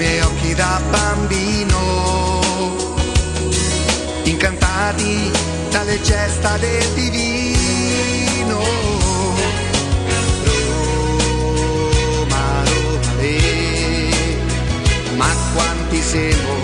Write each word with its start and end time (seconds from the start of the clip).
Miei 0.00 0.20
occhi 0.20 0.54
da 0.54 0.80
bambino, 0.88 2.40
incantati 4.22 5.30
dalle 5.70 6.00
gesta 6.00 6.56
del 6.56 6.88
divino. 6.94 8.58
Roma, 12.14 12.64
Roma, 12.64 13.12
le, 13.20 14.36
ma 15.16 15.28
quanti 15.52 16.00
siamo 16.00 16.54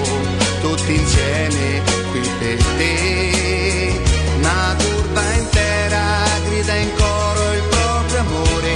tutti 0.62 0.94
insieme 0.94 1.82
qui 2.10 2.20
per 2.38 2.64
te. 2.78 4.00
Una 4.38 4.75
curva 4.78 5.32
intera 5.34 6.25
grida 6.48 6.75
in 6.75 6.91
coro 6.97 7.53
il 7.53 7.62
proprio 7.69 8.20
amore, 8.20 8.75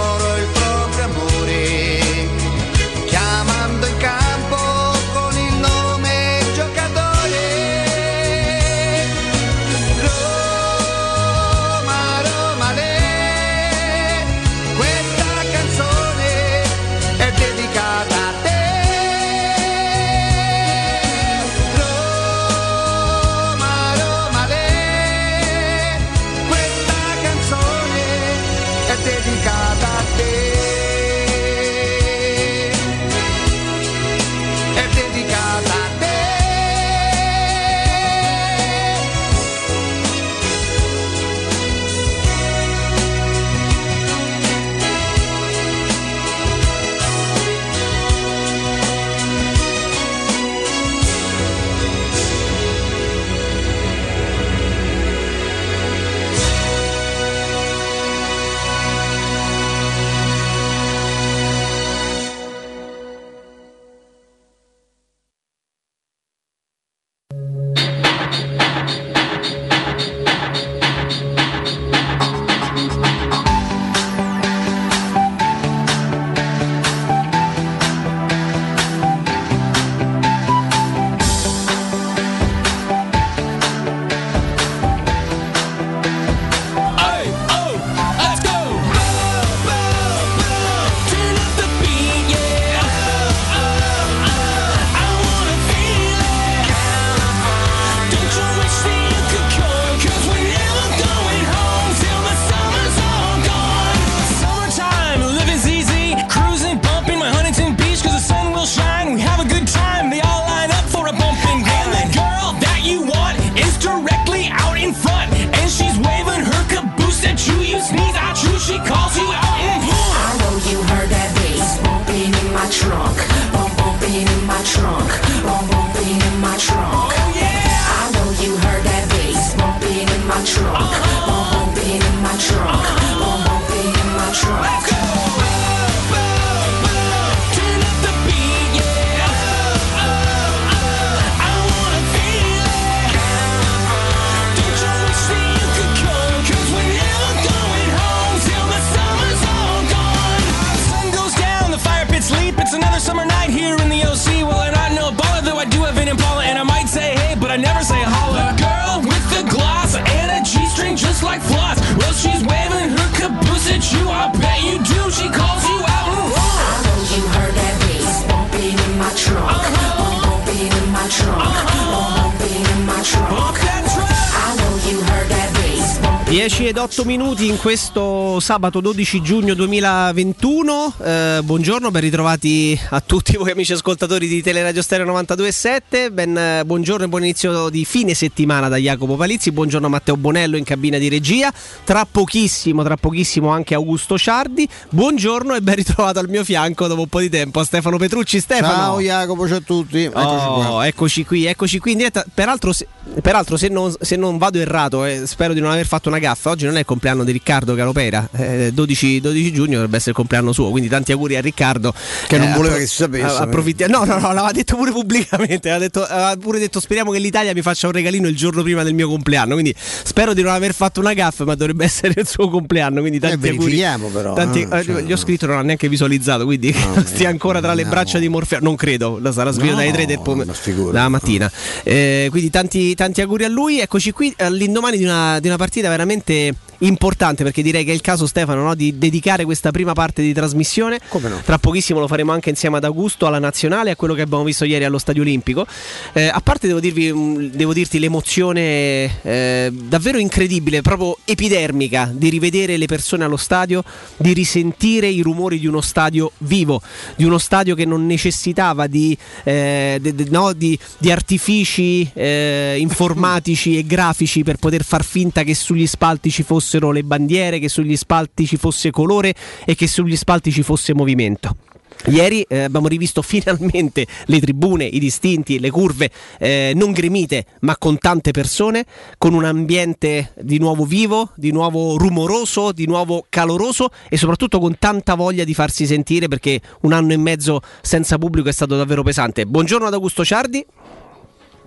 minuti 177.03 177.47
in 177.47 177.57
questo 177.57 178.01
sabato 178.41 178.81
12 178.81 179.21
giugno 179.21 179.53
2021. 179.53 180.93
Eh, 181.03 181.39
buongiorno, 181.43 181.91
ben 181.91 182.01
ritrovati 182.01 182.77
a 182.89 182.99
tutti 182.99 183.37
voi 183.37 183.51
amici 183.51 183.71
ascoltatori 183.71 184.27
di 184.27 184.41
Teleradio 184.41 184.81
Stereo 184.81 185.05
92.7. 185.05 186.11
Ben, 186.11 186.35
eh, 186.35 186.63
buongiorno 186.65 187.05
e 187.05 187.07
buon 187.07 187.23
inizio 187.23 187.69
di 187.69 187.85
fine 187.85 188.13
settimana 188.15 188.67
da 188.67 188.77
Jacopo 188.77 189.15
Palizzi. 189.15 189.51
Buongiorno 189.51 189.87
a 189.87 189.89
Matteo 189.89 190.17
Bonello 190.17 190.57
in 190.57 190.63
cabina 190.63 190.97
di 190.97 191.07
regia. 191.07 191.53
Tra 191.83 192.05
pochissimo, 192.09 192.83
tra 192.83 192.97
pochissimo 192.97 193.49
anche 193.49 193.75
Augusto 193.75 194.17
Ciardi. 194.17 194.67
Buongiorno 194.89 195.53
e 195.53 195.61
ben 195.61 195.75
ritrovato 195.75 196.19
al 196.19 196.27
mio 196.27 196.43
fianco 196.43 196.87
dopo 196.87 197.01
un 197.01 197.07
po' 197.07 197.19
di 197.19 197.29
tempo 197.29 197.59
a 197.59 197.63
Stefano 197.63 197.97
Petrucci. 197.97 198.39
Stefano. 198.39 198.73
Ciao 198.73 198.99
Jacopo, 198.99 199.47
ciao 199.47 199.57
a 199.57 199.61
tutti. 199.61 200.03
Eccoci, 200.03 200.45
oh, 200.45 200.83
eccoci 200.83 201.25
qui, 201.25 201.45
eccoci 201.45 201.77
qui 201.77 201.91
in 201.91 201.97
diretta. 201.99 202.25
Peraltro, 202.33 202.73
se, 202.73 202.87
peraltro 203.21 203.55
se, 203.55 203.67
non, 203.67 203.93
se 203.99 204.15
non 204.15 204.39
vado 204.39 204.57
errato, 204.57 205.05
eh, 205.05 205.27
spero 205.27 205.53
di 205.53 205.59
non 205.59 205.71
aver 205.71 205.85
fatto 205.85 206.09
una 206.09 206.17
gaffa. 206.17 206.49
Oggi 206.49 206.65
non 206.65 206.75
è 206.75 206.79
il 206.79 206.85
compleanno 206.85 207.23
di 207.23 207.31
Riccardo 207.31 207.75
Caropera, 207.75 208.27
eh, 208.33 208.71
12, 208.73 209.21
12, 209.21 209.51
giugno 209.51 209.73
dovrebbe 209.73 209.97
essere 209.97 210.11
il 210.11 210.15
compleanno 210.15 210.51
suo, 210.51 210.69
quindi 210.69 210.89
tanti 210.89 211.11
auguri 211.11 211.35
a 211.35 211.41
Riccardo. 211.41 211.93
Che 212.27 212.37
non 212.37 212.49
eh, 212.49 212.53
voleva 212.53 212.73
appro- 212.73 212.79
che 212.79 212.87
si 212.87 212.95
sapesse. 212.95 213.37
Approfitti- 213.37 213.85
no, 213.87 214.03
no, 214.03 214.19
no, 214.19 214.27
l'aveva 214.33 214.51
detto 214.51 214.75
pure 214.75 214.91
pubblicamente, 214.91 215.69
aveva, 215.69 215.83
detto, 215.85 216.03
aveva 216.03 216.35
pure 216.37 216.59
detto 216.59 216.79
speriamo 216.79 217.11
che 217.11 217.19
l'Italia 217.19 217.53
mi 217.53 217.61
faccia 217.61 217.87
un 217.87 217.93
regalino 217.93 218.27
il 218.27 218.35
giorno 218.35 218.63
prima 218.63 218.83
del 218.83 218.93
mio 218.93 219.07
compleanno, 219.07 219.53
quindi 219.53 219.75
spero 219.77 220.33
di 220.33 220.41
non 220.41 220.53
aver 220.53 220.73
fatto 220.73 220.99
una 220.99 221.13
gaffa, 221.13 221.45
ma 221.45 221.55
dovrebbe 221.55 221.85
essere 221.85 222.13
il 222.21 222.27
suo 222.27 222.49
compleanno, 222.49 223.01
quindi 223.01 223.19
tanti 223.19 223.47
eh, 223.47 223.49
auguri. 223.49 223.83
però. 224.11 224.33
Tanti, 224.33 224.61
eh, 224.61 224.83
cioè, 224.83 225.01
gli 225.01 225.11
ho 225.11 225.17
scritto, 225.17 225.45
non 225.45 225.57
ha 225.57 225.61
neanche 225.61 225.89
visualizzato, 225.89 226.45
quindi 226.45 226.73
no, 226.73 227.03
stia 227.05 227.29
ancora 227.29 227.59
tra 227.59 227.73
le 227.73 227.85
braccia 227.85 228.19
di 228.19 228.29
Morfeo. 228.29 228.59
Non 228.61 228.75
credo, 228.75 229.19
la 229.21 229.31
sarà 229.31 229.51
sveglia 229.51 229.71
no, 229.71 229.77
dalle 229.77 229.91
3 229.91 230.05
del 230.05 230.19
pomeriggio, 230.21 230.91
dalla 230.91 231.09
mattina. 231.09 231.51
Eh, 231.83 232.27
quindi 232.29 232.49
tanti, 232.49 232.95
tanti 232.95 233.21
auguri 233.21 233.43
a 233.43 233.49
lui, 233.49 233.79
eccoci 233.79 234.11
qui 234.11 234.33
all'indomani 234.37 234.97
di 234.97 235.03
una, 235.03 235.39
di 235.39 235.47
una 235.47 235.57
partita 235.57 235.89
veramente 235.89 236.55
importante 236.81 237.43
perché 237.43 237.61
direi 237.61 237.83
che 237.83 237.91
è 237.91 237.93
il 237.93 238.01
caso 238.01 238.25
Stefano 238.25 238.63
no? 238.63 238.75
di 238.75 238.97
dedicare 238.97 239.45
questa 239.45 239.71
prima 239.71 239.93
parte 239.93 240.21
di 240.21 240.33
trasmissione. 240.33 240.99
No? 241.11 241.41
Tra 241.43 241.57
pochissimo 241.57 241.99
lo 241.99 242.07
faremo 242.07 242.31
anche 242.31 242.49
insieme 242.49 242.77
ad 242.77 242.83
Augusto 242.83 243.25
alla 243.25 243.39
nazionale 243.39 243.89
e 243.89 243.93
a 243.93 243.95
quello 243.95 244.13
che 244.13 244.21
abbiamo 244.21 244.43
visto 244.43 244.65
ieri 244.65 244.83
allo 244.83 244.97
Stadio 244.97 245.21
Olimpico. 245.21 245.65
Eh, 246.13 246.27
a 246.27 246.41
parte 246.41 246.67
devo, 246.67 246.79
dirvi, 246.79 247.11
mm, 247.11 247.45
devo 247.53 247.73
dirti 247.73 247.99
l'emozione 247.99 249.21
eh, 249.21 249.71
davvero 249.71 250.17
incredibile, 250.17 250.81
proprio 250.81 251.17
epidermica 251.25 252.11
di 252.13 252.29
rivedere 252.29 252.77
le 252.77 252.85
persone 252.85 253.23
allo 253.23 253.37
stadio, 253.37 253.83
di 254.17 254.33
risentire 254.33 255.07
i 255.07 255.21
rumori 255.21 255.59
di 255.59 255.67
uno 255.67 255.81
stadio 255.81 256.31
vivo, 256.39 256.81
di 257.15 257.23
uno 257.23 257.37
stadio 257.37 257.75
che 257.75 257.85
non 257.85 258.05
necessitava 258.05 258.87
di, 258.87 259.15
eh, 259.43 259.97
de, 260.01 260.15
de, 260.15 260.25
no, 260.29 260.53
di, 260.53 260.77
di 260.97 261.11
artifici 261.11 262.09
eh, 262.13 262.75
informatici 262.79 263.77
e 263.77 263.85
grafici 263.85 264.43
per 264.43 264.57
poter 264.57 264.83
far 264.83 265.03
finta 265.03 265.43
che 265.43 265.55
sugli 265.55 265.87
spalti 265.87 266.31
ci 266.31 266.43
fosse 266.43 266.70
fossero 266.71 266.91
le 266.91 267.03
bandiere, 267.03 267.59
che 267.59 267.67
sugli 267.67 267.97
spalti 267.97 268.45
ci 268.45 268.55
fosse 268.55 268.91
colore 268.91 269.33
e 269.65 269.75
che 269.75 269.87
sugli 269.87 270.15
spalti 270.15 270.51
ci 270.51 270.63
fosse 270.63 270.93
movimento. 270.93 271.57
Ieri 272.05 272.43
eh, 272.47 272.63
abbiamo 272.63 272.87
rivisto 272.87 273.21
finalmente 273.21 274.07
le 274.27 274.39
tribune, 274.39 274.85
i 274.85 274.97
distinti, 274.97 275.59
le 275.59 275.69
curve 275.69 276.09
eh, 276.39 276.71
non 276.73 276.93
gremite 276.93 277.45
ma 277.61 277.75
con 277.77 277.97
tante 277.97 278.31
persone, 278.31 278.85
con 279.17 279.33
un 279.33 279.43
ambiente 279.43 280.33
di 280.41 280.57
nuovo 280.57 280.85
vivo, 280.85 281.31
di 281.35 281.51
nuovo 281.51 281.97
rumoroso, 281.97 282.71
di 282.71 282.87
nuovo 282.87 283.25
caloroso 283.27 283.89
e 284.09 284.15
soprattutto 284.15 284.57
con 284.59 284.77
tanta 284.79 285.15
voglia 285.15 285.43
di 285.43 285.53
farsi 285.53 285.85
sentire 285.85 286.29
perché 286.29 286.61
un 286.81 286.93
anno 286.93 287.11
e 287.11 287.17
mezzo 287.17 287.61
senza 287.81 288.17
pubblico 288.17 288.47
è 288.47 288.53
stato 288.53 288.77
davvero 288.77 289.03
pesante. 289.03 289.45
Buongiorno 289.45 289.87
ad 289.87 289.93
Augusto 289.93 290.23
Ciardi. 290.23 290.65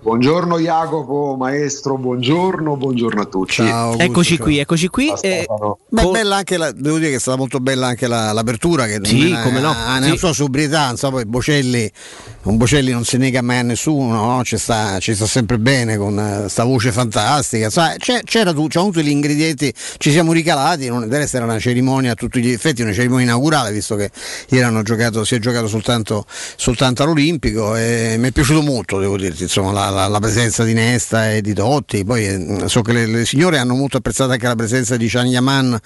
Buongiorno 0.05 0.59
Jacopo, 0.59 1.35
maestro, 1.35 1.97
buongiorno, 1.97 2.77
buongiorno 2.77 3.21
a 3.21 3.25
tutti. 3.25 3.53
Ciao, 3.53 3.89
Augusto, 3.89 4.03
eccoci 4.03 4.35
ciao. 4.35 4.45
qui, 4.45 4.59
eccoci 4.59 4.87
qui. 4.87 5.13
Eh, 5.21 5.47
Beh, 5.89 6.05
bella 6.11 6.35
anche 6.35 6.57
la, 6.57 6.71
devo 6.71 6.99
dire 6.99 7.09
che 7.09 7.15
è 7.15 7.19
stata 7.19 7.37
molto 7.37 7.59
bella 7.59 7.87
anche 7.87 8.05
la, 8.05 8.31
l'apertura 8.31 8.85
che 8.85 8.99
sì, 9.01 9.31
non, 9.31 9.41
come 9.41 9.59
no, 9.59 9.71
ha, 9.71 9.97
nella 9.97 10.11
sì. 10.11 10.19
sua 10.19 10.31
sobrietà, 10.31 10.91
insomma, 10.91 11.13
poi 11.13 11.25
Bocelli, 11.25 11.91
un 12.43 12.57
Bocelli 12.57 12.91
non 12.91 13.03
si 13.03 13.17
nega 13.17 13.41
mai 13.41 13.57
a 13.57 13.61
nessuno, 13.63 14.13
no? 14.13 14.43
ci, 14.43 14.59
sta, 14.59 14.99
ci, 14.99 15.15
sta, 15.15 15.25
sempre 15.25 15.57
bene 15.57 15.97
con 15.97 16.13
questa 16.41 16.65
uh, 16.65 16.67
voce 16.67 16.91
fantastica, 16.91 17.65
insomma, 17.65 17.95
c'era 17.97 18.53
tu, 18.53 18.67
c'erano 18.67 18.91
tutti 18.91 19.03
gli 19.03 19.09
ingredienti, 19.09 19.73
ci 19.97 20.11
siamo 20.11 20.33
ricalati, 20.33 20.87
non, 20.87 21.07
del 21.07 21.19
resto 21.19 21.37
era 21.37 21.47
una 21.47 21.57
cerimonia 21.57 22.11
a 22.11 22.15
tutti 22.15 22.41
gli 22.41 22.51
effetti, 22.51 22.83
una 22.83 22.93
cerimonia 22.93 23.25
inaugurale, 23.25 23.71
visto 23.71 23.95
che 23.95 24.11
ieri 24.49 24.83
giocato, 24.83 25.23
si 25.23 25.33
è 25.33 25.39
giocato 25.39 25.67
soltanto, 25.67 26.25
soltanto 26.27 27.01
all'Olimpico 27.01 27.75
e 27.75 28.17
mi 28.19 28.27
è 28.27 28.31
piaciuto 28.31 28.61
molto, 28.61 28.99
devo 28.99 29.17
dirti, 29.17 29.41
insomma, 29.41 29.71
la, 29.71 29.93
la, 29.95 30.07
la, 30.07 30.19
presenza 30.19 30.63
di 30.63 30.73
Nesta 30.73 31.31
e 31.31 31.41
di 31.41 31.53
Totti. 31.53 32.03
Poi 32.05 32.25
eh, 32.25 32.67
so 32.67 32.81
che 32.81 32.93
le, 32.93 33.05
le, 33.07 33.25
signore 33.25 33.57
hanno 33.57 33.73
molto 33.73 33.97
apprezzato 33.97 34.31
anche 34.31 34.45
la 34.45 34.55
presenza 34.55 34.97
di 34.97 35.07
Can 35.07 35.25
Yaman, 35.25 35.79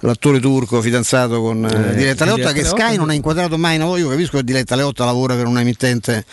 l'attore 0.00 0.40
turco 0.40 0.82
fidanzato 0.82 1.40
con 1.40 1.64
eh, 1.64 1.90
eh 1.90 1.94
Diletta 1.94 2.24
Leotta, 2.24 2.52
che 2.52 2.64
Sky 2.64 2.96
non 2.96 3.08
ha 3.08 3.14
inquadrato 3.14 3.56
mai. 3.56 3.78
No, 3.78 3.96
io 3.96 4.08
capisco 4.08 4.36
che 4.38 4.44
Diletta 4.44 4.74
Leotta 4.74 5.04
lavora 5.04 5.34
per 5.34 5.46
una 5.46 5.60
emittente 5.60 6.24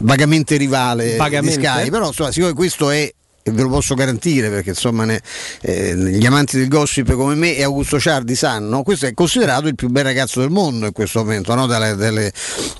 vagamente 0.00 0.56
rivale 0.56 1.16
vagamente. 1.16 1.58
di 1.58 1.64
Sky, 1.64 1.90
però 1.90 2.06
insomma, 2.06 2.30
siccome 2.30 2.54
questo 2.54 2.90
è 2.90 3.12
ve 3.50 3.62
lo 3.62 3.68
posso 3.68 3.94
garantire 3.94 4.48
perché 4.50 4.70
insomma 4.70 5.04
ne, 5.04 5.20
eh, 5.62 5.94
gli 5.96 6.26
amanti 6.26 6.58
del 6.58 6.68
gossip 6.68 7.14
come 7.14 7.34
me 7.34 7.56
e 7.56 7.62
Augusto 7.62 7.98
Ciardi 7.98 8.34
sanno, 8.34 8.82
questo 8.82 9.06
è 9.06 9.14
considerato 9.14 9.68
il 9.68 9.74
più 9.74 9.88
bel 9.88 10.04
ragazzo 10.04 10.40
del 10.40 10.50
mondo 10.50 10.86
in 10.86 10.92
questo 10.92 11.20
momento, 11.20 11.54
no? 11.54 11.66
dalle, 11.66 11.94
dalle, 11.94 12.32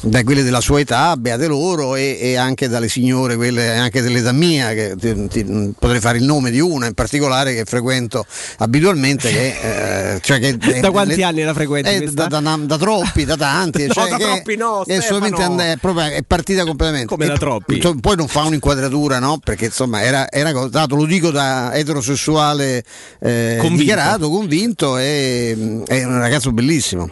da 0.02 0.22
quelle 0.22 0.42
della 0.42 0.60
sua 0.60 0.80
età, 0.80 1.16
beate 1.16 1.46
loro 1.46 1.96
e, 1.96 2.18
e, 2.20 2.36
anche 2.36 2.68
dalle 2.68 2.88
signore, 2.88 3.36
quelle 3.36 3.76
anche 3.76 4.02
dell'età 4.02 4.32
mia, 4.32 4.72
che 4.72 4.94
ti, 4.98 5.28
ti, 5.28 5.72
potrei 5.78 6.00
fare 6.00 6.18
il 6.18 6.24
nome 6.24 6.50
di 6.50 6.60
una 6.60 6.86
in 6.86 6.94
particolare 6.94 7.54
che 7.54 7.64
frequento 7.64 8.24
abitualmente. 8.58 9.30
Che, 9.30 10.14
eh, 10.14 10.20
cioè 10.20 10.38
che, 10.38 10.56
da 10.80 10.90
quanti 10.90 11.16
le, 11.16 11.24
anni 11.24 11.42
la 11.42 11.54
frequenti? 11.54 11.88
Eh, 11.88 12.10
da, 12.12 12.26
da, 12.26 12.40
da, 12.40 12.78
troppi, 12.78 13.24
da 13.24 13.36
tanti. 13.36 13.86
no, 13.86 13.92
cioè 13.92 14.10
da 14.10 14.16
troppi 14.16 14.56
no, 14.56 14.84
è, 14.84 14.96
è, 14.96 15.76
proprio, 15.78 16.04
è 16.06 16.22
partita 16.26 16.64
completamente. 16.64 17.06
Come 17.06 17.24
e, 17.24 17.28
da 17.28 17.36
troppi. 17.36 17.78
Poi 18.00 18.16
non 18.16 18.28
fa 18.28 18.42
un'inquadratura, 18.42 19.18
no? 19.18 19.38
Perché 19.42 19.66
insomma 19.66 20.02
era, 20.02 20.30
era 20.30 20.52
dato, 20.68 20.96
lo 20.96 21.04
dico 21.04 21.30
da 21.30 21.74
eterosessuale 21.74 22.82
eh, 23.20 23.56
convinto. 23.58 23.76
dichiarato, 23.82 24.30
convinto, 24.30 24.96
è, 24.96 25.56
è 25.86 26.04
un 26.04 26.18
ragazzo 26.18 26.52
bellissimo. 26.52 27.08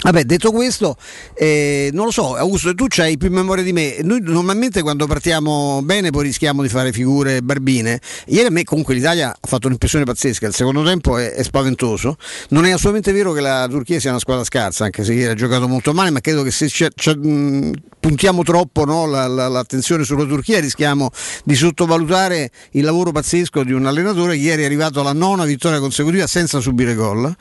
Vabbè, 0.00 0.22
detto 0.22 0.52
questo, 0.52 0.96
eh, 1.34 1.90
non 1.92 2.04
lo 2.04 2.10
so, 2.12 2.36
Augusto, 2.36 2.72
tu 2.72 2.86
c'hai 2.88 3.16
più 3.16 3.30
memoria 3.30 3.64
di 3.64 3.72
me. 3.72 3.96
Noi 4.02 4.20
normalmente 4.22 4.80
quando 4.80 5.06
partiamo 5.06 5.80
bene 5.82 6.10
poi 6.10 6.22
rischiamo 6.22 6.62
di 6.62 6.68
fare 6.68 6.92
figure 6.92 7.42
barbine. 7.42 8.00
Ieri 8.26 8.46
a 8.46 8.50
me 8.50 8.62
comunque 8.62 8.94
l'Italia 8.94 9.30
ha 9.30 9.46
fatto 9.46 9.66
un'impressione 9.66 10.04
pazzesca, 10.04 10.46
il 10.46 10.54
secondo 10.54 10.84
tempo 10.84 11.18
è, 11.18 11.32
è 11.32 11.42
spaventoso. 11.42 12.16
Non 12.50 12.64
è 12.64 12.70
assolutamente 12.70 13.10
vero 13.10 13.32
che 13.32 13.40
la 13.40 13.66
Turchia 13.68 13.98
sia 13.98 14.10
una 14.10 14.20
squadra 14.20 14.44
scarsa, 14.44 14.84
anche 14.84 15.02
se 15.02 15.14
ieri 15.14 15.32
ha 15.32 15.34
giocato 15.34 15.66
molto 15.66 15.92
male, 15.92 16.10
ma 16.10 16.20
credo 16.20 16.44
che 16.44 16.52
se 16.52 16.68
c'è, 16.68 16.90
c'è, 16.94 17.16
puntiamo 17.98 18.44
troppo 18.44 18.84
no, 18.84 19.04
la, 19.06 19.26
la, 19.26 19.48
l'attenzione 19.48 20.04
sulla 20.04 20.24
Turchia 20.26 20.60
rischiamo 20.60 21.10
di 21.42 21.56
sottovalutare 21.56 22.52
il 22.72 22.84
lavoro 22.84 23.10
pazzesco 23.10 23.64
di 23.64 23.72
un 23.72 23.84
allenatore 23.84 24.36
che 24.36 24.42
ieri 24.42 24.62
è 24.62 24.64
arrivato 24.64 25.00
alla 25.00 25.12
nona 25.12 25.44
vittoria 25.44 25.80
consecutiva 25.80 26.28
senza 26.28 26.60
subire 26.60 26.94
gol 26.94 27.34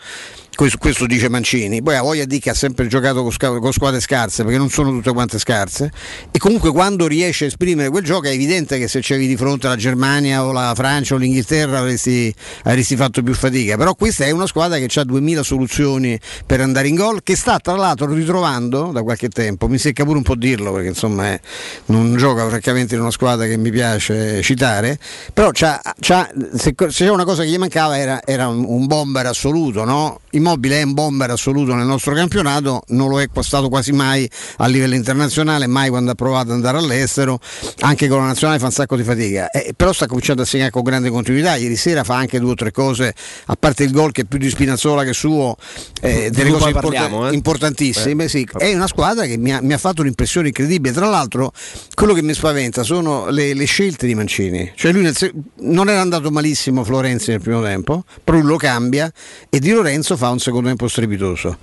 questo, 0.79 1.05
dice 1.05 1.29
Mancini, 1.29 1.83
poi 1.83 1.95
ha 1.95 2.01
voglia 2.01 2.25
di 2.25 2.39
che 2.39 2.49
ha 2.49 2.55
sempre 2.55 2.87
giocato 2.87 3.21
con, 3.21 3.71
squadre 3.71 3.99
scarse 3.99 4.43
perché 4.43 4.57
non 4.57 4.69
sono 4.69 4.89
tutte 4.89 5.11
quante 5.11 5.37
scarse. 5.37 5.91
E 6.31 6.39
comunque 6.39 6.71
quando 6.71 7.05
riesce 7.05 7.43
a 7.43 7.47
esprimere 7.47 7.89
quel 7.89 8.03
gioco 8.03 8.25
è 8.25 8.31
evidente 8.31 8.79
che 8.79 8.87
se 8.87 8.99
c'avevi 9.01 9.27
di 9.27 9.37
fronte 9.37 9.67
la 9.67 9.75
Germania 9.75 10.43
o 10.43 10.51
la 10.51 10.73
Francia 10.75 11.13
o 11.13 11.17
l'Inghilterra 11.17 11.77
avresti, 11.77 12.33
avresti 12.63 12.95
fatto 12.95 13.21
più 13.21 13.35
fatica, 13.35 13.77
però 13.77 13.93
questa 13.93 14.25
è 14.25 14.31
una 14.31 14.47
squadra 14.47 14.79
che 14.79 14.99
ha 14.99 15.03
2000 15.03 15.43
soluzioni 15.43 16.19
per 16.45 16.61
andare 16.61 16.87
in 16.87 16.95
gol 16.95 17.21
che 17.21 17.35
sta 17.35 17.59
tra 17.59 17.75
l'altro 17.75 18.11
ritrovando 18.11 18.89
da 18.91 19.03
qualche 19.03 19.29
tempo, 19.29 19.67
mi 19.67 19.77
secca 19.77 20.05
pure 20.05 20.17
un 20.17 20.23
po' 20.23 20.35
dirlo 20.35 20.73
perché 20.73 20.87
insomma 20.87 21.27
è, 21.27 21.39
non 21.85 22.15
gioca 22.17 22.47
francamente 22.47 22.95
in 22.95 23.01
una 23.01 23.11
squadra 23.11 23.45
che 23.45 23.57
mi 23.57 23.69
piace 23.69 24.41
citare, 24.41 24.97
però 25.33 25.51
c'ha, 25.51 25.79
c'ha, 25.99 26.27
se, 26.55 26.73
se 26.75 27.05
c'è 27.05 27.09
una 27.09 27.25
cosa 27.25 27.43
che 27.43 27.49
gli 27.49 27.57
mancava 27.57 27.97
era, 27.97 28.21
era 28.25 28.47
un, 28.47 28.65
un 28.67 28.87
bomber 28.87 29.27
assoluto, 29.27 29.83
no? 29.83 30.21
Immobile 30.47 30.79
è 30.79 30.83
un 30.83 30.93
bomber 30.93 31.29
assoluto 31.29 31.75
nel 31.75 31.85
nostro 31.85 32.13
campionato, 32.13 32.83
non 32.89 33.09
lo 33.09 33.19
è 33.19 33.27
stato 33.41 33.67
quasi 33.67 33.91
mai 33.91 34.29
a 34.57 34.67
livello 34.67 34.95
internazionale, 34.95 35.67
mai 35.67 35.89
quando 35.89 36.11
ha 36.11 36.15
provato 36.15 36.47
ad 36.47 36.55
andare 36.55 36.77
all'estero, 36.77 37.37
anche 37.79 38.07
con 38.07 38.19
la 38.19 38.27
nazionale 38.27 38.57
fa 38.57 38.67
un 38.67 38.71
sacco 38.71 38.95
di 38.95 39.03
fatica, 39.03 39.49
eh, 39.49 39.73
però 39.75 39.91
sta 39.91 40.07
cominciando 40.07 40.43
a 40.43 40.45
segnare 40.45 40.71
con 40.71 40.83
grande 40.83 41.09
continuità, 41.09 41.57
ieri 41.57 41.75
sera 41.75 42.05
fa 42.05 42.15
anche 42.15 42.39
due 42.39 42.51
o 42.51 42.53
tre 42.53 42.71
cose, 42.71 43.13
a 43.47 43.55
parte 43.59 43.83
il 43.83 43.91
gol 43.91 44.13
che 44.13 44.21
è 44.21 44.23
più 44.23 44.39
di 44.39 44.49
Spinazzola 44.49 45.03
che 45.03 45.11
suo, 45.11 45.57
eh, 46.01 46.29
delle 46.31 46.51
cose 46.51 46.67
import- 46.67 46.91
parliamo, 46.91 47.27
eh? 47.27 47.33
importantissime, 47.33 48.23
eh. 48.23 48.29
sì. 48.29 48.47
è 48.57 48.73
una 48.73 48.87
squadra 48.87 49.25
che 49.25 49.35
mi 49.37 49.53
ha, 49.53 49.61
mi 49.61 49.73
ha, 49.73 49.77
fatto 49.77 49.99
un'impressione 49.99 50.47
incredibile, 50.47 50.93
tra 50.93 51.09
l'altro 51.09 51.51
quello 51.93 52.13
che 52.13 52.21
mi 52.21 52.33
spaventa 52.33 52.83
sono 52.83 53.27
le, 53.29 53.53
le 53.53 53.65
scelte 53.65 54.07
di 54.07 54.15
Mancini, 54.15 54.71
cioè 54.75 54.93
lui 54.93 55.01
nel, 55.01 55.15
non 55.59 55.89
era 55.89 55.99
andato 55.99 56.31
malissimo 56.31 56.85
Florenzi 56.85 57.31
nel 57.31 57.41
primo 57.41 57.61
tempo, 57.61 58.05
però 58.23 58.37
lui 58.37 58.47
lo 58.47 58.55
cambia 58.55 59.11
e 59.49 59.59
Di 59.59 59.71
Lorenzo 59.71 60.15
fa 60.15 60.29
un 60.29 60.36
un 60.37 60.39
secondo 60.39 60.67
tempo 60.67 60.87
strepitoso. 60.87 61.57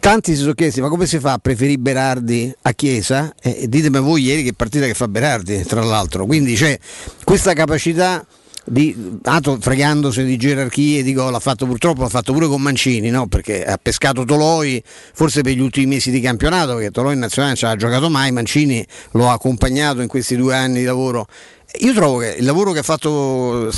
Tanti 0.00 0.34
si 0.34 0.40
sono 0.40 0.54
chiesti 0.54 0.80
ma 0.80 0.88
come 0.88 1.06
si 1.06 1.18
fa 1.18 1.34
a 1.34 1.38
preferire 1.38 1.78
Berardi 1.78 2.52
a 2.62 2.72
Chiesa? 2.72 3.34
E 3.40 3.68
ditemi 3.68 4.00
voi 4.00 4.22
ieri 4.22 4.42
che 4.42 4.52
partita 4.54 4.86
che 4.86 4.94
fa 4.94 5.06
Berardi, 5.06 5.62
tra 5.64 5.82
l'altro. 5.82 6.26
Quindi 6.26 6.54
c'è 6.54 6.78
questa 7.24 7.52
capacità 7.52 8.26
di, 8.68 9.18
Ato 9.22 9.58
fregandosi 9.60 10.24
di 10.24 10.36
gerarchie 10.36 11.02
di 11.02 11.12
gol, 11.12 11.34
ha 11.34 11.38
fatto 11.40 11.66
purtroppo 11.66 12.02
l'ha 12.02 12.08
fatto 12.08 12.32
pure 12.32 12.48
con 12.48 12.60
Mancini, 12.60 13.10
no? 13.10 13.28
perché 13.28 13.64
ha 13.64 13.78
pescato 13.80 14.24
Toloi 14.24 14.82
forse 14.84 15.42
per 15.42 15.52
gli 15.52 15.60
ultimi 15.60 15.86
mesi 15.86 16.10
di 16.10 16.20
campionato, 16.20 16.74
perché 16.74 16.90
Toloi 16.90 17.14
in 17.14 17.20
nazionale 17.20 17.54
non 17.60 17.70
ci 17.70 17.74
ha 17.74 17.76
giocato 17.76 18.10
mai, 18.10 18.32
Mancini 18.32 18.84
lo 19.12 19.28
ha 19.28 19.32
accompagnato 19.32 20.00
in 20.00 20.08
questi 20.08 20.36
due 20.36 20.54
anni 20.54 20.80
di 20.80 20.84
lavoro 20.84 21.28
io 21.80 21.92
trovo 21.92 22.18
che 22.18 22.36
il 22.38 22.44
lavoro 22.44 22.72
che 22.72 22.78
ha 22.78 22.82
fatto 22.82 23.70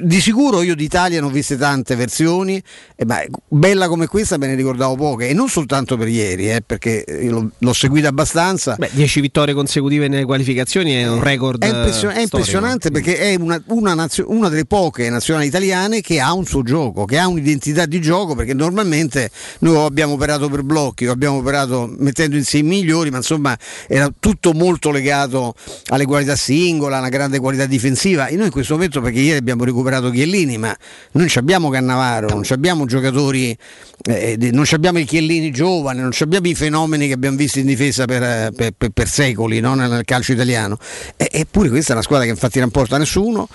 di 0.00 0.20
sicuro 0.20 0.62
io 0.62 0.74
d'Italia 0.74 1.20
ne 1.20 1.26
ho 1.26 1.30
viste 1.30 1.56
tante 1.56 1.96
versioni, 1.96 2.62
beh, 2.96 3.28
bella 3.48 3.88
come 3.88 4.06
questa 4.06 4.38
me 4.38 4.46
ne 4.46 4.54
ricordavo 4.54 4.94
poche 4.94 5.28
e 5.28 5.34
non 5.34 5.48
soltanto 5.48 5.96
per 5.96 6.08
ieri, 6.08 6.50
eh, 6.50 6.62
perché 6.64 7.04
l'ho, 7.28 7.50
l'ho, 7.58 7.72
seguita 7.72 8.08
abbastanza. 8.08 8.76
Beh, 8.78 8.90
10 8.92 9.20
vittorie 9.20 9.54
consecutive 9.54 10.08
nelle 10.08 10.24
qualificazioni 10.24 10.92
è 10.94 11.08
un 11.08 11.18
eh, 11.18 11.24
record. 11.24 11.62
È, 11.62 11.66
impression- 11.66 12.14
è 12.14 12.20
impressionante 12.20 12.90
perché 12.90 13.18
è 13.18 13.36
una, 13.38 13.60
una, 13.66 13.94
nazio- 13.94 14.26
una, 14.28 14.48
delle 14.48 14.64
poche 14.64 15.10
nazionali 15.10 15.46
italiane 15.46 16.00
che 16.00 16.20
ha 16.20 16.32
un 16.32 16.46
suo 16.46 16.62
gioco, 16.62 17.04
che 17.04 17.18
ha 17.18 17.26
un'identità 17.26 17.86
di 17.86 18.00
gioco, 18.00 18.34
perché 18.34 18.54
normalmente 18.54 19.30
noi 19.60 19.76
abbiamo 19.84 20.14
operato 20.14 20.48
per 20.48 20.62
blocchi, 20.62 21.06
abbiamo 21.06 21.38
operato 21.38 21.92
mettendo 21.98 22.36
insieme 22.36 22.76
i 22.76 22.78
migliori, 22.78 23.10
ma 23.10 23.18
insomma 23.18 23.56
era 23.88 24.10
tutto 24.18 24.52
molto 24.52 24.90
legato 24.90 25.54
alle 25.88 26.06
qualità 26.06 26.36
singola, 26.36 26.98
una 26.98 27.08
grande 27.08 27.31
qualità 27.38 27.66
difensiva. 27.66 28.26
E 28.26 28.36
noi 28.36 28.46
in 28.46 28.52
questo 28.52 28.74
momento, 28.74 29.00
perché 29.00 29.20
ieri 29.20 29.38
abbiamo 29.38 29.64
recuperato 29.64 30.10
Chiellini, 30.10 30.58
ma 30.58 30.76
non 31.12 31.28
abbiamo 31.34 31.68
Cannavaro, 31.68 32.28
non 32.28 32.42
abbiamo 32.50 32.84
giocatori, 32.86 33.56
eh, 34.04 34.36
non 34.52 34.64
abbiamo 34.70 34.98
i 34.98 35.04
Chiellini 35.04 35.50
giovani, 35.50 36.00
non 36.00 36.12
abbiamo 36.18 36.48
i 36.48 36.54
fenomeni 36.54 37.06
che 37.06 37.14
abbiamo 37.14 37.36
visto 37.36 37.58
in 37.58 37.66
difesa 37.66 38.04
per, 38.04 38.52
per, 38.52 38.72
per, 38.76 38.90
per 38.90 39.08
secoli 39.08 39.60
no? 39.60 39.74
nel 39.74 40.02
calcio 40.04 40.32
italiano. 40.32 40.78
E, 41.16 41.28
eppure 41.30 41.68
questa 41.68 41.90
è 41.90 41.94
una 41.94 42.04
squadra 42.04 42.26
che 42.26 42.32
infatti 42.32 42.60
non 42.60 42.70
porta 42.70 42.98
nessuno 42.98 43.48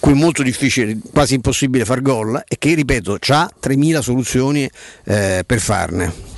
cui 0.00 0.12
è 0.12 0.14
molto 0.14 0.42
difficile, 0.42 0.98
quasi 1.12 1.34
impossibile 1.34 1.84
far 1.84 2.00
gol 2.00 2.42
e 2.48 2.56
che, 2.58 2.74
ripeto, 2.74 3.18
ha 3.28 3.50
3.000 3.62 4.00
soluzioni 4.00 4.68
eh, 5.04 5.42
per 5.46 5.60
farne. 5.60 6.29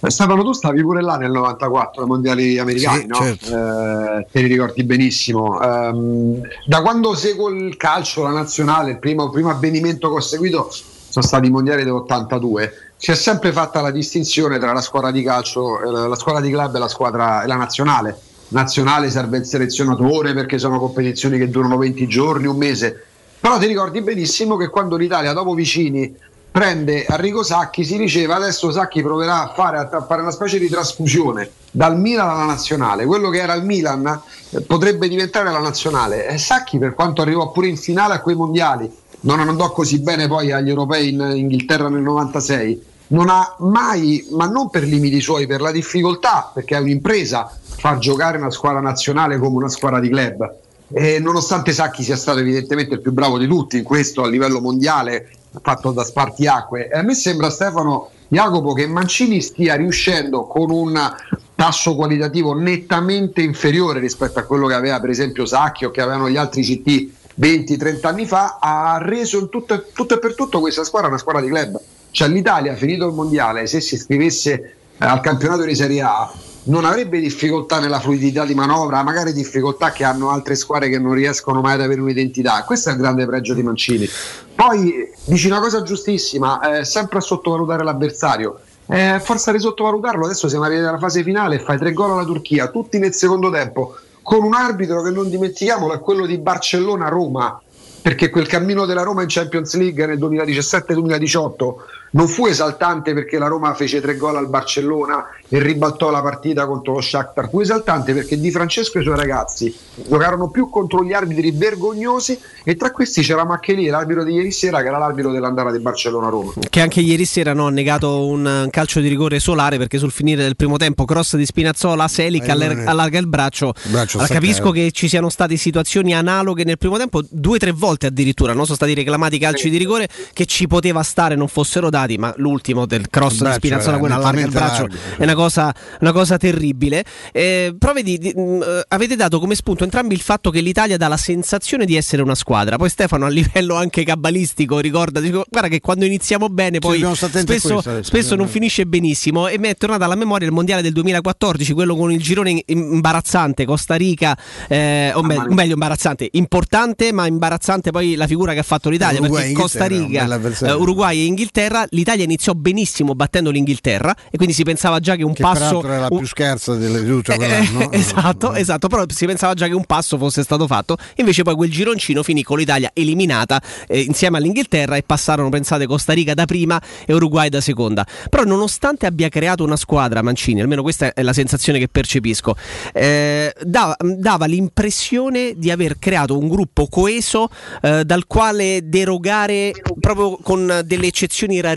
Eh, 0.00 0.10
Stefano, 0.10 0.42
tu 0.42 0.52
stavi 0.52 0.82
pure 0.82 1.02
là 1.02 1.16
nel 1.16 1.30
94 1.30 2.02
ai 2.02 2.08
mondiali 2.08 2.58
americani, 2.58 3.00
sì, 3.00 3.06
no? 3.06 3.16
certo. 3.16 3.54
eh, 3.54 4.26
te 4.30 4.40
li 4.40 4.48
ricordi 4.48 4.82
benissimo. 4.84 5.58
Um, 5.58 6.40
da 6.66 6.82
quando 6.82 7.14
seguo 7.14 7.48
il 7.48 7.76
calcio, 7.76 8.22
la 8.22 8.30
nazionale, 8.30 8.92
il 8.92 8.98
primo, 8.98 9.30
primo 9.30 9.50
avvenimento 9.50 10.08
che 10.08 10.14
ho 10.14 10.20
seguito 10.20 10.70
sono 10.70 11.24
stati 11.24 11.46
i 11.46 11.50
mondiali 11.50 11.84
dell'82. 11.84 12.70
Si 12.96 13.10
è 13.10 13.14
sempre 13.14 13.52
fatta 13.52 13.80
la 13.80 13.90
distinzione 13.90 14.58
tra 14.58 14.72
la 14.72 14.80
squadra 14.80 15.10
di 15.10 15.22
calcio, 15.22 15.80
eh, 15.80 16.08
la 16.08 16.16
squadra 16.16 16.42
di 16.42 16.50
club 16.50 16.74
e 16.74 16.78
la 16.78 16.88
squadra 16.88 17.42
e 17.42 17.46
la 17.46 17.56
nazionale. 17.56 18.18
Nazionale 18.48 19.10
serve 19.10 19.38
il 19.38 19.44
selezionatore 19.44 20.34
perché 20.34 20.58
sono 20.58 20.78
competizioni 20.78 21.38
che 21.38 21.48
durano 21.48 21.78
20 21.78 22.06
giorni, 22.06 22.46
un 22.46 22.56
mese. 22.56 23.04
Però 23.40 23.58
ti 23.58 23.66
ricordi 23.66 24.02
benissimo 24.02 24.56
che 24.56 24.68
quando 24.68 24.96
l'Italia, 24.96 25.32
dopo 25.32 25.54
vicini, 25.54 26.14
prende 26.56 27.04
Arrigo 27.04 27.42
Sacchi, 27.42 27.84
si 27.84 27.98
diceva 27.98 28.36
adesso 28.36 28.72
Sacchi 28.72 29.02
proverà 29.02 29.42
a 29.42 29.52
fare, 29.52 29.76
a 29.76 30.02
fare, 30.06 30.22
una 30.22 30.30
specie 30.30 30.58
di 30.58 30.70
trasfusione 30.70 31.50
dal 31.70 32.00
Milan 32.00 32.30
alla 32.30 32.46
nazionale, 32.46 33.04
quello 33.04 33.28
che 33.28 33.40
era 33.40 33.52
il 33.52 33.62
Milan 33.62 34.06
eh, 34.48 34.62
potrebbe 34.62 35.06
diventare 35.06 35.50
la 35.50 35.58
nazionale. 35.58 36.26
E 36.26 36.38
Sacchi 36.38 36.78
per 36.78 36.94
quanto 36.94 37.20
arrivò 37.20 37.50
pure 37.50 37.66
in 37.66 37.76
finale 37.76 38.14
a 38.14 38.20
quei 38.22 38.36
mondiali, 38.36 38.90
non 39.20 39.40
andò 39.40 39.70
così 39.70 40.00
bene 40.00 40.28
poi 40.28 40.50
agli 40.50 40.70
europei 40.70 41.10
in 41.10 41.20
Inghilterra 41.20 41.90
nel 41.90 42.00
96, 42.00 42.82
non 43.08 43.28
ha 43.28 43.54
mai, 43.58 44.26
ma 44.30 44.46
non 44.46 44.70
per 44.70 44.84
limiti 44.84 45.20
suoi, 45.20 45.46
per 45.46 45.60
la 45.60 45.70
difficoltà, 45.70 46.50
perché 46.54 46.74
è 46.74 46.80
un'impresa 46.80 47.54
far 47.60 47.98
giocare 47.98 48.38
una 48.38 48.50
squadra 48.50 48.80
nazionale 48.80 49.36
come 49.36 49.56
una 49.56 49.68
squadra 49.68 50.00
di 50.00 50.08
club. 50.08 50.54
E 50.90 51.18
nonostante 51.18 51.72
Sacchi 51.72 52.02
sia 52.02 52.16
stato 52.16 52.38
evidentemente 52.38 52.94
il 52.94 53.02
più 53.02 53.12
bravo 53.12 53.36
di 53.36 53.46
tutti 53.46 53.76
in 53.76 53.82
questo 53.82 54.22
a 54.22 54.28
livello 54.28 54.60
mondiale 54.62 55.28
fatto 55.60 55.92
da 55.92 56.04
spartiacque. 56.04 56.88
E 56.88 56.98
a 56.98 57.02
me 57.02 57.14
sembra, 57.14 57.50
Stefano 57.50 58.10
Jacopo, 58.28 58.72
che 58.72 58.86
Mancini 58.86 59.40
stia 59.40 59.76
riuscendo 59.76 60.46
con 60.46 60.70
un 60.70 61.14
tasso 61.54 61.94
qualitativo 61.94 62.54
nettamente 62.54 63.42
inferiore 63.42 64.00
rispetto 64.00 64.38
a 64.38 64.42
quello 64.42 64.66
che 64.66 64.74
aveva 64.74 65.00
per 65.00 65.10
esempio 65.10 65.46
Sacchio, 65.46 65.90
che 65.90 66.00
avevano 66.00 66.28
gli 66.28 66.36
altri 66.36 66.62
CT 66.62 67.08
20-30 67.38 68.06
anni 68.06 68.26
fa, 68.26 68.58
ha 68.60 68.98
reso 69.00 69.38
in 69.38 69.48
tutto, 69.48 69.86
tutto, 69.92 70.14
e 70.14 70.18
per 70.18 70.34
tutto 70.34 70.60
questa 70.60 70.84
squadra 70.84 71.08
una 71.08 71.18
squadra 71.18 71.42
di 71.42 71.48
club. 71.48 71.80
Cioè 72.10 72.28
l'Italia, 72.28 72.74
finito 72.74 73.06
il 73.06 73.14
mondiale, 73.14 73.66
se 73.66 73.80
si 73.80 73.94
iscrivesse 73.94 74.74
al 74.98 75.20
campionato 75.20 75.64
di 75.64 75.74
Serie 75.74 76.00
A, 76.00 76.32
non 76.66 76.84
avrebbe 76.84 77.20
difficoltà 77.20 77.78
nella 77.78 78.00
fluidità 78.00 78.44
di 78.44 78.54
manovra, 78.54 79.02
magari 79.02 79.32
difficoltà 79.32 79.92
che 79.92 80.04
hanno 80.04 80.30
altre 80.30 80.54
squadre 80.54 80.88
che 80.88 80.98
non 80.98 81.14
riescono 81.14 81.60
mai 81.60 81.74
ad 81.74 81.80
avere 81.80 82.00
un'identità. 82.00 82.62
Questo 82.64 82.90
è 82.90 82.92
il 82.92 82.98
grande 82.98 83.26
pregio 83.26 83.54
di 83.54 83.62
Mancini. 83.62 84.08
Poi 84.54 85.12
dici 85.24 85.46
una 85.46 85.60
cosa 85.60 85.82
giustissima, 85.82 86.78
eh, 86.78 86.84
sempre 86.84 87.18
a 87.18 87.20
sottovalutare 87.20 87.84
l'avversario. 87.84 88.58
Eh, 88.88 89.20
forza 89.20 89.52
di 89.52 89.58
sottovalutarlo, 89.58 90.24
adesso 90.24 90.48
siamo 90.48 90.64
arrivati 90.64 90.86
alla 90.86 90.98
fase 90.98 91.22
finale 91.22 91.58
fai 91.58 91.76
tre 91.76 91.92
gol 91.92 92.12
alla 92.12 92.24
Turchia, 92.24 92.68
tutti 92.68 92.98
nel 92.98 93.14
secondo 93.14 93.50
tempo, 93.50 93.96
con 94.22 94.42
un 94.42 94.54
arbitro 94.54 95.02
che 95.02 95.10
non 95.10 95.28
dimentichiamolo 95.28 95.92
è 95.92 96.00
quello 96.00 96.26
di 96.26 96.38
Barcellona-Roma, 96.38 97.60
perché 98.02 98.30
quel 98.30 98.46
cammino 98.46 98.86
della 98.86 99.02
Roma 99.02 99.22
in 99.22 99.28
Champions 99.28 99.74
League 99.74 100.06
nel 100.06 100.18
2017-2018 100.18 101.74
non 102.16 102.28
fu 102.28 102.46
esaltante 102.46 103.12
perché 103.12 103.38
la 103.38 103.46
Roma 103.46 103.74
fece 103.74 104.00
tre 104.00 104.16
gol 104.16 104.36
al 104.36 104.48
Barcellona 104.48 105.26
e 105.48 105.60
ribaltò 105.60 106.10
la 106.10 106.22
partita 106.22 106.66
contro 106.66 106.94
lo 106.94 107.00
Shakhtar, 107.00 107.48
fu 107.48 107.60
esaltante 107.60 108.14
perché 108.14 108.40
Di 108.40 108.50
Francesco 108.50 108.98
e 108.98 109.02
i 109.02 109.04
suoi 109.04 109.16
ragazzi 109.16 109.74
giocarono 110.08 110.48
più 110.48 110.68
contro 110.68 111.04
gli 111.04 111.12
arbitri 111.12 111.50
vergognosi 111.52 112.38
e 112.64 112.76
tra 112.76 112.90
questi 112.90 113.22
c'era 113.22 113.46
lì, 113.66 113.86
l'arbitro 113.86 114.24
di 114.24 114.32
ieri 114.32 114.50
sera 114.50 114.82
che 114.82 114.88
era 114.88 114.98
l'arbitro 114.98 115.32
dell'andata 115.32 115.70
di 115.70 115.78
Barcellona-Roma. 115.78 116.52
Che 116.68 116.80
anche 116.80 117.00
ieri 117.00 117.24
sera 117.24 117.52
no, 117.52 117.66
ha 117.66 117.70
negato 117.70 118.26
un 118.26 118.68
calcio 118.70 119.00
di 119.00 119.08
rigore 119.08 119.38
solare 119.38 119.78
perché 119.78 119.98
sul 119.98 120.10
finire 120.10 120.42
del 120.42 120.56
primo 120.56 120.76
tempo 120.76 121.04
cross 121.04 121.36
di 121.36 121.46
Spinazzola, 121.46 122.08
Selic 122.08 122.48
eh, 122.48 122.84
allarga 122.84 123.18
il 123.18 123.26
braccio. 123.26 123.72
braccio 123.84 124.18
capisco 124.18 124.70
che 124.70 124.90
ci 124.92 125.08
siano 125.08 125.28
state 125.28 125.56
situazioni 125.56 126.14
analoghe 126.14 126.64
nel 126.64 126.78
primo 126.78 126.96
tempo, 126.96 127.22
due 127.28 127.56
o 127.56 127.58
tre 127.58 127.72
volte 127.72 128.06
addirittura, 128.06 128.52
no? 128.52 128.64
sono 128.64 128.76
stati 128.76 128.94
reclamati 128.94 129.38
calci 129.38 129.70
di 129.70 129.76
rigore 129.76 130.08
che 130.32 130.46
ci 130.46 130.66
poteva 130.66 131.02
stare 131.02 131.34
non 131.34 131.48
fossero 131.48 131.90
dati, 131.90 132.05
ma 132.16 132.32
l'ultimo 132.36 132.86
del 132.86 133.08
cross 133.10 133.42
di 133.42 133.52
Spinazzola, 133.52 133.98
quello 133.98 134.14
allarga 134.14 134.40
il 134.40 134.50
braccio, 134.50 134.86
largo, 134.86 134.96
è 135.18 135.22
una 135.22 135.34
cosa, 135.34 135.74
una 136.00 136.12
cosa 136.12 136.36
terribile. 136.36 137.04
Eh, 137.32 137.74
però 137.78 137.92
vedi, 137.92 138.18
di, 138.18 138.32
mh, 138.34 138.40
mm, 138.40 138.62
eh, 138.62 138.84
avete 138.88 139.16
dato 139.16 139.40
come 139.40 139.54
spunto 139.54 139.84
entrambi 139.84 140.14
il 140.14 140.20
fatto 140.20 140.50
che 140.50 140.60
l'Italia 140.60 140.96
dà 140.96 141.08
la 141.08 141.16
sensazione 141.16 141.84
di 141.84 141.96
essere 141.96 142.22
una 142.22 142.34
squadra. 142.34 142.76
Poi 142.76 142.88
Stefano 142.88 143.26
a 143.26 143.28
livello 143.28 143.74
anche 143.74 144.04
cabalistico 144.04 144.78
ricorda, 144.78 145.20
dico, 145.20 145.44
guarda 145.50 145.68
che 145.68 145.80
quando 145.80 146.04
iniziamo 146.04 146.48
bene 146.48 146.78
poi 146.78 147.04
spesso, 147.14 147.82
spesso 148.02 148.36
non 148.36 148.48
finisce 148.48 148.86
benissimo. 148.86 149.48
E 149.48 149.58
mi 149.58 149.68
è 149.68 149.74
tornata 149.74 150.04
alla 150.04 150.14
memoria 150.14 150.46
il 150.46 150.52
mondiale 150.52 150.82
del 150.82 150.92
2014, 150.92 151.72
quello 151.72 151.96
con 151.96 152.12
il 152.12 152.20
girone 152.20 152.62
imbarazzante, 152.66 153.64
Costa 153.64 153.94
Rica, 153.94 154.36
eh, 154.68 155.10
o 155.14 155.22
me- 155.22 155.44
meglio 155.48 155.72
imbarazzante, 155.72 156.28
importante 156.32 157.12
ma 157.12 157.26
imbarazzante 157.26 157.90
poi 157.90 158.14
la 158.14 158.26
figura 158.26 158.52
che 158.52 158.60
ha 158.60 158.64
fatto 158.64 158.88
l'Italia, 158.90 159.20
Uruguay, 159.20 159.42
perché 159.42 159.60
Costa 159.60 159.86
Rica, 159.86 160.40
eh, 160.62 160.72
Uruguay 160.72 161.18
e 161.18 161.24
Inghilterra, 161.24 161.85
l'Italia 161.90 162.24
iniziò 162.24 162.52
benissimo 162.52 163.14
battendo 163.14 163.50
l'Inghilterra 163.50 164.14
e 164.30 164.36
quindi 164.36 164.54
si 164.54 164.62
pensava 164.62 165.00
già 165.00 165.16
che 165.16 165.24
un 165.24 165.32
che 165.32 165.42
passo 165.42 165.82
era 165.84 165.98
la 166.00 166.08
più 166.08 166.26
scarsa 166.26 166.74
delle 166.74 167.04
tutte 167.04 167.34
eh, 167.34 167.68
no? 167.72 167.90
esatto, 167.92 168.54
esatto, 168.54 168.88
però 168.88 169.04
si 169.08 169.26
pensava 169.26 169.54
già 169.54 169.66
che 169.66 169.74
un 169.74 169.84
passo 169.84 170.18
fosse 170.18 170.42
stato 170.42 170.66
fatto, 170.66 170.96
invece 171.16 171.42
poi 171.42 171.54
quel 171.54 171.70
gironcino 171.70 172.22
finì 172.22 172.42
con 172.42 172.58
l'Italia 172.58 172.90
eliminata 172.92 173.60
eh, 173.86 174.00
insieme 174.00 174.38
all'Inghilterra 174.38 174.96
e 174.96 175.02
passarono, 175.02 175.48
pensate, 175.48 175.86
Costa 175.86 176.12
Rica 176.12 176.34
da 176.34 176.44
prima 176.44 176.80
e 177.04 177.12
Uruguay 177.12 177.48
da 177.48 177.60
seconda. 177.60 178.06
Però 178.28 178.44
nonostante 178.44 179.06
abbia 179.06 179.28
creato 179.28 179.64
una 179.64 179.76
squadra 179.76 180.22
Mancini, 180.22 180.60
almeno 180.60 180.82
questa 180.82 181.12
è 181.12 181.22
la 181.22 181.32
sensazione 181.32 181.78
che 181.78 181.88
percepisco, 181.88 182.56
eh, 182.92 183.52
dava, 183.62 183.96
dava, 183.98 184.46
l'impressione 184.46 185.54
di 185.56 185.70
aver 185.70 185.98
creato 185.98 186.38
un 186.38 186.48
gruppo 186.48 186.86
coeso 186.86 187.48
eh, 187.82 188.04
dal 188.04 188.26
quale 188.26 188.80
derogare 188.84 189.72
proprio 190.00 190.38
con 190.42 190.82
delle 190.84 191.06
eccezioni 191.06 191.60
rarissime. 191.60 191.75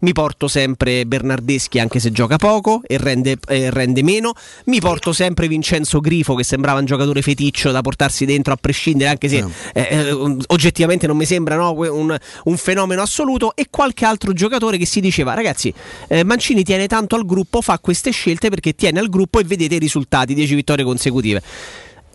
Mi 0.00 0.12
porto 0.12 0.48
sempre 0.48 1.06
Bernardeschi 1.06 1.78
anche 1.78 1.98
se 1.98 2.12
gioca 2.12 2.36
poco 2.36 2.82
e 2.86 2.98
rende, 2.98 3.36
eh, 3.48 3.70
rende 3.70 4.02
meno. 4.02 4.32
Mi 4.66 4.80
porto 4.80 5.12
sempre 5.12 5.48
Vincenzo 5.48 6.00
Grifo 6.00 6.34
che 6.34 6.44
sembrava 6.44 6.78
un 6.80 6.84
giocatore 6.84 7.22
feticcio 7.22 7.70
da 7.70 7.80
portarsi 7.80 8.24
dentro 8.24 8.52
a 8.52 8.56
prescindere, 8.56 9.10
anche 9.10 9.28
se 9.28 9.44
eh, 9.72 9.80
eh 9.88 10.12
oggettivamente 10.48 11.06
non 11.06 11.16
mi 11.16 11.24
sembra 11.24 11.56
no, 11.56 11.72
un, 11.72 12.16
un, 12.44 12.56
fenomeno 12.56 13.02
assoluto. 13.02 13.54
E 13.56 13.66
qualche 13.70 14.04
altro 14.04 14.32
giocatore 14.32 14.76
che 14.76 14.86
si 14.86 15.00
diceva, 15.00 15.34
ragazzi, 15.34 15.72
eh, 16.08 16.24
Mancini 16.24 16.62
tiene 16.62 16.86
tanto 16.86 17.16
al 17.16 17.24
gruppo, 17.24 17.60
fa 17.60 17.78
queste 17.78 18.10
scelte 18.10 18.48
perché 18.50 18.74
tiene 18.74 18.98
al 18.98 19.08
gruppo 19.08 19.38
e 19.40 19.44
vedete 19.44 19.76
i 19.76 19.78
risultati, 19.78 20.34
10 20.34 20.54
vittorie 20.54 20.84
consecutive 20.84 21.42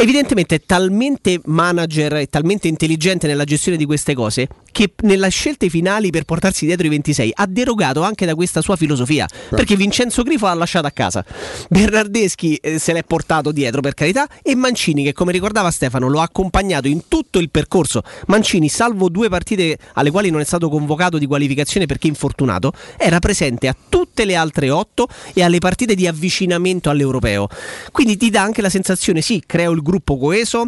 evidentemente 0.02 0.56
è 0.56 0.62
talmente 0.66 1.42
manager 1.44 2.16
e 2.16 2.28
talmente 2.28 2.70
intelligente 2.70 3.28
nella 3.28 3.44
gestione 3.44 3.78
di 3.78 3.84
queste 3.84 4.14
cose 4.14 4.48
che 4.72 4.94
nelle 5.02 5.28
scelte 5.30 5.68
finali 5.68 6.10
per 6.10 6.24
portarsi 6.24 6.66
dietro 6.66 6.86
i 6.86 6.90
26 6.90 7.32
ha 7.36 7.46
derogato 7.48 8.02
anche 8.02 8.26
da 8.26 8.34
questa 8.34 8.62
sua 8.62 8.78
filosofia. 8.78 9.26
Certo. 9.28 9.56
Perché 9.56 9.76
Vincenzo 9.76 10.24
Grifo 10.24 10.46
l'ha 10.46 10.54
lasciato 10.54 10.88
a 10.88 10.92
casa, 10.92 11.26
Bernardeschi 11.70 12.56
eh, 12.56 12.80
se 12.80 12.94
l'è 12.94 13.04
portato 13.04 13.52
dietro 13.52 13.82
per 13.82 13.94
carità 13.94 14.26
e 14.42 14.56
Mancini 14.56 15.04
che 15.04 15.12
come 15.12 15.34
ricordava 15.34 15.70
Stefano 15.70 16.08
lo 16.08 16.20
ha 16.22 16.24
accompagnato 16.24 16.88
in 16.88 17.10
tutto 17.10 17.40
il 17.40 17.50
percorso. 17.50 18.04
Mancini, 18.28 18.70
salvo 18.70 19.10
due 19.10 19.28
partite 19.28 19.78
alle 19.96 20.12
quali 20.12 20.30
non 20.30 20.40
è 20.40 20.46
stato 20.46 20.70
convocato 20.70 21.18
di 21.18 21.26
qualificazione 21.26 21.86
perché 21.86 22.08
infortunato, 22.08 22.72
era 22.98 23.20
presente 23.20 23.68
a 23.68 23.76
tutte 23.90 24.24
le 24.24 24.36
altre 24.36 24.70
otto 24.70 25.08
e 25.34 25.44
alle 25.44 25.58
partite 25.58 25.94
di 25.94 26.08
avvicinamento 26.08 26.90
all'europeo. 26.90 27.50
Quindi 27.92 28.16
ti 28.16 28.30
dà 28.30 28.44
anche 28.44 28.62
la 28.62 28.70
sensazione, 28.70 29.20
sì, 29.20 29.44
creo 29.46 29.72
il 29.72 29.82
gruppo 29.90 30.18
coeso, 30.18 30.68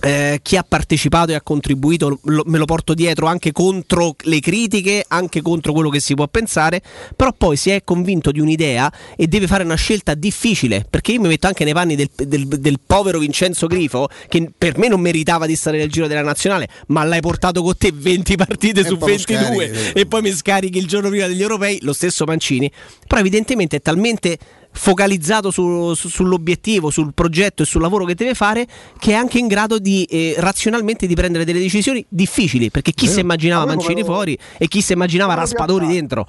eh, 0.00 0.38
chi 0.42 0.56
ha 0.56 0.64
partecipato 0.66 1.32
e 1.32 1.34
ha 1.34 1.40
contribuito 1.40 2.20
lo, 2.22 2.42
me 2.46 2.58
lo 2.58 2.66
porto 2.66 2.94
dietro 2.94 3.26
anche 3.26 3.50
contro 3.50 4.14
le 4.22 4.40
critiche, 4.40 5.04
anche 5.08 5.42
contro 5.42 5.72
quello 5.72 5.88
che 5.88 6.00
si 6.00 6.14
può 6.14 6.28
pensare, 6.28 6.82
però 7.16 7.32
poi 7.36 7.56
si 7.56 7.70
è 7.70 7.82
convinto 7.82 8.30
di 8.30 8.40
un'idea 8.40 8.92
e 9.16 9.26
deve 9.26 9.46
fare 9.46 9.64
una 9.64 9.74
scelta 9.74 10.14
difficile, 10.14 10.86
perché 10.88 11.12
io 11.12 11.20
mi 11.20 11.28
metto 11.28 11.46
anche 11.46 11.64
nei 11.64 11.72
panni 11.72 11.96
del, 11.96 12.10
del, 12.14 12.46
del 12.46 12.78
povero 12.84 13.18
Vincenzo 13.18 13.66
Grifo, 13.66 14.08
che 14.28 14.50
per 14.56 14.78
me 14.78 14.88
non 14.88 15.00
meritava 15.00 15.46
di 15.46 15.56
stare 15.56 15.78
nel 15.78 15.90
giro 15.90 16.06
della 16.06 16.22
nazionale, 16.22 16.68
ma 16.88 17.02
l'hai 17.04 17.20
portato 17.20 17.62
con 17.62 17.76
te 17.76 17.90
20 17.92 18.36
partite 18.36 18.80
e 18.80 18.84
su 18.84 18.96
22 18.96 19.18
scarichi, 19.18 19.98
e 19.98 20.06
poi 20.06 20.22
mi 20.22 20.32
scarichi 20.32 20.78
il 20.78 20.86
giorno 20.86 21.08
prima 21.08 21.26
degli 21.26 21.42
europei, 21.42 21.78
lo 21.82 21.92
stesso 21.92 22.24
Mancini, 22.24 22.70
però 23.06 23.20
evidentemente 23.20 23.76
è 23.76 23.80
talmente 23.80 24.38
focalizzato 24.78 25.50
su, 25.50 25.92
su, 25.94 26.08
sull'obiettivo, 26.08 26.90
sul 26.90 27.12
progetto 27.12 27.64
e 27.64 27.66
sul 27.66 27.80
lavoro 27.80 28.04
che 28.04 28.14
deve 28.14 28.34
fare, 28.34 28.64
che 28.98 29.10
è 29.10 29.14
anche 29.14 29.38
in 29.38 29.48
grado 29.48 29.80
di 29.80 30.04
eh, 30.04 30.36
razionalmente 30.38 31.08
di 31.08 31.14
prendere 31.14 31.44
delle 31.44 31.58
decisioni 31.58 32.04
difficili, 32.08 32.70
perché 32.70 32.92
chi 32.92 33.08
si 33.08 33.18
immaginava 33.18 33.66
Mancini 33.66 34.04
fuori 34.04 34.38
e 34.56 34.68
chi 34.68 34.80
si 34.80 34.92
immaginava 34.92 35.34
Raspadori 35.34 35.88
dentro. 35.88 36.26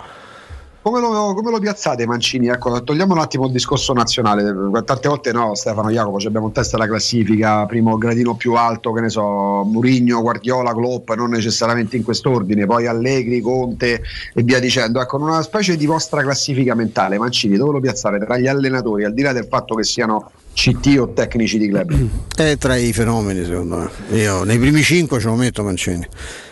Come 0.81 1.01
lo, 1.01 1.33
come 1.33 1.51
lo, 1.51 1.59
piazzate 1.59 2.05
Mancini? 2.05 2.47
Ecco, 2.47 2.81
togliamo 2.83 3.13
un 3.13 3.19
attimo 3.19 3.47
il 3.47 3.51
discorso 3.51 3.91
nazionale. 3.91 4.43
Tante 4.85 5.09
volte 5.09 5.33
no, 5.33 5.53
Stefano 5.53 5.89
Jacopo, 5.89 6.25
abbiamo 6.25 6.47
in 6.47 6.53
testa 6.53 6.77
la 6.77 6.87
classifica, 6.87 7.65
primo 7.65 7.97
gradino 7.97 8.35
più 8.35 8.53
alto, 8.53 8.93
che 8.93 9.01
ne 9.01 9.09
so, 9.09 9.63
Murigno, 9.65 10.21
Guardiola, 10.21 10.71
Klopp, 10.71 11.11
non 11.11 11.31
necessariamente 11.31 11.97
in 11.97 12.03
quest'ordine, 12.03 12.65
poi 12.65 12.87
Allegri, 12.87 13.41
Conte 13.41 14.01
e 14.33 14.41
via 14.41 14.59
dicendo. 14.59 15.01
Ecco, 15.01 15.17
una 15.17 15.41
specie 15.41 15.75
di 15.75 15.85
vostra 15.85 16.21
classifica 16.21 16.73
mentale, 16.75 17.17
Mancini, 17.17 17.57
dove 17.57 17.73
lo 17.73 17.79
piazzate 17.81 18.17
tra 18.17 18.37
gli 18.37 18.47
allenatori, 18.47 19.03
al 19.03 19.13
di 19.13 19.21
là 19.21 19.33
del 19.33 19.47
fatto 19.49 19.75
che 19.75 19.83
siano 19.83 20.31
CT 20.53 20.95
o 20.97 21.09
tecnici 21.11 21.57
di 21.57 21.67
club? 21.67 21.93
È 22.33 22.57
tra 22.57 22.77
i 22.77 22.93
fenomeni, 22.93 23.43
secondo 23.43 23.77
me. 23.77 24.17
Io 24.17 24.43
nei 24.45 24.57
primi 24.57 24.81
cinque 24.81 25.19
ce 25.19 25.27
lo 25.27 25.35
metto 25.35 25.61
Mancini. 25.61 26.07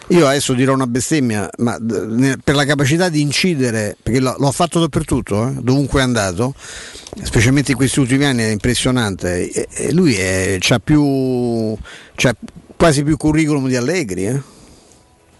Io 0.09 0.25
adesso 0.25 0.53
dirò 0.53 0.73
una 0.73 0.87
bestemmia, 0.87 1.49
ma 1.57 1.77
per 2.41 2.55
la 2.55 2.63
capacità 2.63 3.09
di 3.09 3.19
incidere, 3.19 3.97
perché 4.01 4.21
l'ho 4.21 4.51
fatto 4.51 4.79
dappertutto, 4.79 5.49
eh, 5.49 5.53
dovunque 5.61 5.99
è 5.99 6.03
andato, 6.03 6.53
specialmente 7.23 7.71
in 7.71 7.77
questi 7.77 7.99
ultimi 7.99 8.23
anni 8.23 8.43
è 8.43 8.49
impressionante. 8.49 9.49
E, 9.49 9.67
e 9.69 9.91
lui 9.91 10.15
ha 10.17 10.79
più, 10.79 11.75
c'ha 12.15 12.33
quasi 12.77 13.03
più 13.03 13.17
curriculum 13.17 13.67
di 13.67 13.75
Allegri. 13.75 14.27
Eh? 14.27 14.41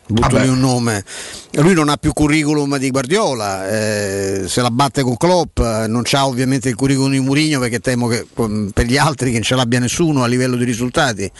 Buttami 0.09 0.47
un 0.47 0.59
nome. 0.59 1.03
Lui 1.51 1.73
non 1.73 1.87
ha 1.87 1.95
più 1.95 2.11
curriculum 2.11 2.77
di 2.77 2.91
Guardiola, 2.91 3.69
eh, 3.69 4.43
se 4.47 4.61
la 4.61 4.71
batte 4.71 5.01
con 5.01 5.15
Klopp, 5.15 5.59
non 5.59 6.03
ha 6.09 6.27
ovviamente 6.27 6.67
il 6.67 6.75
curriculum 6.75 7.11
di 7.11 7.19
Mourinho 7.19 7.59
perché 7.59 7.79
temo 7.79 8.07
che 8.07 8.25
per 8.33 8.85
gli 8.85 8.97
altri 8.97 9.27
che 9.27 9.35
non 9.35 9.43
ce 9.43 9.55
l'abbia 9.55 9.79
nessuno 9.79 10.23
a 10.23 10.27
livello 10.27 10.57
di 10.57 10.65
risultati. 10.65 11.31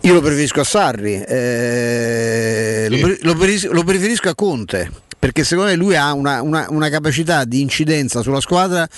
Io 0.00 0.12
lo 0.12 0.20
preferisco 0.20 0.60
a 0.60 0.64
Sarri, 0.64 1.22
eh, 1.22 2.86
sì. 2.90 3.18
lo, 3.22 3.34
preferisco, 3.34 3.72
lo, 3.72 3.82
preferisco, 3.82 4.28
a 4.28 4.34
Conte. 4.34 4.90
Perché 5.18 5.44
secondo 5.44 5.70
me 5.70 5.76
lui 5.76 5.96
ha 5.96 6.12
una, 6.12 6.42
una, 6.42 6.66
una 6.70 6.88
capacità 6.88 7.44
di 7.44 7.60
incidenza 7.60 8.22
sulla 8.22 8.40
squadra, 8.40 8.88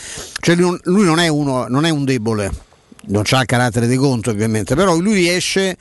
cioè 0.40 0.55
lui 0.55 0.64
non, 0.64 0.81
lui 0.85 1.05
non, 1.05 1.18
è, 1.18 1.27
uno, 1.27 1.66
non 1.68 1.85
è 1.85 1.90
un 1.90 2.05
debole, 2.05 2.51
non 3.07 3.25
ha 3.29 3.40
il 3.40 3.47
carattere 3.47 3.88
di 3.88 3.97
Conte 3.97 4.31
ovviamente, 4.31 4.77
però 4.77 4.97
lui 4.97 5.14
riesce 5.14 5.77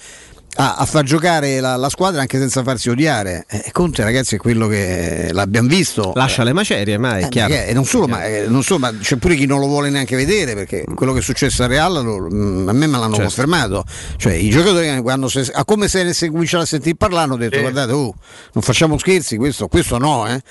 a, 0.55 0.75
a 0.75 0.85
far 0.85 1.03
giocare 1.03 1.59
la, 1.59 1.75
la, 1.77 1.89
squadra 1.89 2.21
anche 2.21 2.37
senza 2.37 2.63
farsi 2.63 2.89
odiare. 2.89 3.45
Eh, 3.47 3.69
Conte, 3.71 4.03
ragazzi, 4.03 4.35
è 4.35 4.37
quello 4.37 4.67
che 4.67 5.29
l'abbiamo 5.31 5.67
visto. 5.67 6.11
Lascia 6.15 6.43
le 6.43 6.53
macerie, 6.53 6.97
ma 6.97 7.17
è 7.17 7.25
eh, 7.25 7.29
chiaro. 7.29 7.53
E 7.53 7.73
non 7.73 7.85
solo, 7.85 8.07
ma, 8.07 8.25
eh, 8.25 8.47
non 8.47 8.63
solo, 8.63 8.79
ma 8.79 8.93
c'è 8.97 9.15
pure 9.15 9.35
chi 9.35 9.45
non 9.45 9.59
lo 9.59 9.67
vuole 9.67 9.89
neanche 9.89 10.15
vedere 10.15 10.53
perché 10.53 10.85
quello 10.93 11.13
che 11.13 11.19
è 11.19 11.21
successo 11.21 11.63
a 11.63 11.67
Real 11.67 12.03
lo, 12.03 12.27
mm, 12.29 12.67
a 12.67 12.73
me 12.73 12.87
me 12.87 12.97
l'hanno 12.97 13.15
certo. 13.15 13.21
confermato. 13.21 13.83
Cioè, 14.17 14.33
i 14.33 14.49
giocatori, 14.49 15.01
quando 15.01 15.29
se, 15.29 15.49
a 15.53 15.63
come 15.63 15.87
se 15.87 16.03
ne 16.03 16.13
cominciano 16.29 16.63
a 16.63 16.65
sentire 16.65 16.95
parlare, 16.95 17.25
hanno 17.25 17.37
detto: 17.37 17.55
eh. 17.55 17.61
guardate, 17.61 17.93
oh, 17.93 18.13
non 18.53 18.63
facciamo 18.63 18.97
scherzi, 18.97 19.37
questo, 19.37 19.67
questo 19.67 19.97
no. 19.97 20.27
Eh. 20.27 20.41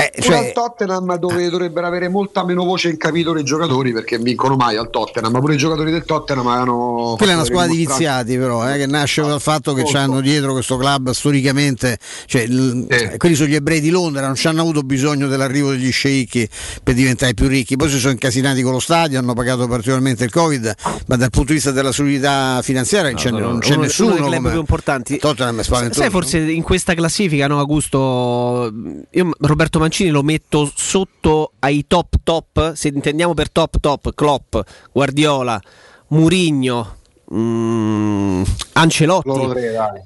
Eh, 0.00 0.22
cioè, 0.22 0.36
al 0.36 0.52
Tottenham 0.52 1.16
dove 1.16 1.46
ah. 1.46 1.50
dovrebbero 1.50 1.84
avere 1.84 2.08
molta 2.08 2.44
meno 2.44 2.62
voce 2.62 2.88
in 2.88 2.96
capitolo 2.96 3.40
i 3.40 3.42
giocatori 3.42 3.92
perché 3.92 4.16
vincono 4.18 4.54
mai 4.54 4.76
al 4.76 4.90
Tottenham, 4.90 5.32
ma 5.32 5.40
pure 5.40 5.54
i 5.54 5.56
giocatori 5.56 5.90
del 5.90 6.04
Tottenham 6.04 6.46
hanno... 6.46 7.14
Quella 7.16 7.32
è 7.32 7.34
una 7.34 7.44
squadra 7.44 7.72
di 7.72 7.78
viziati 7.78 8.38
però, 8.38 8.72
eh, 8.72 8.76
che 8.76 8.86
nasce 8.86 9.22
dal 9.22 9.40
fatto 9.48 9.72
che 9.72 9.96
hanno 9.96 10.20
dietro 10.20 10.52
questo 10.52 10.76
club 10.76 11.10
storicamente, 11.10 11.98
cioè, 12.26 12.46
eh. 12.46 13.16
quelli 13.16 13.34
sono 13.34 13.48
gli 13.48 13.54
ebrei 13.54 13.80
di 13.80 13.88
Londra, 13.88 14.26
non 14.26 14.34
ci 14.34 14.46
hanno 14.46 14.60
avuto 14.60 14.82
bisogno 14.82 15.26
dell'arrivo 15.26 15.70
degli 15.70 15.90
sceicchi 15.90 16.46
per 16.82 16.94
diventare 16.94 17.32
più 17.32 17.48
ricchi, 17.48 17.76
poi 17.76 17.88
si 17.88 17.98
sono 17.98 18.12
incasinati 18.12 18.60
con 18.60 18.72
lo 18.72 18.78
stadio, 18.78 19.18
hanno 19.18 19.32
pagato 19.32 19.66
particolarmente 19.66 20.24
il 20.24 20.30
Covid, 20.30 20.74
ma 21.06 21.16
dal 21.16 21.30
punto 21.30 21.48
di 21.48 21.54
vista 21.54 21.70
della 21.70 21.92
solidità 21.92 22.60
finanziaria 22.60 23.10
no, 23.10 23.16
c'è, 23.16 23.30
no, 23.30 23.38
non 23.38 23.58
c'è 23.60 23.72
uno, 23.72 23.82
nessuno. 23.82 24.16
Uno 24.16 24.28
dei 24.28 24.38
club 24.38 24.50
più 24.50 24.60
importanti. 24.60 25.16
Tottenham 25.16 25.60
è 25.60 25.64
spaventoso. 25.64 26.00
Sai 26.02 26.10
forse 26.10 26.38
in 26.38 26.62
questa 26.62 26.92
classifica, 26.92 27.46
no, 27.46 27.58
Augusto, 27.58 28.70
io 29.10 29.30
Roberto 29.38 29.78
Mancini 29.78 30.10
lo 30.10 30.22
metto 30.22 30.70
sotto 30.74 31.52
ai 31.60 31.86
top 31.86 32.16
top, 32.22 32.74
se 32.74 32.88
intendiamo 32.88 33.32
per 33.32 33.50
top 33.50 33.80
top, 33.80 34.14
Klopp, 34.14 34.56
Guardiola, 34.92 35.58
Murigno, 36.08 36.97
Mm, 37.34 38.42
Ancelotti, 38.72 39.28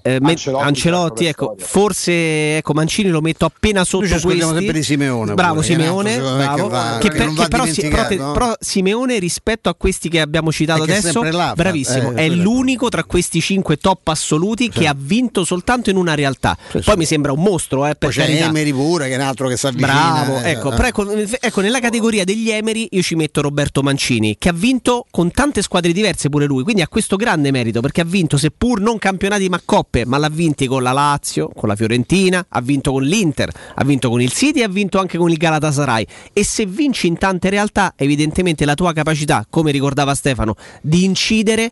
eh, 0.02 0.18
Ancelotti, 0.20 0.64
Ancelotti 0.64 1.26
ecco, 1.26 1.54
forse 1.58 2.56
ecco, 2.56 2.72
Mancini 2.72 3.10
lo 3.10 3.20
metto 3.20 3.44
appena 3.44 3.84
sotto 3.84 4.08
questi. 4.08 4.40
sempre 4.40 4.72
di 4.72 4.82
Simeone. 4.82 5.34
Bravo 5.34 5.60
pure, 5.60 5.66
Simeone, 5.66 6.18
bravo. 6.18 6.62
Che, 6.64 6.68
va, 6.68 6.98
che, 7.00 7.10
per, 7.10 7.32
che 7.32 7.48
però, 7.48 7.64
però, 7.64 8.32
però, 8.32 8.52
Simeone 8.58 9.18
rispetto 9.20 9.68
a 9.68 9.74
questi 9.74 10.08
che 10.08 10.20
abbiamo 10.20 10.50
citato 10.50 10.82
adesso, 10.82 11.22
là, 11.22 11.52
bravissimo, 11.54 12.12
eh, 12.12 12.14
è 12.14 12.28
l'unico 12.28 12.88
tra 12.88 13.04
questi 13.04 13.40
cinque 13.40 13.76
top 13.76 14.08
assoluti 14.08 14.64
sì. 14.64 14.80
che 14.80 14.88
ha 14.88 14.94
vinto 14.96 15.44
soltanto 15.44 15.90
in 15.90 15.96
una 15.96 16.14
realtà. 16.14 16.56
Sì, 16.70 16.80
Poi 16.80 16.82
sì. 16.82 16.96
mi 16.96 17.04
sembra 17.04 17.32
un 17.32 17.42
mostro, 17.42 17.86
eh, 17.86 17.94
per 17.94 18.12
Poi 18.12 18.24
c'è 18.24 18.42
Emery 18.42 18.72
pure 18.72 19.06
che 19.06 19.12
è 19.12 19.16
un 19.16 19.22
altro 19.22 19.46
che 19.46 19.56
sa 19.56 19.70
Bravo, 19.70 20.40
eh, 20.40 20.50
ecco, 20.50 20.72
eh. 20.72 20.86
ecco, 20.86 21.08
ecco, 21.40 21.60
nella 21.60 21.80
categoria 21.80 22.24
degli 22.24 22.50
Emery 22.50 22.88
io 22.90 23.02
ci 23.02 23.14
metto 23.14 23.42
Roberto 23.42 23.82
Mancini 23.82 24.36
che 24.38 24.48
ha 24.48 24.52
vinto 24.52 25.06
con 25.10 25.30
tante 25.30 25.62
squadre 25.62 25.92
diverse 25.92 26.28
pure 26.28 26.46
lui, 26.46 26.62
quindi 26.62 26.82
a 26.82 26.88
questo 26.88 27.11
questo 27.12 27.16
grande 27.16 27.50
merito 27.50 27.80
perché 27.80 28.00
ha 28.00 28.04
vinto 28.04 28.38
seppur 28.38 28.80
non 28.80 28.96
campionati 28.96 29.48
ma 29.50 29.60
coppe, 29.62 30.06
ma 30.06 30.16
l'ha 30.16 30.30
vinti 30.30 30.66
con 30.66 30.82
la 30.82 30.92
Lazio, 30.92 31.48
con 31.48 31.68
la 31.68 31.76
Fiorentina, 31.76 32.46
ha 32.48 32.60
vinto 32.62 32.90
con 32.92 33.02
l'Inter, 33.02 33.50
ha 33.74 33.84
vinto 33.84 34.08
con 34.08 34.22
il 34.22 34.32
City 34.32 34.60
e 34.60 34.62
ha 34.62 34.68
vinto 34.68 34.98
anche 34.98 35.18
con 35.18 35.30
il 35.30 35.36
Galatasaray. 35.36 36.06
E 36.32 36.42
se 36.44 36.64
vinci 36.64 37.08
in 37.08 37.18
tante 37.18 37.50
realtà, 37.50 37.92
evidentemente 37.96 38.64
la 38.64 38.74
tua 38.74 38.94
capacità, 38.94 39.44
come 39.50 39.72
ricordava 39.72 40.14
Stefano, 40.14 40.54
di 40.80 41.04
incidere 41.04 41.70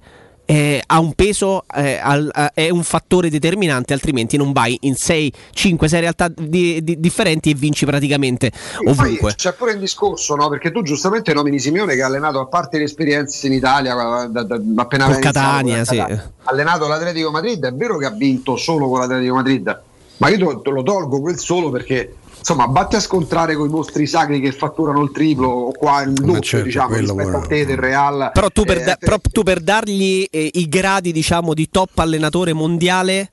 eh, 0.50 0.82
ha 0.84 0.98
un 0.98 1.12
peso, 1.12 1.62
eh, 1.72 2.00
al, 2.02 2.28
eh, 2.34 2.50
è 2.54 2.70
un 2.70 2.82
fattore 2.82 3.30
determinante, 3.30 3.92
altrimenti 3.92 4.36
non 4.36 4.50
vai 4.50 4.76
in 4.80 4.96
6, 4.96 5.32
5, 5.52 5.86
6 5.86 6.00
realtà 6.00 6.26
di, 6.26 6.82
di, 6.82 6.98
differenti 6.98 7.50
e 7.50 7.54
vinci 7.54 7.86
praticamente 7.86 8.50
ovunque. 8.84 9.34
c'è 9.36 9.52
pure 9.52 9.72
il 9.72 9.78
discorso, 9.78 10.34
no? 10.34 10.48
perché 10.48 10.72
tu 10.72 10.82
giustamente 10.82 11.32
nomini 11.32 11.60
Simeone 11.60 11.94
che 11.94 12.02
ha 12.02 12.06
allenato 12.06 12.40
a 12.40 12.46
parte 12.46 12.78
le 12.78 12.84
esperienze 12.84 13.46
in 13.46 13.52
Italia, 13.52 13.94
da, 13.94 14.42
da, 14.42 14.58
da 14.58 14.82
appena 14.82 15.04
con 15.04 15.20
Catania, 15.20 15.84
sì. 15.84 16.00
ha 16.00 16.20
allenato 16.42 16.88
l'Atletico 16.88 17.30
Madrid, 17.30 17.64
è 17.64 17.72
vero 17.72 17.96
che 17.96 18.06
ha 18.06 18.10
vinto 18.10 18.56
solo 18.56 18.88
con 18.88 18.98
l'Atletico 18.98 19.34
Madrid, 19.36 19.82
ma 20.16 20.28
io 20.30 20.60
te 20.62 20.70
lo 20.70 20.82
tolgo 20.82 21.20
quel 21.20 21.38
solo 21.38 21.70
perché 21.70 22.16
insomma, 22.40 22.66
batti 22.66 22.96
a 22.96 23.00
scontrare 23.00 23.54
con 23.54 23.68
i 23.68 23.70
mostri 23.70 24.06
sacri 24.06 24.40
che 24.40 24.50
fatturano 24.50 25.00
il 25.02 25.12
triplo 25.12 25.48
o 25.48 25.72
qua 25.72 26.02
il 26.02 26.12
doppio, 26.12 26.40
certo, 26.40 26.66
diciamo, 26.66 26.94
rispetto 26.96 27.14
quello. 27.14 27.38
a 27.38 27.46
te 27.46 27.64
del 27.64 27.76
Real. 27.76 28.30
Però 28.34 28.48
tu 28.48 28.64
per, 28.64 28.78
eh, 28.78 28.84
da, 28.84 28.96
però 28.98 29.18
tu 29.18 29.42
per 29.42 29.60
dargli 29.60 30.26
eh, 30.28 30.50
i 30.54 30.68
gradi, 30.68 31.12
diciamo, 31.12 31.54
di 31.54 31.68
top 31.70 31.98
allenatore 31.98 32.52
mondiale 32.52 33.30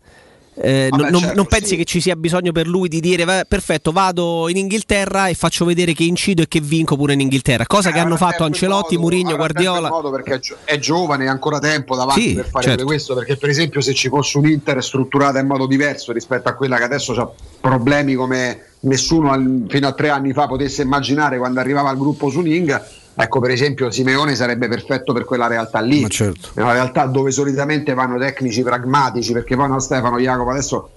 eh, 0.59 0.87
Vabbè, 0.89 1.09
non, 1.11 1.21
certo, 1.21 1.35
non, 1.35 1.45
pensi 1.45 1.67
sì. 1.67 1.75
che 1.77 1.83
ci 1.85 2.01
sia 2.01 2.15
bisogno 2.15 2.51
per 2.51 2.67
lui 2.67 2.87
di 2.87 2.99
dire 2.99 3.45
perfetto 3.47 3.91
vado 3.91 4.49
in 4.49 4.57
Inghilterra 4.57 5.27
e 5.27 5.35
faccio 5.35 5.65
vedere 5.65 5.93
che 5.93 6.03
incido 6.03 6.41
e 6.41 6.47
che 6.47 6.59
vinco 6.59 6.95
pure 6.95 7.13
in 7.13 7.19
Inghilterra 7.19 7.65
cosa 7.67 7.89
eh, 7.89 7.93
che 7.93 7.99
hanno 7.99 8.17
fatto 8.17 8.43
Ancelotti, 8.43 8.97
Mourinho, 8.97 9.35
Guardiola 9.35 9.89
modo 9.89 10.09
perché 10.09 10.41
è 10.63 10.79
giovane 10.79 11.27
ha 11.27 11.31
ancora 11.31 11.59
tempo 11.59 11.95
davanti 11.95 12.21
sì, 12.21 12.33
per 12.33 12.49
fare 12.49 12.65
certo. 12.65 12.85
questo 12.85 13.13
perché 13.13 13.37
per 13.37 13.49
esempio 13.49 13.81
se 13.81 13.93
ci 13.93 14.09
fosse 14.09 14.37
un 14.39 14.47
Inter 14.47 14.83
strutturata 14.83 15.39
in 15.39 15.45
modo 15.45 15.67
diverso 15.67 16.11
rispetto 16.11 16.49
a 16.49 16.53
quella 16.53 16.77
che 16.77 16.83
adesso 16.83 17.13
ha 17.13 17.29
problemi 17.61 18.15
come 18.15 18.61
nessuno 18.81 19.65
fino 19.67 19.87
a 19.87 19.91
tre 19.91 20.09
anni 20.09 20.33
fa 20.33 20.47
potesse 20.47 20.81
immaginare 20.81 21.37
quando 21.37 21.59
arrivava 21.59 21.89
al 21.89 21.97
gruppo 21.97 22.29
Suning 22.29 23.05
Ecco, 23.19 23.39
per 23.39 23.49
esempio, 23.49 23.89
Simeone 23.89 24.35
sarebbe 24.35 24.67
perfetto 24.67 25.11
per 25.11 25.25
quella 25.25 25.47
realtà 25.47 25.79
lì. 25.79 26.01
Ma 26.01 26.07
certo. 26.07 26.49
È 26.53 26.61
una 26.61 26.73
realtà 26.73 27.05
dove 27.05 27.31
solitamente 27.31 27.95
vanno 27.95 28.19
tecnici 28.19 28.61
pragmatici, 28.61 29.33
perché 29.33 29.55
poi 29.55 29.67
no, 29.67 29.79
Stefano, 29.79 30.19
Jacopo, 30.19 30.51
adesso 30.51 30.89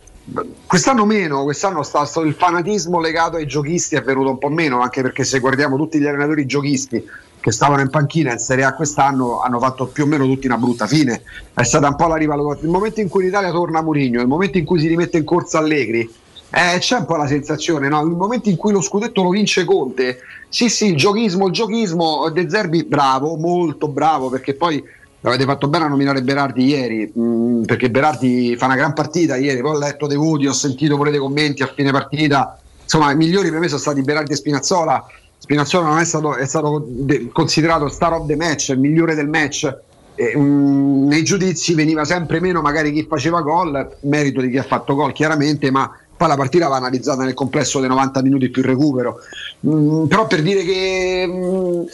Quest'anno 0.66 1.06
meno, 1.06 1.42
quest'anno 1.42 1.82
sta, 1.82 2.04
sta, 2.04 2.20
il 2.20 2.34
fanatismo 2.34 3.00
legato 3.00 3.36
ai 3.36 3.46
giochisti 3.46 3.96
è 3.96 4.02
venuto 4.02 4.30
un 4.30 4.38
po' 4.38 4.48
meno, 4.48 4.80
anche 4.80 5.02
perché 5.02 5.24
se 5.24 5.40
guardiamo 5.40 5.76
tutti 5.76 5.98
gli 5.98 6.06
allenatori 6.06 6.46
giochisti 6.46 7.04
che 7.40 7.50
stavano 7.50 7.80
in 7.80 7.88
panchina 7.88 8.32
in 8.32 8.38
Serie 8.38 8.64
A 8.64 8.74
quest'anno 8.74 9.40
hanno 9.40 9.58
fatto 9.58 9.86
più 9.86 10.04
o 10.04 10.06
meno 10.06 10.26
tutti 10.26 10.46
una 10.46 10.58
brutta 10.58 10.86
fine. 10.86 11.22
È 11.52 11.62
stata 11.64 11.88
un 11.88 11.96
po' 11.96 12.06
la 12.06 12.16
rivalutazione. 12.16 12.66
Il 12.66 12.72
momento 12.72 13.00
in 13.00 13.08
cui 13.08 13.24
l'Italia 13.24 13.50
torna 13.50 13.78
a 13.80 13.82
Mourinho, 13.82 14.20
il 14.20 14.28
momento 14.28 14.58
in 14.58 14.64
cui 14.64 14.78
si 14.78 14.86
rimette 14.86 15.16
in 15.16 15.24
corsa 15.24 15.58
Allegri, 15.58 16.08
eh, 16.50 16.78
c'è 16.78 16.98
un 16.98 17.06
po' 17.06 17.16
la 17.16 17.28
sensazione, 17.28 17.88
no? 17.88 18.02
il 18.02 18.10
momento 18.10 18.48
in 18.48 18.56
cui 18.56 18.72
lo 18.72 18.80
scudetto 18.80 19.22
lo 19.22 19.30
vince 19.30 19.64
Conte, 19.64 20.18
sì 20.48 20.68
sì, 20.68 20.86
il 20.86 20.96
giochismo, 20.96 21.46
il 21.46 21.52
giochismo, 21.52 22.28
De 22.30 22.50
Zerbi 22.50 22.82
bravo, 22.82 23.36
molto 23.36 23.86
bravo, 23.86 24.28
perché 24.30 24.54
poi 24.54 24.82
avete 25.22 25.44
fatto 25.44 25.68
bene 25.68 25.84
a 25.84 25.88
nominare 25.88 26.22
Berardi 26.22 26.64
ieri, 26.64 27.10
mh, 27.14 27.22
mm, 27.22 27.62
perché 27.62 27.88
Berardi 27.88 28.56
fa 28.58 28.66
una 28.66 28.74
gran 28.74 28.94
partita 28.94 29.36
ieri, 29.36 29.60
poi 29.60 29.76
ho 29.76 29.78
letto 29.78 30.08
dei 30.08 30.16
voti, 30.16 30.46
ho 30.48 30.52
sentito 30.52 30.96
pure 30.96 31.10
dei 31.10 31.20
commenti 31.20 31.62
a 31.62 31.70
fine 31.72 31.92
partita, 31.92 32.58
insomma 32.82 33.12
i 33.12 33.16
migliori 33.16 33.50
per 33.50 33.60
me 33.60 33.68
sono 33.68 33.80
stati 33.80 34.02
Berardi 34.02 34.32
e 34.32 34.36
Spinazzola, 34.36 35.06
Spinazzola 35.38 35.86
non 35.86 35.98
è 35.98 36.04
stato, 36.04 36.34
è 36.34 36.46
stato 36.46 36.84
de- 36.86 37.28
considerato 37.32 37.88
star 37.88 38.14
of 38.14 38.26
the 38.26 38.34
match, 38.34 38.70
il 38.70 38.80
migliore 38.80 39.14
del 39.14 39.28
match. 39.28 39.72
E, 40.16 40.32
um, 40.34 41.06
nei 41.06 41.22
giudizi 41.22 41.74
veniva 41.74 42.04
sempre 42.04 42.40
meno 42.40 42.60
magari 42.60 42.92
chi 42.92 43.06
faceva 43.08 43.40
gol, 43.40 43.96
merito 44.00 44.40
di 44.40 44.50
chi 44.50 44.58
ha 44.58 44.62
fatto 44.64 44.94
gol 44.94 45.12
chiaramente, 45.12 45.70
ma 45.70 45.90
poi 46.20 46.28
la 46.28 46.36
partita 46.36 46.68
va 46.68 46.76
analizzata 46.76 47.24
nel 47.24 47.32
complesso 47.32 47.80
dei 47.80 47.88
90 47.88 48.20
minuti 48.20 48.50
più 48.50 48.62
recupero. 48.62 49.20
Mm, 49.66 50.04
però 50.04 50.26
per 50.26 50.42
dire 50.42 50.62
che 50.64 51.24
mm, 51.26 51.84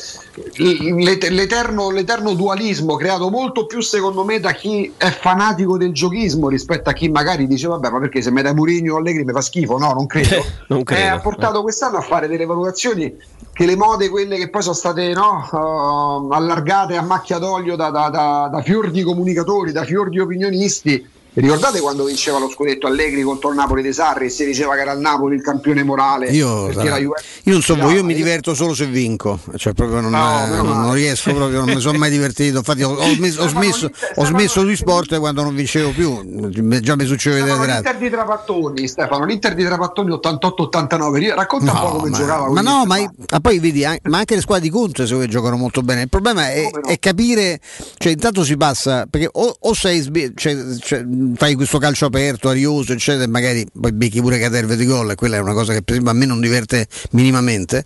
l'eterno, 1.31 1.91
l'eterno, 1.91 2.35
dualismo 2.35 2.97
creato 2.97 3.31
molto 3.31 3.67
più 3.67 3.81
secondo 3.81 4.25
me 4.25 4.41
da 4.41 4.51
chi 4.51 4.93
è 4.97 5.11
fanatico 5.11 5.79
del 5.79 5.93
giochismo 5.93 6.49
rispetto 6.49 6.91
a 6.91 6.93
chi 6.93 7.09
magari 7.09 7.47
dice 7.47 7.69
vabbè 7.69 7.89
ma 7.89 8.01
perché 8.01 8.21
se 8.21 8.33
me 8.33 8.43
dai 8.43 8.53
Murigno 8.53 8.95
o 8.95 8.97
Allegri 8.97 9.23
mi 9.23 9.31
fa 9.31 9.41
schifo 9.41 9.79
no 9.79 9.93
non 9.93 10.07
credo, 10.07 10.45
non 10.67 10.83
credo. 10.83 11.03
Eh, 11.03 11.07
ha 11.07 11.21
portato 11.21 11.63
quest'anno 11.63 11.99
a 11.99 12.03
fare 12.03 12.27
delle 12.27 12.47
valutazioni 12.47 13.17
che 13.53 13.65
le 13.65 13.77
mode 13.77 14.09
quelle 14.09 14.39
che 14.39 14.51
poi 14.51 14.63
sono 14.63 14.75
state 14.75 15.13
no, 15.13 15.49
uh, 15.53 16.33
allargate 16.33 16.97
a 16.97 17.03
macchia 17.03 17.39
d'olio 17.39 17.77
da, 17.77 17.91
da, 17.91 18.09
da, 18.09 18.49
da 18.51 18.61
fior 18.63 18.91
di 18.91 19.03
comunicatori 19.03 19.71
da 19.71 19.85
fior 19.85 20.09
di 20.09 20.19
opinionisti 20.19 21.15
Ricordate 21.41 21.81
quando 21.81 22.05
vinceva 22.05 22.39
lo 22.39 22.49
scudetto 22.49 22.87
Allegri 22.87 23.21
contro 23.21 23.51
il 23.51 23.57
Napoli 23.57 23.83
dei 23.83 23.93
Sarri 23.93 24.27
e 24.27 24.29
si 24.31 24.47
diceva 24.47 24.75
che 24.75 24.81
era 24.81 24.93
il 24.93 25.01
Napoli 25.01 25.37
il 25.37 25.43
campione 25.43 25.83
morale? 25.83 26.31
Io, 26.31 26.71
io 26.71 27.13
non 27.45 27.61
so, 27.61 27.75
io 27.91 28.03
mi 28.03 28.15
diverto 28.15 28.55
solo 28.55 28.75
se 28.75 28.87
vinco, 28.87 29.39
cioè 29.57 29.75
proprio 29.75 30.01
non, 30.01 30.13
no, 30.13 30.47
non, 30.47 30.81
non 30.81 30.95
riesco 30.95 31.35
proprio, 31.35 31.63
non 31.65 31.75
mi 31.75 31.81
sono 31.81 31.99
mai 31.99 32.11
divertito. 32.11 32.57
Infatti 32.57 32.83
ho, 32.83 32.91
ho, 32.91 33.17
messo, 33.19 33.43
ho 33.43 33.49
smesso, 33.49 33.91
ho 34.15 34.25
smesso 34.27 34.63
di 34.65 34.75
sport 34.77 35.19
quando 35.19 35.43
non 35.43 35.55
vincevo 35.55 35.91
più, 35.91 36.49
già 36.81 36.97
mi 36.97 37.05
succede 37.05 37.45
L'Inter 37.45 37.97
di 37.99 38.09
Trapattoni, 38.09 38.89
Stefano, 38.89 39.27
l'Inter 39.27 39.55
di 39.55 39.65
Trapattoni 39.65 40.11
88-89, 40.13 41.35
racconta 41.35 41.73
no, 41.73 41.79
un 41.79 41.91
po' 41.91 41.97
come 41.97 42.11
ma, 42.11 42.17
giocava. 42.17 42.51
Ma 42.51 42.61
no, 42.63 42.85
ma, 42.87 42.97
ma, 43.31 43.41
poi 43.41 43.59
vedi, 43.59 43.85
ma 44.05 44.19
anche 44.19 44.37
le 44.37 44.41
squadre 44.41 44.65
di 44.65 44.71
Conte 44.71 45.05
che 45.05 45.29
giocano 45.29 45.57
molto 45.57 45.83
bene. 45.83 46.03
Il 46.03 46.09
problema 46.09 46.51
è, 46.51 46.63
no, 46.73 46.81
è 46.81 46.99
capire, 46.99 47.61
cioè 47.99 48.13
intanto 48.13 48.43
si 48.43 48.57
passa, 48.57 49.07
perché 49.09 49.29
o, 49.31 49.55
o 49.59 49.75
sei, 49.75 50.03
cioè, 50.35 50.57
cioè, 50.79 51.05
fai 51.35 51.55
questo 51.55 51.79
calcio 51.79 52.07
aperto, 52.07 52.49
arioso, 52.49 52.93
eccetera, 52.93 53.29
magari 53.29 53.67
poi 53.73 53.93
becchi 53.93 54.21
pure 54.21 54.39
caterve 54.39 54.77
di 54.77 54.85
gol, 54.87 55.11
e 55.11 55.15
quella 55.15 55.37
è 55.37 55.41
una 55.41 55.53
cosa 55.53 55.73
che 55.73 55.83
per 55.83 55.95
esempio 55.95 56.13
a 56.13 56.15
me 56.15 56.27
non 56.27 56.41
diverte 56.41 56.87
minimamente. 57.11 57.85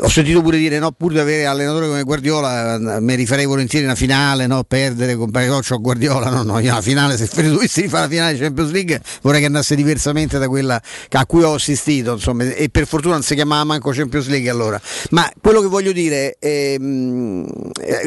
Ho 0.00 0.08
sentito 0.08 0.42
pure 0.42 0.58
dire, 0.58 0.78
no, 0.78 0.92
pur 0.92 1.12
di 1.12 1.18
avere 1.18 1.46
allenatore 1.46 1.86
come 1.86 2.02
Guardiola, 2.02 3.00
mi 3.00 3.14
rifarei 3.14 3.46
volentieri 3.46 3.84
una 3.84 3.94
finale, 3.94 4.46
no, 4.46 4.64
perdere 4.64 5.16
con 5.16 5.30
Parecoccio 5.30 5.74
a 5.74 5.78
Guardiola, 5.78 6.30
no, 6.30 6.42
no, 6.42 6.58
io 6.58 6.70
una 6.72 6.82
finale, 6.82 7.16
se 7.16 7.28
dovessi 7.48 7.88
fare 7.88 8.04
la 8.04 8.08
finale 8.08 8.32
di 8.34 8.40
Champions 8.40 8.70
League 8.70 9.00
vorrei 9.22 9.40
che 9.40 9.46
andasse 9.46 9.74
diversamente 9.74 10.38
da 10.38 10.48
quella 10.48 10.80
a 11.10 11.26
cui 11.26 11.42
ho 11.42 11.54
assistito, 11.54 12.12
insomma, 12.14 12.44
e 12.44 12.68
per 12.68 12.86
fortuna 12.86 13.14
non 13.14 13.22
si 13.22 13.34
chiamava 13.34 13.64
manco 13.64 13.90
Champions 13.90 14.28
League 14.28 14.48
allora. 14.48 14.80
Ma 15.10 15.30
quello 15.40 15.60
che 15.60 15.68
voglio 15.68 15.92
dire 15.92 16.36
è 16.38 16.74
ehm, 16.78 17.46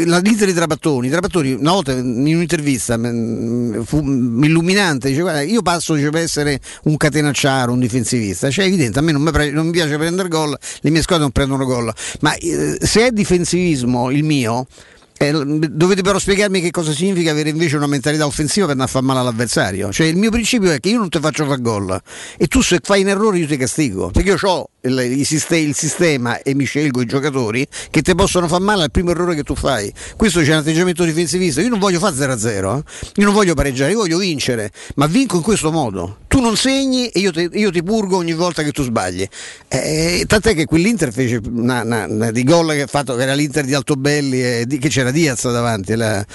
la 0.05 0.19
lista 0.19 0.45
di 0.45 0.53
Trapattoni, 0.53 1.09
Trapattoni 1.09 1.53
una 1.53 1.71
volta 1.71 1.91
in 1.91 2.35
un'intervista 2.35 2.97
fu 3.83 4.01
illuminante 4.75 5.09
dice 5.09 5.21
guarda 5.21 5.41
io 5.41 5.61
passo 5.61 5.93
dice, 5.93 6.09
per 6.09 6.21
essere 6.21 6.59
un 6.83 6.97
catenacciaro, 6.97 7.71
un 7.71 7.79
difensivista, 7.79 8.49
cioè 8.49 8.65
è 8.65 8.67
evidente, 8.67 8.99
a 8.99 9.01
me 9.01 9.11
non 9.11 9.21
mi, 9.21 9.31
pre- 9.31 9.51
non 9.51 9.65
mi 9.67 9.71
piace 9.71 9.97
prendere 9.97 10.27
gol, 10.27 10.57
le 10.81 10.89
mie 10.89 11.01
squadre 11.01 11.23
non 11.23 11.31
prendono 11.31 11.65
gol, 11.65 11.91
ma 12.19 12.35
eh, 12.35 12.77
se 12.79 13.07
è 13.07 13.11
difensivismo 13.11 14.11
il 14.11 14.23
mio, 14.23 14.67
eh, 15.17 15.31
dovete 15.31 16.01
però 16.01 16.19
spiegarmi 16.19 16.59
che 16.59 16.71
cosa 16.71 16.91
significa 16.91 17.31
avere 17.31 17.49
invece 17.49 17.77
una 17.77 17.87
mentalità 17.87 18.25
offensiva 18.25 18.67
per 18.67 18.79
a 18.79 18.87
fare 18.87 19.05
male 19.05 19.19
all'avversario. 19.19 19.91
Cioè, 19.91 20.07
il 20.07 20.17
mio 20.17 20.29
principio 20.29 20.71
è 20.71 20.79
che 20.79 20.89
io 20.89 20.97
non 20.97 21.09
ti 21.09 21.19
faccio 21.19 21.45
fare 21.45 21.61
gol 21.61 22.01
e 22.37 22.47
tu 22.47 22.61
se 22.61 22.79
fai 22.83 23.01
un 23.01 23.07
errore 23.07 23.37
io 23.37 23.47
ti 23.47 23.55
castigo 23.55 24.09
perché 24.11 24.29
io 24.29 24.37
ho 24.41 24.69
il, 24.85 25.73
sistema 25.73 26.41
e 26.41 26.53
mi 26.53 26.65
scelgo 26.65 27.01
i 27.01 27.05
giocatori 27.05 27.67
che 27.89 28.01
ti 28.01 28.13
possono 28.15 28.47
far 28.47 28.61
male 28.61 28.83
al 28.83 28.91
primo 28.91 29.11
errore 29.11 29.35
che 29.35 29.43
tu 29.43 29.55
fai. 29.55 29.91
Questo 30.15 30.41
c'è 30.41 30.51
un 30.53 30.59
atteggiamento 30.59 31.03
difensivista. 31.03 31.61
Io 31.61 31.69
non 31.69 31.79
voglio 31.79 31.99
fare 31.99 32.15
0-0, 32.15 32.47
eh? 32.47 32.83
io 33.15 33.25
non 33.25 33.33
voglio 33.33 33.53
pareggiare, 33.53 33.91
io 33.91 33.97
voglio 33.97 34.17
vincere, 34.17 34.71
ma 34.95 35.07
vinco 35.07 35.37
in 35.37 35.41
questo 35.41 35.71
modo. 35.71 36.17
Tu 36.27 36.41
non 36.41 36.57
segni 36.57 37.07
e 37.07 37.19
io, 37.19 37.31
te, 37.31 37.49
io 37.53 37.71
ti 37.71 37.81
purgo 37.81 38.17
ogni 38.17 38.33
volta 38.33 38.61
che 38.61 38.71
tu 38.71 38.83
sbagli. 38.83 39.25
Eh, 39.69 40.25
tant'è 40.27 40.53
che 40.53 40.65
quell'Inter 40.65 41.13
fece 41.13 41.39
una, 41.49 41.81
una, 41.81 42.05
una 42.07 42.31
di 42.31 42.43
gol 42.43 42.71
che 42.71 42.81
ha 42.81 42.87
fatto, 42.87 43.15
che 43.15 43.23
era 43.23 43.33
l'Inter 43.33 43.63
di 43.63 43.73
Altobelli, 43.73 44.43
e 44.43 44.65
di, 44.67 44.77
che 44.77 44.89
c'era 44.89 45.11
Diaz 45.11 45.49
davanti 45.49 45.95
la, 45.95 46.25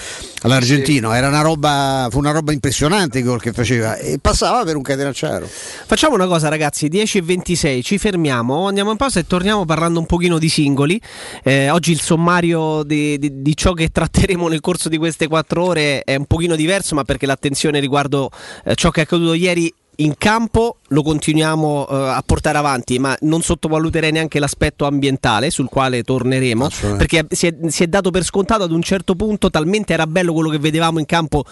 all'argentino. 0.43 1.13
Era 1.13 1.29
una 1.29 1.43
roba, 1.43 2.09
fu 2.11 2.19
una 2.19 2.31
roba 2.31 2.53
impressionante 2.53 3.19
il 3.19 3.25
gol 3.25 3.43
che 3.43 3.53
faceva 3.53 3.97
e 3.97 4.19
passava 4.19 4.65
per 4.65 4.77
un 4.77 4.83
catenacciaro. 4.83 5.47
Facciamo 5.47 6.15
una 6.15 6.27
cosa, 6.27 6.49
ragazzi: 6.49 6.89
10 6.89 7.19
e 7.19 7.23
26, 7.23 7.83
ci 7.83 7.99
fermiamo, 7.99 8.40
andiamo 8.67 8.91
in 8.91 8.97
pausa 8.97 9.21
e 9.21 9.27
torniamo 9.27 9.65
parlando 9.65 9.99
un 9.99 10.07
pochino 10.07 10.39
di 10.39 10.49
singoli. 10.49 11.01
Eh, 11.43 11.71
oggi 11.71 11.93
il 11.93 12.01
sommario 12.01 12.83
di, 12.83 13.19
di, 13.19 13.43
di, 13.43 13.57
ciò 13.57 13.73
che 13.73 13.89
tratteremo 13.89 14.49
nel 14.49 14.61
corso 14.61 14.89
di 14.89 14.99
queste 14.99 15.29
quattro 15.29 15.65
ore 15.65 16.03
è 16.03 16.17
un 16.17 16.27
pochino 16.27 16.57
diverso, 16.57 16.95
ma 16.95 17.05
perché 17.05 17.27
l'attenzione 17.27 17.81
riguardo 17.81 18.31
eh, 18.65 18.75
ciò 18.75 18.91
che 18.91 19.01
è 19.01 19.03
accaduto 19.05 19.35
ieri 19.35 19.73
in 20.01 20.15
campo 20.17 20.79
lo 20.89 21.03
continuiamo 21.03 21.87
uh, 21.89 21.95
a 21.95 22.23
portare 22.25 22.59
avanti, 22.59 22.99
ma 22.99 23.17
non 23.21 23.43
sottovaluterei 23.43 24.13
neanche 24.13 24.39
l'aspetto 24.39 24.87
ambientale 24.87 25.51
sul 25.51 25.69
quale 25.69 26.03
torneremo, 26.03 26.69
perché 26.97 27.27
si 27.31 27.47
è, 27.47 27.55
si 27.69 27.83
è, 27.83 27.87
dato 27.87 28.11
per 28.11 28.25
scontato 28.25 28.63
ad 28.63 28.73
un 28.73 28.83
certo 28.83 29.15
punto, 29.15 29.51
talmente 29.51 29.93
era 29.93 30.07
bello 30.07 30.33
quello 30.33 30.49
che 30.49 30.59
vedevamo 30.59 30.99
in 30.99 31.07
campo 31.07 31.45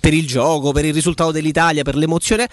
per 0.00 0.14
il 0.14 0.26
gioco, 0.26 0.72
per 0.72 0.84
il 0.84 0.94
risultato 0.94 1.32
dell'Italia, 1.32 1.82
per 1.82 1.96
l'emozione 1.96 2.48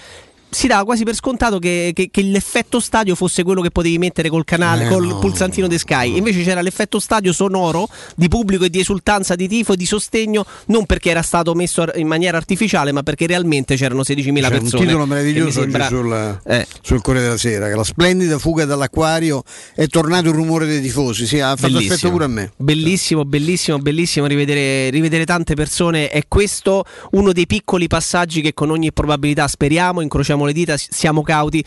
si 0.49 0.67
dava 0.67 0.86
quasi 0.86 1.03
per 1.03 1.13
scontato 1.13 1.60
che, 1.60 1.91
che, 1.93 2.10
che, 2.10 2.21
l'effetto 2.21 2.79
stadio 2.79 3.15
fosse 3.15 3.43
quello 3.43 3.62
che 3.62 3.69
potevi 3.69 3.97
mettere 3.97 4.29
col 4.29 4.45
canale, 4.45 4.86
eh, 4.86 4.88
col 4.88 5.05
no, 5.05 5.19
pulsantino 5.19 5.67
di 5.67 5.77
Sky. 5.77 6.17
Invece 6.17 6.43
c'era 6.43 6.62
l'effetto 6.62 6.99
stadio 6.99 7.33
sonoro 7.33 7.88
di 8.15 8.27
pubblico 8.27 8.63
e 8.63 8.69
di 8.69 8.79
esultanza, 8.79 9.36
di 9.36 9.47
tifo 9.47 9.73
e 9.73 9.77
di 9.77 9.86
sostegno, 9.86 10.45
non 10.67 10.86
perché 10.86 11.10
era 11.10 11.21
stato 11.21 11.53
messo 11.53 11.86
in 11.95 12.07
maniera 12.07 12.38
artificiale, 12.38 12.91
ma 12.91 13.03
perché 13.03 13.27
realmente 13.27 13.75
c'erano 13.75 14.01
16.000 14.01 14.05
C'è 14.05 14.49
persone. 14.49 14.79
un 14.81 14.86
titolo 14.86 15.05
meraviglioso 15.05 15.62
sembra... 15.62 15.88
sul, 15.88 16.39
eh. 16.45 16.67
sul 16.81 17.01
Corriere 17.01 17.27
della 17.27 17.39
Sera, 17.39 17.67
che 17.67 17.75
la 17.75 17.83
splendida 17.83 18.39
fuga 18.39 18.65
dall'acquario 18.65 19.43
è 19.75 19.88
tornato 19.88 20.29
il 20.29 20.33
rumore 20.33 20.65
dei 20.65 20.81
tifosi. 20.81 21.27
Sì, 21.27 21.39
ha 21.39 21.55
fatto 21.55 21.73
bellissimo. 21.73 21.93
effetto 21.93 22.12
pure 22.12 22.23
a 22.23 22.27
me. 22.27 22.51
Bellissimo, 22.55 23.25
bellissimo, 23.25 23.77
bellissimo 23.79 24.25
rivedere, 24.25 24.89
rivedere 24.89 25.25
tante 25.25 25.53
persone. 25.55 26.10
È 26.10 26.23
questo 26.27 26.86
uno 27.12 27.31
dei 27.31 27.45
piccoli 27.45 27.88
passaggi 27.88 28.41
che 28.41 28.53
con 28.53 28.71
ogni 28.71 28.91
probabilità 28.91 29.47
speriamo, 29.47 30.01
incrociamo 30.01 30.45
le 30.47 30.53
dita, 30.53 30.75
siamo 30.77 31.21
cauti, 31.21 31.63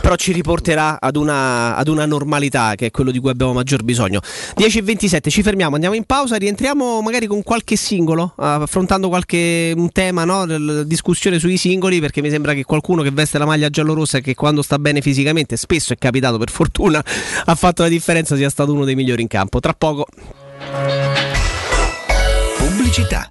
però 0.00 0.16
ci 0.16 0.32
riporterà 0.32 1.00
ad 1.00 1.16
una, 1.16 1.76
ad 1.76 1.88
una 1.88 2.06
normalità 2.06 2.74
che 2.74 2.86
è 2.86 2.90
quello 2.90 3.10
di 3.10 3.18
cui 3.18 3.30
abbiamo 3.30 3.52
maggior 3.52 3.82
bisogno. 3.82 4.20
10 4.54 4.78
e 4.78 4.82
27, 4.82 5.30
ci 5.30 5.42
fermiamo, 5.42 5.74
andiamo 5.74 5.94
in 5.94 6.04
pausa, 6.04 6.36
rientriamo 6.36 7.00
magari 7.00 7.26
con 7.26 7.42
qualche 7.42 7.76
singolo, 7.76 8.32
affrontando 8.36 9.08
qualche 9.08 9.72
un 9.76 9.90
tema, 9.92 10.24
no? 10.24 10.44
discussione 10.84 11.38
sui 11.38 11.56
singoli, 11.56 12.00
perché 12.00 12.20
mi 12.20 12.30
sembra 12.30 12.54
che 12.54 12.64
qualcuno 12.64 13.02
che 13.02 13.10
veste 13.10 13.38
la 13.38 13.46
maglia 13.46 13.68
giallorossa 13.68 14.18
e 14.18 14.20
che 14.20 14.34
quando 14.34 14.62
sta 14.62 14.78
bene 14.78 15.00
fisicamente, 15.00 15.56
spesso 15.56 15.92
è 15.92 15.96
capitato 15.96 16.38
per 16.38 16.50
fortuna, 16.50 17.02
ha 17.44 17.54
fatto 17.54 17.82
la 17.82 17.88
differenza, 17.88 18.36
sia 18.36 18.50
stato 18.50 18.72
uno 18.72 18.84
dei 18.84 18.94
migliori 18.94 19.22
in 19.22 19.28
campo. 19.28 19.60
Tra 19.60 19.72
poco. 19.72 20.06
Pubblicità. 22.58 23.30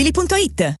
automobili.it 0.07 0.80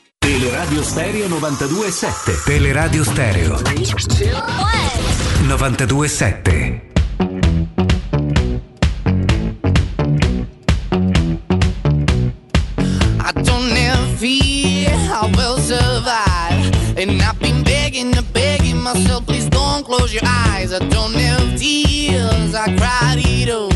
Teleradio 0.21 0.83
Stereo 0.83 1.27
92.7 1.27 2.43
Teleradio 2.45 3.03
Stereo. 3.03 3.57
92.7 5.47 6.81
I 13.19 13.31
don't 13.33 13.71
ever 13.71 14.17
feel 14.17 14.91
I 14.91 15.31
will 15.35 15.57
survive. 15.57 16.97
And 16.97 17.19
I've 17.21 17.39
been 17.39 17.63
begging 17.63 18.15
and 18.15 18.31
begging 18.31 18.77
myself 18.77 19.25
Please 19.25 19.49
don't 19.49 19.83
close 19.83 20.13
your 20.13 20.23
eyes. 20.23 20.71
I 20.71 20.79
don't 20.79 21.15
have 21.15 21.59
tears 21.59 22.53
I 22.53 22.75
cried 22.77 23.17
it 23.25 23.49
all 23.49 23.71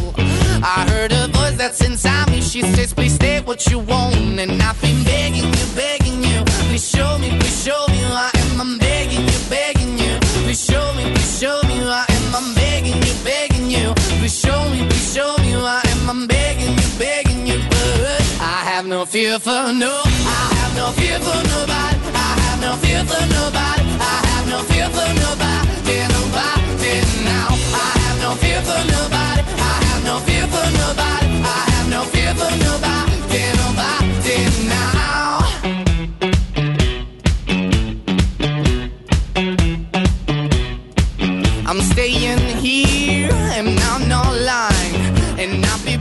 I 0.68 0.84
heard 0.90 1.12
a 1.12 1.28
voice 1.28 1.56
that's 1.58 1.82
inside 1.86 2.32
me 2.32 2.42
She 2.42 2.62
says 2.62 2.92
please 2.92 3.14
stay 3.14 3.40
what 3.42 3.68
you 3.68 3.78
want 3.78 4.40
And 4.40 4.60
I've 4.62 4.82
been 4.82 5.04
begging 5.04 5.46
you, 5.54 5.66
begging 5.76 6.24
you. 6.24 6.44
Please 6.70 6.90
show 6.90 7.18
me, 7.20 7.30
please 7.40 7.64
show 7.64 7.86
me 7.88 7.98
who 8.00 8.12
I 8.12 8.32
am. 8.34 8.60
I'm 8.60 8.78
begging 8.80 9.22
you, 9.22 9.40
begging 9.50 9.98
you. 9.98 10.18
Please 10.44 10.64
show 10.66 10.94
me, 10.98 11.04
please 11.14 11.40
show 11.40 11.62
me 11.68 11.78
who 11.78 11.88
I 11.88 12.06
am. 12.10 12.36
I'm 12.36 12.54
begging 12.56 12.98
you, 13.02 13.14
begging 13.24 13.70
you. 13.70 13.94
Please 14.20 14.38
show 14.38 14.62
me, 14.72 14.80
please 14.90 15.14
show 15.14 15.38
me 15.38 15.52
who 15.52 15.60
I 15.60 15.82
am. 15.92 16.10
I'm 16.10 16.28
begging 16.28 16.74
you, 16.76 16.90
begging 17.00 17.48
you. 17.48 17.60
But 17.70 18.22
I 18.42 18.60
have 18.72 18.86
no 18.88 19.06
fear 19.06 19.40
for 19.40 19.72
no. 19.72 20.02
I 20.04 20.46
have 20.60 20.74
no 20.76 20.88
fear 21.00 21.18
for 21.20 21.40
nobody. 21.54 21.98
I 22.12 22.32
have 22.44 22.60
no 22.66 22.74
fear 22.84 23.04
for 23.06 23.24
nobody. 23.38 23.86
I 24.02 24.18
have 24.30 24.46
no 24.50 24.60
fear 24.70 24.90
for 24.90 25.10
nobody. 25.24 25.72
Nobody 26.12 26.96
now. 27.24 27.50
I 27.86 27.92
have 28.04 28.18
no 28.26 28.32
fear 28.42 28.62
for 28.68 28.82
nobody. 28.96 29.44
I 29.72 29.85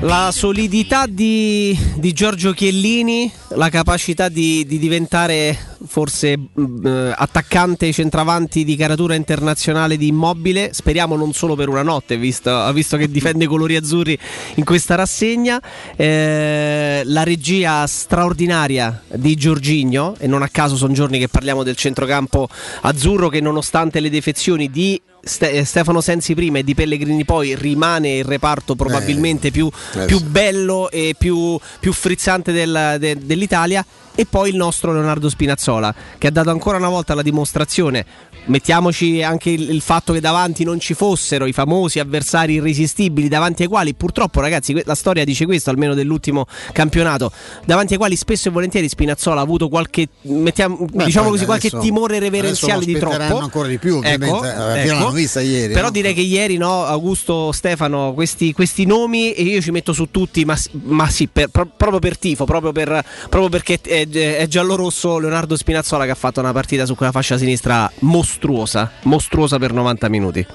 La 0.00 0.30
solidità 0.32 1.06
di, 1.06 1.78
di 1.96 2.12
Giorgio 2.12 2.52
Chiellini, 2.52 3.30
la 3.50 3.70
capacità 3.70 4.28
di, 4.28 4.66
di 4.66 4.78
diventare 4.78 5.73
forse 5.94 6.36
mh, 6.36 6.86
eh, 6.86 7.14
attaccante 7.16 7.92
centravanti 7.92 8.64
di 8.64 8.74
caratura 8.74 9.14
internazionale 9.14 9.96
di 9.96 10.08
immobile, 10.08 10.70
speriamo 10.72 11.14
non 11.14 11.32
solo 11.32 11.54
per 11.54 11.68
una 11.68 11.84
notte, 11.84 12.16
visto, 12.16 12.50
visto 12.72 12.96
che 12.96 13.08
difende 13.08 13.44
i 13.44 13.46
colori 13.46 13.76
azzurri 13.76 14.18
in 14.56 14.64
questa 14.64 14.96
rassegna, 14.96 15.62
Eh, 15.96 17.02
la 17.04 17.22
regia 17.22 17.86
straordinaria 17.86 19.04
di 19.14 19.36
Giorginio, 19.36 20.16
e 20.18 20.26
non 20.26 20.42
a 20.42 20.48
caso 20.48 20.74
sono 20.74 20.92
giorni 20.92 21.20
che 21.20 21.28
parliamo 21.28 21.62
del 21.62 21.76
centrocampo 21.76 22.48
azzurro 22.82 23.28
che 23.28 23.40
nonostante 23.40 24.00
le 24.00 24.10
defezioni 24.10 24.68
di 24.70 25.00
Ste- 25.24 25.52
eh, 25.52 25.64
Stefano 25.64 26.02
Sensi 26.02 26.34
prima 26.34 26.58
e 26.58 26.64
di 26.64 26.74
Pellegrini 26.74 27.24
poi 27.24 27.54
rimane 27.54 28.18
il 28.18 28.24
reparto 28.24 28.74
probabilmente 28.74 29.50
più, 29.50 29.70
eh 29.94 30.04
più 30.04 30.20
bello 30.20 30.90
e 30.90 31.14
più, 31.16 31.58
più 31.80 31.94
frizzante 31.94 32.52
del- 32.52 32.96
de- 32.98 33.16
dell'Italia 33.24 33.82
e 34.14 34.26
poi 34.26 34.50
il 34.50 34.56
nostro 34.56 34.92
Leonardo 34.92 35.28
Spinazzola 35.28 35.94
che 36.18 36.26
ha 36.28 36.30
dato 36.30 36.50
ancora 36.50 36.76
una 36.78 36.88
volta 36.88 37.14
la 37.14 37.22
dimostrazione 37.22 38.04
mettiamoci 38.46 39.22
anche 39.22 39.50
il, 39.50 39.70
il 39.70 39.80
fatto 39.80 40.12
che 40.12 40.20
davanti 40.20 40.64
non 40.64 40.78
ci 40.78 40.92
fossero 40.94 41.46
i 41.46 41.52
famosi 41.52 41.98
avversari 41.98 42.54
irresistibili 42.54 43.26
davanti 43.28 43.62
ai 43.62 43.68
quali 43.68 43.94
purtroppo 43.94 44.40
ragazzi 44.40 44.80
la 44.84 44.94
storia 44.94 45.24
dice 45.24 45.46
questo 45.46 45.70
almeno 45.70 45.94
dell'ultimo 45.94 46.46
campionato 46.72 47.32
davanti 47.64 47.92
ai 47.94 47.98
quali 47.98 48.16
spesso 48.16 48.48
e 48.48 48.50
volentieri 48.52 48.88
Spinazzola 48.88 49.40
ha 49.40 49.42
avuto 49.42 49.68
qualche 49.68 50.08
mettiamo- 50.22 50.86
Beh, 50.92 51.04
diciamo 51.06 51.30
così 51.30 51.44
qualche 51.46 51.68
adesso- 51.68 51.82
timore 51.82 52.18
reverenziale 52.18 52.84
di 52.84 52.98
troppo 52.98 53.38
ancora 53.38 53.66
di 53.68 53.78
più, 53.78 53.96
ovviamente. 53.96 54.26
Ecco, 54.36 54.44
Alla 54.44 54.72
fine 54.74 54.82
ecco. 54.84 54.92
l'hanno 54.94 55.10
vista 55.10 55.40
ieri, 55.40 55.72
però 55.72 55.86
no? 55.86 55.90
direi 55.90 56.14
che 56.14 56.20
ieri 56.20 56.56
no 56.56 56.84
Augusto 56.84 57.50
Stefano 57.52 58.12
questi, 58.14 58.52
questi 58.52 58.84
nomi 58.84 59.32
e 59.32 59.42
io 59.42 59.60
ci 59.60 59.70
metto 59.70 59.92
su 59.92 60.08
tutti 60.10 60.44
ma, 60.44 60.56
ma 60.82 61.08
sì 61.08 61.26
per- 61.28 61.48
pro- 61.48 61.68
proprio 61.74 61.98
per 61.98 62.18
tifo 62.18 62.44
proprio, 62.44 62.72
per- 62.72 63.04
proprio 63.28 63.48
perché 63.48 63.80
è, 64.10 64.36
è 64.38 64.46
giallo-rosso 64.46 65.18
Leonardo 65.18 65.56
Spinazzola 65.56 66.04
che 66.04 66.10
ha 66.10 66.16
fatto 66.16 66.40
una 66.40 66.52
partita 66.52 66.86
su 66.86 66.94
quella 66.94 67.12
fascia 67.12 67.36
sinistra 67.36 67.90
mostruosa 68.00 68.90
mostruosa 69.02 69.58
per 69.58 69.72
90 69.72 70.08
minuti. 70.08 70.46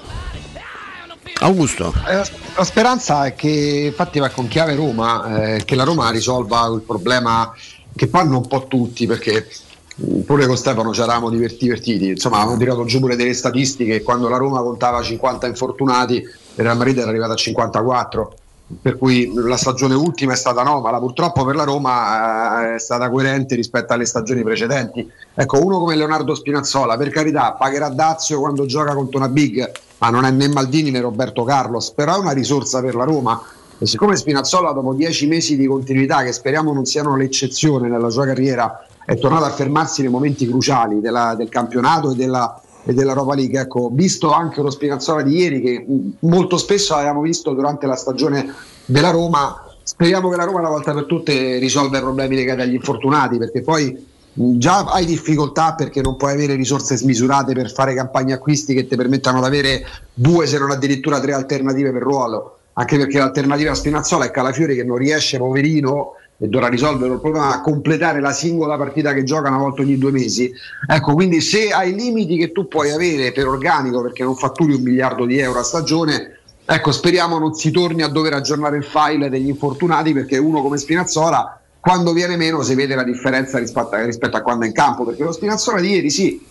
Augusto. 1.42 1.94
Eh, 2.08 2.22
La, 2.56 2.64
speranza 2.64 3.26
è 3.26 3.34
che 3.34 3.86
infatti 3.88 4.20
va 4.20 4.30
con 4.30 4.48
chiave 4.48 4.76
Roma, 4.76 5.56
eh, 5.56 5.64
che 5.64 5.76
la 5.76 5.84
Roma 5.84 6.10
risolva 6.10 6.68
il 6.74 6.82
problema 6.82 7.54
che 7.96 8.08
fanno 8.08 8.38
un 8.38 8.48
po' 8.48 8.68
tutti 8.68 9.06
perché 9.08 9.48
mh, 9.96 10.20
pure 10.22 10.46
con 10.48 10.58
Stefano 10.58 10.94
ci 10.94 11.02
eravamo 11.02 11.30
diverti- 11.30 11.60
divertiti, 11.60 12.08
insomma 12.10 12.38
avevamo 12.38 12.58
tirato 12.58 12.84
giù 12.86 13.00
pure 13.00 13.16
delle 13.16 13.34
statistiche, 13.34 14.02
quando 14.02 14.28
la 14.28 14.38
Roma 14.38 14.62
contava 14.62 15.02
50 15.02 15.48
infortunati, 15.48 16.16
il 16.16 16.32
Real 16.56 16.78
Madrid 16.78 16.98
era 16.98 17.10
arrivato 17.10 17.32
a 17.34 17.38
54, 17.38 18.34
per 18.82 18.98
cui 18.98 19.32
la 19.34 19.58
stagione 19.58 19.96
ultima 19.96 20.34
è 20.34 20.36
stata 20.36 20.62
anomala, 20.62 21.00
purtroppo 21.00 21.44
per 21.44 21.56
la 21.56 21.64
Roma 21.64 22.72
eh, 22.72 22.76
è 22.76 22.80
stata 22.80 23.10
coerente 23.10 23.56
rispetto 23.56 23.94
alle 23.94 24.06
stagioni 24.06 24.44
precedenti. 24.44 25.10
Ecco, 25.34 25.64
uno 25.64 25.80
come 25.80 25.96
Leonardo 25.96 26.36
Spinazzola, 26.36 26.96
per 26.96 27.10
carità, 27.10 27.54
pagherà 27.54 27.90
Dazio 27.90 28.40
quando 28.40 28.66
gioca 28.66 28.94
contro 28.94 29.18
una 29.18 29.30
big, 29.30 29.72
ma 29.98 30.10
non 30.10 30.26
è 30.26 30.32
né 30.32 30.48
Maldini 30.48 30.92
né 30.92 31.02
Roberto 31.02 31.44
Carlos, 31.44 31.92
però 31.92 32.16
è 32.16 32.20
una 32.20 32.32
risorsa 32.32 32.82
per 32.82 32.96
la 32.96 33.06
Roma. 33.06 33.42
E 33.80 33.86
siccome 33.86 34.16
Spinazzola, 34.16 34.72
dopo 34.72 34.94
dieci 34.94 35.26
mesi 35.26 35.56
di 35.58 35.66
continuità, 35.66 36.22
che 36.22 36.32
speriamo 36.32 36.72
non 36.72 36.86
siano 36.86 37.16
l'eccezione 37.16 37.88
nella 37.88 38.10
sua 38.10 38.26
carriera, 38.26 38.86
è 39.06 39.18
tornato 39.18 39.46
a 39.46 39.50
fermarsi 39.50 40.02
nei 40.02 40.12
momenti 40.12 40.46
cruciali 40.48 41.00
della- 41.00 41.34
del 41.34 41.50
campionato 41.50 42.12
e 42.12 42.16
della, 42.16 42.62
e 42.84 42.94
dell'Europa 42.94 43.36
League. 43.36 43.60
Ecco, 43.60 43.90
visto 43.92 44.32
anche 44.32 44.62
lo 44.62 44.70
Spinazzola 44.70 45.22
di 45.22 45.38
ieri, 45.38 45.62
che 45.62 45.86
molto 46.20 46.58
spesso 46.58 46.96
avevamo 46.96 47.22
visto 47.22 47.54
durante 47.54 47.86
la 47.86 47.96
stagione 47.96 48.54
della 48.86 49.12
Roma, 49.12 49.66
speriamo 49.84 50.30
che 50.30 50.36
la 50.36 50.46
Roma 50.46 50.60
una 50.60 50.70
volta 50.70 50.94
per 50.94 51.06
tutte 51.06 51.58
risolva 51.58 51.98
i 51.98 52.02
problemi 52.02 52.36
legati 52.36 52.62
agli 52.62 52.74
infortunati, 52.74 53.38
perché 53.38 53.62
poi 53.62 54.08
già 54.34 54.86
hai 54.86 55.06
difficoltà 55.06 55.74
perché 55.74 56.02
non 56.02 56.16
puoi 56.16 56.34
avere 56.34 56.56
risorse 56.56 56.96
smisurate 56.96 57.54
per 57.54 57.72
fare 57.72 57.94
campagne 57.94 58.34
acquisti 58.34 58.74
che 58.74 58.88
ti 58.88 58.96
permettano 58.96 59.40
di 59.40 59.46
avere 59.46 59.86
due, 60.14 60.48
se 60.48 60.58
non 60.58 60.72
addirittura 60.72 61.20
tre 61.20 61.34
alternative 61.34 61.92
per 61.92 62.02
ruolo. 62.02 62.58
Anche 62.74 62.98
perché 62.98 63.18
l'alternativa 63.18 63.72
a 63.72 63.76
Spinazzola 63.76 64.26
è 64.26 64.32
Calafiori 64.32 64.76
che 64.76 64.86
non 64.86 64.96
riesce, 64.96 65.38
poverino, 65.38 66.14
e 66.42 66.48
dovrà 66.48 66.68
risolvere 66.68 67.14
il 67.14 67.20
problema 67.20 67.60
completare 67.62 68.22
la 68.22 68.32
singola 68.32 68.78
partita 68.78 69.14
che 69.14 69.24
gioca 69.24 69.50
una 69.50 69.58
volta 69.58 69.82
ogni 69.82 69.98
due 69.98 70.12
mesi. 70.12 70.50
Ecco, 70.88 71.14
quindi 71.14 71.42
se 71.42 71.70
hai 71.70 71.94
limiti 71.94 72.38
che 72.38 72.54
tu 72.54 72.68
puoi 72.68 72.92
avere 72.92 73.34
per 73.34 73.48
organico 73.48 74.02
perché 74.02 74.24
non 74.24 74.36
fatturi 74.36 74.74
un 74.74 74.82
miliardo 74.82 75.26
di 75.26 75.38
euro 75.38 75.60
a 75.60 75.64
stagione, 75.64 76.40
ecco, 76.64 76.92
speriamo 76.94 77.38
non 77.40 77.54
si 77.56 77.72
torni 77.72 78.04
a 78.04 78.08
dover 78.08 78.34
aggiornare 78.34 78.78
il 78.78 78.86
file 78.86 79.30
degli 79.30 79.50
infortunati 79.50 80.14
perché 80.14 80.38
uno 80.38 80.62
come 80.62 80.78
Spinazzola 80.78 81.60
quando 81.82 82.14
viene 82.14 82.38
meno 82.38 82.62
si 82.62 82.76
vede 82.76 82.96
la 82.96 83.04
differenza 83.04 83.58
rispetto 83.58 83.96
a, 83.96 84.06
rispetto 84.06 84.38
a 84.38 84.42
quando 84.42 84.64
è 84.64 84.68
in 84.68 84.74
campo, 84.74 85.06
perché 85.06 85.24
lo 85.24 85.32
Spinazzola 85.32 85.80
di 85.80 85.90
ieri 85.90 86.10
sì, 86.10 86.42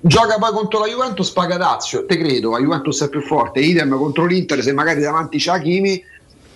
gioca 0.00 0.36
poi 0.38 0.52
contro 0.52 0.80
la 0.80 0.86
Juventus, 0.86 1.30
paga 1.30 1.56
Dazio, 1.56 2.04
te 2.06 2.16
credo, 2.16 2.52
la 2.52 2.58
Juventus 2.58 3.02
è 3.02 3.08
più 3.08 3.20
forte, 3.20 3.60
idem 3.60 3.96
contro 3.96 4.24
l'Inter, 4.24 4.62
se 4.62 4.72
magari 4.72 5.00
davanti 5.00 5.38
c'è 5.38 5.52
Hakimi, 5.52 6.02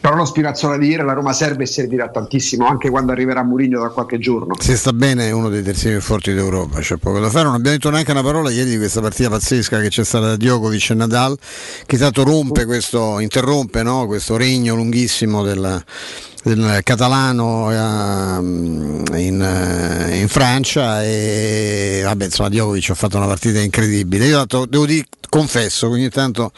però 0.03 0.17
lo 0.17 0.25
Spinazzola 0.25 0.77
di 0.79 0.89
ieri 0.89 1.05
la 1.05 1.13
Roma 1.13 1.33
serve 1.33 1.63
e 1.63 1.67
servirà 1.67 2.09
tantissimo 2.09 2.67
anche 2.67 2.91
quando 2.91 3.13
arriverà 3.13 3.45
Mourinho 3.45 3.81
da 3.81 3.91
qualche 3.91 4.19
giorno. 4.19 4.57
Se 4.59 4.77
sta 4.77 4.93
bene 4.93 5.29
è 5.29 5.31
uno 5.31 5.49
dei 5.49 5.63
terzini 5.63 5.93
più 5.93 6.03
forti 6.03 6.35
d'Europa, 6.35 6.81
c'è 6.81 6.97
poco 6.97 7.21
da 7.21 7.31
fare. 7.31 7.45
Non 7.45 7.55
abbiamo 7.55 7.77
detto 7.77 7.89
neanche 7.89 8.11
una 8.11 8.25
parola 8.25 8.51
ieri 8.51 8.71
di 8.71 8.79
questa 8.79 9.01
partita 9.01 9.31
pazzesca 9.31 9.79
che 9.79 9.91
c'è 9.91 10.03
stata 10.03 10.27
da 10.27 10.37
Djokovic 10.37 10.91
e 10.91 10.95
Nadal, 10.95 11.39
che 11.87 11.99
tanto 11.99 12.25
rompe 12.25 12.65
questo, 12.65 13.21
interrompe 13.21 13.85
no? 13.85 14.07
questo 14.07 14.37
regno 14.37 14.75
lunghissimo 14.75 15.45
del, 15.45 15.61
del 15.61 16.42
catalano 16.83 17.71
ehm, 17.71 19.05
in, 19.15 19.41
eh, 19.41 20.19
in 20.19 20.29
Francia 20.29 21.03
e 21.05 22.01
vabbè 22.05 22.25
insomma 22.25 22.49
Djokovic 22.49 22.91
ha 22.91 22.95
fatto 22.95 23.17
una 23.17 23.27
partita 23.27 23.61
incredibile. 23.61 24.27
Io 24.27 24.39
tanto, 24.39 24.67
devo 24.67 24.87
dire, 24.87 25.07
confesso 25.29 25.89
che 25.89 25.95
ogni 25.95 26.09
tanto 26.11 26.53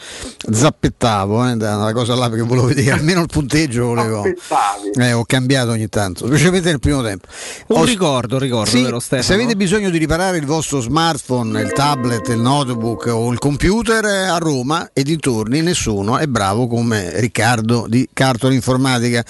zappettavo 0.51 1.49
eh, 1.49 1.55
da 1.55 1.77
una 1.77 1.93
cosa 1.93 2.15
là 2.15 2.27
perché 2.29 2.43
volevo 2.43 2.67
vedere 2.67 2.91
almeno 2.97 3.21
il 3.21 3.27
punteggio 3.27 3.85
volevo. 3.85 4.23
Eh, 4.25 5.13
ho 5.13 5.23
cambiato 5.25 5.71
ogni 5.71 5.87
tanto, 5.87 6.25
specialmente 6.25 6.69
nel 6.69 6.79
primo 6.79 7.01
tempo. 7.03 7.27
Un 7.67 7.81
Ho- 7.81 7.85
ricordo, 7.85 8.39
ricordo 8.39 8.69
Sì, 8.69 8.81
vero 8.81 8.99
Stefano? 8.99 9.23
se 9.23 9.33
avete 9.33 9.55
bisogno 9.55 9.89
di 9.89 9.97
riparare 9.97 10.37
il 10.37 10.45
vostro 10.45 10.81
smartphone, 10.81 11.61
il 11.61 11.71
tablet, 11.73 12.27
il 12.29 12.39
notebook 12.39 13.05
o 13.13 13.31
il 13.31 13.37
computer 13.39 14.03
eh, 14.03 14.25
a 14.27 14.37
Roma 14.37 14.89
e 14.93 15.03
dintorni 15.03 15.61
nessuno 15.61 16.17
è 16.17 16.25
bravo 16.25 16.67
come 16.67 17.19
Riccardo 17.19 17.85
di 17.87 18.09
Cartoli 18.11 18.55
Informatica. 18.55 19.23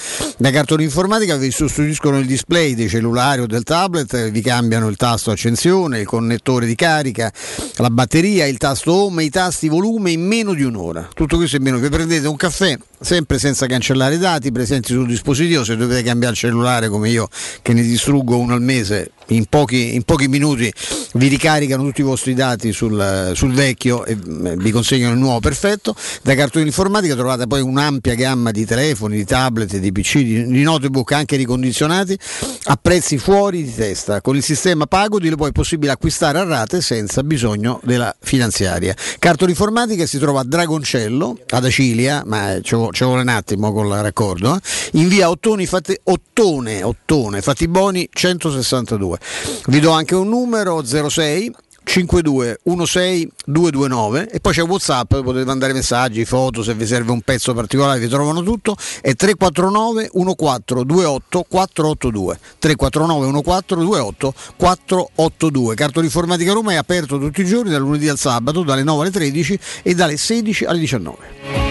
Da 0.46 0.52
Cartoli 0.52 0.84
Informatica 0.84 1.38
vi 1.38 1.50
sostituiscono 1.50 2.20
il 2.20 2.28
display 2.28 2.76
dei 2.76 2.88
cellulari 2.88 3.42
o 3.42 3.48
del 3.48 3.64
tablet, 3.64 4.30
vi 4.30 4.42
cambiano 4.42 4.88
il 4.90 4.96
tasto 4.96 5.32
accensione, 5.32 6.02
il 6.02 6.06
connettore 6.06 6.68
di 6.68 6.76
carica, 6.76 7.34
la 7.78 7.90
batteria, 7.90 8.46
il 8.46 8.60
tasto 8.60 8.94
home 8.94 9.24
i 9.24 9.32
tasti 9.32 9.70
volume 9.70 10.12
in 10.12 10.22
meno 10.22 10.54
di 10.54 10.62
un'ora. 10.62 11.10
Tutto 11.16 11.38
questo 11.38 11.56
in 11.56 11.64
meno. 11.64 11.80
Vi 11.80 11.90
prendete 11.90 12.28
un 12.28 12.36
caffè 12.36 12.78
sempre 13.06 13.38
senza 13.38 13.68
cancellare 13.68 14.16
i 14.16 14.18
dati 14.18 14.52
presenti 14.52 14.92
sul 14.92 15.06
dispositivo. 15.06 15.64
Se 15.64 15.78
dovete 15.78 16.02
cambiare 16.02 16.34
il 16.34 16.40
cellulare 16.40 16.90
come 16.90 17.10
io, 17.10 17.30
che 17.62 17.74
ne 17.74 17.84
distruggo 17.84 18.38
uno 18.38 18.56
al 18.56 18.62
mese, 18.62 19.12
in 19.28 19.46
pochi, 19.46 19.96
in 19.96 20.04
pochi 20.04 20.28
minuti 20.28 20.72
vi 21.14 21.28
ricaricano 21.28 21.84
tutti 21.84 22.02
i 22.02 22.04
vostri 22.04 22.34
dati 22.34 22.72
sul, 22.72 23.32
sul 23.34 23.54
vecchio 23.54 24.06
e 24.06 24.12
eh, 24.12 24.56
vi 24.58 24.72
consegnano 24.72 25.14
il 25.14 25.20
nuovo 25.20 25.40
perfetto. 25.40 25.96
Da 26.22 26.36
Cartone 26.36 26.66
Informatica 26.66 27.16
trovate 27.16 27.48
poi 27.48 27.62
un'ampia 27.62 28.16
gamma 28.16 28.52
di 28.52 28.66
telefoni, 28.66 29.18
di 29.18 29.26
tablet, 29.26 29.78
di 29.78 29.92
PC, 29.92 30.18
di, 30.18 30.46
di 30.46 30.64
notebook 30.64 31.12
anche 31.12 31.36
ricondizionati 31.36 32.18
a 32.66 32.80
prezzi 32.82 33.18
fuori 33.18 33.64
di 33.64 33.74
testa. 33.74 34.22
Con 34.22 34.36
il 34.36 34.44
sistema 34.44 34.88
Pagodi 34.88 35.34
poi 35.36 35.50
è 35.50 35.52
possibile 35.52 35.92
acquistare 35.92 36.40
a 36.40 36.44
rate 36.44 36.82
senza 36.82 37.24
bisogno 37.24 37.80
della 37.84 38.16
finanziaria. 38.20 38.96
Cartone 39.20 39.52
Informatica 39.52 40.06
si 40.06 40.18
trova 40.18 40.42
a 40.42 40.44
Dragoncello, 40.44 41.38
ad 41.50 41.66
Acilia, 41.66 42.24
ma 42.26 42.60
vuole, 42.72 42.95
ci 42.96 43.04
vuole 43.04 43.22
un 43.22 43.28
attimo 43.28 43.74
con 43.74 43.88
il 43.88 44.02
raccordo, 44.02 44.56
eh, 44.56 44.60
in 44.94 45.10
via 45.10 45.30
Ottoni, 45.30 45.66
fatti, 45.66 46.00
Ottone, 46.04 46.82
Ottone, 46.82 47.42
Fattiboni 47.42 48.08
162. 48.10 49.20
Vi 49.68 49.80
do 49.82 49.92
anche 49.92 50.16
un 50.16 50.30
numero 50.30 50.82
06 50.84 51.54
52 51.84 52.62
16 52.64 53.30
229 53.46 54.30
e 54.30 54.40
poi 54.40 54.54
c'è 54.54 54.64
Whatsapp, 54.64 55.08
potete 55.08 55.46
mandare 55.46 55.74
messaggi, 55.74 56.26
foto, 56.26 56.64
se 56.64 56.74
vi 56.74 56.86
serve 56.86 57.12
un 57.12 57.22
pezzo 57.22 57.54
particolare 57.54 58.00
vi 58.00 58.08
trovano 58.08 58.42
tutto, 58.42 58.76
è 59.02 59.14
349 59.14 60.10
1428 60.14 61.46
482 61.48 62.40
349 62.60 63.26
1428 63.26 64.34
482 64.56 65.76
Cartone 65.76 66.06
Informatica 66.06 66.54
Roma 66.54 66.72
è 66.72 66.76
aperto 66.76 67.20
tutti 67.20 67.42
i 67.42 67.46
giorni 67.46 67.70
dal 67.70 67.82
lunedì 67.82 68.08
al 68.08 68.18
sabato 68.18 68.64
dalle 68.64 68.84
9 68.84 69.02
alle 69.02 69.12
13 69.12 69.60
e 69.84 69.94
dalle 69.94 70.18
16 70.18 70.66
alle 70.66 70.80
19. 70.80 71.65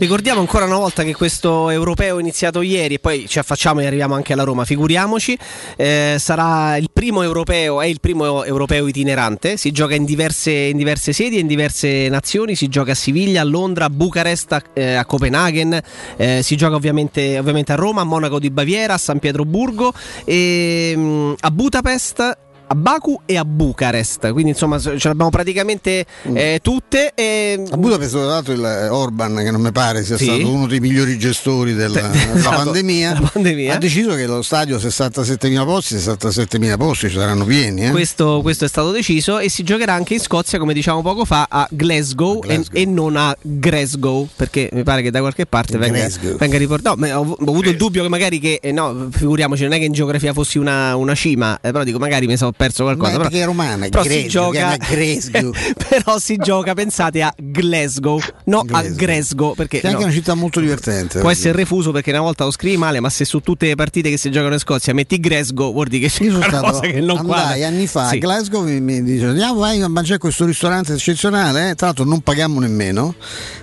Ricordiamo 0.00 0.40
ancora 0.40 0.64
una 0.64 0.78
volta 0.78 1.02
che 1.02 1.14
questo 1.14 1.68
europeo 1.68 2.16
è 2.16 2.20
iniziato 2.20 2.62
ieri 2.62 2.94
e 2.94 2.98
poi 3.00 3.28
ci 3.28 3.38
affacciamo 3.38 3.80
e 3.80 3.86
arriviamo 3.86 4.14
anche 4.14 4.32
alla 4.32 4.44
Roma, 4.44 4.64
figuriamoci. 4.64 5.36
Eh, 5.76 6.16
sarà 6.18 6.78
il 6.78 6.88
primo 6.90 7.20
europeo, 7.20 7.82
è 7.82 7.84
il 7.84 8.00
primo 8.00 8.42
europeo 8.42 8.86
itinerante, 8.86 9.58
si 9.58 9.72
gioca 9.72 9.94
in 9.94 10.06
diverse, 10.06 10.52
in 10.52 10.78
diverse 10.78 11.12
sedi 11.12 11.36
e 11.36 11.40
in 11.40 11.46
diverse 11.46 12.08
nazioni, 12.08 12.54
si 12.54 12.68
gioca 12.68 12.92
a 12.92 12.94
Siviglia, 12.94 13.42
a 13.42 13.44
Londra, 13.44 13.84
a 13.84 13.90
Bucarest, 13.90 14.52
a, 14.52 14.62
eh, 14.72 14.94
a 14.94 15.04
Copenaghen, 15.04 15.78
eh, 16.16 16.40
si 16.42 16.56
gioca 16.56 16.76
ovviamente, 16.76 17.38
ovviamente, 17.38 17.72
a 17.72 17.76
Roma, 17.76 18.00
a 18.00 18.04
Monaco 18.04 18.38
di 18.38 18.50
Baviera, 18.50 18.94
a 18.94 18.98
San 18.98 19.18
Pietroburgo, 19.18 19.92
e, 20.24 20.94
mm, 20.96 21.32
a 21.40 21.50
Budapest 21.50 22.38
a 22.72 22.74
Baku 22.76 23.20
e 23.26 23.36
a 23.36 23.44
Bucarest. 23.44 24.30
Quindi 24.30 24.50
insomma 24.50 24.78
ce 24.78 24.90
le 24.92 25.10
abbiamo 25.10 25.30
praticamente 25.30 26.06
mm. 26.28 26.36
eh, 26.36 26.58
tutte. 26.62 27.12
E... 27.14 27.64
A 27.68 27.76
Budapest 27.76 28.14
ho 28.14 28.26
dato 28.26 28.52
il 28.52 28.88
Orban, 28.90 29.36
che 29.36 29.50
non 29.50 29.60
mi 29.60 29.72
pare 29.72 30.04
sia 30.04 30.16
sì. 30.16 30.24
stato 30.24 30.48
uno 30.48 30.66
dei 30.68 30.78
migliori 30.78 31.18
gestori 31.18 31.74
della, 31.74 32.12
esatto. 32.12 32.62
pandemia, 32.62 33.30
pandemia, 33.32 33.74
ha 33.74 33.78
deciso 33.78 34.14
che 34.14 34.26
lo 34.26 34.42
stadio 34.42 34.76
67.000 34.76 35.64
posti, 35.64 35.96
67.000 35.96 36.76
posti 36.76 37.08
ci 37.08 37.16
saranno 37.16 37.44
pieni. 37.44 37.86
Eh? 37.86 37.90
Questo, 37.90 38.40
questo, 38.40 38.64
è 38.64 38.68
stato 38.68 38.92
deciso 38.92 39.40
e 39.40 39.50
si 39.50 39.64
giocherà 39.64 39.92
anche 39.92 40.14
in 40.14 40.20
Scozia, 40.20 40.58
come 40.58 40.72
diciamo 40.72 41.02
poco 41.02 41.24
fa, 41.24 41.46
a 41.50 41.66
Glasgow, 41.70 42.38
a 42.38 42.46
Glasgow. 42.46 42.76
E, 42.76 42.82
e, 42.82 42.86
non 42.86 43.16
a 43.16 43.36
Glasgow, 43.40 44.28
perché 44.36 44.68
mi 44.72 44.84
pare 44.84 45.02
che 45.02 45.10
da 45.10 45.18
qualche 45.18 45.46
parte 45.46 45.76
venga, 45.76 46.08
venga, 46.38 46.56
riportato. 46.56 47.04
No, 47.04 47.18
ho, 47.18 47.36
ho, 47.36 47.50
avuto 47.50 47.68
il 47.68 47.76
dubbio 47.76 48.02
che 48.02 48.08
magari 48.08 48.38
che, 48.38 48.60
eh, 48.62 48.70
no, 48.70 49.08
figuriamoci, 49.10 49.64
non 49.64 49.72
è 49.72 49.78
che 49.78 49.86
in 49.86 49.92
geografia 49.92 50.32
fossi 50.32 50.58
una, 50.58 50.94
una 50.94 51.16
cima, 51.16 51.56
eh, 51.56 51.72
però 51.72 51.82
dico 51.82 51.98
magari 51.98 52.28
mi 52.28 52.36
sono 52.36 52.52
perso 52.60 52.82
qualcosa. 52.82 53.12
Ma 53.12 53.18
perché 53.18 53.40
è 53.40 53.44
romana, 53.46 53.88
però 53.88 54.02
Gresgo, 54.02 54.20
si 54.20 54.28
gioca 54.28 54.76
però 55.88 56.18
si 56.18 56.36
gioca, 56.36 56.74
pensate 56.74 57.22
a 57.22 57.32
Glasgow, 57.36 58.20
no 58.44 58.62
Glasgow. 58.62 58.90
a 58.90 58.94
Glasgow, 58.94 59.54
perché 59.54 59.80
è 59.80 59.86
anche 59.86 59.98
no, 59.98 60.04
una 60.04 60.12
città 60.12 60.34
molto 60.34 60.60
divertente. 60.60 61.20
Può 61.20 61.30
essere 61.30 61.52
refuso 61.56 61.90
perché 61.90 62.10
una 62.10 62.20
volta 62.20 62.44
lo 62.44 62.50
scrivi 62.50 62.76
male, 62.76 63.00
ma 63.00 63.08
se 63.08 63.24
su 63.24 63.40
tutte 63.40 63.66
le 63.66 63.74
partite 63.76 64.10
che 64.10 64.18
si 64.18 64.30
giocano 64.30 64.52
in 64.54 64.60
Scozia 64.60 64.92
metti 64.92 65.18
Glasgow, 65.18 65.72
vuol 65.72 65.88
dire 65.88 66.06
che 66.06 66.12
c'è 66.12 66.30
una 66.30 66.60
cosa 66.60 66.80
che 66.80 67.00
non 67.00 67.24
quadra. 67.24 67.66
anni 67.66 67.86
fa 67.86 68.08
sì. 68.08 68.16
a 68.16 68.18
Glasgow 68.18 68.62
mi, 68.62 68.80
mi 68.80 69.02
dice 69.02 69.26
andiamo 69.26 69.60
vai 69.60 69.80
a 69.80 69.88
mangiare 69.88 70.18
questo 70.18 70.44
ristorante 70.44 70.92
eccezionale, 70.92 71.70
eh? 71.70 71.74
tra 71.74 71.86
l'altro 71.86 72.04
non 72.04 72.20
paghiamo 72.20 72.60
nemmeno, 72.60 73.14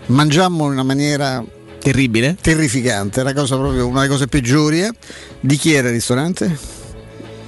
mangiamo 0.07 0.65
in 0.65 0.71
una 0.71 0.83
maniera 0.83 1.43
terribile, 1.79 2.35
terrificante, 2.41 3.21
una 3.21 3.33
cosa 3.33 3.55
proprio 3.55 3.85
una 3.85 4.01
delle 4.01 4.11
cose 4.11 4.27
peggiori. 4.27 4.81
Eh? 4.81 4.91
Di 5.39 5.55
chi 5.55 5.73
era 5.73 5.87
il 5.89 5.93
ristorante? 5.93 6.76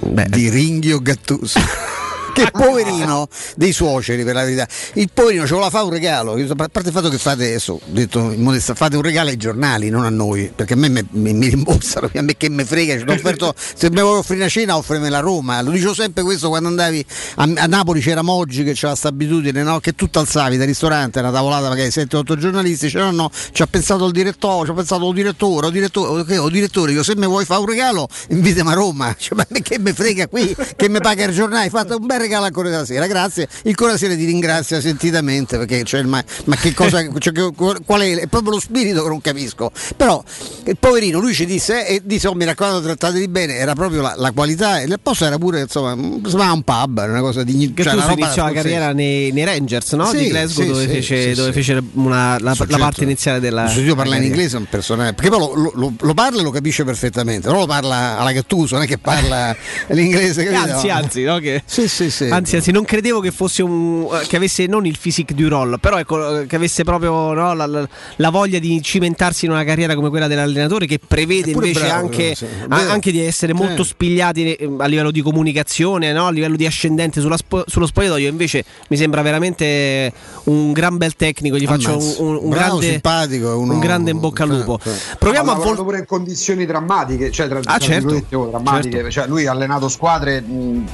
Beh. 0.00 0.28
di 0.28 0.48
Ringhio 0.48 1.00
Gattuso. 1.00 1.60
che 2.44 2.50
poverino 2.50 3.28
dei 3.56 3.72
suoceri 3.72 4.24
per 4.24 4.34
la 4.34 4.44
verità 4.44 4.66
il 4.94 5.10
poverino 5.12 5.46
ce 5.46 5.54
lo 5.54 5.68
fa 5.70 5.82
un 5.82 5.90
regalo. 5.90 6.32
A 6.32 6.54
parte 6.54 6.88
il 6.88 6.94
fatto 6.94 7.08
che 7.08 7.18
fate 7.18 7.44
adesso 7.44 7.80
detto 7.86 8.30
in 8.30 8.42
modesta 8.42 8.74
fate 8.74 8.96
un 8.96 9.02
regalo 9.02 9.30
ai 9.30 9.36
giornali 9.36 9.88
non 9.90 10.04
a 10.04 10.10
noi 10.10 10.50
perché 10.54 10.74
a 10.74 10.76
me 10.76 10.88
mi, 10.88 11.06
mi, 11.10 11.32
mi 11.32 11.48
rimborsano 11.48 12.10
a 12.12 12.22
me 12.22 12.36
che 12.36 12.48
me 12.48 12.64
frega 12.64 12.98
ci 12.98 13.04
offerto, 13.08 13.54
se 13.56 13.90
mi 13.90 14.00
vuoi 14.00 14.18
offrire 14.18 14.40
una 14.40 14.50
cena 14.50 14.76
offrimela 14.76 15.18
a 15.18 15.20
Roma. 15.20 15.60
Lo 15.62 15.70
dicevo 15.70 15.94
sempre 15.94 16.22
questo 16.22 16.48
quando 16.48 16.68
andavi 16.68 17.04
a, 17.36 17.42
a 17.42 17.66
Napoli 17.66 18.00
c'era 18.00 18.22
Moggi 18.22 18.64
che 18.64 18.72
c'era 18.72 18.88
questa 18.88 19.08
abitudine 19.08 19.62
no? 19.62 19.80
che 19.80 19.94
tu 19.94 20.08
alzavi 20.12 20.56
dal 20.56 20.66
ristorante 20.66 21.20
una 21.20 21.30
tavolata 21.30 21.68
magari 21.68 21.88
7-8 21.88 22.36
giornalisti 22.36 22.86
dicevano 22.86 23.10
no 23.10 23.30
ci 23.52 23.62
ha 23.62 23.66
pensato 23.66 24.06
il 24.06 24.12
direttore 24.12 24.66
ci 24.66 24.70
ha 24.72 24.74
pensato 24.74 25.08
il 25.08 25.14
direttore 25.14 25.66
o 25.66 25.70
direttore, 25.70 26.20
okay, 26.20 26.36
o 26.36 26.48
direttore 26.48 26.92
io 26.92 27.02
se 27.02 27.16
mi 27.16 27.26
vuoi 27.26 27.44
fare 27.44 27.60
un 27.60 27.66
regalo 27.66 28.08
invitami 28.28 28.70
a 28.70 28.74
Roma. 28.74 29.14
Cioè, 29.20 29.36
ma 29.36 29.44
che 29.60 29.78
me 29.78 29.92
frega 29.92 30.28
qui 30.28 30.56
che 30.76 30.88
mi 30.88 30.98
paga 31.00 31.24
il 31.24 31.34
giornale 31.34 31.68
fate 31.68 31.94
un 31.94 32.06
bel 32.06 32.18
regalo 32.18 32.29
regala 32.30 32.46
al 32.46 32.52
Corriere 32.52 32.76
della 32.76 32.86
Sera. 32.86 33.06
Grazie. 33.06 33.48
Il 33.64 33.74
Corriere 33.74 33.98
della 33.98 34.12
Sera 34.12 34.14
ti 34.14 34.24
ringrazia 34.24 34.80
sentitamente 34.80 35.58
perché 35.58 35.82
cioè, 35.82 36.02
ma, 36.02 36.22
ma, 36.44 36.56
che 36.56 36.72
cosa, 36.72 37.04
cioè, 37.18 37.32
qual 37.52 38.00
è? 38.00 38.16
È 38.20 38.26
proprio 38.28 38.52
lo 38.52 38.60
spirito 38.60 39.02
che 39.02 39.08
non 39.08 39.20
capisco. 39.20 39.72
Però 39.96 40.22
il 40.64 40.76
poverino 40.78 41.18
lui 41.18 41.34
ci 41.34 41.44
disse 41.44 41.86
e 41.86 42.00
disse: 42.04 42.28
Oh, 42.28 42.34
mi 42.34 42.44
raccomando, 42.44 42.80
trattatevi 42.80 43.28
bene. 43.28 43.56
Era 43.56 43.74
proprio 43.74 44.00
la, 44.00 44.14
la 44.16 44.30
qualità. 44.30 44.80
E 44.80 44.84
il 44.84 44.98
posto 45.02 45.24
era 45.24 45.38
pure 45.38 45.62
insomma, 45.62 45.94
sembrava 45.94 46.52
un 46.52 46.62
pub, 46.62 47.04
una 47.06 47.20
cosa 47.20 47.42
di 47.42 47.72
che 47.74 47.82
cioè, 47.82 47.94
tu 47.94 48.12
iniziò 48.12 48.44
la 48.44 48.52
carriera 48.52 48.92
nei, 48.92 49.32
nei, 49.32 49.44
Rangers 49.44 49.92
no? 49.92 50.06
sì, 50.06 50.18
di 50.18 50.28
Glasgow 50.28 50.64
sì, 50.64 50.70
dove, 50.70 50.86
sì, 50.86 50.88
fece, 50.88 51.34
dove 51.34 51.52
fece 51.52 51.82
una, 51.94 52.38
la, 52.38 52.54
la, 52.56 52.78
parte 52.78 53.04
iniziale 53.04 53.40
della. 53.40 53.68
Se 53.68 53.80
io 53.80 53.94
parla 53.94 54.16
in 54.16 54.24
inglese 54.24 54.56
un 54.56 54.66
personaggio. 54.68 55.14
Perché 55.14 55.30
poi 55.30 55.38
lo, 55.38 55.72
lo, 55.74 55.92
lo, 55.98 56.14
parla 56.14 56.40
e 56.40 56.42
lo 56.42 56.50
capisce 56.50 56.84
perfettamente, 56.84 57.48
però 57.48 57.60
lo 57.60 57.66
parla 57.66 58.18
alla 58.18 58.32
Gattuso, 58.32 58.74
non 58.74 58.84
è 58.84 58.86
che 58.86 58.98
parla 58.98 59.54
l'inglese. 59.88 60.48
Anzi, 60.54 60.88
anzi, 60.88 61.22
no? 61.22 61.38
Che, 61.38 61.62
sì, 61.64 61.88
sì, 61.88 62.09
sì. 62.10 62.28
Anzi, 62.28 62.56
anzi, 62.56 62.70
non 62.70 62.84
credevo 62.84 63.20
che 63.20 63.30
fosse 63.30 63.62
un. 63.62 64.06
che 64.26 64.36
avesse 64.36 64.66
non 64.66 64.86
il 64.86 64.98
physique 64.98 65.34
du 65.34 65.48
roll, 65.48 65.78
però 65.80 65.98
ecco, 65.98 66.44
che 66.46 66.56
avesse 66.56 66.84
proprio 66.84 67.32
no, 67.32 67.54
la, 67.54 67.88
la, 68.16 68.30
voglia 68.30 68.58
di 68.58 68.80
cimentarsi 68.82 69.46
in 69.46 69.52
una 69.52 69.64
carriera 69.64 69.94
come 69.94 70.08
quella 70.08 70.26
dell'allenatore, 70.26 70.86
che 70.86 70.98
prevede 71.04 71.50
invece 71.50 71.80
bravo, 71.80 72.06
anche, 72.06 72.34
sì. 72.34 72.46
anche, 72.68 73.10
di 73.10 73.20
essere 73.20 73.52
molto 73.52 73.84
spigliati 73.84 74.54
eh, 74.54 74.70
a 74.78 74.86
livello 74.86 75.10
di 75.10 75.22
comunicazione, 75.22 76.12
no? 76.12 76.26
a 76.26 76.30
livello 76.30 76.56
di 76.56 76.66
ascendente 76.66 77.20
spo, 77.20 77.64
sullo 77.66 77.86
spogliatoio. 77.86 78.28
Invece 78.28 78.64
mi 78.88 78.96
sembra 78.96 79.22
veramente 79.22 80.12
un 80.44 80.72
gran 80.72 80.96
bel 80.96 81.14
tecnico. 81.16 81.56
Gli 81.56 81.66
faccio 81.66 81.96
un, 81.96 82.14
un, 82.18 82.38
un 82.42 82.50
bravo, 82.50 82.76
grande, 82.76 82.90
simpatico, 82.90 83.58
uno... 83.58 83.74
un 83.74 83.78
grande 83.78 84.10
in 84.10 84.18
bocca 84.18 84.44
al 84.44 84.50
lupo. 84.50 84.78
Proviamo 85.18 85.52
a 85.52 85.54
vol- 85.54 85.76
pure 85.76 85.98
in 85.98 86.06
condizioni 86.06 86.66
drammatiche, 86.66 87.30
cioè 87.30 87.48
tra, 87.48 87.60
ah, 87.64 87.78
certo, 87.78 88.24
drammatiche. 88.28 88.96
Certo. 88.96 89.10
Cioè, 89.10 89.26
lui 89.26 89.46
ha 89.46 89.52
allenato 89.52 89.88
squadre. 89.88 90.40
Mh, 90.40 90.84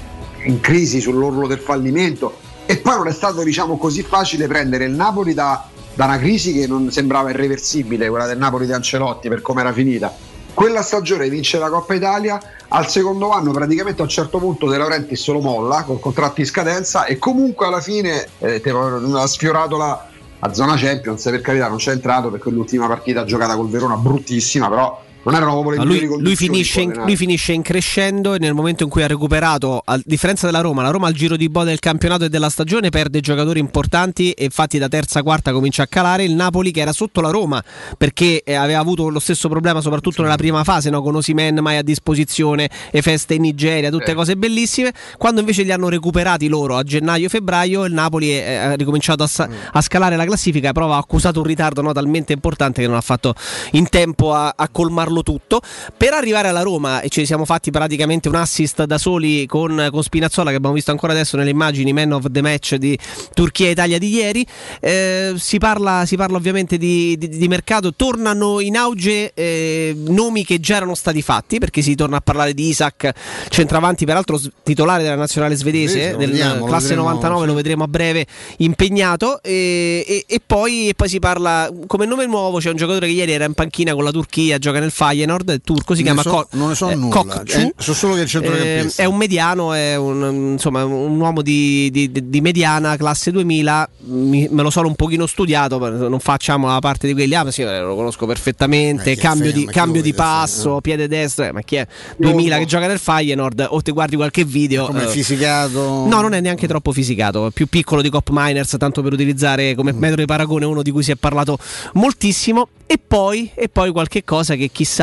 in 0.45 0.61
crisi 0.61 1.01
sull'orlo 1.01 1.47
del 1.47 1.59
fallimento 1.59 2.45
e 2.67 2.79
poi 2.79 2.97
non 2.97 3.09
è 3.09 3.13
stato 3.13 3.43
diciamo 3.43 3.77
così 3.77 4.03
facile 4.03 4.47
prendere 4.47 4.85
il 4.85 4.93
Napoli 4.93 5.35
da, 5.35 5.69
da 5.95 6.05
una 6.05 6.19
crisi 6.19 6.53
che 6.53 6.67
non 6.67 6.91
sembrava 6.91 7.31
irreversibile, 7.31 8.09
quella 8.09 8.27
del 8.27 8.39
Napoli 8.39 8.67
di 8.67 8.73
Ancelotti 8.73 9.29
per 9.29 9.41
come 9.41 9.61
era 9.61 9.73
finita. 9.73 10.13
Quella 10.53 10.83
stagione 10.83 11.29
vince 11.29 11.59
la 11.59 11.69
Coppa 11.69 11.95
Italia, 11.95 12.41
al 12.69 12.89
secondo 12.89 13.31
anno 13.31 13.53
praticamente 13.53 14.01
a 14.01 14.05
un 14.05 14.11
certo 14.11 14.39
punto 14.39 14.69
De 14.69 14.79
Laurentiis 14.79 15.27
lo 15.29 15.41
molla 15.41 15.83
con 15.83 16.01
contratti 16.01 16.41
in 16.41 16.47
scadenza 16.47 17.05
e 17.05 17.19
comunque 17.19 17.67
alla 17.67 17.81
fine 17.81 18.27
eh, 18.39 18.63
ha 18.65 19.27
sfiorato 19.27 19.77
la, 19.77 20.09
la 20.39 20.55
zona 20.55 20.75
Champions, 20.77 21.23
per 21.25 21.41
carità 21.43 21.69
non 21.69 21.77
c'è 21.77 21.93
entrato 21.93 22.31
perché 22.31 22.51
l'ultima 22.51 22.89
partita 22.89 23.25
giocata 23.25 23.55
col 23.55 23.69
Verona 23.69 23.97
bruttissima, 23.97 24.69
però 24.69 25.05
non 25.27 25.35
erano 25.35 25.71
le 25.71 25.85
lui, 25.85 26.07
lui, 26.07 26.37
finisce 26.37 26.83
in, 26.83 26.93
lui, 26.93 27.17
finisce 27.17 27.53
in, 27.53 27.63
crescendo 27.63 28.35
e 28.35 28.39
nel 28.39 28.55
momento 28.55 28.85
in 28.85 28.89
cui 28.89 29.03
ha 29.03 29.09
recuperato, 29.09 29.83
a 29.85 30.01
differenza 30.05 30.47
della 30.47 30.61
Roma, 30.61 30.83
la 30.83 30.91
Roma 30.91 31.09
al 31.09 31.15
giro 31.15 31.37
di 31.37 31.49
boda 31.49 31.67
del 31.67 31.81
campionato 31.81 32.25
e 32.25 32.29
della 32.29 32.49
stagione 32.49 32.91
perde 32.91 33.19
giocatori 33.21 33.59
importanti 33.59 34.31
e 34.31 34.45
infatti 34.45 34.79
da 34.79 34.87
terza 34.89 35.25
quarta 35.25 35.53
comincia 35.53 35.83
a 35.83 35.87
calare 35.89 36.23
il 36.23 36.33
Napoli 36.33 36.71
che 36.71 36.81
era 36.81 36.93
sotto 36.93 37.21
la 37.21 37.31
Roma 37.31 37.63
perché 37.99 38.43
eh, 38.45 38.55
aveva 38.55 38.79
avuto 38.79 39.09
lo 39.09 39.19
stesso 39.19 39.49
problema 39.49 39.81
soprattutto 39.81 40.17
sì. 40.17 40.23
nella 40.23 40.37
prima 40.37 40.63
fase 40.63 40.91
no? 40.91 41.03
con 41.03 41.17
Osimen 41.17 41.59
mai 41.61 41.77
a 41.77 41.83
disposizione, 41.83 42.71
le 42.93 43.03
feste 43.03 43.35
in 43.35 43.43
Nigeria, 43.43 43.91
tutte 43.91 44.13
eh. 44.13 44.15
cose 44.15 44.37
bellissime. 44.37 44.93
Quando 45.19 45.41
invece 45.41 45.65
li 45.65 45.73
hanno 45.73 45.89
recuperati 45.89 46.47
loro 46.47 46.77
a 46.77 46.85
gennaio-febbraio 46.85 47.85
il 47.85 47.93
Napoli 47.93 48.31
è, 48.31 48.55
ha 48.55 48.75
ricominciato 48.75 49.25
a, 49.25 49.29
mm. 49.49 49.53
a, 49.73 49.81
scalare 49.81 50.15
la 50.15 50.25
classifica, 50.25 50.71
però 50.73 50.93
ha 50.93 50.99
accusato 50.99 51.41
un 51.41 51.47
ritardo 51.47 51.83
no? 51.83 51.93
talmente 51.93 52.33
importante 52.33 52.81
che 52.83 52.87
non 52.87 52.97
ha 52.97 53.01
fatto 53.01 53.35
in 53.73 53.89
tempo 53.89 54.33
a, 54.33 54.55
a 54.57 54.69
colmarlo 54.69 55.16
farlo 55.17 55.23
tutto. 55.23 55.61
Per 55.97 56.13
arrivare 56.13 56.49
alla 56.49 56.63
Roma, 56.63 57.01
e 57.01 57.09
ci 57.09 57.25
siamo 57.25 57.45
fatti 57.45 57.71
praticamente 57.71 58.29
un 58.29 58.35
assist 58.35 58.85
da 58.85 58.99
soli 58.99 59.47
con, 59.47 59.89
con 59.91 60.03
Spinazzola, 60.03 60.51
che 60.51 60.57
abbiamo 60.57 60.75
visto 60.75 60.91
ancora 60.91 61.13
adesso 61.13 61.37
nelle 61.37 61.51
immagini, 61.51 61.93
man 61.93 62.13
of 62.13 62.27
the 62.31 62.43
match 62.43 62.75
di 62.75 62.99
Turchia-Italia 63.33 63.99
di 63.99 64.15
ieri. 64.15 64.47
Eh, 64.81 65.35
si, 65.37 65.59
parla, 65.59 66.05
si, 66.07 66.17
parla, 66.17 66.37
ovviamente 66.37 66.77
di, 66.77 67.17
di, 67.17 67.29
di 67.29 67.49
mercato, 67.49 67.95
tornano 67.95 68.61
in 68.61 68.77
auge 68.77 69.33
eh, 69.35 69.97
nomi 70.09 70.45
che 70.45 70.61
già 70.61 70.77
erano 70.77 70.95
stati 70.95 71.23
fatti, 71.23 71.59
perché 71.59 71.83
si 71.83 71.95
torna 71.95 72.19
a 72.19 72.21
parlare 72.21 72.53
di 72.53 72.69
Isaac, 72.69 73.13
centravanti, 73.49 74.05
peraltro 74.05 74.41
titolare 74.63 75.03
della 75.03 75.15
nazionale 75.15 75.55
svedese, 75.55 76.17
del 76.17 76.31
vediamo, 76.31 76.65
classe 76.67 76.89
vedremo, 76.89 77.09
99, 77.09 77.41
sì. 77.41 77.47
lo 77.47 77.55
vedremo 77.55 77.85
a 77.85 77.89
breve 77.89 78.27
impegnato. 78.59 79.43
E, 79.43 80.05
e, 80.07 80.25
e, 80.27 80.41
poi, 80.45 80.89
e, 80.89 80.95
poi, 80.95 81.09
si 81.09 81.19
parla 81.19 81.71
come 81.87 82.07
nome 82.07 82.27
nuovo, 82.27 82.59
c'è 82.59 82.71
un 82.71 82.77
giocatore 82.77 83.07
che 83.07 83.13
ieri 83.13 83.33
era 83.33 83.45
in 83.45 83.55
panchina 83.55 83.95
con 83.95 84.05
la 84.05 84.11
Turchia, 84.11 84.59
gioca 84.59 84.79
nel 84.81 84.91
Faro 84.91 85.06
Feyenoord, 85.07 85.61
turco, 85.63 85.95
si 85.95 86.03
Non 86.03 86.15
chiama 86.15 86.23
ne 86.31 86.37
so- 86.37 86.49
Ko- 86.51 86.57
non 86.57 86.69
ne 86.69 86.75
so 86.75 86.91
eh, 86.91 86.95
nulla. 86.95 87.43
Eh, 87.45 87.75
so 87.77 87.95
solo 87.95 88.15
che 88.15 88.21
è 88.21 88.23
il 88.25 88.29
centrocampista. 88.29 89.03
Eh, 89.03 89.05
è 89.05 89.09
un 89.09 89.17
mediano, 89.17 89.73
è 89.73 89.97
un, 89.97 90.53
insomma, 90.53 90.85
un 90.85 91.19
uomo 91.19 91.43
di, 91.43 91.91
di- 91.91 92.11
di 92.29 92.41
mediana, 92.41 92.97
classe 92.97 93.31
2000, 93.31 93.89
mi- 94.07 94.49
me 94.51 94.63
lo 94.63 94.71
sono 94.71 94.89
un 94.89 94.95
pochino 94.95 95.27
studiato, 95.27 95.79
non 96.09 96.19
facciamo 96.21 96.67
la 96.69 96.79
parte 96.79 97.07
di 97.07 97.13
quelli, 97.13 97.35
ah 97.35 97.45
ma 97.45 97.51
sì, 97.51 97.63
eh, 97.63 97.81
lo 97.81 97.95
conosco 97.95 98.27
perfettamente, 98.27 99.13
Eh, 99.13 99.17
cambio, 99.17 99.51
Feyenoord? 99.51 99.67
di, 99.69 99.73
cambio 99.73 100.03
di 100.03 100.13
passo, 100.15 100.81
piede 100.81 101.09
destro, 101.09 101.45
eh, 101.45 101.53
ma 101.53 101.61
chi 101.63 101.77
è? 101.77 101.87
2000 102.17 102.59
che 102.59 102.65
gioca 102.67 102.87
nel 102.87 102.99
Feyenoord 102.99 103.67
o 103.71 103.81
ti 103.83 103.91
guardi 103.93 104.17
qualche 104.17 104.45
video... 104.45 104.87
Come 104.87 105.05
eh, 105.05 105.09
fisicato. 105.09 106.07
No, 106.07 106.21
non 106.21 106.33
è 106.35 106.41
neanche 106.41 106.67
troppo 106.67 106.93
fisicato, 106.93 107.51
più 107.53 107.67
piccolo 107.67 108.03
di 108.03 108.11
Cop 108.11 108.29
Miners, 108.33 108.77
tanto 108.79 109.03
per 109.03 109.13
utilizzare 109.13 109.75
come 109.75 109.93
Mm. 109.93 109.99
metro 109.99 110.17
di 110.17 110.25
paragone 110.27 110.65
uno 110.65 110.83
di 110.83 110.91
cui 110.91 111.03
si 111.03 111.11
è 111.13 111.17
parlato 111.17 111.59
moltissimo. 111.95 112.69
E 112.89 113.01
poi, 113.05 113.51
e 113.57 113.69
poi 113.69 113.91
qualche 113.91 114.23
cosa 114.23 114.55
che 114.55 114.71
chissà, 114.73 114.96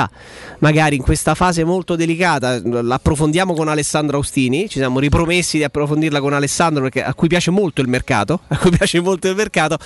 magari 0.59 0.95
in 0.95 1.01
questa 1.01 1.35
fase 1.35 1.63
molto 1.63 1.95
delicata, 1.95 2.59
l'approfondiamo 2.63 3.53
con 3.53 3.67
Alessandro 3.67 4.17
Austini, 4.17 4.69
ci 4.69 4.79
siamo 4.79 4.99
ripromessi 4.99 5.57
di 5.57 5.63
approfondirla 5.63 6.19
con 6.19 6.33
Alessandro 6.33 6.83
perché 6.83 7.03
a 7.03 7.13
cui 7.13 7.27
piace 7.27 7.51
molto 7.51 7.81
il 7.81 7.87
mercato, 7.87 8.41
a 8.47 8.57
cui 8.57 8.71
piace 8.71 8.99
molto 8.99 9.27
il 9.27 9.35
mercato. 9.35 9.77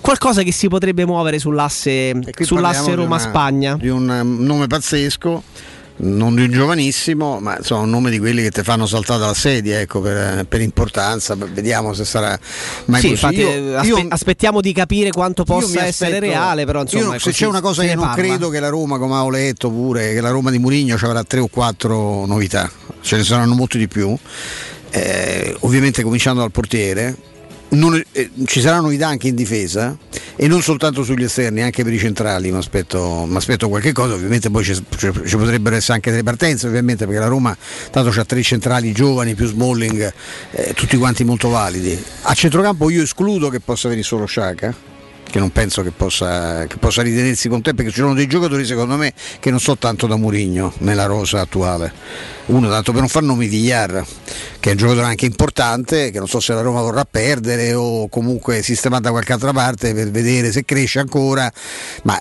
Qualcosa 0.00 0.42
che 0.42 0.52
si 0.52 0.68
potrebbe 0.68 1.04
muovere 1.04 1.38
sull'asse, 1.38 2.12
sull'asse 2.40 2.54
parliamo 2.54 2.86
di 2.86 2.94
Roma-Spagna. 2.94 3.76
Di 3.76 3.88
un 3.88 4.08
um, 4.08 4.44
nome 4.44 4.66
pazzesco, 4.66 5.42
non 6.02 6.34
di 6.34 6.42
un 6.44 6.50
giovanissimo, 6.50 7.40
ma 7.40 7.56
insomma 7.58 7.82
un 7.82 7.90
nome 7.90 8.10
di 8.10 8.18
quelli 8.18 8.42
che 8.42 8.50
ti 8.50 8.62
fanno 8.62 8.86
saltare 8.86 9.20
dalla 9.20 9.34
sedia, 9.34 9.80
ecco, 9.80 10.00
per, 10.00 10.46
per 10.46 10.60
importanza. 10.60 11.34
Vediamo 11.36 11.92
se 11.92 12.04
sarà 12.04 12.38
mai 12.86 13.00
Sì, 13.00 13.08
infatti, 13.10 13.36
Io- 13.40 13.48
eh, 13.50 13.74
aspe- 13.74 14.00
io- 14.00 14.06
aspettiamo 14.08 14.60
di 14.60 14.72
capire 14.72 15.10
quanto 15.10 15.44
possa 15.44 15.84
essere 15.84 16.14
aspetto- 16.14 16.32
reale, 16.32 16.64
però 16.64 16.82
insomma, 16.82 17.12
io, 17.14 17.18
se 17.18 17.32
c'è 17.32 17.46
una 17.46 17.60
cosa 17.60 17.82
che 17.82 17.94
non 17.94 18.06
parla. 18.06 18.22
credo 18.22 18.48
che 18.48 18.60
la 18.60 18.68
Roma, 18.68 18.98
come 18.98 19.14
avevo 19.14 19.30
letto 19.30 19.70
pure, 19.70 20.12
che 20.14 20.20
la 20.20 20.30
Roma 20.30 20.50
di 20.50 20.58
Murigno 20.58 20.96
ci 20.96 21.04
avrà 21.04 21.22
tre 21.24 21.40
o 21.40 21.48
quattro 21.48 22.24
novità, 22.26 22.70
ce 23.00 23.16
ne 23.16 23.24
saranno 23.24 23.54
molti 23.54 23.78
di 23.78 23.88
più. 23.88 24.16
Eh, 24.92 25.54
ovviamente 25.60 26.02
cominciando 26.02 26.40
dal 26.40 26.50
portiere. 26.50 27.16
Non- 27.72 28.02
eh, 28.12 28.30
ci 28.46 28.60
saranno 28.60 28.82
novità 28.82 29.06
anche 29.06 29.28
in 29.28 29.36
difesa 29.36 29.96
e 30.34 30.48
non 30.48 30.60
soltanto 30.60 31.04
sugli 31.04 31.22
esterni, 31.22 31.62
anche 31.62 31.84
per 31.84 31.92
i 31.92 31.98
centrali. 31.98 32.50
Mi 32.50 32.58
aspetto, 32.58 33.28
qualche 33.68 33.92
cosa. 33.92 34.14
Ovviamente 34.14 34.50
poi 34.50 34.64
ci, 34.64 34.74
ci- 34.96 35.36
potrebbero 35.36 35.76
essere 35.76 35.94
anche 35.94 36.10
delle 36.10 36.24
partenze, 36.24 36.66
ovviamente, 36.66 37.04
perché 37.04 37.20
la 37.20 37.28
Roma 37.28 37.56
tanto 37.90 38.10
c'ha 38.10 38.24
tre 38.24 38.42
centrali 38.42 38.90
giovani 38.92 39.34
più 39.34 39.46
Smalling, 39.46 40.12
eh, 40.50 40.72
tutti 40.74 40.96
quanti 40.96 41.22
molto 41.22 41.48
validi. 41.48 41.96
A 42.22 42.34
centrocampo 42.34 42.90
io 42.90 43.02
escludo 43.02 43.48
che 43.50 43.60
possa 43.60 43.88
venire 43.88 44.06
solo 44.06 44.26
Sciacca 44.26 44.74
che 45.30 45.38
non 45.38 45.50
penso 45.50 45.82
che 45.82 45.90
possa, 45.90 46.66
che 46.66 46.76
possa 46.76 47.02
ritenersi 47.02 47.48
con 47.48 47.62
te 47.62 47.74
perché 47.74 47.90
ci 47.90 48.00
sono 48.00 48.14
dei 48.14 48.26
giocatori 48.26 48.64
secondo 48.64 48.96
me 48.96 49.12
che 49.38 49.50
non 49.50 49.60
so 49.60 49.76
tanto 49.76 50.06
da 50.06 50.16
Murigno 50.16 50.72
nella 50.78 51.06
rosa 51.06 51.40
attuale. 51.40 51.92
Uno 52.46 52.68
tanto 52.68 52.90
per 52.92 53.00
non 53.00 53.08
far 53.08 53.22
nomi 53.22 53.46
Villar 53.46 54.04
che 54.58 54.68
è 54.68 54.72
un 54.72 54.78
giocatore 54.78 55.06
anche 55.06 55.26
importante 55.26 56.10
che 56.10 56.18
non 56.18 56.28
so 56.28 56.40
se 56.40 56.52
la 56.52 56.60
Roma 56.60 56.80
vorrà 56.80 57.04
perdere 57.04 57.72
o 57.74 58.08
comunque 58.08 58.62
sistemata 58.62 59.04
da 59.04 59.10
qualche 59.10 59.32
altra 59.32 59.52
parte 59.52 59.94
per 59.94 60.10
vedere 60.10 60.50
se 60.50 60.64
cresce 60.64 60.98
ancora 60.98 61.50
ma 62.02 62.20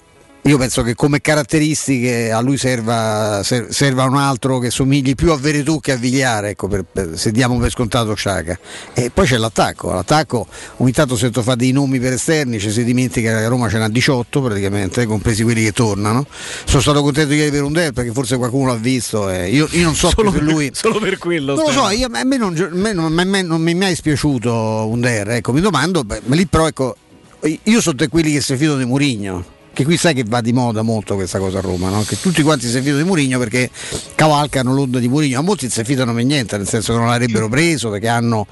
io 0.50 0.58
penso 0.58 0.82
che 0.82 0.96
come 0.96 1.22
caratteristiche 1.22 2.32
a 2.32 2.40
lui 2.40 2.58
serva, 2.58 3.42
ser- 3.44 3.70
serva 3.72 4.06
un 4.06 4.16
altro 4.16 4.58
che 4.58 4.72
somigli 4.72 5.14
più 5.14 5.32
a 5.32 5.38
Veretù 5.38 5.80
che 5.80 5.92
a 5.92 5.96
Vigliare, 5.96 6.50
ecco, 6.50 6.68
per- 6.68 6.86
per- 6.92 7.12
se 7.20 7.32
diamo 7.32 7.60
per 7.60 7.70
scontato 7.70 8.16
Sciaca. 8.16 8.58
E 8.96 9.12
poi 9.12 9.28
c'è 9.28 9.38
l'attacco, 9.38 9.94
l'attacco 9.94 10.48
ogni 10.78 10.92
tanto 10.92 11.16
sento 11.16 11.44
fa 11.44 11.54
dei 11.54 11.72
nomi 11.72 12.00
per 12.00 12.14
esterni, 12.14 12.60
ci 12.60 12.72
si 12.72 12.84
dimentica 12.84 13.30
che 13.38 13.44
a 13.44 13.48
Roma 13.48 13.70
ce 13.70 13.78
n'ha 13.78 13.90
18 13.90 14.42
praticamente, 14.42 15.06
compresi 15.06 15.44
quelli 15.44 15.62
che 15.64 15.72
tornano. 15.72 16.26
Sono 16.66 16.82
stato 16.82 17.04
contento 17.04 17.34
ieri 17.36 17.52
per 17.52 17.62
un 17.62 17.74
der 17.74 17.92
perché 17.92 18.12
forse 18.12 18.38
qualcuno 18.38 18.72
l'ha 18.72 18.78
visto, 18.78 19.30
e 19.30 19.52
io, 19.52 19.68
io 19.70 19.84
non 19.84 19.94
so 19.94 20.10
Solo 20.16 20.32
più 20.32 20.40
per 20.40 20.52
lui... 20.52 20.72
solo 20.74 20.98
per 21.00 21.20
quello, 21.20 21.54
Non 21.54 21.66
lo 21.66 21.72
so, 21.72 21.90
io- 21.90 22.08
a 22.12 22.24
me 22.24 22.38
non, 22.38 22.70
me 22.72 22.92
non- 22.94 23.14
me 23.14 23.42
non 23.44 23.62
mi 23.62 23.72
è 23.74 23.76
mai 23.76 23.94
spiaciuto 23.94 24.88
un 24.90 25.00
der, 25.00 25.30
ecco, 25.30 25.54
mi 25.54 25.62
domando, 25.62 26.04
beh, 26.04 26.22
ma 26.26 26.34
lì 26.34 26.48
però 26.48 26.66
ecco, 26.68 26.96
io 27.62 27.82
sono 27.82 27.96
tra 27.96 28.08
quelli 28.08 28.32
che 28.32 28.42
si 28.42 28.56
fidano 28.58 28.80
di 28.80 28.86
Murigno. 28.86 29.58
Che 29.80 29.86
qui 29.86 29.96
sai 29.96 30.14
che 30.14 30.26
va 30.28 30.42
di 30.42 30.52
moda 30.52 30.82
molto 30.82 31.16
questa 31.16 31.40
cosa 31.40 31.60
a 31.60 31.62
Roma, 31.62 31.88
no? 31.88 32.04
che 32.04 32.20
tutti 32.20 32.42
quanti 32.42 32.68
si 32.68 32.82
fidano 32.82 32.98
di 32.98 33.06
Murigno 33.06 33.40
perché 33.40 33.70
cavalcano 34.14 34.74
l'onda 34.74 35.00
di 35.00 35.08
Murigno, 35.08 35.40
a 35.40 35.42
molti 35.42 35.68
non 35.68 35.72
si 35.72 35.86
fidano 35.86 36.14
per 36.14 36.26
niente, 36.26 36.58
nel 36.58 36.68
senso 36.68 36.92
che 36.92 37.00
non 37.00 37.08
l'avrebbero 37.08 37.48
preso 37.48 37.90
perché 37.90 38.10
hanno 38.10 38.46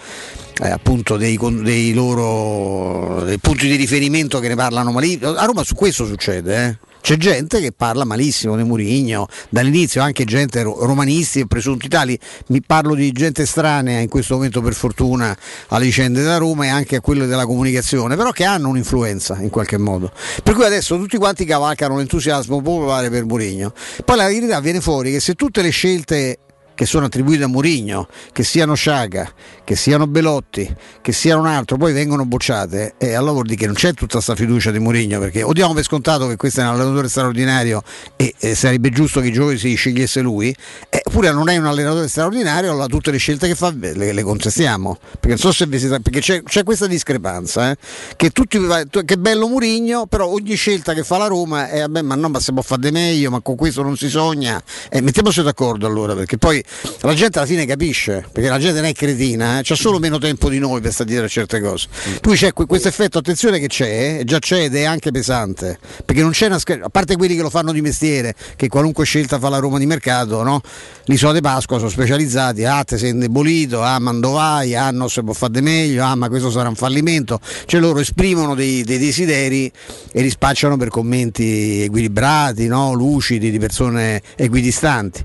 eh, 0.64 0.70
appunto 0.70 1.18
dei, 1.18 1.38
dei 1.64 1.92
loro 1.92 3.26
dei 3.26 3.40
punti 3.40 3.68
di 3.68 3.76
riferimento 3.76 4.40
che 4.40 4.48
ne 4.48 4.56
parlano 4.56 4.94
malissimo. 4.94 5.36
A 5.36 5.44
Roma 5.44 5.66
su 5.66 5.76
questo 5.76 6.06
succede, 6.06 6.66
eh. 6.66 6.87
C'è 7.02 7.16
gente 7.16 7.60
che 7.60 7.72
parla 7.72 8.04
malissimo 8.04 8.56
di 8.58 8.64
Murigno, 8.64 9.28
dall'inizio 9.50 10.02
anche 10.02 10.26
gente 10.26 10.62
ro- 10.62 10.86
romanisti 10.86 11.40
e 11.40 11.48
presunti 11.48 11.88
tali, 11.88 12.20
mi 12.48 12.62
parlo 12.62 12.96
di 12.96 13.12
gente 13.12 13.44
estranea 13.44 14.00
in 14.00 14.10
questo 14.10 14.36
momento 14.36 14.62
per 14.62 14.74
fortuna 14.74 15.36
alle 15.70 15.86
vicende 15.86 16.22
della 16.22 16.38
Roma 16.38 16.66
e 16.66 16.70
anche 16.70 16.98
a 16.98 17.02
quelle 17.02 17.26
della 17.26 17.46
comunicazione, 17.46 18.16
però 18.16 18.32
che 18.32 18.44
hanno 18.44 18.70
un'influenza 18.70 19.38
in 19.40 19.50
qualche 19.50 19.78
modo. 19.78 20.12
Per 20.44 20.54
cui 20.54 20.66
adesso 20.66 20.98
tutti 20.98 21.18
quanti 21.18 21.46
cavalcano 21.46 21.98
l'entusiasmo 21.98 22.62
popolare 22.62 23.10
per 23.10 23.26
Murigno. 23.26 23.74
Poi 24.04 24.18
la 24.18 24.28
verità 24.28 24.60
viene 24.60 24.82
fuori 24.82 25.12
che 25.12 25.20
se 25.20 25.34
tutte 25.34 25.62
le 25.62 25.70
scelte 25.70 26.40
che 26.78 26.86
sono 26.86 27.08
attribuite 27.08 27.44
a 27.44 27.48
Murigno, 27.48 28.08
che 28.32 28.44
siano 28.44 28.76
Sciaga, 28.76 29.28
che 29.64 29.76
siano 29.76 30.06
Belotti, 30.06 30.72
che 31.02 31.12
siano 31.12 31.42
un 31.42 31.48
altro, 31.48 31.76
poi 31.76 31.92
vengono 31.92 32.24
bocciate, 32.24 32.94
e 33.00 33.16
allora 33.16 33.32
vuol 33.32 33.46
dire 33.46 33.56
che 33.56 33.66
non 33.66 33.74
c'è 33.74 33.96
tutta 33.96 34.14
questa 34.14 34.36
fiducia 34.36 34.70
di 34.70 34.78
Murigno, 34.78 35.18
perché 35.18 35.42
o 35.42 35.54
diamo 35.54 35.74
per 35.74 35.84
scontato 35.84 36.28
che 36.28 36.36
questo 36.36 36.62
è 36.62 36.64
un 36.66 36.70
allenatore 36.70 37.10
straordinario 37.10 37.82
e, 38.16 38.32
e 38.38 38.54
sarebbe 38.54 38.92
giusto 38.92 39.22
che 39.22 39.30
i 39.30 39.32
giocatori 39.32 39.58
si 39.58 39.74
scegliesse 39.74 40.22
lui, 40.22 40.56
eh, 40.90 41.02
oppure 41.04 41.32
non 41.32 41.50
è 41.50 41.58
un 41.58 41.66
allenatore 41.66 42.08
straordinario, 42.08 42.70
allora 42.70 42.86
tutte 42.86 43.10
le 43.10 43.18
scelte 43.18 43.48
che 43.48 43.56
fa 43.56 43.74
le, 43.76 44.14
le 44.14 44.22
contestiamo, 44.22 45.00
perché 45.14 45.30
non 45.30 45.38
so 45.40 45.52
se 45.52 45.66
vi 45.66 45.80
siete- 45.80 46.00
perché 46.00 46.20
c'è, 46.20 46.44
c'è 46.44 46.64
questa 46.64 46.86
discrepanza, 46.86 47.72
eh, 47.72 47.78
che 48.16 48.30
tutti 48.30 48.60
che 49.04 49.18
bello 49.18 49.48
Murigno, 49.48 50.06
però 50.06 50.28
ogni 50.28 50.54
scelta 50.54 50.94
che 50.94 51.04
fa 51.04 51.18
la 51.18 51.26
Roma 51.26 51.70
è 51.70 51.80
vabbè, 51.80 52.04
ma 52.04 52.14
no, 52.14 52.30
ma 52.30 52.40
si 52.40 52.54
può 52.54 52.62
fare 52.62 52.82
di 52.82 52.92
meglio, 52.92 53.32
ma 53.32 53.42
con 53.42 53.56
questo 53.56 53.82
non 53.82 53.98
si 53.98 54.10
sogna. 54.10 54.62
Eh, 54.92 55.02
mettiamoci 55.02 55.42
d'accordo 55.42 55.88
allora, 55.88 56.14
perché 56.14 56.38
poi 56.38 56.64
la 57.02 57.14
gente 57.14 57.38
alla 57.38 57.48
fine 57.48 57.66
capisce, 57.66 58.26
perché 58.32 58.50
la 58.50 58.60
gente 58.60 58.80
non 58.80 58.90
è 58.90 58.94
cretina, 58.94 59.60
eh, 59.60 59.64
c'ha 59.64 59.76
solo 59.76 60.00
meno 60.00 60.18
tempo 60.18 60.50
di 60.50 60.60
noi 60.60 60.82
per 60.82 60.92
stare 60.92 61.10
dietro 61.10 61.26
a 61.26 61.30
certe 61.30 61.60
cose. 61.60 61.88
Poi 62.22 62.36
c'è 62.36 62.54
que- 62.54 62.66
questo 62.66 62.88
effetto, 62.88 63.18
attenzione 63.18 63.60
che 63.60 63.68
c'è, 63.68 64.20
eh, 64.20 64.24
già 64.24 64.40
c'è 64.40 64.64
ed 64.64 64.76
è 64.76 64.84
anche 64.84 65.12
pesante, 65.12 65.80
perché 66.06 66.22
non 66.22 66.32
c'è 66.32 66.48
una 66.48 66.60
scher- 66.60 66.84
a 66.84 66.90
parte 66.90 67.16
quelli 67.16 67.36
che 67.36 67.42
lo 67.42 67.50
fanno 67.50 67.72
di 67.72 67.82
mestiere, 67.82 68.34
che 68.56 68.68
qualunque 68.68 69.06
scelta 69.06 69.40
fa 69.40 69.50
la 69.50 69.58
Roma 69.58 69.78
di 69.78 69.86
mercato, 69.86 70.44
no? 70.44 70.62
L'isola 71.06 71.34
di 71.34 71.42
Pasqua 71.42 71.78
sono 71.78 71.90
specializzati, 71.90 72.66
ah 72.66 72.84
te 72.84 72.98
sei 72.98 73.10
indebolito, 73.12 73.82
ah 73.82 74.00
ma 74.00 74.14
dove 74.14 74.36
vai, 74.38 74.76
ah 74.76 74.92
no 74.92 75.08
se 75.08 75.24
può 75.24 75.34
fare 75.34 75.54
di 75.54 75.62
meglio, 75.62 76.04
ah 76.04 76.16
ma 76.16 76.30
questo 76.30 76.52
sarà 76.52 76.70
un 76.70 76.76
fallimento, 76.76 77.40
cioè 77.66 77.80
loro 77.80 78.00
esprimono 78.00 78.54
dei, 78.54 78.84
dei 78.84 79.00
desideri 79.00 79.72
e 80.12 80.22
li 80.22 80.30
spacciano 80.30 80.78
per 80.78 80.90
commenti 80.90 81.82
equilibrati, 81.84 82.68
no? 82.68 82.94
lucidi, 82.94 83.50
di 83.50 83.60
persone 83.60 84.22
equidistanti. 84.36 85.24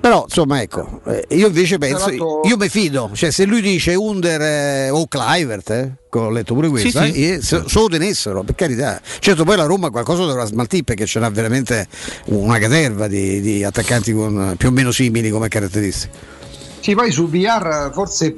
Però 0.00 0.24
insomma 0.26 0.62
ecco, 0.62 1.02
eh, 1.04 1.26
io 1.36 1.48
invece 1.48 1.76
penso, 1.76 2.08
io 2.10 2.56
mi 2.56 2.68
fido, 2.70 3.10
cioè 3.12 3.30
se 3.30 3.44
lui 3.44 3.60
dice 3.60 3.94
Under 3.94 4.40
eh, 4.40 4.90
o 4.90 5.06
Clivert, 5.06 5.70
eh, 5.70 5.92
che 6.10 6.18
ho 6.18 6.30
letto 6.30 6.54
pure 6.54 6.68
questo, 6.68 7.02
Sì, 7.02 7.12
sì. 7.12 7.30
eh, 7.32 7.42
se, 7.42 7.64
se 7.66 7.78
lo 7.78 7.86
tenessero, 7.86 8.42
per 8.42 8.54
carità. 8.54 8.98
Certo 9.18 9.44
poi 9.44 9.58
la 9.58 9.66
Roma 9.66 9.90
qualcosa 9.90 10.24
dovrà 10.24 10.46
smaltire 10.46 10.84
perché 10.84 11.04
ce 11.04 11.20
n'ha 11.20 11.28
veramente 11.28 11.86
una 12.26 12.58
caterva 12.58 13.08
di, 13.08 13.42
di 13.42 13.62
attaccanti 13.62 14.14
con, 14.14 14.54
più 14.56 14.68
o 14.68 14.70
meno 14.70 14.90
simili 14.90 15.28
come 15.28 15.48
caratteristiche. 15.48 16.38
Sì, 16.80 16.94
poi 16.94 17.12
su 17.12 17.28
VR 17.28 17.90
forse 17.92 18.34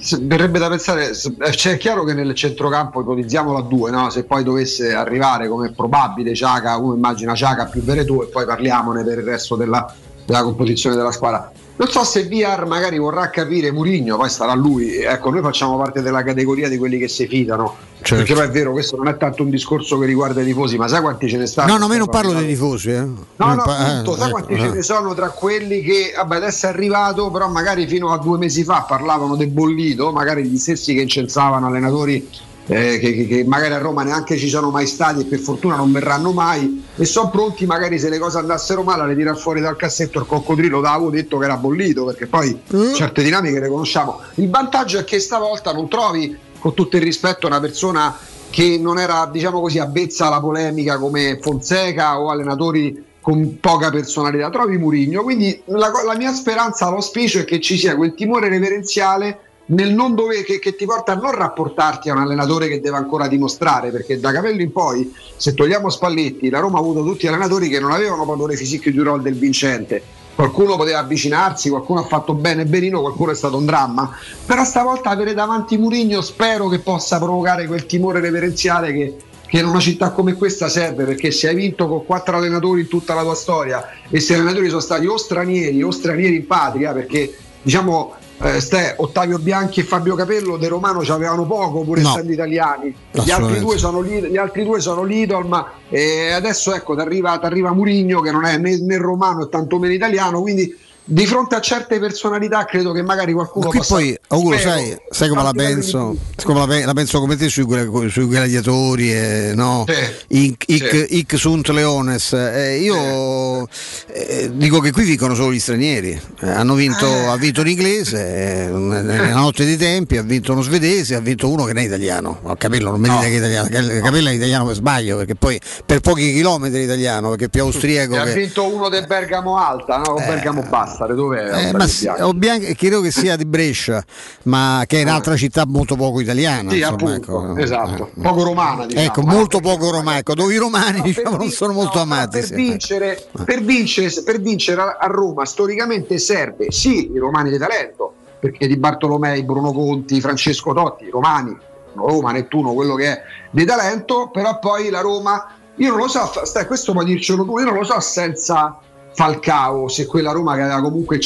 se- 0.00 0.18
verrebbe 0.22 0.58
da 0.58 0.70
pensare, 0.70 1.10
eh, 1.10 1.52
cioè, 1.52 1.74
è 1.74 1.76
chiaro 1.76 2.04
che 2.04 2.14
nel 2.14 2.34
centrocampo 2.34 3.02
ipotizziamolo 3.02 3.58
a 3.58 3.62
due, 3.62 3.90
no? 3.90 4.08
se 4.08 4.24
poi 4.24 4.42
dovesse 4.42 4.94
arrivare 4.94 5.46
come 5.46 5.68
è 5.68 5.72
probabile 5.72 6.34
Ciaca, 6.34 6.78
uno 6.78 6.94
immagina 6.94 7.34
Ciaca 7.34 7.66
più 7.66 7.82
Veretù 7.82 8.22
e 8.22 8.28
poi 8.28 8.46
parliamone 8.46 9.04
per 9.04 9.18
il 9.18 9.24
resto 9.24 9.56
della, 9.56 9.94
della 10.26 10.42
composizione 10.42 10.96
della 10.96 11.12
squadra. 11.12 11.50
Non 11.78 11.88
so 11.88 12.04
se 12.04 12.24
VR 12.24 12.64
magari 12.66 12.98
vorrà 12.98 13.28
capire 13.28 13.70
Murigno, 13.70 14.16
poi 14.16 14.30
sarà 14.30 14.54
lui. 14.54 14.96
Ecco, 14.96 15.30
noi 15.30 15.42
facciamo 15.42 15.76
parte 15.76 16.00
della 16.00 16.22
categoria 16.22 16.70
di 16.70 16.78
quelli 16.78 16.98
che 16.98 17.06
si 17.06 17.26
fidano. 17.26 17.76
Certo. 18.00 18.14
Perché 18.14 18.32
poi 18.32 18.44
è 18.44 18.50
vero, 18.50 18.72
questo 18.72 18.96
non 18.96 19.08
è 19.08 19.16
tanto 19.18 19.42
un 19.42 19.50
discorso 19.50 19.98
che 19.98 20.06
riguarda 20.06 20.40
i 20.40 20.44
tifosi, 20.46 20.78
ma 20.78 20.88
sai 20.88 21.02
quanti 21.02 21.28
ce 21.28 21.36
ne 21.36 21.44
stanno? 21.44 21.76
No, 21.76 21.86
no, 21.86 21.92
io 21.92 21.98
non 21.98 22.08
parlo 22.08 22.32
dei 22.32 22.46
tifosi. 22.46 22.90
Eh. 22.90 23.00
No, 23.00 23.26
Non 23.36 23.56
no, 23.56 23.62
pa- 23.62 23.78
appunto, 23.78 24.14
eh, 24.14 24.16
sai 24.16 24.28
ecco, 24.28 24.38
quanti 24.38 24.52
eh. 24.54 24.58
ce 24.58 24.70
ne 24.70 24.82
sono 24.82 25.14
tra 25.14 25.28
quelli 25.28 25.82
che, 25.82 26.12
vabbè, 26.16 26.36
adesso 26.36 26.66
è 26.66 26.68
arrivato, 26.70 27.30
però 27.30 27.48
magari 27.48 27.86
fino 27.86 28.10
a 28.10 28.18
due 28.18 28.38
mesi 28.38 28.64
fa 28.64 28.86
parlavano 28.88 29.36
del 29.36 29.48
bollito, 29.48 30.12
magari 30.12 30.44
gli 30.44 30.56
stessi 30.56 30.94
che 30.94 31.02
incensavano 31.02 31.66
allenatori 31.66 32.26
eh, 32.66 32.98
che, 32.98 33.26
che- 33.26 33.44
magari 33.44 33.74
a 33.74 33.78
Roma 33.78 34.02
neanche 34.02 34.36
ci 34.36 34.48
sono 34.48 34.70
mai 34.70 34.86
stati 34.86 35.20
e 35.20 35.24
per 35.24 35.38
fortuna 35.38 35.76
non 35.76 35.92
verranno 35.92 36.32
mai. 36.32 36.84
E 36.96 37.04
sono 37.04 37.30
pronti 37.30 37.66
magari 37.66 37.98
se 37.98 38.08
le 38.08 38.18
cose 38.18 38.38
andassero 38.38 38.82
male 38.82 39.02
a 39.02 39.06
le 39.06 39.14
tirare 39.14 39.38
fuori 39.38 39.60
dal 39.60 39.76
cassetto 39.76 40.18
il 40.18 40.26
coccodrillo 40.26 40.80
l'avevo 40.80 41.10
detto 41.10 41.38
che 41.38 41.44
era 41.44 41.56
bollito 41.56 42.04
perché 42.04 42.26
poi 42.26 42.58
certe 42.94 43.22
dinamiche 43.22 43.60
le 43.60 43.68
conosciamo. 43.68 44.20
Il 44.34 44.50
vantaggio 44.50 44.98
è 44.98 45.04
che 45.04 45.20
stavolta 45.20 45.72
non 45.72 45.88
trovi 45.88 46.36
con 46.58 46.74
tutto 46.74 46.96
il 46.96 47.02
rispetto 47.02 47.46
una 47.46 47.60
persona 47.60 48.16
che 48.50 48.78
non 48.80 48.98
era 48.98 49.28
diciamo 49.30 49.60
così 49.60 49.78
avvezza 49.78 50.26
alla 50.26 50.40
polemica 50.40 50.98
come 50.98 51.38
Fonseca 51.40 52.18
o 52.18 52.30
allenatori 52.30 53.04
con 53.20 53.58
poca 53.58 53.90
personalità, 53.90 54.50
trovi 54.50 54.78
Murigno. 54.78 55.24
Quindi 55.24 55.60
la, 55.64 55.90
la 56.04 56.14
mia 56.16 56.32
speranza, 56.32 56.88
l'auspicio 56.88 57.40
è 57.40 57.44
che 57.44 57.60
ci 57.60 57.76
sia 57.76 57.96
quel 57.96 58.14
timore 58.14 58.48
reverenziale 58.48 59.45
nel 59.66 59.92
non 59.92 60.14
dove, 60.14 60.44
che, 60.44 60.58
che, 60.58 60.76
ti 60.76 60.84
porta 60.84 61.12
a 61.12 61.14
non 61.16 61.32
rapportarti 61.32 62.08
a 62.08 62.12
un 62.12 62.20
allenatore 62.20 62.68
che 62.68 62.80
deve 62.80 62.96
ancora 62.96 63.26
dimostrare, 63.26 63.90
perché 63.90 64.20
da 64.20 64.30
Capello 64.30 64.62
in 64.62 64.70
poi, 64.70 65.12
se 65.36 65.54
togliamo 65.54 65.90
Spalletti, 65.90 66.50
la 66.50 66.60
Roma 66.60 66.78
ha 66.78 66.80
avuto 66.80 67.02
tutti 67.02 67.26
allenatori 67.26 67.68
che 67.68 67.80
non 67.80 67.90
avevano 67.90 68.46
le 68.46 68.56
fisiche 68.56 68.92
di 68.92 68.98
rol 68.98 69.22
del 69.22 69.34
vincente. 69.34 70.02
Qualcuno 70.36 70.76
poteva 70.76 70.98
avvicinarsi, 70.98 71.70
qualcuno 71.70 72.00
ha 72.00 72.04
fatto 72.04 72.34
bene 72.34 72.66
benino, 72.66 73.00
qualcuno 73.00 73.32
è 73.32 73.34
stato 73.34 73.56
un 73.56 73.64
dramma. 73.64 74.16
Però 74.44 74.62
stavolta 74.64 75.08
avere 75.10 75.32
davanti 75.32 75.78
Murigno 75.78 76.20
spero 76.20 76.68
che 76.68 76.78
possa 76.78 77.18
provocare 77.18 77.66
quel 77.66 77.86
timore 77.86 78.20
reverenziale 78.20 78.92
che, 78.92 79.16
che 79.46 79.58
in 79.58 79.64
una 79.64 79.80
città 79.80 80.10
come 80.10 80.34
questa 80.34 80.68
serve 80.68 81.04
perché 81.04 81.30
se 81.30 81.48
hai 81.48 81.54
vinto 81.54 81.88
con 81.88 82.04
quattro 82.04 82.36
allenatori 82.36 82.82
in 82.82 82.88
tutta 82.88 83.14
la 83.14 83.22
tua 83.22 83.34
storia 83.34 83.82
e 84.10 84.20
se 84.20 84.34
gli 84.34 84.40
allenatori 84.40 84.68
sono 84.68 84.80
stati 84.80 85.06
o 85.06 85.16
stranieri 85.16 85.82
o 85.82 85.90
stranieri 85.90 86.36
in 86.36 86.46
patria 86.46 86.92
perché 86.92 87.34
diciamo 87.62 88.14
eh, 88.42 88.60
Ste, 88.60 88.94
Ottavio 88.98 89.38
Bianchi 89.38 89.80
e 89.80 89.84
Fabio 89.84 90.14
Capello 90.14 90.56
De 90.56 90.68
Romano 90.68 91.02
ci 91.02 91.10
avevano 91.10 91.44
poco 91.46 91.82
pur 91.82 91.98
no. 91.98 92.10
essendo 92.10 92.32
italiani 92.32 92.94
gli 93.10 93.30
altri, 93.30 93.58
due 93.60 93.78
sono, 93.78 94.04
gli 94.04 94.36
altri 94.36 94.64
due 94.64 94.80
sono 94.80 95.02
l'idol 95.02 95.46
ma 95.46 95.72
eh, 95.88 96.32
adesso 96.32 96.74
ecco 96.74 96.94
ti 96.94 97.00
arriva, 97.00 97.72
Murigno 97.72 98.20
che 98.20 98.30
non 98.30 98.44
è 98.44 98.58
né, 98.58 98.78
né 98.78 98.96
romano 98.98 99.44
e 99.44 99.48
tantomeno 99.48 99.92
italiano 99.92 100.40
quindi 100.40 100.84
di 101.08 101.24
fronte 101.24 101.54
a 101.54 101.60
certe 101.60 102.00
personalità 102.00 102.64
credo 102.64 102.90
che 102.90 103.00
magari 103.00 103.32
qualcuno 103.32 103.68
qui 103.68 103.80
poi 103.86 104.18
Auguro 104.26 104.58
sai, 104.58 104.96
sai 105.08 105.28
come 105.28 105.44
la 105.44 105.52
penso 105.52 106.16
come 106.42 106.66
la, 106.66 106.84
la, 106.84 106.92
penso 106.94 107.20
come 107.20 107.36
te 107.36 107.48
sui, 107.48 107.64
sui 108.10 108.26
gladiatori 108.26 109.12
eh, 109.12 109.52
no? 109.54 109.84
sì, 109.86 110.36
Ic, 110.38 110.64
Ic, 110.66 110.90
sì. 110.90 111.18
Ic 111.18 111.38
sunt 111.38 111.68
leones 111.68 112.32
eh, 112.32 112.78
io 112.78 113.68
eh, 114.08 114.50
dico 114.52 114.80
che 114.80 114.90
qui 114.90 115.04
vincono 115.04 115.36
solo 115.36 115.52
gli 115.52 115.60
stranieri 115.60 116.20
eh, 116.40 116.50
hanno 116.50 116.74
vinto 116.74 117.06
eh. 117.06 117.26
ha 117.26 117.36
vinto 117.36 117.60
un 117.60 117.68
inglese 117.68 118.64
eh, 118.64 118.68
nella 118.68 119.34
notte 119.34 119.64
dei 119.64 119.76
tempi 119.76 120.16
ha 120.16 120.22
vinto 120.22 120.50
uno 120.50 120.62
svedese 120.62 121.14
ha 121.14 121.20
vinto 121.20 121.48
uno 121.48 121.66
che 121.66 121.72
non 121.72 121.84
è 121.84 121.86
italiano 121.86 122.40
a 122.46 122.56
capello 122.56 122.90
non 122.90 123.00
mi 123.00 123.06
no. 123.06 123.18
dite 123.18 123.28
che 123.28 123.34
è 123.34 123.38
italiano 123.38 124.00
capello 124.02 124.28
è 124.28 124.32
italiano 124.32 124.66
per 124.66 124.74
sbaglio 124.74 125.18
perché 125.18 125.36
poi 125.36 125.60
per 125.84 126.00
pochi 126.00 126.32
chilometri 126.32 126.80
è 126.80 126.82
italiano 126.82 127.28
perché 127.28 127.48
più 127.48 127.62
austriaco 127.62 128.14
e 128.16 128.22
che... 128.24 128.30
ha 128.30 128.34
vinto 128.34 128.74
uno 128.74 128.88
del 128.88 129.06
Bergamo 129.06 129.56
Alta 129.56 129.98
no? 129.98 130.14
o 130.14 130.16
Bergamo 130.16 130.62
Bassa 130.62 130.94
Dove 131.14 131.68
eh, 131.68 131.72
ma 131.72 131.86
Bianchi, 132.32 132.74
credo 132.74 133.00
che 133.00 133.10
sia 133.10 133.36
di 133.36 133.44
Brescia, 133.44 134.02
ma 134.44 134.84
che 134.86 135.00
è 135.00 135.02
un'altra 135.02 135.34
ah. 135.34 135.36
città 135.36 135.64
molto 135.66 135.94
poco 135.94 136.20
italiana. 136.20 136.70
Sì, 136.70 136.78
insomma, 136.78 137.14
ecco. 137.14 137.56
esatto, 137.56 138.10
eh, 138.16 138.20
poco 138.22 138.42
romana. 138.44 138.86
Diciamo. 138.86 139.06
Ecco, 139.06 139.20
molto 139.22 139.60
poco 139.60 139.90
romana, 139.90 140.18
ecco, 140.18 140.34
dove 140.34 140.54
i 140.54 140.56
romani 140.56 140.98
no, 140.98 141.04
diciamo, 141.04 141.36
non 141.36 141.50
sono 141.50 141.72
molto 141.72 141.96
no, 141.96 142.02
amati. 142.02 142.38
Per, 142.38 142.44
sì. 142.44 142.54
vincere, 142.54 143.26
per, 143.44 143.62
vincere, 143.62 144.22
per 144.22 144.40
vincere 144.40 144.80
a 144.98 145.06
Roma 145.06 145.44
storicamente 145.44 146.18
serve 146.18 146.70
sì 146.70 147.12
i 147.12 147.18
romani 147.18 147.50
di 147.50 147.58
talento, 147.58 148.14
perché 148.40 148.66
di 148.66 148.76
Bartolomei, 148.76 149.42
Bruno 149.44 149.72
Conti, 149.72 150.20
Francesco 150.20 150.72
Totti, 150.72 151.10
romani, 151.10 151.56
Roma, 151.94 152.32
Nettuno, 152.32 152.72
quello 152.72 152.94
che 152.94 153.06
è 153.06 153.22
di 153.50 153.64
talento, 153.64 154.30
però 154.32 154.58
poi 154.58 154.90
la 154.90 155.00
Roma, 155.00 155.54
io 155.76 155.90
non 155.90 155.98
lo 155.98 156.08
so, 156.08 156.30
questo 156.66 156.92
puoi 156.92 157.04
dircelo 157.04 157.44
tu, 157.44 157.58
io 157.58 157.64
non 157.64 157.74
lo 157.74 157.84
so 157.84 158.00
senza 158.00 158.78
Falcao, 159.16 159.88
se 159.88 160.04
quella 160.04 160.30
Roma 160.30 160.54
che 160.54 160.60
aveva 160.60 160.82
comunque 160.82 161.18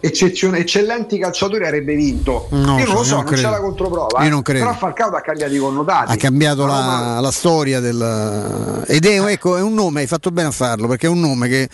eccellenti 0.00 1.18
calciatori 1.18 1.64
avrebbe 1.64 1.96
vinto. 1.96 2.46
No, 2.50 2.78
Io 2.78 2.86
non 2.86 2.94
lo 2.94 3.02
so, 3.02 3.16
non, 3.16 3.24
non 3.24 3.34
c'è 3.34 3.50
la 3.50 3.60
controprova. 3.60 4.22
Io 4.22 4.30
non 4.30 4.42
credo. 4.42 4.64
Però 4.64 4.76
Falcao 4.76 5.10
ha 5.10 5.20
cambiato 5.20 5.52
i 5.52 5.58
connotati. 5.58 6.12
Ha 6.12 6.16
cambiato 6.16 6.66
la, 6.66 6.74
Roma... 6.74 7.20
la 7.20 7.30
storia 7.32 7.80
del... 7.80 8.84
Ed 8.86 9.04
è, 9.04 9.20
ecco, 9.26 9.56
è 9.56 9.60
un 9.60 9.74
nome, 9.74 10.02
hai 10.02 10.06
fatto 10.06 10.30
bene 10.30 10.48
a 10.48 10.52
farlo, 10.52 10.86
perché 10.86 11.08
è 11.08 11.10
un 11.10 11.18
nome 11.18 11.48
che 11.48 11.68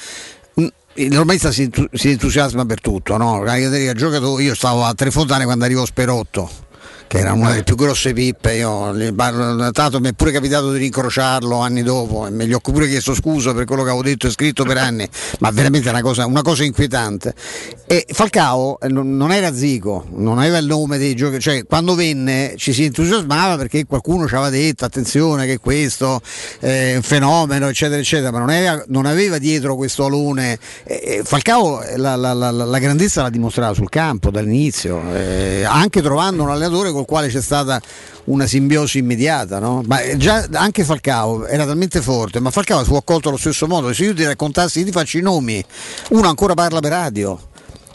il 0.94 1.12
normalista 1.12 1.52
si, 1.52 1.70
si, 1.92 2.10
entusiasma 2.10 2.64
per 2.64 2.80
tutto, 2.80 3.18
no? 3.18 3.44
Io 3.54 4.54
stavo 4.54 4.84
a 4.84 4.94
Tre 4.94 5.10
Fontane 5.10 5.44
quando 5.44 5.66
arrivò 5.66 5.84
Sperotto 5.84 6.66
che 7.08 7.18
era 7.18 7.32
una 7.32 7.50
delle 7.50 7.64
più 7.64 7.74
grosse 7.74 8.12
pippe. 8.12 8.54
Io 8.54 8.94
tanto 9.72 9.98
mi 9.98 10.10
è 10.10 10.12
pure 10.12 10.30
capitato 10.30 10.70
di 10.70 10.78
rincrociarlo 10.78 11.58
anni 11.58 11.82
dopo 11.82 12.26
e 12.26 12.30
me 12.30 12.46
gli 12.46 12.52
ho 12.52 12.60
pure 12.60 12.86
chiesto 12.86 13.14
scusa 13.14 13.54
per 13.54 13.64
quello 13.64 13.82
che 13.82 13.88
avevo 13.88 14.04
detto 14.04 14.26
e 14.26 14.30
scritto 14.30 14.64
per 14.64 14.76
anni, 14.76 15.08
ma 15.40 15.50
veramente 15.50 15.88
una 15.88 16.02
cosa, 16.02 16.26
una 16.26 16.42
cosa 16.42 16.62
inquietante. 16.64 17.34
E 17.86 18.06
Falcao 18.10 18.78
eh, 18.78 18.88
non 18.88 19.32
era 19.32 19.54
Zico, 19.54 20.06
non 20.10 20.38
aveva 20.38 20.58
il 20.58 20.66
nome 20.66 20.98
dei 20.98 21.14
giocatori, 21.14 21.42
cioè 21.42 21.66
quando 21.66 21.94
venne 21.94 22.54
ci 22.56 22.72
si 22.74 22.84
entusiasmava 22.84 23.56
perché 23.56 23.86
qualcuno 23.86 24.28
ci 24.28 24.34
aveva 24.34 24.50
detto 24.50 24.84
attenzione 24.84 25.46
che 25.46 25.58
questo 25.58 26.20
è 26.60 26.94
un 26.96 27.02
fenomeno, 27.02 27.68
eccetera, 27.68 27.98
eccetera, 27.98 28.30
ma 28.30 28.38
non 28.38 28.50
aveva, 28.50 28.84
non 28.88 29.06
aveva 29.06 29.38
dietro 29.38 29.74
questo 29.76 30.04
alone. 30.04 30.58
Falcao 31.22 31.82
la, 31.96 32.16
la, 32.16 32.34
la, 32.34 32.50
la, 32.50 32.78
grandezza 32.78 33.22
l'ha 33.22 33.30
dimostrata 33.30 33.72
sul 33.72 33.88
campo 33.88 34.30
dall'inizio, 34.30 35.02
eh, 35.14 35.64
anche 35.64 36.02
trovando 36.02 36.42
un 36.42 36.50
allenatore 36.50 36.92
col 36.98 37.06
quale 37.06 37.28
c'è 37.28 37.40
stata 37.40 37.80
una 38.24 38.46
simbiosi 38.46 38.98
immediata, 38.98 39.58
no? 39.58 39.82
Ma 39.86 40.16
già 40.16 40.46
anche 40.52 40.84
Falcao 40.84 41.46
era 41.46 41.64
talmente 41.64 42.02
forte, 42.02 42.40
ma 42.40 42.50
Falcao 42.50 42.84
fu 42.84 42.94
accolto 42.94 43.28
allo 43.28 43.38
stesso 43.38 43.66
modo. 43.66 43.92
Se 43.92 44.04
io 44.04 44.14
ti 44.14 44.24
raccontassi, 44.24 44.80
io 44.80 44.86
ti 44.86 44.92
faccio 44.92 45.18
i 45.18 45.22
nomi, 45.22 45.64
uno 46.10 46.28
ancora 46.28 46.54
parla 46.54 46.80
per 46.80 46.90
radio 46.90 47.47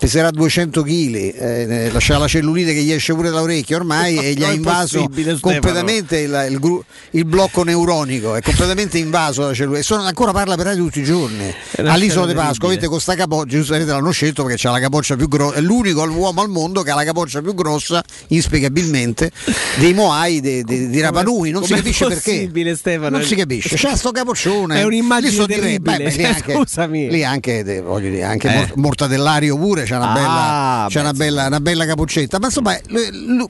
peserà 0.03 0.31
200 0.31 0.83
kg, 0.83 1.15
eh, 1.15 1.89
lascia 1.89 2.17
la 2.17 2.27
cellulite 2.27 2.73
che 2.73 2.81
gli 2.81 2.91
esce 2.91 3.13
pure 3.13 3.29
dall'orecchio 3.29 3.77
ormai 3.77 4.17
e 4.19 4.33
gli 4.33 4.43
ha 4.43 4.51
invaso 4.51 5.09
completamente 5.39 6.19
il, 6.19 6.47
il, 6.49 6.83
il, 7.11 7.23
blocco 7.23 7.63
neuronico, 7.63 8.35
è 8.35 8.41
completamente 8.41 8.97
invaso 8.97 9.43
la 9.43 9.53
cellulite. 9.53 9.81
Sono, 9.81 10.03
ancora 10.03 10.33
parla 10.33 10.55
per 10.55 10.65
radio 10.65 10.83
tutti 10.83 10.99
i 10.99 11.05
giorni. 11.05 11.53
All'isola 11.77 12.25
di 12.25 12.33
Pasqua, 12.33 12.67
avete 12.67 12.87
con 12.87 12.99
sta 12.99 13.15
capoccia, 13.15 13.47
giustamente 13.47 13.93
l'hanno 13.93 14.11
scelto 14.11 14.43
perché 14.43 14.57
c'ha 14.61 14.71
la 14.71 14.81
capoccia 14.81 15.15
più 15.15 15.29
grossa, 15.29 15.55
è 15.55 15.61
l'unico 15.61 16.03
uomo 16.03 16.41
al 16.41 16.49
mondo 16.49 16.81
che 16.81 16.91
ha 16.91 16.95
la 16.95 17.05
capoccia 17.05 17.41
più 17.41 17.53
grossa, 17.53 18.03
inspiegabilmente, 18.27 19.31
dei 19.77 19.93
Moai 19.93 20.41
de, 20.41 20.65
de, 20.65 20.89
di 20.89 20.99
Rapanui. 20.99 21.51
Non 21.51 21.63
si 21.63 21.75
capisce 21.75 22.07
perché. 22.07 22.51
Stefano? 22.75 23.17
Non 23.17 23.25
si 23.25 23.35
capisce. 23.35 23.77
C'è 23.77 23.95
sto 23.95 24.11
capoccione. 24.11 24.81
È 24.81 24.83
un'immagine 24.83 25.45
terribile. 25.45 25.97
Beh, 25.97 26.09
lì 26.09 26.25
anche, 26.25 26.51
Scusami. 26.59 27.09
Lì 27.09 27.23
anche, 27.23 27.81
voglio 27.81 28.09
dire, 28.09 28.23
anche 28.23 28.49
eh. 28.49 28.71
mortadellario 28.75 29.55
pure 29.57 29.85
c'è 29.93 30.01
una, 30.01 30.11
ah, 30.11 30.87
bella, 30.87 31.01
una, 31.01 31.13
bella, 31.13 31.47
una 31.47 31.59
bella 31.59 31.85
capuccetta. 31.85 32.39
Ma 32.39 32.45
insomma, 32.47 32.77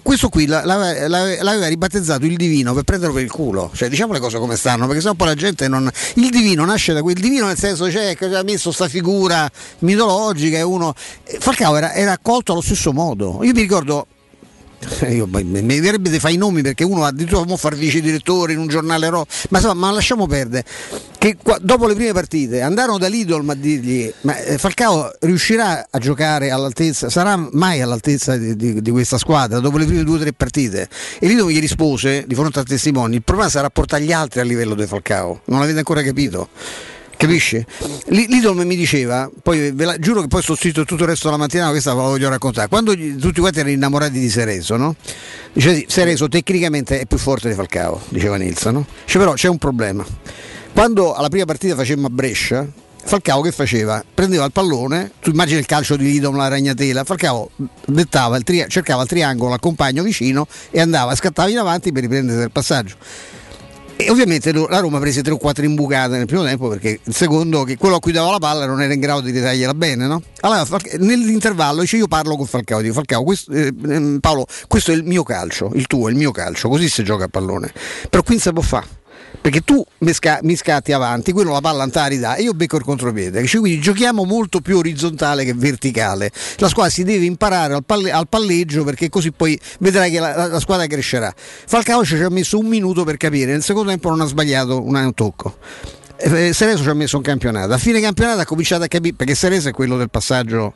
questo 0.01 0.29
qui 0.29 0.45
l'aveva 0.45 1.67
ribattezzato 1.67 2.25
il 2.25 2.35
divino 2.35 2.73
per 2.73 2.83
prenderlo 2.83 3.13
per 3.13 3.23
il 3.23 3.31
culo. 3.31 3.71
Cioè, 3.73 3.89
diciamo 3.89 4.13
le 4.13 4.19
cose 4.19 4.39
come 4.39 4.55
stanno, 4.55 4.85
perché 4.85 5.01
sennò 5.01 5.13
poi 5.13 5.27
la 5.27 5.35
gente 5.35 5.67
non. 5.67 5.89
Il 6.15 6.29
divino 6.29 6.65
nasce 6.65 6.93
da 6.93 7.01
quel 7.01 7.15
divino, 7.15 7.47
nel 7.47 7.57
senso 7.57 7.85
c'è 7.85 8.15
che 8.15 8.25
ha 8.25 8.43
messo 8.43 8.71
sta 8.71 8.87
figura 8.87 9.49
mitologica 9.79 10.57
e 10.57 10.61
uno. 10.61 10.93
Falcao 10.95 11.75
era, 11.75 11.93
era 11.93 12.11
accolto 12.11 12.51
allo 12.51 12.61
stesso 12.61 12.93
modo. 12.93 13.39
Io 13.43 13.53
mi 13.53 13.61
ricordo 13.61 14.07
io, 15.09 15.27
mi 15.27 15.79
verrebbe 15.79 16.09
di 16.09 16.19
fare 16.19 16.33
i 16.33 16.37
nomi 16.37 16.61
perché 16.61 16.83
uno 16.83 17.03
addirittura 17.03 17.43
può 17.43 17.55
fare 17.55 17.75
vice 17.75 18.01
direttore 18.01 18.53
in 18.53 18.59
un 18.59 18.67
giornale 18.67 19.09
ro- 19.09 19.25
ma, 19.49 19.57
insomma, 19.59 19.87
ma 19.87 19.91
lasciamo 19.91 20.27
perdere. 20.27 20.65
Che 21.17 21.37
qua, 21.41 21.57
dopo 21.61 21.87
le 21.87 21.95
prime 21.95 22.11
partite 22.11 22.61
andarono 22.61 22.97
da 22.97 23.07
Lidl 23.07 23.49
a 23.49 23.53
dirgli 23.53 24.11
ma 24.21 24.37
eh, 24.39 24.57
Falcao 24.57 25.09
riuscirà 25.21 25.87
a 25.89 25.97
giocare 25.97 26.51
all'altezza 26.51 27.09
sarà 27.09 27.37
mai 27.51 27.79
all'altezza 27.79 28.35
di, 28.35 28.57
di, 28.57 28.81
di 28.81 28.91
questa 28.91 29.17
squadra 29.17 29.59
dopo 29.59 29.77
le 29.77 29.85
prime 29.85 30.03
due 30.03 30.17
o 30.17 30.19
tre 30.19 30.33
partite? 30.33 30.89
E 31.19 31.27
Lidl 31.27 31.47
gli 31.47 31.61
rispose 31.61 32.25
di 32.27 32.35
fronte 32.35 32.59
a 32.59 32.63
testimoni 32.63 33.15
il 33.15 33.23
problema 33.23 33.49
sarà 33.49 33.69
portare 33.69 34.03
gli 34.03 34.11
altri 34.11 34.41
a 34.41 34.43
livello 34.43 34.75
di 34.75 34.85
Falcao. 34.85 35.41
Non 35.45 35.59
l'avete 35.59 35.77
ancora 35.77 36.01
capito 36.03 36.49
Capisci? 37.17 37.63
L'idol 38.07 38.65
mi 38.65 38.75
diceva, 38.75 39.29
poi 39.41 39.71
ve 39.71 39.85
la, 39.85 39.97
giuro 39.97 40.21
che 40.21 40.27
poi 40.27 40.41
sto 40.41 40.55
scritto 40.55 40.83
tutto 40.83 41.03
il 41.03 41.09
resto 41.09 41.27
della 41.27 41.39
mattina, 41.39 41.69
questa 41.69 41.93
ve 41.93 42.01
la 42.01 42.07
voglio 42.07 42.29
raccontare. 42.29 42.67
Quando 42.67 42.93
tutti 42.93 43.39
quanti 43.39 43.59
erano 43.59 43.73
innamorati 43.73 44.19
di 44.19 44.29
Sereso, 44.29 44.75
no? 44.75 44.95
Dice, 45.53 45.85
Sereso 45.87 46.27
tecnicamente 46.27 46.99
è 46.99 47.05
più 47.05 47.17
forte 47.17 47.47
di 47.47 47.55
Falcao, 47.55 48.01
diceva 48.09 48.35
Nilsson, 48.35 48.73
no? 48.73 48.85
Dice, 49.05 49.17
però 49.17 49.33
c'è 49.33 49.47
un 49.47 49.57
problema. 49.57 50.05
Quando 50.73 51.13
alla 51.13 51.29
prima 51.29 51.45
partita 51.45 51.75
facemmo 51.75 52.07
a 52.07 52.09
Brescia, 52.09 52.67
Falcao 53.05 53.41
che 53.41 53.51
faceva? 53.51 54.03
Prendeva 54.13 54.45
il 54.45 54.51
pallone, 54.51 55.11
tu 55.19 55.29
immagini 55.29 55.59
il 55.59 55.65
calcio 55.65 55.95
di 55.95 56.05
Lidom, 56.05 56.35
la 56.35 56.47
ragnatela, 56.47 57.03
Falcao 57.03 57.51
dettava 57.85 58.37
il 58.37 58.43
tri- 58.43 58.65
cercava 58.67 59.03
il 59.03 59.07
triangolo 59.07 59.53
al 59.53 59.59
compagno 59.59 60.03
vicino 60.03 60.47
e 60.71 60.79
andava, 60.79 61.13
scattava 61.15 61.49
in 61.49 61.57
avanti 61.57 61.91
per 61.91 62.01
riprendere 62.01 62.43
il 62.43 62.51
passaggio 62.51 62.95
e 64.05 64.09
ovviamente 64.09 64.51
la 64.51 64.79
Roma 64.79 64.99
prese 64.99 65.21
3 65.21 65.33
o 65.33 65.37
4 65.37 65.63
imbucate 65.65 66.17
nel 66.17 66.25
primo 66.25 66.43
tempo 66.43 66.67
perché 66.67 66.99
il 67.03 67.13
secondo, 67.13 67.63
che 67.63 67.77
quello 67.77 67.95
a 67.95 67.99
cui 67.99 68.11
dava 68.11 68.31
la 68.31 68.39
palla, 68.39 68.65
non 68.65 68.81
era 68.81 68.93
in 68.93 68.99
grado 68.99 69.21
di 69.21 69.31
ritagliarla 69.31 69.73
bene. 69.73 70.07
No? 70.07 70.21
Allora 70.41 70.65
nell'intervallo 70.99 71.81
dice 71.81 71.97
io 71.97 72.07
parlo 72.07 72.35
con 72.35 72.45
Falcao, 72.45 72.81
dico 72.81 72.93
Falcao, 72.93 73.23
questo, 73.23 73.51
eh, 73.51 73.73
ehm, 73.87 74.19
Paolo, 74.19 74.45
questo 74.67 74.91
è 74.91 74.95
il 74.95 75.03
mio 75.03 75.23
calcio, 75.23 75.71
il 75.73 75.87
tuo 75.87 76.09
il 76.09 76.15
mio 76.15 76.31
calcio, 76.31 76.69
così 76.69 76.89
si 76.89 77.03
gioca 77.03 77.25
a 77.25 77.27
pallone. 77.29 77.71
Però 78.09 78.23
qui 78.23 78.35
non 78.35 78.43
si 78.43 78.51
può 78.51 78.61
fare 78.61 79.01
perché 79.41 79.61
tu 79.61 79.83
mi, 79.99 80.13
sca- 80.13 80.39
mi, 80.43 80.55
scatti 80.55 80.93
avanti, 80.93 81.31
quello 81.31 81.51
la 81.51 81.61
palla 81.61 81.83
antari 81.83 82.17
dà 82.17 82.35
e 82.35 82.43
io 82.43 82.53
becco 82.53 82.77
il 82.77 82.83
contropiede. 82.83 83.45
Cioè, 83.45 83.59
quindi 83.59 83.79
giochiamo 83.81 84.23
molto 84.23 84.61
più 84.61 84.77
orizzontale 84.77 85.43
che 85.43 85.53
verticale. 85.53 86.31
La 86.57 86.69
squadra 86.69 86.91
si 86.91 87.03
deve 87.03 87.25
imparare 87.25 87.73
al, 87.73 87.83
palle- 87.83 88.11
al 88.11 88.27
palleggio 88.27 88.83
perché 88.83 89.09
così 89.09 89.31
poi 89.31 89.59
vedrai 89.79 90.11
che 90.11 90.19
la, 90.19 90.47
la, 90.47 90.59
squadra 90.59 90.87
crescerà. 90.87 91.33
Falcao 91.35 92.05
ci 92.05 92.15
ha 92.15 92.29
messo 92.29 92.57
un 92.57 92.67
minuto 92.67 93.03
per 93.03 93.17
capire, 93.17 93.51
nel 93.51 93.63
secondo 93.63 93.89
tempo 93.89 94.09
non 94.09 94.21
ha 94.21 94.25
sbagliato 94.25 94.81
un 94.81 95.11
tocco. 95.13 95.57
eh, 96.17 96.53
Sereso 96.53 96.83
ci 96.83 96.89
ha 96.89 96.93
messo 96.93 97.17
un 97.17 97.23
campionato. 97.23 97.73
A 97.73 97.77
fine 97.77 97.99
campionato 97.99 98.39
ha 98.39 98.45
cominciato 98.45 98.83
a 98.83 98.87
capire 98.87 99.15
perché 99.15 99.35
Sereso 99.35 99.69
è 99.69 99.71
quello 99.71 99.97
del 99.97 100.09
passaggio, 100.09 100.73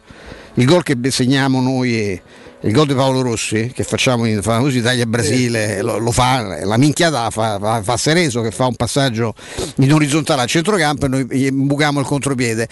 il 0.55 0.66
gol 0.66 0.84
che 0.84 0.97
segniamo 1.10 1.62
noi. 1.62 1.99
E, 1.99 2.22
il 2.68 2.74
gol 2.74 2.86
di 2.86 2.93
Paolo 2.93 3.22
Rossi 3.22 3.72
che 3.74 3.84
facciamo 3.84 4.26
in 4.26 4.41
fa 4.41 4.59
così 4.59 4.80
Italia 4.80 5.05
Brasile 5.05 5.82
lo, 5.82 5.97
lo, 5.97 6.11
fa 6.11 6.63
la 6.65 6.78
minchiata 6.78 7.30
fa, 7.30 7.57
fa, 7.59 7.82
fa, 7.82 7.97
Sereso 7.97 8.41
che 8.41 8.51
fa 8.51 8.65
un 8.65 8.76
passaggio 8.76 9.34
in 9.78 9.93
orizzontale 9.93 10.41
al 10.41 10.47
centrocampo 10.47 11.05
e 11.05 11.09
noi 11.09 11.28
gli 11.30 11.49
buchiamo 11.49 11.99
il 11.99 12.05
contropiede. 12.05 12.68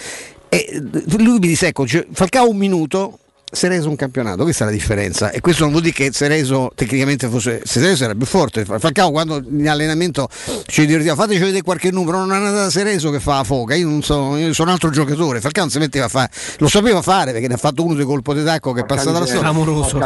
E 0.50 0.84
lui 1.18 1.40
mi 1.40 1.48
disse 1.48 1.68
ecco 1.68 1.86
Falcao 2.12 2.50
un 2.50 2.58
minuto 2.58 3.20
Sereso 3.56 3.90
un 3.90 3.96
campionato, 3.96 4.44
questa 4.44 4.64
è 4.64 4.68
la 4.68 4.74
differenza. 4.74 5.32
E 5.32 5.40
questo 5.40 5.64
non 5.64 5.72
vuol 5.72 5.84
dire 5.84 5.96
che 5.96 6.10
Sereso 6.12 6.72
tecnicamente 6.76 7.28
fosse 7.30 7.62
Sereso 7.64 8.04
era 8.04 8.14
più 8.14 8.26
forte, 8.26 8.66
Falcao 8.66 9.12
quando 9.12 9.42
in 9.50 9.68
allenamento 9.70 10.28
ci 10.66 10.86
divertiva 10.86 11.16
fateci 11.16 11.40
vedere 11.40 11.62
qualche 11.62 11.90
numero, 11.92 12.20
non 12.20 12.34
è 12.34 12.36
andata 12.36 12.70
Sereso 12.70 13.10
che 13.12 13.20
fa 13.20 13.38
la 13.38 13.44
foca, 13.44 13.76
io 13.76 13.88
non 13.88 14.04
so, 14.04 14.36
io 14.36 14.54
sono 14.54 14.68
un 14.70 14.74
altro 14.74 14.90
giocatore, 14.90 15.40
Falcao 15.40 15.64
non 15.64 15.72
si 15.72 15.80
metteva 15.80 16.06
a 16.06 16.10
fare, 16.10 16.30
lo 16.58 16.68
sapeva 16.68 17.02
fare 17.02 17.32
perché 17.32 17.48
ne 17.48 17.54
ha 17.54 17.58
fatto 17.58 17.84
uno 17.84 17.94
dei 17.94 18.06
colpo 18.06 18.34
di 18.34 18.44
tacco 18.44 18.74
che 18.74 18.82
è 18.82 18.86
passato 18.86 19.16
alla 19.16 19.26
storia, 19.26 19.52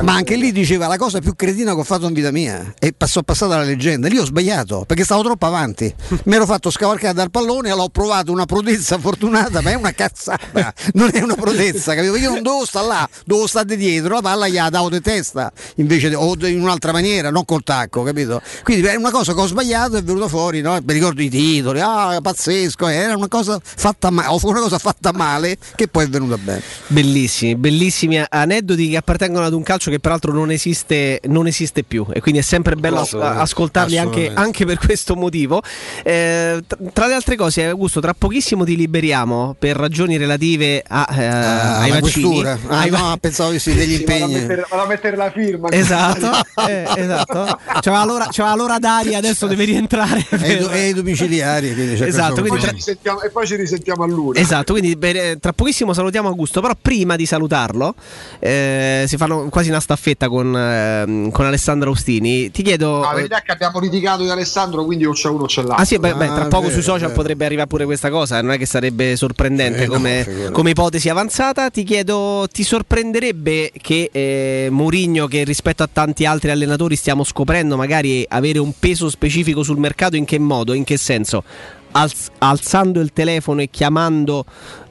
ma 0.01 0.13
anche 0.13 0.35
lì 0.35 0.51
diceva 0.51 0.87
la 0.87 0.97
cosa 0.97 1.19
più 1.19 1.35
cretina 1.35 1.73
che 1.73 1.79
ho 1.79 1.83
fatto 1.83 2.07
in 2.07 2.13
vita 2.13 2.31
mia 2.31 2.73
e 2.77 2.93
passò 2.95 3.23
passata 3.23 3.57
la 3.57 3.63
leggenda, 3.63 4.07
lì 4.07 4.19
ho 4.19 4.25
sbagliato 4.25 4.83
perché 4.85 5.03
stavo 5.03 5.23
troppo 5.23 5.47
avanti, 5.47 5.93
mi 6.25 6.35
ero 6.35 6.45
fatto 6.45 6.69
scavalcare 6.69 7.13
dal 7.13 7.31
pallone, 7.31 7.73
l'ho 7.73 7.89
provato 7.89 8.31
una 8.31 8.45
prodezza 8.45 8.97
fortunata, 8.99 9.61
ma 9.61 9.71
è 9.71 9.75
una 9.75 9.91
cazzata, 9.91 10.73
non 10.93 11.09
è 11.11 11.21
una 11.21 11.35
prodezza, 11.35 11.95
capito? 11.95 12.15
Io 12.15 12.29
non 12.29 12.43
devo 12.43 12.65
stare 12.65 12.87
là, 12.87 13.09
devo 13.25 13.38
dovevo 13.39 13.47
stare 13.47 13.75
dietro, 13.75 14.15
la 14.15 14.21
palla 14.21 14.47
gli 14.47 14.57
ha 14.57 14.69
dato 14.69 14.89
di 14.89 15.01
testa 15.01 15.51
invece 15.75 16.13
o 16.15 16.35
in 16.45 16.61
un'altra 16.61 16.91
maniera, 16.91 17.29
non 17.29 17.45
col 17.45 17.63
tacco, 17.63 18.03
capito? 18.03 18.41
Quindi 18.63 18.85
è 18.85 18.95
una 18.95 19.11
cosa 19.11 19.33
che 19.33 19.39
ho 19.39 19.47
sbagliato 19.47 19.97
è 19.97 20.03
venuta 20.03 20.27
fuori, 20.27 20.61
no? 20.61 20.77
Mi 20.83 20.93
ricordo 20.93 21.21
i 21.21 21.29
titoli, 21.29 21.79
ah, 21.79 22.19
pazzesco, 22.21 22.87
era 22.87 23.15
una 23.15 23.27
cosa 23.27 23.59
fatta 23.61 24.09
male, 24.09 24.37
una 24.41 24.59
cosa 24.59 24.77
fatta 24.77 25.11
male 25.13 25.57
che 25.75 25.87
poi 25.87 26.05
è 26.05 26.07
venuta 26.09 26.37
bene. 26.37 26.61
Bellissimi, 26.87 27.55
bellissimi 27.55 28.21
aneddoti 28.27 28.89
che 28.89 28.97
appartengono 28.97 29.45
ad 29.45 29.53
un 29.53 29.63
calcio 29.63 29.89
che 29.89 29.99
peraltro 29.99 30.33
non 30.33 30.51
esiste, 30.51 31.21
non 31.25 31.47
esiste 31.47 31.83
più 31.83 32.05
e 32.11 32.19
quindi 32.19 32.41
è 32.41 32.43
sempre 32.43 32.75
bello 32.75 33.01
as- 33.01 33.13
ascoltarli 33.13 33.97
anche, 33.97 34.31
anche, 34.33 34.65
per 34.65 34.77
questo 34.77 35.15
motivo. 35.15 35.61
Eh, 36.03 36.63
tra 36.93 37.07
le 37.07 37.13
altre 37.13 37.35
cose, 37.35 37.67
Augusto, 37.67 37.99
tra 37.99 38.13
pochissimo 38.13 38.65
ti 38.65 38.75
liberiamo 38.75 39.55
per 39.57 39.75
ragioni 39.75 40.17
relative 40.17 40.83
a, 40.85 41.07
eh, 41.11 41.25
ah, 41.25 41.79
ai 41.79 41.91
vaccini. 41.91 42.43
Ah, 42.45 42.57
ai, 42.67 42.89
no, 42.89 43.17
pensavo 43.19 43.57
sì, 43.57 43.73
degli 43.73 43.95
sì, 43.95 43.99
impegni. 44.01 44.19
Vado 44.19 44.35
a, 44.35 44.39
mettere, 44.39 44.65
vado 44.69 44.83
a, 44.83 44.87
mettere, 44.87 45.15
la 45.15 45.31
firma. 45.31 45.69
Esatto, 45.69 46.31
eh, 46.67 46.85
esatto. 46.97 47.59
C'era 47.79 48.03
l'ora, 48.05 48.27
c'era 48.27 48.55
l'ora 48.55 48.79
d'aria, 48.79 49.17
adesso 49.17 49.47
deve 49.47 49.65
rientrare. 49.65 50.25
Per... 50.29 50.69
E 50.71 50.89
i 50.89 50.93
domiciliari. 50.93 51.69
Esatto, 52.01 52.41
quindi 52.41 52.59
tra... 53.01 53.19
e 53.23 53.29
poi 53.29 53.47
ci 53.47 53.55
risentiamo 53.55 54.03
a 54.03 54.07
luna. 54.07 54.39
Esatto, 54.39 54.73
quindi 54.73 54.97
per, 54.97 55.37
tra 55.39 55.53
pochissimo 55.53 55.93
salutiamo 55.93 56.27
Augusto, 56.27 56.61
però 56.61 56.73
prima 56.79 57.15
di 57.15 57.25
salutarlo, 57.25 57.95
eh, 58.39 59.05
si 59.07 59.17
fanno 59.17 59.49
quasi 59.49 59.69
una 59.69 59.79
staffetta 59.79 60.29
con, 60.29 60.55
eh, 60.55 61.29
con 61.31 61.45
Alessandro 61.45 61.89
Austini. 61.89 62.51
Ti 62.51 62.61
chiedo... 62.63 63.01
La 63.01 63.13
verità 63.13 63.39
è 63.39 63.41
che 63.43 63.51
abbiamo 63.51 63.79
litigato 63.79 64.23
di 64.23 64.29
Alessandro, 64.29 64.85
quindi 64.85 65.05
o 65.05 65.11
c'è 65.11 65.29
uno 65.29 65.43
o 65.43 65.47
c'è 65.47 65.61
l'altro. 65.61 65.81
Ah 65.81 65.85
sì, 65.85 65.97
beh, 65.97 66.13
beh 66.13 66.25
tra 66.27 66.43
ah, 66.43 66.47
poco 66.47 66.63
vero, 66.63 66.73
sui 66.73 66.81
social 66.81 67.07
vero. 67.07 67.21
potrebbe 67.21 67.45
arrivare 67.45 67.67
pure 67.67 67.85
questa 67.85 68.09
cosa, 68.09 68.41
non 68.41 68.51
è 68.51 68.57
che 68.57 68.65
sarebbe 68.65 69.15
sorprendente 69.15 69.87
come, 69.87 70.25
no, 70.25 70.51
come 70.51 70.71
ipotesi 70.71 71.09
avanzata. 71.09 71.69
Ti 71.69 71.83
chiedo, 71.83 72.47
ti 72.51 72.63
sorprenderebbe 73.09 73.71
che 73.81 74.09
eh, 74.11 74.67
Mourinho, 74.69 75.25
che 75.25 75.43
rispetto 75.43 75.81
a 75.81 75.89
tanti 75.91 76.25
altri 76.25 76.51
allenatori 76.51 76.95
stiamo 76.95 77.23
scoprendo 77.23 77.75
magari 77.75 78.23
avere 78.27 78.59
un 78.59 78.71
peso 78.77 79.09
specifico 79.09 79.63
sul 79.63 79.77
mercato, 79.79 80.15
in 80.15 80.25
che 80.25 80.37
modo, 80.37 80.73
in 80.73 80.83
che 80.83 80.97
senso? 80.97 81.43
Alz- 81.91 82.29
alzando 82.37 82.99
il 82.99 83.11
telefono 83.11 83.61
e 83.61 83.69
chiamando 83.71 84.45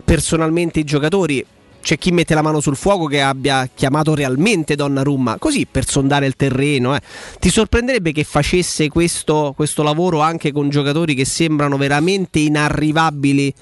personalmente 0.04 0.80
i 0.80 0.84
giocatori 0.84 1.44
c'è 1.80 1.96
chi 1.96 2.10
mette 2.10 2.34
la 2.34 2.42
mano 2.42 2.60
sul 2.60 2.74
fuoco 2.74 3.06
che 3.06 3.20
abbia 3.20 3.68
chiamato 3.72 4.14
realmente 4.16 4.74
Donnarumma, 4.74 5.38
così 5.38 5.66
per 5.70 5.86
sondare 5.86 6.26
il 6.26 6.34
terreno. 6.34 6.96
Eh. 6.96 7.00
Ti 7.38 7.50
sorprenderebbe 7.50 8.10
che 8.10 8.24
facesse 8.24 8.88
questo, 8.88 9.52
questo, 9.54 9.84
lavoro 9.84 10.20
anche 10.20 10.50
con 10.50 10.68
giocatori 10.70 11.14
che 11.14 11.24
sembrano 11.24 11.76
veramente 11.76 12.40
inarrivabili 12.40 13.54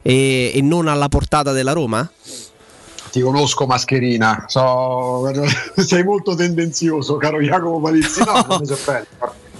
e, 0.00 0.52
e 0.54 0.62
non 0.62 0.86
alla 0.86 1.08
portata 1.08 1.50
della 1.50 1.72
Roma? 1.72 2.08
Ti 3.16 3.22
conosco 3.22 3.64
mascherina, 3.64 4.44
so, 4.46 5.32
sei 5.74 6.04
molto 6.04 6.34
tendenzioso, 6.34 7.16
caro 7.16 7.40
Jacopo 7.40 7.80
Palizzi. 7.80 8.22
No. 8.22 8.60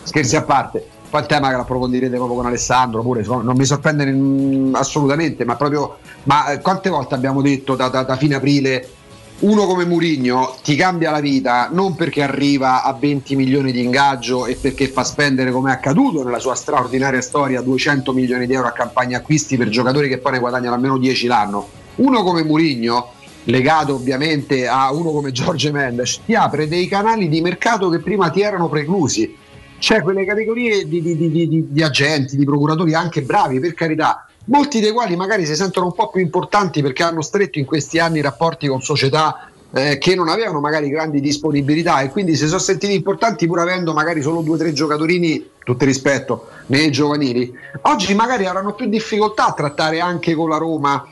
Scherzi 0.03 0.37
a 0.37 0.43
parte. 0.43 0.87
Poi 1.09 1.21
il 1.23 1.27
tema 1.27 1.49
che 1.49 1.57
l'approfondirete 1.57 2.17
proprio 2.17 2.37
con 2.37 2.47
Alessandro, 2.47 3.01
pure 3.01 3.25
non 3.25 3.55
mi 3.57 3.65
sorprende 3.65 4.77
assolutamente, 4.77 5.47
ma 5.47 5.57
proprio 5.57 5.97
ma 6.25 6.49
eh, 6.49 6.61
quante 6.61 6.91
volte 6.91 7.15
abbiamo 7.15 7.41
detto 7.41 7.77
da, 7.77 7.89
da, 7.89 8.03
da 8.03 8.17
fine 8.17 8.35
aprile 8.35 8.89
uno 9.39 9.67
come 9.67 9.85
Murigno 9.87 10.57
ti 10.63 10.77
cambia 10.77 11.11
la 11.11 11.21
vita 11.21 11.69
non 11.71 11.95
perché 11.95 12.23
arriva 12.23 12.83
a 12.83 12.93
20 12.95 13.37
milioni 13.37 13.71
di 13.71 13.83
ingaggio 13.83 14.47
e 14.47 14.57
perché 14.57 14.89
fa 14.89 15.05
spendere 15.05 15.51
come 15.51 15.71
è 15.71 15.75
accaduto 15.75 16.25
nella 16.25 16.39
sua 16.39 16.55
straordinaria 16.55 17.21
storia 17.21 17.61
200 17.61 18.13
milioni 18.13 18.47
di 18.47 18.55
euro 18.55 18.69
a 18.69 18.73
campagna 18.73 19.19
acquisti 19.19 19.59
per 19.59 19.69
giocatori 19.69 20.09
che 20.09 20.19
poi 20.19 20.33
ne 20.33 20.39
guadagnano 20.39 20.75
almeno 20.75 20.99
10 20.99 21.27
l'anno. 21.27 21.69
Uno 21.97 22.23
come 22.23 22.45
Murigno 22.45 23.13
legato 23.47 23.95
ovviamente 23.95 24.67
a 24.67 24.93
uno 24.93 25.11
come 25.11 25.33
Giorgio 25.33 25.71
Mendes, 25.73 26.21
ti 26.25 26.35
apre 26.35 26.69
dei 26.69 26.89
canali 26.89 27.29
di 27.29 27.41
mercato 27.41 27.89
che 27.89 27.99
prima 27.99 28.31
ti 28.31 28.41
erano 28.41 28.69
preclusi. 28.69 29.37
C'è 29.79 30.03
quelle 30.03 30.25
categorie 30.25 30.89
di, 30.89 31.03
di, 31.03 31.17
di, 31.17 31.67
di, 31.69 31.83
agenti, 31.83 32.37
di 32.37 32.45
procuratori 32.45 32.95
anche 32.95 33.23
bravi, 33.23 33.61
per 33.61 33.75
carità, 33.75 34.27
molti 34.47 34.81
dei 34.81 34.93
quali 34.93 35.17
magari 35.17 35.45
si 35.45 35.55
sentono 35.55 35.87
un 35.87 35.93
po' 35.93 36.09
più 36.09 36.21
importanti 36.21 36.81
perché 36.81 37.03
hanno 37.03 37.21
stretto 37.21 37.59
in 37.59 37.67
questi 37.67 37.99
anni 37.99 38.21
rapporti 38.21 38.69
con 38.69 38.81
società 38.81 39.51
eh, 39.73 39.99
che 39.99 40.15
non 40.15 40.29
avevano 40.29 40.61
magari 40.61 40.89
grandi 40.89 41.21
disponibilità 41.21 42.01
e 42.01 42.09
quindi 42.09 42.35
si 42.37 42.47
sono 42.47 42.59
sentiti 42.59 42.95
importanti 42.95 43.47
pur 43.47 43.61
avendo 43.61 43.93
magari 43.93 44.23
solo 44.23 44.41
due 44.41 44.55
o 44.55 44.59
tre 44.59 44.73
giocatorini, 44.73 45.51
tutto 45.63 45.85
rispetto, 45.85 46.49
nei 46.67 46.91
giovanili. 46.91 47.53
Oggi 47.83 48.15
magari 48.15 48.47
avranno 48.47 48.75
più 48.75 48.87
difficoltà 48.87 49.49
a 49.49 49.53
trattare 49.53 50.01
anche 50.01 50.35
con 50.35 50.49
la 50.49 50.57
Roma 50.57 51.07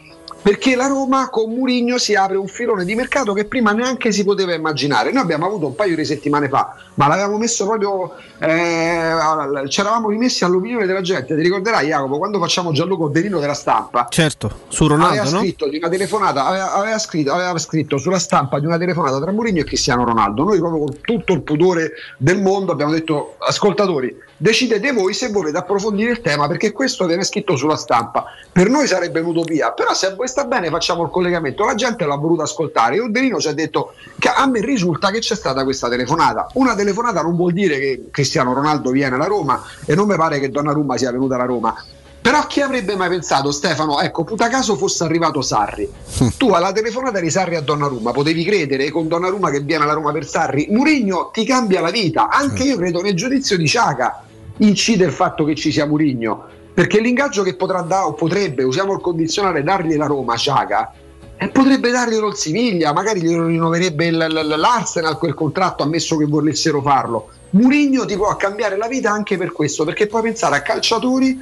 perché 0.45 0.77
la 0.77 0.89
Roma 0.89 1.31
con 1.31 1.49
Murigno 1.49 1.97
si 1.97 2.15
apre 2.15 2.37
un 2.37 2.49
filone 2.49 2.85
di 2.85 2.95
mercato 2.95 3.33
che 3.33 3.47
prima 3.47 3.73
neanche 3.73 4.13
si 4.13 4.25
poteva 4.25 4.53
immaginare. 4.53 5.11
Noi 5.11 5.23
abbiamo 5.23 5.47
avuto 5.47 5.69
un 5.69 5.75
paio 5.75 5.97
di 5.97 6.05
settimane 6.05 6.51
fa, 6.51 6.77
ma 6.97 7.09
l'avevamo 7.09 7.39
messo 7.39 7.65
proprio, 7.65 8.13
eh, 8.41 9.67
ci 9.69 9.81
eravamo 9.81 10.11
rimessi 10.11 10.45
all'opinione 10.45 10.85
della 10.85 11.01
gente. 11.01 11.35
Ti 11.35 11.41
ricorderai 11.41 11.87
Jacopo, 11.87 12.19
quando 12.19 12.39
facciamo 12.39 12.73
Gianluca 12.73 13.05
Oderino 13.05 13.41
della 13.41 13.55
stampa? 13.55 14.07
Certo, 14.11 14.65
su 14.69 14.87
Ronaldo, 14.87 15.23
aveva 15.23 15.39
scritto, 15.39 15.67
di 15.67 15.79
una 15.79 15.89
telefonata, 15.89 16.45
aveva, 16.45 16.75
aveva, 16.75 16.99
scritto, 16.99 17.33
aveva 17.33 17.59
scritto 17.59 17.97
sulla 17.97 18.19
stampa 18.19 18.61
di 18.61 18.67
una 18.67 18.77
telefonata 18.77 19.19
tra 19.19 19.33
Murigno 19.33 19.63
e 19.63 19.65
Cristiano 19.65 20.05
Ronaldo. 20.05 20.45
Noi 20.45 20.59
proprio 20.59 20.85
con 20.85 21.01
tutto 21.01 21.33
il 21.33 21.41
pudore 21.41 21.93
del 22.19 22.43
mondo 22.43 22.71
abbiamo 22.71 22.93
detto, 22.93 23.37
ascoltatori, 23.39 24.15
decidete 24.45 24.93
voi 24.93 25.15
se 25.15 25.31
volete 25.31 25.57
approfondire 25.57 26.11
il 26.11 26.21
tema 26.21 26.47
perché 26.47 26.71
questo 26.71 27.07
viene 27.07 27.25
scritto 27.25 27.57
sulla 27.57 27.79
stampa. 27.79 28.27
Per 28.53 28.69
noi 28.69 28.87
sarebbe 28.87 29.21
un'utopia, 29.21 29.73
però 29.73 29.95
se 29.95 30.09
a 30.09 30.15
voi 30.15 30.29
sta 30.29 30.45
bene 30.45 30.69
facciamo 30.69 31.03
il 31.03 31.09
collegamento. 31.09 31.65
La 31.65 31.75
gente 31.75 32.05
l'ha 32.05 32.17
voluto 32.17 32.43
ascoltare 32.43 32.97
e 32.97 33.01
Oderino 33.01 33.41
ci 33.41 33.49
ha 33.49 33.55
detto 33.55 33.95
che 34.19 34.29
a 34.29 34.47
me 34.47 34.61
risulta 34.61 35.11
che 35.11 35.21
c'è 35.21 35.35
stata 35.35 35.65
questa 35.65 35.89
telefonata. 35.89 36.49
Una 36.55 36.75
telefonata 36.75 37.23
non 37.23 37.37
vuol 37.37 37.55
dire 37.55 37.79
che 37.79 38.09
Cristiano 38.11 38.53
Ronaldo 38.53 38.91
viene 38.91 39.15
alla 39.15 39.25
Roma 39.25 39.65
e 39.87 39.95
non 39.95 40.07
mi 40.07 40.17
pare 40.17 40.39
che 40.39 40.51
Donnarumma 40.51 40.99
sia 40.99 41.11
venuta 41.11 41.37
alla 41.37 41.47
Roma. 41.47 41.83
Però 42.21 42.47
chi 42.47 42.61
avrebbe 42.61 42.97
mai 42.97 43.09
pensato, 43.09 43.51
Stefano, 43.51 44.01
ecco, 44.01 44.25
puta 44.25 44.49
caso 44.49 44.77
fosse 44.77 45.05
arrivato 45.05 45.41
Sarri. 45.41 45.91
Tu 46.37 46.51
alla 46.51 46.73
telefonata 46.73 47.19
di 47.19 47.31
Sarri 47.31 47.57
a 47.57 47.63
Donnarumma, 47.63 48.11
potevi 48.13 48.45
credere 48.45 48.91
con 48.91 49.09
Donnarumma 49.09 49.49
che 49.51 49.61
viene 49.61 49.85
alla 49.85 49.95
Roma 49.95 50.13
per 50.13 50.27
Sarri? 50.27 50.67
Murigno 50.69 51.31
ti 51.33 51.47
cambia 51.47 51.81
la 51.81 51.91
vita. 51.91 52.29
Anche 52.29 52.65
io 52.65 52.77
credo 52.77 53.01
nel 53.01 53.15
giudizio 53.15 53.57
di 53.57 53.67
Ciaca 53.67 54.25
incide 54.59 55.05
il 55.05 55.13
fatto 55.13 55.45
che 55.45 55.55
ci 55.55 55.73
sia 55.73 55.87
Murigno 55.87 56.63
perché 56.75 56.99
l'ingaggio 56.99 57.45
che 57.45 57.55
potrà 57.55 57.83
dare 57.83 58.07
o 58.07 58.15
potrebbe, 58.15 58.65
usiamo 58.65 58.95
il 58.95 59.01
condizionale, 59.01 59.63
dargli 59.63 59.95
la 59.95 60.07
Roma, 60.07 60.37
Ciaga, 60.37 60.93
e 61.37 61.49
potrebbe 61.49 61.93
darglielo 61.93 62.27
il 62.27 62.35
Siviglia, 62.35 62.93
magari 62.93 63.23
glielo 63.23 63.47
rinnoverebbe 63.47 64.11
l'Arsenal 64.11 65.17
quel 65.17 65.35
contratto, 65.35 65.85
ammesso 65.85 66.17
che 66.17 66.25
volessero 66.25 66.83
farlo. 66.83 67.29
Murigno 67.51 68.05
ti 68.05 68.17
può 68.17 68.35
cambiare 68.35 68.77
la 68.77 68.89
vita 68.89 69.13
anche 69.13 69.37
per 69.37 69.53
questo, 69.53 69.85
perché 69.85 70.09
puoi 70.09 70.23
pensare 70.23 70.57
a 70.57 70.63
calciatori 70.63 71.41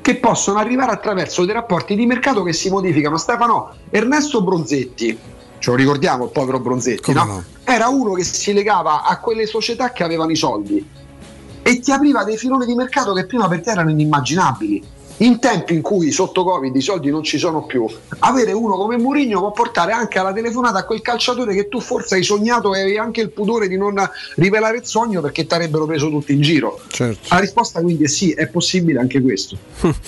che 0.00 0.16
possono 0.16 0.58
arrivare 0.58 0.92
attraverso 0.92 1.44
dei 1.44 1.52
rapporti 1.52 1.94
di 1.94 2.06
mercato 2.06 2.42
che 2.42 2.54
si 2.54 2.70
modificano. 2.70 3.18
Stefano, 3.18 3.74
Ernesto 3.90 4.42
Bronzetti, 4.42 5.18
ce 5.58 5.70
lo 5.70 5.76
ricordiamo 5.76 6.24
il 6.24 6.30
povero 6.30 6.58
Bronzetti, 6.58 7.12
no? 7.12 7.24
no? 7.24 7.44
Era 7.64 7.88
uno 7.88 8.14
che 8.14 8.24
si 8.24 8.54
legava 8.54 9.04
a 9.04 9.18
quelle 9.18 9.44
società 9.44 9.92
che 9.92 10.04
avevano 10.04 10.30
i 10.30 10.36
soldi 10.36 10.98
e 11.62 11.80
ti 11.80 11.92
apriva 11.92 12.24
dei 12.24 12.36
filoni 12.36 12.66
di 12.66 12.74
mercato 12.74 13.12
che 13.12 13.26
prima 13.26 13.48
per 13.48 13.60
te 13.60 13.70
erano 13.70 13.90
inimmaginabili. 13.90 14.98
In 15.20 15.38
tempi 15.38 15.74
in 15.74 15.82
cui 15.82 16.12
sotto 16.12 16.44
Covid 16.44 16.74
i 16.74 16.80
soldi 16.80 17.10
non 17.10 17.22
ci 17.22 17.38
sono 17.38 17.64
più, 17.64 17.86
avere 18.20 18.52
uno 18.52 18.76
come 18.76 18.96
Mourinho 18.96 19.40
può 19.40 19.52
portare 19.52 19.92
anche 19.92 20.18
alla 20.18 20.32
telefonata 20.32 20.78
a 20.78 20.84
quel 20.84 21.02
calciatore 21.02 21.54
che 21.54 21.68
tu 21.68 21.80
forse 21.80 22.14
hai 22.14 22.22
sognato 22.22 22.74
e 22.74 22.80
avevi 22.80 22.96
anche 22.96 23.20
il 23.20 23.30
pudore 23.30 23.68
di 23.68 23.76
non 23.76 23.96
rivelare 24.36 24.78
il 24.78 24.86
sogno 24.86 25.20
perché 25.20 25.46
ti 25.46 25.54
avrebbero 25.54 25.84
preso 25.86 26.08
tutti 26.08 26.32
in 26.32 26.40
giro. 26.40 26.80
Certo. 26.88 27.28
La 27.28 27.38
risposta 27.38 27.80
quindi 27.80 28.04
è 28.04 28.08
sì, 28.08 28.32
è 28.32 28.46
possibile 28.48 28.98
anche 28.98 29.20
questo. 29.20 29.56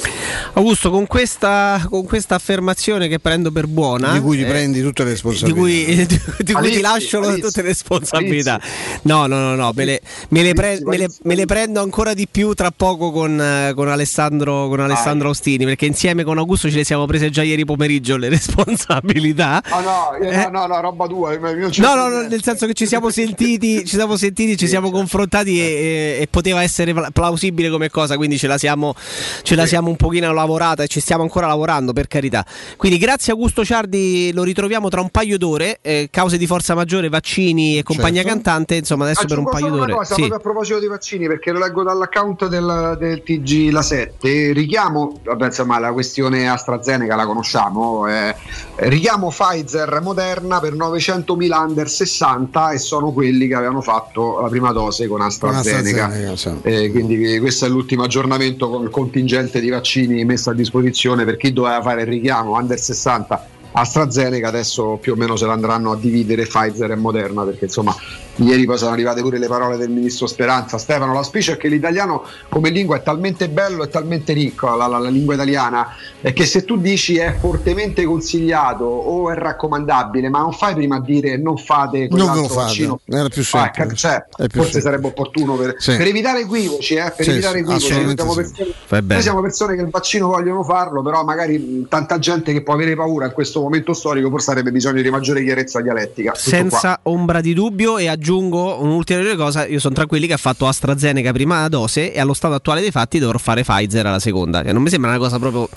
Augusto, 0.55 0.91
con 0.91 1.07
questa, 1.07 1.85
con 1.89 2.05
questa 2.05 2.35
affermazione 2.35 3.09
che 3.09 3.19
prendo 3.19 3.51
per 3.51 3.67
buona, 3.67 4.13
di 4.13 4.21
cui 4.21 4.39
ti 4.39 4.45
eh, 4.45 4.47
prendi 4.47 4.81
tutte 4.81 5.03
le 5.03 5.09
di 5.11 5.15
responsabilità. 5.15 5.61
cui, 5.61 5.85
di, 6.07 6.21
di 6.39 6.53
cui 6.53 6.71
ti 6.71 6.81
lascio 6.81 7.21
tutte 7.21 7.63
le 7.63 7.69
responsabilità. 7.69 8.61
No, 9.03 9.27
no, 9.27 9.39
no, 9.39 9.55
no, 9.57 9.73
me 9.75 9.85
le, 9.85 10.01
me 10.29 10.43
le 10.43 10.55
pre- 10.55 10.81
me 10.85 10.97
le- 10.97 11.11
me 11.25 11.35
le 11.35 11.45
prendo 11.45 11.83
ancora 11.83 12.15
di 12.15 12.27
più 12.31 12.55
tra 12.55 12.71
poco 12.75 13.11
con, 13.13 13.39
eh, 13.39 13.73
con 13.75 13.89
Alessandro, 13.89 14.69
con 14.69 14.81
Alessandro 14.81 15.02
Ostini, 15.29 15.65
perché 15.65 15.87
insieme 15.87 16.25
con 16.25 16.39
Augusto 16.39 16.69
ce 16.71 16.77
le 16.77 16.85
siamo 16.85 17.07
prese 17.07 17.31
già 17.31 17.43
ieri 17.43 17.65
pomeriggio 17.65 18.17
le 18.17 18.29
responsabilità. 18.87 19.63
Ah 19.65 19.81
no, 19.81 20.15
eh, 20.21 20.29
Eh. 20.29 20.51
no, 20.51 20.61
no, 20.61 20.67
no, 20.67 20.81
roba 20.81 21.07
tua. 21.07 21.37
c'è 21.37 21.81
No, 21.83 21.95
no, 21.95 22.09
no, 22.09 22.23
nel 22.29 22.43
senso 22.43 22.67
che 22.67 22.75
ci 22.75 22.87
siamo 22.87 23.11
sentiti, 23.11 23.79
ci 23.87 23.97
siamo 23.97 24.17
sentiti, 24.17 24.57
ci 24.57 24.67
siamo 24.69 24.91
confrontati 24.91 25.61
e, 25.61 25.65
e- 25.65 26.19
e 26.23 26.27
poteva 26.31 26.63
essere 26.63 26.93
pla- 26.93 27.11
plausibile 27.13 27.69
come 27.71 27.91
cosa, 27.91 28.17
quindi 28.17 28.39
ce 28.39 28.47
la 28.47 28.59
siamo, 28.59 28.95
ce 29.43 29.55
la 29.55 29.67
siamo 29.67 29.89
un 29.89 29.97
pochino 29.97 30.33
lavorata 30.33 30.83
e 30.83 30.87
ci 30.89 31.01
stiamo 31.01 31.23
ancora 31.23 31.47
lavorando, 31.47 31.93
per 31.93 32.09
carità. 32.09 32.45
Quindi 32.77 32.99
grazie 32.99 33.33
Augusto 33.33 33.65
Ciardi, 33.65 34.33
lo 34.33 34.43
ritroviamo 34.43 34.89
tra 34.89 35.01
un 35.01 35.11
paio 35.11 35.39
d'ore, 35.39 35.79
eh, 35.83 36.09
cause 36.11 36.37
di 36.39 36.47
forza 36.47 36.75
maggiore, 36.75 37.09
vaccini 37.09 37.79
e 37.79 37.83
compagnia 37.83 38.23
Certo. 38.23 38.29
cantante, 38.37 38.75
insomma 38.77 39.05
adesso 39.05 39.27
per 39.27 39.39
un 39.39 39.47
Aggiungo 39.47 39.67
paio 39.67 39.77
d'ore. 39.81 39.93
cosa 39.93 40.15
Sì. 40.15 40.21
proprio 40.21 40.37
a 40.37 40.41
proposito 40.41 40.79
dei 40.79 40.89
vaccini, 40.89 41.27
perché 41.27 41.53
lo 41.53 41.59
leggo 41.59 41.83
dall'account 41.83 42.49
del, 42.49 42.97
del 42.99 43.23
TG 43.23 43.71
La 43.71 43.83
7. 43.83 44.53
Richiamo, 44.53 44.92
vabbè, 44.93 45.47
insomma, 45.47 45.79
la 45.79 45.93
questione 45.93 46.49
AstraZeneca 46.49 47.17
la 47.17 47.27
conosciamo. 47.27 48.07
eh, 48.07 48.35
richiamo 48.77 49.29
Pfizer 49.29 50.01
Moderna 50.03 50.61
per 50.61 50.75
900.000 50.75 51.53
under 51.53 51.89
60 51.89 52.71
e 52.71 52.79
sono 52.79 53.13
quelli 53.13 53.49
che 53.49 53.55
avevano 53.55 53.81
fatto 53.81 54.41
la 54.41 54.49
prima 54.49 54.73
dose 54.73 55.07
con 55.09 55.21
AstraZeneca. 55.21 56.07
AstraZeneca, 56.07 56.37
sì. 56.37 56.51
Eh, 56.63 56.91
quindi 56.91 57.39
questo 57.41 57.67
è 57.67 57.69
l'ultimo 57.69 58.05
aggiornamento 58.05 58.69
con 58.69 58.83
il 58.83 58.91
contingente 58.91 59.61
di 59.61 59.69
vaccini 59.69 60.25
messo 60.25 60.51
a 60.51 60.55
disposizione 60.55 61.25
per 61.25 61.37
chi 61.37 61.53
doveva 61.53 61.81
fare 61.83 62.03
il 62.03 62.09
richiamo 62.09 62.57
under 62.57 62.79
60 62.79 63.47
AstraZeneca 63.73 64.49
adesso 64.49 64.99
più 65.01 65.13
o 65.13 65.17
meno 65.17 65.37
se 65.37 65.47
l'andranno 65.47 65.93
a 65.93 65.97
dividere 65.97 66.45
Pfizer 66.45 66.91
e 66.91 66.97
Moderna 66.97 67.43
perché 67.43 67.65
insomma 67.65 67.95
ieri 68.37 68.65
poi 68.65 68.79
sono 68.79 68.93
arrivate 68.93 69.21
pure 69.21 69.39
le 69.39 69.47
parole 69.47 69.77
del 69.77 69.91
ministro 69.91 70.27
Speranza 70.27 70.79
Stefano 70.79 71.13
l'auspicio 71.13 71.53
è 71.53 71.57
che 71.59 71.69
l'italiano 71.69 72.25
come 72.49 72.71
lingua 72.71 72.97
è 72.97 73.03
talmente 73.03 73.49
bello 73.51 73.85
e 73.85 73.89
talmente 73.89 74.33
ricco 74.33 74.75
la, 74.75 74.87
la- 74.87 74.99
la 74.99 75.09
lingua 75.11 75.35
italiana 75.35 75.89
è 76.21 76.33
che 76.33 76.47
se 76.47 76.65
tu 76.65 76.79
dici 76.79 77.17
è 77.19 77.37
fortemente 77.39 78.05
consigliato 78.05 78.85
o 78.85 79.31
è 79.31 79.35
raccomandabile 79.35 80.31
ma 80.31 80.39
non 80.41 80.53
fai 80.53 80.75
prima 80.75 80.97
a 80.97 81.01
dire 81.01 81.37
non 81.37 81.59
fate 81.59 81.99
Non 82.01 82.09
quell'altro 82.09 82.41
lo 82.43 82.49
fate, 82.49 82.61
vaccino 82.65 83.01
era 83.07 83.29
più 83.29 83.43
Ah, 83.43 83.45
semplice. 83.45 83.71
cap- 83.83 83.93
cioè, 83.95 84.15
È 84.15 84.25
più 84.25 84.35
forse 84.37 84.49
semplice. 84.53 84.81
sarebbe 84.81 85.07
opportuno 85.09 85.55
per, 85.57 85.75
Sì. 85.79 85.97
per 85.97 86.07
evitare 86.07 86.41
equivoci 86.41 86.95
eh, 86.95 87.13
per 87.15 87.25
Sì, 87.27 87.31
evitare 87.33 87.59
equivoci 87.59 87.87
siamo, 87.87 88.09
sì. 88.09 88.15
persone, 88.15 89.03
noi 89.07 89.23
siamo 89.23 89.41
persone 89.43 89.75
che 89.77 89.83
il 89.83 89.89
vaccino 89.91 90.29
vogliono 90.29 90.63
farlo 90.65 91.03
però 91.03 91.23
magari 91.23 91.87
tanta 91.89 92.19
gente 92.19 92.53
che 92.55 92.63
può 92.63 92.73
avere 92.75 92.95
paura 92.97 93.27
in 93.27 93.33
questo 93.33 93.61
momento 93.61 93.93
storico 93.93 94.31
forse 94.31 94.51
avrebbe 94.51 94.73
bisogno 94.73 95.03
di 95.03 95.11
maggiore 95.11 95.43
chiarezza 95.45 95.81
dialettica 95.83 96.33
Tutto 96.33 96.49
qua. 96.49 96.59
Senza 96.59 97.01
ombra 97.05 97.41
di 97.43 97.53
dubbio 97.53 97.99
e 97.99 98.07
aggiungo 98.09 98.21
un'ulteriore 98.31 99.37
cosa, 99.37 99.67
io 99.67 99.79
sono 99.81 99.95
tra 99.95 100.07
quelli 100.07 100.27
che 100.27 100.33
ha 100.35 100.39
fatto 100.39 100.67
AstraZeneca 100.67 101.33
prima 101.33 101.67
dose 101.69 102.13
e 102.13 102.21
allo 102.21 102.35
stato 102.35 102.55
attuale 102.55 102.81
dei 102.81 102.91
fatti 102.91 103.19
dovrò 103.19 103.39
fare 103.39 103.63
Pfizer 103.63 104.07
alla 104.07 104.19
seconda. 104.21 104.63
Cioè, 104.63 104.73
non 104.73 104.83
mi 104.83 104.91
sembra 104.91 105.11
una 105.11 105.19
cosa 105.19 105.39
proprio 105.39 105.69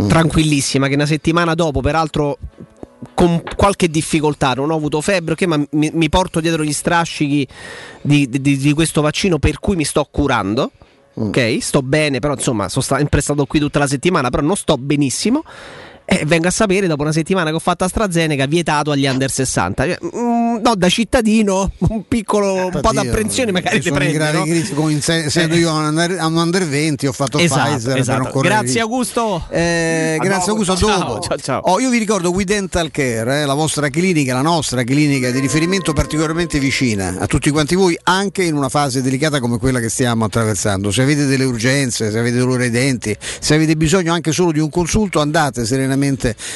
Mm. 0.00 0.08
tranquillissima 0.08 0.88
che 0.88 0.94
una 0.94 1.06
settimana 1.06 1.54
dopo, 1.54 1.80
peraltro 1.80 2.38
con 3.14 3.42
qualche 3.56 3.88
difficoltà, 3.88 4.52
non 4.54 4.70
ho 4.70 4.76
avuto 4.76 5.00
febbre, 5.00 5.32
ok, 5.32 5.42
ma 5.42 5.62
mi, 5.72 5.90
mi 5.92 6.08
porto 6.08 6.40
dietro 6.40 6.62
gli 6.64 6.72
strascichi 6.72 7.46
di, 8.00 8.28
di- 8.28 8.56
di 8.56 8.72
questo 8.72 9.00
vaccino 9.00 9.38
per 9.38 9.58
cui 9.58 9.76
mi 9.76 9.84
sto 9.84 10.06
curando. 10.10 10.70
Mm. 11.20 11.26
Ok, 11.26 11.58
sto 11.60 11.82
bene, 11.82 12.20
però 12.20 12.32
insomma 12.34 12.68
sono 12.70 12.84
sempre 12.84 13.20
stato 13.20 13.44
qui 13.44 13.58
tutta 13.58 13.78
la 13.78 13.86
settimana, 13.86 14.30
però 14.30 14.42
non 14.42 14.56
sto 14.56 14.76
benissimo. 14.78 15.42
E 16.12 16.24
vengo 16.26 16.48
a 16.48 16.50
sapere 16.50 16.86
dopo 16.86 17.02
una 17.02 17.12
settimana 17.12 17.48
che 17.50 17.56
ho 17.56 17.60
fatto 17.60 17.84
AstraZeneca 17.84 18.46
vietato 18.46 18.90
agli 18.90 19.06
under 19.06 19.30
60. 19.30 19.84
Cioè, 19.84 19.98
mm, 20.04 20.56
no, 20.62 20.74
da 20.76 20.88
cittadino 20.88 21.70
un 21.88 22.06
piccolo 22.06 22.66
un 22.66 22.70
po' 22.80 22.90
Io- 22.92 23.02
d'apprensione 23.02 23.50
magari 23.52 23.80
ti 23.80 23.90
prende. 23.90 24.32
no? 24.32 24.42
crisi, 24.42 24.74
essendo 25.10 25.54
Eh. 25.54 25.58
io 25.58 25.72
under, 25.72 26.10
un 26.20 26.36
under 26.36 26.66
20 26.68 27.06
ho 27.06 27.12
fatto 27.12 27.38
Esatto, 27.38 27.70
Pfizer 27.76 27.96
esatto. 27.96 28.40
Grazie. 28.40 28.80
Augusto. 28.80 29.44
Eh, 29.48 30.16
A 30.18 30.22
grazie 30.22 30.52
dopo. 30.52 30.62
Augusto, 30.62 30.72
a 30.72 30.76
Ciao, 30.76 30.98
dopo. 30.98 31.20
ciao, 31.20 31.36
ciao. 31.38 31.60
Oh, 31.64 31.80
io 31.80 31.88
vi 31.88 31.98
ricordo 31.98 32.30
We 32.30 32.44
Dental 32.44 32.90
Care, 32.90 33.42
eh, 33.42 33.44
la 33.46 33.54
vostra 33.54 33.88
clinica, 33.88 34.34
la 34.34 34.42
nostra 34.42 34.82
clinica 34.84 35.30
di 35.30 35.38
riferimento 35.38 35.92
particolarmente 35.94 36.58
vicina 36.58 37.16
a 37.18 37.26
tutti 37.26 37.48
quanti 37.50 37.74
voi, 37.74 37.98
anche 38.04 38.42
in 38.44 38.54
una 38.54 38.68
fase 38.68 39.00
delicata 39.00 39.40
come 39.40 39.56
quella 39.58 39.80
che 39.80 39.88
stiamo 39.88 40.24
attraversando. 40.26 40.90
Se 40.90 41.00
avete 41.02 41.24
delle 41.26 41.44
urgenze, 41.44 42.10
se 42.10 42.18
avete 42.18 42.36
dolore 42.36 42.64
ai 42.64 42.70
denti, 42.70 43.16
se 43.40 43.54
avete 43.54 43.76
bisogno 43.76 44.12
anche 44.12 44.32
solo 44.32 44.52
di 44.52 44.58
un 44.60 44.68
consulto, 44.68 45.20
andate 45.20 45.64
serenamente 45.64 46.00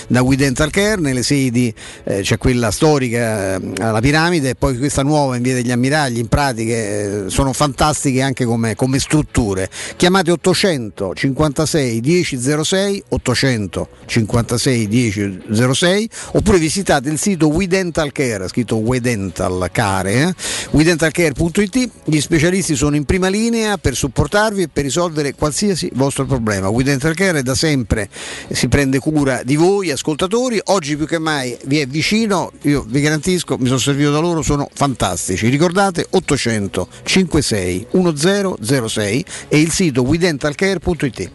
da 0.08 0.22
We 0.22 0.36
Dental 0.36 0.70
Care, 0.70 1.00
nelle 1.00 1.22
sedi 1.22 1.72
eh, 2.04 2.20
c'è 2.20 2.38
quella 2.38 2.70
storica 2.70 3.54
eh, 3.56 3.72
alla 3.78 4.00
piramide 4.00 4.50
e 4.50 4.54
poi 4.54 4.76
questa 4.76 5.02
nuova 5.02 5.36
in 5.36 5.42
via 5.42 5.54
degli 5.54 5.70
Ammiragli, 5.70 6.18
in 6.18 6.28
pratica 6.28 6.72
eh, 6.72 7.24
sono 7.28 7.52
fantastiche 7.52 8.22
anche 8.22 8.44
come, 8.44 8.74
come 8.74 8.98
strutture. 8.98 9.68
Chiamate 9.96 10.30
800 10.30 11.14
56 11.14 12.00
1006 12.00 13.04
800 13.08 13.88
56 14.06 14.86
1006 14.86 16.10
oppure 16.32 16.58
visitate 16.58 17.08
il 17.08 17.18
sito 17.18 17.48
We 17.48 17.66
Dental 17.66 18.12
Care, 18.12 18.48
scritto 18.48 18.76
We 18.76 19.00
Dental 19.00 19.68
Care, 19.72 20.12
eh? 20.12 20.34
WeDentalCare.it. 20.70 21.90
Gli 22.04 22.20
specialisti 22.20 22.76
sono 22.76 22.96
in 22.96 23.04
prima 23.04 23.28
linea 23.28 23.76
per 23.78 23.94
supportarvi 23.94 24.62
e 24.62 24.68
per 24.68 24.84
risolvere 24.84 25.34
qualsiasi 25.34 25.90
vostro 25.94 26.24
problema. 26.24 26.68
We 26.68 26.82
Dental 26.82 27.14
Care 27.14 27.42
da 27.42 27.54
sempre 27.54 28.08
si 28.50 28.68
prende 28.68 28.98
cura 28.98 29.25
di 29.44 29.56
voi 29.56 29.90
ascoltatori, 29.90 30.60
oggi 30.66 30.96
più 30.96 31.06
che 31.06 31.18
mai 31.18 31.56
vi 31.64 31.80
è 31.80 31.86
vicino, 31.86 32.52
io 32.62 32.84
vi 32.86 33.00
garantisco, 33.00 33.56
mi 33.58 33.66
sono 33.66 33.78
servito 33.78 34.12
da 34.12 34.20
loro, 34.20 34.42
sono 34.42 34.68
fantastici. 34.72 35.48
Ricordate 35.48 36.06
800 36.08 36.88
56 37.02 37.86
1006 37.90 39.24
e 39.48 39.60
il 39.60 39.70
sito 39.70 40.02
WeDentalCare.it. 40.02 41.30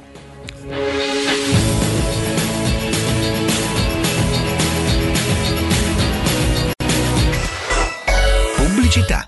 Pubblicità. 8.55 9.27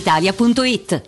brispalitalia.it. 0.01 1.07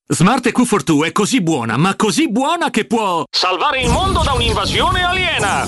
Smart 0.13 0.45
EQ42 0.45 1.05
è 1.05 1.11
così 1.13 1.39
buona, 1.39 1.77
ma 1.77 1.95
così 1.95 2.29
buona 2.29 2.69
che 2.69 2.83
può 2.83 3.23
salvare 3.31 3.79
il 3.79 3.89
mondo 3.89 4.21
da 4.23 4.33
un'invasione 4.33 5.05
aliena. 5.05 5.65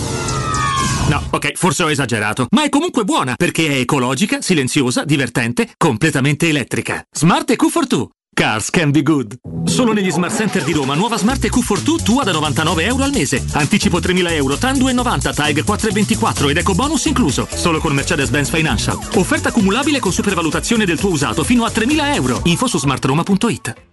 No, 1.07 1.23
ok, 1.29 1.53
forse 1.53 1.83
ho 1.83 1.89
esagerato, 1.89 2.47
ma 2.49 2.65
è 2.65 2.69
comunque 2.69 3.05
buona 3.05 3.35
perché 3.37 3.67
è 3.67 3.79
ecologica, 3.79 4.41
silenziosa, 4.41 5.05
divertente, 5.05 5.71
completamente 5.77 6.49
elettrica. 6.49 7.05
Smart 7.09 7.51
EQ42. 7.51 8.07
Cars 8.33 8.69
can 8.69 8.91
be 8.91 9.01
good. 9.01 9.33
Solo 9.63 9.93
negli 9.93 10.11
Smart 10.11 10.35
Center 10.35 10.61
di 10.61 10.73
Roma, 10.73 10.93
nuova 10.93 11.17
Smart 11.17 11.41
EQ42 11.41 12.03
tua 12.03 12.23
da 12.25 12.33
99 12.33 12.83
euro 12.83 13.03
al 13.03 13.11
mese. 13.11 13.45
Anticipo 13.53 13.99
3.000 13.99 14.29
euro, 14.31 14.57
TAN 14.57 14.75
2,90, 14.75 15.33
TAG 15.33 15.63
4,24 15.63 16.49
ed 16.49 16.57
eco 16.57 16.73
bonus 16.73 17.05
incluso. 17.05 17.47
Solo 17.49 17.79
con 17.79 17.93
Mercedes-Benz 17.93 18.49
Financial. 18.49 18.99
Offerta 19.15 19.53
cumulabile 19.53 20.01
con 20.01 20.11
supervalutazione 20.11 20.83
del 20.83 20.99
tuo 20.99 21.11
usato 21.11 21.45
fino 21.45 21.63
a 21.63 21.71
3.000 21.73 22.13
euro. 22.15 22.41
Info 22.43 22.67
su 22.67 22.77
smartroma.it. 22.77 23.92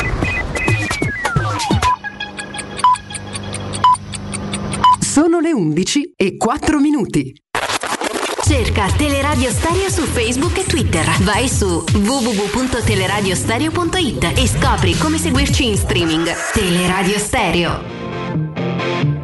Sono 5.11 5.41
le 5.41 5.51
11 5.51 6.13
e 6.15 6.37
4 6.37 6.79
minuti. 6.79 7.35
Cerca 8.45 8.85
Teleradio 8.95 9.49
Stereo 9.49 9.89
su 9.89 10.03
Facebook 10.03 10.57
e 10.57 10.63
Twitter. 10.63 11.05
Vai 11.23 11.49
su 11.49 11.83
www.teleradiostereo.it 11.91 14.31
e 14.37 14.47
scopri 14.47 14.97
come 14.97 15.17
seguirci 15.17 15.67
in 15.67 15.75
streaming. 15.75 16.31
Teleradio 16.53 17.17
Stereo. 17.17 19.20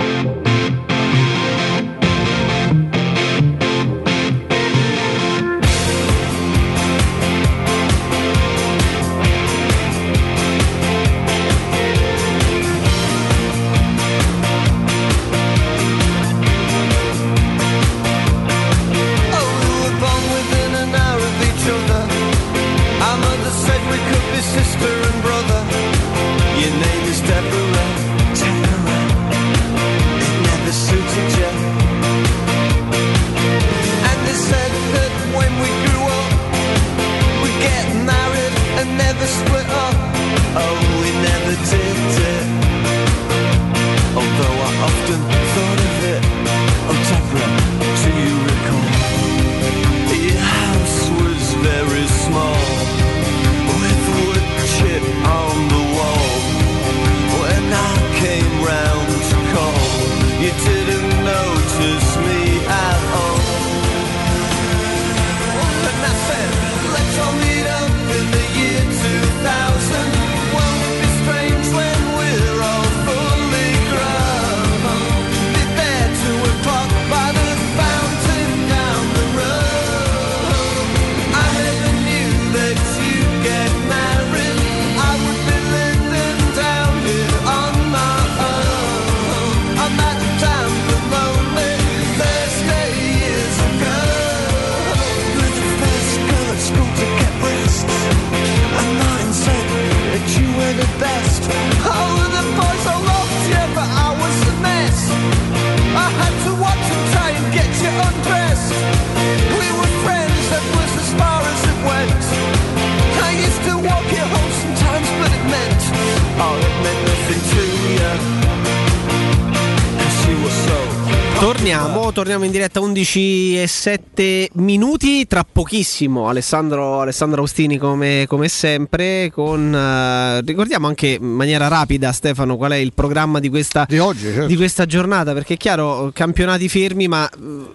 11 122.97 123.56
e 123.67 123.69
7 123.69 124.49
minuti. 124.53 125.27
Tra 125.27 125.45
pochissimo 125.49 126.29
Alessandro, 126.29 127.01
Alessandro 127.01 127.41
Austini 127.41 127.77
come, 127.77 128.25
come 128.27 128.47
sempre. 128.47 129.29
Con, 129.31 129.71
uh, 129.71 130.43
ricordiamo 130.45 130.87
anche 130.87 131.17
in 131.19 131.25
maniera 131.25 131.67
rapida, 131.67 132.11
Stefano, 132.13 132.55
qual 132.55 132.71
è 132.71 132.77
il 132.77 132.93
programma 132.93 133.39
di 133.39 133.49
questa, 133.49 133.85
di 133.87 133.99
oggi, 133.99 134.23
certo. 134.23 134.47
di 134.47 134.55
questa 134.55 134.85
giornata. 134.85 135.33
Perché 135.33 135.55
è 135.55 135.57
chiaro, 135.57 136.11
campionati 136.13 136.69
fermi, 136.69 137.07
ma 137.07 137.29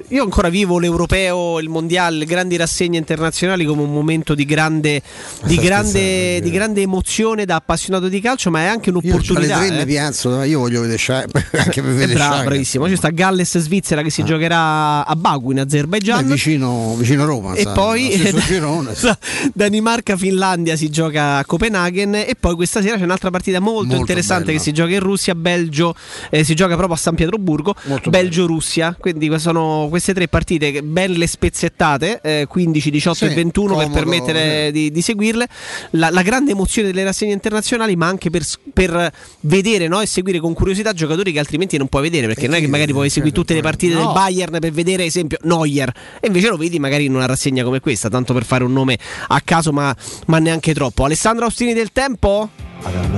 io 0.08 0.22
ancora 0.22 0.48
vivo 0.48 0.78
l'europeo, 0.78 1.60
il 1.60 1.68
mondiale, 1.68 2.16
le 2.16 2.24
grandi 2.24 2.56
rassegne 2.56 2.98
internazionali 2.98 3.64
come 3.64 3.82
un 3.82 3.92
momento 3.92 4.34
di 4.34 4.44
grande, 4.44 5.02
di 5.44 5.56
grande, 5.56 6.40
di 6.40 6.50
grande 6.50 6.80
emozione 6.80 7.44
da 7.44 7.56
appassionato 7.56 8.08
di 8.08 8.20
calcio, 8.20 8.50
ma 8.50 8.60
è 8.60 8.66
anche 8.66 8.90
un'opportunità. 8.90 9.64
Io, 9.64 9.72
eh. 9.72 9.76
mi 9.76 9.84
piazzo, 9.84 10.42
io 10.42 10.58
voglio 10.58 10.80
vedere 10.80 11.28
anche 11.52 11.82
per 11.82 11.92
vedere 11.92 12.14
Bra- 12.14 12.42
bravissimo. 12.44 12.88
Ci 12.88 12.96
sta 12.96 13.10
Galles 13.10 13.58
Svizzera 13.58 14.02
che 14.02 14.10
si 14.10 14.22
ah. 14.22 14.24
giocherà 14.24 15.04
a 15.04 15.14
Baku 15.16 15.50
in 15.50 15.58
Azerbaijan. 15.82 16.26
Vicino, 16.26 16.94
vicino 16.96 17.24
Roma. 17.24 17.54
E 17.54 17.62
sa, 17.62 17.72
poi. 17.72 18.10
Danimarca 19.52 20.16
Finlandia 20.16 20.76
si 20.76 20.90
gioca 20.90 21.38
a 21.38 21.44
Copenaghen 21.44 22.14
e 22.14 22.36
poi 22.38 22.54
questa 22.54 22.80
sera 22.80 22.96
c'è 22.96 23.04
un'altra 23.04 23.30
partita 23.30 23.60
molto, 23.60 23.86
molto 23.86 23.96
interessante 23.96 24.46
bella. 24.46 24.58
che 24.58 24.62
si 24.62 24.72
gioca 24.72 24.92
in 24.92 25.00
Russia, 25.00 25.34
Belgio, 25.34 25.94
eh, 26.30 26.44
si 26.44 26.54
gioca 26.54 26.74
proprio 26.74 26.94
a 26.94 26.98
San 26.98 27.14
Pietroburgo, 27.14 27.74
Belgio-Russia. 28.08 28.96
Quindi 28.98 29.30
sono 29.38 29.86
queste 29.88 30.14
tre 30.14 30.28
partite 30.28 30.82
ben 30.82 31.12
le 31.12 31.26
spezzettate, 31.26 32.20
eh, 32.22 32.46
15, 32.48 32.90
18 32.90 33.16
sì, 33.16 33.24
e 33.24 33.34
21 33.34 33.68
comodo, 33.68 33.90
per 33.90 34.02
permettere 34.02 34.66
sì. 34.66 34.72
di, 34.72 34.90
di, 34.90 35.02
seguirle. 35.02 35.46
La, 35.90 36.10
la, 36.10 36.22
grande 36.22 36.52
emozione 36.52 36.88
delle 36.88 37.04
rassegne 37.04 37.32
internazionali, 37.32 37.96
ma 37.96 38.06
anche 38.06 38.30
per, 38.30 38.44
per 38.72 39.12
vedere 39.40 39.88
no, 39.88 40.00
e 40.00 40.06
seguire 40.06 40.38
con 40.38 40.52
curiosità 40.52 40.92
giocatori 40.92 41.32
che 41.32 41.38
altrimenti 41.38 41.76
non 41.76 41.88
puoi 41.88 42.02
vedere 42.02 42.26
perché 42.26 42.46
non 42.46 42.56
è 42.56 42.60
che 42.60 42.68
magari 42.68 42.92
puoi 42.92 43.08
seguire 43.10 43.34
tutte 43.34 43.54
le 43.54 43.60
partite 43.60 43.94
no. 43.94 44.00
del 44.00 44.12
Bayern 44.12 44.58
per 44.58 44.72
vedere 44.72 45.04
esempio 45.04 45.38
Neuer 45.62 45.92
e 46.20 46.26
invece 46.26 46.48
lo 46.48 46.56
vedi 46.56 46.78
magari 46.78 47.04
in 47.04 47.14
una 47.14 47.26
rassegna 47.26 47.64
come 47.64 47.80
questa 47.80 48.08
tanto 48.08 48.32
per 48.34 48.44
fare 48.44 48.64
un 48.64 48.72
nome 48.72 48.98
a 49.28 49.40
caso 49.40 49.72
ma, 49.72 49.94
ma 50.26 50.38
neanche 50.38 50.74
troppo 50.74 51.04
Alessandro 51.04 51.44
Austini 51.44 51.72
del 51.72 51.92
Tempo? 51.92 52.48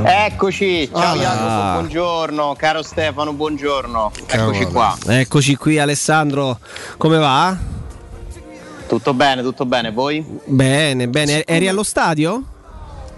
Eccoci, 0.05 0.91
ciao 0.93 1.15
ah. 1.15 1.17
Jacopo, 1.17 1.73
buongiorno, 1.81 2.55
caro 2.55 2.83
Stefano, 2.83 3.33
buongiorno. 3.33 4.13
Eccoci 4.27 4.65
qua. 4.67 4.95
Eccoci 5.07 5.57
qui 5.57 5.79
Alessandro, 5.79 6.59
come 6.99 7.17
va? 7.17 7.57
Tutto 8.87 9.15
bene, 9.15 9.41
tutto 9.41 9.65
bene, 9.65 9.91
voi? 9.91 10.23
Bene, 10.45 11.09
bene. 11.09 11.45
Eri 11.45 11.67
allo 11.67 11.83
stadio? 11.83 12.43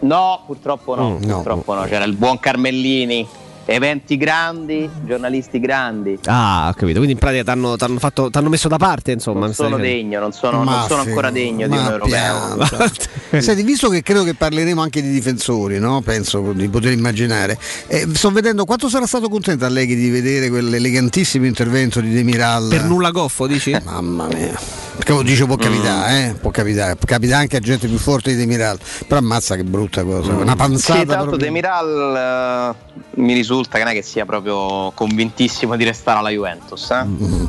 No, 0.01 0.45
purtroppo 0.47 0.95
no, 0.95 1.11
mm, 1.19 1.23
purtroppo 1.23 1.75
no. 1.75 1.81
no. 1.81 1.87
C'era 1.89 2.05
il 2.05 2.15
buon 2.15 2.39
Carmellini 2.39 3.27
eventi 3.67 4.17
grandi, 4.17 4.89
giornalisti 5.05 5.59
grandi. 5.61 6.19
Ah, 6.27 6.69
ho 6.69 6.73
capito. 6.73 6.99
Quindi 6.99 7.13
in 7.13 7.19
pratica 7.19 7.43
ti 7.43 8.39
hanno 8.39 8.49
messo 8.49 8.69
da 8.69 8.77
parte, 8.77 9.13
insomma. 9.13 9.41
Non 9.41 9.55
sono 9.55 9.77
degno, 9.77 10.21
non 10.21 10.33
sono, 10.33 10.63
non 10.63 10.85
sono 10.87 11.03
ancora 11.03 11.31
degno 11.31 11.67
di 11.69 11.77
un 11.77 11.85
europeo. 11.85 12.59
Senti, 13.39 13.63
visto 13.63 13.89
che 13.89 14.03
credo 14.03 14.23
che 14.23 14.35
parleremo 14.35 14.81
anche 14.81 15.03
di 15.03 15.11
difensori, 15.11 15.79
no? 15.79 16.01
penso 16.01 16.53
di 16.53 16.69
poter 16.69 16.93
immaginare. 16.93 17.59
Eh, 17.89 18.07
sto 18.13 18.31
vedendo 18.31 18.65
quanto 18.65 18.89
sarà 18.89 19.07
stato 19.07 19.29
contento 19.29 19.65
Allegri 19.65 19.97
di 19.97 20.11
vedere 20.11 20.49
quell'elegantissimo 20.49 21.45
intervento 21.45 22.01
di 22.01 22.13
Demiral. 22.13 22.69
Per 22.69 22.85
nulla 22.85 23.11
goffo, 23.11 23.47
dici? 23.47 23.77
Mamma 23.85 24.27
mia. 24.29 24.86
Perché 24.97 25.13
lo 25.13 25.23
dice 25.23 25.45
può 25.45 25.57
capitare, 25.57 26.13
mm. 26.13 26.31
eh? 26.31 26.35
può 26.35 26.51
capitare, 26.51 26.97
capita 27.05 27.37
anche 27.37 27.57
a 27.57 27.61
gente 27.61 27.87
più 27.87 27.99
forte 27.99 28.31
di 28.31 28.37
Demiral. 28.37 28.79
Però 29.07 29.21
ammazza 29.21 29.55
che 29.55 29.63
brutta 29.63 30.03
cosa, 30.05 30.33
mm. 30.33 30.41
una 30.41 30.57
panzata. 30.57 31.01
Sì, 31.01 31.07
tanto 31.07 31.37
Demiral 31.37 32.75
uh, 33.15 33.21
mi 33.21 33.35
risulta 33.35 33.77
che 33.77 33.85
non 33.85 33.93
è 33.93 33.95
che 33.95 34.03
sia 34.03 34.25
proprio 34.25 34.91
convintissimo 34.95 35.77
di 35.77 35.85
restare 35.85 36.19
alla 36.19 36.31
Juventus. 36.31 36.91
Eh? 36.91 37.05
Mm. 37.05 37.45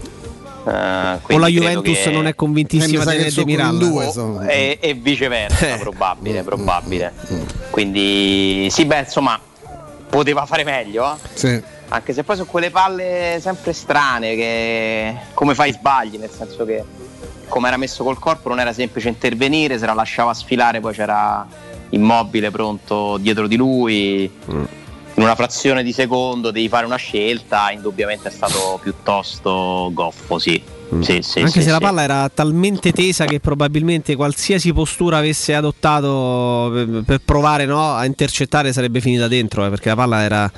Uh, 0.65 1.33
o 1.33 1.37
la 1.37 1.47
Juventus 1.47 1.97
che... 1.97 2.11
non 2.11 2.27
è 2.27 2.35
convintissima 2.35 3.03
eh, 3.13 3.23
di 3.23 3.33
Demiral 3.33 3.77
due, 3.77 4.11
e, 4.47 4.77
e, 4.81 4.93
viceversa, 4.95 5.75
eh. 5.75 5.77
probabile, 5.77 6.43
probabile. 6.43 7.13
Mm. 7.31 7.41
Quindi 7.69 8.67
sì, 8.69 8.83
beh, 8.83 8.99
insomma, 8.99 9.39
poteva 10.09 10.45
fare 10.45 10.65
meglio. 10.65 11.13
Eh? 11.13 11.17
Sì. 11.33 11.63
Anche 11.89 12.11
se 12.11 12.23
poi 12.23 12.35
sono 12.35 12.49
quelle 12.49 12.69
palle 12.69 13.39
sempre 13.41 13.71
strane 13.71 14.35
che 14.35 15.15
come 15.33 15.55
fai 15.55 15.71
sbagli, 15.71 16.17
nel 16.17 16.29
senso 16.29 16.65
che 16.65 16.83
come 17.47 17.67
era 17.67 17.77
messo 17.77 18.03
col 18.03 18.19
corpo 18.19 18.49
non 18.49 18.59
era 18.59 18.73
semplice 18.73 19.09
intervenire, 19.09 19.77
se 19.77 19.85
la 19.85 19.93
lasciava 19.93 20.33
sfilare 20.33 20.79
poi 20.79 20.93
c'era 20.93 21.45
immobile 21.89 22.51
pronto 22.51 23.17
dietro 23.17 23.47
di 23.47 23.55
lui. 23.55 24.31
Mm. 24.51 24.63
In 25.15 25.23
una 25.23 25.35
frazione 25.35 25.81
di 25.81 25.93
secondo 25.93 26.51
devi 26.51 26.69
fare 26.69 26.85
una 26.85 26.97
scelta, 26.97 27.71
indubbiamente 27.71 28.27
è 28.27 28.31
stato 28.31 28.79
piuttosto 28.81 29.89
goffo, 29.91 30.37
sì. 30.37 30.61
Mm. 30.93 31.01
Sì, 31.01 31.21
sì, 31.21 31.39
Anche 31.39 31.59
sì, 31.59 31.63
se 31.63 31.71
la 31.71 31.79
palla 31.79 32.01
era 32.01 32.29
talmente 32.33 32.93
tesa 32.93 33.25
che 33.25 33.41
probabilmente 33.41 34.15
qualsiasi 34.15 34.71
postura 34.71 35.17
avesse 35.17 35.53
adottato 35.53 36.69
per, 36.71 37.03
per 37.03 37.21
provare 37.25 37.65
no, 37.65 37.93
a 37.93 38.05
intercettare 38.05 38.71
sarebbe 38.71 39.01
finita 39.01 39.27
dentro, 39.27 39.65
eh, 39.65 39.69
perché 39.69 39.89
la 39.89 39.95
palla 39.95 40.21
era, 40.21 40.51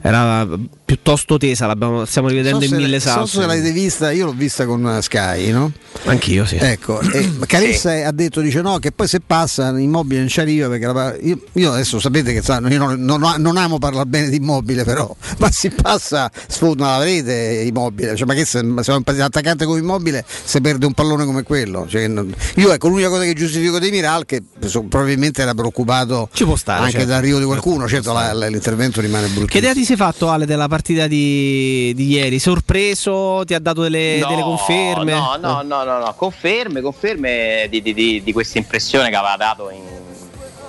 era 0.00 0.46
piuttosto 0.86 1.36
tesa, 1.36 1.74
stiamo 2.04 2.28
rivedendo 2.28 2.60
so 2.60 2.74
in 2.74 2.80
mille 2.80 3.00
salse. 3.00 3.18
Non 3.18 3.26
so 3.26 3.40
se 3.40 3.46
l'avete 3.46 3.72
vista, 3.72 4.12
io 4.12 4.26
l'ho 4.26 4.32
vista 4.32 4.64
con 4.66 4.98
Sky, 5.02 5.50
no? 5.50 5.72
Anch'io, 6.04 6.44
sì. 6.44 6.56
Ecco, 6.56 7.00
e 7.00 7.28
Calessa 7.46 7.90
sì. 7.90 8.02
ha 8.02 8.12
detto, 8.12 8.40
dice 8.40 8.60
no, 8.60 8.78
che 8.78 8.92
poi 8.92 9.08
se 9.08 9.18
passa 9.20 9.72
l'immobile 9.72 10.20
non 10.20 10.28
ci 10.28 10.38
arriva 10.38 10.68
perché 10.68 10.86
la, 10.86 11.16
io, 11.20 11.40
io, 11.54 11.72
adesso 11.72 11.98
sapete 11.98 12.32
che 12.32 12.40
io 12.46 12.78
non, 12.78 13.00
non, 13.00 13.34
non, 13.38 13.56
amo 13.56 13.78
parlare 13.78 14.06
bene 14.06 14.28
di 14.28 14.36
immobile 14.36 14.84
però, 14.84 15.14
ma 15.38 15.50
si 15.50 15.70
passa, 15.70 16.30
sfonda 16.46 16.98
la 16.98 17.04
rete 17.04 17.64
immobile, 17.66 18.14
cioè, 18.14 18.26
ma 18.26 18.34
che 18.34 18.44
se, 18.44 18.64
se 18.80 18.92
un 18.92 19.02
attaccante 19.04 19.64
come 19.64 19.80
immobile 19.80 20.24
se 20.26 20.60
perde 20.60 20.86
un 20.86 20.92
pallone 20.92 21.24
come 21.24 21.42
quello? 21.42 21.86
Cioè, 21.88 22.08
io 22.54 22.72
ecco, 22.72 22.86
l'unica 22.86 23.08
cosa 23.08 23.24
che 23.24 23.32
giustifico 23.32 23.80
dei 23.80 23.90
Miral 23.90 24.24
che 24.24 24.40
probabilmente 24.88 25.42
era 25.42 25.52
preoccupato 25.52 26.28
ci 26.32 26.44
può 26.44 26.54
stare, 26.54 26.78
anche 26.78 26.92
certo. 26.92 27.08
dall'arrivo 27.08 27.40
di 27.40 27.44
qualcuno, 27.44 27.88
certo 27.88 28.12
la, 28.12 28.32
l'intervento 28.32 29.00
rimane 29.00 29.26
brutto. 29.26 29.46
Che 29.46 29.58
idea 29.58 29.72
ti 29.72 29.84
sei 29.84 29.96
fatto 29.96 30.28
Ale 30.28 30.46
della 30.46 30.68
partita 30.68 30.74
di, 30.82 31.92
di 31.94 32.08
ieri? 32.08 32.38
Sorpreso? 32.38 33.42
Ti 33.44 33.54
ha 33.54 33.58
dato 33.58 33.82
delle, 33.82 34.18
no, 34.18 34.28
delle 34.28 34.42
conferme? 34.42 35.12
No, 35.12 35.36
no, 35.40 35.62
no, 35.62 35.84
no, 35.84 35.98
no, 35.98 36.14
conferme, 36.16 36.80
conferme 36.80 37.66
di, 37.68 37.82
di, 37.82 37.94
di, 37.94 38.22
di 38.22 38.32
questa 38.32 38.58
impressione 38.58 39.08
che 39.08 39.16
aveva 39.16 39.36
dato 39.36 39.70
in, 39.70 39.82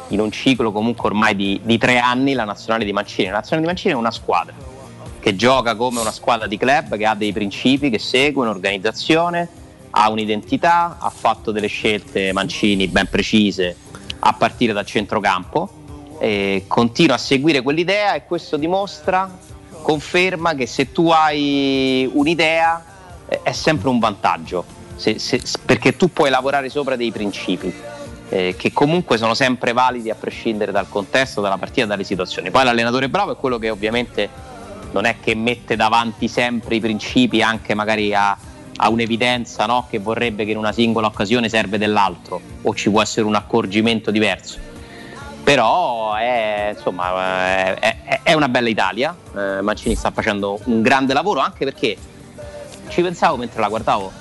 in 0.10 0.20
un 0.20 0.32
ciclo 0.32 0.72
comunque 0.72 1.10
ormai 1.10 1.36
di, 1.36 1.60
di, 1.64 1.78
tre 1.78 2.00
anni 2.00 2.34
la 2.34 2.44
nazionale 2.44 2.86
di 2.86 2.94
Mancini. 2.94 3.28
La 3.28 3.36
nazionale 3.36 3.62
di 3.62 3.68
Mancini 3.68 3.94
è 3.94 3.98
una 3.98 4.12
squadra 4.12 4.54
che 5.20 5.36
gioca 5.36 5.76
come 5.76 6.00
una 6.00 6.12
squadra 6.12 6.48
di 6.48 6.58
club, 6.58 6.96
che 6.96 7.06
ha 7.06 7.14
dei 7.16 7.34
principi, 7.34 7.90
che 7.90 8.00
segue 8.00 8.44
un'organizzazione, 8.44 9.50
ha 9.90 10.10
un'identità, 10.10 10.98
ha 11.00 11.10
fatto 11.10 11.52
delle 11.52 11.68
scelte 11.68 12.32
Mancini 12.32 12.88
ben 12.88 13.08
precise 13.10 13.76
a 14.20 14.34
partire 14.34 14.74
dal 14.74 14.86
centrocampo. 14.86 15.70
E 16.20 16.64
continua 16.68 17.16
a 17.16 17.20
seguire 17.20 17.62
quell'idea 17.62 18.16
e 18.16 18.26
questo 18.26 18.58
dimostra 18.58 19.30
conferma 19.88 20.54
che 20.54 20.68
se 20.68 20.92
tu 20.92 21.12
hai 21.12 22.10
un'idea 22.12 22.84
eh, 23.26 23.40
è 23.42 23.54
sempre 23.54 23.88
un 23.88 24.00
vantaggio, 24.00 24.66
se, 24.98 25.18
se, 25.18 25.42
perché 25.64 25.96
tu 25.96 26.12
puoi 26.12 26.30
lavorare 26.30 26.68
sopra 26.68 26.98
dei 26.98 27.10
principi. 27.10 27.74
Eh, 28.30 28.56
che 28.58 28.74
comunque 28.74 29.18
sono 29.18 29.34
sempre 29.34 29.72
validi 29.72 30.10
a 30.10 30.16
prescindere 30.16 30.74
dal 30.74 30.90
contesto, 30.90 31.40
dalla 31.40 31.58
partita, 31.58 31.86
dalle 31.86 32.04
situazioni. 32.04 32.52
Poi 32.52 32.66
l'allenatore 32.66 33.08
bravo 33.08 33.32
è 33.32 33.38
quello 33.38 33.58
che 33.58 33.70
ovviamente 33.70 34.30
non 34.92 35.06
è 35.06 35.16
che 35.22 35.34
mette 35.34 35.78
davanti 35.78 36.28
sempre 36.28 36.76
i 36.76 36.82
principi 36.82 37.42
anche 37.42 37.74
magari 37.74 38.14
a, 38.14 38.38
a 38.76 38.90
un'evidenza 38.90 39.66
no? 39.66 39.88
che 39.90 40.00
vorrebbe 40.00 40.44
che 40.44 40.52
in 40.52 40.58
una 40.58 40.74
singola 40.74 41.08
occasione 41.08 41.48
serve 41.48 41.78
dell'altro 41.78 42.42
o 42.62 42.76
ci 42.76 42.90
può 42.90 43.02
essere 43.02 43.26
un 43.26 43.36
accorgimento 43.36 44.12
diverso 44.12 44.60
però 45.48 46.14
è, 46.16 46.74
insomma, 46.76 47.80
è, 47.80 47.97
è 48.24 48.34
una 48.34 48.48
bella 48.48 48.70
Italia, 48.70 49.16
eh, 49.36 49.62
Mancini 49.62 49.96
sta 49.96 50.12
facendo 50.12 50.60
un 50.66 50.82
grande 50.82 51.14
lavoro 51.14 51.42
anche 51.42 51.66
perché 51.66 51.98
ci 52.88 53.02
pensavo 53.02 53.36
mentre 53.36 53.60
la 53.60 53.68
guardavo, 53.68 54.12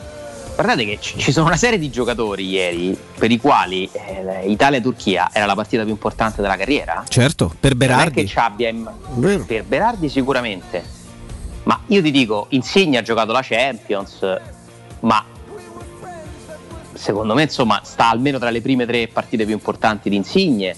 guardate 0.55 0.85
che 0.85 0.99
ci 1.01 1.31
sono 1.31 1.47
una 1.47 1.57
serie 1.57 1.79
di 1.79 1.89
giocatori 1.89 2.49
ieri 2.49 2.99
per 3.17 3.31
i 3.31 3.39
quali 3.39 3.89
eh, 3.93 4.51
Italia-Turchia 4.51 5.31
era 5.33 5.47
la 5.47 5.55
partita 5.55 5.83
più 5.83 5.93
importante 5.93 6.43
della 6.43 6.57
carriera. 6.57 7.05
Certo, 7.07 7.55
per 7.61 7.77
Berardi. 7.77 8.25
che 8.25 8.41
abbia 8.41 8.69
in... 8.69 8.91
Per 9.47 9.65
Berardi 9.65 10.09
sicuramente, 10.09 10.83
ma 11.63 11.81
io 11.87 12.03
ti 12.03 12.11
dico, 12.11 12.47
Insigne 12.51 12.99
ha 12.99 13.03
giocato 13.03 13.31
la 13.31 13.43
Champions, 13.43 14.19
ma 15.01 15.25
secondo 16.93 17.35
me 17.35 17.43
insomma 17.43 17.81
sta 17.85 18.11
almeno 18.11 18.39
tra 18.39 18.51
le 18.51 18.61
prime 18.61 18.85
tre 18.85 19.07
partite 19.07 19.45
più 19.45 19.55
importanti 19.55 20.09
di 20.09 20.17
Insigne 20.17 20.75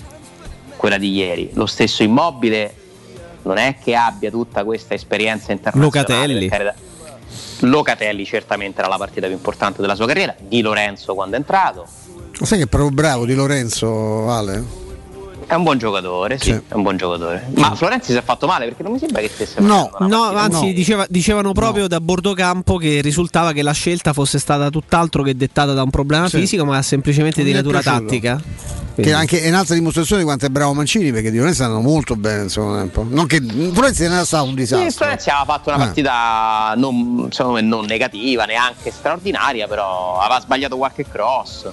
quella 0.77 0.99
di 0.99 1.11
ieri. 1.12 1.51
Lo 1.55 1.66
stesso 1.66 2.03
Immobile 2.03 2.78
non 3.49 3.57
è 3.57 3.77
che 3.83 3.95
abbia 3.95 4.31
tutta 4.31 4.62
questa 4.62 4.93
esperienza 4.93 5.53
internazionale. 5.53 6.35
Locatelli. 6.35 6.77
Locatelli 7.61 8.25
certamente 8.27 8.81
era 8.81 8.89
la 8.89 8.99
partita 8.99 9.27
più 9.27 9.35
importante 9.35 9.81
della 9.81 9.95
sua 9.95 10.07
carriera, 10.07 10.35
Di 10.39 10.61
Lorenzo 10.61 11.15
quando 11.15 11.37
è 11.37 11.39
entrato. 11.39 11.87
Sai 12.43 12.59
che 12.59 12.65
è 12.65 12.66
proprio 12.69 12.91
bravo 12.91 13.25
Di 13.25 13.35
Lorenzo, 13.35 14.31
Ale? 14.31 14.88
È 15.49 15.55
un 15.55 15.62
buon 15.62 15.79
giocatore, 15.79 16.39
sì, 16.39 16.53
sì. 16.53 16.61
è 16.69 16.75
un 16.75 16.83
buon 16.83 16.99
giocatore. 16.99 17.49
Ma 17.55 17.75
Florenzi 17.75 18.12
si 18.12 18.19
è 18.19 18.23
fatto 18.23 18.47
male 18.47 18.66
perché 18.66 18.83
non 18.83 18.93
mi 18.93 18.99
sembra 18.99 19.23
che 19.23 19.31
stesse 19.31 19.61
No, 19.61 19.91
no 20.01 20.25
anzi 20.25 20.66
no. 20.66 20.73
Diceva, 20.75 21.07
dicevano 21.09 21.53
proprio 21.53 21.85
no. 21.85 21.89
da 21.89 22.03
bordo 22.03 22.35
campo 22.35 22.77
che 22.77 23.01
risultava 23.01 23.53
che 23.53 23.62
la 23.62 23.73
scelta 23.73 24.12
fosse 24.12 24.39
stata 24.39 24.69
tutt'altro 24.69 25.23
che 25.23 25.35
dettata 25.35 25.73
da 25.73 25.83
un 25.83 25.89
problema 25.89 26.29
sì. 26.29 26.41
fisico, 26.41 26.66
ma 26.66 26.83
semplicemente 26.83 27.41
non 27.41 27.51
di 27.51 27.57
natura 27.57 27.81
tattica. 27.81 28.39
Che 28.95 29.12
anche 29.15 29.41
è 29.41 29.49
un'altra 29.49 29.75
dimostrazione 29.75 30.20
di 30.20 30.27
quanto 30.27 30.45
è 30.45 30.51
bravo 30.51 30.75
Mancini 30.75 31.12
perché 31.12 31.31
di 31.31 31.39
Florenzi 31.39 31.62
andano 31.62 31.81
molto 31.81 32.15
bene 32.15 32.41
nel 32.41 32.51
secondo 32.51 32.77
tempo. 32.77 33.07
Non 33.09 33.27
che 33.27 33.41
Florenzi 33.41 34.03
non 34.03 34.12
era 34.12 34.25
stato 34.27 34.45
un 34.45 34.55
disastro. 34.55 34.91
Sì, 34.91 34.97
Florenzi 34.97 35.31
aveva 35.31 35.45
fatto 35.47 35.70
una 35.70 35.79
eh. 35.79 35.85
partita 35.85 36.75
non, 36.77 37.31
me, 37.53 37.61
non 37.62 37.87
negativa, 37.87 38.45
neanche 38.45 38.91
straordinaria, 38.91 39.66
però 39.66 40.19
aveva 40.19 40.41
sbagliato 40.41 40.77
qualche 40.77 41.07
cross 41.11 41.70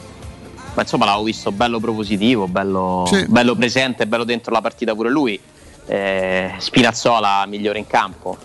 ma 0.75 0.81
insomma 0.81 1.05
l'avevo 1.05 1.23
visto 1.23 1.51
bello 1.51 1.79
propositivo, 1.79 2.47
bello, 2.47 3.05
sì. 3.07 3.25
bello 3.27 3.55
presente, 3.55 4.05
bello 4.07 4.25
dentro 4.25 4.51
la 4.51 4.61
partita 4.61 4.93
pure 4.93 5.09
lui. 5.09 5.39
Eh, 5.87 6.51
Spinazzola 6.57 7.45
migliore 7.47 7.79
in 7.79 7.87
campo, 7.87 8.37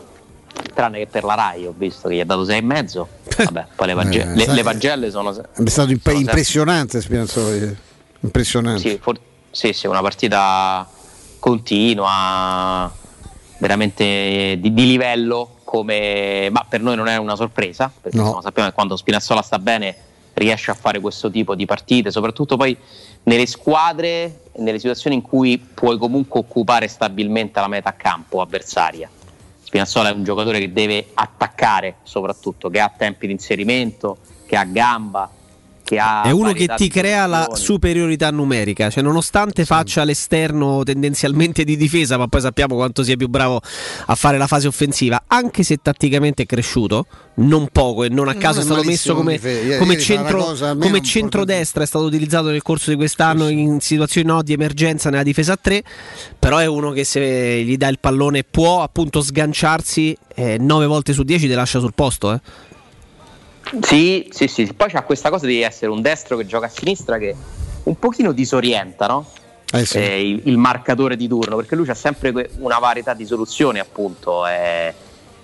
tranne 0.73 0.99
che 0.99 1.07
per 1.07 1.25
la 1.25 1.35
Rai 1.35 1.67
ho 1.67 1.75
visto 1.77 2.09
che 2.09 2.15
gli 2.15 2.21
ha 2.21 2.25
dato 2.25 2.45
6,5. 2.45 3.07
Vabbè, 3.45 3.67
poi 3.75 3.87
le, 3.89 3.95
vage- 3.95 4.23
eh, 4.31 4.35
le, 4.35 4.47
le 4.47 4.63
pagelle 4.63 5.11
sono. 5.11 5.31
È 5.31 5.69
stato 5.69 5.91
imp- 5.91 6.13
impressionante 6.13 7.01
Spinazzola. 7.01 7.73
Impressionante. 8.21 8.81
Sì, 8.81 8.99
for- 9.01 9.19
sì, 9.51 9.73
sì, 9.73 9.89
una 9.89 10.01
partita 10.01 10.89
continua, 11.41 12.93
veramente 13.59 14.57
di, 14.61 14.73
di 14.73 14.87
livello. 14.87 15.57
Come, 15.65 16.49
ma 16.51 16.67
per 16.69 16.81
noi 16.81 16.97
non 16.97 17.07
è 17.07 17.17
una 17.17 17.37
sorpresa, 17.37 17.93
perché 18.01 18.17
no. 18.17 18.41
sappiamo 18.43 18.69
che 18.69 18.75
quando 18.75 18.97
Spinazzola 18.97 19.41
sta 19.41 19.61
bene 19.61 20.09
riesce 20.41 20.71
a 20.71 20.75
fare 20.75 21.01
questo 21.01 21.31
tipo 21.31 21.55
di 21.55 21.67
partite, 21.67 22.11
soprattutto 22.11 22.57
poi 22.57 22.77
nelle 23.25 23.47
squadre, 23.47 24.45
nelle 24.57 24.79
situazioni 24.79 25.17
in 25.17 25.23
cui 25.23 25.59
puoi 25.59 25.99
comunque 25.99 26.41
occupare 26.41 26.89
stabilmente 26.89 27.61
la 27.61 27.69
metà 27.69 27.95
campo 27.95 28.41
avversaria. 28.41 29.09
Spinazzola 29.63 30.09
è 30.09 30.13
un 30.13 30.25
giocatore 30.25 30.59
che 30.59 30.73
deve 30.73 31.11
attaccare 31.15 31.97
soprattutto, 32.03 32.71
che 32.71 32.81
ha 32.81 32.91
tempi 32.97 33.27
di 33.27 33.33
inserimento, 33.33 34.19
che 34.47 34.57
ha 34.57 34.65
gamba, 34.65 35.31
è 35.97 36.31
uno 36.31 36.53
che 36.53 36.69
ti 36.77 36.89
crea 36.89 37.27
la 37.27 37.51
superiorità 37.55 38.31
numerica, 38.31 38.91
cioè 38.91 39.03
nonostante 39.03 39.65
faccia 39.65 40.05
l'esterno 40.05 40.83
tendenzialmente 40.83 41.65
di 41.65 41.77
difesa, 41.77 42.17
ma 42.17 42.29
poi 42.29 42.41
sappiamo 42.41 42.75
quanto 42.75 43.03
sia 43.03 43.17
più 43.17 43.29
bravo 43.29 43.61
a 44.07 44.15
fare 44.15 44.39
la 44.39 44.47
fase 44.47 44.69
offensiva, 44.69 45.25
anche 45.27 45.63
se 45.63 45.79
tatticamente 45.83 46.45
è 46.45 46.47
cresciuto, 46.47 47.07
non 47.37 47.69
poco 47.73 48.05
e 48.05 48.09
non 48.09 48.29
a 48.29 48.35
caso 48.35 48.63
non 48.63 48.79
è 48.79 48.83
stato 48.83 48.83
messo 48.83 49.15
come, 49.15 49.79
come 49.79 49.99
centro, 49.99 50.55
come 50.79 51.03
centrodestra, 51.03 51.83
è 51.83 51.87
stato 51.87 52.05
utilizzato 52.05 52.51
nel 52.51 52.63
corso 52.63 52.91
di 52.91 52.97
quest'anno 52.97 53.47
sì, 53.47 53.55
sì. 53.55 53.61
in 53.61 53.81
situazioni 53.81 54.27
no, 54.27 54.43
di 54.43 54.53
emergenza 54.53 55.11
nella 55.11 55.23
difesa 55.23 55.55
a 55.55 55.59
3, 55.61 55.83
però 56.39 56.59
è 56.59 56.67
uno 56.67 56.91
che 56.91 57.05
se 57.05 57.63
gli 57.63 57.77
dà 57.77 57.89
il 57.89 57.99
pallone 57.99 58.45
può 58.45 58.83
appunto 58.83 59.23
sganciarsi 59.23 60.17
eh, 60.35 60.59
9 60.59 60.87
volte 60.87 61.13
su 61.13 61.23
10 61.23 61.47
ti 61.47 61.55
lascia 61.55 61.81
sul 61.81 61.95
posto. 61.95 62.33
Eh. 62.33 62.41
Sì, 63.83 64.29
sì, 64.33 64.49
sì, 64.49 64.73
poi 64.75 64.89
c'è 64.89 65.05
questa 65.05 65.31
cosa 65.31 65.47
di 65.47 65.63
essere 65.63 65.91
un 65.91 66.03
destro 66.03 66.37
che 66.37 66.47
gioca 66.47 66.67
a 66.67 66.69
sinistra 66.69 67.19
che 67.19 67.35
un 67.85 67.99
pochino 67.99 68.33
disorienta, 68.33 69.07
no? 69.07 69.27
Eh 69.73 69.85
sì. 69.85 69.99
eh, 69.99 70.29
il, 70.29 70.41
il, 70.47 70.57
marcatore 70.57 71.17
di 71.17 71.29
turno, 71.29 71.55
perché 71.55 71.77
lui 71.77 71.89
ha 71.89 71.95
sempre 71.95 72.51
una 72.59 72.79
varietà 72.79 73.15
di 73.15 73.25
soluzioni, 73.25 73.79
appunto, 73.79 74.47
eh, 74.47 74.93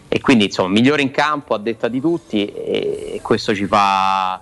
e 0.09 0.21
quindi 0.21 0.47
insomma, 0.47 0.69
migliore 0.69 1.03
in 1.03 1.13
campo 1.13 1.55
a 1.55 1.59
detta 1.59 1.87
di 1.87 2.01
tutti, 2.01 2.45
e, 2.45 3.13
e 3.15 3.21
questo 3.23 3.55
ci 3.55 3.67
fa 3.67 4.41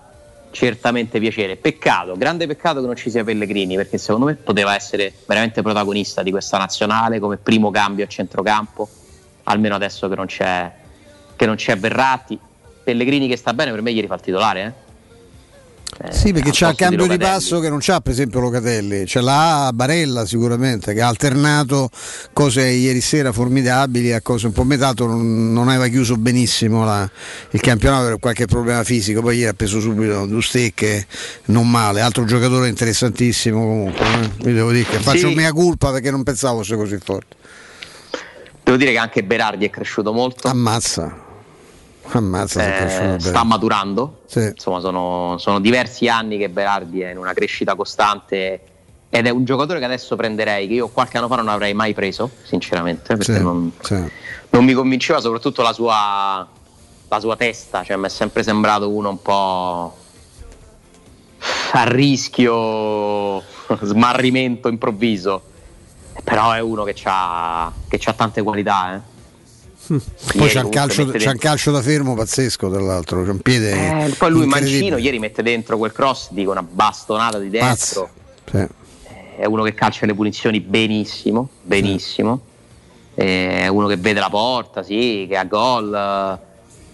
certamente 0.50 1.18
piacere. 1.18 1.56
Peccato, 1.56 2.16
grande 2.16 2.46
peccato 2.46 2.80
che 2.80 2.86
non 2.86 2.96
ci 2.96 3.10
sia 3.10 3.22
Pellegrini, 3.22 3.76
perché 3.76 3.98
secondo 3.98 4.26
me 4.26 4.34
poteva 4.36 4.74
essere 4.74 5.12
veramente 5.26 5.60
protagonista 5.60 6.22
di 6.22 6.30
questa 6.30 6.56
nazionale 6.56 7.18
come 7.18 7.36
primo 7.36 7.70
cambio 7.70 8.06
a 8.06 8.08
centrocampo, 8.08 8.88
almeno 9.42 9.74
adesso 9.74 10.08
che 10.08 10.14
non 10.14 10.26
c'è, 10.26 10.72
che 11.36 11.44
non 11.44 11.56
c'è 11.56 11.76
Verratti 11.76 12.38
Pellegrini 12.84 13.26
che 13.26 13.36
sta 13.36 13.54
bene, 13.54 13.70
per 13.70 13.82
me 13.82 13.90
ieri 13.90 14.06
fa 14.06 14.14
il 14.14 14.20
titolare. 14.20 14.62
Eh? 14.62 14.82
Eh, 16.02 16.12
sì, 16.12 16.32
perché 16.32 16.50
c'ha 16.52 16.70
il 16.70 16.76
cambio 16.76 17.06
di, 17.06 17.16
passo 17.18 17.60
che 17.60 17.68
non 17.68 17.78
c'ha 17.80 18.00
per 18.00 18.12
esempio 18.12 18.40
Locatelli, 18.40 19.06
ce 19.06 19.20
l'ha 19.20 19.70
Barella 19.72 20.26
sicuramente 20.26 20.92
che 20.92 21.00
ha 21.00 21.06
alternato 21.06 21.88
cose 22.32 22.66
ieri 22.66 23.00
sera 23.00 23.30
formidabili 23.30 24.12
a 24.12 24.20
cose 24.20 24.46
un 24.46 24.52
po' 24.52 24.64
metato, 24.64 25.06
non, 25.06 25.52
non 25.52 25.68
aveva 25.68 25.86
chiuso 25.86 26.16
benissimo 26.16 26.84
la, 26.84 27.08
il 27.50 27.60
campionato 27.60 28.06
per 28.06 28.18
qualche 28.18 28.46
problema 28.46 28.82
fisico, 28.82 29.20
poi 29.20 29.36
ieri 29.36 29.50
ha 29.50 29.54
preso 29.54 29.78
subito 29.78 30.26
due 30.26 30.42
stecche, 30.42 31.06
non 31.46 31.70
male, 31.70 32.00
altro 32.00 32.24
giocatore 32.24 32.68
interessantissimo 32.68 33.60
comunque, 33.60 34.04
eh? 34.04 34.30
vi 34.42 34.52
devo 34.52 34.72
dire 34.72 34.88
che 34.88 34.98
faccio 34.98 35.28
sì. 35.28 35.34
mia 35.34 35.52
colpa 35.52 35.92
perché 35.92 36.10
non 36.10 36.24
pensavo 36.24 36.58
fosse 36.58 36.74
così 36.74 36.98
forte. 36.98 37.36
Devo 38.64 38.76
dire 38.76 38.90
che 38.92 38.98
anche 38.98 39.22
Berardi 39.22 39.66
è 39.66 39.70
cresciuto 39.70 40.12
molto. 40.12 40.48
Ammazza 40.48 41.23
Ammazza, 42.12 43.14
eh, 43.14 43.18
sta 43.18 43.44
maturando. 43.44 44.22
Sì. 44.26 44.52
Insomma, 44.54 44.80
sono, 44.80 45.36
sono, 45.38 45.60
diversi 45.60 46.08
anni 46.08 46.38
che 46.38 46.48
Berardi 46.48 47.00
è 47.00 47.10
in 47.10 47.18
una 47.18 47.32
crescita 47.32 47.74
costante 47.74 48.60
ed 49.08 49.26
è 49.26 49.30
un 49.30 49.44
giocatore 49.44 49.78
che 49.78 49.84
adesso 49.84 50.16
prenderei, 50.16 50.66
che 50.66 50.74
io 50.74 50.88
qualche 50.88 51.18
anno 51.18 51.28
fa 51.28 51.36
non 51.36 51.48
avrei 51.48 51.72
mai 51.72 51.94
preso, 51.94 52.30
sinceramente, 52.42 53.16
perché 53.16 53.36
sì, 53.36 53.42
non, 53.42 53.72
sì. 53.80 54.10
non, 54.50 54.64
mi 54.64 54.72
convinceva 54.72 55.20
soprattutto 55.20 55.62
la 55.62 55.72
sua, 55.72 56.46
la 57.08 57.20
sua 57.20 57.36
testa, 57.36 57.84
cioè 57.84 57.96
mi 57.96 58.06
è 58.06 58.08
sempre 58.08 58.42
sembrato 58.42 58.90
uno 58.90 59.10
un 59.10 59.22
po' 59.22 59.96
a 61.72 61.84
rischio, 61.84 63.40
smarrimento 63.82 64.68
improvviso, 64.68 65.42
però 66.24 66.52
è 66.52 66.60
uno 66.60 66.82
che 66.82 66.94
ha 67.04 67.72
tante 68.16 68.42
qualità. 68.42 68.94
Eh 68.96 69.12
poi 69.86 70.48
c'è 70.48 70.60
un, 70.60 70.70
calcio, 70.70 71.06
c'è 71.06 71.30
un, 71.30 71.38
calcio, 71.38 71.70
da 71.70 71.82
fermo 71.82 72.14
pazzesco, 72.14 72.70
tra 72.70 72.80
l'altro. 72.80 73.22
C'è 73.22 73.30
un 73.30 73.40
piede. 73.40 74.06
Eh, 74.06 74.14
poi 74.16 74.30
lui 74.30 74.46
Mancino 74.46 74.96
ieri 74.96 75.18
mette 75.18 75.42
dentro 75.42 75.76
quel 75.76 75.92
cross, 75.92 76.30
dico 76.30 76.50
una 76.50 76.62
bastonata 76.62 77.38
di 77.38 77.50
destro. 77.50 78.08
Sì. 78.50 78.56
Eh, 78.56 78.68
è 79.38 79.44
uno 79.44 79.62
che 79.62 79.74
calcia 79.74 80.06
le 80.06 80.14
punizioni 80.14 80.60
benissimo, 80.60 81.48
benissimo. 81.62 82.40
Sì. 83.14 83.20
Eh, 83.20 83.60
è 83.62 83.68
uno 83.68 83.86
che 83.86 83.96
vede 83.96 84.20
la 84.20 84.30
porta, 84.30 84.82
sì, 84.82 85.26
che 85.28 85.36
ha 85.36 85.44
gol. 85.44 86.38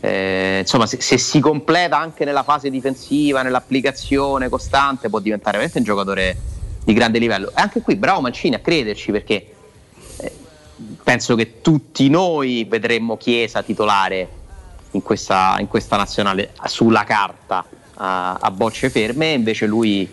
Eh, 0.01 0.59
insomma, 0.61 0.87
se, 0.87 1.01
se, 1.01 1.19
si 1.19 1.41
completa 1.41 1.99
anche 1.99 2.25
nella 2.25 2.43
fase 2.43 2.71
difensiva, 2.71 3.43
nell'applicazione 3.43 4.49
costante, 4.49 5.09
può 5.09 5.19
diventare 5.21 5.59
veramente 5.59 5.79
un 5.79 5.85
giocatore 5.85 6.37
di 6.85 6.93
grande 6.93 7.19
livello. 7.19 7.51
E 7.51 7.61
anche 7.61 7.81
qui, 7.83 7.97
bravo 7.97 8.21
Mancini 8.21 8.55
a 8.55 8.61
crederci 8.61 9.13
perché 9.13 9.55
penso 11.03 11.35
che 11.35 11.61
tutti 11.61 12.09
noi 12.09 12.65
vedremmo 12.69 13.17
Chiesa 13.17 13.63
titolare 13.63 14.29
in 14.93 15.03
questa, 15.03 15.57
in 15.59 15.69
questa 15.69 15.97
nazionale 15.97 16.53
sulla 16.65 17.05
carta 17.05 17.65
a, 17.95 18.35
a 18.35 18.51
bocce 18.51 18.91
ferme, 18.91 19.33
invece 19.33 19.67
lui 19.67 20.09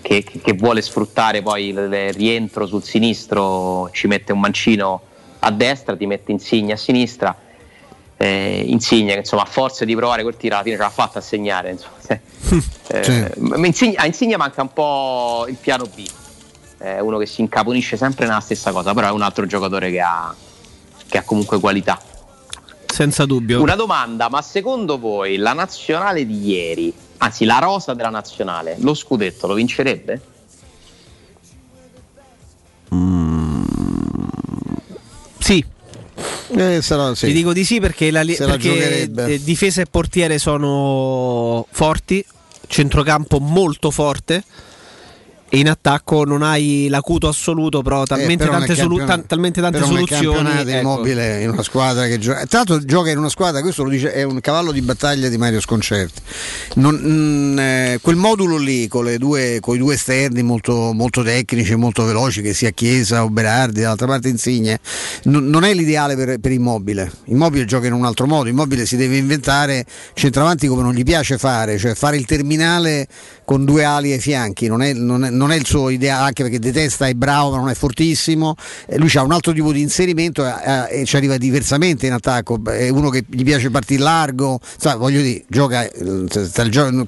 che, 0.00 0.22
che, 0.22 0.52
vuole 0.52 0.82
sfruttare 0.82 1.42
poi 1.42 1.68
il 1.68 2.12
rientro 2.12 2.66
sul 2.66 2.82
sinistro 2.82 3.90
ci 3.92 4.06
mette 4.06 4.32
un 4.32 4.40
mancino 4.40 5.00
a 5.40 5.50
destra, 5.50 5.96
ti 5.96 6.06
mette 6.06 6.32
Insigne 6.32 6.72
a 6.72 6.76
sinistra. 6.76 7.36
Eh, 8.18 8.64
Insigne 8.66 9.12
che 9.12 9.18
insomma 9.18 9.42
a 9.42 9.46
forza 9.46 9.84
di 9.84 9.94
provare 9.94 10.22
quel 10.22 10.36
tiro 10.38 10.54
alla 10.54 10.64
fine 10.64 10.76
ce 10.76 10.82
l'ha 10.82 10.88
fatta 10.88 11.18
a 11.18 11.22
segnare 11.22 11.76
eh, 12.88 13.32
Insigne, 13.36 13.94
a 13.96 14.06
Insigne 14.06 14.38
manca 14.38 14.62
un 14.62 14.72
po' 14.72 15.44
il 15.48 15.56
piano 15.56 15.84
B 15.84 16.02
è 16.78 16.98
uno 16.98 17.18
che 17.18 17.26
si 17.26 17.40
incaponisce 17.40 17.96
sempre 17.96 18.26
nella 18.26 18.40
stessa 18.40 18.72
cosa, 18.72 18.92
però 18.92 19.08
è 19.08 19.12
un 19.12 19.22
altro 19.22 19.46
giocatore 19.46 19.90
che 19.90 20.00
ha, 20.00 20.34
che 21.08 21.18
ha 21.18 21.22
comunque 21.22 21.58
qualità. 21.58 22.00
Senza 22.86 23.26
dubbio. 23.26 23.60
Una 23.60 23.74
domanda, 23.74 24.28
ma 24.28 24.42
secondo 24.42 24.98
voi 24.98 25.36
la 25.36 25.52
nazionale 25.52 26.24
di 26.26 26.46
ieri, 26.46 26.92
anzi 27.18 27.44
la 27.44 27.58
rosa 27.58 27.94
della 27.94 28.10
nazionale, 28.10 28.76
lo 28.80 28.94
scudetto 28.94 29.46
lo 29.46 29.54
vincerebbe? 29.54 30.20
Mm. 32.94 33.64
Sì. 35.38 35.64
Eh, 36.48 36.80
sarà, 36.80 37.14
sì. 37.14 37.26
Ti 37.26 37.32
dico 37.32 37.52
di 37.52 37.64
sì 37.64 37.80
perché, 37.80 38.10
la, 38.10 38.24
perché 38.24 39.40
difesa 39.42 39.82
e 39.82 39.86
portiere 39.86 40.38
sono 40.38 41.66
forti, 41.70 42.24
centrocampo 42.66 43.38
molto 43.40 43.90
forte 43.90 44.42
e 45.48 45.58
in 45.58 45.68
attacco 45.68 46.24
non 46.24 46.42
hai 46.42 46.88
l'acuto 46.88 47.28
assoluto, 47.28 47.82
però 47.82 48.02
talmente 48.04 48.44
eh, 48.44 48.46
però 48.46 48.58
tante, 48.58 48.74
solu- 48.74 49.04
t- 49.04 49.26
talmente 49.26 49.60
tante 49.60 49.80
soluzioni. 49.82 50.50
Ecco. 50.50 50.70
immobile 50.70 51.42
in 51.42 51.50
una 51.50 51.62
squadra 51.62 52.06
che 52.06 52.18
gioca. 52.18 52.44
Tra 52.46 52.58
l'altro 52.58 52.84
gioca 52.84 53.10
in 53.10 53.18
una 53.18 53.28
squadra, 53.28 53.60
questo 53.60 53.84
lo 53.84 53.90
dice, 53.90 54.12
è 54.12 54.22
un 54.24 54.40
cavallo 54.40 54.72
di 54.72 54.80
battaglia 54.82 55.28
di 55.28 55.38
Mario 55.38 55.60
Sconcerti. 55.60 56.20
Non, 56.74 56.94
mh, 56.94 57.08
mm, 57.08 57.58
eh, 57.58 57.98
quel 58.02 58.16
modulo 58.16 58.56
lì 58.56 58.88
con, 58.88 59.14
due, 59.18 59.58
con 59.60 59.76
i 59.76 59.78
due 59.78 59.94
esterni 59.94 60.42
molto, 60.42 60.92
molto 60.92 61.22
tecnici 61.22 61.72
e 61.72 61.76
molto 61.76 62.04
veloci, 62.04 62.42
che 62.42 62.52
sia 62.52 62.70
Chiesa 62.70 63.22
o 63.22 63.30
Berardi, 63.30 63.80
dall'altra 63.80 64.06
parte 64.06 64.28
Insigne, 64.28 64.80
non, 65.24 65.46
non 65.46 65.62
è 65.62 65.72
l'ideale 65.72 66.16
per, 66.16 66.38
per 66.40 66.50
Immobile. 66.50 67.10
Immobile 67.26 67.66
gioca 67.66 67.86
in 67.86 67.92
un 67.92 68.04
altro 68.04 68.26
modo, 68.26 68.48
Immobile 68.48 68.84
si 68.84 68.96
deve 68.96 69.16
inventare 69.16 69.84
centravanti 70.14 70.66
come 70.66 70.82
non 70.82 70.92
gli 70.92 71.04
piace 71.04 71.38
fare, 71.38 71.78
cioè 71.78 71.94
fare 71.94 72.16
il 72.16 72.24
terminale 72.24 73.06
con 73.44 73.64
due 73.64 73.84
ali 73.84 74.12
ai 74.12 74.18
fianchi, 74.18 74.66
non 74.66 74.82
è, 74.82 74.92
non 74.92 75.24
è 75.24 75.30
non 75.36 75.52
è 75.52 75.56
il 75.56 75.66
suo 75.66 75.90
ideale, 75.90 76.26
anche 76.26 76.42
perché 76.42 76.58
detesta, 76.58 77.06
è 77.06 77.14
bravo, 77.14 77.50
ma 77.50 77.58
non 77.58 77.68
è 77.68 77.74
fortissimo. 77.74 78.54
Eh, 78.86 78.98
lui 78.98 79.10
ha 79.14 79.22
un 79.22 79.32
altro 79.32 79.52
tipo 79.52 79.72
di 79.72 79.80
inserimento 79.80 80.44
e 80.88 81.04
ci 81.04 81.16
arriva 81.16 81.36
diversamente 81.36 82.06
in 82.06 82.12
attacco. 82.12 82.60
È 82.64 82.88
uno 82.88 83.10
che 83.10 83.24
gli 83.28 83.44
piace 83.44 83.70
partire 83.70 84.02
largo, 84.02 84.60
sa, 84.76 84.96
voglio 84.96 85.20
dire, 85.20 85.44
gioca, 85.48 85.88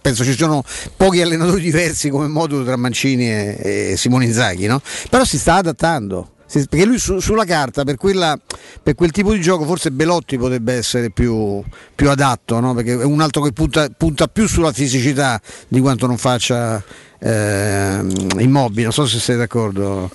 penso 0.00 0.24
ci 0.24 0.36
sono 0.36 0.62
pochi 0.96 1.20
allenatori 1.20 1.60
diversi 1.60 2.10
come 2.10 2.28
modulo 2.28 2.64
tra 2.64 2.76
Mancini 2.76 3.30
e, 3.30 3.90
e 3.92 3.96
Simone 3.96 4.26
Inzaghi, 4.26 4.66
no? 4.66 4.80
però 5.10 5.24
si 5.24 5.38
sta 5.38 5.54
adattando 5.56 6.32
perché 6.50 6.86
lui 6.86 6.98
su, 6.98 7.18
sulla 7.18 7.44
carta 7.44 7.84
per, 7.84 7.96
quella, 7.96 8.38
per, 8.82 8.94
quel 8.94 9.10
tipo 9.10 9.34
di 9.34 9.40
gioco 9.40 9.64
forse 9.64 9.90
Belotti 9.90 10.38
potrebbe 10.38 10.72
essere 10.72 11.10
più, 11.10 11.62
più 11.94 12.08
adatto 12.08 12.58
no? 12.58 12.72
perché 12.72 12.92
è 12.92 13.04
un 13.04 13.20
altro 13.20 13.42
che 13.42 13.52
punta, 13.52 13.88
punta, 13.94 14.28
più 14.28 14.48
sulla 14.48 14.72
fisicità 14.72 15.40
di 15.68 15.80
quanto 15.80 16.06
non 16.06 16.16
faccia 16.16 16.82
eh, 17.18 18.00
immobile 18.38 18.82
non 18.84 18.92
so 18.92 19.06
se 19.06 19.18
sei 19.18 19.36
d'accordo 19.36 20.10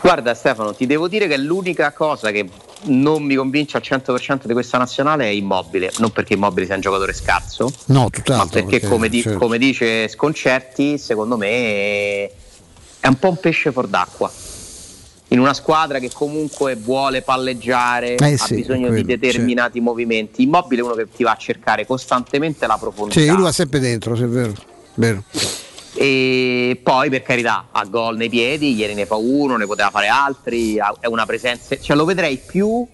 guarda 0.00 0.34
Stefano 0.34 0.74
ti 0.74 0.86
devo 0.86 1.08
dire 1.08 1.26
che 1.26 1.36
l'unica 1.38 1.92
cosa 1.92 2.30
che 2.30 2.48
non 2.86 3.22
mi 3.22 3.34
convince 3.34 3.78
al 3.78 3.82
100% 3.84 4.44
di 4.44 4.52
questa 4.52 4.76
nazionale 4.76 5.24
è 5.24 5.28
immobile 5.28 5.90
non 5.98 6.10
perché 6.10 6.34
immobile 6.34 6.66
sia 6.66 6.74
un 6.74 6.80
giocatore 6.80 7.12
scarso 7.12 7.72
no, 7.86 8.10
tutt'altro, 8.10 8.44
ma 8.44 8.46
perché, 8.46 8.80
perché 8.80 8.88
come, 8.88 9.08
di, 9.08 9.22
certo. 9.22 9.38
come 9.38 9.58
dice 9.58 10.08
Sconcerti 10.08 10.98
secondo 10.98 11.36
me 11.36 12.26
è 13.00 13.06
un 13.06 13.18
po' 13.18 13.28
un 13.30 13.40
pesce 13.40 13.72
fuor 13.72 13.86
d'acqua 13.86 14.30
in 15.28 15.40
una 15.40 15.54
squadra 15.54 15.98
che 15.98 16.10
comunque 16.12 16.76
vuole 16.76 17.22
palleggiare, 17.22 18.14
eh 18.14 18.36
sì, 18.36 18.52
ha 18.52 18.56
bisogno 18.56 18.86
quello, 18.86 19.02
di 19.02 19.04
determinati 19.04 19.72
certo. 19.74 19.88
movimenti. 19.88 20.42
Immobile 20.42 20.80
è 20.80 20.84
uno 20.84 20.94
che 20.94 21.08
ti 21.08 21.24
va 21.24 21.32
a 21.32 21.36
cercare 21.36 21.86
costantemente 21.86 22.66
la 22.66 22.76
profondità. 22.78 23.20
Sì, 23.20 23.26
lui 23.26 23.42
va 23.42 23.52
sempre 23.52 23.80
dentro, 23.80 24.14
se 24.14 24.24
è 24.24 24.28
vero. 24.28 24.52
vero. 24.94 25.22
E 25.94 26.80
poi 26.82 27.08
per 27.08 27.22
carità 27.22 27.68
ha 27.70 27.84
gol 27.84 28.16
nei 28.16 28.28
piedi, 28.28 28.74
ieri 28.74 28.94
ne 28.94 29.06
fa 29.06 29.14
uno, 29.14 29.56
ne 29.56 29.66
poteva 29.66 29.90
fare 29.90 30.08
altri, 30.08 30.76
è 31.00 31.06
una 31.06 31.24
presenza, 31.24 31.78
cioè 31.78 31.96
lo 31.96 32.04
vedrei 32.04 32.36
più 32.38 32.86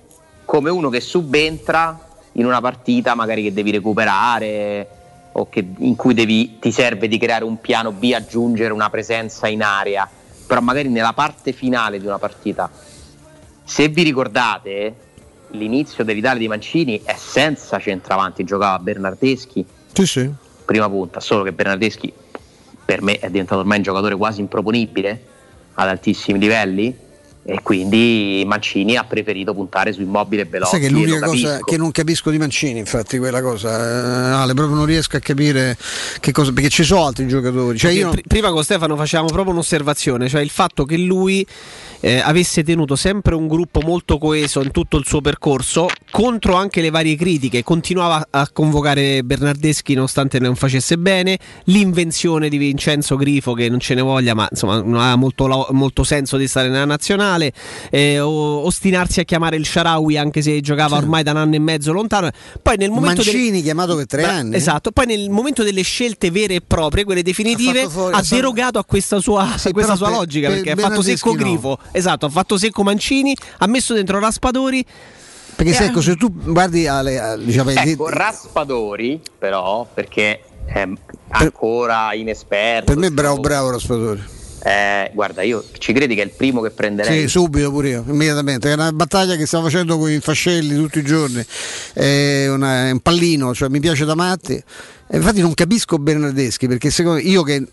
come 0.44 0.70
uno 0.70 0.90
che 0.90 1.00
subentra 1.00 1.98
in 2.32 2.44
una 2.44 2.60
partita 2.60 3.14
magari 3.14 3.42
che 3.42 3.52
devi 3.52 3.70
recuperare 3.70 4.88
o 5.32 5.48
che, 5.48 5.64
in 5.78 5.96
cui 5.96 6.12
devi, 6.12 6.58
ti 6.58 6.72
serve 6.72 7.08
di 7.08 7.18
creare 7.18 7.44
un 7.44 7.60
piano 7.60 7.92
B, 7.92 8.12
aggiungere 8.14 8.72
una 8.72 8.90
presenza 8.90 9.48
in 9.48 9.62
area 9.62 10.08
però 10.50 10.62
magari 10.62 10.88
nella 10.88 11.12
parte 11.12 11.52
finale 11.52 12.00
di 12.00 12.06
una 12.06 12.18
partita. 12.18 12.68
Se 13.62 13.86
vi 13.86 14.02
ricordate, 14.02 14.94
l'inizio 15.50 16.02
dell'Italia 16.02 16.40
di 16.40 16.48
Mancini 16.48 17.00
è 17.04 17.14
senza 17.16 17.78
centravanti, 17.78 18.42
giocava 18.42 18.80
Bernardeschi. 18.80 19.64
Sì, 19.92 20.06
sì. 20.06 20.28
Prima 20.64 20.88
punta, 20.88 21.20
solo 21.20 21.44
che 21.44 21.52
Bernardeschi 21.52 22.12
per 22.90 23.02
me 23.02 23.20
è 23.20 23.30
diventato 23.30 23.60
ormai 23.60 23.76
un 23.76 23.84
giocatore 23.84 24.16
quasi 24.16 24.40
improponibile 24.40 25.22
ad 25.74 25.86
altissimi 25.86 26.40
livelli 26.40 26.92
e 27.50 27.62
quindi 27.62 28.44
Mancini 28.46 28.94
ha 28.94 29.02
preferito 29.02 29.52
puntare 29.52 29.92
su 29.92 30.02
immobile 30.02 30.44
veloce. 30.44 30.70
Sai 30.70 30.80
che 30.80 30.86
è 30.86 30.90
l'unica 30.90 31.18
cosa 31.18 31.58
che 31.64 31.76
non 31.76 31.90
capisco 31.90 32.30
di 32.30 32.38
Mancini, 32.38 32.78
infatti, 32.78 33.18
quella 33.18 33.42
cosa, 33.42 33.70
eh, 33.70 34.32
Ale, 34.34 34.54
proprio 34.54 34.76
non 34.76 34.86
riesco 34.86 35.16
a 35.16 35.18
capire 35.18 35.76
che 36.20 36.30
cosa, 36.30 36.52
perché 36.52 36.68
ci 36.68 36.84
sono 36.84 37.06
altri 37.06 37.26
giocatori. 37.26 37.76
Cioè 37.76 37.90
io... 37.90 38.14
Prima 38.24 38.52
con 38.52 38.62
Stefano 38.62 38.94
facevamo 38.94 39.30
proprio 39.30 39.52
un'osservazione, 39.52 40.28
cioè 40.28 40.42
il 40.42 40.50
fatto 40.50 40.84
che 40.84 40.96
lui 40.96 41.44
eh, 42.00 42.20
avesse 42.20 42.62
tenuto 42.62 42.94
sempre 42.94 43.34
un 43.34 43.48
gruppo 43.48 43.80
molto 43.80 44.18
coeso 44.18 44.62
in 44.62 44.70
tutto 44.70 44.96
il 44.96 45.04
suo 45.04 45.20
percorso, 45.20 45.88
contro 46.10 46.54
anche 46.54 46.80
le 46.80 46.90
varie 46.90 47.16
critiche, 47.16 47.64
continuava 47.64 48.28
a 48.30 48.48
convocare 48.52 49.24
Bernardeschi 49.24 49.94
nonostante 49.94 50.38
non 50.38 50.54
facesse 50.54 50.96
bene, 50.98 51.36
l'invenzione 51.64 52.48
di 52.48 52.58
Vincenzo 52.58 53.16
Grifo 53.16 53.54
che 53.54 53.68
non 53.68 53.80
ce 53.80 53.94
ne 53.94 54.02
voglia, 54.02 54.34
ma 54.34 54.46
insomma 54.50 54.80
non 54.80 55.00
ha 55.00 55.16
molto, 55.16 55.66
molto 55.72 56.04
senso 56.04 56.36
di 56.36 56.46
stare 56.46 56.68
nella 56.68 56.84
nazionale, 56.84 57.39
eh, 57.90 58.20
ostinarsi 58.20 59.20
a 59.20 59.24
chiamare 59.24 59.56
il 59.56 59.66
Sharawi 59.66 60.16
anche 60.16 60.42
se 60.42 60.60
giocava 60.60 60.96
sì. 60.96 61.02
ormai 61.02 61.22
da 61.22 61.32
un 61.32 61.36
anno 61.38 61.54
e 61.54 61.58
mezzo 61.58 61.92
lontano. 61.92 62.30
Poi 62.62 62.76
nel 62.76 62.90
momento 62.90 63.22
Mancini 63.22 63.50
delle... 63.50 63.62
chiamato 63.62 63.96
per 63.96 64.06
tre 64.06 64.22
Beh, 64.22 64.28
anni. 64.28 64.56
Esatto, 64.56 64.90
poi 64.90 65.06
nel 65.06 65.30
momento 65.30 65.62
delle 65.62 65.82
scelte 65.82 66.30
vere 66.30 66.56
e 66.56 66.60
proprie, 66.60 67.04
quelle 67.04 67.22
definitive, 67.22 67.82
ha, 67.82 67.88
fuori, 67.88 68.14
ha 68.14 68.22
derogato 68.28 68.78
a 68.78 68.84
questa 68.84 69.20
sua, 69.20 69.54
sì, 69.56 69.72
questa 69.72 69.96
sua 69.96 70.08
per, 70.08 70.16
logica 70.16 70.48
per 70.48 70.62
perché 70.62 70.72
ha 70.72 70.88
fatto 70.88 71.02
secco 71.02 71.30
no. 71.30 71.36
Grifo 71.36 71.78
esatto, 71.92 72.26
ha 72.26 72.30
fatto 72.30 72.58
secco 72.58 72.82
Mancini, 72.82 73.36
ha 73.58 73.66
messo 73.66 73.94
dentro 73.94 74.18
Raspadori. 74.18 74.84
Perché 75.56 75.74
se, 75.74 75.84
ecco, 75.86 76.00
se 76.00 76.16
tu 76.16 76.32
guardi 76.32 76.86
alle, 76.86 77.38
diciamo, 77.44 77.70
ecco, 77.70 78.08
Raspadori, 78.08 79.20
però, 79.38 79.86
perché 79.92 80.42
è 80.64 80.88
ancora 81.28 82.14
inesperto. 82.14 82.86
Per 82.86 82.96
me 82.96 83.10
bravo, 83.10 83.40
bravo 83.40 83.70
Raspadori. 83.70 84.22
Eh, 84.62 85.10
guarda, 85.14 85.42
io 85.42 85.64
ci 85.78 85.92
credi 85.92 86.14
che 86.14 86.22
è 86.22 86.24
il 86.24 86.32
primo 86.36 86.60
che 86.60 86.70
prenderei? 86.70 87.22
Sì, 87.22 87.28
subito 87.28 87.70
pure 87.70 87.88
io, 87.88 88.04
immediatamente. 88.06 88.70
È 88.70 88.74
una 88.74 88.92
battaglia 88.92 89.36
che 89.36 89.46
stiamo 89.46 89.64
facendo 89.64 89.98
con 89.98 90.10
i 90.10 90.20
fascelli 90.20 90.74
tutti 90.74 90.98
i 90.98 91.02
giorni. 91.02 91.44
È, 91.92 92.46
una, 92.48 92.88
è 92.88 92.90
un 92.90 93.00
pallino, 93.00 93.54
cioè 93.54 93.68
mi 93.68 93.80
piace 93.80 94.04
da 94.04 94.14
matti. 94.14 94.62
Infatti 95.12 95.40
non 95.40 95.54
capisco 95.54 95.98
Bernardeschi 95.98 96.68
perché 96.68 96.90
secondo 96.90 97.18
io 97.20 97.42
che 97.42 97.64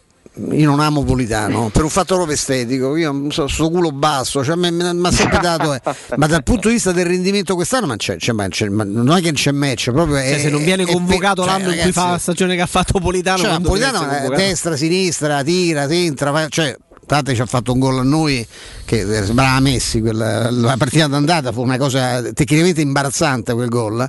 io 0.52 0.70
non 0.70 0.80
amo 0.80 1.04
Politano 1.04 1.70
per 1.70 1.84
un 1.84 1.90
fatto 1.90 2.16
proprio 2.16 2.36
estetico 2.36 2.96
io 2.96 3.30
so 3.30 3.48
sto 3.48 3.70
culo 3.70 3.92
basso 3.92 4.44
cioè, 4.44 4.56
mi 4.56 4.68
ha 5.06 5.12
sempre 5.12 5.40
dato 5.40 5.74
eh. 5.74 5.82
ma 6.16 6.28
dal 6.28 6.44
punto 6.44 6.68
di 6.68 6.76
vista 6.76 6.92
del 6.92 7.06
rendimento 7.06 7.56
quest'anno 7.56 7.88
ma, 7.88 7.96
c'è, 7.96 8.18
c'è, 8.18 8.32
ma 8.32 8.48
c'è, 8.48 8.68
non 8.68 9.10
è 9.12 9.16
che 9.16 9.26
non 9.26 9.34
c'è 9.34 9.52
match 9.52 9.92
proprio 9.92 10.18
cioè, 10.18 10.36
è, 10.36 10.40
se 10.40 10.50
non 10.50 10.64
viene 10.64 10.86
convocato 10.86 11.44
è, 11.44 11.46
l'anno 11.46 11.70
cioè, 11.70 11.76
in 11.76 11.82
cui 11.82 11.92
fa 11.92 12.12
la 12.12 12.18
stagione 12.18 12.56
che 12.56 12.62
ha 12.62 12.68
fatto 12.68 13.00
Politano 13.00 13.38
cioè, 13.38 13.60
Politano 13.62 14.30
destra 14.30 14.76
sinistra 14.76 15.44
tira 15.44 15.84
entra 15.90 16.48
cioè 16.50 16.76
Tate 17.08 17.34
ci 17.34 17.42
ha 17.42 17.46
fatto 17.46 17.72
un 17.72 17.80
gol 17.80 18.00
a 18.00 18.04
noi 18.04 18.46
che 18.84 19.00
eh, 19.00 19.24
sembrava 19.24 19.62
Messi, 19.62 20.02
quella, 20.02 20.52
la 20.52 20.76
partita 20.78 21.08
d'andata 21.08 21.54
fu 21.54 21.62
una 21.62 21.78
cosa 21.78 22.22
tecnicamente 22.34 22.82
imbarazzante 22.82 23.54
quel 23.54 23.70
gol, 23.70 24.06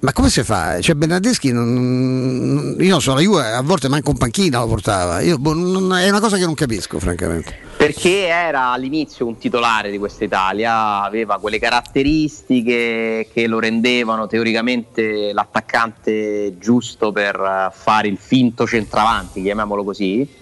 ma 0.00 0.12
come 0.12 0.28
si 0.28 0.42
fa? 0.42 0.78
Cioè 0.78 0.94
Bernardeschi, 0.94 1.50
non, 1.50 2.76
io 2.78 2.98
non 2.98 3.14
la 3.14 3.20
Juve 3.22 3.52
a 3.52 3.62
volte 3.62 3.88
manco 3.88 4.10
un 4.10 4.18
panchina 4.18 4.60
lo 4.60 4.66
portava, 4.66 5.20
io, 5.20 5.38
boh, 5.38 5.54
non, 5.54 5.96
è 5.96 6.10
una 6.10 6.20
cosa 6.20 6.36
che 6.36 6.44
non 6.44 6.52
capisco 6.52 6.98
francamente. 6.98 7.70
Perché 7.74 8.26
era 8.26 8.72
all'inizio 8.72 9.26
un 9.26 9.38
titolare 9.38 9.90
di 9.90 9.96
questa 9.96 10.24
Italia, 10.24 11.02
aveva 11.02 11.38
quelle 11.38 11.58
caratteristiche 11.58 13.28
che 13.32 13.46
lo 13.46 13.60
rendevano 13.60 14.26
teoricamente 14.26 15.32
l'attaccante 15.32 16.58
giusto 16.58 17.12
per 17.12 17.72
fare 17.74 18.08
il 18.08 18.18
finto 18.20 18.66
centravanti, 18.66 19.40
chiamiamolo 19.40 19.84
così 19.84 20.40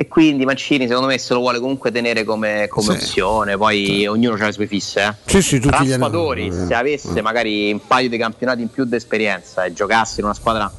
e 0.00 0.08
quindi 0.08 0.46
Mancini 0.46 0.86
secondo 0.86 1.08
me 1.08 1.18
se 1.18 1.34
lo 1.34 1.40
vuole 1.40 1.60
comunque 1.60 1.92
tenere 1.92 2.24
come, 2.24 2.68
come 2.70 2.86
sì. 2.86 2.90
opzione 2.92 3.58
poi 3.58 3.84
sì. 3.84 4.06
ognuno 4.06 4.34
ha 4.34 4.46
le 4.46 4.52
sue 4.52 4.66
fisse 4.66 5.02
eh. 5.02 5.14
sì, 5.26 5.42
sì, 5.42 5.60
Raspadori 5.62 6.48
hanno... 6.48 6.66
se 6.66 6.74
avesse 6.74 7.20
magari 7.20 7.70
un 7.70 7.86
paio 7.86 8.08
di 8.08 8.16
campionati 8.16 8.62
in 8.62 8.70
più 8.70 8.86
di 8.86 8.96
esperienza 8.96 9.64
e 9.64 9.74
giocasse 9.74 10.20
in 10.20 10.24
una 10.24 10.32
squadra 10.32 10.72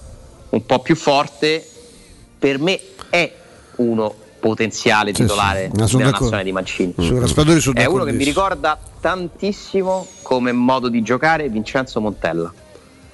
un 0.49 0.65
po' 0.65 0.79
più 0.79 0.95
forte 0.95 1.63
per 2.39 2.57
me 2.57 2.79
è 3.11 3.31
uno 3.75 4.11
potenziale 4.39 5.11
titolare 5.11 5.69
sì, 5.71 5.85
sì. 5.85 5.97
della 5.97 6.09
nazionale 6.09 6.43
di 6.43 6.51
Mancini 6.51 6.95
mm. 6.99 7.73
è 7.75 7.85
uno 7.85 8.03
che 8.03 8.13
mi 8.13 8.23
ricorda 8.23 8.75
tantissimo 8.99 10.07
come 10.23 10.51
modo 10.51 10.89
di 10.89 11.03
giocare 11.03 11.47
Vincenzo 11.47 12.01
Montella 12.01 12.51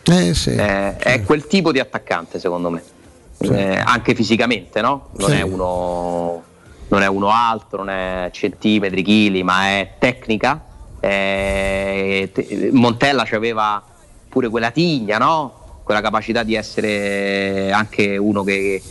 eh, 0.04 0.34
sì, 0.34 0.52
eh, 0.52 0.96
è 0.96 1.22
quel 1.24 1.48
tipo 1.48 1.74
di 1.74 1.80
attaccante 1.80 2.40
secondo 2.40 2.70
me 2.70 2.96
sì. 3.40 3.52
eh, 3.52 3.78
anche 3.78 4.16
fisicamente, 4.16 4.82
no? 4.82 5.10
Non, 5.18 5.30
sì. 5.30 5.36
è 5.36 5.42
uno, 5.42 6.44
non, 6.88 7.02
è 7.02 7.08
uno, 7.08 7.30
alto, 7.30 7.78
non 7.78 7.90
è 7.90 8.30
centimetri, 8.32 9.04
chili, 9.04 9.44
ma 9.44 9.68
è 9.68 9.94
tecnica. 10.00 10.64
Eh, 11.00 12.32
Montella 12.72 13.28
aveva 13.32 13.84
pure 14.28 14.50
quella 14.50 14.72
tigna, 14.72 15.18
no? 15.18 15.82
Quella 15.84 16.02
capacità 16.02 16.44
di 16.44 16.56
essere 16.56 17.72
anche 17.72 18.18
uno 18.18 18.44
che, 18.44 18.82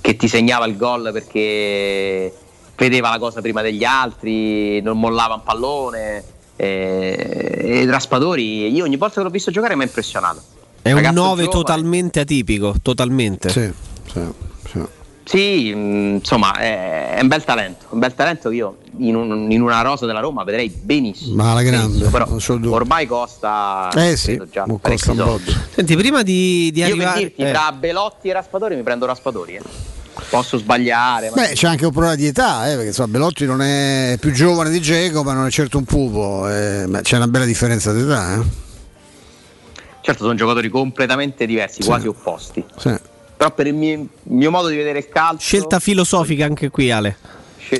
che 0.00 0.16
ti 0.16 0.28
segnava 0.28 0.66
il 0.66 0.76
gol 0.76 1.10
perché 1.12 2.32
vedeva 2.76 3.10
la 3.10 3.18
cosa 3.18 3.40
prima 3.40 3.60
degli 3.62 3.84
altri, 3.84 4.80
non 4.82 4.98
mollava 4.98 5.34
un 5.34 5.42
pallone. 5.42 6.24
Eh, 6.56 7.80
e 7.82 7.86
Raspadori, 7.86 8.72
io 8.72 8.84
ogni 8.84 8.96
volta 8.96 9.16
che 9.16 9.22
l'ho 9.22 9.30
visto 9.30 9.50
giocare 9.50 9.74
mi 9.74 9.82
ha 9.82 9.86
impressionato. 9.86 10.42
È 10.82 10.92
un 10.92 11.10
9 11.12 11.48
totalmente 11.48 12.20
atipico, 12.20 12.74
totalmente. 12.82 13.48
Sì 13.48 13.92
sì, 14.10 14.20
sì. 14.70 14.80
Sì, 15.24 15.72
mm, 15.74 16.14
insomma, 16.16 16.54
è, 16.58 17.18
un 17.20 17.28
bel 17.28 17.44
talento, 17.44 17.86
un 17.90 17.98
bel 17.98 18.14
talento 18.14 18.50
che 18.50 18.56
io 18.56 18.76
in, 18.98 19.16
un, 19.16 19.50
in, 19.50 19.62
una 19.62 19.80
rosa 19.80 20.04
della 20.04 20.20
Roma 20.20 20.44
vedrei 20.44 20.68
benissimo. 20.68 21.36
Ma 21.36 21.54
la 21.54 21.62
grande, 21.62 22.06
però 22.08 22.28
ormai 22.66 23.06
costa 23.06 23.88
eh 23.94 24.16
sì, 24.16 24.40
già 24.50 24.66
costa 24.80 25.14
Senti, 25.70 25.96
prima 25.96 26.22
di, 26.22 26.70
di 26.72 26.80
io 26.80 26.86
arrivare 26.86 27.18
dirti, 27.20 27.42
eh. 27.42 27.50
tra 27.50 27.72
Belotti 27.72 28.28
e 28.28 28.32
Raspadori 28.34 28.76
mi 28.76 28.82
prendo 28.82 29.06
Raspadori, 29.06 29.54
eh. 29.54 29.62
Posso 30.28 30.58
sbagliare. 30.58 31.30
Beh, 31.30 31.52
c'è 31.54 31.68
anche 31.68 31.86
un 31.86 31.90
problema 31.90 32.14
di 32.14 32.26
età, 32.26 32.68
eh, 32.68 32.74
perché 32.74 32.88
insomma, 32.88 33.08
Belotti 33.08 33.46
non 33.46 33.62
è 33.62 34.16
più 34.20 34.30
giovane 34.30 34.70
di 34.70 34.80
Geco, 34.80 35.22
ma 35.22 35.32
non 35.32 35.46
è 35.46 35.50
certo 35.50 35.78
un 35.78 35.84
pupo. 35.84 36.48
Eh, 36.48 36.86
c'è 37.02 37.16
una 37.16 37.28
bella 37.28 37.44
differenza 37.44 37.92
di 37.92 38.02
età. 38.02 38.34
Eh. 38.34 38.42
Certo, 40.00 40.22
sono 40.22 40.34
giocatori 40.34 40.68
completamente 40.68 41.46
diversi, 41.46 41.82
sì. 41.82 41.88
quasi 41.88 42.06
opposti. 42.06 42.64
Sì 42.76 43.12
però 43.44 43.50
per 43.50 43.66
il 43.66 43.74
mio, 43.74 44.06
mio, 44.24 44.50
modo 44.50 44.68
di 44.68 44.76
vedere 44.76 45.00
il 45.00 45.08
calcio 45.08 45.40
scelta 45.40 45.78
filosofica 45.78 46.46
anche 46.46 46.70
qui 46.70 46.90
Ale 46.90 47.16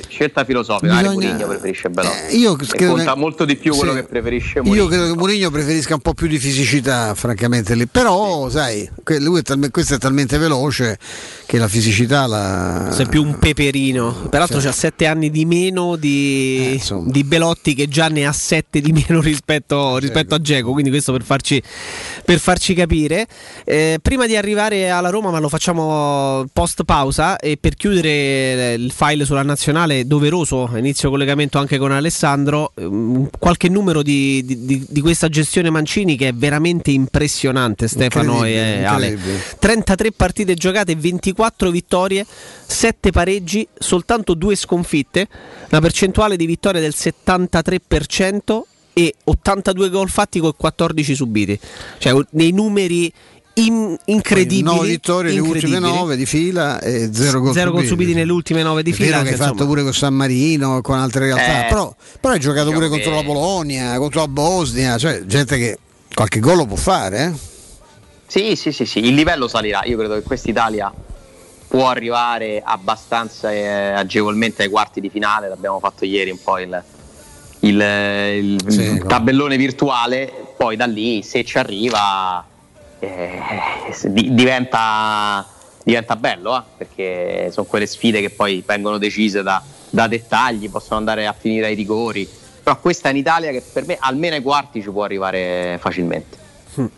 scelta 0.07 0.43
filosofica. 0.43 0.95
Bisogna... 0.95 1.11
Mourinho 1.11 1.47
preferisce 1.47 1.89
Belotti. 1.89 2.17
Eh, 2.29 2.35
io 2.37 2.55
credo 2.55 2.93
conta 2.93 3.13
che... 3.13 3.19
molto 3.19 3.45
di 3.45 3.55
più 3.55 3.73
sì. 3.73 3.79
quello 3.79 3.93
che 3.93 4.03
preferisce 4.03 4.61
Mourinho. 4.61 4.83
Io 4.83 4.87
credo 4.87 5.11
che 5.11 5.17
Mourinho 5.17 5.51
preferisca 5.51 5.93
un 5.93 6.01
po' 6.01 6.13
più 6.13 6.27
di 6.27 6.39
fisicità, 6.39 7.13
francamente 7.13 7.75
lì. 7.75 7.85
Però, 7.87 8.47
sì. 8.47 8.57
sai, 8.57 8.89
lui 9.19 9.39
è 9.39 9.43
tal- 9.43 9.69
questo 9.71 9.95
è 9.95 9.97
talmente 9.97 10.37
veloce 10.37 10.97
che 11.45 11.57
la 11.57 11.67
fisicità 11.67 12.25
la. 12.25 12.89
Sei 12.91 13.07
più 13.07 13.23
un 13.23 13.37
peperino. 13.37 14.27
Peraltro 14.29 14.59
sì. 14.59 14.65
c'ha 14.65 14.71
sette 14.71 15.05
anni 15.05 15.29
di 15.29 15.45
meno 15.45 15.95
di, 15.95 16.79
eh, 16.81 17.01
di, 17.05 17.23
Belotti 17.23 17.75
che 17.75 17.87
già 17.87 18.07
ne 18.07 18.25
ha 18.25 18.31
sette 18.31 18.81
di 18.81 18.91
meno 18.91 19.21
rispetto, 19.21 19.97
rispetto 19.97 20.35
a 20.35 20.41
Geco. 20.41 20.71
Quindi 20.71 20.89
questo 20.89 21.11
per 21.11 21.23
farci, 21.23 21.61
per 22.23 22.39
farci 22.39 22.73
capire. 22.73 23.27
Eh, 23.63 23.99
prima 24.01 24.25
di 24.25 24.35
arrivare 24.35 24.89
alla 24.89 25.09
Roma, 25.09 25.29
ma 25.29 25.39
lo 25.39 25.49
facciamo 25.49 26.45
post 26.51 26.83
pausa 26.83 27.37
e 27.37 27.57
per 27.57 27.75
chiudere 27.75 28.73
il 28.73 28.91
file 28.91 29.25
sulla 29.25 29.43
nazionale 29.43 29.73
doveroso, 30.05 30.69
inizio 30.75 31.09
collegamento 31.09 31.57
anche 31.57 31.77
con 31.77 31.91
Alessandro, 31.91 32.71
ehm, 32.75 33.29
qualche 33.37 33.67
numero 33.67 34.01
di, 34.01 34.43
di, 34.45 34.85
di 34.87 35.01
questa 35.01 35.27
gestione 35.27 35.69
Mancini 35.69 36.15
che 36.15 36.29
è 36.29 36.33
veramente 36.33 36.91
impressionante 36.91 37.87
Stefano 37.87 38.45
e 38.45 38.83
Ale. 38.83 39.17
33 39.59 40.11
partite 40.13 40.53
giocate, 40.53 40.95
24 40.95 41.69
vittorie, 41.71 42.25
7 42.65 43.11
pareggi, 43.11 43.67
soltanto 43.77 44.33
2 44.33 44.55
sconfitte, 44.55 45.27
una 45.69 45.81
percentuale 45.81 46.37
di 46.37 46.45
vittoria 46.45 46.79
del 46.79 46.93
73% 46.95 48.61
e 48.97 49.13
82 49.25 49.89
gol 49.89 50.09
fatti 50.09 50.39
con 50.39 50.53
14 50.55 51.15
subiti. 51.15 51.59
Cioè 51.97 52.17
nei 52.31 52.51
numeri 52.51 53.11
in, 53.55 53.97
incredibili. 54.05 54.63
9 54.63 54.87
vittorie 54.87 55.31
le 55.31 55.39
ultime 55.39 55.79
9 55.79 56.15
di 56.15 56.25
fila 56.25 56.79
e 56.79 57.09
0 57.13 57.39
gol 57.39 57.53
subiti. 57.53 57.71
gol 57.71 57.85
subiti 57.85 58.13
nelle 58.13 58.31
ultime 58.31 58.63
9 58.63 58.83
di 58.83 58.91
è 58.91 58.93
fila. 58.93 59.09
Vero 59.09 59.23
che 59.23 59.29
hai 59.29 59.35
fatto 59.35 59.65
pure 59.65 59.83
con 59.83 59.93
San 59.93 60.13
Marino, 60.13 60.81
con 60.81 60.97
altre 60.97 61.25
realtà, 61.25 61.65
eh, 61.65 61.69
però, 61.69 61.93
però, 62.19 62.33
hai 62.33 62.39
giocato 62.39 62.65
diciamo 62.65 62.85
pure 62.85 62.89
contro 62.89 63.15
la 63.15 63.23
Polonia, 63.23 63.97
contro 63.97 64.21
la 64.21 64.27
Bosnia, 64.27 64.97
cioè 64.97 65.25
gente 65.25 65.57
che 65.57 65.77
qualche 66.13 66.39
gol 66.39 66.57
lo 66.57 66.65
può 66.65 66.75
fare. 66.75 67.25
Eh? 67.25 67.53
Sì, 68.27 68.55
sì, 68.55 68.71
sì, 68.71 68.85
sì, 68.85 68.99
il 68.99 69.13
livello 69.13 69.47
salirà. 69.47 69.83
Io 69.85 69.97
credo 69.97 70.15
che 70.15 70.23
quest'Italia 70.23 70.91
può 71.67 71.89
arrivare 71.89 72.61
abbastanza 72.63 73.51
eh, 73.51 73.91
agevolmente 73.91 74.63
ai 74.63 74.69
quarti 74.69 74.99
di 74.99 75.09
finale, 75.09 75.47
l'abbiamo 75.47 75.79
fatto 75.79 76.05
ieri 76.05 76.31
un 76.31 76.39
po' 76.41 76.59
il, 76.59 76.83
il, 77.59 78.57
il 78.65 78.65
sì, 78.67 79.01
tabellone 79.07 79.57
virtuale, 79.57 80.31
poi 80.57 80.75
da 80.75 80.85
lì 80.85 81.21
se 81.21 81.43
ci 81.43 81.57
arriva 81.57 82.45
eh, 83.05 84.29
diventa, 84.31 85.47
diventa, 85.83 86.15
bello, 86.15 86.57
eh? 86.57 86.63
perché 86.77 87.49
sono 87.51 87.65
quelle 87.65 87.85
sfide 87.85 88.21
che 88.21 88.29
poi 88.29 88.63
vengono 88.65 88.97
decise 88.97 89.43
da, 89.43 89.61
da, 89.89 90.07
dettagli, 90.07 90.69
possono 90.69 90.97
andare 90.97 91.27
a 91.27 91.35
finire 91.37 91.67
ai 91.67 91.75
rigori, 91.75 92.27
però 92.63 92.79
questa 92.79 93.09
è 93.09 93.11
in 93.11 93.17
Italia 93.17 93.51
che 93.51 93.61
per 93.61 93.85
me 93.85 93.97
almeno 93.99 94.35
ai 94.35 94.41
quarti 94.41 94.81
ci 94.81 94.89
può 94.89 95.03
arrivare 95.03 95.77
facilmente. 95.79 96.43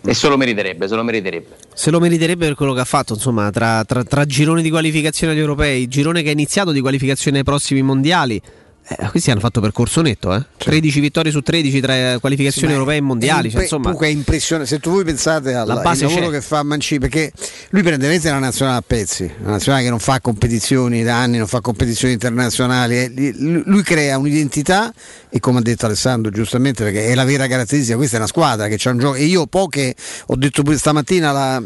E 0.04 0.14
se 0.16 0.28
lo 0.28 0.38
meriterebbe, 0.38 0.88
se 0.88 0.96
lo 0.96 1.04
meriterebbe. 1.04 1.56
Se 1.74 1.92
lo 1.92 2.00
meriterebbe 2.00 2.48
per 2.48 2.56
quello 2.56 2.74
che 2.74 2.80
ha 2.80 2.86
fatto, 2.86 3.14
insomma, 3.14 3.52
tra, 3.52 3.84
tra, 3.86 4.04
tra 4.04 4.26
gironi 4.26 4.64
di 4.64 4.72
qualificazione 4.72 5.34
agli 5.34 5.40
europei, 5.40 5.88
girone 5.88 6.24
che 6.24 6.30
ha 6.30 6.32
iniziato 6.32 6.72
di 6.72 6.82
qualificazione 6.82 7.40
ai 7.40 7.44
prossimi 7.44 7.84
mondiali, 7.84 8.42
eh, 8.90 9.10
questi 9.10 9.32
hanno 9.32 9.42
fatto 9.42 9.60
percorso 9.60 10.02
netto, 10.02 10.34
eh? 10.34 10.46
13 10.58 11.00
vittorie 11.02 11.30
su 11.30 11.42
13 11.42 11.82
tra 11.82 12.20
qualificazioni 12.20 12.68
sì, 12.68 12.74
europee 12.74 12.98
e 12.98 13.02
mondiali. 13.02 13.52
Cioè, 13.52 13.64
insomma, 13.64 13.84
comunque 13.84 14.08
è 14.08 14.12
impressionante. 14.12 14.74
Se 14.74 14.80
tu 14.80 14.92
voi 14.92 15.04
pensate 15.04 15.54
al 15.54 15.68
lavoro 15.68 16.08
c'è. 16.08 16.30
che 16.30 16.42
fa 16.42 16.64
Mancini, 16.64 17.02
perché 17.02 17.34
lui 17.72 17.82
prende 17.82 18.04
veramente 18.04 18.30
la 18.30 18.40
nazionale 18.40 18.78
a 18.78 18.84
pezzi, 18.86 19.30
una 19.42 19.52
nazionale 19.52 19.84
che 19.84 19.90
non 19.90 20.00
fa 20.00 20.22
competizioni 20.22 21.04
da 21.04 21.18
anni, 21.18 21.38
non 21.38 21.48
fa 21.48 21.60
competizioni 21.60 22.14
internazionali. 22.14 22.98
Eh, 22.98 23.34
lui 23.36 23.84
crea 23.84 24.18
un'identità 24.18 24.94
e 25.30 25.40
come 25.42 25.60
ha 25.60 25.62
detto 25.62 25.86
Alessandro 25.86 26.32
giustamente, 26.32 26.86
perché 26.86 27.08
è 27.08 27.16
la 27.16 27.26
vera 27.26 27.46
caratteristica, 27.48 27.98
questa 27.98 28.16
è 28.16 28.20
una 28.20 28.30
squadra 28.30 28.68
che 28.68 28.78
c'ha 28.78 28.92
un 28.92 29.00
gioco. 29.00 29.16
E 29.16 29.26
io 29.26 29.48
poche, 29.48 29.96
ho 30.28 30.36
detto 30.38 30.64
pure 30.64 30.78
stamattina, 30.78 31.34
la, 31.34 31.62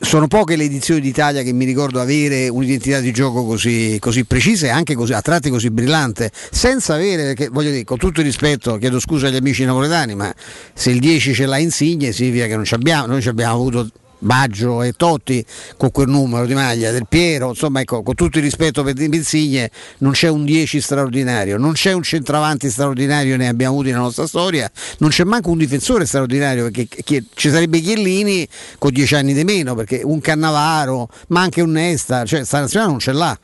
sono 0.00 0.26
poche 0.26 0.56
le 0.56 0.64
edizioni 0.64 1.00
d'Italia 1.00 1.42
che 1.42 1.52
mi 1.52 1.64
ricordo 1.64 2.00
avere 2.00 2.48
un'identità 2.48 2.98
di 2.98 3.12
gioco 3.12 3.44
così, 3.46 3.98
così 4.00 4.24
precisa 4.24 4.66
e 4.66 4.70
anche 4.70 4.96
così, 4.96 5.12
a 5.12 5.22
tratti 5.22 5.48
così 5.48 5.70
brillante 5.70 6.32
senza 6.56 6.94
avere, 6.94 7.22
perché 7.22 7.48
voglio 7.48 7.70
dire, 7.70 7.84
con 7.84 7.98
tutto 7.98 8.20
il 8.20 8.26
rispetto, 8.26 8.78
chiedo 8.78 8.98
scusa 8.98 9.28
agli 9.28 9.36
amici 9.36 9.64
napoletani, 9.64 10.14
ma 10.14 10.34
se 10.72 10.90
il 10.90 11.00
10 11.00 11.34
ce 11.34 11.44
l'ha 11.44 11.58
Insigne 11.58 12.12
significa 12.12 12.46
che 12.46 12.56
non 12.56 12.64
ci 12.64 12.74
abbiamo, 12.74 13.20
ci 13.20 13.28
abbiamo 13.28 13.52
avuto 13.52 13.88
Baggio 14.18 14.82
e 14.82 14.92
Totti 14.92 15.44
con 15.76 15.90
quel 15.90 16.08
numero 16.08 16.46
di 16.46 16.54
maglia 16.54 16.90
del 16.90 17.06
Piero, 17.08 17.50
insomma 17.50 17.80
ecco, 17.80 18.02
con 18.02 18.14
tutto 18.14 18.38
il 18.38 18.44
rispetto 18.44 18.82
per 18.82 18.94
Insigne 18.98 19.70
non 19.98 20.12
c'è 20.12 20.28
un 20.28 20.44
10 20.44 20.80
straordinario, 20.80 21.56
non 21.58 21.72
c'è 21.72 21.92
un 21.92 22.02
centravanti 22.02 22.70
straordinario, 22.70 23.36
ne 23.36 23.48
abbiamo 23.48 23.74
avuti 23.74 23.90
nella 23.90 24.02
nostra 24.02 24.26
storia, 24.26 24.70
non 24.98 25.10
c'è 25.10 25.24
manco 25.24 25.50
un 25.50 25.58
difensore 25.58 26.06
straordinario 26.06 26.70
perché 26.70 27.24
ci 27.34 27.50
sarebbe 27.50 27.80
Chiellini 27.80 28.46
con 28.78 28.92
10 28.92 29.14
anni 29.14 29.34
di 29.34 29.44
meno, 29.44 29.74
perché 29.74 30.00
un 30.02 30.20
Cannavaro, 30.20 31.08
ma 31.28 31.42
anche 31.42 31.60
un 31.60 31.70
Nesta, 31.76 32.24
cioè 32.24 32.44
sta 32.44 32.60
nazionale 32.60 32.90
non 32.90 33.00
ce 33.00 33.12
l'ha. 33.12 33.38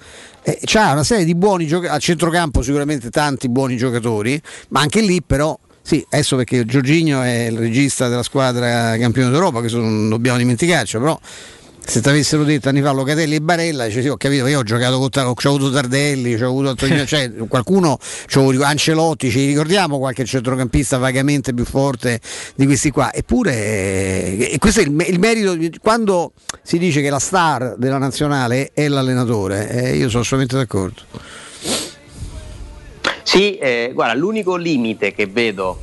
Eh, 0.44 0.58
c'ha 0.64 0.92
una 0.92 1.04
serie 1.04 1.24
di 1.24 1.36
buoni 1.36 1.66
giocatori, 1.66 1.96
a 1.96 1.98
centrocampo 2.00 2.62
sicuramente 2.62 3.10
tanti 3.10 3.48
buoni 3.48 3.76
giocatori, 3.76 4.40
ma 4.68 4.80
anche 4.80 5.00
lì 5.00 5.22
però 5.22 5.56
sì, 5.82 6.04
adesso 6.10 6.36
perché 6.36 6.64
Giorginio 6.64 7.22
è 7.22 7.46
il 7.46 7.59
regista 7.59 8.09
della 8.09 8.22
squadra 8.22 8.96
campione 8.98 9.30
d'Europa, 9.30 9.59
questo 9.59 9.78
non 9.78 10.09
dobbiamo 10.09 10.38
dimenticarci, 10.38 10.98
però 10.98 11.18
se 11.84 12.00
ti 12.00 12.09
avessero 12.09 12.44
detto 12.44 12.68
anni 12.68 12.80
fa 12.80 12.92
Locatelli 12.92 13.34
e 13.34 13.40
Barella, 13.40 13.86
dice, 13.86 14.02
sì, 14.02 14.09
ho 14.09 14.16
capito, 14.16 14.46
io 14.46 14.60
ho 14.60 14.62
giocato 14.62 14.98
con 14.98 15.09
ho 15.12 15.48
avuto 15.48 15.70
Tardelli, 15.70 16.40
ho 16.40 16.46
avuto 16.46 16.70
Antonio, 16.70 17.04
cioè, 17.04 17.32
qualcuno, 17.48 17.98
Ancelotti, 18.62 19.30
ci 19.30 19.46
ricordiamo 19.46 19.98
qualche 19.98 20.24
centrocampista 20.24 20.98
vagamente 20.98 21.52
più 21.52 21.64
forte 21.64 22.20
di 22.54 22.66
questi 22.66 22.90
qua, 22.90 23.12
eppure 23.12 24.48
e 24.48 24.56
questo 24.59 24.80
è 24.80 24.84
il, 24.84 25.04
il, 25.09 25.18
merito, 25.18 25.56
quando 25.80 26.32
si 26.62 26.78
dice 26.78 27.02
che 27.02 27.10
la 27.10 27.18
star 27.18 27.74
della 27.76 27.98
nazionale 27.98 28.70
è 28.72 28.86
l'allenatore, 28.86 29.68
eh, 29.68 29.96
io 29.96 30.09
sono 30.09 30.22
assolutamente 30.22 30.56
d'accordo. 30.56 31.02
Sì, 33.22 33.56
eh, 33.56 33.90
guarda, 33.94 34.14
l'unico 34.14 34.56
limite 34.56 35.12
che 35.12 35.26
vedo 35.26 35.78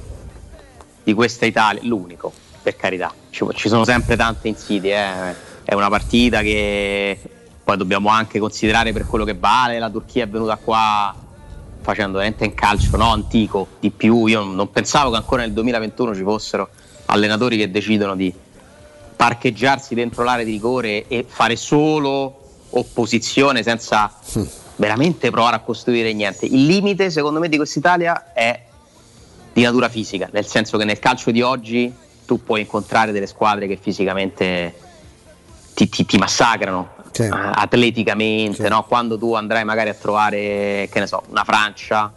di 1.04 1.14
questa 1.14 1.46
Italia, 1.46 1.82
l'unico, 1.84 2.32
per 2.62 2.76
carità, 2.76 3.14
ci, 3.30 3.46
ci 3.54 3.70
sono 3.70 3.86
sempre 3.86 4.16
tante 4.16 4.48
insidie, 4.48 4.96
eh. 4.96 5.36
è 5.64 5.74
una 5.74 5.90
partita 5.90 6.42
che 6.42 7.18
poi 7.64 7.78
dobbiamo 7.78 8.10
anche 8.10 8.40
considerare 8.40 8.92
per 8.92 9.06
quello 9.06 9.24
che 9.24 9.36
vale, 9.36 9.80
la 9.80 9.90
Turchia 9.90 10.24
è 10.24 10.28
venuta 10.28 10.58
qua 10.58 11.16
facendo 11.82 12.18
veramente 12.18 12.46
un 12.46 12.54
calcio 12.54 12.98
no, 12.98 13.12
antico 13.12 13.68
di 13.80 13.90
più, 13.90 14.26
io 14.26 14.44
non 14.44 14.70
pensavo 14.70 15.12
che 15.12 15.18
ancora 15.18 15.42
nel 15.44 15.54
2021 15.54 16.14
ci 16.14 16.24
fossero 16.24 16.70
allenatori 17.06 17.58
che 17.58 17.72
decidono 17.72 18.16
di 18.16 18.34
parcheggiarsi 19.16 19.96
dentro 19.96 20.24
l'area 20.24 20.46
di 20.46 20.52
rigore 20.52 21.08
e 21.08 21.26
fare 21.28 21.56
solo 21.56 22.40
opposizione 22.72 23.64
senza 23.64 24.14
veramente 24.80 25.30
provare 25.30 25.58
a 25.58 25.60
costruire 25.60 26.14
niente. 26.14 26.46
Il 26.46 26.66
limite, 26.66 27.10
secondo 27.10 27.40
me, 27.40 27.50
di 27.50 27.58
quest'Italia 27.58 28.32
è 28.34 28.64
di 29.52 29.62
natura 29.62 29.90
fisica, 29.90 30.30
nel 30.32 30.46
senso 30.46 30.78
che 30.78 30.86
nel 30.86 31.00
calcio 31.00 31.32
di 31.32 31.42
oggi 31.42 31.94
tu 32.26 32.42
puoi 32.42 32.62
incontrare 32.62 33.12
delle 33.12 33.28
squadre 33.28 33.68
che 33.68 33.78
fisicamente 33.80 34.74
ti, 35.74 35.90
ti, 35.90 36.06
ti 36.06 36.18
massacrano. 36.18 36.98
Uh, 37.18 37.28
atleticamente, 37.32 38.64
sì. 38.64 38.70
no? 38.70 38.86
quando 38.86 39.18
tu 39.18 39.34
andrai 39.34 39.66
magari 39.66 39.90
a 39.90 39.94
trovare, 39.94 40.88
che 40.90 41.00
ne 41.00 41.08
so, 41.08 41.24
una 41.28 41.44
Francia, 41.44 42.14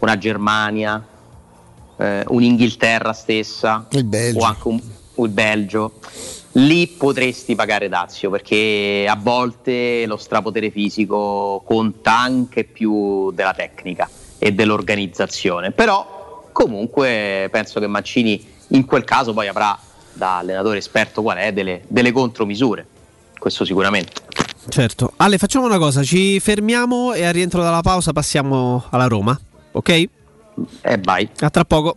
una 0.00 0.18
Germania, 0.18 1.02
eh, 1.96 2.24
un'Inghilterra 2.26 3.14
stessa, 3.14 3.86
o 3.90 4.44
anche 4.44 4.68
un, 4.68 4.80
il 5.14 5.28
Belgio 5.30 5.92
lì 6.54 6.86
potresti 6.88 7.54
pagare 7.54 7.88
Dazio 7.88 8.30
perché 8.30 9.06
a 9.08 9.16
volte 9.16 10.04
lo 10.06 10.16
strapotere 10.16 10.70
fisico 10.70 11.62
conta 11.64 12.18
anche 12.18 12.64
più 12.64 13.30
della 13.32 13.54
tecnica 13.54 14.08
e 14.38 14.52
dell'organizzazione. 14.52 15.72
Però 15.72 16.48
comunque 16.52 17.48
penso 17.50 17.80
che 17.80 17.86
Mancini 17.86 18.52
in 18.68 18.84
quel 18.84 19.04
caso 19.04 19.32
poi 19.32 19.48
avrà 19.48 19.78
da 20.12 20.38
allenatore 20.38 20.78
esperto 20.78 21.22
qual 21.22 21.38
è 21.38 21.52
delle, 21.52 21.82
delle 21.88 22.12
contromisure. 22.12 22.86
Questo 23.38 23.64
sicuramente. 23.64 24.12
Certo. 24.68 25.12
Ale 25.16 25.38
facciamo 25.38 25.66
una 25.66 25.78
cosa. 25.78 26.02
Ci 26.02 26.40
fermiamo 26.40 27.12
e 27.12 27.24
al 27.24 27.32
rientro 27.32 27.62
dalla 27.62 27.82
pausa 27.82 28.12
passiamo 28.12 28.84
alla 28.90 29.06
Roma 29.06 29.38
ok? 29.74 29.88
e 29.88 30.08
eh, 30.82 30.98
vai. 31.02 31.28
A 31.40 31.50
tra 31.50 31.64
poco 31.64 31.96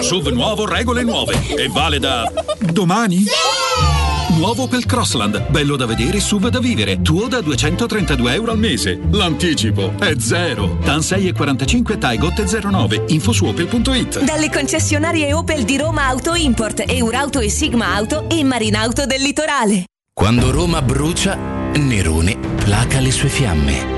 SUV 0.00 0.28
nuovo, 0.28 0.64
regole 0.64 1.02
nuove. 1.02 1.34
E 1.56 1.68
vale 1.68 1.98
da. 1.98 2.30
domani? 2.72 3.24
Nuovo 4.36 4.62
Opel 4.62 4.86
Crossland, 4.86 5.48
bello 5.50 5.74
da 5.74 5.86
vedere, 5.86 6.20
SUV 6.20 6.48
da 6.48 6.60
vivere. 6.60 7.02
Tuo 7.02 7.26
da 7.26 7.40
232 7.40 8.34
euro 8.34 8.52
al 8.52 8.58
mese. 8.58 9.00
L'anticipo 9.10 9.92
è 9.98 10.14
zero. 10.18 10.78
TAN 10.84 11.00
6,45 11.00 11.98
Taigot 11.98 12.44
09. 12.44 13.04
Info 13.08 13.32
su 13.32 13.46
opel.it. 13.46 14.22
Dalle 14.22 14.50
concessionarie 14.50 15.32
Opel 15.32 15.64
di 15.64 15.76
Roma 15.76 16.06
Auto 16.06 16.34
Import, 16.34 16.84
Eurauto 16.86 17.40
e 17.40 17.50
Sigma 17.50 17.94
Auto 17.94 18.28
e 18.28 18.44
Marinauto 18.44 19.06
del 19.06 19.22
Litorale. 19.22 19.84
Quando 20.12 20.50
Roma 20.50 20.80
brucia, 20.82 21.36
Nerone 21.74 22.36
placa 22.56 23.00
le 23.00 23.10
sue 23.10 23.28
fiamme. 23.28 23.97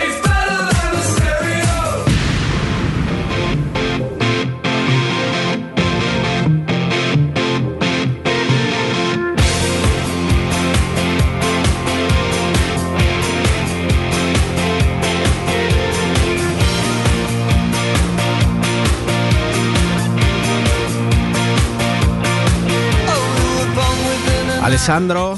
Alessandro? 24.81 25.37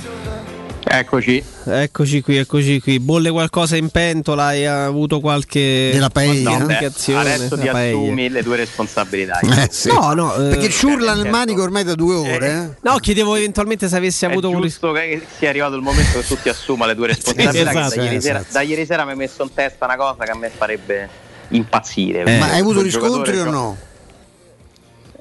Eccoci. 0.85 1.43
Eccoci 1.65 2.21
qui, 2.21 2.37
eccoci 2.37 2.79
qui. 2.79 3.01
Bolle 3.01 3.29
qualcosa 3.29 3.75
in 3.75 3.89
pentola? 3.89 4.45
Hai 4.45 4.65
avuto 4.65 5.19
qualche 5.19 5.89
Della 5.91 6.07
paella? 6.07 6.51
No, 6.51 6.65
beh, 6.65 6.73
indicazione? 6.73 7.33
adesso 7.33 7.57
ti 7.57 7.67
paella. 7.67 7.97
assumi 7.97 8.29
le 8.29 8.41
tue 8.41 8.55
responsabilità. 8.55 9.39
Eh, 9.39 9.67
sì. 9.69 9.89
No, 9.89 10.13
no, 10.13 10.33
eh, 10.33 10.47
perché 10.47 10.69
ciurla 10.69 11.13
nel 11.15 11.29
manico 11.29 11.61
ormai 11.61 11.83
da 11.83 11.93
due 11.93 12.15
ore. 12.15 12.51
eh. 12.51 12.77
No, 12.89 12.95
chiedevo 12.99 13.35
eventualmente 13.35 13.89
se 13.89 13.97
avessi 13.97 14.25
avuto 14.25 14.47
un 14.47 14.61
giusto 14.61 14.93
che 14.93 15.21
sia 15.37 15.49
arrivato 15.49 15.75
il 15.75 15.81
momento 15.81 16.19
che 16.21 16.25
tu 16.25 16.37
ti 16.41 16.47
assuma 16.47 16.85
le 16.85 16.95
tue 16.95 17.07
responsabilità. 17.11 17.51
che 17.51 17.69
esatto, 17.69 17.95
da, 17.97 18.01
ieri 18.03 18.21
sera, 18.21 18.39
esatto. 18.39 18.53
da 18.53 18.61
ieri 18.61 18.85
sera 18.85 19.03
mi 19.03 19.11
hai 19.11 19.17
messo 19.17 19.43
in 19.43 19.53
testa 19.53 19.83
una 19.83 19.97
cosa 19.97 20.23
che 20.23 20.31
a 20.31 20.37
me 20.37 20.49
farebbe 20.55 21.09
impazzire. 21.49 22.37
Ma 22.39 22.49
hai 22.51 22.61
avuto 22.61 22.79
riscontri 22.79 23.37
o 23.39 23.49
no? 23.51 23.77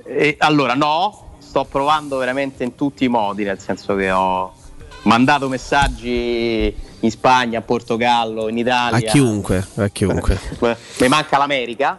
Eh, 0.07 0.37
allora, 0.39 0.75
no, 0.75 1.31
sto 1.53 1.67
provando 1.67 2.17
veramente 2.17 2.65
in 2.65 2.75
tutti 2.75 3.05
i 3.05 3.09
modi, 3.09 3.45
nel 3.45 3.59
senso 3.59 3.95
che 3.95 4.11
ho 4.11 4.55
mandato 5.03 5.51
messaggi 5.51 6.75
in 7.01 7.11
Spagna, 7.11 7.59
a 7.59 7.61
Portogallo, 7.61 8.49
in 8.49 8.57
Italia. 8.57 8.97
A 9.07 9.13
chiunque, 9.13 9.63
a 9.75 9.89
chiunque. 9.89 10.39
Mi 10.99 11.09
manca 11.09 11.37
l'America, 11.37 11.99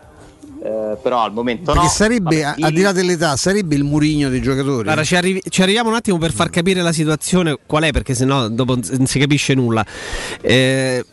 eh, 0.59 0.97
però 0.99 1.21
al 1.21 1.33
momento 1.33 1.65
Perché 1.71 1.85
no. 1.85 1.91
sarebbe, 1.91 2.41
Vabbè, 2.41 2.61
a- 2.63 2.65
al 2.65 2.73
di 2.73 2.81
là 2.81 2.91
dell'età, 2.93 3.35
sarebbe 3.37 3.75
il 3.75 3.83
murigno 3.83 4.29
dei 4.29 4.41
giocatori. 4.41 4.85
Guarda, 4.85 5.03
ci, 5.03 5.15
arrivi- 5.15 5.43
ci 5.47 5.61
arriviamo 5.61 5.89
un 5.89 5.95
attimo 5.95 6.17
per 6.17 6.33
far 6.33 6.49
capire 6.49 6.81
la 6.81 6.91
situazione 6.91 7.55
qual 7.63 7.83
è, 7.83 7.91
perché 7.91 8.15
sennò 8.15 8.47
dopo 8.47 8.73
non 8.89 9.05
si 9.05 9.19
capisce 9.19 9.53
nulla. 9.53 9.85
Eh, 10.41 11.05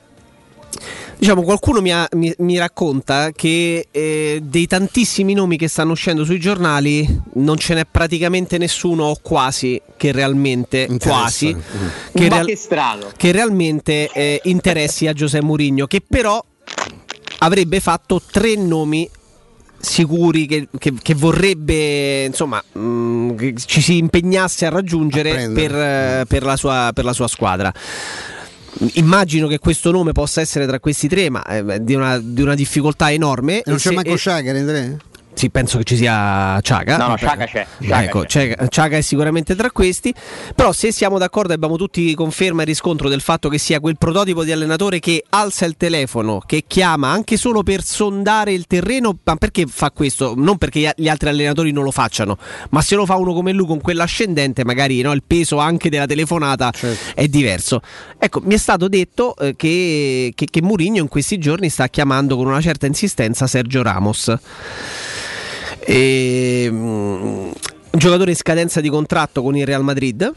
diciamo, 1.20 1.42
qualcuno 1.42 1.80
mi, 1.82 1.92
ha- 1.92 2.08
mi- 2.16 2.34
mi 2.38 2.56
racconta 2.58 3.30
che 3.30 3.86
eh, 3.90 4.40
dei 4.42 4.66
tantissimi 4.66 5.34
nomi 5.34 5.56
che 5.58 5.68
stanno 5.68 5.92
uscendo 5.92 6.24
sui 6.24 6.40
giornali 6.40 7.06
non 7.34 7.58
ce 7.58 7.74
n'è 7.74 7.84
praticamente 7.88 8.56
nessuno 8.56 9.04
o 9.04 9.16
quasi 9.20 9.80
che 9.98 10.12
realmente 10.12 10.88
quasi 10.98 11.54
che, 12.12 12.28
Ma 12.28 12.36
real- 12.36 12.46
che 12.46 12.56
strano. 12.56 13.06
che 13.16 13.32
realmente 13.32 14.10
eh, 14.12 14.40
interessi 14.44 15.06
a 15.06 15.12
Giuseppe 15.12 15.44
Mourinho, 15.44 15.86
che 15.86 16.00
però 16.06 16.42
avrebbe 17.40 17.80
fatto 17.80 18.20
tre 18.28 18.54
nomi 18.56 19.08
sicuri 19.78 20.46
che, 20.46 20.68
che- 20.78 20.92
che 21.00 21.14
vorrebbe 21.14 22.24
insomma 22.24 22.62
mh, 22.72 23.34
che 23.34 23.54
ci 23.66 23.80
si 23.82 23.96
impegnasse 23.98 24.66
a 24.66 24.70
raggiungere 24.70 25.50
per, 25.50 25.74
eh, 25.74 26.24
per 26.26 26.42
la 26.44 26.56
sua, 26.56 26.90
per 26.94 27.04
la 27.04 27.12
sua 27.12 27.28
squadra. 27.28 27.72
Immagino 28.94 29.46
che 29.46 29.58
questo 29.58 29.90
nome 29.90 30.12
possa 30.12 30.40
essere 30.40 30.66
tra 30.66 30.78
questi 30.80 31.08
tre, 31.08 31.28
ma 31.30 31.42
è 31.44 31.80
di 31.80 31.94
una, 31.94 32.18
di 32.18 32.42
una 32.42 32.54
difficoltà 32.54 33.10
enorme. 33.12 33.62
Non 33.66 33.76
c'è 33.76 33.88
Se- 33.88 34.16
Sciaga 34.16 34.52
nei 34.52 34.64
tre? 34.64 34.98
Sì, 35.40 35.48
penso 35.48 35.78
che 35.78 35.84
ci 35.84 35.96
sia 35.96 36.60
Ciaga. 36.60 36.98
No, 36.98 37.08
no, 37.08 37.16
Sciaga 37.16 37.46
c'è, 37.46 37.66
Sciaga 37.80 38.04
ecco, 38.04 38.20
c'è. 38.20 38.26
Ciaga- 38.28 38.68
Ciaga 38.68 38.96
è 38.98 39.00
sicuramente 39.00 39.54
tra 39.54 39.70
questi. 39.70 40.12
Però 40.54 40.70
se 40.72 40.92
siamo 40.92 41.16
d'accordo 41.16 41.52
e 41.52 41.54
abbiamo 41.54 41.76
tutti 41.76 42.12
conferma 42.14 42.60
e 42.60 42.66
riscontro 42.66 43.08
del 43.08 43.22
fatto 43.22 43.48
che 43.48 43.56
sia 43.56 43.80
quel 43.80 43.96
prototipo 43.96 44.44
di 44.44 44.52
allenatore 44.52 44.98
che 44.98 45.24
alza 45.30 45.64
il 45.64 45.78
telefono, 45.78 46.42
che 46.44 46.64
chiama 46.66 47.08
anche 47.10 47.38
solo 47.38 47.62
per 47.62 47.82
sondare 47.82 48.52
il 48.52 48.66
terreno, 48.66 49.16
ma 49.24 49.36
perché 49.36 49.64
fa 49.66 49.90
questo? 49.92 50.34
Non 50.36 50.58
perché 50.58 50.92
gli 50.94 51.08
altri 51.08 51.30
allenatori 51.30 51.72
non 51.72 51.84
lo 51.84 51.90
facciano, 51.90 52.36
ma 52.68 52.82
se 52.82 52.94
lo 52.94 53.06
fa 53.06 53.14
uno 53.14 53.32
come 53.32 53.52
lui 53.52 53.66
con 53.66 53.80
quell'ascendente, 53.80 54.62
magari 54.62 55.00
no, 55.00 55.12
il 55.12 55.22
peso 55.26 55.56
anche 55.56 55.88
della 55.88 56.04
telefonata 56.04 56.70
è 57.14 57.26
diverso. 57.28 57.80
Ecco, 58.18 58.42
mi 58.44 58.52
è 58.52 58.58
stato 58.58 58.88
detto 58.88 59.34
eh, 59.38 59.56
che, 59.56 60.32
che, 60.34 60.44
che 60.50 60.60
Mourinho 60.60 60.98
in 60.98 61.08
questi 61.08 61.38
giorni 61.38 61.70
sta 61.70 61.88
chiamando 61.88 62.36
con 62.36 62.46
una 62.46 62.60
certa 62.60 62.84
insistenza 62.84 63.46
Sergio 63.46 63.82
Ramos. 63.82 64.36
E, 65.92 66.68
mm, 66.70 66.76
un 66.76 67.52
giocatore 67.90 68.30
in 68.30 68.36
scadenza 68.36 68.80
di 68.80 68.88
contratto 68.88 69.42
con 69.42 69.56
il 69.56 69.66
Real 69.66 69.82
Madrid. 69.82 70.32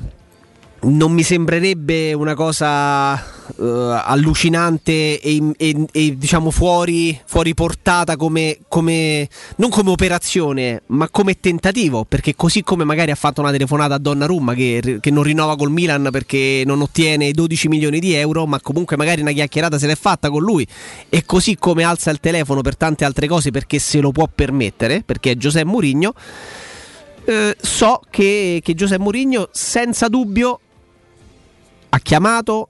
Non 0.86 1.14
mi 1.14 1.24
sembrerebbe 1.24 2.12
una 2.12 2.34
cosa 2.34 3.16
eh, 3.16 4.02
allucinante 4.04 5.18
e, 5.22 5.42
e- 5.56 5.86
e, 5.90 6.18
diciamo 6.18 6.52
fuori, 6.52 7.18
fuori 7.24 7.54
portata 7.54 8.18
come, 8.18 8.58
come- 8.68 9.30
non 9.58 9.70
come 9.70 9.92
operazione, 9.92 10.82
ma 10.88 11.08
come 11.10 11.40
tentativo. 11.40 12.04
Perché 12.04 12.36
così 12.36 12.64
come 12.64 12.84
magari 12.84 13.12
ha 13.12 13.16
fatto 13.16 13.40
una 13.40 13.52
telefonata 13.52 13.96
a 13.96 13.98
Donnarumma 13.98 14.54
che, 14.56 14.98
che 15.00 15.10
non 15.10 15.24
rinnova 15.24 15.56
col 15.56 15.72
Milan 15.72 16.10
perché 16.12 16.64
non 16.66 16.82
ottiene 16.82 17.32
12 17.32 17.70
milioni 17.70 18.00
di 18.02 18.14
euro, 18.14 18.46
ma 18.46 18.60
comunque 18.60 18.98
magari 18.98 19.22
una 19.22 19.32
chiacchierata 19.32 19.80
se 19.80 19.88
l'è 19.88 19.96
fatta 19.96 20.30
con 20.30 20.42
lui. 20.42 20.68
E 21.08 21.24
così 21.26 21.56
come 21.58 21.84
alza 21.84 22.12
il 22.12 22.20
telefono 22.20 22.60
per 22.60 22.76
tante 22.76 23.06
altre 23.06 23.28
cose 23.28 23.52
perché 23.52 23.80
se 23.80 24.02
lo 24.02 24.12
può 24.12 24.28
permettere, 24.34 25.02
perché 25.06 25.32
è 25.32 25.38
Giuseppe 25.38 25.66
Mourinho. 25.66 26.14
eh, 27.24 27.56
so 27.62 28.02
che, 28.10 28.60
che 28.62 28.74
Giuseppe 28.74 29.02
Mourinho 29.02 29.48
senza 29.54 30.10
dubbio 30.10 30.60
ha 31.96 32.00
chiamato, 32.00 32.70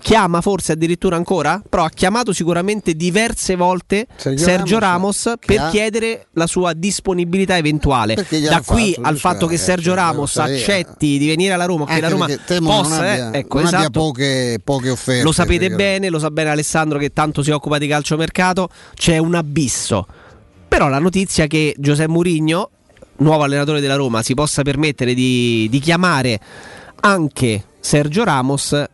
chiama 0.00 0.40
forse 0.40 0.72
addirittura 0.72 1.16
ancora, 1.16 1.60
però 1.68 1.84
ha 1.84 1.90
chiamato 1.90 2.32
sicuramente 2.32 2.94
diverse 2.94 3.56
volte 3.56 4.06
Sergio 4.14 4.44
Sergio, 4.44 4.78
Ramos, 4.78 5.24
Ramos, 5.24 5.38
per 5.44 5.58
ha- 5.58 5.68
chiedere 5.70 6.26
la 6.34 6.46
sua 6.46 6.72
disponibilità 6.72 7.56
eventuale. 7.56 8.14
Da 8.14 8.62
qui 8.64 8.92
fatto, 8.94 9.08
al 9.08 9.18
fatto 9.18 9.46
che 9.46 9.56
giusto, 9.56 9.70
Sergio 9.72 9.92
eh, 9.92 9.96
Ramos 9.96 10.36
accetti 10.36 11.18
di 11.18 11.26
venire 11.26 11.54
alla 11.54 11.64
Roma, 11.64 11.86
che 11.86 12.00
la 12.00 12.08
Roma 12.08 12.28
temo 12.46 12.70
non 12.70 12.82
possa, 12.82 12.96
abbia- 12.98 13.30
eh, 13.32 13.38
ecco, 13.40 13.58
non 13.58 13.66
esatto. 13.66 13.90
poche, 13.90 14.60
poche 14.62 14.90
offerte. 14.90 15.24
Lo 15.24 15.32
sapete 15.32 15.68
perché- 15.68 15.74
bene, 15.76 16.08
lo 16.08 16.20
sa 16.20 16.30
bene 16.30 16.50
Alessandro 16.50 16.98
che 16.98 17.12
tanto 17.12 17.42
si 17.42 17.50
occupa 17.50 17.78
di 17.78 17.88
calciomercato, 17.88 18.68
c'è 18.94 19.18
un 19.18 19.34
abisso. 19.34 20.06
Però 20.68 20.88
la 20.88 21.00
notizia 21.00 21.48
che 21.48 21.74
Giuseppe 21.76 22.10
Mourinho, 22.10 22.70
nuovo 23.16 23.42
allenatore 23.42 23.80
della 23.80 23.96
Roma, 23.96 24.22
si 24.22 24.34
possa 24.34 24.62
permettere 24.62 25.14
di, 25.14 25.66
di 25.68 25.78
chiamare 25.80 26.40
anche 27.04 27.64
Sergio 27.80 28.24
Ramos, 28.24 28.84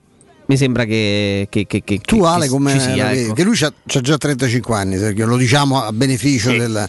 mi 0.47 0.57
sembra 0.57 0.85
che, 0.85 1.47
che, 1.51 1.67
che, 1.67 1.83
che- 1.85 1.99
Tu 1.99 2.23
Ale 2.23 2.49
come 2.49 2.73
ci 2.73 2.81
sia. 2.81 3.13
ecco. 3.13 3.35
che 3.35 3.43
lui 3.43 3.55
c'ha, 3.57 3.73
c'ha 3.87 4.01
già 4.01 4.17
35 4.17 4.75
anni, 4.75 4.97
Sergio, 4.97 5.27
lo 5.27 5.37
diciamo 5.37 5.83
a 5.83 5.93
beneficio 5.93 6.51
del... 6.51 6.89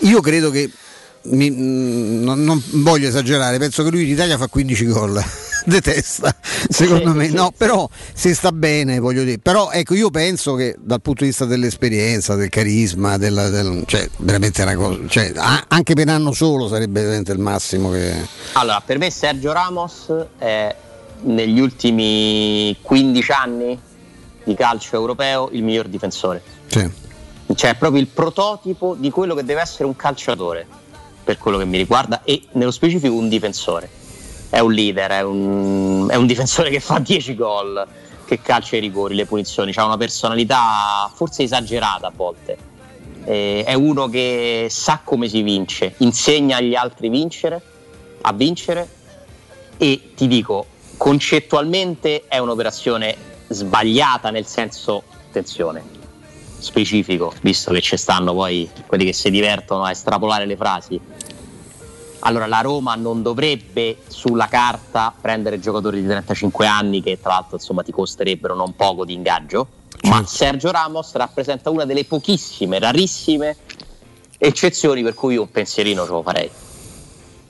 Io 0.00 0.20
credo 0.20 0.50
che, 0.50 0.68
mi- 1.30 1.50
non, 1.54 2.42
non 2.44 2.62
voglio 2.82 3.08
esagerare, 3.08 3.58
penso 3.58 3.82
che 3.82 3.90
lui 3.90 4.04
in 4.04 4.10
Italia 4.10 4.36
fa 4.36 4.46
15 4.48 4.86
gol. 4.86 5.22
Detesta, 5.66 6.32
secondo 6.68 7.12
me. 7.12 7.28
No, 7.28 7.52
però 7.56 7.88
se 8.12 8.34
sta 8.34 8.52
bene, 8.52 9.00
voglio 9.00 9.24
dire. 9.24 9.38
Però 9.38 9.70
ecco, 9.72 9.94
io 9.94 10.10
penso 10.10 10.54
che 10.54 10.76
dal 10.78 11.00
punto 11.00 11.22
di 11.24 11.30
vista 11.30 11.44
dell'esperienza, 11.44 12.36
del 12.36 12.50
carisma, 12.50 13.16
della, 13.18 13.48
del, 13.48 13.82
cioè 13.86 14.08
veramente 14.18 14.62
è 14.62 14.64
una 14.64 14.76
cosa. 14.76 15.00
Cioè, 15.08 15.32
a- 15.34 15.64
anche 15.66 15.94
per 15.94 16.06
un 16.06 16.12
anno 16.12 16.32
solo 16.32 16.68
sarebbe 16.68 17.00
veramente 17.00 17.32
il 17.32 17.40
massimo 17.40 17.90
che. 17.90 18.14
Allora, 18.52 18.80
per 18.84 18.98
me 18.98 19.10
Sergio 19.10 19.52
Ramos 19.52 20.12
è 20.38 20.74
negli 21.22 21.58
ultimi 21.58 22.76
15 22.80 23.32
anni 23.32 23.78
di 24.44 24.54
calcio 24.54 24.94
europeo 24.94 25.48
il 25.50 25.64
miglior 25.64 25.88
difensore. 25.88 26.42
Sì. 26.68 26.88
Cioè, 27.54 27.70
è 27.70 27.74
proprio 27.74 28.00
il 28.00 28.08
prototipo 28.08 28.94
di 28.96 29.10
quello 29.10 29.34
che 29.34 29.44
deve 29.44 29.60
essere 29.60 29.84
un 29.84 29.96
calciatore, 29.96 30.66
per 31.26 31.38
quello 31.38 31.58
che 31.58 31.64
mi 31.64 31.76
riguarda, 31.76 32.22
e 32.22 32.40
nello 32.52 32.70
specifico 32.70 33.12
un 33.12 33.28
difensore. 33.28 33.90
È 34.48 34.60
un 34.60 34.72
leader, 34.72 35.10
è 35.10 35.22
un, 35.22 36.06
è 36.08 36.14
un 36.14 36.24
difensore 36.24 36.70
che 36.70 36.78
fa 36.78 37.00
10 37.00 37.34
gol, 37.34 37.84
che 38.24 38.40
calcia 38.40 38.76
i 38.76 38.80
rigori, 38.80 39.16
le 39.16 39.26
punizioni, 39.26 39.72
ha 39.74 39.84
una 39.84 39.96
personalità 39.96 41.10
forse 41.12 41.42
esagerata 41.42 42.06
a 42.06 42.12
volte. 42.14 42.56
Eh, 43.24 43.64
è 43.66 43.74
uno 43.74 44.06
che 44.08 44.68
sa 44.70 45.00
come 45.02 45.26
si 45.26 45.42
vince, 45.42 45.94
insegna 45.96 46.58
agli 46.58 46.76
altri 46.76 47.08
vincere, 47.08 47.60
a 48.20 48.32
vincere 48.32 48.88
e 49.78 50.12
ti 50.14 50.28
dico, 50.28 50.66
concettualmente 50.96 52.22
è 52.28 52.38
un'operazione 52.38 53.16
sbagliata 53.48 54.30
nel 54.30 54.46
senso, 54.46 55.02
attenzione, 55.26 55.82
specifico, 56.58 57.32
visto 57.42 57.72
che 57.72 57.80
ci 57.80 57.96
stanno 57.96 58.34
poi 58.34 58.68
quelli 58.86 59.04
che 59.04 59.12
si 59.12 59.30
divertono 59.30 59.84
a 59.84 59.90
estrapolare 59.90 60.46
le 60.46 60.56
frasi. 60.56 61.00
Allora 62.20 62.46
la 62.46 62.60
Roma 62.60 62.94
non 62.94 63.22
dovrebbe 63.22 63.98
sulla 64.08 64.48
carta 64.48 65.14
prendere 65.20 65.60
giocatori 65.60 66.00
di 66.00 66.06
35 66.06 66.66
anni 66.66 67.02
che 67.02 67.20
tra 67.20 67.32
l'altro 67.32 67.56
insomma 67.56 67.82
ti 67.82 67.92
costerebbero 67.92 68.54
non 68.54 68.74
poco 68.74 69.04
di 69.04 69.12
ingaggio, 69.12 69.68
ma 70.04 70.24
Sergio 70.26 70.70
Ramos 70.70 71.12
rappresenta 71.12 71.70
una 71.70 71.84
delle 71.84 72.04
pochissime, 72.04 72.78
rarissime 72.78 73.56
eccezioni 74.38 75.02
per 75.02 75.14
cui 75.14 75.34
io 75.34 75.42
un 75.42 75.50
pensierino 75.50 76.04
ce 76.04 76.10
lo 76.10 76.22
farei. 76.22 76.50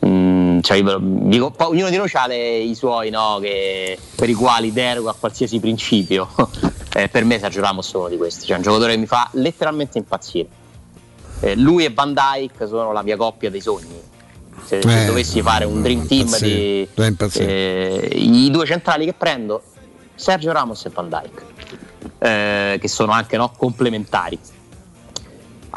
Mm, 0.04 0.35
cioè, 0.62 0.82
dico, 0.98 1.52
ognuno 1.58 1.88
di 1.90 1.96
noi 1.96 2.10
ha 2.12 2.32
i 2.34 2.74
suoi 2.74 3.10
no, 3.10 3.38
che- 3.40 3.98
per 4.14 4.28
i 4.28 4.34
quali 4.34 4.72
deroga 4.72 5.10
a 5.10 5.14
qualsiasi 5.18 5.58
principio. 5.60 6.28
Eh, 6.96 7.08
per 7.10 7.24
me 7.26 7.38
Sergio 7.38 7.60
Ramos 7.60 7.92
è 7.92 7.96
uno 7.98 8.08
di 8.08 8.16
questi, 8.16 8.46
cioè 8.46 8.56
un 8.56 8.62
giocatore 8.62 8.92
che 8.94 8.98
mi 8.98 9.04
fa 9.04 9.28
letteralmente 9.32 9.98
impazzire. 9.98 10.48
Eh, 11.40 11.54
lui 11.54 11.84
e 11.84 11.92
Van 11.92 12.14
Dyke 12.14 12.66
sono 12.66 12.90
la 12.92 13.02
mia 13.02 13.18
coppia 13.18 13.50
dei 13.50 13.60
sogni. 13.60 14.00
Se, 14.64 14.80
se 14.80 15.02
Eh, 15.02 15.04
dovessi 15.04 15.42
fare 15.42 15.66
un 15.66 15.82
dream 15.82 16.06
team 16.06 16.34
di 16.38 16.88
eh, 17.34 18.08
i 18.14 18.50
due 18.50 18.64
centrali 18.64 19.04
che 19.04 19.12
prendo, 19.12 19.62
Sergio 20.14 20.52
Ramos 20.52 20.86
e 20.86 20.88
Van 20.88 21.10
Dyke, 21.10 21.44
eh, 22.20 22.78
che 22.80 22.88
sono 22.88 23.12
anche 23.12 23.36
no, 23.36 23.52
complementari. 23.54 24.38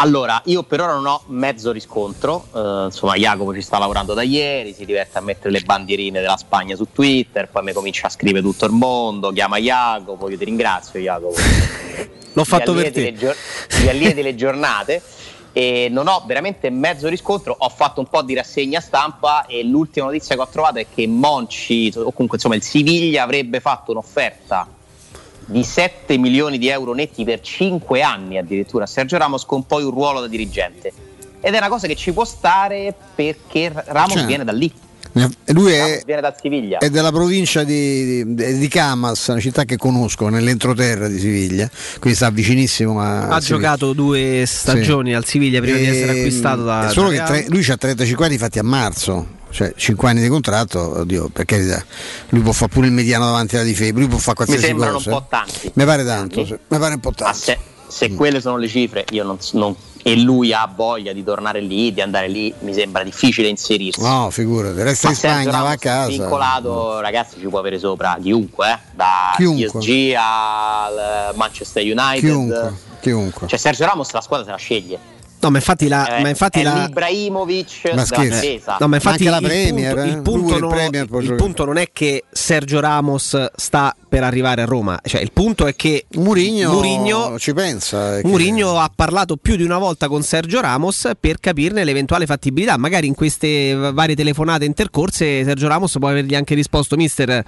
Allora, 0.02 0.42
io 0.46 0.64
per 0.64 0.80
ora 0.80 0.94
non 0.94 1.06
ho 1.08 1.24
mezzo 1.28 1.74
riscontro, 1.74 2.46
eh, 2.56 2.86
insomma 2.86 3.16
Jacopo 3.16 3.54
ci 3.54 3.60
sta 3.62 3.78
lavorando 3.78 4.14
da 4.14 4.22
ieri, 4.22 4.74
si 4.74 4.86
diverte 4.86 5.18
a 5.18 5.22
mettere 5.22 5.52
le 5.52 5.60
bandierine 5.60 6.22
della 6.22 6.38
Spagna 6.38 6.74
su 6.78 6.88
Twitter, 6.94 7.50
poi 7.50 7.64
mi 7.64 7.74
comincia 7.74 8.08
a 8.08 8.10
scrivere 8.10 8.42
tutto 8.42 8.64
il 8.64 8.72
mondo, 8.72 9.34
chiama 9.34 9.58
Jacopo, 9.58 10.30
io 10.30 10.38
ti 10.38 10.46
ringrazio 10.46 11.02
Jacopo. 11.02 11.36
L'ho 12.32 12.44
fatto 12.46 12.74
per 12.74 12.94
te. 12.94 13.14
gior- 13.14 13.36
mi 13.82 13.90
allieti 13.90 14.22
le 14.22 14.36
giornate 14.36 15.02
e 15.52 15.90
non 15.92 16.08
ho 16.08 16.24
veramente 16.26 16.70
mezzo 16.70 17.10
riscontro, 17.10 17.54
ho 17.60 17.70
fatto 17.70 18.00
un 18.00 18.08
po' 18.08 18.22
di 18.22 18.34
rassegna 18.34 18.80
stampa 18.80 19.48
e 19.48 19.66
l'ultima 19.66 20.06
notizia 20.06 20.36
che 20.36 20.42
ho 20.42 20.48
trovato 20.48 20.80
è 20.80 20.86
che 20.90 21.08
Monci, 21.08 21.92
o 21.94 22.14
comunque 22.14 22.38
insomma 22.38 22.56
il 22.56 22.64
Siviglia 22.64 23.24
avrebbe 23.24 23.60
fatto 23.60 23.92
un'offerta 23.92 24.66
di 25.50 25.64
7 25.64 26.18
milioni 26.18 26.58
di 26.58 26.68
euro 26.70 26.94
netti 26.94 27.24
per 27.24 27.40
5 27.42 28.02
anni 28.02 28.38
addirittura 28.38 28.84
a 28.84 28.88
Sergio 28.88 29.18
Ramos 29.18 29.46
con 29.46 29.66
poi 29.66 29.84
un 29.84 29.92
ruolo 29.92 30.20
da 30.22 30.28
dirigente. 30.28 30.92
Ed 31.42 31.54
è 31.54 31.58
una 31.58 31.70
cosa 31.70 31.88
che 31.88 31.96
ci 31.96 32.12
può 32.12 32.26
stare 32.26 32.94
perché 33.16 33.72
Ramos 33.88 34.14
Cioè, 34.18 34.26
viene 34.26 34.44
da 34.44 34.52
lì. 34.52 34.72
E 35.12 35.54
Lui 35.54 35.72
è, 35.74 36.02
Viene 36.06 36.22
da 36.22 36.36
Siviglia. 36.40 36.78
è 36.78 36.90
della 36.90 37.12
provincia 37.12 37.64
di, 37.64 38.36
di, 38.36 38.58
di 38.60 38.68
Camas, 38.68 39.26
una 39.28 39.40
città 39.40 39.64
che 39.66 39.76
conosco, 39.76 40.30
nell'entroterra 40.30 41.08
di 41.08 41.18
Siviglia, 41.18 41.70
quindi 42.00 42.16
sta 42.18 42.30
vicinissimo 42.30 43.00
a 43.02 43.28
Ha 43.28 43.42
Siviglia. 43.42 43.70
giocato 43.70 43.94
due 43.94 44.44
stagioni 44.46 45.16
al 45.16 45.26
Siviglia 45.26 45.60
prima 45.62 45.78
di 45.78 45.88
essere 45.88 46.12
Ehm, 46.12 46.18
acquistato 46.20 46.64
da. 46.64 46.90
Solo 46.90 47.10
da 47.12 47.24
che 47.24 47.24
tre- 47.24 47.46
lui 47.50 47.66
ha 47.70 47.76
35 47.76 48.26
anni 48.26 48.38
fatti 48.38 48.60
a 48.60 48.64
marzo. 48.64 49.38
Cioè 49.52 49.74
5 49.76 50.10
anni 50.10 50.22
di 50.22 50.28
contratto, 50.28 51.00
oddio, 51.00 51.30
per 51.30 51.46
carità, 51.46 51.84
lui 52.30 52.42
può 52.42 52.52
fare 52.52 52.72
pure 52.72 52.88
il 52.88 52.94
mediano 52.94 53.26
davanti 53.26 53.56
alla 53.56 53.66
difesa, 53.66 53.92
lui 53.94 54.08
può 54.08 54.18
fare 54.20 54.38
Mi 54.40 54.46
qualsiasi 54.46 54.66
sembrano 54.66 54.94
cosa. 54.98 55.10
un 55.10 55.16
po' 55.18 55.26
tanti. 55.30 55.72
Mi 55.74 55.86
pare 55.86 56.06
tanto, 56.06 56.46
sì. 56.46 56.58
mi 56.68 56.78
pare 56.78 56.94
un 56.94 57.00
po' 57.00 57.12
tanto. 57.14 57.38
se, 57.38 57.58
se 57.88 58.14
quelle 58.14 58.42
sono 58.42 58.58
le 58.58 58.68
cifre, 58.68 59.06
io 59.12 59.24
non, 59.24 59.38
non- 59.54 59.76
e 60.02 60.16
lui 60.16 60.54
ha 60.54 60.72
voglia 60.74 61.12
di 61.12 61.24
tornare 61.26 61.60
lì, 61.60 61.92
di 61.94 62.00
andare 62.00 62.30
lì, 62.30 62.54
mi 62.60 62.74
sembra 62.74 63.04
difficile 63.04 63.50
inserirsi. 63.50 64.00
No, 64.02 64.30
figurati, 64.30 64.82
resta 64.82 65.08
Ma 65.08 65.14
in 65.14 65.20
Spagna, 65.20 65.62
va 65.62 65.70
a 65.72 65.78
casa. 65.78 66.08
Vincolato, 66.08 67.00
ragazzi, 67.02 67.38
ci 67.40 67.48
può 67.48 67.60
avere 67.60 67.78
sopra 67.80 68.18
chiunque, 68.22 68.72
eh? 68.72 68.78
da 68.96 69.34
Chiunque. 69.36 69.80
PSG 69.80 70.14
al 70.16 71.34
Manchester 71.36 71.84
United. 71.84 72.20
Chiunque, 72.20 72.74
chiunque. 73.02 73.48
Cioè 73.48 73.60
Sergio 73.60 73.86
Ramos 73.86 74.12
la 74.12 74.22
squadra 74.22 74.46
se 74.46 74.52
la 74.52 74.58
sceglie. 74.58 75.00
No, 75.42 75.50
ma 75.50 75.58
infatti 75.58 75.88
la. 75.88 76.18
Eh, 76.18 76.22
ma 76.22 76.30
infatti 76.30 76.60
è 76.60 76.64
la 76.64 76.86
l'Ibrahimovic 76.86 77.92
Ma 77.94 78.04
difesa. 78.04 78.78
No, 78.80 78.88
ma 78.88 78.96
infatti 78.96 79.28
Anche 79.28 79.30
la 79.30 79.38
il 79.38 79.44
Premier, 79.46 79.94
punto, 79.94 80.02
eh? 80.04 80.10
il 80.14 80.22
punto 80.22 80.60
non- 80.60 80.70
il 80.70 80.76
Premier 80.76 81.08
il 81.22 81.36
punto 81.36 81.66
non 81.66 81.78
è 81.78 81.90
che 81.94 82.24
Sergio 82.30 82.80
Ramos 82.80 83.52
sta 83.56 83.96
per 84.10 84.24
arrivare 84.24 84.64
a 84.64 84.66
Roma, 84.66 85.00
cioè 85.04 85.22
il 85.22 85.32
punto 85.32 85.66
è 85.68 85.76
che 85.76 86.06
Murigno, 86.16 86.72
Murigno 86.74 87.38
ci 87.40 87.54
pensa. 87.54 88.18
è 88.18 88.22
che- 88.22 88.28
Mourinho 88.28 88.80
ha 88.80 88.92
parlato 88.94 89.38
più 89.38 89.56
di 89.56 89.64
una 89.64 89.78
volta 89.78 90.08
con 90.08 90.24
Sergio 90.24 90.60
Ramos 90.62 91.10
per 91.20 91.40
capirne 91.40 91.84
l'eventuale 91.84 92.26
fattibilità. 92.26 92.78
Magari 92.78 93.08
in 93.08 93.14
queste 93.16 93.74
varie 93.76 94.16
telefonate 94.16 94.66
intercorse 94.66 95.44
Sergio 95.44 95.68
Ramos 95.68 95.96
può 96.00 96.10
avergli 96.10 96.36
anche 96.36 96.54
risposto: 96.56 96.96
Mister, 96.98 97.44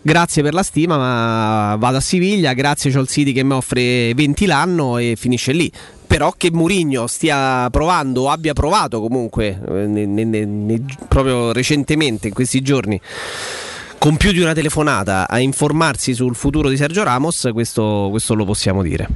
grazie 0.00 0.42
per 0.42 0.54
la 0.54 0.62
stima, 0.62 0.96
ma 0.96 1.76
vado 1.76 1.96
a 1.96 2.00
Siviglia. 2.00 2.52
Grazie, 2.52 2.92
c'ho 2.92 3.00
il 3.00 3.08
City 3.08 3.32
che 3.32 3.42
mi 3.42 3.54
offre 3.54 4.12
20 4.14 4.46
l'anno 4.46 4.98
e 4.98 5.14
finisce 5.16 5.52
lì. 5.52 5.70
Però 6.12 6.34
che 6.36 6.50
Mourinho 6.52 7.06
stia 7.06 7.68
provando 7.70 8.24
o 8.24 8.28
abbia 8.30 8.52
provato 8.52 9.00
comunque 9.00 9.58
eh, 9.66 9.86
ne- 9.86 10.04
ne- 10.04 10.24
ne- 10.44 10.84
proprio 11.08 11.52
recentemente 11.52 12.28
in 12.28 12.34
questi 12.34 12.60
giorni 12.60 13.00
con 13.96 14.18
più 14.18 14.30
di 14.30 14.40
una 14.40 14.52
telefonata 14.52 15.26
a 15.26 15.38
informarsi 15.38 16.12
sul 16.12 16.34
futuro 16.34 16.68
di 16.68 16.76
Sergio 16.76 17.02
Ramos, 17.02 17.48
questo, 17.54 18.08
questo 18.10 18.34
lo 18.34 18.44
possiamo 18.44 18.82
dire. 18.82 19.08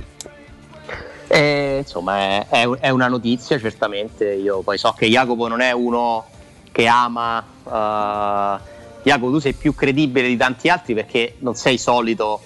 Eh, 1.28 1.78
insomma, 1.82 2.16
è, 2.18 2.46
è 2.48 2.64
un- 2.64 2.78
è 2.80 2.88
una 2.88 3.08
notizia, 3.08 3.58
certamente. 3.58 4.32
Io 4.32 4.60
poi 4.62 4.78
so 4.78 4.94
che 4.96 5.06
Jacopo 5.08 5.48
non 5.48 5.60
è 5.60 5.72
uno 5.72 6.24
che 6.72 6.86
ama. 6.86 7.44
eh, 7.66 8.58
Jacopo, 9.02 9.32
tu 9.32 9.38
sei 9.38 9.52
più 9.52 9.74
credibile 9.74 10.28
di 10.28 10.36
tanti 10.38 10.68
altri 10.70 10.94
perché 10.94 11.34
non 11.40 11.56
sei 11.56 11.76
solito 11.78 12.40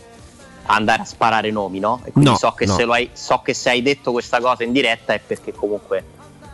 andare 0.74 1.02
a 1.02 1.04
sparare 1.04 1.50
nomi, 1.50 1.78
no? 1.78 2.00
E 2.04 2.12
quindi 2.12 2.30
No, 2.30 2.36
so, 2.36 2.52
che 2.52 2.66
no. 2.66 2.74
se 2.74 2.84
lo 2.84 2.92
hai, 2.92 3.10
so 3.12 3.40
che 3.44 3.54
se 3.54 3.70
hai 3.70 3.82
detto 3.82 4.12
questa 4.12 4.40
cosa 4.40 4.64
in 4.64 4.72
diretta 4.72 5.12
è 5.14 5.20
perché 5.24 5.52
comunque 5.52 6.04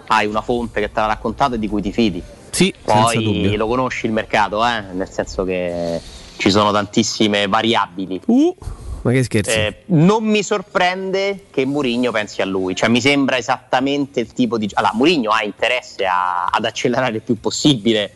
hai 0.09 0.27
una 0.27 0.41
fonte 0.43 0.81
che 0.81 0.91
te 0.93 1.01
l'ha 1.01 1.07
raccontato 1.07 1.55
e 1.55 1.59
di 1.59 1.69
cui 1.69 1.83
ti 1.83 1.93
fidi. 1.93 2.23
Sì, 2.51 2.73
Poi 2.83 3.55
lo 3.57 3.67
conosci 3.67 4.07
il 4.07 4.13
mercato, 4.13 4.65
eh? 4.67 4.81
nel 4.93 5.11
senso 5.11 5.45
che 5.45 6.01
ci 6.37 6.51
sono 6.51 6.73
tantissime 6.73 7.47
variabili. 7.49 8.21
Uh, 8.27 8.57
ma 9.03 9.11
che 9.13 9.23
scherzi. 9.25 9.51
Eh, 9.51 9.83
non 9.87 10.25
mi 10.25 10.43
sorprende 10.43 11.47
che 11.51 11.65
Mourinho 11.67 12.11
pensi 12.13 12.41
a 12.41 12.45
lui, 12.47 12.75
cioè 12.75 12.89
mi 12.89 13.01
sembra 13.01 13.37
esattamente 13.37 14.21
il 14.21 14.33
tipo 14.33 14.57
di. 14.59 14.69
Allora, 14.75 14.95
Mourinho 14.95 15.31
ha 15.31 15.43
interesse 15.45 16.07
a- 16.07 16.47
ad 16.47 16.65
accelerare 16.65 17.17
il 17.17 17.23
più 17.23 17.39
possibile 17.39 18.11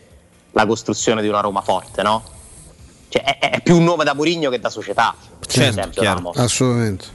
la 0.53 0.65
costruzione 0.65 1.21
di 1.21 1.27
una 1.27 1.39
Roma 1.39 1.61
forte, 1.61 2.01
no? 2.01 2.23
Cioè, 3.11 3.23
è, 3.23 3.49
è 3.49 3.61
più 3.61 3.75
un 3.75 3.83
nome 3.83 4.05
da 4.05 4.13
Mourinho 4.13 4.49
che 4.49 4.59
da 4.61 4.69
società. 4.69 5.13
Certo, 5.45 5.89
chiaro. 5.89 6.15
Ramos. 6.15 6.37
Assolutamente. 6.37 7.05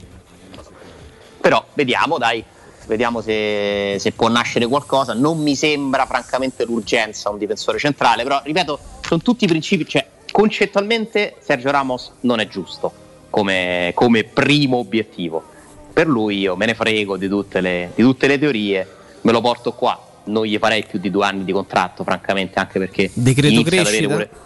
Però 1.40 1.64
vediamo, 1.72 2.18
dai, 2.18 2.44
vediamo 2.86 3.22
se, 3.22 3.96
se 3.98 4.12
può 4.12 4.28
nascere 4.28 4.66
qualcosa. 4.66 5.14
Non 5.14 5.38
mi 5.38 5.56
sembra 5.56 6.04
francamente 6.04 6.66
l'urgenza 6.66 7.30
un 7.30 7.38
difensore 7.38 7.78
centrale, 7.78 8.24
però 8.24 8.42
ripeto, 8.44 8.78
sono 9.00 9.22
tutti 9.22 9.46
principi, 9.46 9.86
cioè 9.88 10.06
concettualmente 10.30 11.36
Sergio 11.40 11.70
Ramos 11.70 12.12
non 12.20 12.40
è 12.40 12.46
giusto 12.46 12.92
come, 13.30 13.92
come 13.94 14.24
primo 14.24 14.76
obiettivo. 14.76 15.42
Per 15.94 16.06
lui 16.06 16.40
io 16.40 16.56
me 16.56 16.66
ne 16.66 16.74
frego 16.74 17.16
di 17.16 17.26
tutte, 17.26 17.62
le, 17.62 17.92
di 17.94 18.02
tutte 18.02 18.26
le 18.26 18.38
teorie, 18.38 18.86
me 19.22 19.32
lo 19.32 19.40
porto 19.40 19.72
qua. 19.72 19.98
Non 20.24 20.44
gli 20.44 20.58
farei 20.58 20.84
più 20.84 20.98
di 20.98 21.10
due 21.10 21.24
anni 21.24 21.44
di 21.44 21.52
contratto, 21.52 22.04
francamente, 22.04 22.58
anche 22.58 22.78
perché 22.78 23.10
Decreto 23.14 23.54
inizia 23.54 23.80
ad 23.80 23.86
avere 23.86 24.06
crescita? 24.06 24.12
pure- 24.12 24.44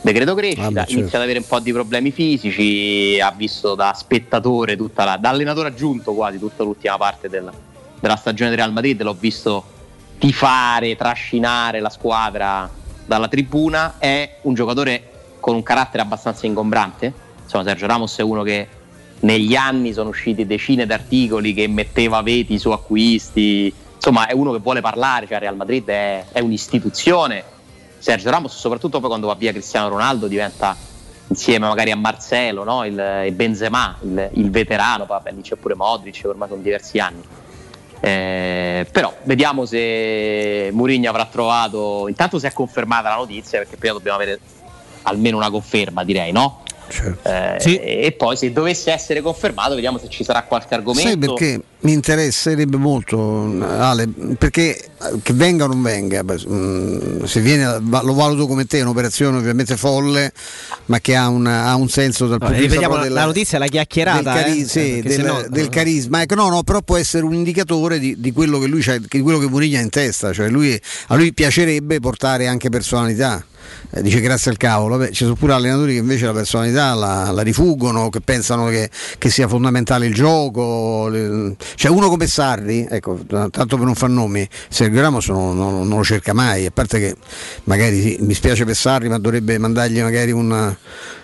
decreto 0.00 0.34
crescita, 0.34 0.62
Vabbè, 0.62 0.78
certo. 0.80 0.92
inizia 0.92 1.18
ad 1.18 1.24
avere 1.24 1.38
un 1.38 1.46
po' 1.46 1.60
di 1.60 1.72
problemi 1.72 2.10
fisici, 2.10 3.18
ha 3.20 3.32
visto 3.36 3.74
da 3.74 3.92
spettatore, 3.94 4.76
tutta 4.76 5.04
la, 5.04 5.16
da 5.16 5.30
allenatore 5.30 5.68
aggiunto 5.68 6.12
quasi 6.14 6.38
tutta 6.38 6.62
l'ultima 6.62 6.96
parte 6.96 7.28
del- 7.28 7.50
della 8.00 8.16
stagione 8.16 8.50
del 8.50 8.58
Real 8.58 8.72
Madrid, 8.72 9.02
l'ho 9.02 9.16
visto 9.18 9.64
tifare, 10.18 10.96
trascinare 10.96 11.80
la 11.80 11.90
squadra 11.90 12.70
dalla 13.04 13.28
tribuna, 13.28 13.94
è 13.98 14.38
un 14.42 14.54
giocatore 14.54 15.10
con 15.40 15.54
un 15.54 15.62
carattere 15.62 16.02
abbastanza 16.02 16.46
ingombrante, 16.46 17.12
insomma 17.42 17.64
Sergio 17.64 17.86
Ramos 17.86 18.16
è 18.18 18.22
uno 18.22 18.42
che 18.42 18.68
negli 19.20 19.56
anni 19.56 19.92
sono 19.92 20.10
usciti 20.10 20.46
decine 20.46 20.86
di 20.86 20.92
articoli 20.92 21.54
che 21.54 21.66
metteva 21.66 22.22
veti 22.22 22.58
su 22.58 22.70
acquisti, 22.70 23.72
insomma 23.94 24.26
è 24.26 24.32
uno 24.32 24.52
che 24.52 24.58
vuole 24.58 24.80
parlare, 24.80 25.26
cioè 25.26 25.38
Real 25.38 25.56
Madrid 25.56 25.86
è, 25.88 26.24
è 26.30 26.40
un'istituzione, 26.40 27.42
Sergio 27.98 28.30
Ramos 28.30 28.56
soprattutto 28.56 29.00
poi 29.00 29.08
quando 29.08 29.26
va 29.26 29.34
via 29.34 29.50
Cristiano 29.52 29.88
Ronaldo 29.88 30.28
diventa 30.28 30.76
insieme 31.28 31.66
magari 31.66 31.90
a 31.90 31.96
Marcelo 31.96 32.64
no? 32.64 32.84
il, 32.84 33.22
il 33.26 33.32
Benzema, 33.32 33.96
il, 34.02 34.30
il 34.34 34.50
veterano, 34.50 35.04
poi 35.06 35.18
vabbè, 35.18 35.32
lì 35.32 35.42
c'è 35.42 35.56
pure 35.56 35.74
Modric, 35.74 36.22
ormai 36.24 36.48
sono 36.48 36.62
diversi 36.62 36.98
anni. 36.98 37.22
Eh, 38.00 38.86
però 38.90 39.12
vediamo 39.24 39.66
se 39.66 40.70
Mourinho 40.72 41.10
avrà 41.10 41.26
trovato, 41.26 42.06
intanto 42.08 42.38
se 42.38 42.48
è 42.48 42.52
confermata 42.52 43.08
la 43.10 43.16
notizia, 43.16 43.58
perché 43.58 43.76
prima 43.76 43.94
dobbiamo 43.94 44.16
avere 44.16 44.40
almeno 45.02 45.36
una 45.36 45.50
conferma 45.50 46.04
direi, 46.04 46.32
no? 46.32 46.62
Eh, 47.22 47.56
E 48.06 48.12
poi 48.12 48.36
se 48.36 48.52
dovesse 48.52 48.90
essere 48.90 49.20
confermato 49.20 49.74
vediamo 49.74 49.98
se 49.98 50.08
ci 50.08 50.24
sarà 50.24 50.44
qualche 50.44 50.74
argomento. 50.74 51.08
Sai 51.08 51.18
perché 51.18 51.62
mi 51.80 51.92
interesserebbe 51.92 52.76
molto, 52.76 53.54
Ale, 53.60 54.08
perché 54.36 54.90
che 55.22 55.32
venga 55.32 55.64
o 55.64 55.66
non 55.68 55.80
venga, 55.80 56.24
beh, 56.24 56.40
mm, 56.48 57.22
se 57.22 57.40
viene 57.40 57.78
lo 57.78 58.14
valuto 58.14 58.48
come 58.48 58.64
te, 58.64 58.78
è 58.78 58.82
un'operazione 58.82 59.38
ovviamente 59.38 59.76
folle, 59.76 60.32
ma 60.86 60.98
che 61.00 61.14
ha 61.14 61.28
un, 61.28 61.46
ha 61.46 61.74
un 61.76 61.88
senso 61.88 62.26
dal 62.26 62.38
punto 62.38 62.54
di 62.54 62.66
vista 62.66 62.88
proprio 62.88 63.12
la, 63.12 63.24
notizia, 63.24 63.58
la 63.58 63.66
chiacchierata. 63.66 64.32
del, 64.32 64.42
cari- 64.42 64.60
eh, 64.62 64.66
sì, 64.66 65.00
del, 65.02 65.12
sennò- 65.12 65.46
del 65.48 65.68
carisma. 65.68 66.22
Ecco, 66.22 66.34
no, 66.34 66.48
no, 66.48 66.62
però 66.64 66.82
può 66.82 66.96
essere 66.96 67.24
un 67.24 67.34
indicatore 67.34 68.00
di, 68.00 68.18
di 68.18 68.32
quello 68.32 68.58
che 68.58 68.66
lui 68.66 68.80
c'ha, 68.80 68.98
di 68.98 69.20
quello 69.20 69.38
che 69.38 69.46
Mourinho 69.48 69.78
ha 69.78 69.82
in 69.82 69.90
testa. 69.90 70.32
Cioè 70.32 70.48
lui, 70.48 70.80
a 71.08 71.14
lui 71.14 71.32
piacerebbe 71.32 72.00
portare 72.00 72.48
anche 72.48 72.70
personalità. 72.70 73.44
Eh, 73.90 74.02
dice 74.02 74.20
grazie 74.20 74.50
al 74.50 74.56
cavolo, 74.56 74.96
Vabbè, 74.96 75.10
ci 75.10 75.24
sono 75.24 75.34
pure 75.34 75.52
allenatori 75.52 75.92
che 75.94 75.98
invece 75.98 76.24
la 76.24 76.32
personalità 76.32 76.94
la, 76.94 77.30
la 77.30 77.42
rifuggono, 77.42 78.08
che 78.08 78.20
pensano 78.20 78.66
che, 78.68 78.88
che 79.18 79.30
sia 79.30 79.46
fondamentale 79.46 80.06
il 80.06 80.14
gioco. 80.14 81.08
le- 81.08 81.54
Cioè 81.74 81.90
uno 81.90 82.08
come 82.08 82.26
Sarri, 82.26 82.86
ecco, 82.88 83.18
tanto 83.26 83.76
per 83.76 83.80
non 83.80 83.94
far 83.94 84.10
nomi, 84.10 84.48
Sergio 84.68 85.00
Ramos 85.00 85.28
non, 85.28 85.56
non- 85.56 85.86
non 85.88 85.98
lo 85.98 86.04
cerca 86.04 86.32
mai, 86.32 86.66
a 86.66 86.70
parte 86.70 86.98
che 86.98 87.16
magari 87.64 88.00
sì, 88.00 88.16
mi 88.20 88.34
spiace 88.34 88.64
per 88.64 88.74
Sarri, 88.74 89.08
ma 89.08 89.18
dovrebbe 89.18 89.58
mandargli 89.58 90.00
magari 90.00 90.30
un, 90.30 90.76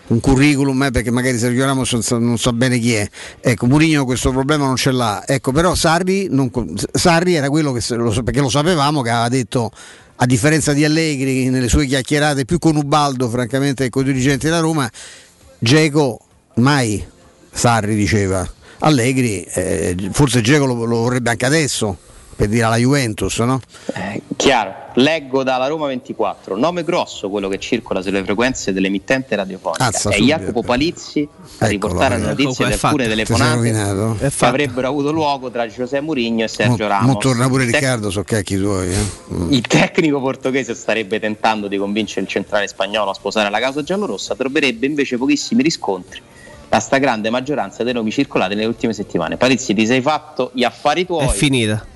un 0.07 0.21
curriculum 0.21 0.83
eh, 0.85 0.91
perché 0.91 1.11
magari 1.11 1.39
Sergio 1.39 1.65
Ramos 1.65 1.93
non 1.93 2.03
sa, 2.03 2.19
non 2.19 2.39
sa 2.39 2.53
bene 2.53 2.79
chi 2.79 2.95
è. 2.95 3.09
Ecco, 3.41 3.67
Mourinho 3.67 4.05
questo 4.05 4.31
problema 4.31 4.67
non 4.67 4.77
ce 4.77 4.91
l'ha. 4.91 5.25
Ecco, 5.27 5.53
però 5.53 5.75
Sarri, 5.75 6.29
non 6.31 6.51
Sarri 6.93 7.35
era 7.35 7.49
quello 7.49 7.73
che 7.73 7.83
lo, 7.97 8.11
perché 8.23 8.41
lo 8.41 8.49
sapevamo 8.49 9.03
che 9.03 9.11
aveva 9.11 9.29
detto 9.29 9.71
a 10.17 10.27
differenza 10.27 10.73
di 10.73 10.85
Allegri 10.85 11.49
nelle 11.49 11.69
sue 11.69 11.87
chiacchierate 11.87 12.45
più 12.45 12.59
con 12.59 12.77
Ubaldo 12.77 13.29
francamente 13.29 13.91
con 13.91 14.03
i 14.03 14.07
dirigenti 14.07 14.47
della 14.47 14.61
Roma 14.61 14.89
Geco 15.59 16.21
mai 16.55 17.05
Sarri 17.51 17.97
diceva 17.97 18.49
Allegri 18.85 19.43
eh, 19.43 19.97
forse 20.13 20.41
Geco 20.41 20.67
lo, 20.67 20.85
lo 20.85 20.99
vorrebbe 20.99 21.31
anche 21.31 21.47
adesso 21.47 21.97
per 22.35 22.49
dire 22.49 22.65
alla 22.65 22.77
Juventus 22.77 23.39
no? 23.41 23.61
Eh, 23.95 24.23
chiaro, 24.37 24.75
leggo 24.95 25.43
dalla 25.43 25.67
Roma 25.67 25.87
24, 25.87 26.57
nome 26.57 26.83
grosso 26.85 27.31
quello 27.31 27.49
che 27.49 27.59
circola 27.59 28.03
sulle 28.03 28.23
frequenze 28.25 28.73
dell'emittente 28.73 29.37
radiofonica. 29.37 29.87
Azza, 29.87 30.11
è 30.11 30.15
subito. 30.15 30.37
Jacopo 30.37 30.63
Palizzi 30.63 31.27
a 31.59 31.67
riportare 31.67 32.19
notizie 32.19 32.67
Ecco, 32.67 32.77
di 32.77 32.81
alcune 32.83 33.09
telefonate 33.09 34.19
che 34.19 34.45
avrebbero 34.45 34.89
avuto 34.89 35.13
luogo 35.13 35.51
tra 35.51 35.67
José 35.67 36.01
Mourinho 36.01 36.45
e 36.45 36.49
Sergio 36.49 36.83
mo, 36.83 36.89
Ramos. 36.89 37.13
mo 37.13 37.17
torna 37.19 37.49
pure 37.49 37.65
tec- 37.65 37.77
Riccardo 37.77 38.11
so 38.11 38.23
cacchi 38.23 38.59
tuoi 38.59 38.93
eh. 38.93 39.35
Mm. 39.35 39.53
Il 39.53 39.63
tecnico 39.63 40.21
portoghese 40.21 40.75
starebbe 40.75 41.19
tentando 41.21 41.69
di 41.69 41.79
convincere 41.79 42.23
il 42.23 42.29
centrale 42.29 42.67
spagnolo 42.69 43.11
a 43.11 43.15
sposare 43.15 43.49
la 43.51 43.61
causa 43.61 43.83
giallorossa, 43.83 44.35
troverebbe 44.35 44.87
invece 44.87 45.17
pochissimi 45.17 45.63
riscontri 45.63 46.21
da 46.75 46.81
sta 46.81 46.99
grande 46.99 47.31
maggioranza 47.31 47.85
dei 47.85 47.93
nomi 47.93 48.11
circolati 48.11 48.57
nelle 48.57 48.67
ultime 48.67 48.93
settimane. 48.93 49.37
Palizzi, 49.37 49.75
ti 49.75 49.87
sei 49.87 50.01
fatto 50.01 50.51
gli 50.53 50.65
affari 50.65 51.07
tuoi. 51.07 51.25
È 51.25 51.29
finita. 51.31 51.87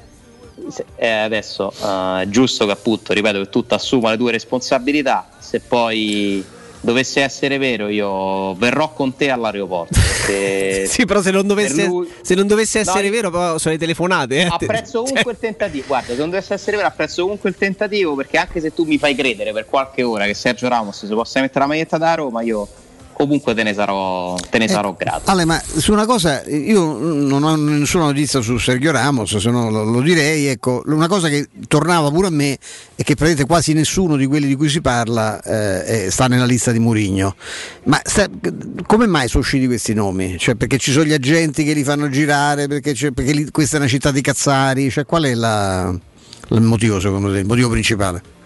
eh, 0.94 1.08
adesso 1.08 1.72
eh, 1.82 2.22
è 2.22 2.28
giusto 2.28 2.64
che 2.64 2.70
appunto, 2.70 3.12
ripeto, 3.12 3.40
che 3.40 3.48
tu 3.48 3.64
assuma 3.66 4.10
le 4.10 4.16
tue 4.16 4.30
responsabilità, 4.30 5.30
se 5.40 5.58
poi 5.58 6.44
dovesse 6.80 7.22
essere 7.22 7.58
vero 7.58 7.88
io 7.88 8.54
verrò 8.54 8.92
con 8.92 9.16
te 9.16 9.30
all'aeroporto. 9.30 9.98
Sì, 10.28 11.06
però 11.06 11.22
se 11.22 11.30
non 11.30 11.46
dovesse, 11.46 11.86
lui- 11.86 12.08
se 12.20 12.34
non 12.34 12.46
dovesse 12.46 12.80
essere 12.80 13.08
No, 13.08 13.14
vero, 13.14 13.30
però 13.30 13.56
sono 13.58 13.72
le 13.74 13.80
telefonate. 13.80 14.42
Eh. 14.42 14.48
apprezzo 14.48 15.02
comunque 15.08 15.32
il 15.32 15.38
tentativo. 15.38 15.86
Guarda, 15.88 16.12
se 16.12 16.18
non 16.18 16.28
dovesse 16.28 16.54
essere 16.54 16.76
vero, 16.76 16.88
apprezzo 16.88 17.22
comunque 17.22 17.48
il 17.48 17.56
tentativo 17.56 18.14
perché 18.14 18.36
anche 18.36 18.60
se 18.60 18.74
tu 18.74 18.84
mi 18.84 18.98
fai 18.98 19.14
credere 19.14 19.52
per 19.52 19.64
qualche 19.64 20.02
ora 20.02 20.26
che 20.26 20.34
Sergio 20.34 20.68
Ramos 20.68 21.04
si 21.06 21.12
possa 21.14 21.40
mettere 21.40 21.60
la 21.60 21.66
maglietta 21.66 21.96
da 21.96 22.14
Roma, 22.14 22.42
io 22.42 22.68
comunque 23.18 23.52
te 23.52 23.64
ne 23.64 23.74
sarò, 23.74 24.36
te 24.48 24.58
ne 24.58 24.68
sarò 24.68 24.94
grato. 24.96 25.28
Ale, 25.30 25.44
ma 25.44 25.60
su 25.60 25.92
una 25.92 26.06
cosa, 26.06 26.44
io 26.46 26.96
non 26.98 27.42
ho 27.42 27.56
nessuna 27.56 28.04
notizia 28.04 28.40
su 28.40 28.56
Sergio 28.58 28.92
Ramos, 28.92 29.36
se 29.36 29.50
no 29.50 29.70
lo, 29.70 29.82
lo 29.82 30.00
direi, 30.00 30.46
ecco, 30.46 30.82
una 30.86 31.08
cosa 31.08 31.28
che 31.28 31.48
tornava 31.66 32.10
pure 32.10 32.28
a 32.28 32.30
me 32.30 32.52
è 32.52 33.02
che 33.02 33.14
praticamente 33.16 33.44
quasi 33.44 33.72
nessuno 33.72 34.16
di 34.16 34.26
quelli 34.26 34.46
di 34.46 34.54
cui 34.54 34.68
si 34.68 34.80
parla 34.80 35.40
eh, 35.42 36.04
eh, 36.06 36.10
sta 36.12 36.28
nella 36.28 36.44
lista 36.44 36.70
di 36.70 36.78
Murigno. 36.78 37.34
Ma 37.84 38.00
sta- 38.04 38.28
come 38.86 39.06
mai 39.08 39.26
sono 39.28 39.42
usciti 39.42 39.66
questi 39.66 39.94
nomi? 39.94 40.38
Cioè, 40.38 40.54
perché 40.54 40.78
ci 40.78 40.92
sono 40.92 41.04
gli 41.04 41.12
agenti 41.12 41.64
che 41.64 41.72
li 41.72 41.82
fanno 41.82 42.08
girare, 42.08 42.68
perché, 42.68 42.92
c'è- 42.92 43.10
perché 43.10 43.32
lì- 43.32 43.50
questa 43.50 43.76
è 43.76 43.80
una 43.80 43.88
città 43.88 44.12
di 44.12 44.20
cazzari, 44.20 44.90
cioè, 44.90 45.04
qual 45.04 45.24
è 45.24 45.34
la- 45.34 45.92
il 46.50 46.60
motivo 46.62 47.00
secondo 47.00 47.32
te, 47.32 47.40
il 47.40 47.46
motivo 47.46 47.68
principale? 47.68 48.36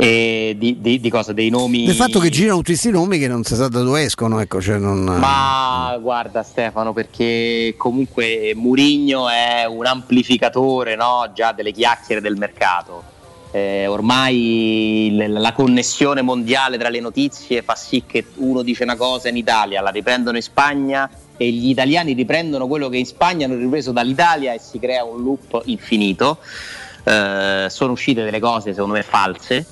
E 0.00 0.54
di, 0.56 0.80
di- 0.80 1.00
di 1.00 1.10
cosa? 1.10 1.32
Dei 1.32 1.50
nomi. 1.50 1.84
Del 1.84 1.96
fatto 1.96 2.20
che 2.20 2.28
girano 2.28 2.58
tutti 2.58 2.70
questi 2.70 2.92
nomi 2.92 3.18
che 3.18 3.26
non 3.26 3.42
si 3.42 3.56
sa 3.56 3.66
da 3.66 3.82
dove 3.82 4.04
escono, 4.04 4.38
ecco, 4.38 4.60
cioè 4.60 4.78
non... 4.78 5.02
Ma 5.02 5.98
guarda 6.00 6.44
Stefano, 6.44 6.92
perché 6.92 7.74
comunque 7.76 8.52
Murigno 8.54 9.28
è 9.28 9.64
un 9.64 9.84
amplificatore 9.86 10.94
no? 10.94 11.28
già 11.34 11.50
delle 11.50 11.72
chiacchiere 11.72 12.20
del 12.20 12.36
mercato. 12.36 13.02
Eh, 13.50 13.88
ormai 13.88 15.16
la 15.16 15.52
connessione 15.52 16.22
mondiale 16.22 16.78
tra 16.78 16.90
le 16.90 17.00
notizie 17.00 17.62
fa 17.62 17.74
sì 17.74 18.04
che 18.06 18.26
uno 18.36 18.62
dice 18.62 18.84
una 18.84 18.94
cosa 18.94 19.28
in 19.28 19.36
Italia, 19.36 19.80
la 19.80 19.90
riprendono 19.90 20.36
in 20.36 20.42
Spagna 20.44 21.10
e 21.36 21.50
gli 21.50 21.70
italiani 21.70 22.12
riprendono 22.12 22.68
quello 22.68 22.88
che 22.88 22.98
in 22.98 23.06
Spagna 23.06 23.46
hanno 23.46 23.56
ripreso 23.56 23.90
dall'Italia 23.90 24.52
e 24.52 24.60
si 24.60 24.78
crea 24.78 25.02
un 25.02 25.24
loop 25.24 25.62
infinito. 25.64 26.38
Eh, 27.02 27.66
sono 27.68 27.92
uscite 27.92 28.22
delle 28.22 28.38
cose 28.38 28.72
secondo 28.72 28.94
me 28.94 29.02
false, 29.02 29.66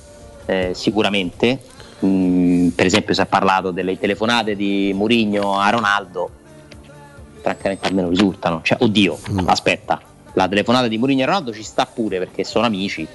eh, 0.46 0.70
sicuramente. 0.74 1.60
Mm, 2.04 2.68
per 2.68 2.86
esempio 2.86 3.14
si 3.14 3.20
è 3.20 3.26
parlato 3.26 3.70
delle 3.70 3.98
telefonate 3.98 4.54
di 4.54 4.92
Murigno 4.94 5.58
a 5.58 5.70
Ronaldo, 5.70 6.30
francamente 7.40 7.86
almeno 7.88 8.08
risultano. 8.08 8.60
Cioè, 8.62 8.78
oddio, 8.80 9.18
aspetta, 9.46 10.00
la 10.34 10.48
telefonata 10.48 10.88
di 10.88 10.98
Murigno 10.98 11.22
a 11.24 11.26
Ronaldo 11.26 11.52
ci 11.52 11.62
sta 11.62 11.86
pure 11.86 12.18
perché 12.18 12.44
sono 12.44 12.66
amici, 12.66 13.06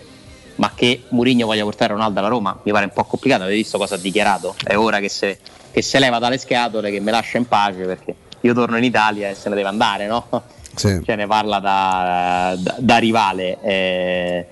ma 0.55 0.71
che 0.73 1.03
Murigno 1.09 1.45
voglia 1.45 1.63
portare 1.63 1.93
Ronaldo 1.93 2.19
alla 2.19 2.27
Roma 2.27 2.59
mi 2.63 2.71
pare 2.71 2.85
un 2.85 2.91
po' 2.91 3.03
complicato, 3.03 3.43
avete 3.43 3.57
visto 3.57 3.77
cosa 3.77 3.95
ha 3.95 3.99
dichiarato? 3.99 4.55
È 4.63 4.75
ora 4.75 4.99
che 4.99 5.09
se, 5.09 5.39
che 5.71 5.81
se 5.81 5.99
leva 5.99 6.17
dalle 6.19 6.37
scatole, 6.37 6.89
che 6.91 6.99
me 6.99 7.11
lascia 7.11 7.37
in 7.37 7.47
pace 7.47 7.83
perché 7.83 8.15
io 8.41 8.53
torno 8.53 8.77
in 8.77 8.83
Italia 8.83 9.29
e 9.29 9.35
se 9.35 9.49
ne 9.49 9.55
deve 9.55 9.67
andare, 9.67 10.07
no? 10.07 10.27
Sì. 10.73 11.01
Cioè 11.05 11.15
ne 11.15 11.27
parla 11.27 11.59
da, 11.59 12.55
da- 12.57 12.75
da 12.79 12.97
rivale. 12.97 13.59
eh. 13.61 14.47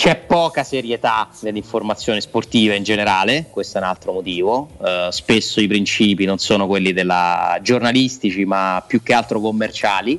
C'è 0.00 0.16
poca 0.16 0.64
serietà 0.64 1.28
nell'informazione 1.40 2.22
sportiva 2.22 2.72
in 2.72 2.82
generale, 2.82 3.48
questo 3.50 3.76
è 3.76 3.82
un 3.82 3.86
altro 3.86 4.14
motivo. 4.14 4.70
Eh, 4.82 5.08
spesso 5.10 5.60
i 5.60 5.66
principi 5.66 6.24
non 6.24 6.38
sono 6.38 6.66
quelli 6.66 6.94
della 6.94 7.58
giornalistici, 7.60 8.46
ma 8.46 8.82
più 8.86 9.02
che 9.02 9.12
altro 9.12 9.40
commerciali. 9.40 10.18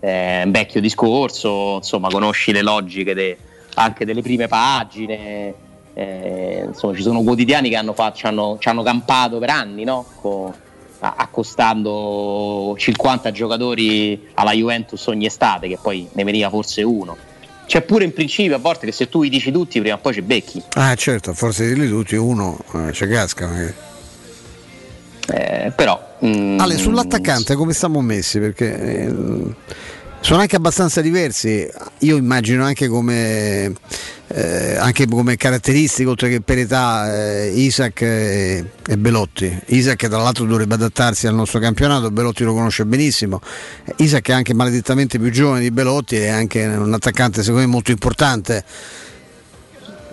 È 0.00 0.42
un 0.44 0.50
vecchio 0.50 0.80
discorso, 0.80 1.76
insomma, 1.76 2.08
conosci 2.08 2.50
le 2.50 2.62
logiche 2.62 3.14
de- 3.14 3.38
anche 3.74 4.04
delle 4.04 4.20
prime 4.20 4.48
pagine. 4.48 5.54
eh, 5.94 6.64
insomma, 6.66 6.96
ci 6.96 7.02
sono 7.02 7.22
quotidiani 7.22 7.68
che 7.68 7.76
hanno, 7.76 7.92
fatto, 7.92 8.16
ci 8.16 8.26
hanno, 8.26 8.56
ci 8.58 8.68
hanno 8.68 8.82
campato 8.82 9.38
per 9.38 9.50
anni, 9.50 9.84
no? 9.84 10.06
Co- 10.20 10.52
a- 10.98 11.14
accostando 11.18 12.74
50 12.76 13.30
giocatori 13.30 14.28
alla 14.34 14.50
Juventus 14.50 15.06
ogni 15.06 15.26
estate, 15.26 15.68
che 15.68 15.78
poi 15.80 16.08
ne 16.14 16.24
veniva 16.24 16.48
forse 16.48 16.82
uno. 16.82 17.16
C'è 17.70 17.82
pure 17.82 18.02
in 18.02 18.12
principio 18.12 18.56
a 18.56 18.58
volte 18.58 18.86
che 18.86 18.90
se 18.90 19.08
tu 19.08 19.22
li 19.22 19.28
dici 19.28 19.52
tutti 19.52 19.78
prima 19.78 19.94
o 19.94 19.98
poi 19.98 20.12
ci 20.12 20.22
becchi. 20.22 20.60
Ah 20.70 20.92
certo, 20.96 21.32
forse 21.34 21.68
dirli 21.68 21.88
tutti, 21.88 22.16
uno 22.16 22.58
eh, 22.74 22.92
ci 22.92 23.06
casca. 23.06 23.46
magari. 23.46 23.74
Eh, 25.28 25.72
però 25.76 26.16
mm, 26.24 26.58
Ale, 26.58 26.76
sull'attaccante 26.76 27.54
come 27.54 27.72
stiamo 27.72 28.00
messi? 28.00 28.40
Perché 28.40 29.04
eh, 29.04 29.14
sono 30.20 30.40
anche 30.40 30.56
abbastanza 30.56 31.00
diversi. 31.00 31.68
Io 32.00 32.16
immagino 32.16 32.64
anche 32.64 32.88
come, 32.88 33.72
eh, 34.28 34.76
anche 34.76 35.06
come 35.06 35.36
caratteristiche, 35.36 36.08
oltre 36.08 36.28
che 36.28 36.40
per 36.40 36.58
età, 36.58 37.42
eh, 37.42 37.52
Isaac 37.54 38.02
e, 38.02 38.64
e 38.86 38.96
Belotti. 38.98 39.58
Isaac 39.66 40.08
tra 40.08 40.18
l'altro 40.18 40.44
dovrebbe 40.44 40.74
adattarsi 40.74 41.26
al 41.26 41.34
nostro 41.34 41.58
campionato, 41.58 42.10
Belotti 42.10 42.44
lo 42.44 42.52
conosce 42.52 42.84
benissimo. 42.84 43.40
Isaac 43.96 44.28
è 44.28 44.32
anche 44.32 44.54
maledettamente 44.54 45.18
più 45.18 45.30
giovane 45.30 45.60
di 45.60 45.70
Belotti, 45.70 46.16
è 46.16 46.28
anche 46.28 46.64
un 46.64 46.92
attaccante 46.92 47.42
secondo 47.42 47.66
me 47.66 47.72
molto 47.72 47.90
importante. 47.90 48.64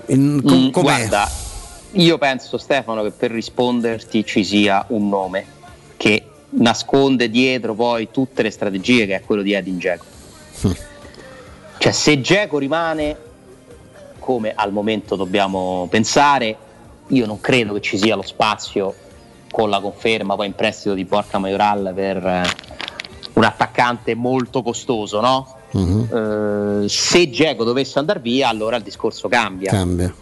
In- 0.08 0.42
com- 0.44 0.68
Mm, 0.68 0.72
guarda, 0.72 1.30
io 1.92 2.18
penso 2.18 2.58
Stefano 2.58 3.04
che 3.04 3.12
per 3.12 3.32
risponderti 3.32 4.26
ci 4.26 4.44
sia 4.44 4.86
un 4.90 5.10
nome 5.10 5.46
che 5.98 6.24
nasconde 6.50 7.30
dietro 7.30 7.74
poi 7.74 8.10
tutte 8.12 8.42
le 8.42 8.50
strategie 8.50 9.06
che 9.06 9.16
è 9.16 9.22
quello 9.22 9.42
di 9.42 9.54
Edin 9.54 9.78
Dzeko. 9.78 10.06
Cioè 11.80 11.92
se 11.92 12.20
Dzeko 12.20 12.58
rimane 12.58 13.18
come 14.18 14.54
al 14.56 14.72
momento 14.72 15.16
dobbiamo 15.16 15.88
pensare, 15.90 16.58
io 17.08 17.26
non 17.26 17.40
credo 17.40 17.74
che 17.74 17.82
ci 17.82 17.98
sia 17.98 18.16
lo 18.16 18.24
spazio 18.24 18.94
con 19.52 19.70
la 19.70 19.80
conferma 19.80 20.36
poi 20.36 20.48
in 20.48 20.54
prestito 20.54 20.94
di 20.96 21.06
Borca 21.06 21.38
Majoral 21.38 21.94
per 21.96 22.18
eh, 22.18 22.44
un 23.34 23.44
attaccante 23.44 24.16
molto 24.16 24.64
costoso, 24.64 25.22
no? 25.22 25.56
Mhm. 25.72 26.84
Eh, 26.84 26.90
se 26.90 27.30
Dzeko 27.30 27.64
dovesse 27.64 28.00
andare 28.00 28.20
via, 28.20 28.50
allora 28.50 28.76
il 28.76 28.84
discorso 28.84 29.28
cambia. 29.30 29.72
Cambia. 29.72 30.14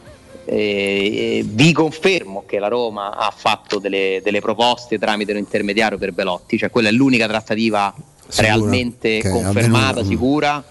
Eh, 0.45 1.43
vi 1.47 1.71
confermo 1.71 2.43
che 2.45 2.59
la 2.59 2.67
Roma 2.67 3.15
ha 3.17 3.33
fatto 3.35 3.79
delle, 3.79 4.21
delle 4.23 4.41
proposte 4.41 4.99
tramite 4.99 5.31
un 5.31 5.39
intermediario 5.39 5.97
per 5.97 6.11
Belotti, 6.11 6.57
cioè 6.57 6.69
quella 6.69 6.89
è 6.89 6.91
l'unica 6.91 7.27
trattativa 7.27 7.93
Sicura, 8.27 8.47
realmente 8.53 9.17
è 9.19 9.29
confermata, 9.29 9.99
avvenuta. 9.99 10.03
sicura. 10.03 10.63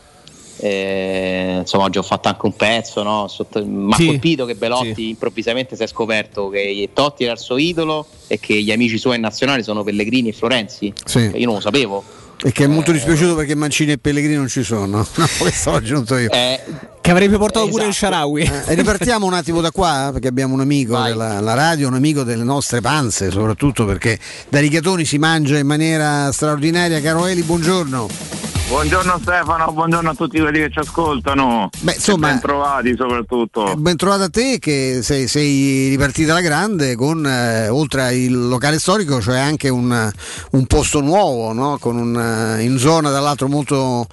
Eh, 0.57 1.57
insomma, 1.59 1.85
oggi 1.85 1.99
ho 1.99 2.03
fatto 2.03 2.29
anche 2.29 2.47
un 2.47 2.55
pezzo. 2.55 3.03
No? 3.03 3.27
Sotto- 3.29 3.65
Mi 3.67 3.93
ha 3.93 3.97
Sì, 3.97 4.07
colpito 4.07 4.45
che 4.45 4.55
Belotti 4.55 5.09
improvvisamente 5.11 5.75
si 5.77 5.83
è 5.83 5.87
scoperto 5.87 6.49
che 6.49 6.91
Totti 6.93 7.25
era 7.25 7.33
il 7.33 7.39
suo 7.39 7.57
idolo 7.57 8.07
e 8.29 8.39
che 8.39 8.55
gli 8.63 8.71
amici 8.71 8.97
suoi 8.97 9.19
nazionali 9.19 9.63
sono 9.65 9.83
Pellegrini 9.83 10.29
e 10.29 10.33
Florenzi. 10.33 10.93
Sì. 11.05 11.19
Cioè, 11.31 11.37
io 11.37 11.47
non 11.47 11.57
lo 11.57 11.61
sapevo. 11.61 12.03
E 12.47 12.53
che 12.53 12.65
è 12.65 12.67
molto 12.67 12.93
dispiaciuto 12.93 13.35
perché 13.35 13.55
Mancini 13.55 13.93
e 13.93 13.99
Pellegrini 13.99 14.35
non 14.35 14.49
ci 14.49 14.63
sono. 14.63 15.07
No, 15.17 15.27
questo 15.39 15.71
l'ho 15.71 15.77
aggiunto 15.77 16.19
io. 16.19 16.29
Che 16.29 17.11
avrebbe 17.11 17.39
portato 17.39 17.69
pure 17.69 17.87
il 17.87 17.95
Sharawi. 17.95 18.43
Eh, 18.43 18.75
ripartiamo 18.75 19.25
un 19.25 19.33
attimo 19.33 19.63
da 19.63 19.71
qua 19.71 20.11
perché 20.13 20.29
abbiamo 20.29 20.53
un 20.53 20.61
amico 20.61 21.01
della 21.01 21.41
la 21.41 21.55
radio, 21.55 21.89
un 21.89 21.95
amico 21.95 22.23
delle 22.23 22.45
nostre 22.45 22.83
panze, 22.83 23.31
soprattutto 23.31 23.87
perché 23.87 24.19
da 24.51 24.61
rigatoni 24.61 25.07
si 25.07 25.17
mangia 25.17 25.57
in 25.57 25.67
maniera 25.67 26.31
straordinaria. 26.33 27.01
Caro 27.01 27.25
Eli, 27.27 27.43
buongiorno. 27.43 28.44
Buongiorno 28.67 29.19
Stefano, 29.21 29.71
buongiorno 29.73 30.11
a 30.11 30.15
tutti 30.15 30.41
quelli 30.41 30.59
che 30.59 30.71
ci 30.71 30.79
ascoltano. 30.79 31.69
Beh, 31.81 31.93
insomma- 31.93 32.29
ben 32.29 32.41
trovati 32.41 32.95
soprattutto. 32.97 33.75
Ben 33.77 33.97
trovato 33.97 34.23
a 34.23 34.29
te 34.31 34.59
che 34.59 35.01
sei, 35.03 35.29
sei 35.29 35.91
ripartita 35.91 36.33
alla 36.33 36.41
grande 36.41 36.97
con 36.97 37.27
eh, 37.27 37.69
oltre 37.69 38.03
al 38.03 38.31
locale 38.31 38.79
storico, 38.79 39.21
cioè 39.21 39.39
anche 39.39 39.69
un, 39.69 40.11
un 40.53 40.67
posto 40.67 41.01
nuovo, 41.01 41.53
no? 41.53 41.77
con 41.79 41.97
un, 41.97 42.19
eh, 42.59 42.63
in 42.63 42.79
zona 42.79 43.11
tra 43.11 43.21
l'altro 43.21 43.49
molto, 43.49 44.07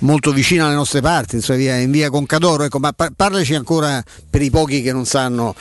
molto 0.00 0.32
vicina 0.32 0.66
alle 0.66 0.74
nostre 0.74 1.00
parti, 1.00 1.36
insomma, 1.36 1.58
via- 1.58 1.78
in 1.78 1.90
via 1.90 2.10
Concadoro. 2.10 2.64
Ecco, 2.64 2.78
ma 2.78 2.92
par- 2.92 3.12
parlaci 3.16 3.54
ancora 3.54 4.02
per 4.28 4.42
i 4.42 4.50
pochi 4.50 4.82
che 4.82 4.92
non 4.92 5.06
sanno 5.06 5.54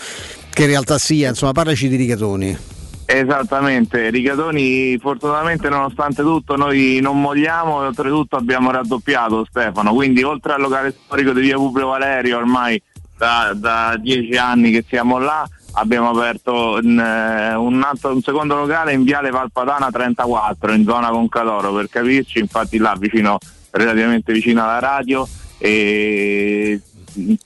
che 0.49 0.65
realtà 0.65 0.97
sia, 0.97 1.29
insomma, 1.29 1.53
parlaci 1.53 1.87
di 1.87 1.95
Rigatoni. 1.95 2.57
Esattamente, 3.05 4.09
Rigatoni 4.09 4.97
fortunatamente 4.97 5.69
nonostante 5.69 6.21
tutto 6.21 6.55
noi 6.55 6.99
non 7.01 7.19
mogliamo 7.19 7.83
e 7.83 7.87
oltretutto 7.87 8.37
abbiamo 8.37 8.71
raddoppiato 8.71 9.45
Stefano, 9.45 9.93
quindi 9.93 10.23
oltre 10.23 10.53
al 10.53 10.61
locale 10.61 10.91
storico 10.91 11.33
di 11.33 11.41
via 11.41 11.57
Publio 11.57 11.87
Valerio 11.87 12.37
ormai 12.37 12.81
da, 13.17 13.51
da 13.53 13.97
dieci 13.99 14.35
anni 14.35 14.71
che 14.71 14.85
siamo 14.87 15.19
là 15.19 15.47
abbiamo 15.73 16.09
aperto 16.09 16.79
un, 16.81 16.99
eh, 16.99 17.55
un 17.55 17.81
altro- 17.83 18.13
un 18.13 18.21
secondo 18.21 18.55
locale 18.55 18.93
in 18.93 19.03
viale 19.03 19.29
Valpadana 19.29 19.89
34 19.89 20.73
in 20.73 20.83
zona 20.83 21.09
Concadoro 21.09 21.73
per 21.73 21.89
capirci, 21.89 22.39
infatti 22.39 22.77
là 22.77 22.95
vicino, 22.97 23.37
relativamente 23.71 24.33
vicino 24.33 24.63
alla 24.63 24.79
radio. 24.79 25.27
E 25.57 26.79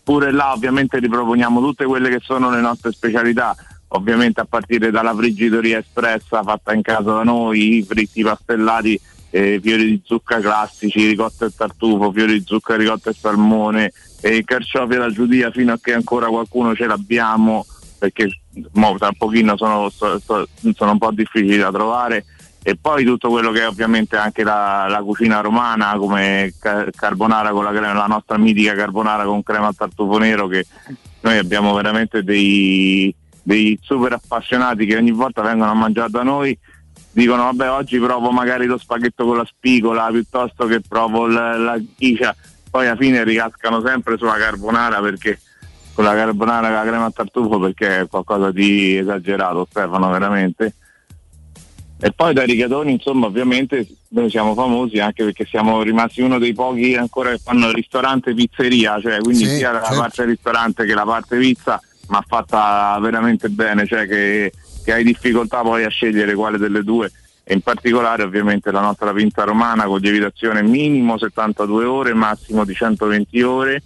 pure 0.04 0.32
là 0.32 0.54
ovviamente 0.54 0.98
riproponiamo 1.00 1.60
tutte 1.60 1.86
quelle 1.86 2.10
che 2.10 2.20
sono 2.22 2.50
le 2.50 2.62
nostre 2.62 2.92
specialità 2.92 3.56
ovviamente 3.90 4.42
a 4.42 4.46
partire 4.46 4.92
dalla 4.92 5.16
friggitoria 5.16 5.80
espressa 5.80 6.44
fatta 6.44 6.74
in 6.74 6.82
casa 6.82 7.14
da 7.14 7.24
noi, 7.24 7.78
i 7.78 7.84
fritti 7.84 8.24
pastellati 8.24 9.00
eh, 9.30 9.60
fiori 9.62 9.86
di 9.86 10.02
zucca 10.04 10.40
classici, 10.40 11.08
ricotta 11.08 11.46
e 11.46 11.52
tartufo, 11.56 12.12
fiori 12.12 12.40
di 12.40 12.44
zucca, 12.46 12.76
ricotta 12.76 13.10
e 13.10 13.14
salmone, 13.14 13.92
e 14.22 14.44
carciofi 14.44 14.96
alla 14.96 15.12
giudia 15.12 15.52
fino 15.52 15.74
a 15.74 15.80
che 15.82 15.94
ancora 15.94 16.28
qualcuno 16.28 16.76
ce 16.76 16.86
l'abbiamo 16.86 17.66
perché 17.98 18.30
mo, 18.74 18.96
tra 18.98 19.08
un 19.08 19.18
pochino 19.18 19.58
sono, 19.58 19.90
so- 19.90 20.20
so- 20.20 20.48
sono 20.74 20.92
un 20.92 20.98
po' 20.98 21.12
difficili 21.12 21.58
da 21.58 21.72
trovare. 21.72 22.26
E 22.62 22.76
poi 22.76 23.06
tutto 23.06 23.30
quello 23.30 23.52
che 23.52 23.62
è 23.62 23.68
ovviamente 23.68 24.18
anche 24.18 24.44
la, 24.44 24.88
la 24.90 25.02
cucina 25.02 25.40
romana 25.40 25.96
come 25.98 26.54
ca- 26.60 26.86
carbonara 26.94 27.52
con 27.52 27.64
la 27.64 27.72
crema, 27.72 27.94
la 27.94 28.08
nostra 28.08 28.38
mitica 28.38 28.76
carbonara 28.76 29.24
con 29.24 29.42
crema 29.42 29.68
al 29.68 29.76
tartufo 29.76 30.18
nero 30.18 30.48
che 30.48 30.66
noi 31.22 31.38
abbiamo 31.38 31.74
veramente 31.74 32.24
dei, 32.24 33.14
dei 33.48 33.80
super 33.82 34.12
appassionati 34.12 34.86
che 34.86 34.98
ogni 34.98 35.12
volta 35.12 35.42
vengono 35.42 35.72
a 35.72 35.74
mangiare 35.74 36.10
da 36.10 36.22
noi 36.22 36.58
dicono 37.12 37.44
vabbè 37.44 37.70
oggi 37.72 37.98
provo 37.98 38.30
magari 38.30 38.66
lo 38.66 38.78
spaghetto 38.78 39.24
con 39.26 39.38
la 39.38 39.46
spigola 39.46 40.10
piuttosto 40.12 40.66
che 40.66 40.82
provo 40.82 41.28
la, 41.28 41.56
la 41.56 41.80
ghicia 41.96 42.36
poi 42.70 42.88
alla 42.88 42.98
fine 42.98 43.24
ricascano 43.24 43.82
sempre 43.86 44.18
sulla 44.18 44.36
carbonara 44.36 45.00
perché 45.00 45.40
con 45.94 46.04
la 46.04 46.14
carbonara 46.14 46.68
con 46.68 46.76
la 46.76 46.84
crema 46.84 47.06
al 47.06 47.14
tartufo 47.14 47.58
perché 47.58 48.02
è 48.02 48.08
qualcosa 48.10 48.52
di 48.52 48.98
esagerato 48.98 49.66
Stefano 49.70 50.10
veramente 50.10 50.74
e 52.00 52.12
poi 52.12 52.34
dai 52.34 52.48
rigatoni 52.48 52.92
insomma 52.92 53.28
ovviamente 53.28 53.88
noi 54.10 54.30
siamo 54.30 54.54
famosi 54.56 55.00
anche 55.00 55.24
perché 55.24 55.46
siamo 55.46 55.82
rimasti 55.84 56.20
uno 56.20 56.38
dei 56.38 56.54
pochi 56.54 56.96
ancora 56.96 57.30
che 57.30 57.38
fanno 57.38 57.72
ristorante 57.72 58.34
pizzeria 58.34 59.00
cioè 59.00 59.20
quindi 59.20 59.46
Sì, 59.46 59.56
sia 59.56 59.72
la 59.72 59.84
certo. 59.84 60.00
parte 60.02 60.26
ristorante 60.26 60.84
che 60.86 60.94
la 60.94 61.06
parte 61.06 61.38
pizza 61.38 61.82
ma 62.08 62.24
fatta 62.26 62.98
veramente 63.02 63.50
bene 63.50 63.86
cioè 63.86 64.08
che, 64.08 64.52
che 64.84 64.94
hai 64.94 65.04
difficoltà 65.04 65.62
poi 65.62 65.84
a 65.84 65.90
scegliere 65.90 66.34
quale 66.34 66.58
delle 66.58 66.84
due 66.84 67.12
e 67.44 67.54
in 67.54 67.62
particolare 67.62 68.24
ovviamente 68.24 68.72
la 68.72 68.82
nostra 68.82 69.14
pinza 69.14 69.44
romana 69.44 69.86
con 69.86 70.00
lievitazione 70.00 70.62
minimo 70.62 71.18
72 71.18 71.86
ore 71.86 72.14
massimo 72.14 72.66
di 72.66 72.74
120 72.74 73.42
ore 73.42 73.84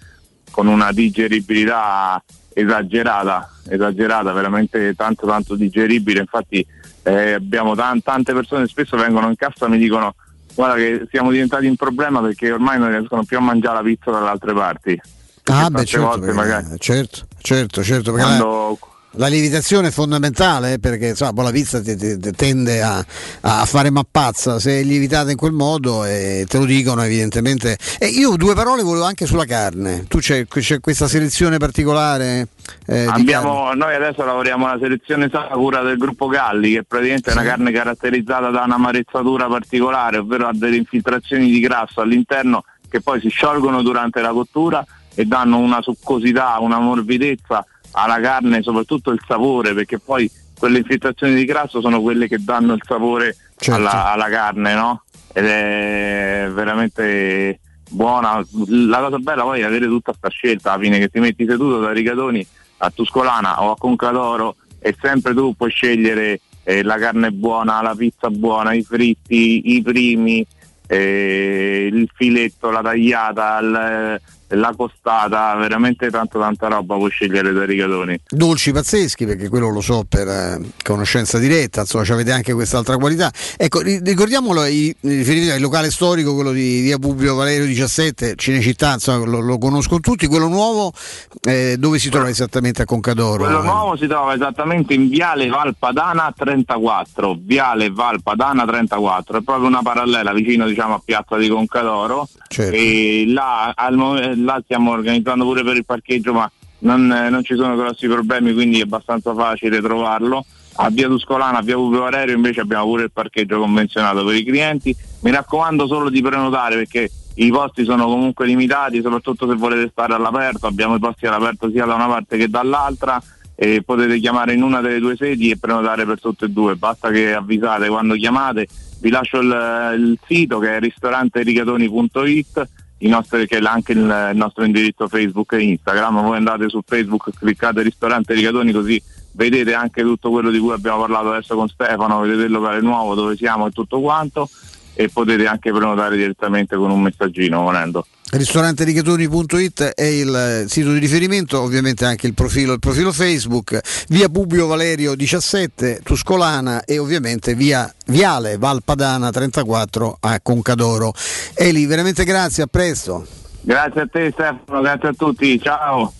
con 0.49 0.67
una 0.67 0.91
digeribilità 0.91 2.21
esagerata, 2.53 3.49
esagerata, 3.69 4.33
veramente 4.33 4.93
tanto 4.95 5.25
tanto 5.25 5.55
digeribile, 5.55 6.19
infatti 6.19 6.65
eh, 7.03 7.33
abbiamo 7.33 7.75
tan- 7.75 8.01
tante 8.01 8.33
persone 8.33 8.67
spesso 8.67 8.97
vengono 8.97 9.29
in 9.29 9.35
cassa 9.35 9.65
e 9.65 9.69
mi 9.69 9.77
dicono 9.77 10.15
guarda 10.53 10.75
che 10.75 11.07
siamo 11.09 11.31
diventati 11.31 11.65
un 11.65 11.75
problema 11.75 12.21
perché 12.21 12.51
ormai 12.51 12.77
non 12.77 12.89
riescono 12.89 13.23
più 13.23 13.37
a 13.37 13.41
mangiare 13.41 13.75
la 13.75 13.83
pizza 13.83 14.11
dalle 14.11 14.29
altre 14.29 14.53
parti. 14.53 15.01
Ah, 15.45 15.69
beh, 15.69 15.85
certo, 15.85 16.05
volte 16.05 16.19
perché- 16.27 16.35
magari- 16.35 16.65
certo, 16.77 17.19
certo, 17.41 17.83
certo, 17.83 18.11
perché 18.11 18.27
Quando- 18.27 18.77
la, 18.79 18.87
la 19.15 19.27
lievitazione 19.27 19.87
è 19.89 19.91
fondamentale 19.91 20.73
eh, 20.73 20.79
perché 20.79 21.07
insomma, 21.09 21.33
poi 21.33 21.43
la 21.45 21.51
pizza 21.51 21.81
ti- 21.81 21.97
ti- 21.97 22.17
ti 22.17 22.31
tende 22.31 22.81
a, 22.81 23.03
a 23.41 23.65
fare 23.65 23.89
mappazza 23.89 24.57
se 24.59 24.79
è 24.79 24.83
lievitata 24.83 25.31
in 25.31 25.35
quel 25.37 25.51
modo 25.51 26.05
e 26.05 26.45
te 26.47 26.57
lo 26.59 26.63
dicono 26.65 27.01
evidentemente. 27.01 27.77
E 27.99 28.07
io 28.07 28.37
due 28.37 28.53
parole 28.53 28.83
volevo 28.83 29.03
anche 29.03 29.25
sulla 29.25 29.43
carne. 29.45 30.05
Tu 30.07 30.19
c'è, 30.19 30.45
c'è 30.47 30.79
questa 30.79 31.07
selezione 31.09 31.57
particolare? 31.57 32.47
eh? 32.85 33.05
Abbiamo, 33.05 33.73
noi 33.73 33.95
adesso 33.95 34.23
lavoriamo 34.23 34.67
alla 34.67 34.79
selezione 34.79 35.27
Sakura 35.29 35.81
del 35.81 35.97
gruppo 35.97 36.27
Galli, 36.27 36.73
che 36.73 36.83
praticamente 36.83 37.31
è 37.31 37.33
una 37.33 37.43
carne 37.43 37.71
caratterizzata 37.73 38.49
da 38.49 38.61
una 38.63 38.77
marezzatura 38.77 39.47
particolare, 39.47 40.19
ovvero 40.19 40.47
ha 40.47 40.51
delle 40.53 40.77
infiltrazioni 40.77 41.49
di 41.51 41.59
grasso 41.59 41.99
all'interno 41.99 42.63
che 42.87 43.01
poi 43.01 43.19
si 43.19 43.27
sciolgono 43.29 43.81
durante 43.81 44.21
la 44.21 44.31
cottura 44.31 44.85
e 45.13 45.25
danno 45.25 45.57
una 45.57 45.81
succosità, 45.81 46.57
una 46.59 46.79
morbidezza 46.79 47.65
alla 47.91 48.19
carne, 48.19 48.61
soprattutto 48.61 49.11
il 49.11 49.21
sapore, 49.27 49.73
perché 49.73 49.99
poi 49.99 50.29
quelle 50.57 50.77
infiltrazioni 50.79 51.33
di 51.33 51.45
grasso 51.45 51.81
sono 51.81 52.01
quelle 52.01 52.27
che 52.27 52.37
danno 52.43 52.73
il 52.73 52.81
sapore 52.85 53.35
Certo. 53.57 53.79
alla, 53.79 54.11
alla 54.11 54.29
carne, 54.29 54.73
no? 54.73 55.03
Ed 55.33 55.45
è 55.45 56.49
veramente 56.53 57.59
buona. 57.89 58.43
La 58.67 58.99
cosa 58.99 59.17
bella 59.17 59.43
poi 59.43 59.61
è 59.61 59.63
avere 59.63 59.85
tutta 59.87 60.11
questa 60.11 60.29
scelta 60.29 60.71
alla 60.73 60.83
fine 60.83 60.99
che 60.99 61.09
ti 61.09 61.19
metti 61.19 61.45
seduto 61.47 61.79
da 61.79 61.91
Rigatoni 61.91 62.45
a 62.77 62.89
Tuscolana 62.89 63.61
o 63.63 63.71
a 63.71 63.77
Concadoro 63.77 64.55
e 64.79 64.95
sempre 64.99 65.33
tu 65.33 65.53
puoi 65.55 65.69
scegliere 65.69 66.39
eh, 66.63 66.83
la 66.83 66.97
carne 66.97 67.31
buona, 67.31 67.81
la 67.81 67.95
pizza 67.95 68.29
buona, 68.29 68.73
i 68.73 68.83
fritti, 68.83 69.75
i 69.75 69.81
primi, 69.81 70.45
eh, 70.87 71.89
il 71.91 72.09
filetto, 72.13 72.69
la 72.69 72.81
tagliata, 72.81 73.59
il- 73.59 74.21
la 74.55 74.73
costata, 74.75 75.55
veramente 75.55 76.09
tanta 76.09 76.39
tanta 76.39 76.67
roba 76.67 76.95
puoi 76.95 77.09
scegliere 77.09 77.51
da 77.51 77.65
Rigatoni. 77.65 78.19
Dolci 78.27 78.71
pazzeschi, 78.71 79.25
perché 79.25 79.49
quello 79.49 79.69
lo 79.69 79.81
so 79.81 80.03
per 80.07 80.27
eh, 80.27 80.59
conoscenza 80.83 81.37
diretta, 81.37 81.81
insomma, 81.81 82.05
avete 82.11 82.31
anche 82.31 82.53
quest'altra 82.53 82.97
qualità. 82.97 83.31
Ecco, 83.57 83.81
ri- 83.81 83.99
ricordiamolo 84.03 84.65
i, 84.65 84.95
i 84.99 85.15
riferimenti 85.15 85.53
al 85.53 85.61
locale 85.61 85.91
storico, 85.91 86.33
quello 86.33 86.51
di 86.51 86.81
via 86.81 86.97
Publio 86.97 87.35
Valerio 87.35 87.65
17, 87.65 88.35
Cinecittà, 88.35 88.93
insomma, 88.93 89.25
lo, 89.25 89.39
lo 89.39 89.57
conoscono 89.57 89.99
tutti. 89.99 90.27
Quello 90.27 90.47
nuovo, 90.47 90.93
eh, 91.41 91.75
dove 91.77 91.99
si 91.99 92.09
trova 92.09 92.29
esattamente 92.29 92.81
a 92.81 92.85
Concadoro? 92.85 93.43
Quello 93.43 93.61
nuovo 93.61 93.95
si 93.95 94.07
trova 94.07 94.33
esattamente 94.33 94.93
in 94.93 95.09
Viale 95.09 95.47
Valpadana 95.47 96.33
34, 96.35 97.37
Viale 97.41 97.89
Valpadana 97.89 98.65
34, 98.65 99.37
è 99.37 99.41
proprio 99.41 99.67
una 99.67 99.81
parallela 99.81 100.33
vicino 100.33 100.65
diciamo 100.67 100.95
a 100.95 101.01
Piazza 101.03 101.37
di 101.37 101.47
Concadoro 101.47 102.27
Certo. 102.47 102.75
e 102.75 103.25
là, 103.27 103.71
al 103.75 103.95
mo- 103.95 104.15
là 104.43 104.61
stiamo 104.63 104.91
organizzando 104.91 105.43
pure 105.43 105.63
per 105.63 105.75
il 105.75 105.85
parcheggio 105.85 106.33
ma 106.33 106.51
non, 106.79 107.11
eh, 107.11 107.29
non 107.29 107.43
ci 107.43 107.55
sono 107.55 107.75
grossi 107.75 108.07
problemi 108.07 108.53
quindi 108.53 108.79
è 108.79 108.83
abbastanza 108.83 109.33
facile 109.33 109.81
trovarlo. 109.81 110.45
A 110.75 110.89
Via 110.89 111.07
Tuscolana, 111.07 111.57
a 111.57 111.61
Via 111.61 111.75
Publio 111.75 112.01
Valerio 112.01 112.35
invece 112.35 112.61
abbiamo 112.61 112.85
pure 112.85 113.03
il 113.03 113.11
parcheggio 113.11 113.59
convenzionato 113.59 114.23
per 114.23 114.35
i 114.35 114.43
clienti. 114.43 114.95
Mi 115.21 115.31
raccomando 115.31 115.85
solo 115.85 116.09
di 116.09 116.21
prenotare 116.21 116.75
perché 116.75 117.09
i 117.35 117.49
posti 117.49 117.83
sono 117.83 118.05
comunque 118.05 118.45
limitati, 118.45 119.01
soprattutto 119.01 119.47
se 119.47 119.55
volete 119.55 119.89
stare 119.91 120.13
all'aperto, 120.13 120.67
abbiamo 120.67 120.95
i 120.95 120.99
posti 120.99 121.27
all'aperto 121.27 121.69
sia 121.69 121.85
da 121.85 121.95
una 121.95 122.07
parte 122.07 122.37
che 122.37 122.49
dall'altra 122.49 123.21
e 123.55 123.83
potete 123.83 124.17
chiamare 124.19 124.53
in 124.53 124.63
una 124.63 124.81
delle 124.81 124.99
due 124.99 125.15
sedi 125.15 125.51
e 125.51 125.57
prenotare 125.57 126.05
per 126.05 126.19
tutte 126.19 126.45
e 126.45 126.49
due, 126.49 126.75
basta 126.75 127.09
che 127.11 127.33
avvisate 127.33 127.89
quando 127.89 128.15
chiamate, 128.15 128.67
vi 128.99 129.09
lascio 129.09 129.39
il, 129.39 129.95
il 129.97 130.19
sito 130.25 130.57
che 130.59 130.77
è 130.77 130.79
ristoranterigatoni.it, 130.79 132.69
nostri- 133.09 133.47
che 133.47 133.57
anche 133.57 133.93
il 133.93 134.31
nostro 134.33 134.63
indirizzo 134.63 135.07
Facebook 135.07 135.53
e 135.53 135.61
Instagram, 135.61 136.21
voi 136.21 136.37
andate 136.37 136.69
su 136.69 136.81
Facebook, 136.85 137.31
cliccate 137.37 137.81
ristorante 137.81 138.33
Rigatoni 138.33 138.71
così 138.71 139.01
vedete 139.33 139.73
anche 139.73 140.01
tutto 140.01 140.29
quello 140.29 140.51
di 140.51 140.59
cui 140.59 140.73
abbiamo 140.73 140.99
parlato 140.99 141.29
adesso 141.31 141.55
con 141.55 141.67
Stefano, 141.67 142.19
vedete 142.19 142.43
il 142.43 142.51
locale 142.51 142.81
nuovo 142.81 143.15
dove 143.15 143.35
siamo 143.35 143.67
e 143.67 143.71
tutto 143.71 144.01
quanto 144.01 144.49
e 144.93 145.09
potete 145.09 145.47
anche 145.47 145.71
prenotare 145.71 146.15
direttamente 146.15 146.75
con 146.75 146.91
un 146.91 147.01
messaggino 147.01 147.61
volendo. 147.61 148.05
Ristoranterigatoni.it 148.31 149.83
è 149.93 150.05
il 150.05 150.65
sito 150.67 150.93
di 150.93 150.99
riferimento, 150.99 151.59
ovviamente 151.59 152.05
anche 152.05 152.27
il 152.27 152.33
profilo, 152.33 152.71
il 152.73 152.79
profilo 152.79 153.11
Facebook, 153.11 153.79
via 154.07 154.29
Publio 154.29 154.67
Valerio 154.67 155.15
17, 155.15 155.99
Tuscolana 156.01 156.85
e 156.85 156.97
ovviamente 156.97 157.55
via 157.55 157.93
Viale 158.07 158.57
Valpadana 158.57 159.31
34 159.31 160.17
a 160.21 160.39
Concadoro. 160.41 161.13
Eli, 161.55 161.85
veramente 161.85 162.23
grazie, 162.23 162.63
a 162.63 162.67
presto. 162.67 163.27
Grazie 163.61 164.01
a 164.01 164.07
te 164.07 164.31
Stefano, 164.31 164.81
grazie 164.81 165.09
a 165.09 165.13
tutti, 165.13 165.61
ciao! 165.61 166.13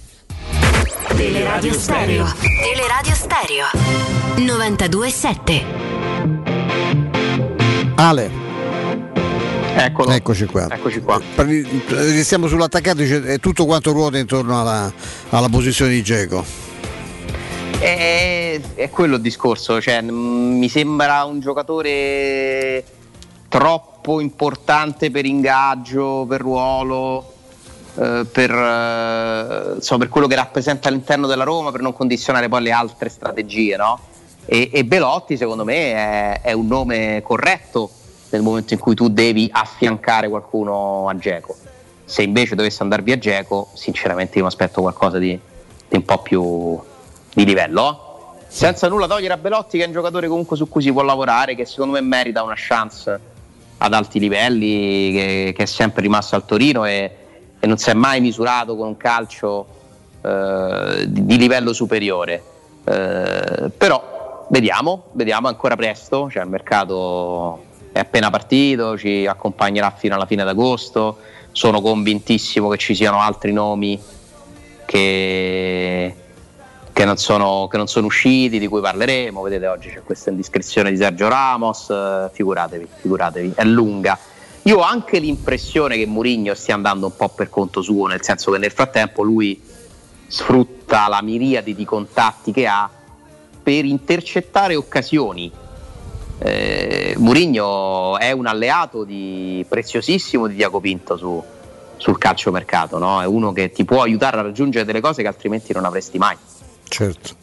Teleradio 1.15 1.73
Stereo. 1.73 2.31
Teleradio 2.41 3.13
Stereo. 3.13 3.65
92.7. 4.37 5.65
Ale. 7.95 8.40
Eccolo. 9.73 10.11
Eccoci 10.11 10.45
qua. 10.45 10.67
Eccoci 10.69 10.99
qua. 11.01 11.21
Restiamo 11.35 12.47
sull'attaccato, 12.47 13.01
è 13.01 13.39
tutto 13.39 13.65
quanto 13.65 13.91
ruota 13.91 14.17
intorno 14.17 14.59
alla, 14.59 14.91
alla 15.29 15.49
posizione 15.49 15.91
di 15.91 16.03
Geco. 16.03 16.43
È, 17.79 18.59
è 18.75 18.89
quello 18.89 19.15
il 19.15 19.21
discorso, 19.21 19.81
cioè, 19.81 20.01
mm, 20.01 20.57
mi 20.57 20.69
sembra 20.69 21.23
un 21.23 21.39
giocatore 21.39 22.83
troppo 23.47 24.19
importante 24.19 25.09
per 25.09 25.25
ingaggio, 25.25 26.25
per 26.27 26.41
ruolo, 26.41 27.33
eh, 27.95 28.25
per, 28.31 28.51
eh, 28.51 29.73
insomma, 29.75 29.99
per 30.01 30.09
quello 30.09 30.27
che 30.27 30.35
rappresenta 30.35 30.89
all'interno 30.89 31.27
della 31.27 31.43
Roma, 31.43 31.71
per 31.71 31.81
non 31.81 31.93
condizionare 31.93 32.49
poi 32.49 32.61
le 32.61 32.71
altre 32.71 33.09
strategie. 33.09 33.77
No? 33.77 33.99
E, 34.45 34.69
e 34.71 34.85
Belotti 34.85 35.37
secondo 35.37 35.63
me 35.63 35.93
è, 35.93 36.41
è 36.41 36.51
un 36.51 36.67
nome 36.67 37.21
corretto 37.23 37.89
nel 38.31 38.41
momento 38.41 38.73
in 38.73 38.79
cui 38.79 38.95
tu 38.95 39.09
devi 39.09 39.49
affiancare 39.51 40.29
qualcuno 40.29 41.07
a 41.07 41.17
Geco. 41.17 41.55
Se 42.05 42.23
invece 42.23 42.55
dovesse 42.55 42.81
andare 42.83 43.01
via 43.01 43.17
Geco, 43.17 43.69
sinceramente 43.73 44.37
io 44.37 44.43
mi 44.43 44.49
aspetto 44.49 44.81
qualcosa 44.81 45.17
di, 45.17 45.37
di 45.87 45.95
un 45.95 46.03
po' 46.03 46.19
più 46.19 46.79
di 47.33 47.45
livello. 47.45 48.37
eh. 48.39 48.43
Senza 48.47 48.87
nulla 48.87 49.07
togliere 49.07 49.33
a 49.33 49.37
Belotti, 49.37 49.77
che 49.77 49.83
è 49.83 49.87
un 49.87 49.93
giocatore 49.93 50.27
comunque 50.27 50.57
su 50.57 50.67
cui 50.67 50.81
si 50.81 50.91
può 50.91 51.03
lavorare, 51.03 51.55
che 51.55 51.65
secondo 51.65 51.93
me 51.93 52.01
merita 52.01 52.43
una 52.43 52.55
chance 52.55 53.19
ad 53.77 53.93
alti 53.93 54.19
livelli, 54.19 55.11
che, 55.11 55.53
che 55.55 55.63
è 55.63 55.65
sempre 55.65 56.01
rimasto 56.01 56.35
al 56.35 56.45
Torino 56.45 56.85
e, 56.85 57.15
e 57.59 57.67
non 57.67 57.77
si 57.77 57.89
è 57.89 57.93
mai 57.93 58.21
misurato 58.21 58.75
con 58.75 58.87
un 58.87 58.97
calcio 58.97 59.65
eh, 60.21 61.05
di, 61.07 61.25
di 61.25 61.37
livello 61.37 61.73
superiore. 61.73 62.43
Eh, 62.83 63.71
però 63.75 64.47
vediamo, 64.49 65.05
vediamo, 65.13 65.47
ancora 65.47 65.75
presto, 65.75 66.29
cioè 66.29 66.43
il 66.43 66.49
mercato 66.49 67.69
è 67.91 67.99
appena 67.99 68.29
partito, 68.29 68.97
ci 68.97 69.25
accompagnerà 69.25 69.91
fino 69.91 70.15
alla 70.15 70.25
fine 70.25 70.43
d'agosto. 70.43 71.17
Sono 71.51 71.81
convintissimo 71.81 72.69
che 72.69 72.77
ci 72.77 72.95
siano 72.95 73.19
altri 73.19 73.51
nomi 73.51 74.01
che, 74.85 76.15
che, 76.91 77.05
non, 77.05 77.17
sono, 77.17 77.67
che 77.69 77.77
non 77.77 77.87
sono 77.87 78.05
usciti, 78.07 78.59
di 78.59 78.67
cui 78.67 78.81
parleremo. 78.81 79.41
Vedete, 79.41 79.67
oggi 79.67 79.89
c'è 79.89 80.01
questa 80.03 80.29
indiscrezione 80.29 80.91
di 80.91 80.97
Sergio 80.97 81.27
Ramos. 81.27 81.93
figuratevi, 82.31 82.87
figuratevi, 83.01 83.53
è 83.55 83.63
lunga. 83.63 84.17
Io 84.63 84.77
ho 84.77 84.83
anche 84.83 85.19
l'impressione 85.19 85.97
che 85.97 86.05
Mourinho 86.05 86.53
stia 86.53 86.75
andando 86.75 87.07
un 87.07 87.15
po' 87.15 87.29
per 87.29 87.49
conto 87.49 87.81
suo, 87.81 88.07
nel 88.07 88.21
senso 88.21 88.51
che 88.51 88.59
nel 88.59 88.71
frattempo 88.71 89.23
lui 89.23 89.59
sfrutta 90.27 91.07
la 91.07 91.21
miriade 91.21 91.73
di 91.73 91.83
contatti 91.83 92.51
che 92.51 92.67
ha 92.67 92.89
per 93.61 93.85
intercettare 93.85 94.75
occasioni. 94.75 95.51
Eh, 96.43 97.13
Mourinho 97.17 98.17
è 98.17 98.31
un 98.31 98.47
alleato 98.47 99.03
di, 99.03 99.63
preziosissimo 99.67 100.47
di 100.47 100.55
Diaco 100.55 100.79
Pinto 100.79 101.15
su- 101.15 101.43
sul 101.97 102.17
calciomercato, 102.17 102.97
no? 102.97 103.21
è 103.21 103.25
uno 103.25 103.53
che 103.53 103.71
ti 103.71 103.85
può 103.85 104.01
aiutare 104.01 104.37
a 104.37 104.41
raggiungere 104.41 104.85
delle 104.85 105.01
cose 105.01 105.21
che 105.21 105.27
altrimenti 105.27 105.71
non 105.71 105.85
avresti 105.85 106.17
mai. 106.17 106.35
Certo. 106.87 107.35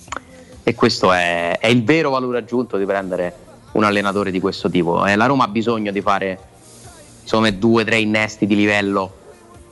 E 0.64 0.74
questo 0.74 1.12
è, 1.12 1.58
è 1.60 1.68
il 1.68 1.84
vero 1.84 2.10
valore 2.10 2.38
aggiunto 2.38 2.76
di 2.76 2.84
prendere 2.84 3.34
un 3.72 3.84
allenatore 3.84 4.32
di 4.32 4.40
questo 4.40 4.68
tipo. 4.68 5.06
Eh, 5.06 5.14
la 5.14 5.26
Roma 5.26 5.44
ha 5.44 5.48
bisogno 5.48 5.92
di 5.92 6.00
fare 6.00 6.38
insomma, 7.22 7.50
due 7.50 7.82
o 7.82 7.84
tre 7.84 8.00
innesti 8.00 8.46
di 8.46 8.56
livello 8.56 9.12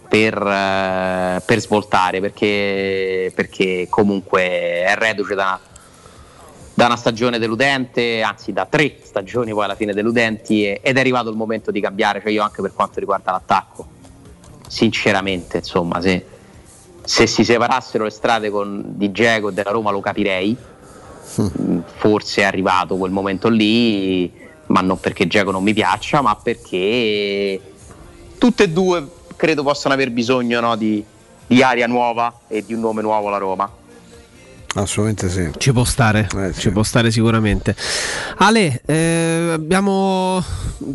per, 0.09 0.35
eh, 0.41 1.43
per 1.45 1.61
svoltare 1.61 2.21
perché, 2.21 3.33
perché 3.35 3.89
comunque 3.91 4.43
è 4.85 4.95
reduce 4.97 5.35
da, 5.35 5.59
da 6.77 6.87
una 6.87 6.97
stagione 6.97 7.39
deludente, 7.39 8.21
anzi 8.21 8.53
da 8.53 8.67
tre 8.67 8.99
stagioni 9.03 9.53
poi 9.53 9.65
alla 9.65 9.77
fine 9.77 9.95
deludenti 9.95 10.67
e- 10.67 10.81
ed 10.83 10.99
è 10.99 11.01
arrivato 11.01 11.31
il 11.31 11.37
momento 11.37 11.71
di 11.71 11.81
cambiare, 11.81 12.21
cioè 12.21 12.31
io 12.31 12.43
anche 12.43 12.61
per 12.61 12.75
quanto 12.75 13.01
riguarda 13.01 13.33
l'attacco, 13.33 13.87
sinceramente 14.69 15.57
insomma 15.59 16.01
se, 16.03 16.25
se 17.03 17.27
si 17.27 17.45
separassero 17.45 18.05
le 18.05 18.11
strade 18.11 18.51
con 18.51 18.83
Di 18.89 19.11
Diego 19.11 19.49
e 19.49 19.53
della 19.55 19.71
Roma 19.71 19.91
lo 19.91 20.01
capirei, 20.01 20.57
Mm, 21.41 21.81
forse 21.97 22.43
è 22.43 22.45
arrivato 22.45 22.97
quel 22.97 23.11
momento 23.11 23.49
lì, 23.49 24.33
ma 24.67 24.81
non 24.81 24.99
perché 24.99 25.27
Diego 25.27 25.51
non 25.51 25.63
mi 25.63 25.75
piaccia, 25.75 26.23
ma 26.23 26.37
perché 26.37 27.61
tutte 28.39 28.63
e 28.65 28.71
due 28.71 29.07
credo 29.35 29.63
possano 29.63 29.93
aver 29.93 30.11
bisogno 30.13 30.61
no, 30.61 30.77
di, 30.77 31.05
di 31.47 31.63
aria 31.63 31.87
nuova 31.87 32.41
e 32.47 32.65
di 32.65 32.73
un 32.75 32.81
nome 32.81 33.03
nuovo 33.03 33.29
alla 33.29 33.39
Roma. 33.39 33.71
Assolutamente 34.77 35.31
sì. 35.31 35.51
Ci 35.57 35.73
può 35.73 35.85
stare, 35.85 36.29
ci 36.57 36.71
può 36.71 36.83
stare 36.83 37.11
sicuramente. 37.11 37.75
Ale, 38.37 38.83
eh, 38.85 39.51
abbiamo, 39.53 40.43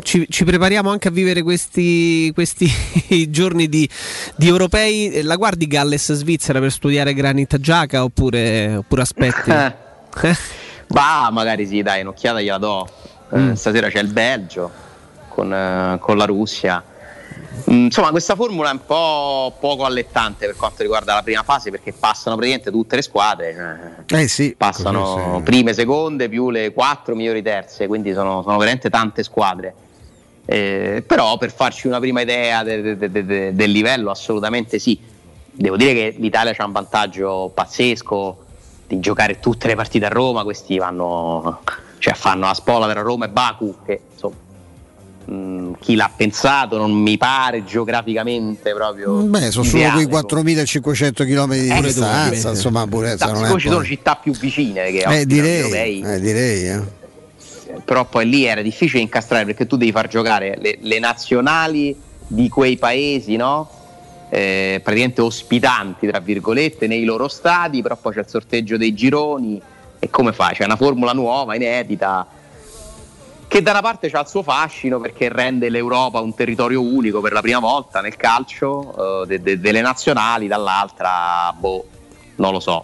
ci, 0.02 0.26
ci 0.28 0.44
prepariamo 0.44 0.88
anche 0.90 1.08
a 1.08 1.10
vivere 1.10 1.42
questi, 1.42 2.30
questi 2.32 2.70
giorni 3.30 3.68
di, 3.68 3.88
di 4.36 4.46
europei. 4.46 5.10
Eh, 5.10 5.22
La 5.22 5.36
guardi 5.36 5.66
Galles 5.66 6.12
Svizzera 6.12 6.60
per 6.60 6.70
studiare 6.70 7.12
Granit 7.12 7.58
Giaca 7.58 8.04
oppure, 8.04 8.76
oppure 8.76 9.02
aspetti? 9.02 9.50
Bah, 10.92 11.30
magari 11.32 11.66
sì, 11.66 11.80
dai, 11.80 12.02
un'occhiata 12.02 12.40
gliela 12.42 12.58
do. 12.58 12.86
Eh, 13.32 13.38
Mm. 13.38 13.52
Stasera 13.54 13.88
c'è 13.88 14.00
il 14.00 14.12
Belgio 14.12 14.70
con, 15.28 15.50
eh, 15.52 15.96
con 16.00 16.18
la 16.18 16.26
Russia. 16.26 16.84
Mm, 17.70 17.84
Insomma, 17.84 18.10
questa 18.10 18.34
formula 18.34 18.70
è 18.70 18.72
un 18.72 18.84
po' 18.84 19.54
poco 19.60 19.84
allettante 19.84 20.46
per 20.46 20.56
quanto 20.56 20.82
riguarda 20.82 21.14
la 21.14 21.22
prima 21.22 21.42
fase 21.42 21.70
perché 21.70 21.92
passano 21.92 22.36
praticamente 22.36 22.70
tutte 22.70 22.96
le 22.96 23.02
squadre. 23.02 24.04
cioè, 24.06 24.20
Eh 24.22 24.28
sì. 24.28 24.54
passano 24.56 25.36
sì. 25.38 25.42
prime, 25.42 25.72
seconde 25.74 26.28
più 26.28 26.50
le 26.50 26.72
quattro 26.72 27.14
migliori 27.14 27.42
terze, 27.42 27.86
quindi 27.86 28.12
sono, 28.12 28.42
sono 28.42 28.56
veramente 28.56 28.90
tante 28.90 29.22
squadre. 29.22 29.74
Eh, 30.44 31.04
però 31.06 31.38
per 31.38 31.52
farci 31.52 31.86
una 31.86 32.00
prima 32.00 32.20
idea 32.22 32.62
de- 32.64 32.96
de- 32.96 33.10
de- 33.10 33.24
de- 33.24 33.54
del 33.54 33.70
livello, 33.70 34.10
assolutamente 34.10 34.78
sì. 34.78 34.98
Devo 35.54 35.76
dire 35.76 35.92
che 35.92 36.14
l'Italia 36.18 36.54
ha 36.56 36.64
un 36.64 36.72
vantaggio 36.72 37.50
pazzesco 37.54 38.44
di 38.86 38.98
giocare 38.98 39.38
tutte 39.38 39.68
le 39.68 39.76
partite 39.76 40.06
a 40.06 40.08
Roma, 40.08 40.42
questi 40.42 40.78
vanno, 40.78 41.60
cioè 41.98 42.14
fanno 42.14 42.46
la 42.46 42.54
spola 42.54 42.88
tra 42.90 43.02
Roma 43.02 43.26
e 43.26 43.28
Baku, 43.28 43.76
che 43.84 44.00
insomma, 44.12 44.34
mh, 45.24 45.72
chi 45.80 45.94
l'ha 45.94 46.10
pensato 46.14 46.76
non 46.76 46.92
mi 46.92 47.16
pare 47.16 47.64
geograficamente 47.64 48.72
proprio. 48.72 49.14
Beh, 49.22 49.50
sono 49.50 49.64
solo 49.64 49.90
quei 49.92 50.06
4500 50.06 51.24
km 51.24 51.52
di 51.54 51.68
Eh, 51.68 51.80
distanza, 51.82 52.50
insomma, 52.50 52.86
pure 52.86 53.16
Da- 53.16 53.26
non 53.32 53.44
è 53.44 53.58
ci 53.58 53.68
sono 53.68 53.84
città 53.84 54.16
più 54.16 54.32
vicine 54.32 54.90
che 54.90 55.02
Eh, 55.06 55.26
direi, 55.26 55.56
europei, 55.58 56.00
eh, 56.00 56.20
direi, 56.20 56.68
eh. 56.68 56.80
però 57.84 58.04
poi 58.04 58.28
lì 58.28 58.44
era 58.44 58.62
difficile 58.62 59.00
incastrare 59.00 59.44
perché 59.44 59.66
tu 59.66 59.76
devi 59.76 59.92
far 59.92 60.08
giocare 60.08 60.56
le, 60.60 60.78
le 60.80 60.98
nazionali 60.98 61.94
di 62.26 62.48
quei 62.48 62.76
paesi, 62.76 63.36
no? 63.36 63.68
Eh, 64.30 64.80
praticamente 64.82 65.20
ospitanti, 65.20 66.06
tra 66.06 66.18
virgolette, 66.18 66.86
nei 66.86 67.04
loro 67.04 67.28
stadi, 67.28 67.82
però 67.82 67.96
poi 68.00 68.14
c'è 68.14 68.20
il 68.20 68.28
sorteggio 68.28 68.78
dei 68.78 68.94
gironi 68.94 69.60
e 69.98 70.08
come 70.10 70.32
fai? 70.32 70.54
C'è 70.54 70.64
una 70.64 70.76
formula 70.76 71.12
nuova, 71.12 71.54
inedita, 71.54 72.26
che 73.52 73.60
da 73.60 73.72
una 73.72 73.82
parte 73.82 74.08
ha 74.10 74.20
il 74.20 74.28
suo 74.28 74.42
fascino 74.42 74.98
perché 74.98 75.28
rende 75.28 75.68
l'Europa 75.68 76.20
un 76.20 76.34
territorio 76.34 76.80
unico 76.80 77.20
per 77.20 77.32
la 77.32 77.42
prima 77.42 77.58
volta 77.58 78.00
nel 78.00 78.16
calcio, 78.16 79.24
eh, 79.24 79.26
de- 79.26 79.42
de- 79.42 79.60
delle 79.60 79.82
nazionali, 79.82 80.46
dall'altra, 80.46 81.52
boh, 81.54 81.84
non 82.36 82.52
lo 82.52 82.60
so. 82.60 82.82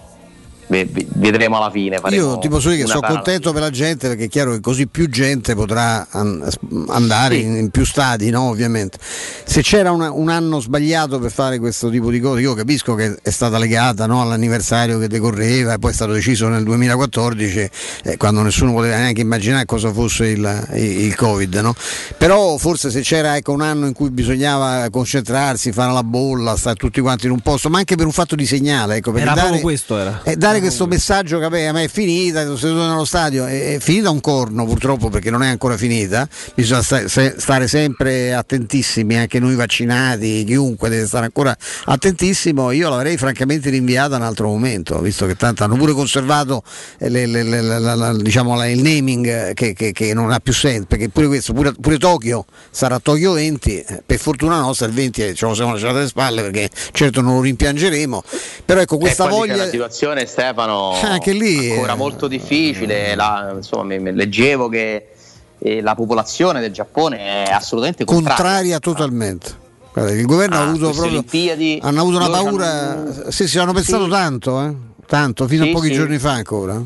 Ve- 0.69 0.85
ve- 0.91 1.07
vedremo 1.15 1.57
alla 1.57 1.71
fine. 1.71 1.99
Io 2.11 2.39
ti 2.39 2.49
posso 2.49 2.69
dire 2.69 2.83
che 2.83 2.87
sono 2.89 3.01
contento 3.15 3.53
per 3.53 3.63
la 3.63 3.71
gente 3.71 4.07
perché 4.09 4.25
è 4.25 4.29
chiaro 4.29 4.53
che 4.53 4.61
così 4.61 4.87
più 4.87 5.09
gente 5.09 5.55
potrà 5.55 6.07
an- 6.11 6.47
andare 6.89 7.37
in, 7.37 7.57
in 7.57 7.71
più 7.71 7.85
stadi, 7.87 8.29
no? 8.31 8.43
ovviamente. 8.43 8.99
Se 9.45 9.63
c'era 9.63 9.91
una- 9.93 10.13
un 10.13 10.29
anno 10.29 10.61
sbagliato 10.61 11.19
per 11.19 11.31
fare 11.31 11.59
questo 11.59 11.89
tipo 11.89 12.11
di 12.11 12.21
cose, 12.21 12.41
io 12.43 12.53
capisco 12.55 12.95
che 12.95 13.17
è 13.23 13.31
stata 13.31 13.57
legata 13.59 14.05
no, 14.07 14.21
all'anniversario 14.21 14.99
che 14.99 15.09
decorreva 15.09 15.73
e 15.73 15.79
poi 15.79 15.91
è 15.91 15.95
stato 15.95 16.13
deciso 16.13 16.49
nel 16.49 16.65
2014, 16.65 17.71
eh, 18.05 18.17
quando 18.19 18.43
nessuno 18.43 18.73
poteva 18.75 18.97
neanche 18.97 19.23
immaginare 19.23 19.65
cosa 19.65 19.91
fosse 19.93 20.27
il, 20.27 20.69
il- 20.75 21.01
il 21.07 21.15
Covid. 21.15 21.55
no? 21.57 21.75
Però 22.19 22.59
forse 22.59 22.91
se 22.91 23.01
c'era 23.01 23.37
ecco, 23.37 23.53
un 23.53 23.63
anno 23.63 23.87
in 23.87 23.95
cui 23.95 24.11
bisognava 24.11 24.87
concentrarsi, 24.91 25.73
fare 25.73 25.93
la 25.95 26.03
bolla, 26.05 26.57
stare 26.57 26.77
tutti 26.77 27.01
quanti 27.01 27.25
in 27.27 27.33
un 27.33 27.41
posto, 27.41 27.71
ma 27.71 27.79
anche 27.79 27.97
per 27.97 28.05
un 28.05 28.13
fatto 28.13 28.35
di 28.35 28.45
segnale, 28.47 28.97
ecco, 28.97 29.13
per 29.13 29.23
Era 29.23 29.31
dare, 29.31 29.41
proprio 29.47 29.63
questo, 29.65 29.97
era. 29.99 30.21
eh, 30.25 30.37
dare 30.37 30.58
questo 30.61 30.87
messaggio 30.87 31.39
che 31.39 31.49
me 31.49 31.85
è 31.85 31.89
finita, 31.89 32.43
sono 32.45 32.57
seduto 32.57 32.87
nello 32.87 33.05
stadio, 33.05 33.47
è, 33.47 33.75
è 33.75 33.79
finita 33.81 34.11
un 34.11 34.21
corno 34.21 34.65
purtroppo 34.65 35.09
perché 35.09 35.31
non 35.31 35.43
è 35.43 35.49
ancora 35.49 35.77
finita, 35.77 36.29
bisogna 36.55 36.83
sta- 36.83 37.09
se- 37.09 37.35
stare 37.39 37.67
sempre 37.69 38.35
attentissimi, 38.35 39.17
anche 39.17 39.39
noi 39.39 39.55
vaccinati, 39.55 40.45
chiunque 40.45 40.89
deve 40.89 41.07
stare 41.07 41.27
ancora 41.27 41.57
attentissimo, 41.85 42.71
io 42.71 42.89
l'avrei 42.89 43.17
francamente 43.17 43.71
rinviata 43.71 44.15
a 44.15 44.19
un 44.19 44.25
altro 44.25 44.49
momento, 44.49 44.99
visto 45.01 45.27
che 45.27 45.37
tanto 45.37 45.65
hanno 45.65 45.77
pure 45.77 45.93
conservato 45.93 46.63
eh, 46.99 47.09
le- 47.09 47.27
le- 47.27 47.43
le- 47.43 47.61
la- 47.63 47.79
la- 47.79 47.95
la- 47.95 48.17
diciamo, 48.17 48.55
la- 48.57 48.67
il 48.69 48.81
naming 48.81 49.27
eh, 49.27 49.53
che, 49.55 49.73
che- 49.73 49.93
che 49.93 50.15
non 50.15 50.31
ha 50.31 50.39
più 50.41 50.53
senso, 50.53 50.87
perché 50.87 51.09
pure 51.09 51.27
questo, 51.27 51.53
pure, 51.53 51.73
pure 51.81 51.99
Tokyo 51.99 52.45
sarà 52.71 52.99
Tokyo 52.99 53.33
20, 53.33 53.81
eh, 53.81 54.03
per 54.05 54.19
fortuna 54.19 54.59
nostra 54.61 54.87
il 54.87 54.93
20 54.93 55.35
ce 55.35 55.47
lo 55.47 55.55
siamo 55.55 55.73
lasciati 55.73 55.97
alle 55.97 56.07
spalle 56.07 56.43
perché 56.43 56.69
certo 56.93 57.21
non 57.21 57.35
lo 57.35 57.41
rimpiangeremo, 57.41 58.23
però 58.65 58.81
ecco 58.81 58.99
questa 58.99 59.27
voglia... 59.27 59.55
una 59.55 59.69
situazione 59.69 60.27
Stefano 60.53 60.93
Anche 61.03 61.33
lì, 61.33 61.71
ancora 61.73 61.93
eh. 61.93 61.97
molto 61.97 62.27
difficile 62.29 63.15
la- 63.15 63.53
insomma 63.57 63.85
mi- 63.85 63.99
mi- 63.99 64.15
leggevo 64.15 64.69
che 64.69 65.09
eh, 65.59 65.81
la 65.83 65.95
popolazione 65.95 66.61
del 66.61 66.73
Giappone 66.73 67.19
è 67.45 67.51
assolutamente 67.51 68.05
contraria, 68.05 68.37
contraria 68.37 68.79
totalmente. 68.79 69.51
Guarda, 69.93 70.13
il 70.13 70.25
governo 70.27 70.57
ha 70.57 70.61
a 70.61 70.69
avuto 70.69 70.91
proprio 70.91 71.05
Olimpiadi. 71.19 71.79
hanno 71.83 72.01
avuto 72.01 72.17
una 72.17 72.29
paura. 72.31 72.65
c'hanno- 72.67 73.31
Sì, 73.31 73.49
sì, 73.49 73.59
hanno 73.59 73.73
pensato 73.73 74.05
Sì. 74.05 74.11
tanto, 74.11 74.61
eh? 74.65 74.75
Tanto, 75.07 75.47
fino 75.49 75.65
Sì, 75.65 75.71
a 75.71 75.73
pochi 75.73 75.87
sì. 75.89 75.95
giorni 75.95 76.19
fa 76.19 76.33
ancora. 76.33 76.81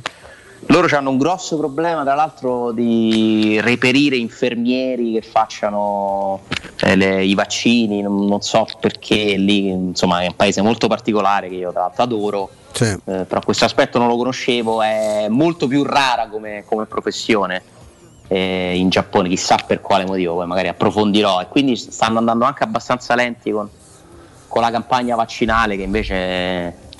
Loro 0.66 0.96
hanno 0.96 1.10
un 1.10 1.18
grosso 1.18 1.56
problema 1.58 2.02
tra 2.02 2.14
l'altro 2.14 2.72
di 2.72 3.58
reperire 3.60 4.16
infermieri 4.16 5.12
che 5.12 5.22
facciano 5.22 6.40
eh, 6.80 6.96
le- 6.96 7.24
i 7.24 7.34
vaccini 7.34 8.00
non, 8.00 8.26
non 8.26 8.40
so 8.42 8.66
perché 8.80 9.36
lì 9.36 9.68
insomma 9.68 10.20
è 10.22 10.26
un 10.26 10.36
paese 10.36 10.62
molto 10.62 10.86
particolare 10.88 11.48
che 11.48 11.56
io 11.56 11.72
tra 11.72 11.80
l'altro 11.82 12.02
adoro 12.02 12.50
Sì. 12.72 12.84
Eh, 12.84 13.24
però 13.24 13.40
questo 13.44 13.64
aspetto 13.66 13.98
non 13.98 14.08
lo 14.08 14.16
conoscevo, 14.16 14.80
è 14.82 15.26
molto 15.28 15.66
più 15.66 15.82
rara 15.82 16.28
come, 16.28 16.64
come 16.66 16.86
professione 16.86 17.62
eh, 18.28 18.76
in 18.76 18.88
Giappone, 18.88 19.28
chissà 19.28 19.56
per 19.66 19.82
quale 19.82 20.06
motivo, 20.06 20.36
poi 20.36 20.46
magari 20.46 20.68
approfondirò 20.68 21.40
e 21.42 21.48
quindi 21.48 21.76
stanno 21.76 22.18
andando 22.18 22.46
anche 22.46 22.62
abbastanza 22.64 23.14
lenti 23.14 23.50
con, 23.50 23.68
con 24.48 24.62
la 24.62 24.70
campagna 24.70 25.16
vaccinale 25.16 25.76
che 25.76 25.82
invece 25.82 26.90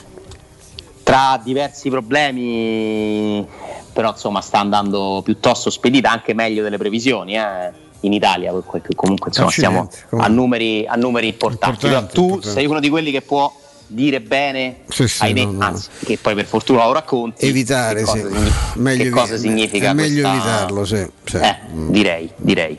tra 1.03 1.41
diversi 1.43 1.91
problemi 1.91 3.47
però 3.93 4.11
insomma 4.11 4.41
sta 4.41 4.59
andando 4.59 5.21
piuttosto 5.25 5.69
spedita 5.71 6.11
anche 6.11 6.33
meglio 6.35 6.63
delle 6.63 6.79
previsioni 6.79 7.37
eh, 7.37 7.71
in 8.01 8.13
Italia 8.13 8.51
comunque 8.95 9.29
insomma 9.29 9.51
siamo 9.51 9.89
a 10.17 10.27
numeri, 10.29 10.87
a 10.87 10.95
numeri 10.97 11.29
importanti, 11.29 11.85
Importanti, 11.87 12.15
però 12.21 12.37
tu 12.37 12.41
sei 12.41 12.67
uno 12.67 12.81
di 12.81 12.89
quelli 12.89 13.11
che 13.11 13.23
può 13.23 13.53
dire 13.87 14.21
bene 14.23 14.79
Sì, 14.89 15.07
sì, 15.07 15.23
ai 15.23 15.33
ne- 15.35 15.45
no, 15.45 15.51
no. 15.53 15.65
anzi 15.65 15.89
che 16.05 16.19
poi 16.19 16.35
per 16.35 16.47
fortuna 16.47 16.87
lo 16.87 16.93
racconti 16.93 17.47
Evitare, 17.47 18.01
che 18.01 18.05
cosa, 18.05 18.29
sì. 18.29 18.35
signi- 18.35 18.51
Meglio 18.75 19.03
che 19.05 19.11
cosa 19.11 19.37
significa 19.37 19.91
è 19.91 19.93
meglio 19.93 20.23
questa- 20.29 20.33
evitarlo, 20.49 20.85
sì. 20.87 21.07
sì. 21.25 21.37
Eh, 21.37 21.57
direi 21.91 22.31
direi 22.37 22.79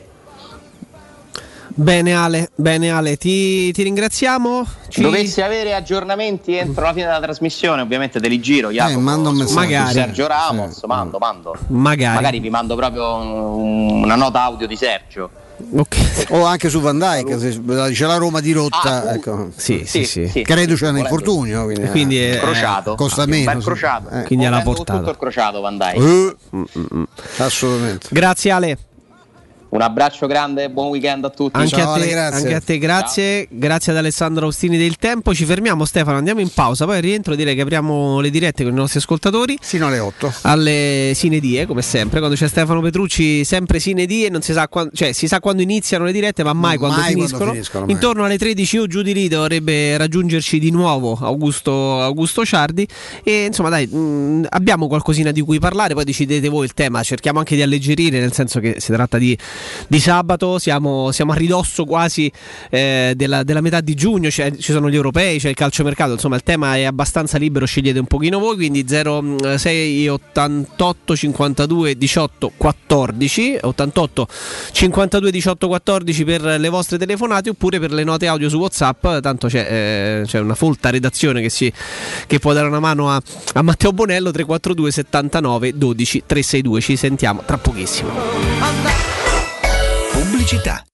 Bene 1.76 2.14
Ale, 2.14 2.50
bene 2.54 2.90
Ale, 2.90 3.16
ti, 3.16 3.72
ti 3.72 3.82
ringraziamo. 3.82 4.64
Ci... 4.88 5.00
Dovessi 5.00 5.42
avere 5.42 5.74
aggiornamenti 5.74 6.54
entro 6.54 6.84
la 6.84 6.92
fine 6.92 7.06
della 7.06 7.20
trasmissione, 7.20 7.82
ovviamente 7.82 8.20
te 8.20 8.28
li 8.28 8.38
giro. 8.40 8.70
Jacopo, 8.70 9.00
manda 9.00 9.28
un 9.30 9.34
su- 9.36 9.42
messaggio. 9.42 9.60
Magari. 9.60 9.92
Sergio 9.92 10.26
Ramos, 10.28 10.82
mando, 10.86 11.18
mando. 11.18 11.56
Magari. 11.68 12.14
Magari 12.14 12.38
vi 12.38 12.50
mando 12.50 12.76
proprio 12.76 13.14
un- 13.16 14.02
una 14.04 14.14
nota 14.14 14.42
audio 14.42 14.68
di 14.68 14.76
Sergio. 14.76 15.30
O 16.30 16.44
anche 16.44 16.68
su 16.68 16.80
Van 16.80 16.98
Dyke, 16.98 17.38
se 17.38 17.60
c'è 17.92 18.06
la 18.06 18.16
Roma 18.16 18.40
di 18.40 18.52
rotta, 18.52 19.08
Ah, 19.08 19.14
ecco. 19.14 19.50
Sì, 19.56 19.82
sì, 19.84 20.04
sì. 20.04 20.28
sì. 20.28 20.42
credo 20.42 20.74
c'è 20.74 20.88
un 20.88 20.98
infortunio. 20.98 21.64
Quindi, 21.64 21.88
Quindi 21.88 22.20
eh, 22.22 22.36
è- 22.36 22.38
crociato. 22.38 22.94
costa 22.94 23.22
Un 23.24 23.30
meno. 23.30 23.58
crociato. 23.60 24.10
Eh. 24.10 24.22
Quindi 24.24 24.44
alla 24.46 24.60
portata. 24.62 24.98
Tutto 24.98 25.10
il 25.10 25.16
crociato 25.16 25.60
Van 25.60 25.76
Dijk. 25.76 25.96
Eh, 25.96 27.06
assolutamente. 27.42 28.08
Grazie 28.10 28.50
Ale. 28.52 28.78
Un 29.74 29.80
abbraccio 29.80 30.28
grande, 30.28 30.70
buon 30.70 30.86
weekend 30.86 31.24
a 31.24 31.30
tutti. 31.30 31.58
Anche, 31.58 31.70
Ciao, 31.70 31.94
a 31.94 31.94
te, 31.96 32.02
Ale, 32.02 32.10
grazie. 32.12 32.38
anche 32.38 32.54
a 32.54 32.60
te, 32.60 32.78
grazie. 32.78 33.48
Grazie 33.50 33.90
ad 33.90 33.98
Alessandro 33.98 34.44
Austini 34.44 34.78
del 34.78 34.94
Tempo. 34.98 35.34
Ci 35.34 35.44
fermiamo, 35.44 35.84
Stefano. 35.84 36.16
Andiamo 36.16 36.38
in 36.38 36.48
pausa. 36.54 36.84
Poi 36.84 36.94
al 36.94 37.02
rientro 37.02 37.34
direi 37.34 37.56
che 37.56 37.62
apriamo 37.62 38.20
le 38.20 38.30
dirette 38.30 38.62
con 38.62 38.72
i 38.72 38.76
nostri 38.76 39.00
ascoltatori. 39.00 39.58
Sino 39.60 39.88
alle 39.88 39.98
8. 39.98 40.32
Alle 40.42 41.10
sinedie, 41.16 41.66
come 41.66 41.82
sempre. 41.82 42.20
Quando 42.20 42.36
c'è 42.36 42.46
Stefano 42.46 42.80
Petrucci, 42.82 43.44
sempre 43.44 43.80
sinedie. 43.80 44.30
Non 44.30 44.42
si 44.42 44.52
sa 44.52 44.68
quando, 44.68 44.92
cioè, 44.94 45.10
si 45.10 45.26
sa 45.26 45.40
quando 45.40 45.60
iniziano 45.62 46.04
le 46.04 46.12
dirette, 46.12 46.44
ma 46.44 46.52
mai, 46.52 46.76
quando, 46.78 46.98
Mai 46.98 47.06
quando 47.14 47.26
finiscono. 47.26 47.50
finiscono, 47.50 47.84
mai. 47.86 47.94
Intorno 47.94 48.24
alle 48.26 48.38
13 48.38 48.78
o 48.78 48.86
giù 48.86 49.02
di 49.02 49.12
lì 49.12 49.26
dovrebbe 49.26 49.96
raggiungerci 49.96 50.60
di 50.60 50.70
nuovo 50.70 51.18
Augusto, 51.20 52.00
Augusto 52.00 52.44
Ciardi. 52.44 52.86
E 53.24 53.46
insomma, 53.46 53.70
dai, 53.70 53.88
mh, 53.88 54.46
abbiamo 54.50 54.86
qualcosina 54.86 55.32
di 55.32 55.40
cui 55.40 55.58
parlare. 55.58 55.94
Poi 55.94 56.04
decidete 56.04 56.48
voi 56.48 56.64
il 56.64 56.74
tema. 56.74 57.02
Cerchiamo 57.02 57.40
anche 57.40 57.56
di 57.56 57.62
alleggerire, 57.62 58.20
nel 58.20 58.32
senso 58.32 58.60
che 58.60 58.76
si 58.78 58.92
tratta 58.92 59.18
di, 59.18 59.36
di 59.86 60.00
sabato. 60.00 60.58
Siamo, 60.58 61.12
siamo 61.12 61.32
a 61.32 61.34
ridosso 61.34 61.84
quasi 61.84 62.30
eh, 62.70 63.14
della, 63.16 63.42
della 63.42 63.60
metà 63.60 63.80
di 63.80 63.94
giugno. 63.94 64.28
C'è- 64.28 64.56
ci 64.56 64.72
sono 64.72 64.90
gli 64.90 64.94
europei, 64.94 65.38
c'è 65.38 65.48
il 65.48 65.54
calciomercato. 65.54 66.12
Insomma, 66.12 66.36
il 66.36 66.42
tema 66.42 66.76
è 66.76 66.84
abbastanza 66.84 67.38
libero. 67.38 67.66
Scegliete 67.66 67.98
un 67.98 68.06
pochino 68.06 68.38
voi. 68.38 68.56
Quindi 68.56 68.84
06 68.86 70.08
88 70.08 71.16
52 71.16 71.96
18 71.96 72.52
14 72.56 73.58
88 73.62 74.28
52 74.72 75.30
18 75.30 75.68
14 75.68 76.24
per 76.24 76.42
le 76.42 76.68
vostre 76.68 76.98
telefonate 76.98 77.50
oppure 77.50 77.78
per 77.78 77.92
le 77.92 78.04
note 78.04 78.26
audio 78.26 78.48
su 78.48 78.58
WhatsApp. 78.58 79.18
Tanto 79.20 79.48
c'è, 79.48 80.20
eh, 80.22 80.26
c'è 80.26 80.38
una 80.38 80.54
folta 80.54 80.90
redazione 80.90 81.40
che, 81.40 81.50
si, 81.50 81.72
che 82.26 82.38
può 82.38 82.52
dare 82.52 82.66
una 82.66 82.80
mano 82.80 83.10
a, 83.10 83.20
a 83.54 83.62
Matteo 83.62 83.92
Bonello 83.92 84.30
342 84.30 84.90
79 84.90 85.76
12 85.76 86.22
362. 86.26 86.80
Ci 86.80 86.96
sentiamo 86.96 87.42
tra 87.44 87.58
pochissimo. 87.58 89.13
Pubblicità. 90.44 90.93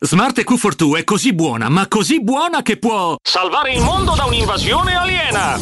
Smart 0.00 0.38
EQ42 0.38 0.98
è 0.98 1.02
così 1.04 1.32
buona, 1.32 1.68
ma 1.68 1.88
così 1.88 2.22
buona 2.22 2.62
che 2.62 2.76
può 2.76 3.16
salvare 3.20 3.72
il 3.72 3.82
mondo 3.82 4.14
da 4.14 4.26
un'invasione 4.26 4.94
aliena. 4.94 5.58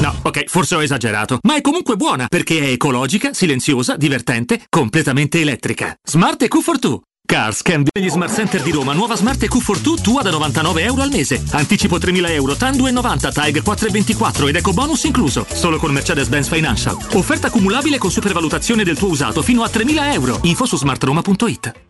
No, 0.00 0.16
ok, 0.20 0.46
forse 0.48 0.74
ho 0.74 0.82
esagerato, 0.82 1.38
ma 1.42 1.54
è 1.54 1.60
comunque 1.60 1.94
buona 1.94 2.26
perché 2.26 2.58
è 2.58 2.72
ecologica, 2.72 3.32
silenziosa, 3.32 3.96
divertente, 3.96 4.64
completamente 4.68 5.40
elettrica. 5.40 5.94
Smart 6.02 6.42
EQ42. 6.42 6.98
Cars 7.24 7.62
can 7.62 7.84
be. 7.84 7.90
Negli 7.94 8.10
Smart 8.10 8.34
Center 8.34 8.60
di 8.62 8.72
Roma, 8.72 8.94
nuova 8.94 9.14
Smart 9.14 9.40
EQ42 9.40 10.00
tua 10.02 10.22
da 10.22 10.30
99 10.30 10.82
euro 10.82 11.02
al 11.02 11.10
mese. 11.10 11.40
Anticipo 11.52 11.98
3.000 11.98 12.30
euro, 12.30 12.56
TAN 12.56 12.74
2,90, 12.74 13.32
TAG 13.32 13.62
4,24 13.62 14.48
ed 14.48 14.56
eco 14.56 14.72
bonus 14.72 15.04
incluso. 15.04 15.46
Solo 15.48 15.78
con 15.78 15.92
Mercedes-Benz 15.92 16.48
Financial. 16.48 16.98
Offerta 17.12 17.48
cumulabile 17.48 17.98
con 17.98 18.10
supervalutazione 18.10 18.82
del 18.82 18.98
tuo 18.98 19.10
usato 19.10 19.40
fino 19.40 19.62
a 19.62 19.70
3.000 19.72 20.12
euro. 20.14 20.40
Info 20.42 20.66
su 20.66 20.76
smartroma.it. 20.76 21.89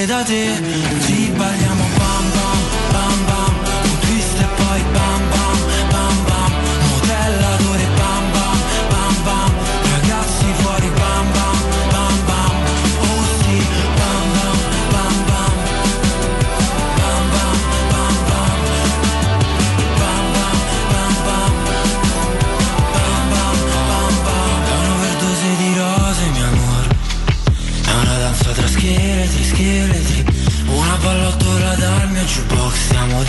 rovinare 0.00 0.06
da 0.06 0.69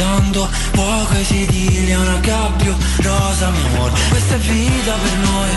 Dando 0.02 0.50
fuoco 0.74 1.14
ai 1.14 1.24
sedili 1.24 1.92
È 1.92 1.96
una 1.96 2.18
gabbio 2.18 2.76
rosa 3.02 3.52
mio 3.52 3.66
amore 3.68 3.94
Questa 4.10 4.34
è 4.34 4.38
vita 4.40 4.94
per 4.94 5.18
noi 5.30 5.50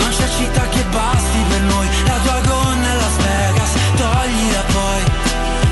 Non 0.00 0.10
c'è 0.10 0.28
città 0.36 0.68
che 0.68 0.82
basti 0.90 1.38
per 1.48 1.60
noi. 1.62 1.86
La 2.06 2.18
tua 2.24 2.40
gonna 2.40 2.88
è 2.90 2.96
Las 2.96 3.16
Vegas 3.24 3.72
Toglila 3.96 4.62
poi. 4.72 5.02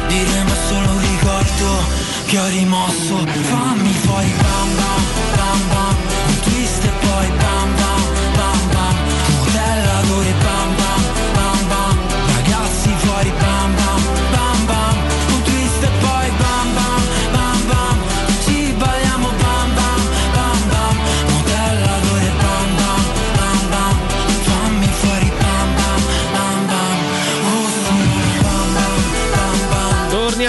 Diremo 0.07 0.55
solo 0.69 0.91
un 0.91 1.01
ricordo 1.01 1.67
Che 2.27 2.39
ho 2.39 2.47
rimosso. 2.47 3.15
Fammi 3.51 3.93
fuori 4.05 4.33
bam 4.41 4.77
bam 4.77 5.03
bam 5.37 5.69
bam 5.69 5.84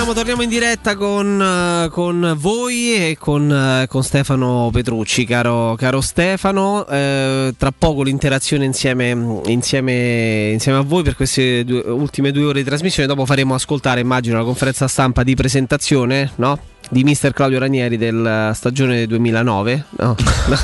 Torniamo, 0.06 0.14
torniamo 0.14 0.44
in 0.44 0.50
diretta 0.50 0.96
con, 0.96 1.42
eh, 1.42 1.90
con 1.90 2.36
voi 2.38 2.94
e 2.94 3.18
con, 3.20 3.52
eh, 3.52 3.88
con 3.88 4.04
Stefano 4.04 4.70
Petrucci, 4.72 5.26
caro, 5.26 5.74
caro 5.80 6.00
Stefano. 6.00 6.86
Eh, 6.86 7.56
tra 7.58 7.74
poco 7.76 8.04
l'interazione 8.04 8.66
insieme, 8.66 9.10
insieme, 9.46 10.52
insieme 10.52 10.78
a 10.78 10.82
voi 10.82 11.02
per 11.02 11.16
queste 11.16 11.66
due- 11.66 11.82
ultime 11.90 12.32
due 12.32 12.44
ore 12.44 12.60
di 12.60 12.66
trasmissione. 12.66 13.08
Dopo 13.08 13.26
faremo 13.26 13.56
ascoltare, 13.56 14.00
immagino, 14.00 14.38
la 14.38 14.44
conferenza 14.44 14.88
stampa 14.88 15.24
di 15.24 15.34
presentazione 15.34 16.34
no? 16.36 16.60
di 16.88 17.04
mister 17.04 17.34
Claudio 17.34 17.58
Ranieri 17.58 17.98
della 17.98 18.54
stagione 18.54 19.08
2009. 19.08 19.86
No, 19.98 20.16
no, 20.48 20.58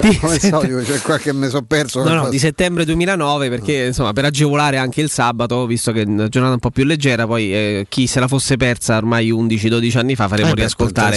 di 0.00 1.32
me 1.32 1.48
so 1.48 1.62
perso. 1.62 2.02
No, 2.02 2.14
no, 2.14 2.28
di 2.28 2.38
settembre 2.38 2.84
2009 2.84 3.48
perché 3.48 3.86
insomma 3.86 4.12
per 4.12 4.24
agevolare 4.24 4.76
anche 4.76 5.00
il 5.00 5.10
sabato, 5.10 5.66
visto 5.66 5.92
che 5.92 6.02
è 6.02 6.04
una 6.06 6.28
giornata 6.28 6.54
un 6.54 6.60
po' 6.60 6.70
più 6.70 6.84
leggera, 6.84 7.26
poi 7.26 7.52
eh, 7.52 7.86
chi 7.88 8.06
se 8.06 8.20
la 8.20 8.28
fosse 8.28 8.56
persa 8.56 8.96
ormai 8.96 9.30
11-12 9.30 9.98
anni 9.98 10.14
fa 10.14 10.28
faremo 10.28 10.50
Eh 10.50 10.54
riascoltare. 10.54 11.16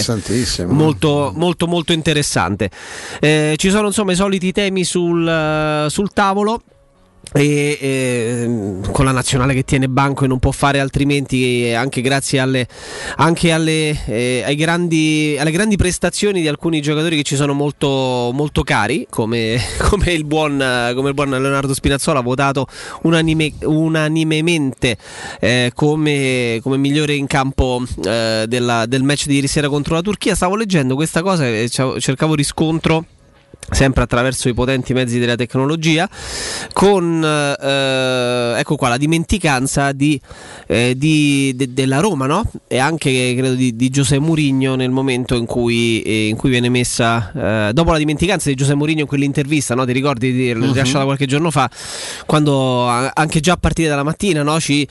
Molto, 0.66 1.32
molto, 1.34 1.66
molto 1.66 1.92
interessante. 1.92 2.70
Eh, 3.20 3.54
ci 3.56 3.70
sono 3.70 3.88
insomma 3.88 4.12
i 4.12 4.16
soliti 4.16 4.52
temi 4.52 4.84
sul, 4.84 5.26
eh, 5.26 5.86
sul 5.88 6.12
tavolo. 6.12 6.60
E, 7.32 7.78
e, 7.80 8.80
con 8.92 9.04
la 9.04 9.12
nazionale 9.12 9.54
che 9.54 9.64
tiene 9.64 9.88
banco 9.88 10.24
e 10.24 10.28
non 10.28 10.38
può 10.38 10.52
fare 10.52 10.80
altrimenti 10.80 11.72
anche 11.74 12.00
grazie 12.00 12.38
alle, 12.38 12.66
anche 13.16 13.52
alle, 13.52 14.04
eh, 14.06 14.54
grandi, 14.56 15.36
alle 15.38 15.50
grandi 15.50 15.76
prestazioni 15.76 16.40
di 16.40 16.48
alcuni 16.48 16.80
giocatori 16.80 17.16
che 17.16 17.22
ci 17.22 17.36
sono 17.36 17.52
molto, 17.52 18.30
molto 18.32 18.62
cari 18.62 19.06
come, 19.10 19.60
come, 19.78 20.12
il 20.12 20.24
buon, 20.24 20.92
come 20.94 21.08
il 21.08 21.14
buon 21.14 21.30
Leonardo 21.30 21.74
Spinazzola 21.74 22.20
votato 22.20 22.66
unanime, 23.02 23.52
unanimemente 23.62 24.96
eh, 25.40 25.72
come, 25.74 26.60
come, 26.62 26.76
migliore 26.76 27.14
in 27.14 27.26
campo 27.26 27.82
eh, 28.04 28.44
della, 28.46 28.86
del 28.86 29.02
match 29.02 29.26
di 29.26 29.34
ieri 29.34 29.46
sera 29.46 29.68
contro 29.68 29.94
la 29.94 30.02
Turchia. 30.02 30.34
Stavo 30.34 30.56
leggendo 30.56 30.94
questa 30.94 31.22
cosa 31.22 31.46
e 31.46 31.68
cercavo 31.68 32.34
riscontro 32.34 33.04
sempre 33.68 34.04
attraverso 34.04 34.48
i 34.48 34.54
potenti 34.54 34.92
mezzi 34.92 35.18
della 35.18 35.34
tecnologia, 35.34 36.08
con 36.72 37.24
eh, 37.24 38.54
ecco 38.58 38.76
qua 38.76 38.88
la 38.88 38.96
dimenticanza 38.96 39.92
di, 39.92 40.20
eh, 40.66 40.94
di, 40.96 41.52
de, 41.56 41.72
della 41.72 41.98
Roma 41.98 42.26
no? 42.26 42.44
e 42.68 42.78
anche 42.78 43.34
credo 43.36 43.54
di, 43.54 43.74
di 43.74 43.88
Giuseppe 43.88 44.20
Murigno 44.20 44.76
nel 44.76 44.90
momento 44.90 45.34
in 45.34 45.46
cui, 45.46 46.00
eh, 46.02 46.28
in 46.28 46.36
cui 46.36 46.50
viene 46.50 46.68
messa, 46.68 47.68
eh, 47.68 47.72
dopo 47.72 47.90
la 47.90 47.98
dimenticanza 47.98 48.48
di 48.48 48.54
Giuseppe 48.54 48.78
Murigno 48.78 49.00
in 49.00 49.06
quell'intervista, 49.06 49.74
no? 49.74 49.84
ti 49.84 49.92
ricordi, 49.92 50.32
di, 50.32 50.52
uh-huh. 50.52 50.72
rilasciata 50.72 51.04
qualche 51.04 51.26
giorno 51.26 51.50
fa, 51.50 51.68
quando 52.24 52.84
anche 52.86 53.40
già 53.40 53.54
a 53.54 53.56
partire 53.56 53.88
dalla 53.88 54.04
mattina 54.04 54.42
no? 54.42 54.60
ci, 54.60 54.86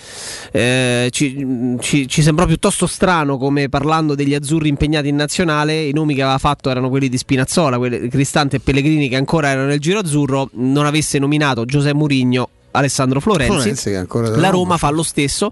eh, 0.51 1.07
ci, 1.11 1.77
ci, 1.79 2.07
ci 2.07 2.21
sembrò 2.21 2.45
piuttosto 2.45 2.87
strano 2.87 3.37
come 3.37 3.69
parlando 3.69 4.15
degli 4.15 4.33
azzurri 4.33 4.67
impegnati 4.67 5.07
in 5.07 5.15
nazionale, 5.15 5.83
i 5.83 5.93
nomi 5.93 6.13
che 6.13 6.23
aveva 6.23 6.37
fatto 6.39 6.69
erano 6.69 6.89
quelli 6.89 7.07
di 7.07 7.17
Spinazzola, 7.17 7.77
quelli, 7.77 8.09
Cristante 8.09 8.54
Pellegrini 8.59 9.09
che 9.09 9.15
ancora 9.15 9.49
erano 9.49 9.67
nel 9.67 9.79
giro 9.79 9.99
azzurro 9.99 10.49
non 10.53 10.85
avesse 10.85 11.19
nominato 11.19 11.65
Giuseppe 11.65 11.95
Mourinho 11.95 12.49
Alessandro 12.75 13.19
Florenzi. 13.19 13.73
Florenzi 13.75 14.39
la 14.39 14.49
Roma 14.49 14.77
fa 14.77 14.89
lo 14.89 15.03
stesso 15.03 15.51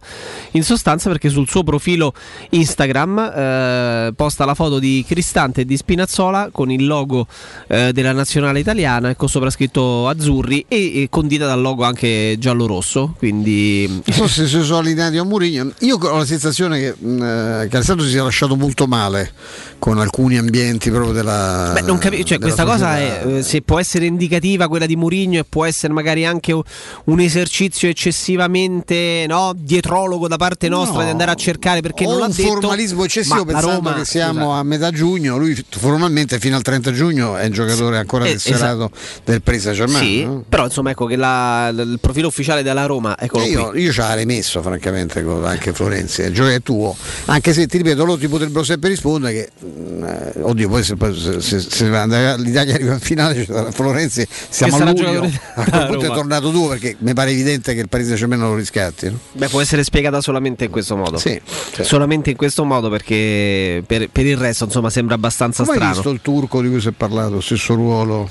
in 0.52 0.64
sostanza 0.64 1.10
perché 1.10 1.30
sul 1.30 1.48
suo 1.48 1.64
profilo 1.64 2.14
Instagram 2.50 3.20
eh, 3.20 4.14
posta 4.16 4.46
la 4.46 4.54
foto 4.54 4.80
di 4.80 5.04
Cristante 5.08 5.62
e 5.62 5.66
di 5.66 5.78
Spinazzola 5.78 6.50
con 6.52 6.72
il 6.72 6.86
logo 6.86 7.28
eh, 7.68 7.92
della 7.94 8.12
nazionale 8.12 8.60
italiana 8.60 9.10
e 9.10 9.16
con 9.16 9.30
soprascritto 9.30 10.08
azzurri 10.08 10.66
e, 10.68 11.04
e 11.04 11.08
condita 11.10 11.46
dal 11.46 11.62
logo 11.62 11.84
anche 11.84 12.36
giallo-rosso. 12.38 13.16
Quindi 13.18 14.02
forse 14.12 14.48
si 14.48 14.62
sono 14.64 14.80
allineati 14.80 15.18
a 15.18 15.24
Mourinho. 15.24 15.72
Io 15.80 15.98
ho 15.98 16.18
la 16.18 16.26
sensazione 16.26 16.80
che, 16.80 16.96
mh, 16.98 17.22
eh, 17.22 17.68
che 17.70 17.76
Alessandro 17.76 18.06
si 18.06 18.12
sia 18.12 18.24
lasciato 18.24 18.56
molto 18.56 18.88
male 18.88 19.32
con 19.80 20.00
alcuni 20.00 20.38
ambienti 20.38 20.90
proprio 20.90 21.12
della. 21.12 21.72
Beh, 21.74 21.82
non 21.82 21.98
capisco, 21.98 22.24
cioè, 22.24 22.40
questa 22.40 22.64
cosa 22.64 22.98
è, 22.98 23.24
eh, 23.26 23.44
se 23.44 23.62
può 23.62 23.80
essere 23.80 24.06
indicativa 24.06 24.68
quella 24.68 24.86
di 24.86 24.96
Mourinho 24.96 25.40
e 25.40 25.44
può 25.44 25.66
essere 25.66 25.92
magari 25.92 26.26
anche 26.26 26.54
un 26.54 27.13
un 27.14 27.20
esercizio 27.20 27.88
eccessivamente 27.88 29.26
no, 29.28 29.54
dietrologo 29.56 30.28
da 30.28 30.38
parte 30.38 30.68
nostra 30.68 30.98
no, 30.98 31.04
di 31.04 31.10
andare 31.12 31.30
a 31.30 31.36
cercare 31.36 31.82
perché 31.82 32.06
non 32.06 32.18
l'ha 32.18 32.26
un 32.26 32.32
detto. 32.32 32.48
formalismo 32.48 33.04
eccessivo 33.04 33.46
pensando 33.46 33.76
Roma, 33.76 33.94
che 33.94 34.06
siamo 34.06 34.46
scusa. 34.46 34.58
a 34.58 34.64
metà 34.64 34.92
giugno, 34.92 35.38
lui 35.38 35.64
formalmente 35.70 36.40
fino 36.40 36.56
al 36.56 36.64
30 36.64 36.92
giugno 36.92 37.38
è 37.38 37.46
un 37.46 37.52
giocatore 37.52 37.98
ancora 37.98 38.26
eh, 38.26 38.32
tesserato 38.34 38.90
esatto. 38.94 39.22
del 39.26 39.44
Paris 39.44 39.70
Germain. 39.72 40.04
Sì, 40.04 40.24
no? 40.26 40.44
però 40.50 40.66
insomma 40.66 40.90
ecco 40.90 41.06
che 41.06 41.16
la, 41.16 41.68
il 41.68 42.00
profilo 42.02 42.28
ufficiale 42.30 42.64
della 42.64 42.86
Roma 42.86 43.16
eccolo 43.20 43.44
io, 43.46 43.70
qui. 43.70 43.82
io 43.82 43.92
ci 43.92 44.02
avrei 44.02 44.26
messo 44.26 44.62
francamente 44.64 45.24
anche 45.44 45.72
Florenzi, 45.72 46.22
il 46.24 46.34
gioco 46.34 46.50
è 46.50 46.62
tuo, 46.64 46.96
anche 47.26 47.54
se 47.54 47.68
ti 47.68 47.78
ripeto 47.78 48.04
loro 48.04 48.18
ti 48.18 48.28
potrebbero 48.28 48.64
sempre 48.64 48.90
rispondere 48.90 49.34
che 49.34 49.52
eh, 49.62 50.42
oddio 50.42 50.68
poi 50.68 50.84
se, 50.84 50.96
se, 50.98 51.42
se, 51.42 51.60
se 51.60 51.86
l'Italia 51.86 52.74
arriva 52.74 52.94
in 52.94 53.00
finale 53.00 53.46
Florenzi 53.72 54.28
siamo 54.50 54.78
a 54.78 54.86
luglio, 54.86 55.30
a 55.54 55.64
quel 55.64 55.86
punto 55.86 56.06
è 56.06 56.08
tornato 56.08 56.50
tu 56.50 56.68
perché 56.70 56.98
mi 57.04 57.14
pare 57.14 57.32
evidente 57.32 57.74
che 57.74 57.82
il 57.82 57.90
Paris 57.90 58.06
Saint-Germain 58.08 58.40
non 58.40 58.52
lo 58.52 58.56
riscatti. 58.56 59.10
No? 59.10 59.20
Beh, 59.34 59.50
può 59.50 59.62
essere 59.62 59.84
spiegata 59.84 60.22
solamente 60.22 60.66
in 60.66 60.72
questo 60.72 60.96
modo. 60.96 61.18
Sì, 61.18 61.40
cioè. 61.74 61.86
solamente 61.86 62.30
in 62.32 62.38
questo 62.38 62.64
modo 62.64 62.90
perché 62.90 63.84
per, 63.86 64.10
per 64.10 64.26
il 64.26 64.38
resto 64.38 64.66
insomma 64.66 64.90
sembra 64.90 65.16
abbastanza 65.16 65.64
Come 65.64 65.76
strano. 65.76 65.92
Hai 65.92 65.98
visto 65.98 66.12
il 66.12 66.22
turco 66.22 66.62
di 66.62 66.70
cui 66.70 66.82
si 66.82 66.88
è 66.88 66.92
parlato, 66.92 67.42
stesso 67.42 67.76
ruolo 67.76 68.30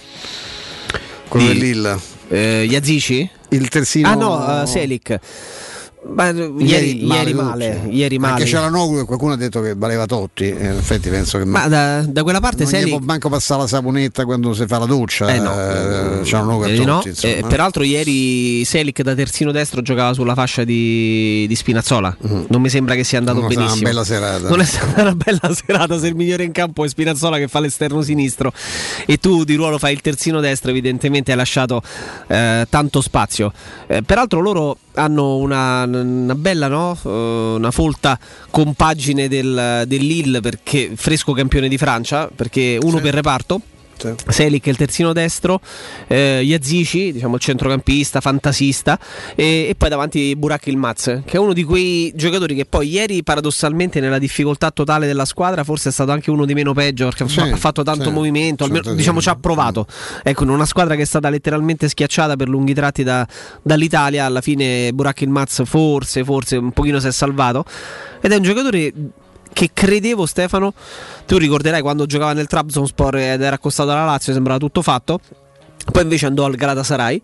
quello 1.28 1.49
di, 1.49 1.59
dell'Illa? 1.59 2.01
Eh, 2.28 2.66
Yazici? 2.69 3.28
Il 3.51 3.69
terzino 3.69 4.09
Ah 4.09 4.15
no, 4.15 4.62
uh, 4.62 4.66
Selic. 4.66 5.19
Beh, 6.04 6.30
ieri, 6.58 7.06
ieri, 7.06 7.32
male, 7.32 7.82
ieri 7.88 8.18
male. 8.18 8.32
Anche 8.32 8.46
Cialanoglu 8.46 8.98
che 8.98 9.04
qualcuno 9.04 9.34
ha 9.34 9.36
detto 9.36 9.60
che 9.60 9.74
valeva 9.76 10.04
Totti. 10.04 10.48
In 10.48 10.74
effetti 10.76 11.08
penso 11.08 11.38
che. 11.38 11.44
Ma 11.44 11.68
da, 11.68 12.02
da 12.02 12.24
quella 12.24 12.40
parte 12.40 12.64
non 12.64 12.72
Selic... 12.72 12.88
può 12.88 12.98
manco 12.98 13.28
passare 13.28 13.60
la 13.62 13.66
saponetta 13.68 14.24
quando 14.24 14.52
si 14.52 14.66
fa 14.66 14.78
la 14.78 14.86
doccia. 14.86 15.32
Eh 15.32 15.38
no, 15.38 15.52
eh, 15.52 16.24
Cialanoglu 16.24 16.64
e 16.64 16.84
no. 16.84 17.00
Totti. 17.02 17.26
Eh, 17.28 17.44
peraltro, 17.46 17.84
ieri 17.84 18.64
Selic 18.64 19.00
da 19.02 19.14
terzino 19.14 19.52
destro 19.52 19.80
giocava 19.80 20.12
sulla 20.12 20.34
fascia 20.34 20.64
di, 20.64 21.46
di 21.46 21.54
Spinazzola. 21.54 22.16
Mm. 22.26 22.44
Non 22.48 22.60
mi 22.60 22.68
sembra 22.68 22.96
che 22.96 23.04
sia 23.04 23.18
andato 23.18 23.38
non 23.38 23.48
benissimo. 23.48 23.80
Una 23.80 23.88
bella 23.88 24.04
serata. 24.04 24.48
Non 24.48 24.60
è 24.60 24.64
stata 24.64 25.02
una 25.02 25.14
bella 25.14 25.54
serata 25.54 25.98
se 26.00 26.08
il 26.08 26.16
migliore 26.16 26.42
in 26.42 26.52
campo 26.52 26.84
è 26.84 26.88
Spinazzola 26.88 27.38
che 27.38 27.46
fa 27.46 27.60
l'esterno 27.60 28.02
sinistro 28.02 28.52
e 29.06 29.18
tu 29.18 29.44
di 29.44 29.54
ruolo 29.54 29.78
fai 29.78 29.92
il 29.92 30.00
terzino 30.00 30.40
destro. 30.40 30.70
Evidentemente 30.72 31.30
hai 31.30 31.36
lasciato 31.36 31.80
eh, 32.26 32.66
tanto 32.68 33.00
spazio. 33.00 33.52
Eh, 33.86 34.02
peraltro, 34.02 34.40
loro 34.40 34.78
hanno 34.94 35.36
una, 35.36 35.85
una 35.85 36.35
bella 36.35 36.69
no? 36.69 36.98
uh, 37.02 37.09
una 37.56 37.70
folta 37.70 38.19
compagine 38.51 39.28
del, 39.28 39.85
dell'Ill 39.86 40.40
perché 40.40 40.93
fresco 40.94 41.32
campione 41.32 41.69
di 41.69 41.78
Francia 41.78 42.28
perché 42.35 42.78
uno 42.81 42.97
sì. 42.97 43.02
per 43.02 43.14
reparto 43.14 43.60
Selic 44.28 44.66
il 44.66 44.76
terzino 44.76 45.12
destro, 45.12 45.60
eh, 46.06 46.40
Yazzici, 46.42 47.12
diciamo 47.12 47.36
il 47.36 47.40
centrocampista, 47.40 48.20
fantasista, 48.20 48.98
e, 49.34 49.66
e 49.68 49.74
poi 49.76 49.88
davanti 49.88 50.34
Burak 50.36 50.66
Ilmaz, 50.66 51.22
che 51.24 51.36
è 51.36 51.38
uno 51.38 51.52
di 51.52 51.64
quei 51.64 52.12
giocatori 52.14 52.54
che 52.54 52.64
poi 52.64 52.88
ieri 52.88 53.22
paradossalmente 53.22 54.00
nella 54.00 54.18
difficoltà 54.18 54.70
totale 54.70 55.06
della 55.06 55.24
squadra 55.24 55.64
forse 55.64 55.90
è 55.90 55.92
stato 55.92 56.12
anche 56.12 56.30
uno 56.30 56.44
dei 56.44 56.54
meno 56.54 56.72
peggio 56.72 57.04
perché 57.06 57.28
sì, 57.28 57.40
ha 57.40 57.56
fatto 57.56 57.82
tanto 57.82 58.04
sì, 58.04 58.10
movimento, 58.10 58.64
almeno, 58.64 58.94
diciamo 58.94 59.20
ci 59.20 59.28
ha 59.28 59.36
provato. 59.36 59.86
Ecco, 60.22 60.44
in 60.44 60.50
una 60.50 60.66
squadra 60.66 60.94
che 60.94 61.02
è 61.02 61.06
stata 61.06 61.28
letteralmente 61.28 61.88
schiacciata 61.88 62.36
per 62.36 62.48
lunghi 62.48 62.74
tratti 62.74 63.02
da, 63.02 63.26
dall'Italia, 63.62 64.24
alla 64.24 64.40
fine 64.40 64.92
Burak 64.92 65.20
Ilmaz 65.22 65.62
forse, 65.64 66.24
forse 66.24 66.56
un 66.56 66.72
pochino 66.72 66.98
si 67.00 67.06
è 67.06 67.12
salvato 67.12 67.64
ed 68.20 68.32
è 68.32 68.36
un 68.36 68.42
giocatore 68.42 68.92
che 69.52 69.70
credevo 69.72 70.26
Stefano, 70.26 70.74
tu 71.26 71.36
ricorderai 71.36 71.82
quando 71.82 72.06
giocava 72.06 72.32
nel 72.32 72.46
Trabzonspor 72.46 73.16
ed 73.16 73.42
era 73.42 73.54
accostato 73.56 73.90
alla 73.90 74.04
Lazio, 74.04 74.32
sembrava 74.32 74.58
tutto 74.58 74.82
fatto, 74.82 75.20
poi 75.90 76.02
invece 76.02 76.26
andò 76.26 76.44
al 76.44 76.56
Galatasaray. 76.56 77.22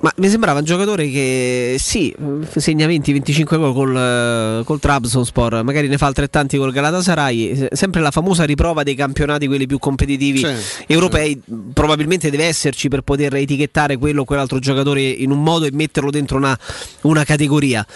Ma 0.00 0.12
mi 0.16 0.28
sembrava 0.28 0.58
un 0.58 0.66
giocatore 0.66 1.08
che 1.08 1.76
sì, 1.78 2.14
segna 2.56 2.86
20-25 2.86 3.56
gol 3.56 3.72
col, 3.72 4.64
col 4.66 4.78
Trabzonspor, 4.78 5.62
magari 5.62 5.88
ne 5.88 5.96
fa 5.96 6.04
altrettanti 6.04 6.58
col 6.58 6.72
Galatasaray, 6.72 7.68
sempre 7.72 8.02
la 8.02 8.10
famosa 8.10 8.44
riprova 8.44 8.82
dei 8.82 8.96
campionati, 8.96 9.46
quelli 9.46 9.66
più 9.66 9.78
competitivi 9.78 10.40
Sì, 10.40 10.54
europei, 10.88 11.40
probabilmente 11.72 12.28
deve 12.28 12.44
esserci 12.44 12.88
per 12.88 13.00
poter 13.00 13.34
etichettare 13.36 13.96
quello 13.96 14.22
o 14.22 14.24
quell'altro 14.24 14.58
giocatore 14.58 15.00
in 15.00 15.30
un 15.30 15.42
modo 15.42 15.64
e 15.64 15.70
metterlo 15.72 16.10
dentro 16.10 16.36
una, 16.36 16.58
una 17.02 17.24
categoria. 17.24 17.86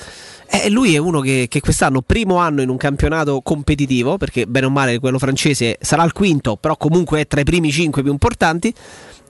Eh, 0.50 0.70
lui 0.70 0.94
è 0.94 0.98
uno 0.98 1.20
che, 1.20 1.46
che, 1.48 1.60
quest'anno, 1.60 2.00
primo 2.00 2.36
anno 2.36 2.62
in 2.62 2.70
un 2.70 2.78
campionato 2.78 3.40
competitivo, 3.42 4.16
perché 4.16 4.46
bene 4.46 4.66
o 4.66 4.70
male 4.70 4.98
quello 4.98 5.18
francese 5.18 5.76
sarà 5.80 6.04
il 6.04 6.12
quinto, 6.12 6.56
però 6.56 6.76
comunque 6.76 7.20
è 7.20 7.26
tra 7.26 7.40
i 7.40 7.44
primi 7.44 7.70
cinque 7.70 8.02
più 8.02 8.10
importanti. 8.10 8.72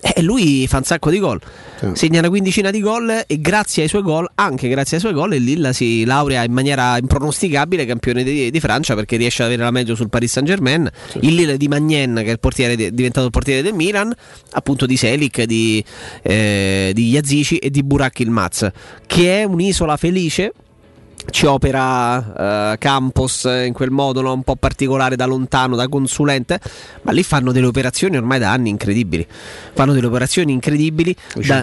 E 0.00 0.22
lui 0.22 0.64
fa 0.68 0.76
un 0.76 0.84
sacco 0.84 1.10
di 1.10 1.18
gol, 1.18 1.40
Sì. 1.80 1.88
segna 1.94 2.20
una 2.20 2.28
quindicina 2.28 2.70
di 2.70 2.80
gol 2.80 3.24
e 3.26 3.40
grazie 3.40 3.82
ai 3.82 3.88
suoi 3.88 4.02
gol, 4.02 4.30
anche 4.36 4.68
grazie 4.68 4.96
ai 4.98 5.02
suoi 5.02 5.12
gol, 5.12 5.34
il 5.34 5.42
Lilla 5.42 5.72
si 5.72 6.04
laurea 6.04 6.44
in 6.44 6.52
maniera 6.52 6.96
impronosticabile 6.98 7.84
campione 7.84 8.22
di, 8.22 8.52
di 8.52 8.60
Francia 8.60 8.94
perché 8.94 9.16
riesce 9.16 9.42
ad 9.42 9.48
avere 9.48 9.64
la 9.64 9.72
meglio 9.72 9.96
sul 9.96 10.08
Paris 10.08 10.30
Saint 10.30 10.46
Germain. 10.46 10.88
Il 11.22 11.34
Lille 11.34 11.56
di 11.56 11.66
Magnen, 11.66 12.14
che 12.14 12.26
è, 12.26 12.30
il 12.30 12.38
portiere 12.38 12.76
de- 12.76 12.94
diventato 12.94 13.26
il 13.26 13.32
portiere 13.32 13.60
del 13.60 13.74
Milan, 13.74 14.14
appunto 14.52 14.86
di 14.86 14.96
Selic, 14.96 15.42
di, 15.42 15.84
eh, 16.22 16.92
di 16.94 17.08
Yazici 17.08 17.56
e 17.56 17.68
di 17.68 17.82
Burak 17.82 18.20
Ilmaz, 18.20 18.70
che 19.04 19.40
è 19.40 19.42
un'isola 19.42 19.96
felice 19.96 20.52
ci 21.30 21.46
opera 21.46 22.72
eh, 22.72 22.78
Campos 22.78 23.44
in 23.44 23.72
quel 23.72 23.90
modo 23.90 24.20
no? 24.20 24.32
un 24.32 24.42
po' 24.42 24.56
particolare 24.56 25.14
da 25.16 25.26
lontano, 25.26 25.76
da 25.76 25.88
consulente, 25.88 26.58
ma 27.02 27.12
lì 27.12 27.22
fanno 27.22 27.52
delle 27.52 27.66
operazioni 27.66 28.16
ormai 28.16 28.38
da 28.38 28.50
anni 28.50 28.70
incredibili. 28.70 29.26
Fanno 29.74 29.92
delle 29.92 30.06
operazioni 30.06 30.52
incredibili 30.52 31.14
I 31.36 31.46
da- 31.46 31.62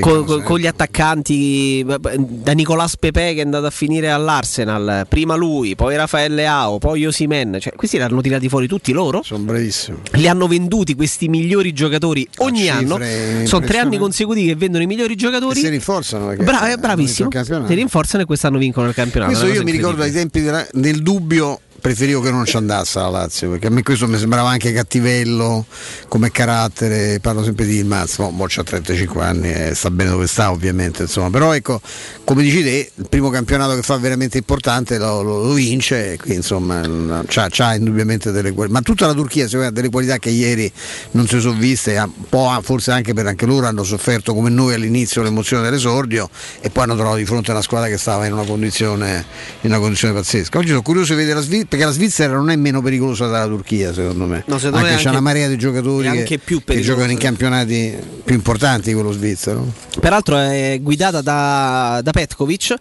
con, 0.00 0.24
con- 0.24 0.42
con 0.42 0.58
gli 0.58 0.66
attaccanti 0.66 1.84
da 1.84 2.52
Nicolas 2.52 2.96
Pepe 2.96 3.32
che 3.34 3.40
è 3.40 3.44
andato 3.44 3.66
a 3.66 3.70
finire 3.70 4.10
all'Arsenal, 4.10 5.06
prima 5.08 5.34
lui, 5.34 5.74
poi 5.74 5.96
Raffaele 5.96 6.46
Ao, 6.46 6.78
poi 6.78 7.06
Osimen, 7.06 7.58
cioè, 7.60 7.72
questi 7.74 7.96
li 7.96 8.02
hanno 8.02 8.20
tirati 8.20 8.48
fuori 8.48 8.66
tutti 8.68 8.92
loro. 8.92 9.22
Sono 9.22 9.44
bravissimi. 9.44 9.98
Li 10.12 10.28
hanno 10.28 10.46
venduti 10.46 10.94
questi 10.94 11.28
migliori 11.28 11.72
giocatori 11.72 12.26
ogni 12.38 12.68
anno. 12.68 12.98
Sono 13.44 13.64
tre 13.64 13.78
anni 13.78 13.98
consecutivi 13.98 14.48
che 14.48 14.56
vendono 14.56 14.82
i 14.84 14.86
migliori 14.86 15.16
giocatori. 15.16 15.58
E 15.60 15.62
si 15.62 15.68
rinforzano 15.70 16.34
Bra- 16.36 16.76
bravissimo. 16.78 17.30
Si 17.66 17.74
rinforzano 17.74 18.22
e 18.22 18.26
quest'anno 18.26 18.58
vincono 18.58 18.72
il 18.88 18.94
campionato. 18.94 19.32
Questo 19.32 19.52
io 19.52 19.62
mi 19.62 19.70
ricordo 19.70 20.02
ai 20.02 20.12
tempi 20.12 20.40
della- 20.40 20.66
nel 20.72 21.02
dubbio 21.02 21.60
preferivo 21.84 22.22
che 22.22 22.30
non 22.30 22.46
ci 22.46 22.56
andasse 22.56 22.98
la 22.98 23.10
Lazio, 23.10 23.50
perché 23.50 23.66
a 23.66 23.70
me 23.70 23.82
questo 23.82 24.08
mi 24.08 24.16
sembrava 24.16 24.48
anche 24.48 24.72
cattivello 24.72 25.66
come 26.08 26.30
carattere, 26.30 27.18
parlo 27.20 27.44
sempre 27.44 27.66
di 27.66 27.84
Mazzo, 27.84 28.30
mo 28.30 28.46
c'ha 28.48 28.62
35 28.62 29.22
anni 29.22 29.52
e 29.52 29.74
sta 29.74 29.90
bene 29.90 30.08
dove 30.08 30.26
sta 30.26 30.50
ovviamente, 30.50 31.02
insomma, 31.02 31.28
però 31.28 31.52
ecco, 31.52 31.82
come 32.24 32.42
dici 32.42 32.62
te, 32.62 32.90
il 32.94 33.06
primo 33.06 33.28
campionato 33.28 33.74
che 33.74 33.82
fa 33.82 33.98
veramente 33.98 34.38
importante 34.38 34.96
lo, 34.96 35.20
lo- 35.20 35.42
lo 35.42 35.52
vince, 35.52 36.16
quindi 36.16 36.36
insomma 36.36 37.22
c'ha, 37.26 37.48
c'ha 37.50 37.74
indubbiamente 37.74 38.30
delle 38.30 38.52
qualità, 38.52 38.78
ma 38.78 38.82
tutta 38.82 39.04
la 39.04 39.12
Turchia 39.12 39.44
secondo 39.44 39.64
me, 39.64 39.68
ha 39.68 39.72
delle 39.72 39.90
qualità 39.90 40.16
che 40.16 40.30
ieri 40.30 40.72
non 41.10 41.26
si 41.26 41.38
sono 41.38 41.58
viste, 41.58 41.98
un 41.98 42.28
po' 42.30 42.58
forse 42.62 42.92
anche 42.92 43.12
per 43.12 43.26
anche 43.26 43.44
loro 43.44 43.66
hanno 43.66 43.84
sofferto 43.84 44.32
come 44.32 44.48
noi 44.48 44.72
all'inizio 44.72 45.20
l'emozione 45.20 45.62
dell'esordio 45.62 46.30
e 46.62 46.70
poi 46.70 46.84
hanno 46.84 46.94
trovato 46.94 47.16
di 47.16 47.26
fronte 47.26 47.50
una 47.50 47.60
squadra 47.60 47.90
che 47.90 47.98
stava 47.98 48.24
in 48.24 48.32
una 48.32 48.44
condizione, 48.44 49.22
in 49.60 49.68
una 49.68 49.80
condizione 49.80 50.14
pazzesca. 50.14 50.56
Oggi 50.56 50.68
sono 50.68 50.80
curioso 50.80 51.12
di 51.12 51.18
vedere 51.18 51.40
la 51.40 51.44
Svizzera, 51.44 51.72
perché 51.74 51.84
la 51.84 51.90
Svizzera 51.90 52.34
non 52.34 52.50
è 52.50 52.56
meno 52.56 52.80
pericolosa 52.80 53.26
della 53.26 53.46
Turchia 53.46 53.92
secondo 53.92 54.26
me, 54.26 54.44
No, 54.46 54.58
secondo 54.58 54.78
anche 54.78 54.90
me 54.90 54.96
c'è 54.96 55.06
anche- 55.06 55.08
una 55.08 55.20
marea 55.20 55.48
di 55.48 55.56
giocatori 55.56 56.24
che, 56.24 56.40
che 56.64 56.80
giocano 56.80 57.10
in 57.10 57.18
campionati 57.18 57.96
più 58.24 58.34
importanti 58.34 58.88
di 58.90 58.94
quello 58.94 59.10
svizzero. 59.10 59.66
Peraltro 59.98 60.38
è 60.38 60.78
guidata 60.80 61.20
da, 61.20 62.00
da 62.02 62.10
Petkovic 62.12 62.74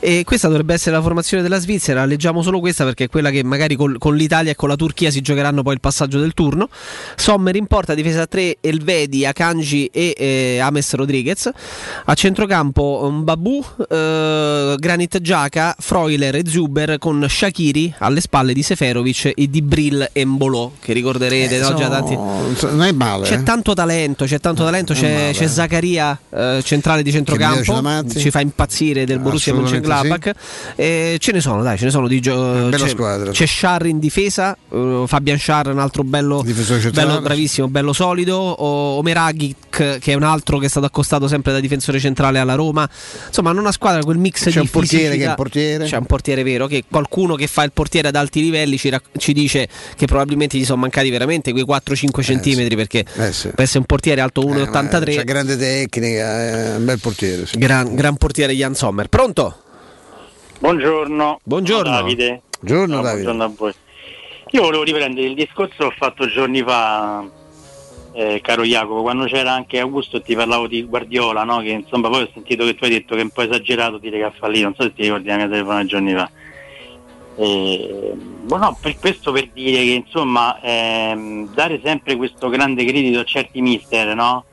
e 0.00 0.22
questa 0.24 0.48
dovrebbe 0.48 0.74
essere 0.74 0.96
la 0.96 1.02
formazione 1.02 1.42
della 1.42 1.58
Svizzera. 1.58 2.04
Leggiamo 2.04 2.42
solo 2.42 2.58
questa 2.58 2.84
perché 2.84 3.04
è 3.04 3.08
quella 3.08 3.30
che 3.30 3.44
magari 3.44 3.76
col- 3.76 3.98
con 3.98 4.16
l'Italia 4.16 4.50
e 4.52 4.54
con 4.54 4.68
la 4.68 4.76
Turchia 4.76 5.10
si 5.10 5.20
giocheranno 5.20 5.62
poi 5.62 5.74
il 5.74 5.80
passaggio 5.80 6.18
del 6.18 6.34
turno. 6.34 6.68
Sommer 7.16 7.54
in 7.56 7.66
porta, 7.66 7.94
difesa 7.94 8.26
3, 8.26 8.58
Elvedi, 8.60 9.24
Akanji 9.26 9.90
e 9.92 10.14
eh, 10.16 10.58
Ames 10.58 10.94
Rodriguez. 10.94 11.50
A 12.04 12.14
centrocampo 12.14 13.10
Babu, 13.22 13.64
eh, 13.88 14.74
Granit 14.78 15.20
Giaca, 15.20 15.76
Freuler 15.78 16.36
e 16.36 16.42
Zuber 16.46 16.98
con 16.98 17.24
Shakiri 17.28 17.94
alle 17.98 18.20
spalle 18.22 18.54
di 18.54 18.62
Seferovic 18.62 19.32
e 19.34 19.50
di 19.50 19.60
Brill 19.60 20.08
e 20.12 20.24
Mbolo 20.24 20.72
che 20.80 20.92
ricorderete 20.94 21.56
Eh, 21.56 21.60
no? 21.60 21.74
Già 21.74 21.88
tanti... 21.88 22.14
Non 22.14 22.82
è 22.82 22.92
male. 22.92 23.26
C'è 23.26 23.34
eh. 23.34 23.42
tanto 23.42 23.74
talento, 23.74 24.24
c'è 24.24 24.40
tanto 24.40 24.64
talento, 24.64 24.94
c'è, 24.94 25.30
c'è 25.32 25.46
Zaccaria 25.46 26.18
eh, 26.30 26.60
centrale 26.64 27.02
di 27.02 27.12
centrocampo, 27.12 27.82
ci 28.08 28.30
fa 28.30 28.40
impazzire 28.40 29.04
del 29.04 29.18
Borussia 29.18 29.52
Mönchengladbach. 29.52 30.32
Eh, 30.76 31.16
ce 31.18 31.32
ne 31.32 31.40
sono, 31.40 31.62
dai, 31.62 31.76
ce 31.76 31.84
ne 31.84 31.90
sono 31.90 32.08
di 32.08 32.20
gio- 32.20 32.68
c'è, 32.70 32.88
squadra. 32.88 33.30
c'è 33.30 33.46
Sciar 33.46 33.86
in 33.86 33.98
difesa, 33.98 34.56
eh, 34.70 35.04
Fabian 35.06 35.36
Sciar 35.36 35.68
un 35.68 35.78
altro 35.78 36.04
bello, 36.04 36.44
bello 36.92 37.20
bravissimo, 37.20 37.68
bello 37.68 37.92
solido, 37.92 38.36
o, 38.36 38.98
Omeragic 38.98 39.98
che 39.98 40.12
è 40.12 40.14
un 40.14 40.22
altro 40.22 40.58
che 40.58 40.66
è 40.66 40.68
stato 40.68 40.86
accostato 40.86 41.28
sempre 41.28 41.52
da 41.52 41.60
difensore 41.60 41.98
centrale 41.98 42.38
alla 42.38 42.54
Roma. 42.54 42.88
Insomma, 43.26 43.50
hanno 43.50 43.60
una 43.60 43.72
squadra 43.72 44.02
quel 44.02 44.18
mix 44.18 44.44
C'è 44.44 44.50
di 44.50 44.58
un 44.58 44.68
portiere 44.68 45.04
che 45.04 45.08
è 45.08 45.10
fisicità. 45.10 45.30
il 45.30 45.36
portiere. 45.36 45.84
C'è 45.86 45.96
un 45.96 46.06
portiere 46.06 46.42
vero 46.42 46.66
che 46.66 46.84
qualcuno 46.88 47.34
che 47.34 47.46
fa 47.46 47.62
il 47.64 47.72
portiere 47.72 48.10
ad 48.12 48.16
alti 48.22 48.40
livelli 48.42 48.76
ci, 48.78 48.90
rac- 48.90 49.16
ci 49.18 49.32
dice 49.32 49.66
che 49.96 50.06
probabilmente 50.06 50.58
gli 50.58 50.64
sono 50.64 50.80
mancati 50.80 51.08
veramente 51.10 51.50
quei 51.52 51.64
4-5 51.66 52.22
centimetri 52.22 52.76
perché 52.76 53.04
Eh, 53.16 53.32
sì. 53.32 53.48
per 53.48 53.64
essere 53.64 53.78
un 53.80 53.84
portiere 53.86 54.20
alto 54.20 54.42
Eh, 54.42 54.46
ma 54.46 54.52
1,83 54.82 55.14
C'ha 55.16 55.22
grande 55.22 55.56
tecnica, 55.56 56.40
è 56.72 56.76
un 56.76 56.84
bel 56.84 56.98
portiere. 57.00 57.46
sì. 57.46 57.58
gran, 57.58 57.94
gran 57.94 58.16
portiere 58.16 58.52
Jan 58.54 58.74
Sommer. 58.74 59.08
Pronto? 59.08 59.56
Buongiorno. 60.58 61.40
Buongiorno. 61.42 61.90
Davide. 61.90 62.42
Buongiorno, 62.60 62.96
No, 62.96 63.02
Davide. 63.02 63.22
buongiorno 63.24 63.44
a 63.52 63.54
voi. 63.56 63.72
Io 64.50 64.62
volevo 64.62 64.82
riprendere 64.84 65.26
il 65.26 65.34
discorso 65.34 65.74
che 65.78 65.84
ho 65.84 65.92
fatto 65.96 66.26
giorni 66.28 66.62
fa, 66.62 67.24
eh, 68.12 68.40
caro 68.42 68.62
Jacopo, 68.64 69.02
quando 69.02 69.24
c'era 69.24 69.52
anche 69.54 69.78
Augusto 69.78 70.20
ti 70.20 70.34
parlavo 70.36 70.68
di 70.68 70.82
Guardiola, 70.84 71.42
no? 71.42 71.60
che 71.62 71.70
insomma 71.70 72.08
poi 72.10 72.22
ho 72.22 72.30
sentito 72.34 72.64
che 72.66 72.74
tu 72.74 72.84
hai 72.84 72.90
detto 72.90 73.14
che 73.14 73.22
è 73.22 73.24
un 73.24 73.30
po' 73.30 73.42
esagerato 73.42 73.96
dire 73.98 74.18
che 74.18 74.24
ha 74.24 74.32
fallito, 74.38 74.64
non 74.64 74.74
so 74.76 74.82
se 74.82 74.92
ti 74.94 75.02
ricordi 75.02 75.28
la 75.28 75.36
mia 75.36 75.48
telefonata 75.48 75.86
giorni 75.86 76.12
fa. 76.12 76.30
Eh, 77.42 78.14
no, 78.48 78.78
per 78.80 78.96
questo 79.00 79.32
per 79.32 79.50
dire 79.52 79.78
che 79.78 80.02
insomma 80.04 80.60
ehm, 80.60 81.52
dare 81.52 81.80
sempre 81.82 82.14
questo 82.14 82.48
grande 82.48 82.84
credito 82.84 83.18
a 83.18 83.24
certi 83.24 83.60
mister, 83.60 84.14
no? 84.14 84.44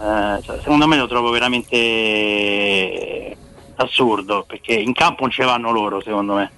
Eh, 0.00 0.40
secondo 0.42 0.86
me 0.86 0.96
lo 0.96 1.06
trovo 1.06 1.28
veramente 1.28 3.36
assurdo 3.76 4.44
perché 4.46 4.72
in 4.72 4.94
campo 4.94 5.22
non 5.22 5.30
ci 5.30 5.42
vanno 5.42 5.70
loro 5.70 6.00
secondo 6.00 6.34
me 6.34 6.50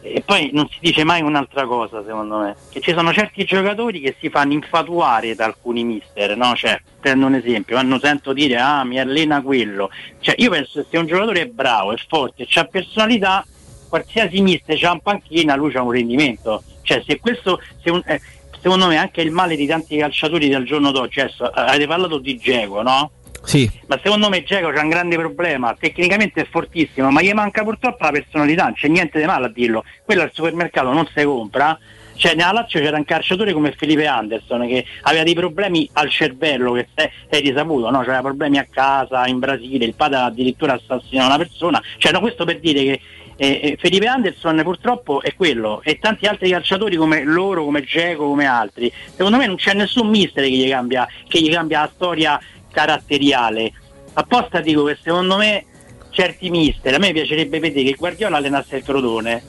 e 0.00 0.22
poi 0.24 0.50
non 0.52 0.68
si 0.68 0.78
dice 0.80 1.04
mai 1.04 1.22
un'altra 1.22 1.66
cosa 1.66 2.02
secondo 2.04 2.38
me 2.38 2.56
che 2.70 2.80
ci 2.80 2.92
sono 2.92 3.12
certi 3.12 3.44
giocatori 3.44 4.00
che 4.00 4.16
si 4.18 4.30
fanno 4.30 4.54
infatuare 4.54 5.34
da 5.34 5.44
alcuni 5.44 5.84
mister 5.84 6.36
no? 6.36 6.54
cioè 6.54 6.80
prendo 7.00 7.26
un 7.26 7.34
esempio 7.34 7.74
quando 7.74 7.98
sento 7.98 8.32
dire 8.32 8.56
ah 8.56 8.84
mi 8.84 8.98
allena 8.98 9.42
quello 9.42 9.90
cioè 10.20 10.34
io 10.38 10.50
penso 10.50 10.80
che 10.80 10.86
se 10.90 10.96
un 10.96 11.06
giocatore 11.06 11.42
è 11.42 11.46
bravo 11.46 11.92
è 11.92 11.96
forte 12.08 12.46
ha 12.54 12.64
personalità 12.64 13.44
qualsiasi 13.88 14.40
mister 14.40 14.78
c'ha 14.78 14.92
in 14.92 15.00
panchina 15.00 15.54
lui 15.56 15.72
c'ha 15.72 15.82
un 15.82 15.90
rendimento 15.92 16.62
cioè 16.82 17.02
se 17.06 17.18
questo 17.20 17.60
se 17.82 17.90
un- 17.90 18.02
eh, 18.06 18.20
secondo 18.60 18.86
me 18.86 18.96
anche 18.96 19.20
il 19.20 19.30
male 19.30 19.56
di 19.56 19.66
tanti 19.66 19.96
calciatori 19.96 20.48
del 20.48 20.64
giorno 20.64 20.90
d'oggi 20.90 21.20
adesso 21.20 21.46
eh, 21.46 21.60
avete 21.60 21.86
parlato 21.86 22.18
di 22.18 22.36
Geco 22.36 22.82
no? 22.82 23.10
Sì. 23.44 23.70
Ma 23.86 23.98
secondo 24.02 24.28
me 24.28 24.42
Geco 24.42 24.70
c'ha 24.70 24.82
un 24.82 24.88
grande 24.90 25.16
problema, 25.16 25.74
tecnicamente 25.78 26.42
è 26.42 26.46
fortissimo, 26.50 27.10
ma 27.10 27.22
gli 27.22 27.32
manca 27.32 27.62
purtroppo 27.62 28.04
la 28.04 28.10
personalità, 28.10 28.64
non 28.64 28.74
c'è 28.74 28.88
niente 28.88 29.18
di 29.20 29.24
male 29.24 29.46
a 29.46 29.48
dirlo. 29.48 29.84
Quello 30.04 30.20
al 30.22 30.30
supermercato 30.34 30.92
non 30.92 31.08
si 31.14 31.22
compra. 31.24 31.78
Cioè 32.16 32.34
nella 32.34 32.50
Lazio 32.52 32.80
c'era 32.80 32.96
un 32.98 33.04
calciatore 33.04 33.52
come 33.54 33.72
Felipe 33.72 34.06
Anderson 34.06 34.66
che 34.66 34.84
aveva 35.02 35.22
dei 35.22 35.34
problemi 35.34 35.88
al 35.94 36.10
cervello 36.10 36.72
che 36.72 36.88
se- 36.94 37.10
è 37.28 37.40
risaputo, 37.40 37.88
no? 37.90 38.00
C'aveva 38.00 38.22
problemi 38.22 38.58
a 38.58 38.66
casa, 38.68 39.24
in 39.28 39.38
Brasile, 39.38 39.84
il 39.86 39.94
padre 39.94 40.16
addirittura 40.18 40.74
assassinò 40.74 41.24
una 41.24 41.38
persona. 41.38 41.80
Cioè 41.96 42.10
no, 42.12 42.20
questo 42.20 42.44
per 42.44 42.58
dire 42.58 42.82
che 42.82 43.00
eh, 43.40 43.60
eh, 43.62 43.76
Felipe 43.78 44.06
Anderson 44.06 44.60
purtroppo 44.64 45.22
è 45.22 45.32
quello 45.36 45.80
e 45.84 45.98
tanti 46.00 46.26
altri 46.26 46.50
calciatori 46.50 46.96
come 46.96 47.22
loro, 47.22 47.62
come 47.64 47.82
Geco, 47.82 48.26
come 48.26 48.46
altri. 48.46 48.92
Secondo 49.14 49.38
me 49.38 49.46
non 49.46 49.54
c'è 49.54 49.74
nessun 49.74 50.08
mister 50.08 50.42
che 50.42 50.50
gli 50.50 50.68
cambia, 50.68 51.06
che 51.28 51.40
gli 51.40 51.50
cambia 51.50 51.82
la 51.82 51.90
storia 51.94 52.40
caratteriale. 52.72 53.72
Apposta 54.14 54.60
dico 54.60 54.82
che 54.84 54.98
secondo 55.00 55.36
me 55.36 55.64
certi 56.10 56.50
mister, 56.50 56.92
a 56.92 56.98
me 56.98 57.12
piacerebbe 57.12 57.60
vedere 57.60 57.90
che 57.90 57.96
Guardiola 57.96 58.38
allenasse 58.38 58.78
il 58.78 58.82
Crotone, 58.82 59.40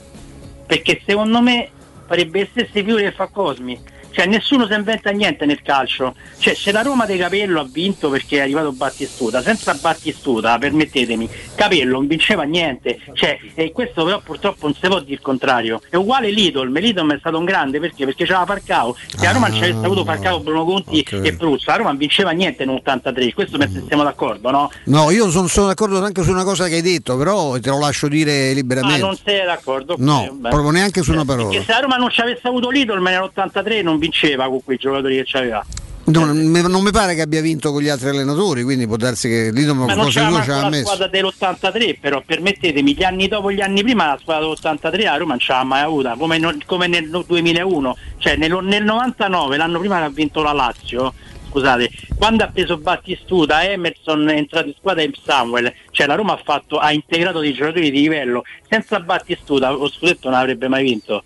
perché 0.68 1.02
secondo 1.04 1.42
me 1.42 1.70
farebbe 2.06 2.42
le 2.42 2.48
stesse 2.52 2.72
figure 2.72 3.02
che 3.02 3.12
fa 3.12 3.28
Cosmi. 3.28 3.98
Cioè 4.12 4.26
nessuno 4.26 4.66
si 4.68 4.74
inventa 4.74 5.12
niente 5.12 5.46
nel 5.46 5.62
calcio. 5.62 6.16
Cioè 6.38 6.54
se 6.54 6.72
la 6.72 6.82
Roma 6.82 7.06
di 7.06 7.18
Capello 7.18 7.62
ha 7.62 7.68
vinto 7.70 8.10
perché 8.10 8.38
è 8.38 8.42
arrivato 8.42 8.72
Battistuta, 8.72 9.42
senza 9.42 9.74
Battistuta, 9.76 10.58
permettetemi, 10.58 11.30
Capello 11.56 11.94
non 11.94 12.08
vinceva 12.08 12.44
niente. 12.44 13.00
Cioè, 13.14 13.38
e 13.56 13.72
questo 13.72 14.04
però 14.04 14.20
purtroppo 14.20 14.66
non 14.68 14.74
si 14.74 14.88
può 14.88 15.00
dire 15.00 15.14
il 15.14 15.22
contrario. 15.22 15.82
È 15.90 15.96
uguale 15.96 16.30
Lidl, 16.32 16.72
Lidl 16.72 17.14
è 17.14 17.18
stato 17.20 17.38
un 17.38 17.46
grande 17.46 17.80
perché? 17.80 18.06
Perché 18.06 18.26
c'era 18.26 18.46
Falcao. 18.46 18.96
Se 19.08 19.24
la 19.24 19.32
Roma 19.32 19.48
non 19.48 19.58
ci 19.58 19.64
avesse 19.64 19.86
avuto 19.86 20.04
Falcao, 20.04 20.40
Bruno 20.40 20.66
Conti 20.66 21.00
ok. 21.00 21.22
e 21.24 21.36
Pruzzo, 21.36 21.66
la 21.68 21.76
Roma 21.78 21.90
non 21.90 21.98
vinceva 21.98 22.32
niente 22.32 22.66
nell'83, 22.66 23.34
questo 23.34 23.58
penso 23.58 23.80
che 23.80 23.86
siamo 23.88 24.04
d'accordo, 24.04 24.50
no? 24.52 24.72
No, 24.86 25.12
io 25.12 25.30
sono, 25.30 25.48
sono 25.48 25.68
d'accordo 25.68 26.04
anche 26.04 26.24
su 26.24 26.32
una 26.32 26.44
cosa 26.44 26.68
che 26.68 26.76
hai 26.76 26.82
detto, 26.82 27.16
però 27.18 27.60
te 27.60 27.70
lo 27.70 27.80
lascio 27.80 28.08
dire 28.08 28.50
Ah, 28.50 28.54
liberamente. 28.54 29.00
non 29.00 29.16
sei 29.24 29.46
d'accordo? 29.46 29.96
No, 29.98 30.28
vabbè. 30.32 30.50
proprio 30.50 30.72
neanche 30.72 31.02
su 31.04 31.12
una 31.12 31.26
parola. 31.26 31.50
Perché 31.50 31.64
se 31.66 31.72
la 31.74 31.80
Roma 31.80 31.96
non 31.98 32.10
ci 32.10 32.22
avesse 32.22 32.48
avuto 32.48 32.70
Lidl 32.70 33.02
nell'83 33.02 33.84
non 33.84 33.98
vinceva 34.00 34.48
con 34.48 34.64
quei 34.64 34.78
giocatori 34.78 35.18
che 35.18 35.24
c'aveva. 35.26 35.66
Non, 36.06 36.50
non 36.50 36.82
mi 36.82 36.90
pare 36.90 37.14
che 37.14 37.22
abbia 37.22 37.40
vinto 37.40 37.72
con 37.72 37.84
gli 37.84 37.88
altri 37.88 38.10
allenatori, 38.10 38.64
quindi 38.64 38.88
può 38.88 38.96
darsi 38.96 39.30
che 39.30 39.52
lì 39.52 39.64
non 39.64 39.86
di 39.86 39.94
lui 39.94 40.10
ci 40.10 40.20
manco 40.20 40.52
ha 40.52 40.62
la 40.62 40.70
messo. 40.70 40.86
squadra 40.86 41.08
dell'83, 41.08 42.00
però 42.00 42.24
permettetemi, 42.26 42.96
gli 42.96 43.04
anni 43.04 43.28
dopo 43.28 43.52
gli 43.52 43.62
anni 43.62 43.84
prima 43.84 44.08
la 44.08 44.18
squadra 44.20 44.48
dell'83 44.48 45.04
la 45.04 45.18
Roma 45.18 45.32
non 45.32 45.40
ce 45.40 45.52
l'ha 45.54 45.64
mai 45.64 45.82
avuta, 45.82 46.16
come, 46.18 46.40
no- 46.40 46.58
come 46.66 46.88
nel 46.88 47.10
2001, 47.28 47.98
cioè 48.18 48.38
nel, 48.38 48.58
nel 48.64 48.84
99, 48.84 49.58
l'anno 49.58 49.78
prima 49.78 50.00
che 50.00 50.06
ha 50.06 50.10
vinto 50.10 50.42
la 50.42 50.52
Lazio, 50.52 51.14
scusate, 51.48 51.92
quando 52.18 52.44
ha 52.44 52.48
preso 52.48 52.78
Battistuta, 52.78 53.64
Emerson 53.64 54.30
è 54.30 54.36
entrato 54.36 54.68
in 54.68 54.74
squadra 54.80 55.04
e 55.04 55.12
Samuel, 55.24 55.72
cioè 55.92 56.08
la 56.08 56.16
Roma 56.16 56.34
ha, 56.34 56.42
fatto, 56.44 56.80
ha 56.80 56.92
integrato 56.92 57.40
dei 57.40 57.54
giocatori 57.54 57.92
di 57.92 58.00
livello, 58.00 58.44
senza 58.68 59.00
Battistuta 59.00 59.70
lo 59.70 59.88
scudetto 59.88 60.28
non 60.30 60.40
avrebbe 60.40 60.68
mai 60.68 60.84
vinto. 60.84 61.24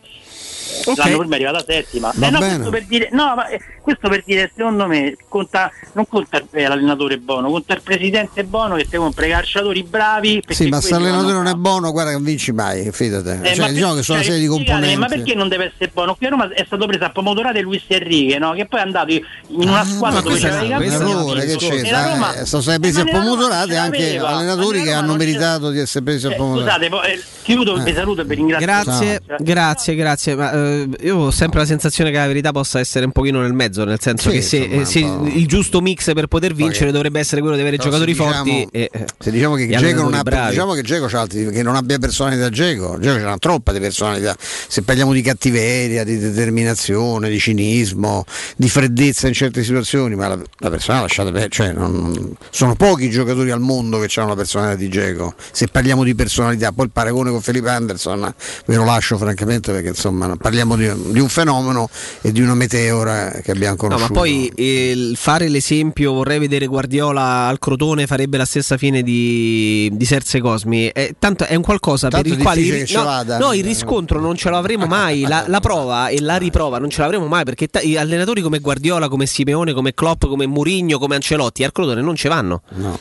L'anno 0.96 1.18
prima 1.18 1.36
è 1.36 1.44
arrivata 1.44 1.64
settima. 1.68 2.12
Eh 2.12 2.30
no, 2.30 2.40
bene. 2.40 2.54
questo 2.56 2.70
per 2.70 2.86
dire, 2.86 3.10
no, 3.12 3.34
ma, 3.36 3.48
eh, 3.48 3.60
questo 3.82 4.10
per 4.10 4.24
dire, 4.26 4.52
secondo 4.56 4.88
me, 4.88 5.16
conta, 5.28 5.72
non 5.94 6.08
conta 6.08 6.42
eh, 6.52 6.68
l'allenatore 6.68 7.18
buono, 7.18 7.50
conta 7.50 7.74
il 7.74 7.82
presidente 7.82 8.44
buono 8.44 8.76
che 8.76 8.88
ti 8.88 8.98
compra 8.98 9.26
i 9.26 9.30
calciatori 9.30 9.84
bravi. 9.84 10.44
Sì, 10.48 10.68
ma 10.68 10.82
se 10.82 10.92
l'allenatore 10.92 11.34
non 11.34 11.48
è 11.48 11.54
buono, 11.54 11.92
guarda 11.92 12.12
che 12.12 12.16
non 12.18 12.26
vinci 12.26 12.52
mai, 12.52 12.90
fidate. 12.92 13.40
eh, 13.42 13.56
cioè, 13.56 13.66
ma 13.66 13.72
diciamo 13.72 13.94
per- 13.94 14.00
che 14.00 14.04
sono 14.04 14.18
una 14.18 14.28
cioè, 14.28 14.34
serie 14.34 14.40
di 14.40 14.48
componenti. 14.48 14.98
Ma 14.98 15.08
perché 15.08 15.36
non 15.36 15.48
deve 15.48 15.66
essere 15.66 15.90
buono? 15.94 16.16
Qui 16.16 16.26
a 16.26 16.30
Roma 16.30 16.50
è 16.54 16.64
stato 16.66 16.86
preso 16.86 17.04
a 17.04 17.10
pomodorate 17.10 17.62
Luis 17.62 17.84
Enrique, 17.88 18.38
no? 18.38 18.52
che 18.54 18.66
poi 18.66 18.80
è 18.80 18.84
andato 18.84 19.12
in 19.12 19.24
una 19.48 19.84
squadra 19.84 20.20
Ah, 20.20 20.22
Ma 20.22 20.28
dove 20.30 20.40
c'era 20.40 20.62
i 20.62 20.72
errore, 20.72 21.46
che 21.46 21.56
c'è? 21.56 22.42
Eh, 22.42 22.46
sono 22.46 22.62
stati 22.62 22.80
presi 22.80 23.00
eh, 23.00 23.02
a 23.02 23.06
pomodorate 23.06 23.76
anche 23.76 24.18
allenatori 24.20 24.84
che 24.84 24.92
hanno 24.94 25.16
meritato 25.16 25.70
di 25.72 25.80
essere 25.80 26.04
presi 26.04 26.28
a 26.28 26.32
Eh, 26.32 26.36
pomodorate. 26.36 26.88
Scusate, 26.88 27.12
eh, 27.14 27.22
Chiudo, 27.44 27.78
vi 27.78 27.94
saluto 27.94 28.22
e 28.22 28.26
vi 28.26 28.36
ringrazio. 28.36 28.66
Grazie, 28.66 29.22
grazie, 29.40 29.96
grazie. 29.96 30.36
Eh, 30.54 30.88
io 31.02 31.18
ho 31.18 31.32
sempre 31.32 31.60
la 31.60 31.66
sensazione 31.66 32.12
che 32.12 32.18
la 32.18 32.28
verità 32.28 32.52
possa 32.52 32.80
essere 32.80 33.06
un 33.06 33.12
pochino 33.12 33.42
nel 33.42 33.54
mezzo, 33.54 33.84
nel 33.86 34.00
senso 34.00 34.30
Sì, 34.30 34.36
che 34.36 34.42
se, 34.44 34.58
insomma, 34.58 34.82
eh, 34.82 34.86
se 34.86 35.02
po'. 35.02 35.28
il 35.40 35.48
giusto 35.48 35.82
mix 35.82 36.14
per 36.14 36.28
poter 36.28 36.54
vincere 36.54 36.92
dovrebbe 36.92 37.20
essere 37.20 37.42
quello 37.42 37.56
di 37.56 37.62
avere 37.62 37.78
giocatori 37.78 38.12
diciamo- 38.12 38.32
forti. 38.34 38.68
E, 38.72 38.90
eh, 38.92 39.06
Se 39.18 39.32
diciamo 39.32 39.56
che 39.56 39.68
Geco 39.68 40.02
non, 40.04 40.14
ha, 40.14 40.48
diciamo 40.50 40.74
che 40.74 40.82
Dzeko 40.84 41.08
c'ha 41.08 41.22
altri- 41.22 41.50
che 41.50 41.64
non 41.64 41.76
abbia 41.76 41.98
personalità 41.98 42.50
Geco, 42.50 42.98
Geco 43.00 43.16
c'ha 43.18 43.24
una 43.26 43.38
troppa 43.38 43.72
di 43.72 43.80
personalità. 43.80 44.36
Se 44.40 44.84
parliamo 44.84 45.12
di 45.14 45.22
cattiveria, 45.22 46.04
di 46.04 46.20
determinazione, 46.20 47.30
di 47.30 47.40
cinismo, 47.40 48.24
di 48.56 48.70
freddezza 48.70 49.28
in 49.28 49.34
certe 49.34 49.64
situazioni, 49.64 50.16
ma 50.16 50.28
la, 50.28 50.40
la 50.60 50.70
persona 50.70 51.02
lasciate 51.02 51.32
per, 51.32 51.48
cioè 51.50 51.72
non- 51.74 52.36
sono 52.52 52.76
pochi 52.76 53.06
i 53.06 53.10
giocatori 53.10 53.50
al 53.52 53.60
mondo 53.60 54.00
che 54.00 54.08
hanno 54.20 54.30
la 54.30 54.36
personalità 54.36 54.76
di 54.76 54.90
Geco. 54.90 55.34
Se 55.52 55.68
parliamo 55.68 56.04
di 56.04 56.14
personalità, 56.14 56.72
poi 56.72 56.86
il 56.86 56.92
paragone 56.92 57.32
con 57.32 57.42
Felipe 57.42 57.70
Anderson 57.70 58.34
ve 58.68 58.76
lo 58.76 58.86
lascio 58.86 59.18
francamente 59.18 59.72
perché 59.72 59.90
insomma 59.90 60.36
parliamo 60.44 60.76
di, 60.76 60.92
di 61.14 61.20
un 61.22 61.30
fenomeno 61.30 61.90
e 62.22 62.34
di 62.34 62.42
una 62.42 62.54
meteora 62.54 63.32
che 63.42 63.52
abbiamo 63.52 63.76
No, 63.76 63.78
conosciuto. 63.78 64.14
ma 64.14 64.20
poi 64.20 64.52
eh, 64.56 65.14
fare 65.16 65.48
l'esempio, 65.48 66.12
vorrei 66.12 66.38
vedere 66.38 66.66
Guardiola 66.66 67.48
al 67.48 67.60
Crotone, 67.60 68.08
farebbe 68.08 68.36
la 68.38 68.44
stessa 68.44 68.76
fine 68.78 69.02
di, 69.04 69.90
di 69.94 70.06
Serse 70.06 70.42
Cosmi. 70.42 70.90
Eh, 70.90 71.16
tanto 71.18 71.46
è 71.46 71.56
un 71.56 71.62
qualcosa 71.64 72.10
Tanto 72.10 72.28
per 72.28 72.38
il 72.38 72.44
quale 72.44 72.60
il, 72.60 72.72
che 72.72 72.86
ce 72.86 72.98
no, 72.98 73.24
no, 73.40 73.54
il 73.54 73.64
riscontro 73.64 74.20
non 74.20 74.36
ce 74.36 74.50
l'avremo 74.50 74.86
mai. 74.86 75.22
La, 75.22 75.46
la 75.48 75.62
prova 75.62 76.10
e 76.10 76.20
la 76.20 76.36
riprova 76.36 76.78
non 76.78 76.90
ce 76.90 77.00
l'avremo 77.00 77.28
mai 77.28 77.46
perché 77.46 77.70
gli 77.82 77.96
allenatori 77.96 78.42
come 78.42 78.60
Guardiola, 78.60 79.08
come 79.08 79.26
Simeone, 79.26 79.72
come 79.72 79.94
Klopp, 79.94 80.26
come 80.26 80.46
Murigno, 80.46 81.00
come 81.00 81.16
Ancelotti 81.16 81.64
al 81.64 81.72
Crotone 81.72 82.02
non 82.02 82.16
ce 82.18 82.28
vanno. 82.28 82.64
No. 82.76 83.00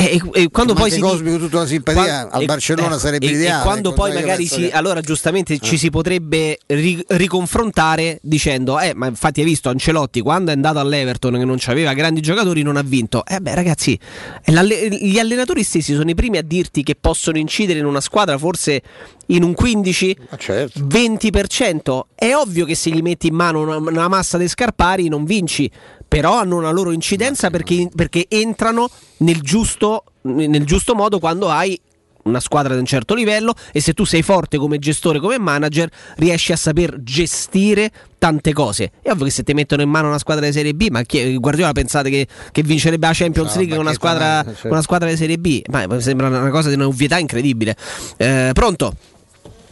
E, 0.00 0.20
e- 0.32 0.48
quando 0.50 0.74
poi 0.74 0.90
si 0.90 1.00
Cosmi 1.00 1.30
con 1.30 1.38
tutta 1.38 1.58
la 1.58 1.66
simpatia 1.66 2.28
al 2.30 2.44
Barcellona 2.46 2.98
sarebbe 2.98 3.26
e- 3.26 3.30
ideale, 3.32 3.60
E 3.60 3.62
quando 3.64 3.92
poi 3.92 4.12
magari 4.12 4.46
si, 4.46 4.62
che- 4.62 4.70
allora 4.72 5.00
giustamente 5.00 5.58
ci 5.58 5.76
si 5.76 5.90
potrebbe 5.90 6.58
ri- 6.66 7.04
riconfrontare 7.08 8.18
dicendo, 8.22 8.78
eh, 8.80 8.92
ma 8.94 9.06
infatti 9.06 9.40
hai 9.40 9.46
visto 9.46 9.68
Ancelotti 9.68 10.20
quando 10.20 10.50
è 10.50 10.54
andato 10.54 10.78
all'Everton 10.78 11.34
che 11.34 11.44
non 11.44 11.58
aveva 11.66 11.92
grandi 11.92 12.20
giocatori 12.20 12.62
non 12.62 12.76
ha 12.76 12.82
vinto. 12.82 13.24
Eh 13.26 13.40
beh 13.40 13.54
ragazzi, 13.54 13.98
gli 14.46 15.18
allenatori 15.18 15.62
stessi 15.62 15.94
sono 15.94 16.08
i 16.10 16.14
primi 16.14 16.38
a 16.38 16.42
dirti 16.42 16.82
che 16.82 16.94
possono 16.98 17.38
incidere 17.38 17.78
in 17.78 17.84
una 17.84 18.00
squadra 18.00 18.38
forse 18.38 18.82
in 19.30 19.42
un 19.42 19.54
15, 19.54 20.16
certo. 20.38 20.80
20%. 20.80 22.00
È 22.14 22.34
ovvio 22.34 22.64
che 22.64 22.74
se 22.74 22.90
gli 22.90 23.02
metti 23.02 23.28
in 23.28 23.34
mano 23.34 23.60
una, 23.60 23.76
una 23.76 24.08
massa 24.08 24.38
di 24.38 24.48
scarpari 24.48 25.08
non 25.08 25.24
vinci, 25.24 25.70
però 26.06 26.38
hanno 26.38 26.56
una 26.56 26.70
loro 26.70 26.92
incidenza 26.92 27.50
perché, 27.50 27.88
perché 27.94 28.26
entrano 28.28 28.88
nel 29.18 29.40
giusto, 29.40 30.04
nel 30.22 30.64
giusto 30.64 30.94
modo 30.94 31.18
quando 31.18 31.48
hai 31.48 31.80
una 32.22 32.40
squadra 32.40 32.74
di 32.74 32.80
un 32.80 32.86
certo 32.86 33.14
livello 33.14 33.54
e 33.72 33.80
se 33.80 33.92
tu 33.92 34.04
sei 34.04 34.22
forte 34.22 34.58
come 34.58 34.78
gestore, 34.78 35.20
come 35.20 35.38
manager, 35.38 35.88
riesci 36.16 36.52
a 36.52 36.56
saper 36.56 37.02
gestire 37.02 37.90
tante 38.18 38.52
cose. 38.52 38.90
È 39.00 39.10
ovvio 39.10 39.24
che 39.24 39.30
se 39.30 39.42
ti 39.42 39.54
mettono 39.54 39.82
in 39.82 39.88
mano 39.88 40.08
una 40.08 40.18
squadra 40.18 40.44
di 40.44 40.52
Serie 40.52 40.74
B, 40.74 40.88
ma 40.90 41.02
chi, 41.02 41.36
Guardiola 41.36 41.72
pensate 41.72 42.10
che, 42.10 42.26
che 42.52 42.62
vincerebbe 42.62 43.06
la 43.06 43.12
Champions 43.14 43.52
No, 43.52 43.56
League 43.56 43.76
con 43.76 43.84
una, 43.84 43.94
squadra, 43.94 44.44
certo. 44.44 44.68
una 44.68 44.82
squadra 44.82 45.08
di 45.08 45.16
Serie 45.16 45.38
B? 45.38 45.62
Ma 45.68 46.00
sembra 46.00 46.28
una 46.28 46.50
cosa 46.50 46.68
di 46.68 46.74
un'ovvietà 46.74 47.18
incredibile. 47.18 47.76
Eh, 48.16 48.50
pronto? 48.52 48.94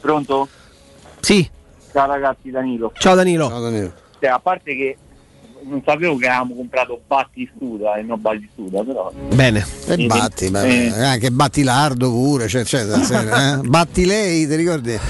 Pronto? 0.00 0.48
Sì. 1.20 1.48
Ciao 1.92 2.06
ragazzi, 2.06 2.50
Danilo. 2.50 2.92
Ciao 2.98 3.14
Danilo. 3.14 3.48
Cioè, 4.20 4.30
a 4.30 4.38
parte 4.38 4.74
che 4.76 4.96
non 5.64 5.82
sapevo 5.84 6.16
che 6.16 6.26
avevamo 6.28 6.54
comprato 6.54 7.00
Batti 7.06 7.50
Studa 7.54 7.96
e 7.96 8.02
non 8.02 8.20
Baldi 8.20 8.48
Studa, 8.52 8.82
però. 8.84 9.12
Bene. 9.34 9.66
E 9.86 10.06
batti, 10.06 10.50
ma- 10.50 10.62
Eh. 10.64 10.88
anche 11.02 11.30
batti 11.30 11.62
lardo 11.62 12.10
pure, 12.10 12.48
cioè, 12.48 12.64
cioè, 12.64 12.82
eh? 12.86 13.56
batti 13.64 14.04
lei, 14.04 14.46
ti 14.46 14.54
ricordi? 14.54 14.92
Eh, 14.92 15.00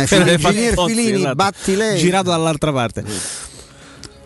Ingegner 0.00 0.74
Filini, 0.74 1.18
esatto. 1.18 1.34
batti 1.34 1.76
lei. 1.76 1.98
Girato 1.98 2.30
dall'altra 2.30 2.72
parte. 2.72 3.04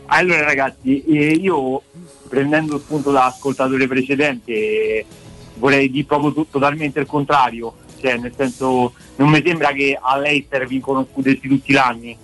Allora 0.07 0.43
ragazzi, 0.45 1.03
eh, 1.05 1.33
io 1.33 1.83
prendendo 2.29 2.79
spunto 2.79 3.11
dall'ascoltatore 3.11 3.87
precedente 3.87 4.53
eh, 4.53 5.07
vorrei 5.55 5.91
dire 5.91 6.05
proprio 6.07 6.47
totalmente 6.51 7.01
il 7.01 7.07
contrario, 7.07 7.75
cioè 8.03 8.17
nel 8.17 8.33
senso 8.37 8.93
non 9.17 9.29
mi 9.31 9.41
sembra 9.45 9.71
che 9.73 9.97
all'Eister 10.01 10.67
vincono 10.67 11.07
scudetti 11.11 11.49
tutti 11.49 11.75
anni. 11.77 12.17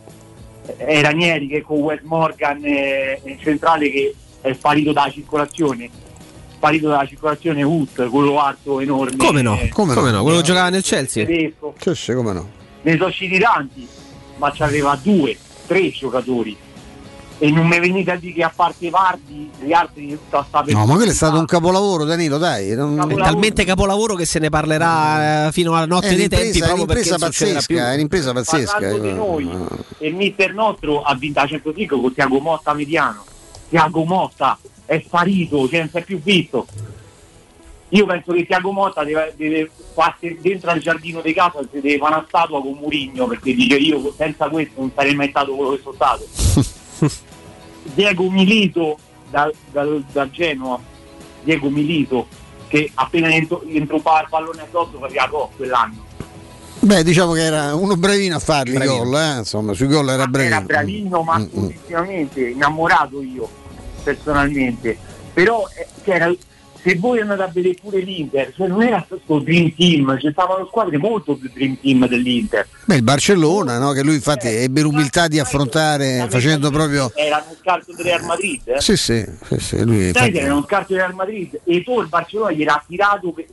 Eh, 0.77 1.01
Ranieri 1.01 1.47
che 1.47 1.63
con 1.63 1.79
Wes 1.79 2.01
Morgan 2.03 2.61
eh, 2.65 3.21
in 3.25 3.39
centrale 3.41 3.91
che 3.91 4.15
è 4.43 4.53
sparito 4.53 4.93
dalla 4.93 5.11
circolazione, 5.11 5.89
sparito 6.53 6.89
dalla 6.89 7.07
circolazione 7.07 7.63
Hood, 7.63 8.09
quello 8.11 8.39
alto 8.41 8.81
enorme. 8.81 9.17
Come 9.17 9.41
no? 9.43 9.59
eh, 9.59 9.69
Come, 9.69 9.95
no? 9.95 10.23
Quello 10.23 10.39
che 10.39 10.45
giocava 10.45 10.69
nel 10.69 10.83
Chelsea. 10.83 11.25
tedesco. 11.25 11.75
Sì, 11.95 12.13
come 12.13 12.33
no. 12.33 12.51
ne 12.83 12.97
sono 12.97 13.07
usciti 13.09 13.39
tanti, 13.39 13.87
ma 14.37 14.53
c'aveva 14.55 14.99
due, 15.03 15.37
tre 15.67 15.89
giocatori. 15.91 16.57
E 17.41 17.53
non 17.53 17.69
mi 17.69 17.79
venite 17.79 18.11
a 18.11 18.17
dire 18.17 18.33
che 18.33 18.43
a 18.43 18.53
parte 18.55 18.91
Vardi, 18.91 19.49
gli 19.61 19.73
altri 19.73 20.19
sta 20.27 20.45
sta 20.49 20.65
No, 20.67 20.87
ma 20.87 20.95
quello 20.97 21.11
è 21.13 21.15
stato 21.15 21.39
un 21.39 21.45
capolavoro, 21.45 22.05
Danilo, 22.05 22.37
dai. 22.37 22.75
non- 22.75 22.99
È 22.99 23.15
talmente 23.15 23.65
capolavoro 23.65 24.17
che 24.17 24.25
se 24.25 24.41
ne 24.41 24.49
parlerà 24.49 25.47
eh, 25.47 25.53
fino 25.53 25.73
alla 25.77 25.87
notte 25.87 26.09
È 26.09 26.15
dei 26.17 26.29
tempi 26.29 26.59
un'impresa, 26.59 26.65
è 26.65 26.67
proprio 26.67 26.87
perché 26.87 27.03
un'impresa 27.13 27.53
pazzesca, 27.55 27.91
è 27.91 27.95
un'impresa 27.95 28.33
pazzesca. 28.33 28.73
Parlando 28.73 28.99
di 29.07 29.13
noi, 29.13 29.51
e 29.99 30.09
il 30.09 30.15
mister 30.17 30.53
nostro 30.53 31.03
ha 31.03 31.15
vinto 31.15 31.41
la 31.41 31.47
Champions 31.47 31.77
League 31.77 32.01
con 32.01 32.13
Tiago 32.13 32.41
Motta 32.41 32.75
mediano. 32.75 33.25
Tiago 33.69 34.05
Motta 34.05 34.59
è 34.85 35.01
sparito, 35.07 35.69
cioè 35.69 35.79
non 35.79 35.91
si 35.91 35.97
è 35.97 36.03
più 36.03 36.21
visto. 36.21 36.67
Io 37.91 38.05
penso 38.05 38.33
che 38.33 38.45
Tiago 38.47 38.73
Motta 38.73 39.05
deve, 39.05 39.33
deve 39.37 39.71
farsi 39.95 40.37
dentro 40.43 40.71
al 40.71 40.81
giardino 40.81 41.21
di 41.21 41.33
casa 41.33 41.61
si 41.71 41.81
deve 41.81 41.99
fare 41.99 42.15
una 42.17 42.25
statua 42.27 42.61
con 42.61 42.73
Murigno 42.81 43.27
perché 43.29 43.55
dice 43.55 43.77
io 43.77 44.13
senza 44.17 44.49
questo 44.49 44.81
non 44.81 44.91
sarei 44.95 45.15
mai 45.15 45.29
stato 45.31 45.55
quello 45.55 45.71
che 45.71 45.81
sono 45.83 45.95
stato. 45.95 47.17
Diego 47.95 48.31
Milito 48.31 48.99
dal, 49.31 49.53
dal, 49.73 50.05
dal 50.13 50.31
Genoa, 50.31 50.79
Diego 51.43 51.69
Milito 51.71 52.27
che 52.69 52.91
appena 52.95 53.29
entro, 53.31 53.63
entro 53.67 53.97
il 53.97 54.27
pallone 54.29 54.63
addosso 54.63 54.99
faceva 54.99 55.27
gol 55.27 55.49
quell'anno. 55.57 56.07
Beh, 56.81 57.03
diciamo 57.03 57.33
che 57.33 57.43
era 57.43 57.75
uno 57.75 57.97
bravino 57.97 58.37
a 58.37 58.39
farli 58.39 58.77
i 58.77 58.87
gol, 58.87 59.15
eh? 59.15 59.39
insomma, 59.39 59.73
sui 59.73 59.89
gol 59.89 60.09
era 60.11 60.27
bravino. 60.27 60.55
Era 60.55 60.65
bravino, 60.65 61.23
ma 61.23 61.39
Mm, 61.39 61.43
mm. 61.43 61.69
assolutamente 61.69 62.49
innamorato 62.49 63.23
io 63.23 63.49
personalmente. 64.05 64.97
Però 65.33 65.65
eh, 65.75 65.87
era- 66.11 66.33
se 66.89 66.97
voi 66.97 67.21
andate 67.21 67.43
a 67.43 67.51
vedere 67.53 67.75
pure 67.81 68.01
l'Inter, 68.01 68.53
cioè, 68.57 68.67
non 68.67 68.83
era 68.83 69.05
questo 69.07 69.39
Dream 69.41 69.75
Team, 69.75 70.19
ci 70.19 70.31
stavano 70.31 70.67
squadre 70.67 70.97
molto 70.97 71.37
più 71.37 71.51
Dream 71.53 71.79
Team 71.81 72.07
dell'Inter. 72.09 72.67
Beh, 72.87 72.97
il 72.97 73.03
Barcellona, 73.03 73.79
no? 73.79 73.93
che 73.93 74.03
lui 74.03 74.15
infatti 74.15 74.49
ebbe 74.49 74.81
l'umiltà 74.81 75.29
di 75.29 75.39
affrontare 75.39 76.27
facendo 76.31 76.71
proprio... 76.71 77.13
Era 77.15 77.45
uno 77.47 77.57
scarto 77.61 77.93
del 77.95 78.05
Real 78.07 78.25
Madrid. 78.25 78.63
Eh? 78.65 78.81
Sì, 78.81 78.97
sì, 78.97 79.25
sì, 79.47 79.59
sì, 79.59 79.85
lui 79.85 79.97
Sai 79.99 80.07
infatti- 80.09 80.31
che 80.33 80.41
era 80.41 80.53
uno 80.55 80.65
scarto 80.65 80.93
del 80.95 81.03
Real 81.03 81.15
Madrid 81.15 81.61
e 81.65 81.83
tu 81.83 82.01
il 82.01 82.09
Barcellona 82.09 82.53
gli 82.53 82.65
ha 82.65 82.83
tirato 82.87 83.33
per- 83.33 83.47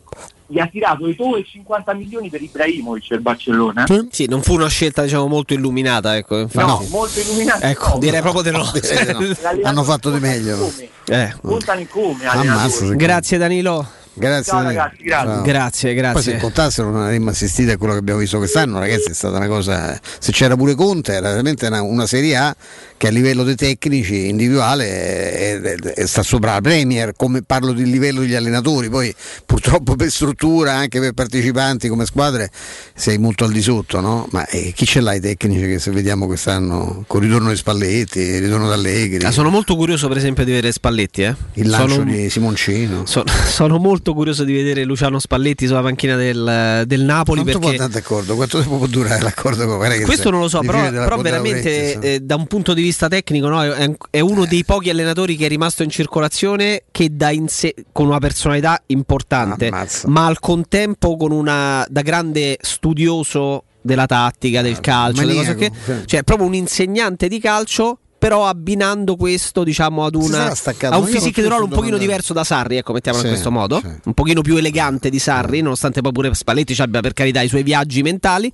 gli 0.48 0.60
ha 0.60 0.68
tirato 0.68 1.08
i 1.08 1.16
tuoi 1.16 1.44
50 1.44 1.94
milioni 1.94 2.30
per 2.30 2.42
Ibrahimovic 2.42 3.10
il 3.12 3.22
Barcellona. 3.22 3.86
eh? 3.86 4.08
Sì, 4.12 4.28
non 4.28 4.42
fu 4.42 4.54
una 4.54 4.68
scelta 4.68 5.02
diciamo 5.04 5.28
molto 5.28 5.54
illuminata, 5.54 6.16
ecco. 6.16 6.38
infatti. 6.40 6.66
No, 6.68 6.86
molto 6.90 7.20
illuminato. 7.20 7.66
Ecco, 7.66 7.90
no. 7.90 7.98
direi 8.00 8.22
proprio 8.22 8.42
di 8.44 8.52
no. 8.52 8.64
Di 8.74 9.62
no. 9.62 9.68
Hanno 9.68 9.84
fatto 9.84 10.12
di 10.12 10.20
meglio. 10.20 10.72
Eh. 11.06 11.34
Contano 11.42 11.86
come 11.90 12.26
Ammazza, 12.26 12.94
Grazie 12.94 13.38
Danilo. 13.38 14.04
Grazie. 14.18 14.52
Ciao, 14.54 14.64
ragazzi, 14.64 15.04
grazie. 15.04 15.34
Ciao. 15.34 15.42
Grazie, 15.44 15.94
grazie. 15.94 16.14
Poi 16.14 16.24
se 16.24 16.38
contassero 16.40 16.90
non 16.90 17.02
avremmo 17.04 17.30
assistito 17.32 17.72
a 17.72 17.78
quello 17.78 17.94
che 17.94 18.00
abbiamo 18.00 18.20
visto 18.20 18.38
quest'anno, 18.38 18.80
ragazzi, 18.80 19.10
è 19.12 19.14
stata 19.14 19.38
una 19.38 19.48
cosa. 19.48 20.00
Se 20.20 20.32
c'era 20.32 20.56
pure 20.56 20.74
Conte, 20.76 21.14
era 21.14 21.30
veramente 21.30 21.68
una, 21.68 21.82
una 21.82 22.08
Serie 22.08 22.36
A 22.38 22.56
che 22.98 23.08
a 23.08 23.12
livello 23.12 23.44
dei 23.44 23.56
tecnici 23.56 24.30
individuale 24.30 24.86
è, 24.88 25.60
è- 25.62 25.76
è- 25.76 26.06
sta 26.06 26.24
sopra 26.24 26.54
la 26.54 26.62
Premier, 26.62 27.12
come 27.16 27.42
parlo 27.42 27.74
di 27.74 27.84
livello 27.90 28.22
degli 28.22 28.36
allenatori, 28.36 28.90
poi 28.90 29.14
purtroppo 29.46 29.96
per 29.96 30.10
struttura, 30.10 30.74
anche 30.76 31.00
per 31.02 31.12
partecipanti 31.12 31.90
come 31.90 32.06
squadre, 32.06 32.50
sei 32.94 33.18
molto 33.18 33.44
al 33.44 33.52
di 33.52 33.62
sotto, 33.62 34.00
no? 34.00 34.28
Ma 34.32 34.46
eh, 34.48 34.72
chi 34.74 34.86
ce 34.86 35.02
l'ha 35.02 35.14
i 35.14 35.20
tecnici 35.20 35.60
che 35.68 35.80
se 35.80 35.92
vediamo 35.92 36.26
quest'anno 36.26 37.04
con 37.08 37.22
il 37.22 37.28
ritorno 37.28 37.50
di 37.50 37.58
Spalletti, 37.58 38.20
il 38.20 38.42
ritorno 38.44 38.70
d'Allegri, 38.70 39.26
Ah, 39.26 39.32
sono 39.32 39.50
molto 39.50 39.76
curioso 39.76 40.08
per 40.08 40.18
esempio 40.18 40.46
di 40.46 40.52
vedere 40.52 40.72
Spalletti. 40.72 41.24
eh. 41.24 41.36
il 41.56 41.68
lancio 41.70 41.96
sono, 41.96 42.12
di 42.12 42.30
Simoncino. 42.30 43.06
so- 43.06 43.24
sono 43.46 43.78
molto 43.78 44.05
curioso 44.14 44.44
di 44.44 44.54
vedere 44.54 44.84
Luciano 44.84 45.20
Spalletti 45.20 45.68
sulla 45.68 45.82
panchina 45.82 46.16
del, 46.16 46.84
del 46.86 47.02
Napoli 47.02 47.42
Quanto 47.42 47.60
può 47.60 47.70
perché 47.70 47.84
andare 47.84 48.02
d'accordo? 48.02 48.36
Quanto 48.36 48.60
tempo 48.60 48.78
può 48.78 48.88
durare 48.88 49.22
l'accordo 49.22 49.66
con 49.66 49.80
che 49.88 50.02
questo 50.02 50.30
non 50.30 50.42
lo 50.42 50.48
so, 50.48 50.60
però, 50.62 50.90
però 50.90 51.18
veramente 51.22 52.00
eh, 52.00 52.20
da 52.20 52.36
un 52.36 52.48
punto 52.48 52.74
di 52.74 52.82
vista 52.82 53.08
tecnico 53.08 53.48
no, 53.48 53.64
è, 53.64 53.92
è 54.10 54.20
uno 54.20 54.46
dei 54.46 54.64
pochi 54.66 54.90
allenatori 54.90 55.36
che 55.36 55.46
è 55.46 55.50
rimasto 55.50 55.84
in 55.84 55.90
circolazione 55.90 56.84
che 56.92 57.10
dà 57.12 57.32
in 57.32 57.48
sé 57.48 57.74
con 57.92 58.08
una 58.08 58.20
personalità 58.20 58.82
importante, 58.88 59.68
Ammazza. 59.68 60.08
ma 60.08 60.26
al 60.26 60.40
contempo 60.40 61.18
con 61.18 61.32
una 61.32 61.86
da 61.90 62.02
grande 62.02 62.58
studioso 62.62 63.64
della 63.82 64.08
tattica, 64.08 64.62
del 64.62 64.80
calcio, 64.80 65.22
delle 65.22 65.36
cose 65.36 65.54
maniaco, 65.54 65.76
che- 65.76 66.00
sì. 66.00 66.08
cioè 66.08 66.24
proprio 66.24 66.48
un 66.48 66.56
insegnante 66.56 67.28
di 67.28 67.40
calcio. 67.40 68.00
Però 68.26 68.48
abbinando 68.48 69.16
questo 69.18 69.64
diciamo 69.64 70.04
ad 70.04 70.16
una, 70.16 70.52
a 70.52 70.98
un 70.98 71.06
physique 71.06 71.44
non 71.44 71.52
roll 71.52 71.64
un 71.66 71.70
pochino 71.70 71.96
diverso 71.96 72.34
da 72.34 72.44
Sarri, 72.44 72.78
ecco, 72.78 72.92
mettiamola 72.92 73.22
Sì, 73.22 73.30
in 73.30 73.34
questo 73.36 73.52
modo, 73.52 73.80
sì. 73.80 73.88
un 74.06 74.14
pochino 74.16 74.42
più 74.42 74.56
elegante 74.58 75.12
di 75.12 75.20
Sarri, 75.20 75.62
nonostante 75.62 76.02
poi 76.02 76.12
pure 76.12 76.34
Spalletti 76.34 76.74
ci 76.74 76.82
abbia 76.82 77.02
per 77.02 77.14
carità 77.14 77.42
i 77.42 77.48
suoi 77.48 77.62
viaggi 77.62 78.02
mentali. 78.02 78.52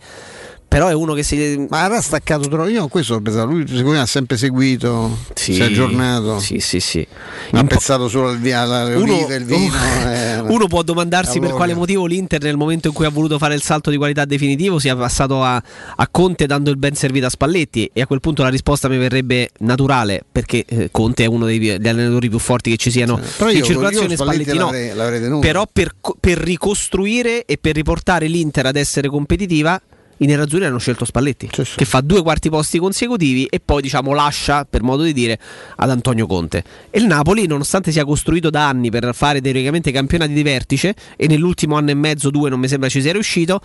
Però 0.68 0.88
è 0.88 0.94
uno 0.94 1.14
che 1.14 1.24
si. 1.24 1.66
Ma 1.70 1.84
era 1.84 2.00
staccato 2.00 2.48
troppo. 2.48 2.70
Io 2.70 2.88
questo 2.88 3.16
l'ho 3.16 3.22
pensato. 3.22 3.46
Lui 3.46 3.68
secondo 3.68 3.92
me 3.92 4.00
ha 4.00 4.06
sempre 4.06 4.38
seguito, 4.38 5.18
Sì, 5.34 5.54
si 5.54 5.62
è 5.62 5.66
aggiornato. 5.66 6.40
Sì, 6.40 6.60
sì, 6.60 6.80
sì. 6.80 7.06
Ha 7.54 7.64
pensato 7.66 8.08
solo 8.08 8.30
al 8.30 8.40
via, 8.40 8.62
alle 8.62 8.96
Uno, 8.96 9.28
il 9.30 9.44
vino. 9.46 9.74
eh, 10.08 10.40
uno 10.40 10.68
può 10.68 10.82
domandarsi 10.84 11.40
per 11.40 11.52
quale 11.52 11.74
motivo 11.74 12.06
l'Inter 12.06 12.42
nel 12.42 12.56
momento 12.58 12.88
in 12.88 12.94
cui 12.94 13.06
ha 13.06 13.10
voluto 13.10 13.38
fare 13.38 13.56
il 13.56 13.62
salto 13.62 13.90
di 13.90 13.98
qualità 13.98 14.26
definitivo 14.26 14.80
sia 14.80 14.96
passato 14.96 15.44
a, 15.44 15.56
a 15.96 16.08
Conte 16.10 16.46
dando 16.46 16.70
il 16.70 16.78
ben 16.78 16.96
servito 16.96 17.26
a 17.26 17.30
Spalletti 17.30 17.90
e 17.94 18.02
a 18.02 18.08
quel 18.08 18.20
punto 18.22 18.42
la 18.44 18.50
risposta 18.50 18.88
mi 18.88 18.98
verrebbe 18.98 19.50
naturale 19.60 20.24
perché 20.32 20.64
eh, 20.66 20.90
Conte 20.92 21.24
è 21.26 21.28
uno 21.28 21.46
dei, 21.46 21.60
degli 21.60 21.88
allenatori 21.88 22.30
più 22.30 22.40
forti 22.40 22.72
che 22.72 22.78
ci 22.78 22.90
siano 22.92 23.20
Però 23.38 23.50
in 23.50 23.58
io- 23.58 23.64
circolazione 23.66 24.08
io 24.08 24.16
Spalletti 24.16 24.44
Spalletti 24.44 24.58
no 24.58 24.72
l'avrei- 24.72 24.96
l'avrei 24.96 25.20
tenuto. 25.22 25.40
però 25.46 25.68
per, 25.72 25.92
per 26.20 26.38
ricostruire 26.38 27.46
e 27.46 27.58
per 27.60 27.76
riportare 27.76 28.28
l'Inter 28.28 28.66
ad 28.68 28.76
essere 28.78 29.10
competitiva 29.10 29.80
i 30.22 30.26
nerazzurri 30.26 30.66
hanno 30.66 30.78
scelto 30.78 31.04
Spalletti 31.06 31.48
che 31.76 31.86
fa 31.86 32.02
due 32.02 32.22
quarti 32.22 32.50
posti 32.50 32.78
consecutivi 32.78 33.46
e 33.46 33.60
poi 33.60 33.82
diciamo 33.82 34.14
lascia 34.14 34.66
per 34.66 34.84
modo 34.84 35.02
di 35.04 35.14
dire 35.14 35.40
ad 35.78 35.90
Antonio 35.90 36.28
Conte 36.28 36.64
e 36.92 37.00
il 37.00 37.06
Napoli 37.06 37.48
nonostante 37.48 37.92
sia 37.92 38.06
costruito 38.06 38.50
da 38.52 38.68
anni 38.68 38.92
per 38.92 39.10
fare 39.14 39.42
teoricamente 39.42 39.92
campionati 39.92 40.34
di 40.34 40.44
vertice 40.44 40.94
e 41.16 41.28
nell'ultimo 41.28 41.76
anno 41.76 41.90
e 41.90 41.96
mezzo 41.96 42.30
due 42.30 42.50
non 42.52 42.60
mi 42.60 42.68
sembra 42.68 42.88
ci 42.88 43.02
sia 43.02 43.12
riuscito 43.14 43.60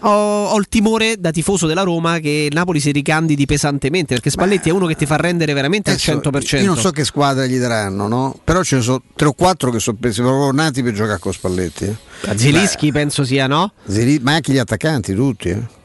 ho, 0.00 0.10
ho 0.46 0.58
il 0.58 0.68
timore 0.68 1.16
da 1.18 1.30
tifoso 1.30 1.66
della 1.66 1.82
Roma 1.82 2.18
che 2.18 2.46
il 2.50 2.54
Napoli 2.54 2.78
si 2.80 2.90
ricandidi 2.92 3.46
pesantemente 3.46 4.14
perché 4.14 4.28
Spalletti 4.30 4.68
è 4.68 4.72
uno 4.72 4.86
che 4.86 4.94
ti 4.96 5.06
fa 5.06 5.16
rendere 5.16 5.54
veramente 5.54 5.90
al 5.90 5.96
100% 5.96 6.56
Io 6.60 6.66
non 6.66 6.76
so 6.76 6.90
che 6.90 7.04
squadra 7.04 7.46
gli 7.46 7.58
daranno, 7.58 8.06
no? 8.06 8.38
Però 8.44 8.62
ce 8.62 8.76
ne 8.76 8.82
sono 8.82 9.02
tre 9.16 9.28
o 9.28 9.32
quattro 9.32 9.70
che 9.70 9.78
sono 9.80 9.96
proprio 9.98 10.50
nati 10.52 10.82
per 10.82 10.92
giocare 10.92 11.18
con 11.18 11.32
Spalletti. 11.32 11.84
eh. 11.84 12.36
Zilischi 12.36 12.92
penso 12.92 13.24
sia 13.24 13.46
no? 13.46 13.72
Zeli- 13.86 14.18
ma 14.22 14.34
anche 14.34 14.52
gli 14.52 14.58
attaccanti, 14.58 15.14
tutti. 15.14 15.48
eh. 15.48 15.80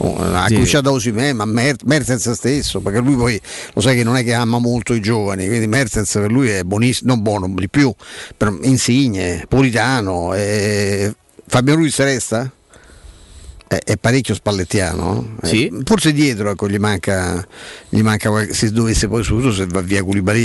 Ha 0.00 0.46
Sì. 0.46 0.52
cominciato 0.54 0.84
da 0.84 0.92
Osimè, 0.92 1.32
ma 1.32 1.44
Mer- 1.44 1.84
Mertens 1.84 2.30
stesso, 2.30 2.78
perché 2.80 3.00
lui 3.00 3.16
poi 3.16 3.40
lo 3.74 3.80
sai 3.80 3.96
che 3.96 4.04
non 4.04 4.16
è 4.16 4.22
che 4.22 4.32
ama 4.32 4.58
molto 4.58 4.94
i 4.94 5.00
giovani, 5.00 5.46
quindi 5.48 5.66
Mertens 5.66 6.12
per 6.12 6.30
lui 6.30 6.48
è 6.50 6.62
buonissimo, 6.62 7.12
non 7.12 7.22
buono 7.22 7.52
di 7.52 7.68
più, 7.68 7.92
per 8.36 8.56
Insigne, 8.62 9.44
Politano, 9.48 10.34
eh, 10.34 11.12
Fabio 11.46 11.74
Ruiz 11.74 11.98
resta? 11.98 12.48
È, 13.66 13.76
è 13.84 13.96
parecchio 13.98 14.34
spallettiano, 14.34 15.36
eh. 15.42 15.46
Sì. 15.46 15.70
forse 15.84 16.12
dietro 16.12 16.48
ecco, 16.50 16.68
gli 16.70 16.78
manca, 16.78 17.46
gli 17.90 18.00
manca 18.00 18.30
se 18.50 18.70
dovesse 18.70 19.08
poi 19.08 19.22
soprattutto 19.22 19.52
se 19.52 19.66
va 19.66 19.80
via 19.82 19.98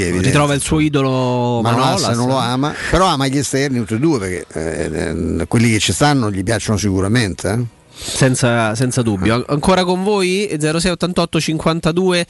evidente. 0.07 0.25
ritrova 0.25 0.53
il 0.56 0.61
suo 0.61 0.80
idolo 0.82 1.61
Manolas 1.61 2.01
Manolas 2.01 2.17
non 2.17 2.27
lo 2.27 2.35
ama, 2.38 2.73
però 2.91 3.06
ama 3.06 3.27
gli 3.27 3.38
esterni 3.38 3.77
tutti 3.80 3.93
e 3.93 3.99
due 3.99 4.19
perché 4.19 4.45
eh, 4.51 5.09
eh, 5.41 5.48
quelli 5.48 5.72
che 5.72 5.80
ci 5.80 5.93
stanno 5.93 6.30
gli 6.32 6.43
piacciono 6.43 6.77
sicuramente. 6.77 7.82
Eh. 7.95 8.01
Senza, 8.01 8.75
senza 8.75 9.01
dubbio. 9.01 9.35
An- 9.35 9.43
Ancora 9.47 9.83
con 9.83 10.03
voi 10.03 10.47
0688 10.59 11.39
52 11.39 12.25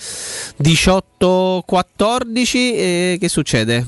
18 0.57 1.63
14. 1.65 2.73
E 2.75 3.17
che 3.19 3.29
succede? 3.29 3.85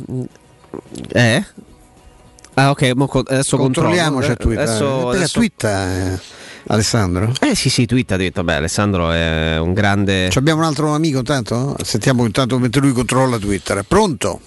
Eh? 1.14 1.46
Ah, 2.56 2.70
ok, 2.70 2.92
mo 2.96 3.06
co- 3.08 3.24
adesso 3.28 3.58
Controlliamo 3.58 4.20
controllo. 4.20 4.36
c'è 4.36 4.42
Twitter. 4.42 4.64
Adesso, 4.64 4.86
Perché 5.04 5.18
adesso- 5.18 5.40
twitta, 5.40 5.96
eh, 6.14 6.20
Alessandro? 6.68 7.34
Eh 7.42 7.54
sì, 7.56 7.70
sì, 7.70 7.86
Twitter 7.86 8.18
ha 8.18 8.22
detto, 8.22 8.44
beh, 8.44 8.56
Alessandro 8.56 9.12
è 9.12 9.58
un 9.60 9.74
grande... 9.74 10.30
Ci 10.32 10.38
abbiamo 10.38 10.62
un 10.62 10.66
altro 10.68 10.94
amico 10.94 11.18
intanto? 11.20 11.76
Sentiamo 11.84 12.26
intanto 12.26 12.58
mentre 12.58 12.80
lui 12.82 12.94
controlla 12.94 13.38
Twitter. 13.38 13.84
Pronto? 13.88 14.40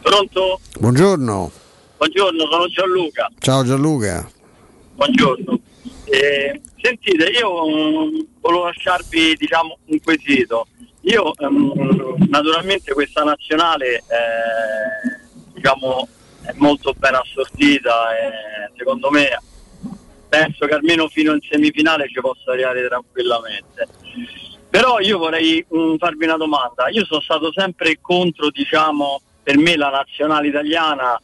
Pronto? 0.00 0.60
Buongiorno. 0.78 1.50
Buongiorno, 1.98 2.44
sono 2.50 2.66
Gianluca. 2.68 3.30
Ciao 3.38 3.64
Gianluca. 3.64 4.28
Buongiorno. 4.96 5.60
Eh, 6.14 6.60
sentite, 6.80 7.24
io 7.24 7.66
mm, 7.66 8.20
volevo 8.40 8.66
lasciarvi 8.66 9.34
diciamo, 9.34 9.78
un 9.86 10.00
quesito. 10.00 10.68
Io 11.00 11.34
ehm, 11.34 12.28
naturalmente 12.28 12.92
questa 12.92 13.24
nazionale 13.24 13.96
eh, 13.96 14.02
diciamo, 15.54 16.06
è 16.42 16.52
molto 16.54 16.94
ben 16.96 17.16
assortita 17.16 18.16
e 18.16 18.70
secondo 18.76 19.10
me 19.10 19.28
penso 20.28 20.66
che 20.66 20.74
almeno 20.74 21.08
fino 21.08 21.32
in 21.32 21.40
semifinale 21.50 22.08
ci 22.08 22.20
possa 22.20 22.52
arrivare 22.52 22.86
tranquillamente. 22.86 23.88
Però 24.70 25.00
io 25.00 25.18
vorrei 25.18 25.66
mm, 25.74 25.96
farvi 25.96 26.26
una 26.26 26.36
domanda. 26.36 26.90
Io 26.90 27.04
sono 27.06 27.22
stato 27.22 27.50
sempre 27.52 27.98
contro, 28.00 28.50
diciamo, 28.50 29.20
per 29.42 29.58
me 29.58 29.74
la 29.74 29.90
nazionale 29.90 30.46
italiana 30.46 31.20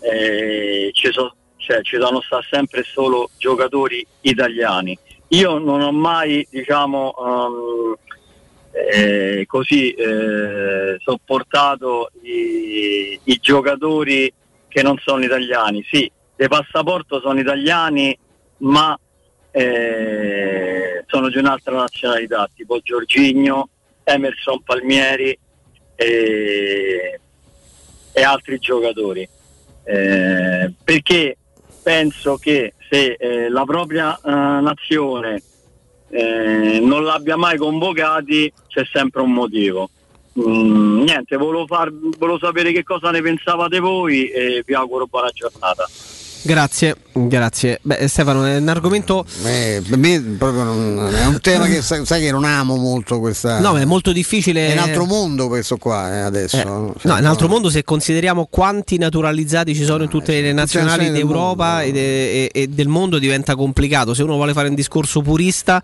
eh, 0.00 0.90
ci, 0.92 1.12
so- 1.12 1.36
cioè, 1.64 1.82
ci 1.82 1.96
sono 1.98 2.20
sempre 2.50 2.82
solo 2.82 3.30
giocatori 3.38 4.06
italiani. 4.20 4.96
Io 5.28 5.58
non 5.58 5.80
ho 5.80 5.92
mai, 5.92 6.46
diciamo, 6.50 7.14
ehm, 7.18 7.96
eh, 8.70 9.44
così 9.46 9.92
eh, 9.92 10.96
sopportato 10.98 12.10
i, 12.22 13.18
i 13.24 13.38
giocatori 13.40 14.32
che 14.68 14.82
non 14.82 14.98
sono 15.02 15.24
italiani. 15.24 15.82
Sì, 15.90 16.10
dei 16.36 16.48
passaporto 16.48 17.20
sono 17.20 17.40
italiani, 17.40 18.16
ma 18.58 18.98
eh, 19.50 21.04
sono 21.06 21.30
di 21.30 21.38
un'altra 21.38 21.76
nazionalità, 21.76 22.48
tipo 22.54 22.78
Giorginio, 22.80 23.68
Emerson 24.04 24.62
Palmieri 24.62 25.38
e, 25.94 27.20
e 28.12 28.22
altri 28.22 28.58
giocatori. 28.58 29.26
Eh, 29.86 30.72
perché 30.82 31.36
penso 31.84 32.38
che 32.38 32.72
se 32.88 33.12
eh, 33.12 33.48
la 33.50 33.64
propria 33.64 34.16
eh, 34.16 34.30
nazione 34.30 35.42
eh, 36.08 36.80
non 36.80 37.04
l'abbia 37.04 37.36
mai 37.36 37.58
convocati 37.58 38.50
c'è 38.66 38.84
sempre 38.90 39.20
un 39.20 39.32
motivo. 39.32 39.90
Mm, 40.40 41.02
niente, 41.02 41.36
volevo, 41.36 41.66
far- 41.66 41.92
volevo 41.92 42.38
sapere 42.38 42.72
che 42.72 42.82
cosa 42.82 43.10
ne 43.10 43.20
pensavate 43.20 43.78
voi 43.78 44.28
e 44.30 44.62
vi 44.66 44.74
auguro 44.74 45.06
buona 45.06 45.28
giornata. 45.28 45.86
Grazie, 46.46 46.94
grazie. 47.12 47.78
Beh, 47.80 48.06
Stefano, 48.06 48.44
è 48.44 48.58
un 48.58 48.68
argomento... 48.68 49.24
Eh, 49.44 49.82
per 49.88 49.96
me 49.96 50.20
proprio 50.20 50.62
non- 50.64 51.10
è 51.14 51.24
un 51.24 51.40
tema 51.40 51.64
che 51.64 51.80
sai, 51.80 52.04
sai 52.04 52.20
che 52.20 52.30
non 52.30 52.44
amo 52.44 52.76
molto 52.76 53.18
questa. 53.18 53.60
No, 53.60 53.72
ma 53.72 53.80
è 53.80 53.86
molto 53.86 54.12
difficile... 54.12 54.68
È 54.68 54.72
un 54.72 54.78
altro 54.78 55.06
mondo 55.06 55.48
questo 55.48 55.78
qua 55.78 56.12
eh, 56.12 56.18
adesso. 56.18 56.58
Eh, 56.58 56.64
no, 56.64 56.92
è 57.16 57.18
un 57.20 57.24
altro 57.24 57.48
mondo 57.48 57.70
se 57.70 57.82
consideriamo 57.82 58.46
quanti 58.50 58.98
naturalizzati 58.98 59.74
ci 59.74 59.84
sono 59.84 60.02
in 60.02 60.10
tutte 60.10 60.38
le 60.42 60.52
nazionali 60.52 61.10
d'Europa 61.10 61.80
e, 61.80 61.92
de- 61.92 62.32
e- 62.44 62.50
e 62.52 62.66
del 62.66 62.88
mondo 62.88 63.18
diventa 63.18 63.56
complicato. 63.56 64.12
Se 64.12 64.22
uno 64.22 64.34
vuole 64.34 64.52
fare 64.52 64.68
un 64.68 64.74
discorso 64.74 65.22
purista 65.22 65.82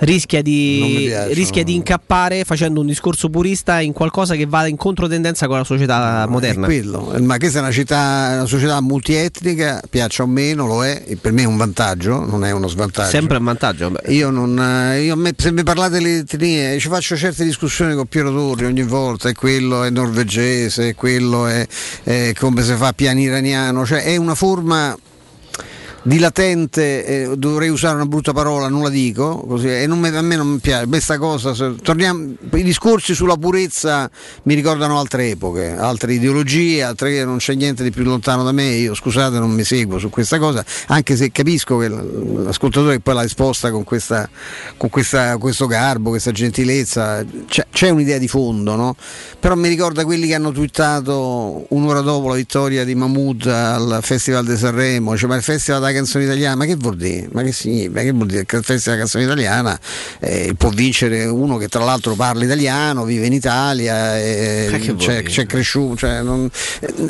rischia 0.00 0.42
di, 0.42 1.04
piace, 1.08 1.32
rischia 1.34 1.64
di 1.64 1.74
incappare 1.74 2.44
facendo 2.44 2.80
un 2.80 2.86
discorso 2.86 3.28
purista 3.30 3.80
in 3.80 3.92
qualcosa 3.92 4.34
che 4.34 4.46
va 4.46 4.66
in 4.66 4.76
controtendenza 4.76 5.46
con 5.46 5.58
la 5.58 5.64
società 5.64 6.26
moderna. 6.28 6.62
È 6.62 6.68
quello. 6.68 7.12
Eh, 7.14 7.20
Ma 7.20 7.36
questa 7.38 7.58
è 7.58 7.62
una 7.62 7.70
città, 7.72 8.30
una 8.34 8.46
società 8.46 8.80
multietnica, 8.80 9.80
piaccia 9.88 10.22
o 10.22 10.26
meno, 10.26 10.66
lo 10.66 10.84
è, 10.84 11.02
e 11.06 11.16
per 11.16 11.32
me 11.32 11.42
è 11.42 11.46
un 11.46 11.56
vantaggio, 11.56 12.24
non 12.24 12.44
è 12.44 12.50
uno 12.50 12.68
svantaggio. 12.68 13.10
Sempre 13.10 13.38
un 13.38 13.44
vantaggio. 13.44 13.92
Io 14.08 14.30
non. 14.30 14.58
eh, 14.58 15.02
Io, 15.02 15.16
me- 15.16 15.34
se 15.36 15.50
mi 15.52 15.62
parlate 15.62 15.94
delle 15.94 16.18
etnie, 16.18 16.78
ci 16.78 16.88
faccio 16.88 17.16
certe 17.16 17.44
discussioni 17.44 17.94
con 17.94 18.06
Piero 18.06 18.30
Torri 18.30 18.66
ogni 18.66 18.84
volta, 18.84 19.28
e 19.28 19.34
quello 19.34 19.82
è 19.82 19.90
norvegese, 19.90 20.94
quello 20.94 21.46
è, 21.46 21.66
è 22.04 22.32
come 22.38 22.62
si 22.62 22.74
fa 22.74 22.92
piano 22.92 23.20
iraniano, 23.20 23.84
cioè 23.84 24.02
è 24.04 24.16
una 24.16 24.34
forma 24.34 24.96
di 26.08 26.18
latente, 26.18 27.04
eh, 27.04 27.36
dovrei 27.36 27.68
usare 27.68 27.96
una 27.96 28.06
brutta 28.06 28.32
parola, 28.32 28.68
non 28.68 28.82
la 28.82 28.88
dico, 28.88 29.44
così, 29.46 29.68
e 29.68 29.86
mi- 29.86 30.08
a 30.08 30.22
me 30.22 30.36
non 30.36 30.58
piace. 30.58 30.86
Questa 30.86 31.18
cosa, 31.18 31.52
se- 31.52 31.74
torniamo, 31.82 32.32
i 32.54 32.62
discorsi 32.62 33.14
sulla 33.14 33.36
purezza 33.36 34.10
mi 34.44 34.54
ricordano 34.54 34.98
altre 34.98 35.28
epoche, 35.28 35.76
altre 35.76 36.14
ideologie, 36.14 36.82
altre 36.82 37.22
non 37.26 37.36
c'è 37.36 37.54
niente 37.54 37.82
di 37.82 37.90
più 37.90 38.04
lontano 38.04 38.42
da 38.42 38.52
me, 38.52 38.64
io 38.68 38.94
scusate 38.94 39.38
non 39.38 39.50
mi 39.50 39.64
seguo 39.64 39.98
su 39.98 40.08
questa 40.08 40.38
cosa, 40.38 40.64
anche 40.86 41.14
se 41.14 41.30
capisco 41.30 41.76
che 41.76 41.88
l'ascoltatore 41.90 43.00
poi 43.00 43.12
l'ha 43.12 43.24
esposta 43.24 43.70
con, 43.70 43.84
questa, 43.84 44.26
con 44.78 44.88
questa- 44.88 45.36
questo 45.36 45.66
garbo, 45.66 46.08
questa 46.08 46.32
gentilezza, 46.32 47.22
c'è, 47.46 47.66
c'è 47.70 47.90
un'idea 47.90 48.16
di 48.16 48.28
fondo, 48.28 48.76
no? 48.76 48.96
però 49.38 49.54
mi 49.56 49.68
ricorda 49.68 50.06
quelli 50.06 50.26
che 50.26 50.34
hanno 50.34 50.52
twittato 50.52 51.66
un'ora 51.68 52.00
dopo 52.00 52.28
la 52.28 52.34
vittoria 52.34 52.84
di 52.84 52.94
Mahmood 52.94 53.44
al 53.46 53.98
Festival 54.00 54.46
di 54.46 54.56
Sanremo, 54.56 55.14
cioè, 55.18 55.28
ma 55.28 55.36
il 55.36 55.42
Festival 55.42 55.82
da 55.82 55.96
canzone 55.98 56.24
italiana, 56.24 56.56
ma 56.56 56.64
che 56.64 56.76
vuol 56.76 56.96
dire? 56.96 57.28
Ma 57.32 57.42
che 57.42 57.52
significa? 57.52 58.00
Che 58.00 58.12
vuol 58.12 58.26
dire? 58.26 58.44
Che 58.44 58.56
il 58.56 58.64
Festival 58.64 58.96
della 58.96 59.08
canzone 59.08 59.24
italiana 59.24 59.80
eh, 60.20 60.54
può 60.56 60.70
vincere 60.70 61.24
uno 61.26 61.56
che 61.56 61.68
tra 61.68 61.84
l'altro 61.84 62.14
parla 62.14 62.44
italiano, 62.44 63.04
vive 63.04 63.26
in 63.26 63.32
Italia, 63.32 64.18
eh, 64.18 64.94
c'è, 64.96 65.22
c'è 65.22 65.46
cresciuto, 65.46 65.96
cioè, 65.96 66.22
non- 66.22 66.50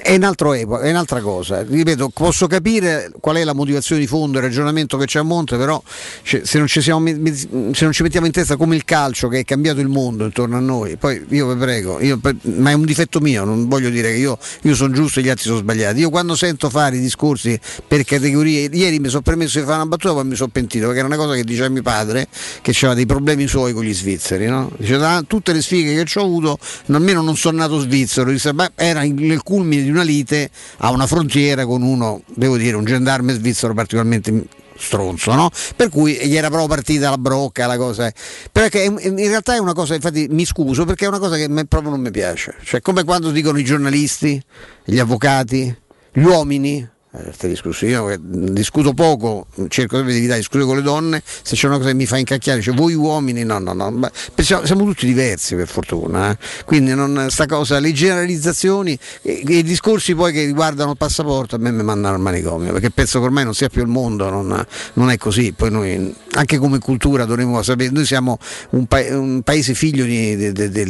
è, 0.03 0.15
un 0.15 0.23
altro 0.25 0.53
epoca, 0.53 0.83
è 0.83 0.91
un'altra 0.91 1.21
cosa. 1.21 1.63
Ripeto, 1.63 2.11
posso 2.11 2.47
capire 2.47 3.11
qual 3.21 3.37
è 3.37 3.45
la 3.45 3.55
motivazione 3.55 4.01
di 4.01 4.07
fondo, 4.07 4.39
il 4.39 4.45
ragionamento 4.45 4.97
che 4.97 5.07
c'è 5.07 5.19
a 5.19 5.23
monte, 5.23 5.57
però 5.57 5.81
cioè, 6.23 6.43
se, 6.45 6.59
non 6.59 6.67
ci 6.67 6.81
siamo 6.81 7.07
se 7.09 7.85
non 7.85 7.93
ci 7.93 8.03
mettiamo 8.03 8.27
in 8.27 8.33
testa 8.33 8.57
come 8.57 8.77
il 8.77 8.85
calcio 8.85 9.29
che 9.29 9.41
è 9.41 9.45
cambiato 9.45 9.81
il 9.81 9.89
mondo 9.89 10.25
intorno 10.25 10.57
a 10.57 10.61
noi, 10.61 10.97
poi 10.97 11.25
io 11.29 11.53
vi 11.53 11.59
prego, 11.59 12.01
io 12.01 12.19
ma 12.43 12.71
è 12.71 12.73
un 12.73 12.85
difetto 12.85 13.21
mio, 13.21 13.45
non 13.45 13.69
voglio 13.69 13.91
dire 13.91 14.11
che 14.11 14.19
io, 14.19 14.39
io 14.63 14.75
sono 14.75 14.93
giusto 14.93 15.21
e 15.21 15.23
gli 15.23 15.29
altri 15.29 15.45
sono 15.45 15.59
sbagliati. 15.59 16.01
Io 16.01 16.11
quando 16.11 16.35
sento 16.35 16.71
fare 16.71 16.97
i 16.97 17.01
discorsi 17.01 17.59
per 17.87 18.05
categorie, 18.05 18.69
ieri 18.79 18.99
mi 18.99 19.09
sono 19.09 19.23
permesso 19.23 19.59
di 19.59 19.65
fare 19.65 19.77
una 19.77 19.87
battuta, 19.87 20.15
poi 20.15 20.25
mi 20.25 20.37
sono 20.37 20.51
pentito, 20.51 20.85
perché 20.85 20.99
era 20.99 21.09
una 21.09 21.17
cosa 21.17 21.35
che 21.35 21.45
diceva 21.45 21.69
mio 21.69 21.83
padre, 21.83 22.29
che 22.63 22.71
aveva 22.77 22.95
dei 22.95 23.07
problemi 23.07 23.47
suoi 23.47 23.73
con 23.73 23.85
gli 23.85 23.95
svizzeri. 23.95 24.47
No? 24.47 24.71
Diceva, 24.77 25.17
"Ah, 25.17 25.23
tutte 25.27 25.53
le 25.53 25.61
sfighe 25.61 26.03
che 26.03 26.19
ho 26.19 26.25
avuto, 26.25 26.59
almeno 26.87 27.23
non 27.23 27.37
sono 27.37 27.59
nato 27.59 27.79
svizzero, 27.81 28.33
"Beh, 28.55 28.71
era 28.75 29.03
nel 29.03 29.43
culmine 29.43 29.83
di 29.83 29.91
una 29.91 30.03
lite 30.03 30.51
a 30.79 30.91
una 30.91 31.07
frontiera 31.07 31.67
con 31.67 31.83
uno, 31.83 32.23
devo 32.35 32.57
dire, 32.57 32.77
un 32.77 32.85
gendarme 32.85 33.33
svizzero 33.35 33.75
particolarmente 33.75 34.47
stronzo, 34.79 35.35
no? 35.35 35.51
Per 35.75 35.89
cui 35.89 36.17
gli 36.23 36.37
era 36.37 36.47
proprio 36.49 36.69
partita 36.69 37.11
la 37.11 37.19
brocca, 37.19 37.67
la 37.67 37.77
cosa. 37.77 38.13
Perché 38.53 38.85
in 38.85 39.17
realtà 39.17 39.55
è 39.55 39.59
una 39.59 39.73
cosa, 39.73 39.95
infatti 39.95 40.29
mi 40.31 40.45
scuso, 40.45 40.85
perché 40.85 41.05
è 41.05 41.09
una 41.09 41.19
cosa 41.19 41.37
che 41.37 41.49
proprio 41.67 41.91
non 41.91 42.01
mi 42.01 42.13
piace. 42.13 42.55
Cioè, 42.63 42.81
come 42.81 43.03
quando 43.03 43.31
dicono 43.31 43.59
i 43.59 43.65
giornalisti, 43.65 44.41
gli 44.85 44.99
avvocati, 44.99 45.77
gli 46.13 46.23
uomini. 46.23 46.89
Eh, 47.19 47.23
queste 47.25 47.49
discussioni, 47.49 47.93
io 47.93 48.11
eh, 48.11 48.19
discuto 48.21 48.95
poco, 48.95 49.47
cerco 49.69 50.01
di 50.01 50.11
evitare 50.11 50.35
di 50.35 50.37
discutere 50.37 50.65
con 50.65 50.77
le 50.77 50.83
donne, 50.83 51.23
se 51.25 51.57
c'è 51.57 51.67
una 51.67 51.77
cosa 51.77 51.89
che 51.89 51.95
mi 51.95 52.07
fa 52.07 52.17
incacchiare, 52.17 52.61
cioè 52.61 52.75
voi 52.75 52.95
uomini, 52.95 53.45
no, 53.45 53.59
no, 53.59 53.73
no, 53.73 53.91
ma 53.91 54.11
siamo 54.37 54.85
tutti 54.85 55.07
diversi 55.07 55.55
per 55.55 55.69
fortuna, 55.69 56.31
eh. 56.31 56.39
quindi 56.65 56.95
non, 56.95 57.27
sta 57.31 57.47
cosa, 57.47 57.79
le 57.79 57.93
generalizzazioni 57.93 58.99
e, 59.23 59.43
i 59.47 59.63
discorsi 59.63 60.15
poi 60.15 60.33
che 60.33 60.45
riguardano 60.45 60.93
il 60.93 60.97
passaporto 60.97 61.57
a 61.57 61.59
me 61.59 61.71
mi 61.73 61.83
mandano 61.83 62.15
al 62.15 62.21
manicomio, 62.21 62.73
perché 62.73 62.91
penso 62.91 63.19
che 63.19 63.25
ormai 63.27 63.45
non 63.45 63.55
sia 63.55 63.69
più 63.69 63.83
il 63.83 63.89
mondo, 63.89 64.31
non, 64.31 64.65
non 64.95 65.11
è 65.11 65.17
così, 65.17 65.53
poi 65.53 65.71
noi 65.71 66.15
anche 66.33 66.59
come 66.59 66.79
cultura 66.79 67.25
dovremmo 67.25 67.63
sapere, 67.63 67.91
noi 67.91 68.05
siamo 68.05 68.39
un, 68.71 68.87
pa- 68.87 69.17
un 69.17 69.43
paese 69.43 69.75
figlio 69.75 70.05
di- 70.05 70.37
de- 70.37 70.53
de- 70.53 70.71
de- 70.71 70.87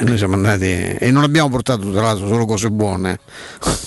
Noi 0.00 0.16
siamo 0.16 0.34
andati 0.34 0.64
e 0.70 1.10
non 1.10 1.22
abbiamo 1.24 1.48
portato 1.50 1.90
tra 1.90 2.00
l'altro 2.02 2.26
solo 2.26 2.46
cose 2.46 2.70
buone, 2.70 3.18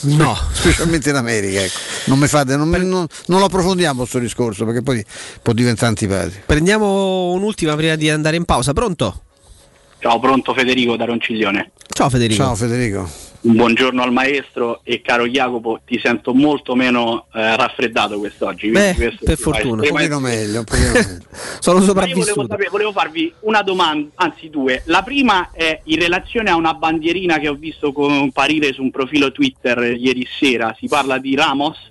no, 0.01 0.38
specialmente 0.53 1.09
in 1.09 1.16
America. 1.16 1.61
Ecco. 1.61 1.77
Non, 2.06 2.19
mi 2.19 2.27
fate, 2.27 2.56
non, 2.56 2.69
mi- 2.69 2.85
non- 2.85 3.06
non 3.27 3.40
lo 3.40 3.45
approfondiamo 3.45 4.00
questo 4.00 4.19
discorso 4.19 4.64
perché 4.66 4.82
poi 4.84 5.03
può 5.42 5.53
diventare 5.53 5.88
antipatico. 5.88 6.42
Prendiamo 6.45 7.32
un'ultima 7.32 7.76
prima 7.76 7.95
di 7.95 8.09
andare 8.09 8.35
in 8.38 8.45
pausa. 8.45 8.74
Pronto? 8.74 9.22
Ciao, 10.00 10.19
pronto 10.19 10.53
Federico 10.53 10.95
da 10.95 11.06
Ronciglione. 11.06 11.72
Ciao 11.88 12.09
Federico. 12.09 12.43
Ciao 12.43 12.56
Federico. 12.56 13.09
Un 13.48 13.56
buongiorno 13.56 14.03
al 14.03 14.11
maestro 14.11 14.82
e 14.84 15.00
caro 15.01 15.26
Jacopo, 15.26 15.80
ti 15.85 15.98
sento 16.03 16.34
molto 16.34 16.76
meno 16.76 17.27
eh, 17.34 17.56
raffreddato 17.56 18.19
quest'oggi. 18.19 18.69
Beh, 18.72 19.16
per 19.24 19.38
fortuna. 19.38 19.84
Un 19.84 19.88
pochino 19.88 20.19
meglio, 20.19 20.59
un 20.59 20.66
pochino 20.66 20.92
meglio. 20.92 21.19
Sono 21.61 21.80
Ma 21.80 21.85
io 21.85 21.85
volevo, 21.85 21.85
sopravvissuto. 21.85 22.48
sapere- 22.50 22.69
volevo 22.69 22.92
farvi 22.92 23.34
una 23.42 23.61
domanda, 23.61 24.09
anzi 24.16 24.50
due. 24.50 24.82
La 24.88 25.01
prima 25.01 25.51
è 25.53 25.80
in 25.85 25.98
relazione 25.98 26.50
a 26.50 26.56
una 26.56 26.74
bandierina 26.74 27.40
che 27.40 27.48
ho 27.48 27.53
visto 27.53 27.93
comparire 27.93 28.74
su 28.74 28.82
un 28.82 28.92
profilo 28.92 29.32
Twitter 29.32 29.95
ieri 29.98 30.27
sera. 30.40 30.76
Si 30.77 30.90
parla 30.90 31.17
di 31.17 31.34
Ramos. 31.34 31.88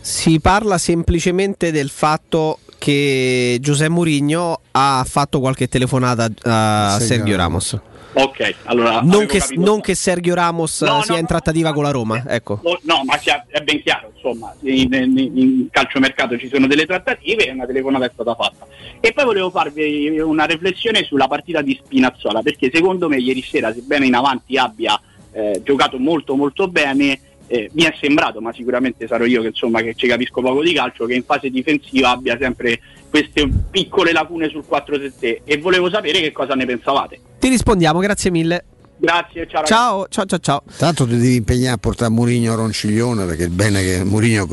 Si 0.00 0.40
parla 0.40 0.76
semplicemente 0.76 1.70
del 1.70 1.88
fatto 1.88 2.58
che 2.78 3.58
Giuseppe 3.60 3.90
Mourinho 3.90 4.60
ha 4.72 5.06
fatto 5.08 5.38
qualche 5.38 5.68
telefonata 5.68 6.28
a 6.42 6.96
Sergio 6.98 7.14
Sergio 7.14 7.36
Ramos. 7.36 7.80
Ok, 8.14 8.54
allora. 8.64 9.00
Non 9.02 9.26
che, 9.26 9.42
non 9.56 9.80
che 9.80 9.94
Sergio 9.94 10.34
Ramos 10.34 10.82
No, 10.82 11.02
sia 11.02 11.14
no, 11.14 11.20
in 11.20 11.26
trattativa 11.26 11.72
con 11.72 11.82
la 11.82 11.90
Roma, 11.90 12.22
ecco. 12.26 12.60
Oh, 12.62 12.78
No, 12.82 13.02
ma 13.04 13.18
è 13.48 13.60
ben 13.60 13.82
chiaro, 13.82 14.12
insomma, 14.14 14.54
in, 14.60 14.92
in, 14.92 15.18
in 15.18 15.68
calciomercato 15.70 16.38
ci 16.38 16.48
sono 16.48 16.66
delle 16.66 16.86
trattative 16.86 17.46
e 17.46 17.50
una 17.50 17.66
telefonata 17.66 18.06
è 18.06 18.10
stata 18.12 18.34
fatta. 18.34 18.66
E 19.00 19.12
poi 19.12 19.24
volevo 19.24 19.50
farvi 19.50 20.18
una 20.20 20.44
riflessione 20.44 21.02
sulla 21.02 21.26
partita 21.26 21.60
di 21.60 21.78
Spinazzola, 21.82 22.42
perché 22.42 22.70
secondo 22.72 23.08
me 23.08 23.16
ieri 23.16 23.42
sera, 23.42 23.72
sebbene 23.72 24.06
in 24.06 24.14
avanti 24.14 24.56
abbia 24.56 25.00
eh, 25.32 25.60
giocato 25.64 25.98
molto 25.98 26.36
molto 26.36 26.68
bene, 26.68 27.18
eh, 27.46 27.68
mi 27.72 27.82
è 27.82 27.94
sembrato, 28.00 28.40
ma 28.40 28.52
sicuramente 28.52 29.06
sarò 29.06 29.24
io 29.24 29.42
che, 29.42 29.48
insomma, 29.48 29.82
che 29.82 29.94
ci 29.94 30.06
capisco 30.06 30.40
poco 30.40 30.62
di 30.62 30.72
calcio, 30.72 31.06
che 31.06 31.14
in 31.14 31.24
fase 31.24 31.50
difensiva 31.50 32.10
abbia 32.10 32.36
sempre 32.38 32.80
queste 33.14 33.48
piccole 33.70 34.10
lacune 34.10 34.48
sul 34.48 34.64
4-7 34.68 35.42
e 35.44 35.58
volevo 35.58 35.88
sapere 35.88 36.20
che 36.20 36.32
cosa 36.32 36.54
ne 36.54 36.66
pensavate. 36.66 37.20
Ti 37.38 37.48
rispondiamo, 37.48 38.00
grazie 38.00 38.32
mille. 38.32 38.64
Grazie, 38.96 39.46
ciao. 39.48 39.64
Ciao, 39.64 40.06
ciao, 40.08 40.24
ciao, 40.24 40.38
ciao. 40.40 40.62
Tanto 40.76 41.04
ti 41.04 41.16
devi 41.16 41.36
impegnare 41.36 41.74
a 41.74 41.78
portare 41.78 42.10
Murigno 42.10 42.52
a 42.52 42.56
Ronciglione 42.56 43.24
perché 43.24 43.44
è 43.44 43.48
bene 43.48 43.82
che 43.82 44.02
Murigno 44.02 44.48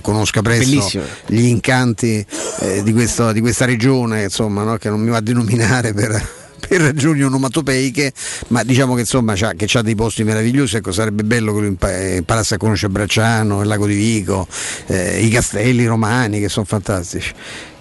conosca 0.00 0.40
presto 0.40 0.64
Bellissimo. 0.64 1.04
gli 1.26 1.44
incanti 1.44 2.24
eh, 2.60 2.82
di, 2.82 2.92
questo- 2.94 3.32
di 3.32 3.40
questa 3.40 3.66
regione, 3.66 4.22
insomma, 4.22 4.62
no? 4.62 4.76
che 4.76 4.88
non 4.88 5.00
mi 5.00 5.10
va 5.10 5.18
a 5.18 5.20
denominare 5.20 5.92
per, 5.92 6.10
per 6.66 6.80
ragioni 6.80 7.22
onomatopeiche, 7.22 8.12
ma 8.48 8.62
diciamo 8.62 8.94
che 8.94 9.00
insomma 9.00 9.34
c'ha, 9.34 9.52
che 9.52 9.66
c'ha 9.68 9.82
dei 9.82 9.94
posti 9.94 10.24
meravigliosi, 10.24 10.76
ecco, 10.76 10.92
sarebbe 10.92 11.24
bello 11.24 11.52
che 11.52 11.60
lui 11.60 11.76
eh, 11.78 12.16
imparasse 12.16 12.54
a 12.54 12.56
conoscere 12.56 12.90
Bracciano, 12.90 13.60
il 13.60 13.68
lago 13.68 13.86
di 13.86 13.94
Vico, 13.94 14.46
eh, 14.86 15.20
i 15.22 15.28
castelli 15.28 15.84
romani 15.84 16.40
che 16.40 16.48
sono 16.48 16.64
fantastici. 16.64 17.34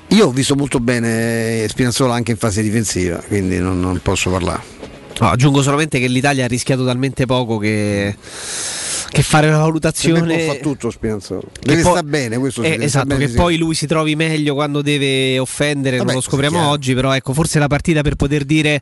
Io 0.10 0.28
ho 0.28 0.32
visto 0.32 0.56
molto 0.56 0.80
bene 0.80 1.66
Spinazzola 1.68 2.14
anche 2.14 2.32
in 2.32 2.38
fase 2.38 2.62
difensiva, 2.62 3.18
quindi 3.18 3.60
non, 3.60 3.80
non 3.80 4.00
posso 4.02 4.30
parlare. 4.30 4.76
No, 5.20 5.30
aggiungo 5.30 5.62
solamente 5.62 6.00
che 6.00 6.08
l'Italia 6.08 6.46
ha 6.46 6.48
rischiato 6.48 6.86
talmente 6.86 7.26
poco 7.26 7.58
che, 7.58 8.16
che 9.10 9.22
fare 9.22 9.48
una 9.48 9.58
valutazione. 9.58 10.46
può 10.46 10.54
fa 10.54 10.60
tutto 10.60 10.90
Spinazzola. 10.92 11.42
Deve 11.60 11.82
poi- 11.82 11.92
sta 11.92 12.04
bene, 12.04 12.38
questo 12.38 12.62
eh, 12.62 12.78
esatto, 12.80 13.08
bene, 13.08 13.26
che 13.26 13.32
sì. 13.32 13.36
poi 13.36 13.58
lui 13.58 13.76
si 13.76 13.88
trovi 13.88 14.16
meglio 14.16 14.54
quando 14.54 14.82
deve 14.82 15.40
offendere, 15.40 15.98
Vabbè, 15.98 16.08
non 16.08 16.16
lo 16.16 16.22
scopriamo 16.22 16.70
oggi, 16.70 16.94
però 16.94 17.14
ecco, 17.14 17.34
forse 17.34 17.60
la 17.60 17.68
partita 17.68 18.02
per 18.02 18.16
poter 18.16 18.46
dire 18.46 18.80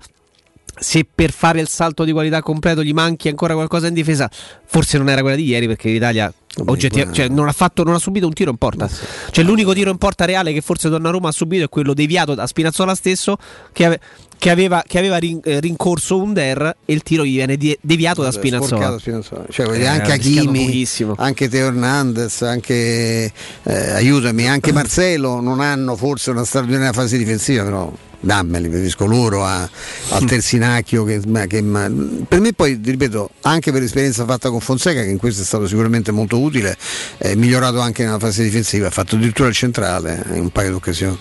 se 0.78 1.06
per 1.14 1.32
fare 1.32 1.60
il 1.62 1.68
salto 1.68 2.04
di 2.04 2.12
qualità 2.12 2.42
completo 2.42 2.84
gli 2.84 2.94
manchi 2.94 3.28
ancora 3.30 3.54
qualcosa 3.54 3.88
in 3.88 3.94
difesa, 3.94 4.30
forse 4.66 4.98
non 4.98 5.10
era 5.10 5.22
quella 5.22 5.36
di 5.36 5.46
ieri 5.46 5.68
perché 5.68 5.90
l'Italia 5.90 6.32
oggettiva- 6.66 7.12
cioè, 7.12 7.28
non, 7.28 7.48
ha 7.48 7.52
fatto, 7.52 7.84
non 7.84 7.94
ha 7.96 8.00
subito 8.00 8.26
un 8.28 8.34
tiro 8.34 8.52
in 8.52 8.58
porta. 8.58 8.90
Cioè, 9.32 9.44
l'unico 9.44 9.74
tiro 9.74 9.92
in 9.92 9.98
porta 9.98 10.26
reale 10.26 10.54
che 10.54 10.62
forse 10.62 10.90
Donnarumma 10.90 11.30
ha 11.30 11.32
subito 11.32 11.66
è 11.66 11.70
quello 11.70 11.94
deviato 11.94 12.34
da 12.34 12.48
Spinazzola 12.48 12.96
stesso 12.96 13.38
che, 13.74 13.86
ave- 13.86 14.00
che 14.38 14.50
aveva, 14.50 14.84
che 14.86 14.98
aveva 14.98 15.18
rin- 15.18 15.42
eh, 15.44 15.60
rincorso 15.60 16.22
un 16.22 16.34
der 16.34 16.76
e 16.86 16.94
il 16.94 17.04
tiro 17.04 17.26
gli 17.26 17.34
viene 17.36 17.58
deviato 17.82 18.22
da 18.22 18.32
Spinazzola. 18.32 18.98
Spinazzola. 19.00 19.46
Cioè, 19.50 19.68
Eh, 19.78 19.86
anche 19.86 20.12
Hakimi, 20.14 20.86
anche 21.18 21.50
Teo 21.50 21.68
Hernandez, 21.68 22.42
anche 22.44 23.32
eh, 23.64 23.90
aiutami, 23.92 24.48
anche 24.48 24.72
Marcelo 24.72 25.40
non 25.42 25.60
hanno 25.60 25.96
forse 25.98 26.32
una 26.32 26.46
straordinaria 26.46 26.94
fase 26.94 27.18
difensiva, 27.18 27.64
però 27.64 27.92
dammeli, 28.26 28.68
preferisco 28.68 29.06
loro 29.06 29.46
a- 29.46 29.70
al 30.10 30.24
Terzinacchio 30.28 31.04
che, 31.04 31.22
ma- 31.28 31.46
che- 31.46 31.62
ma- 31.62 31.90
per 32.28 32.40
me 32.40 32.54
poi 32.54 32.80
ti 32.82 32.92
ripeto 32.92 33.30
anche 33.42 33.72
per 33.72 33.82
l'esperienza 33.82 34.26
fatta 34.26 34.50
con 34.50 34.60
Fonseca 34.60 35.02
che 35.02 35.10
in 35.10 35.18
questo 35.18 35.42
è 35.42 35.46
stato 35.46 35.68
sicuramente 35.68 36.12
molto 36.12 36.40
utile 36.40 36.76
è 37.18 37.36
migliorato 37.36 37.80
anche 37.80 38.04
nella 38.04 38.20
fase 38.20 38.44
difensiva 38.44 38.88
ha 38.88 38.92
fatto 38.92 39.16
addirittura 39.16 39.48
il 39.48 39.54
centrale 39.56 40.24
in 40.34 40.40
un 40.42 40.50
paio 40.50 40.70
di 40.70 40.76
occasioni 40.76 41.18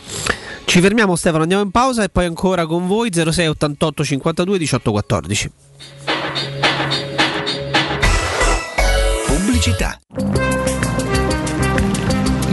Ci 0.65 0.81
fermiamo 0.81 1.15
Stefano, 1.15 1.43
andiamo 1.43 1.63
in 1.63 1.71
pausa 1.71 2.03
e 2.03 2.09
poi 2.09 2.25
ancora 2.25 2.67
con 2.67 2.87
voi 2.87 3.11
06 3.13 3.47
88 3.49 4.05
52 4.05 4.59
18 4.59 4.91
14. 4.91 5.51
Pubblicità. 9.27 9.99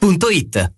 maestroturismo.it. 0.00 0.77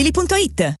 ValentinoAutomobili.it 0.01 0.80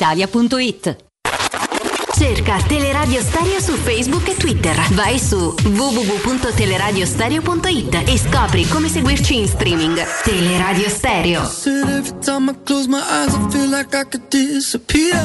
brispalitalia.it. 0.01 0.97
Cerca 2.17 2.57
Teleradio 2.67 3.21
Stereo 3.21 3.61
su 3.61 3.73
Facebook 3.73 4.27
e 4.29 4.35
Twitter. 4.35 4.75
Vai 4.93 5.19
su 5.19 5.53
www.teleradiostereo.it 5.63 8.03
e 8.07 8.17
scopri 8.17 8.67
come 8.67 8.89
seguirci 8.89 9.37
in 9.37 9.47
streaming. 9.47 10.03
Teleradio 10.23 10.89
Stereo. 10.89 11.43
Every 11.65 12.17
time 12.19 12.49
I 12.51 12.55
close 12.63 12.87
my 12.87 12.99
eyes, 12.99 13.33
I 13.33 13.47
feel 13.49 13.69
like 13.69 13.95
I 13.95 14.03
could 14.05 14.27
disappear. 14.29 15.15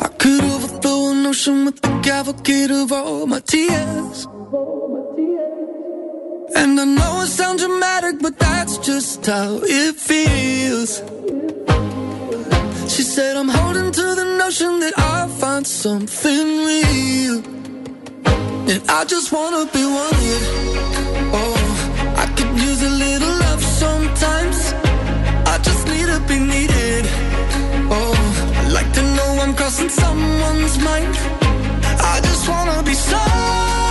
I 0.00 0.08
could 0.16 0.42
overthrow 0.42 1.10
an 1.10 1.26
ocean 1.26 1.66
with 1.66 1.80
the 1.80 1.98
cavalcade 2.00 2.70
of 2.70 2.90
all 2.92 3.26
my 3.26 3.40
tears. 3.40 4.26
And 6.54 6.80
I 6.80 6.84
know 6.84 7.20
it 7.22 7.28
sounds 7.28 7.62
dramatic, 7.62 8.20
but 8.20 8.38
that's 8.38 8.78
just 8.78 9.26
how 9.26 9.60
it 9.62 9.94
feels. 9.96 11.02
She 12.90 13.02
said, 13.02 13.36
I'm 13.36 13.48
holding 13.48 13.92
to 13.92 14.06
the 14.20 14.24
notion 14.36 14.80
that 14.80 14.94
I'll 14.98 15.28
find 15.28 15.64
something 15.64 16.46
real. 16.66 17.36
And 18.72 18.82
I 18.88 19.04
just 19.04 19.30
wanna 19.30 19.64
be 19.72 19.84
wanted. 19.96 20.42
Oh, 21.32 21.56
I 22.22 22.26
could 22.34 22.52
use 22.68 22.82
a 22.82 22.90
little 23.04 23.34
love 23.46 23.62
sometimes. 23.62 24.58
I 25.52 25.58
just 25.62 25.86
need 25.86 26.06
to 26.14 26.18
be 26.26 26.38
needed. 26.40 27.04
Oh, 27.96 28.12
I 28.58 28.68
like 28.70 28.92
to 28.98 29.02
know 29.16 29.38
I'm 29.40 29.54
crossing 29.54 29.88
someone's 29.88 30.76
mind. 30.78 31.14
I 32.12 32.20
just 32.28 32.48
wanna 32.48 32.82
be 32.82 32.94
someone 32.94 33.89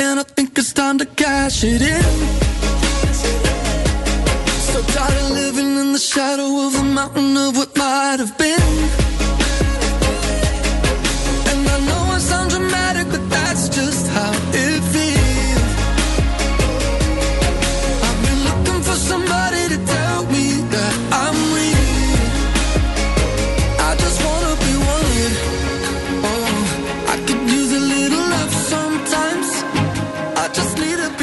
and 0.00 0.18
I 0.18 0.22
think 0.22 0.58
it's 0.58 0.72
time 0.72 0.98
to 0.98 1.06
cash 1.06 1.62
it 1.62 1.82
in. 1.82 2.02
So 4.70 4.82
tired 4.94 5.22
of 5.22 5.30
living 5.30 5.76
in 5.78 5.92
the 5.92 5.98
shadow 5.98 6.66
of 6.66 6.72
the 6.72 6.82
mountain 6.82 7.36
of 7.36 7.56
what 7.56 7.76
might 7.76 8.18
have 8.18 8.36
been. 8.38 9.09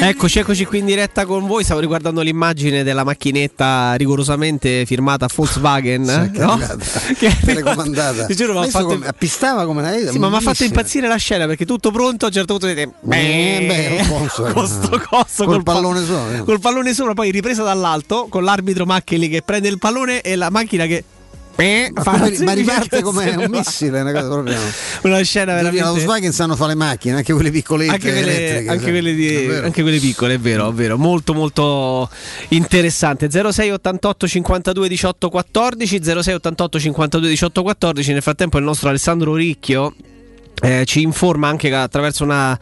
Eccoci, 0.08 0.38
eccoci 0.38 0.64
qui 0.64 0.78
in 0.78 0.86
diretta 0.86 1.26
con 1.26 1.46
voi. 1.46 1.64
Stavo 1.64 1.80
riguardando 1.80 2.22
l'immagine 2.22 2.82
della 2.82 3.04
macchinetta 3.04 3.92
rigorosamente 3.94 4.86
firmata 4.86 5.28
Volkswagen. 5.32 6.30
che 6.32 6.40
è 6.40 6.44
no? 6.44 6.52
arrivata. 6.52 6.76
Che 7.18 7.26
è 7.26 7.36
telecomandata. 7.44 8.24
Ti 8.24 8.34
giuro, 8.34 8.62
fatto- 8.64 8.86
come- 8.86 9.06
appistava 9.06 9.66
come 9.66 9.80
una 9.82 10.10
Sì, 10.10 10.18
ma 10.18 10.30
mi 10.30 10.36
ha 10.36 10.40
fatto 10.40 10.64
impazzire 10.64 11.08
la 11.08 11.16
scena 11.16 11.46
perché 11.46 11.66
tutto 11.66 11.90
pronto 11.90 12.24
a 12.24 12.28
un 12.28 12.34
certo 12.34 12.56
punto 12.56 12.66
vedete 12.68 12.94
Eh, 13.10 13.64
beh, 13.66 14.02
non 14.08 14.22
posso, 14.26 14.46
eh. 14.46 14.52
con 14.52 14.66
sto 14.66 15.02
coso 15.10 15.44
Col 15.44 15.62
pa- 15.62 15.72
pallone 15.74 16.04
sopra, 16.04 16.36
eh. 16.36 16.44
col 16.44 16.60
pallone 16.60 16.94
sopra 16.94 17.12
poi 17.14 17.30
ripresa 17.30 17.62
dall'alto 17.62 18.28
con 18.30 18.44
l'arbitro 18.44 18.86
Maccheli 18.86 19.28
che 19.28 19.42
prende 19.42 19.68
il 19.68 19.78
pallone 19.78 20.22
e 20.22 20.36
la 20.36 20.48
macchina 20.50 20.86
che 20.86 21.04
eh, 21.60 21.90
Ma, 21.92 22.28
la 22.44 22.52
riparte 22.52 23.02
come 23.02 23.30
un 23.34 23.46
missile, 23.50 24.00
una 24.00 24.12
cosa 24.12 24.28
proprio. 24.28 24.56
una 25.02 25.20
scena 25.22 25.54
La 25.54 25.62
veramente 25.62 25.88
Volkswagen 25.88 26.32
sanno 26.32 26.54
fare 26.54 26.70
le 26.70 26.76
macchine, 26.76 27.16
anche 27.16 27.32
quelle 27.32 27.50
piccolette. 27.50 27.90
anche 27.92 28.12
quelle, 28.12 28.58
anche 28.68 28.80
sai. 28.82 28.90
quelle 28.92 29.14
di- 29.14 29.34
Davvero. 29.34 29.66
anche 29.66 29.82
quelle 29.82 29.98
piccole, 29.98 30.34
è 30.34 30.38
vero, 30.38 30.70
è 30.70 30.72
vero, 30.72 30.96
molto 30.96 31.34
molto 31.34 32.08
interessante. 32.48 33.28
06 33.30 33.70
88 33.72 34.28
52 34.28 34.88
18 34.88 35.28
14, 35.30 36.00
06 36.22 36.34
88 36.34 36.78
52 36.78 37.28
18 37.28 37.62
14. 37.62 38.12
Nel 38.12 38.22
frattempo 38.22 38.58
il 38.58 38.64
nostro 38.64 38.88
Alessandro 38.90 39.34
Ricchio 39.34 39.94
eh, 40.62 40.84
ci 40.86 41.02
informa 41.02 41.48
anche 41.48 41.74
attraverso 41.74 42.22
una, 42.24 42.58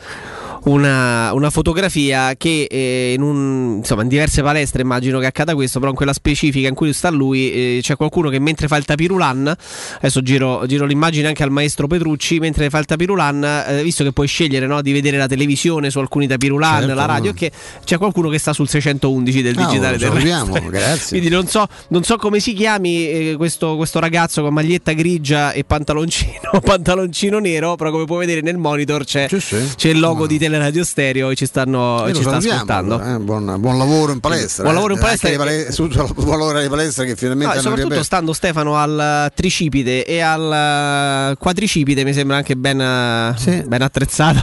una, 0.67 1.33
una 1.33 1.51
fotografia 1.51 2.35
che 2.37 2.67
eh, 2.69 3.13
in, 3.15 3.23
un- 3.23 3.75
insomma, 3.79 4.03
in 4.03 4.09
diverse 4.09 4.43
palestre 4.43 4.83
immagino 4.83 5.19
che 5.21 5.27
accada 5.27 5.55
questo, 5.55 5.79
però 5.79 5.91
in 5.91 5.97
quella 5.97 6.13
specifica 6.13 6.67
in 6.69 6.75
cui 6.75 6.93
sta 6.93 7.09
lui 7.11 7.53
eh, 7.53 7.79
c'è 7.83 7.97
qualcuno 7.97 8.29
che 8.31 8.39
mentre 8.41 8.67
fa 8.67 8.77
il 8.77 8.85
tapirulan, 8.85 9.55
adesso 9.99 10.23
giro, 10.23 10.67
giro 10.67 10.85
l'immagine 10.85 11.29
anche 11.29 11.43
al 11.45 11.51
maestro 11.51 11.87
Petrucci, 11.87 12.39
mentre 12.41 12.69
fa 12.69 12.79
il 12.79 12.85
tapirulan, 12.85 13.65
eh, 13.69 13.83
visto 13.83 14.03
che 14.03 14.13
puoi 14.13 14.27
scegliere 14.27 14.67
no, 14.67 14.83
di 14.83 14.93
vedere 14.93 15.17
la 15.17 15.27
televisione 15.29 15.89
su 15.91 15.99
alcuni 16.01 16.27
tapirulan, 16.27 16.81
Certo, 16.81 16.95
la 16.95 17.05
radio, 17.05 17.31
no. 17.31 17.37
che 17.37 17.53
c'è 17.85 17.97
qualcuno 17.99 18.29
che 18.29 18.39
sta 18.39 18.53
sul 18.53 18.69
611 18.69 19.43
del 19.43 19.57
Ah, 19.59 19.67
digitale 19.67 19.99
terrestre. 19.99 20.67
grazie. 20.71 21.09
Quindi 21.11 21.29
non 21.29 21.47
so, 21.47 21.67
non 21.89 22.03
so 22.03 22.17
come 22.17 22.41
si 22.41 22.53
chiami 22.55 23.09
eh, 23.09 23.35
questo, 23.37 23.77
questo 23.77 24.01
ragazzo 24.01 24.43
con 24.43 24.53
maglietta 24.53 24.93
grigia 24.93 25.53
e 25.53 25.63
pantaloncino, 25.65 26.59
pantaloncino 26.65 27.39
nero, 27.39 27.77
però 27.77 27.91
come 27.93 28.05
puoi 28.05 28.19
vedere 28.27 28.41
nel 28.41 28.57
monitor 28.59 29.05
c'è, 29.05 29.29
c'è 29.29 29.89
il 29.89 29.99
logo 30.01 30.27
di 30.27 30.39
Teleradio 30.57 30.85
Stereo 30.85 31.31
e 31.31 31.35
ci, 31.37 31.45
stanno, 31.45 32.07
Eh, 32.07 32.15
ci 32.15 32.23
sta 32.23 32.37
ascoltando. 32.37 32.99
eh, 33.03 33.19
buon, 33.19 33.57
buon 33.59 33.77
lavoro 33.77 34.13
in 34.13 34.21
palestra. 34.21 34.63
Buon 34.63 34.75
lavoro 34.75 34.95
in 34.95 34.99
eh. 34.99 35.03
palestra 35.03 35.29
Anche 35.29 35.45
le 35.45 35.67
e- 35.67 35.73
pale- 35.75 36.15
buon 36.15 36.39
lavoro 36.39 36.59
alle 36.59 36.69
palestre 36.69 37.05
che 37.05 37.11
No, 37.11 37.17
finalmente 37.17 37.45
e 37.45 37.51
hanno 37.53 37.61
soprattutto 37.61 37.89
riaperto. 37.89 38.05
stando 38.05 38.33
Stefano 38.33 38.77
al 38.77 39.31
tricipite 39.35 40.05
e 40.07 40.21
al 40.21 41.33
eh, 41.33 41.37
quadricipite 41.39 42.05
mi 42.05 42.13
sembra 42.15 42.37
anche 42.39 42.57
ben, 42.57 42.81
eh, 42.81 43.65
ben 43.67 43.83
attrezzato. 43.83 44.43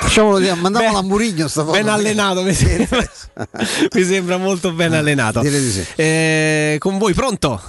Facciamolo 0.00 0.38
dire, 0.38 0.54
mandiamolo 0.54 0.98
a 0.98 1.02
Murigno 1.02 1.46
sta 1.46 1.60
foto. 1.62 1.72
Ben 1.76 1.88
allenato, 1.88 2.42
mi 2.42 2.52
sembra, 2.54 3.08
mi 3.94 4.02
sembra 4.04 4.36
molto 4.38 4.72
ben 4.72 4.92
allenato. 4.94 5.42
sì. 5.44 5.84
Eh, 5.94 6.76
con 6.80 6.98
voi 6.98 7.14
pronto? 7.14 7.60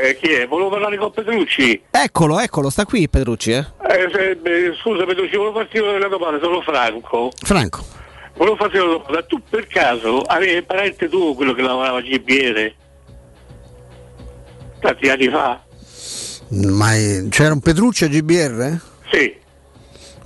Eh, 0.00 0.16
chi 0.16 0.28
è? 0.32 0.46
Volevo 0.46 0.70
parlare 0.70 0.96
con 0.96 1.10
Petrucci. 1.10 1.82
Eccolo, 1.90 2.38
eccolo, 2.38 2.70
sta 2.70 2.84
qui 2.84 3.08
Petrucci. 3.08 3.50
Eh? 3.50 3.66
Eh, 3.88 4.08
se- 4.12 4.36
beh, 4.36 4.76
scusa 4.80 5.04
Petrucci, 5.04 5.36
volevo 5.36 5.58
farti 5.58 5.78
una 5.78 6.06
domanda, 6.06 6.38
sono 6.38 6.60
Franco. 6.60 7.32
Franco. 7.36 7.84
Volevo 8.36 8.54
farti 8.54 8.76
una 8.76 8.92
domanda, 8.92 9.22
tu 9.24 9.42
per 9.50 9.66
caso 9.66 10.20
avevi 10.20 10.62
parente 10.62 11.08
tuo 11.08 11.34
quello 11.34 11.52
che 11.52 11.62
lavorava 11.62 11.98
a 11.98 12.00
GBR? 12.00 12.72
Tanti 14.78 15.08
anni 15.08 15.28
fa? 15.28 15.60
Ma 16.50 16.94
eh, 16.94 17.26
c'era 17.28 17.52
un 17.52 17.60
Petrucci 17.60 18.04
a 18.04 18.08
GBR? 18.08 18.80
Sì. 19.10 19.34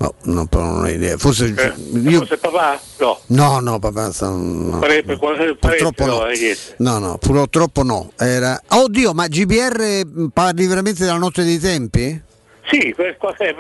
No, 0.02 0.14
no, 0.22 0.46
però 0.46 0.64
non 0.64 0.82
ho 0.82 0.88
idea. 0.88 1.16
Forse 1.16 1.54
Eh, 1.56 1.72
io. 1.98 2.18
Forse 2.18 2.36
papà? 2.36 2.80
No. 2.98 3.20
No, 3.26 3.60
no, 3.60 3.78
papà. 3.78 4.10
no. 4.20 4.78
Pare- 4.80 5.04
per 5.04 5.16
quale- 5.16 5.54
Purtroppo 5.54 6.06
no. 6.06 6.26
eh. 6.26 6.56
No, 6.78 6.98
no, 6.98 7.18
purtroppo 7.18 7.84
no. 7.84 8.10
Era... 8.18 8.60
Oddio, 8.68 9.12
ma 9.14 9.28
GBR 9.28 10.04
mh, 10.04 10.26
parli 10.32 10.66
veramente 10.66 11.04
della 11.04 11.18
notte 11.18 11.44
dei 11.44 11.60
tempi? 11.60 12.20
Sì, 12.68 12.78
eh, 12.96 13.16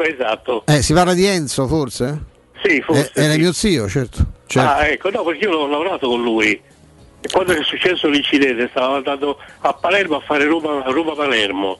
esatto. 0.08 0.64
Eh, 0.66 0.82
si 0.82 0.92
parla 0.92 1.14
di 1.14 1.26
Enzo 1.26 1.68
forse? 1.68 2.24
Sì, 2.64 2.80
forse. 2.80 3.12
Eh, 3.14 3.22
era 3.22 3.32
sì. 3.34 3.38
mio 3.38 3.52
zio, 3.52 3.88
certo. 3.88 4.26
certo. 4.46 4.68
Ah, 4.68 4.86
ecco, 4.88 5.10
no, 5.10 5.22
perché 5.22 5.44
io 5.44 5.56
ho 5.56 5.68
lavorato 5.68 6.08
con 6.08 6.22
lui. 6.22 6.50
E 6.50 7.28
quando 7.30 7.52
è 7.52 7.62
successo 7.62 8.08
l'incidente 8.08 8.66
stavo 8.70 8.96
andando 8.96 9.38
a 9.60 9.72
Palermo 9.74 10.16
a 10.16 10.20
fare 10.20 10.44
Roma- 10.44 10.82
Roma-Palermo. 10.86 11.78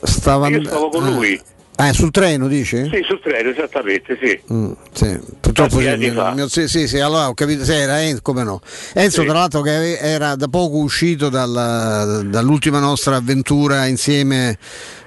Stava 0.00 0.48
io 0.48 0.64
stavo 0.64 0.88
con 0.88 1.04
ah. 1.04 1.10
lui. 1.10 1.38
Ah, 1.80 1.92
sul 1.92 2.10
treno 2.10 2.48
dici? 2.48 2.88
Sì, 2.92 3.02
sul 3.06 3.20
treno, 3.22 3.50
esattamente, 3.50 4.18
sì. 4.20 4.40
Mm, 4.52 4.72
sì, 4.92 5.16
purtroppo 5.40 5.78
sì, 5.78 5.84
fa. 6.10 6.32
mio 6.32 6.48
zio- 6.48 6.66
sì, 6.66 6.88
sì, 6.88 6.98
allora 6.98 7.28
ho 7.28 7.34
capito, 7.34 7.62
sì, 7.64 7.72
era 7.72 8.02
Enzo, 8.02 8.20
come 8.20 8.42
no. 8.42 8.60
Enzo 8.94 9.20
Sì. 9.20 9.26
tra 9.28 9.38
l'altro 9.38 9.60
che 9.60 9.96
era 9.96 10.34
da 10.34 10.48
poco 10.48 10.78
uscito 10.78 11.28
dalla- 11.28 12.22
dall'ultima 12.24 12.80
nostra 12.80 13.14
avventura 13.14 13.86
insieme 13.86 14.58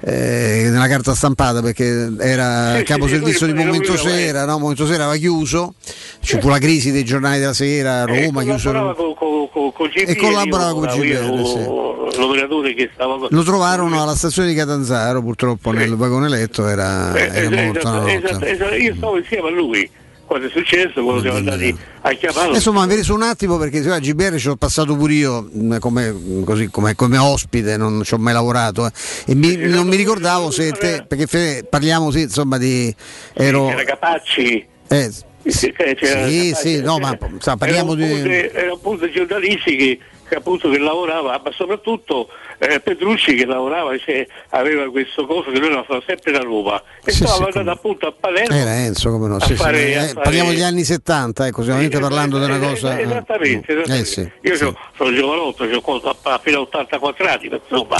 eh, 0.03 0.67
nella 0.71 0.87
carta 0.87 1.13
stampata 1.13 1.61
perché 1.61 2.11
era 2.19 2.71
Sì, 2.73 2.77
sì, 2.79 2.83
capo 2.85 3.05
sì, 3.05 3.13
servizio 3.13 3.45
lui- 3.47 3.55
di 3.55 3.63
Momento 3.63 3.97
Sera, 3.97 4.45
no? 4.45 4.57
Momento 4.59 4.85
Sera 4.85 5.03
aveva 5.05 5.17
chiuso, 5.17 5.75
ci 6.21 6.39
fu 6.39 6.49
la 6.49 6.57
crisi 6.57 6.91
dei 6.91 7.03
giornali 7.05 7.39
della 7.39 7.53
sera, 7.53 8.05
Roma, 8.05 8.41
Eh, 8.41 8.45
chiuso. 8.45 8.71
collaborava 8.71 8.95
con, 8.95 9.13
con, 9.15 9.49
con, 9.51 9.71
con 9.73 9.89
E 9.93 10.15
collaborava 10.15 10.73
con 10.73 10.89
sì. 10.89 12.17
l'operatore 12.17 12.73
che 12.73 12.89
stava 12.93 13.27
Lo 13.29 13.43
trovarono 13.43 14.01
alla 14.01 14.15
stazione 14.15 14.47
di 14.49 14.55
Catanzaro, 14.55 15.21
purtroppo 15.21 15.71
nel 15.71 15.95
vagone 15.95 16.29
letto 16.29 16.67
era, 16.67 17.13
Eh, 17.15 17.29
era 17.45 17.63
morto 17.63 18.05
esatto, 18.07 18.45
esatto, 18.45 18.75
io 18.75 18.95
stavo 18.95 19.17
insieme 19.17 19.47
a 19.47 19.51
lui 19.51 19.89
quando 20.31 20.47
è 20.47 20.49
successo, 20.49 21.03
quando 21.03 21.19
siamo 21.19 21.37
andati 21.39 21.75
a 22.03 22.11
chiamarlo. 22.13 22.53
Insomma, 22.55 22.85
mi 22.85 23.03
su 23.03 23.13
un 23.13 23.21
attimo 23.21 23.57
perché 23.57 23.79
a 23.91 23.99
GBR 23.99 24.37
ci 24.37 24.47
ho 24.47 24.55
passato 24.55 24.95
pure 24.95 25.11
io 25.11 25.45
mh, 25.51 25.79
come, 25.79 26.15
così, 26.45 26.69
come, 26.69 26.95
come 26.95 27.17
ospite, 27.17 27.75
non 27.75 28.01
ci 28.05 28.13
ho 28.13 28.17
mai 28.17 28.31
lavorato 28.31 28.85
eh. 28.85 28.91
e 29.25 29.35
mi- 29.35 29.57
non 29.57 29.87
mi 29.89 29.97
ricordavo 29.97 30.49
se 30.49 30.71
te, 30.71 31.03
perché 31.05 31.27
fe- 31.27 31.65
parliamo 31.69 32.11
sì, 32.11 32.21
insomma 32.21 32.57
di 32.57 32.95
ero 33.33 33.67
C'era 33.67 33.83
Capacci. 33.83 34.65
eh, 34.87 35.11
Sì, 35.45 35.73
sì, 36.55 36.79
no, 36.81 36.97
ma 36.97 37.17
c'era- 37.17 37.29
sa, 37.39 37.57
parliamo 37.57 37.93
erano 37.93 37.95
di 37.95 38.13
appunto- 38.21 38.57
erano 38.57 38.73
appunto 38.73 39.11
giornalisti 39.11 39.75
che, 40.31 40.37
appunto 40.37 40.69
che 40.69 40.77
lavorava, 40.77 41.41
ma 41.43 41.51
soprattutto 41.51 42.29
eh, 42.57 42.79
Petrucci 42.79 43.35
che 43.35 43.45
lavorava, 43.45 43.97
cioè, 43.97 44.25
aveva 44.51 44.89
questo 44.89 45.25
coso 45.25 45.51
che 45.51 45.59
lui 45.59 45.67
lo 45.69 45.83
faceva 45.83 46.01
sempre 46.07 46.31
da 46.31 46.39
Roma 46.39 46.81
e 47.03 47.11
Sì, 47.11 47.25
stava 47.25 47.35
sì, 47.35 47.43
andando 47.43 47.71
appunto 47.71 48.07
a 48.07 48.13
Palermo. 48.17 48.55
era 48.55 48.75
Enzo 48.77 49.11
come 49.11 49.27
no, 49.27 49.39
sì, 49.41 49.55
fare- 49.55 49.91
eh, 49.91 49.93
fare- 50.07 50.13
parliamo 50.13 50.51
degli 50.51 50.61
anni 50.61 50.83
70, 50.85 51.47
ecco, 51.47 51.61
sicuramente 51.63 51.99
parlando 51.99 52.37
di 52.39 52.45
una 52.45 52.59
cosa 52.59 52.97
Eh, 52.97 53.01
Esattamente, 53.03 53.71
eh, 53.73 53.75
esattamente. 53.75 54.05
sì, 54.05 54.31
io 54.41 54.57
c'ho- 54.57 54.77
sono 54.95 55.13
giovanotto, 55.13 55.63
ho 55.65 56.15
appena 56.23 56.59
84 56.61 57.27
anni, 57.27 57.49
ma 57.49 57.59
insomma. 57.67 57.97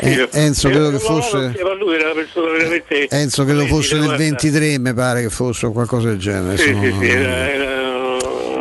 Eh, 0.00 0.28
Enzo 0.32 0.70
credo 0.70 0.88
che 0.90 0.96
Eh, 0.96 0.98
fosse 0.98 1.52
Enzo 3.10 3.44
credo 3.44 3.66
fosse 3.66 3.94
nel 3.96 4.04
guarda. 4.06 4.22
23 4.24 4.78
mi 4.78 4.94
pare 4.94 5.22
che 5.22 5.28
fosse 5.30 5.66
o 5.66 5.72
qualcosa 5.72 6.08
del 6.08 6.18
genere 6.18 6.56
Sì, 6.56 6.74
sì, 6.74 6.94
sì, 6.98 7.06
era, 7.08 7.48
era- 7.52 7.86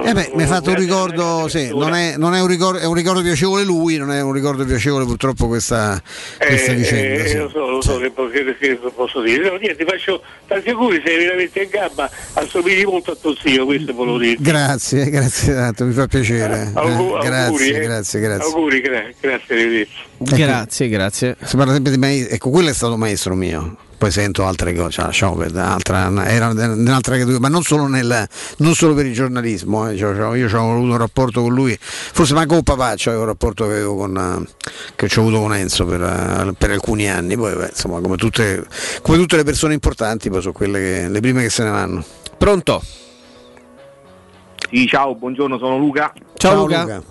Eh 0.08 0.14
beh, 0.14 0.32
mi 0.36 0.44
ha 0.44 0.48
fatto 0.48 0.70
un 0.70 0.76
ricordo, 0.78 1.48
sì, 1.50 1.68
non, 1.70 1.94
è, 1.94 2.16
non 2.18 2.34
è 2.34 2.40
un 2.40 2.48
ricordo, 2.48 2.80
è 2.80 2.86
un 2.86 2.94
ricordo 2.94 3.22
piacevole 3.22 3.64
lui, 3.64 3.98
non 3.98 4.12
è 4.12 4.22
un 4.22 4.32
ricordo 4.32 4.64
piacevole 4.64 5.04
purtroppo 5.06 5.48
questa, 5.48 6.02
questa 6.38 6.72
Eh, 6.72 6.76
vicenda. 6.76 7.24
eh, 7.24 7.28
sì. 7.28 7.38
lo 7.38 7.50
so, 7.50 7.70
lo 7.70 7.82
so 7.82 7.98
che, 7.98 8.14
che- 8.32 8.56
che 8.58 8.80
posso 8.96 9.22
dire. 9.22 9.50
No, 9.50 9.58
niente, 9.58 9.84
faccio 9.86 10.22
tanti 10.48 10.70
auguri, 10.70 11.02
sei 11.06 11.18
veramente 11.18 11.62
in 11.62 11.70
gamba, 11.70 12.10
assomigli 12.34 12.84
molto 12.86 13.12
a 13.12 13.16
tuo 13.20 13.36
zio, 13.36 13.66
questo 13.66 13.94
volevo 13.94 14.18
dire. 14.18 14.38
Grazie, 14.40 15.10
grazie 15.12 15.54
tanto, 15.54 15.84
mi 15.86 15.94
fa 15.94 16.08
piacere. 16.08 16.72
Augu- 16.74 17.24
Eh, 17.24 17.28
auguri, 17.28 17.28
grazie, 17.28 17.76
eh. 17.76 17.80
grazie, 17.86 18.20
grazie. 18.22 18.46
Auguri, 18.46 18.82
gra- 18.82 19.10
grazie, 19.20 19.56
arrivederci. 19.56 19.96
Grazie, 20.20 20.88
grazie. 20.90 21.36
Si 21.44 21.58
parla 21.58 21.74
sempre 21.74 21.92
di 21.92 21.98
maestro, 21.98 22.34
ecco, 22.36 22.50
quello 22.50 22.70
è 22.70 22.74
stato 22.74 22.96
maestro 22.98 23.36
mio. 23.36 23.78
Poi 23.98 24.12
sento 24.12 24.46
altre 24.46 24.76
cose, 24.76 24.92
cioè, 24.92 25.06
lasciamo 25.06 25.36
perdere, 25.36 25.66
altra- 25.66 26.28
era 26.28 26.54
nell'altra 26.54 27.14
categoria, 27.14 27.40
ma 27.40 27.48
non 27.48 27.64
solo, 27.64 27.88
nel, 27.88 28.28
non 28.58 28.76
solo 28.76 28.94
per 28.94 29.08
il 29.08 29.14
giornalismo. 29.14 29.90
eh, 29.90 29.98
cioè, 29.98 30.16
cioè, 30.16 30.38
io 30.38 30.46
ho 30.56 30.72
avuto 30.72 30.92
un 30.92 30.98
rapporto 30.98 31.42
con 31.42 31.52
lui, 31.52 31.76
forse 31.82 32.36
manco 32.36 32.54
con 32.54 32.62
papà, 32.62 32.94
c'avevo 32.96 33.24
un 33.24 33.28
rapporto 33.28 33.66
che, 33.66 33.72
avevo 33.72 33.96
con, 33.96 34.48
che 34.96 35.06
ho 35.06 35.20
avuto 35.20 35.40
con 35.40 35.56
Enzo 35.56 35.86
per, 35.86 36.54
per 36.60 36.70
alcuni 36.70 37.10
anni. 37.10 37.36
Poi, 37.36 37.56
beh, 37.56 37.70
insomma, 37.70 38.00
come 38.00 38.18
tutte, 38.18 38.68
come 39.02 39.18
tutte 39.18 39.36
le 39.36 39.44
persone 39.44 39.74
importanti, 39.74 40.30
poi 40.30 40.42
sono 40.42 40.54
quelle 40.54 40.80
che, 40.80 41.10
le 41.10 41.20
prime 41.20 41.42
che 41.42 41.50
se 41.50 41.64
ne 41.64 41.72
vanno. 41.72 42.06
Pronto? 42.38 42.84
Sì, 44.70 44.86
ciao, 44.86 45.16
buongiorno, 45.16 45.58
sono 45.58 45.80
Luca. 45.80 46.14
Ciao, 46.36 46.68
Luca. 46.68 47.02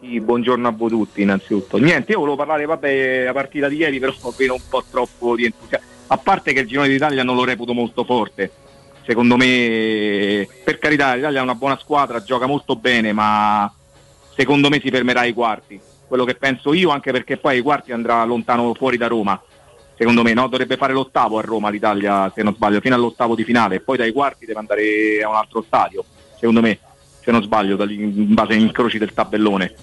Sì, 0.00 0.20
buongiorno 0.20 0.68
a 0.68 0.70
voi 0.70 0.90
tutti 0.90 1.22
innanzitutto. 1.22 1.78
Niente, 1.78 2.12
io 2.12 2.18
volevo 2.18 2.36
parlare, 2.36 2.66
vabbè, 2.66 3.24
la 3.24 3.32
partita 3.32 3.68
di 3.68 3.76
ieri, 3.76 3.98
però 3.98 4.12
vedo 4.36 4.52
un 4.52 4.60
po' 4.68 4.84
troppo 4.90 5.34
di 5.34 5.46
entusiasmo. 5.46 5.94
A 6.08 6.16
parte 6.18 6.52
che 6.52 6.60
il 6.60 6.66
girone 6.66 6.88
d'Italia 6.88 7.22
non 7.22 7.34
lo 7.36 7.44
reputo 7.44 7.72
molto 7.72 8.04
forte. 8.04 8.50
Secondo 9.04 9.36
me, 9.36 10.46
per 10.64 10.78
carità, 10.78 11.14
l'Italia 11.14 11.40
è 11.40 11.42
una 11.42 11.54
buona 11.54 11.78
squadra, 11.78 12.22
gioca 12.22 12.46
molto 12.46 12.76
bene, 12.76 13.12
ma 13.12 13.72
secondo 14.34 14.68
me 14.68 14.80
si 14.80 14.90
fermerà 14.90 15.20
ai 15.20 15.32
quarti. 15.32 15.80
Quello 16.08 16.24
che 16.24 16.34
penso 16.34 16.72
io, 16.72 16.90
anche 16.90 17.12
perché 17.12 17.36
poi 17.36 17.56
ai 17.56 17.62
quarti 17.62 17.92
andrà 17.92 18.24
lontano 18.24 18.74
fuori 18.74 18.96
da 18.96 19.06
Roma. 19.06 19.40
Secondo 19.96 20.22
me, 20.22 20.34
no? 20.34 20.46
Dovrebbe 20.48 20.76
fare 20.76 20.92
l'ottavo 20.92 21.38
a 21.38 21.40
Roma 21.40 21.70
l'Italia, 21.70 22.30
se 22.34 22.42
non 22.42 22.54
sbaglio, 22.54 22.80
fino 22.80 22.94
all'ottavo 22.94 23.34
di 23.34 23.44
finale, 23.44 23.80
poi 23.80 23.96
dai 23.96 24.12
quarti 24.12 24.44
deve 24.44 24.58
andare 24.58 25.22
a 25.24 25.28
un 25.28 25.36
altro 25.36 25.62
stadio. 25.66 26.04
Secondo 26.38 26.60
me, 26.60 26.78
se 27.22 27.30
non 27.30 27.42
sbaglio, 27.42 27.82
in 27.88 28.34
base 28.34 28.52
ai 28.52 28.60
incroci 28.60 28.98
del 28.98 29.14
tabellone. 29.14 29.74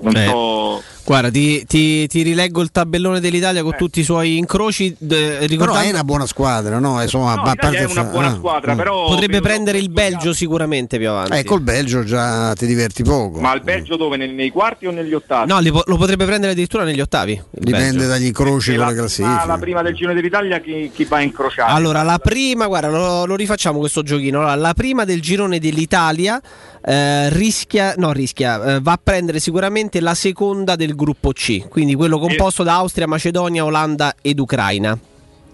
Non 0.00 0.16
Eh, 0.16 0.24
so. 0.26 0.82
Guarda, 1.08 1.30
ti, 1.30 1.64
ti- 1.64 2.06
ti 2.06 2.20
rileggo 2.20 2.60
il 2.60 2.70
tabellone 2.70 3.18
dell'Italia 3.18 3.62
con 3.62 3.74
tutti 3.78 4.00
i 4.00 4.04
suoi 4.04 4.36
incroci. 4.36 4.94
d- 4.98 5.06
Però 5.08 5.46
ricordando- 5.46 5.80
è 5.80 5.88
una 5.90 6.04
buona 6.04 6.26
squadra, 6.26 6.78
no? 6.78 7.00
Insomma, 7.00 7.34
No, 7.34 7.40
a 7.40 7.54
parte 7.54 7.78
è 7.78 7.84
una 7.84 8.04
buona 8.04 8.26
ah, 8.28 8.34
squadra, 8.34 8.72
ah. 8.72 8.76
però 8.76 9.06
Potrebbe 9.06 9.40
prendere 9.40 9.78
il 9.78 9.88
Belgio 9.88 10.34
sicuramente 10.34 10.98
più 10.98 11.08
avanti. 11.08 11.38
Eh, 11.38 11.44
col 11.44 11.62
Belgio 11.62 12.04
già 12.04 12.52
ti 12.52 12.66
diverti 12.66 13.02
poco. 13.04 13.40
Ma 13.40 13.54
il 13.54 13.62
Belgio 13.62 13.96
dove? 13.96 14.18
Nel- 14.18 14.34
nei 14.34 14.50
quarti 14.50 14.84
o 14.86 14.90
negli 14.90 15.14
ottavi? 15.14 15.48
No, 15.48 15.60
li 15.60 15.70
po- 15.72 15.82
lo 15.86 15.96
potrebbe 15.96 16.26
prendere 16.26 16.52
addirittura 16.52 16.84
negli 16.84 17.00
ottavi. 17.00 17.42
Dipende 17.52 17.92
Belgio. 17.92 18.06
dagli 18.06 18.24
incroci 18.26 18.72
E 18.72 18.76
con 18.76 18.80
la, 18.84 18.86
prima, 18.90 19.00
classifiche. 19.00 19.46
la 19.46 19.58
prima 19.58 19.82
del 19.82 19.94
girone 19.94 20.14
dell'Italia 20.14 20.60
chi, 20.60 20.90
chi 20.92 21.04
va 21.04 21.16
a 21.16 21.20
incrociare? 21.22 21.72
Allora, 21.72 22.02
la 22.02 22.18
prima, 22.18 22.66
guarda, 22.66 22.88
lo, 22.90 23.24
lo 23.24 23.34
rifacciamo 23.34 23.78
questo 23.78 24.02
giochino. 24.02 24.40
Allora, 24.40 24.54
la 24.56 24.74
prima 24.74 25.06
del 25.06 25.22
girone 25.22 25.58
dell'Italia 25.58 26.38
eh, 26.84 27.28
rischia, 27.30 27.94
no, 27.96 28.12
rischia, 28.12 28.76
eh, 28.76 28.80
va 28.80 28.92
a 28.92 29.00
prendere 29.02 29.40
sicuramente 29.40 30.00
la 30.00 30.14
seconda 30.14 30.76
del 30.76 30.94
gruppo 30.98 31.30
C, 31.32 31.68
quindi 31.68 31.94
quello 31.94 32.18
composto 32.18 32.64
da 32.64 32.74
Austria, 32.74 33.06
Macedonia, 33.06 33.64
Olanda 33.64 34.16
ed 34.20 34.40
Ucraina. 34.40 34.98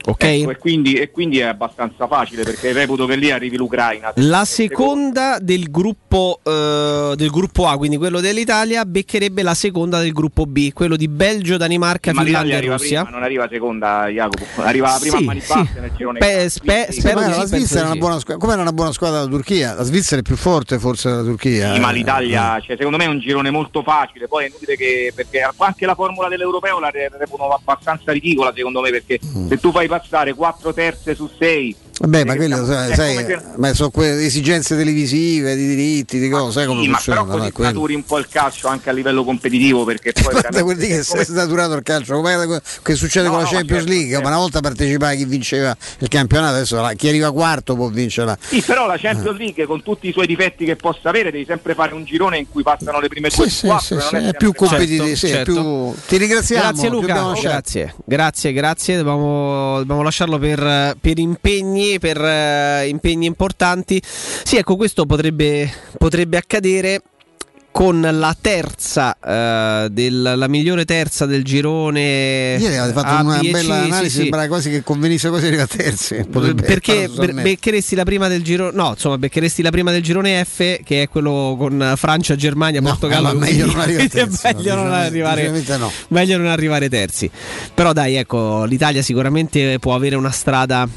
Ok? 0.07 0.23
Ecco, 0.25 0.51
e, 0.51 0.59
quindi, 0.59 0.95
e 0.95 1.11
quindi 1.11 1.39
è 1.39 1.45
abbastanza 1.45 2.07
facile 2.07 2.43
perché 2.43 2.73
reputo 2.73 3.07
che 3.07 3.17
lì 3.17 3.31
arrivi 3.31 3.57
l'Ucraina. 3.57 4.13
La 4.17 4.45
seconda 4.45 5.39
del 5.41 5.71
gruppo, 5.71 6.41
eh, 6.43 7.15
del 7.17 7.31
gruppo 7.31 7.67
A, 7.67 7.77
quindi 7.79 7.97
quello 7.97 8.21
dell'Italia, 8.21 8.85
beccherebbe 8.85 9.43
la 9.43 9.55
seconda 9.55 10.01
del 10.01 10.13
gruppo 10.13 10.45
B, 10.45 10.73
quello 10.73 10.97
di 10.97 11.09
Belgio, 11.09 11.57
Danimarca, 11.57 12.13
Ma 12.13 12.23
Finlandia 12.23 12.43
l'Italia 12.43 12.55
e 12.55 12.59
arriva 12.59 12.77
Russia. 12.77 13.03
prima, 13.03 13.17
non 13.17 13.25
arriva 13.27 13.49
seconda, 13.51 14.07
Jacopo. 14.09 14.45
Arriva 14.63 14.89
la 14.91 14.99
prima 15.01 15.17
Sì, 15.17 15.23
a 15.23 15.27
mani 15.27 15.41
sì. 15.41 15.53
nel 15.81 15.93
girone. 15.97 16.19
Beh, 16.19 16.49
spe- 16.51 16.87
Sì, 16.91 17.01
spero 17.01 17.21
la 17.21 17.45
Svizzera 17.47 17.81
è 17.81 17.85
una 17.85 17.93
sì. 17.93 17.99
buona 17.99 18.19
squadra. 18.19 18.45
Com'era 18.45 18.61
una 18.63 18.73
buona 18.73 18.93
squadra 18.93 19.19
della 19.21 19.31
Turchia? 19.31 19.75
La 19.75 19.83
Svizzera 19.85 20.21
è 20.21 20.25
più 20.25 20.37
forte 20.37 20.79
forse 20.79 21.09
della 21.09 21.23
Turchia. 21.23 21.73
Sì, 21.75 21.81
ma 21.81 21.91
eh. 21.91 21.95
l'Italia, 21.95 22.61
cioè, 22.61 22.77
secondo 22.77 22.99
me 22.99 23.05
è 23.05 23.09
un 23.09 23.21
girone 23.21 23.51
molto 23.51 23.83
facile. 23.83 24.29
Poi 24.29 24.45
è 24.45 24.49
inutile 24.49 24.77
che. 24.77 25.13
Perché 25.15 25.49
anche 25.57 25.87
la 25.87 25.95
formula 25.95 26.29
dell'europeo 26.29 26.79
la 26.79 26.91
re- 26.91 27.11
reputo 27.19 27.49
abbastanza 27.49 28.13
ridicola, 28.13 28.53
secondo 28.55 28.81
me, 28.81 28.91
perché 28.91 29.19
Mm. 29.25 29.49
se 29.49 29.59
tu 29.59 29.71
fai 29.73 29.89
passare 29.99 30.35
4 30.35 30.73
terze 30.73 31.15
su 31.15 31.29
6. 31.39 31.77
Vabbè, 31.97 32.25
ma 32.25 32.35
quello 32.35 32.65
sai, 32.67 32.91
è 32.91 32.95
sai, 32.97 33.15
come 33.15 33.27
se- 33.27 33.43
ma 33.57 33.73
sono 33.75 33.91
quelle 33.91 34.25
esigenze 34.25 34.77
televisive, 34.77 35.55
di 35.55 35.67
diritti, 35.69 36.19
di 36.19 36.29
cose, 36.29 36.51
sai 36.53 36.67
come 36.67 36.83
Sì, 36.83 36.89
ma 36.89 36.97
funziona? 36.97 37.21
però 37.21 37.31
no? 37.33 37.39
così 37.39 37.49
È 37.49 37.53
quello. 37.53 37.71
snaturi 37.71 37.95
un 37.95 38.05
po' 38.05 38.19
il 38.19 38.27
calcio 38.29 38.67
anche 38.69 38.91
a 38.91 38.93
livello 38.93 39.23
competitivo 39.25 39.85
perché 39.85 40.11
poi 40.21 40.33
Guarda, 40.33 40.63
vuol 40.63 40.75
dire 40.75 40.89
che 40.89 41.01
è 41.01 41.05
come- 41.05 41.25
sei 41.25 41.33
snaturato 41.35 41.75
il 41.75 41.83
calcio, 41.83 42.15
come 42.15 42.61
che 42.83 42.95
succede 42.97 43.27
No, 43.27 43.35
con 43.35 43.43
la 43.43 43.45
no, 43.49 43.51
Champions 43.53 43.83
certo, 43.85 43.97
League, 43.97 44.21
ma 44.21 44.29
una 44.29 44.37
volta 44.39 44.61
partecipava 44.61 45.15
chi 45.15 45.25
vinceva 45.25 45.77
il 45.99 46.09
campionato, 46.09 46.55
adesso 46.57 46.81
la- 46.81 46.93
chi 46.95 47.07
arriva 47.09 47.33
quarto 47.33 47.75
può 47.77 47.89
vincere. 47.89 48.27
la- 48.27 48.39
Sì, 48.41 48.61
però 48.63 48.87
la 48.87 48.97
Champions 48.99 49.37
League 49.39 49.65
con 49.67 49.83
tutti 49.85 50.09
i 50.09 50.13
suoi 50.13 50.27
difetti 50.27 50.65
che 50.65 50.75
possa 50.75 51.09
avere 51.11 51.31
devi 51.31 51.45
sempre 51.47 51.75
fare 51.75 51.95
un 51.95 52.05
girone 52.05 52.39
in 52.39 52.49
cui 52.49 52.65
passano 52.65 52.99
le 52.99 53.07
prime 53.09 53.29
due 53.35 53.49
Sì, 53.49 53.67
quattro, 53.67 54.01
sì, 54.01 54.15
è 54.17 54.23
è 54.31 54.35
più 54.35 54.53
competitivo, 54.53 55.05
sì, 55.15 55.27
è 55.27 55.31
certo. 55.31 55.53
più- 55.53 55.95
Ti 56.09 56.17
ringraziamo. 56.17 56.63
Grazie 56.73 56.89
Luca, 56.89 57.33
grazie, 57.41 57.95
grazie, 58.05 58.53
grazie. 58.53 58.97
Dobbiamo, 58.97 59.77
dobbiamo 59.79 60.03
lasciarlo 60.03 60.39
per, 60.39 60.97
per 61.01 61.19
impegni, 61.19 61.84
per 62.01 62.21
eh, 62.23 62.89
impegni 62.89 63.27
importanti. 63.27 64.01
Sì, 64.05 64.57
ecco, 64.57 64.77
questo 64.77 65.07
potrebbe, 65.07 65.71
potrebbe 65.99 66.37
accadere 66.37 67.03
con 67.75 68.01
la 68.01 68.37
terza, 68.41 69.17
eh, 69.19 69.89
del- 69.91 70.35
la 70.37 70.47
migliore 70.47 70.85
terza 70.85 71.27
del 71.27 71.43
girone. 71.43 72.55
Ieri 72.55 72.77
avete 72.77 72.93
fatto 72.93 73.09
A, 73.09 73.23
una 73.23 73.39
B 73.41 73.47
C, 73.47 73.51
bella 73.51 73.81
sì, 73.81 73.87
analisi, 73.87 74.11
sì. 74.11 74.21
sembrava 74.21 74.47
quasi 74.47 74.71
che 74.71 74.85
convenisse 74.85 75.29
quasi 75.29 75.47
arriva 75.47 75.63
a 75.65 76.55
perché 76.55 77.09
beccheresti 77.09 77.97
la 77.97 78.05
prima 78.05 78.29
del 78.29 78.45
girone 78.45 78.71
no 78.77 78.91
insomma 78.91 79.19
beccheresti 79.19 79.61
la 79.61 79.71
prima 79.71 79.91
del 79.91 80.03
girone 80.05 80.45
F 80.45 80.83
che 80.85 81.03
è 81.03 81.09
quello 81.09 81.57
con 81.59 81.95
Francia, 81.97 82.37
Germania, 82.37 82.81
Portogallo 82.81 83.33
eh, 83.33 83.35
meglio 83.35 83.67
non 83.67 83.81
arrivare 83.81 84.07
terzi, 84.09 84.47
no, 84.47 84.53
meglio 84.55 84.75
non 84.77 84.93
arrivare 84.93 85.63
no. 85.77 85.91
meglio 86.09 86.37
non 86.37 86.47
arrivare 86.47 86.89
terzi 86.89 87.29
però 87.75 87.93
dai 87.93 88.15
ecco 88.15 88.63
l'Italia 88.65 89.03
sicuramente 89.03 89.81
può 89.81 89.97
avere 89.97 90.15
una 90.15 90.31
strada 90.31 90.89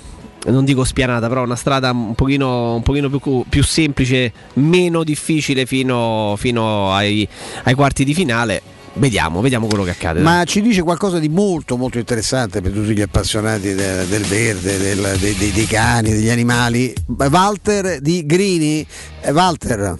non 0.51 0.65
dico 0.65 0.83
spianata, 0.83 1.27
però 1.27 1.43
una 1.43 1.55
strada 1.55 1.91
un 1.91 2.15
pochino, 2.15 2.75
un 2.75 2.83
pochino 2.83 3.09
più, 3.09 3.43
più 3.47 3.63
semplice, 3.63 4.31
meno 4.53 5.03
difficile 5.03 5.65
fino, 5.65 6.35
fino 6.37 6.93
ai, 6.93 7.27
ai 7.63 7.73
quarti 7.73 8.03
di 8.03 8.13
finale. 8.13 8.61
Vediamo, 8.93 9.41
vediamo 9.41 9.67
quello 9.67 9.83
che 9.83 9.91
accade. 9.91 10.21
Ma 10.21 10.43
ci 10.45 10.59
dice 10.59 10.81
qualcosa 10.81 11.19
di 11.19 11.29
molto 11.29 11.77
molto 11.77 11.99
interessante 11.99 12.61
per 12.61 12.71
tutti 12.71 12.95
gli 12.95 13.01
appassionati 13.01 13.75
de- 13.75 14.07
del 14.07 14.23
verde, 14.23 14.77
del- 14.79 15.17
dei, 15.19 15.35
dei- 15.35 15.51
dei 15.51 15.65
cani, 15.67 16.09
degli 16.13 16.29
animali. 16.29 16.91
Walter 17.29 17.99
di 18.01 18.25
Grini. 18.25 18.83
Eh, 19.21 19.31
Walter. 19.31 19.95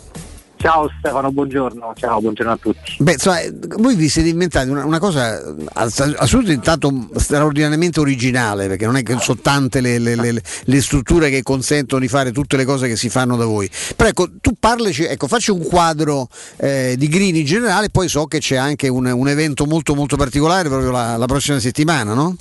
Ciao 0.59 0.89
Stefano, 0.97 1.31
buongiorno. 1.31 1.93
Ciao, 1.95 2.19
buongiorno 2.19 2.51
a 2.51 2.57
tutti. 2.57 2.95
Beh, 2.99 3.13
insomma, 3.13 3.37
voi 3.77 3.95
vi 3.95 4.09
siete 4.09 4.29
inventati 4.29 4.69
una, 4.69 4.85
una 4.85 4.99
cosa 4.99 5.39
ass- 5.73 6.15
assolutamente 6.17 6.53
intanto 6.71 7.09
straordinariamente 7.15 7.99
originale, 7.99 8.67
perché 8.67 8.85
non 8.85 8.97
è 8.97 9.03
che 9.03 9.15
sono 9.19 9.39
tante 9.41 9.81
le, 9.81 9.99
le- 9.99 10.15
le- 10.15 10.41
le 10.63 10.81
strutture 10.81 11.29
che 11.29 11.43
consentono 11.43 12.01
di 12.01 12.07
fare 12.07 12.31
tutte 12.31 12.57
le 12.57 12.65
cose 12.65 12.87
che 12.87 12.95
si 12.95 13.09
fanno 13.09 13.35
da 13.37 13.45
voi. 13.45 13.69
Però 13.95 14.09
ecco, 14.09 14.29
tu 14.41 14.53
parlaci, 14.59 15.03
ecco, 15.03 15.27
facci 15.27 15.51
un 15.51 15.63
quadro 15.63 16.27
eh, 16.57 16.95
di 16.97 17.07
Grini 17.07 17.39
in 17.39 17.45
generale, 17.45 17.89
poi 17.89 18.07
so 18.09 18.25
che 18.25 18.39
c'è 18.39 18.55
anche 18.55 18.87
un, 18.87 19.05
un 19.05 19.27
evento 19.27 19.65
molto 19.65 19.93
molto 19.93 20.17
particolare 20.17 20.69
proprio 20.69 20.89
la, 20.91 21.17
la 21.17 21.25
prossima 21.27 21.59
settimana, 21.59 22.13
no? 22.13 22.35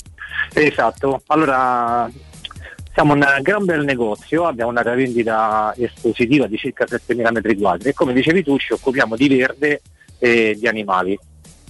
Esatto, 0.53 1.23
allora 1.27 2.11
siamo 2.97 3.13
un 3.13 3.27
gran 3.43 3.63
bel 3.67 3.85
negozio, 3.85 4.47
abbiamo 4.47 4.71
una 4.71 4.81
rivendita 4.81 5.75
espositiva 5.77 6.47
di 6.47 6.57
circa 6.57 6.87
7.000 6.87 7.31
metri 7.31 7.55
quadri 7.55 7.91
e 7.91 7.93
come 7.93 8.15
dicevi 8.15 8.43
tu 8.43 8.57
ci 8.57 8.73
occupiamo 8.73 9.17
di 9.17 9.29
verde 9.29 9.83
e 10.19 10.57
di 10.59 10.67
animali. 10.67 11.19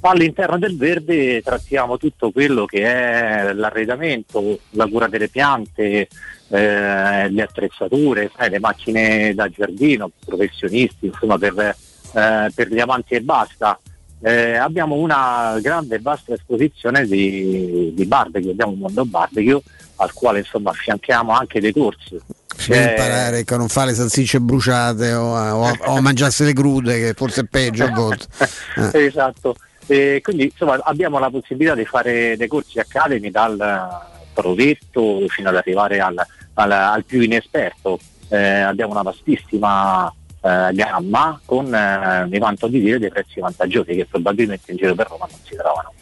All'interno 0.03 0.57
del 0.57 0.77
verde 0.77 1.43
trattiamo 1.43 1.97
tutto 1.97 2.31
quello 2.31 2.65
che 2.65 2.85
è 2.85 3.53
l'arredamento, 3.55 4.61
la 4.71 4.87
cura 4.87 5.09
delle 5.09 5.29
piante, 5.29 6.07
eh, 6.49 7.29
le 7.29 7.43
attrezzature, 7.43 8.31
sai, 8.33 8.51
le 8.51 8.61
macchine 8.61 9.35
da 9.35 9.49
giardino, 9.49 10.09
professionisti, 10.25 11.07
insomma 11.07 11.37
per, 11.39 11.59
eh, 11.59 12.53
per 12.55 12.69
gli 12.69 12.79
amanti 12.79 13.15
e 13.15 13.21
basta. 13.21 13.77
Eh, 14.21 14.55
abbiamo 14.55 14.95
una 14.95 15.59
grande 15.61 15.97
e 15.97 16.01
vasta 16.01 16.35
esposizione 16.35 17.05
di, 17.05 17.91
di 17.93 18.07
barbecue, 18.07 18.53
abbiamo 18.53 18.73
un 18.73 18.79
mondo 18.79 19.05
barbecue 19.05 19.61
al 19.97 20.12
quale 20.12 20.41
insomma 20.41 20.70
affianchiamo 20.70 21.33
anche 21.33 21.60
dei 21.60 21.73
corsi. 21.73 22.20
Per 22.66 22.76
Eh, 22.76 22.91
imparare 22.91 23.39
ecco, 23.41 23.55
a 23.55 23.58
non 23.58 23.68
fare 23.68 23.91
le 23.91 23.94
salsicce 23.97 24.41
bruciate 24.41 25.12
o 25.12 25.34
a, 25.36 25.55
o 25.57 25.76
o 25.78 25.97
a 25.97 26.00
mangiarsi 26.00 26.44
le 26.44 26.52
crude, 26.55 26.99
che 26.99 27.12
forse 27.15 27.42
è 27.42 27.44
peggio 27.44 27.84
a 27.84 27.91
volte. 27.91 28.26
Eh. 28.92 29.05
esatto. 29.05 29.55
E 29.86 30.20
quindi 30.23 30.44
insomma 30.44 30.78
abbiamo 30.83 31.18
la 31.18 31.31
possibilità 31.31 31.75
di 31.75 31.84
fare 31.84 32.36
dei 32.36 32.49
corsi 32.49 32.78
academy 32.78 33.31
dal 33.31 33.89
provetto 34.33 35.25
fino 35.28 35.49
ad 35.49 35.57
arrivare 35.57 36.00
al, 36.00 36.16
al- 36.55 36.70
al 36.73 37.05
più 37.05 37.20
inesperto. 37.20 37.99
Eh, 38.28 38.60
abbiamo 38.60 38.92
una 38.92 39.02
vastissima 39.02 40.12
eh, 40.42 40.70
gamma 40.73 41.41
con, 41.44 41.73
eh, 41.73 42.26
mi 42.28 42.39
vanto 42.39 42.66
di 42.66 42.81
dire, 42.81 42.99
dei 42.99 43.08
prezzi 43.10 43.39
vantaggiosi 43.41 43.94
che 43.94 44.07
probabilmente 44.07 44.70
in 44.73 44.76
giro 44.78 44.94
per 44.94 45.08
Roma 45.08 45.26
non 45.31 45.39
si 45.44 45.55
trovano. 45.55 45.92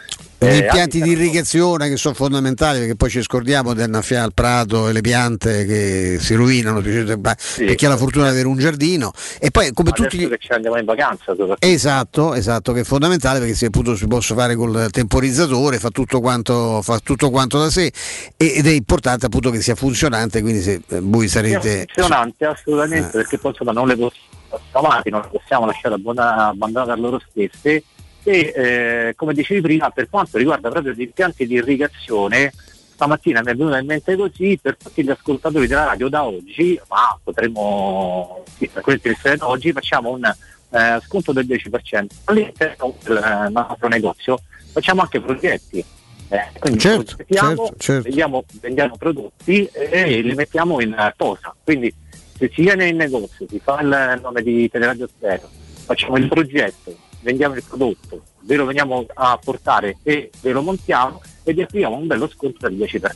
Gli 0.44 0.48
Eh, 0.48 0.58
impianti 0.58 1.00
di 1.00 1.10
irrigazione 1.10 1.88
che 1.88 1.96
sono 1.96 2.14
fondamentali 2.14 2.80
perché 2.80 2.96
poi 2.96 3.10
ci 3.10 3.22
scordiamo 3.22 3.72
di 3.72 3.82
annaffiare 3.82 4.26
il 4.26 4.34
prato 4.34 4.88
e 4.88 4.92
le 4.92 5.00
piante 5.00 5.64
che 5.64 6.18
si 6.20 6.34
rovinano 6.34 6.80
per 6.80 7.74
chi 7.74 7.86
ha 7.86 7.88
la 7.88 7.96
fortuna 7.96 8.24
di 8.26 8.30
avere 8.30 8.46
un 8.46 8.58
giardino 8.58 9.12
e 9.40 9.50
poi 9.50 9.72
come 9.72 9.90
adesso 9.90 10.08
tutti 10.08 10.18
gli... 10.18 10.28
che 10.28 10.38
ci 10.38 10.52
andiamo 10.52 10.76
in 10.78 10.84
vacanza. 10.84 11.34
Esatto, 11.58 12.34
esatto, 12.34 12.72
che 12.72 12.80
è 12.80 12.84
fondamentale 12.84 13.38
perché 13.38 13.54
si, 13.54 13.64
appunto, 13.64 13.96
si 13.96 14.06
possa 14.06 14.34
fare 14.34 14.54
col 14.54 14.88
temporizzatore, 14.90 15.78
fa 15.78 15.90
tutto 15.90 16.20
quanto, 16.20 16.82
fa 16.82 16.98
tutto 17.02 17.30
quanto 17.30 17.58
da 17.58 17.70
sé 17.70 17.92
ed 18.36 18.66
è 18.66 18.70
importante 18.70 19.26
appunto 19.26 19.50
che 19.50 19.60
sia 19.60 19.74
funzionante, 19.74 20.42
quindi 20.42 20.60
se 20.60 20.82
eh, 20.88 21.00
voi 21.00 21.28
sarete... 21.28 21.86
funzionante 21.92 22.44
assolutamente 22.44 23.08
Eh. 23.08 23.10
perché 23.10 23.38
poi 23.38 23.50
insomma 23.52 23.72
non 23.72 23.86
le 23.88 23.96
possiamo 23.96 24.88
avanti, 24.88 25.10
non 25.10 25.20
le 25.22 25.28
possiamo 25.38 25.66
lasciare 25.66 25.94
abbandonate 25.94 26.90
a 26.90 26.96
loro 26.96 27.20
stesse 27.30 27.82
e 28.24 28.52
eh, 28.54 29.12
come 29.16 29.34
dicevi 29.34 29.60
prima 29.60 29.90
per 29.90 30.08
quanto 30.08 30.38
riguarda 30.38 30.70
proprio 30.70 30.92
gli 30.92 31.02
impianti 31.02 31.46
di 31.46 31.54
irrigazione 31.54 32.52
stamattina 32.94 33.42
mi 33.42 33.50
è 33.50 33.54
venuta 33.54 33.78
in 33.78 33.86
mente 33.86 34.16
così 34.16 34.58
per 34.60 34.76
tutti 34.76 35.04
gli 35.04 35.10
ascoltatori 35.10 35.66
della 35.66 35.84
radio 35.84 36.08
da 36.08 36.24
oggi 36.24 36.80
ma 36.88 37.18
potremmo 37.22 38.44
sì, 38.56 38.68
per 38.68 38.82
quelli 38.82 39.00
da 39.36 39.48
oggi 39.48 39.72
facciamo 39.72 40.10
un, 40.10 40.32
eh, 40.74 41.00
sconto 41.06 41.32
del 41.32 41.46
10%. 41.46 42.06
All'interno 42.24 42.94
del 43.04 43.16
eh, 43.16 43.48
nostro 43.48 43.88
negozio 43.88 44.38
facciamo 44.72 45.02
anche 45.02 45.20
progetti. 45.20 45.84
Eh, 46.28 46.50
quindi 46.58 46.80
Certo, 46.80 47.16
certo, 47.28 47.74
certo. 47.78 48.02
Vendiamo, 48.02 48.44
vendiamo 48.60 48.96
prodotti 48.96 49.66
e 49.66 50.20
li 50.20 50.34
mettiamo 50.34 50.80
in 50.80 51.12
posa. 51.16 51.54
Quindi 51.62 51.94
se 52.36 52.50
si 52.52 52.62
viene 52.62 52.88
in 52.88 52.96
negozio, 52.96 53.46
si 53.48 53.60
fa 53.62 53.80
il 53.80 54.18
nome 54.20 54.42
di 54.42 54.68
Teleradio 54.68 55.06
Stereo, 55.06 55.48
facciamo 55.84 56.16
il 56.16 56.26
progetto, 56.26 56.96
vendiamo 57.24 57.54
il 57.56 57.64
prodotto, 57.66 58.22
ve 58.42 58.54
lo 58.56 58.66
veniamo 58.66 59.04
a 59.14 59.38
portare 59.42 59.96
e 60.04 60.30
ve 60.40 60.52
lo 60.52 60.62
montiamo 60.62 61.20
ed 61.42 61.58
applichiamo 61.58 61.96
un 61.96 62.06
bello 62.06 62.28
sconto 62.28 62.68
del 62.68 62.76
10%. 62.78 63.08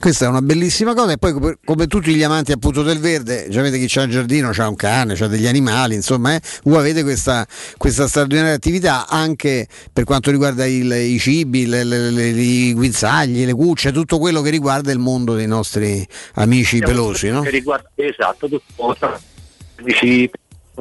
Questa 0.00 0.26
è 0.26 0.28
una 0.28 0.40
bellissima 0.42 0.94
cosa 0.94 1.10
e 1.10 1.18
poi 1.18 1.56
come, 1.64 1.88
tutti 1.88 2.14
gli 2.14 2.22
amanti 2.22 2.52
appunto 2.52 2.84
del 2.84 3.00
verde, 3.00 3.48
già 3.50 3.58
avete 3.58 3.78
chi 3.80 3.86
c'ha 3.88 4.02
il 4.02 4.12
giardino, 4.12 4.50
c'ha 4.52 4.68
un 4.68 4.76
cane, 4.76 5.16
c'ha 5.16 5.26
degli 5.26 5.46
animali, 5.48 5.96
insomma, 5.96 6.36
eh, 6.36 6.40
voi 6.62 6.78
avete 6.78 7.02
questa, 7.02 7.44
questa 7.76 8.06
straordinaria 8.06 8.52
attività 8.52 9.08
anche 9.08 9.66
per 9.92 10.04
quanto 10.04 10.30
riguarda 10.30 10.64
il- 10.66 10.92
i 10.92 11.18
cibi, 11.18 11.66
le- 11.66 11.82
le- 11.82 12.10
le- 12.12 12.28
i 12.28 12.72
guinzagli, 12.74 13.44
le 13.44 13.52
cucce, 13.54 13.90
tutto 13.90 14.18
quello 14.20 14.40
che 14.40 14.50
riguarda 14.50 14.92
il 14.92 15.00
mondo 15.00 15.34
dei 15.34 15.48
nostri 15.48 16.06
amici 16.34 16.78
pelosi, 16.78 17.30
no? 17.30 17.40
Che 17.40 17.50
riguarda, 17.50 17.90
esatto, 17.96 18.48
tutto 18.48 18.96
amici 19.80 20.18
non 20.18 20.30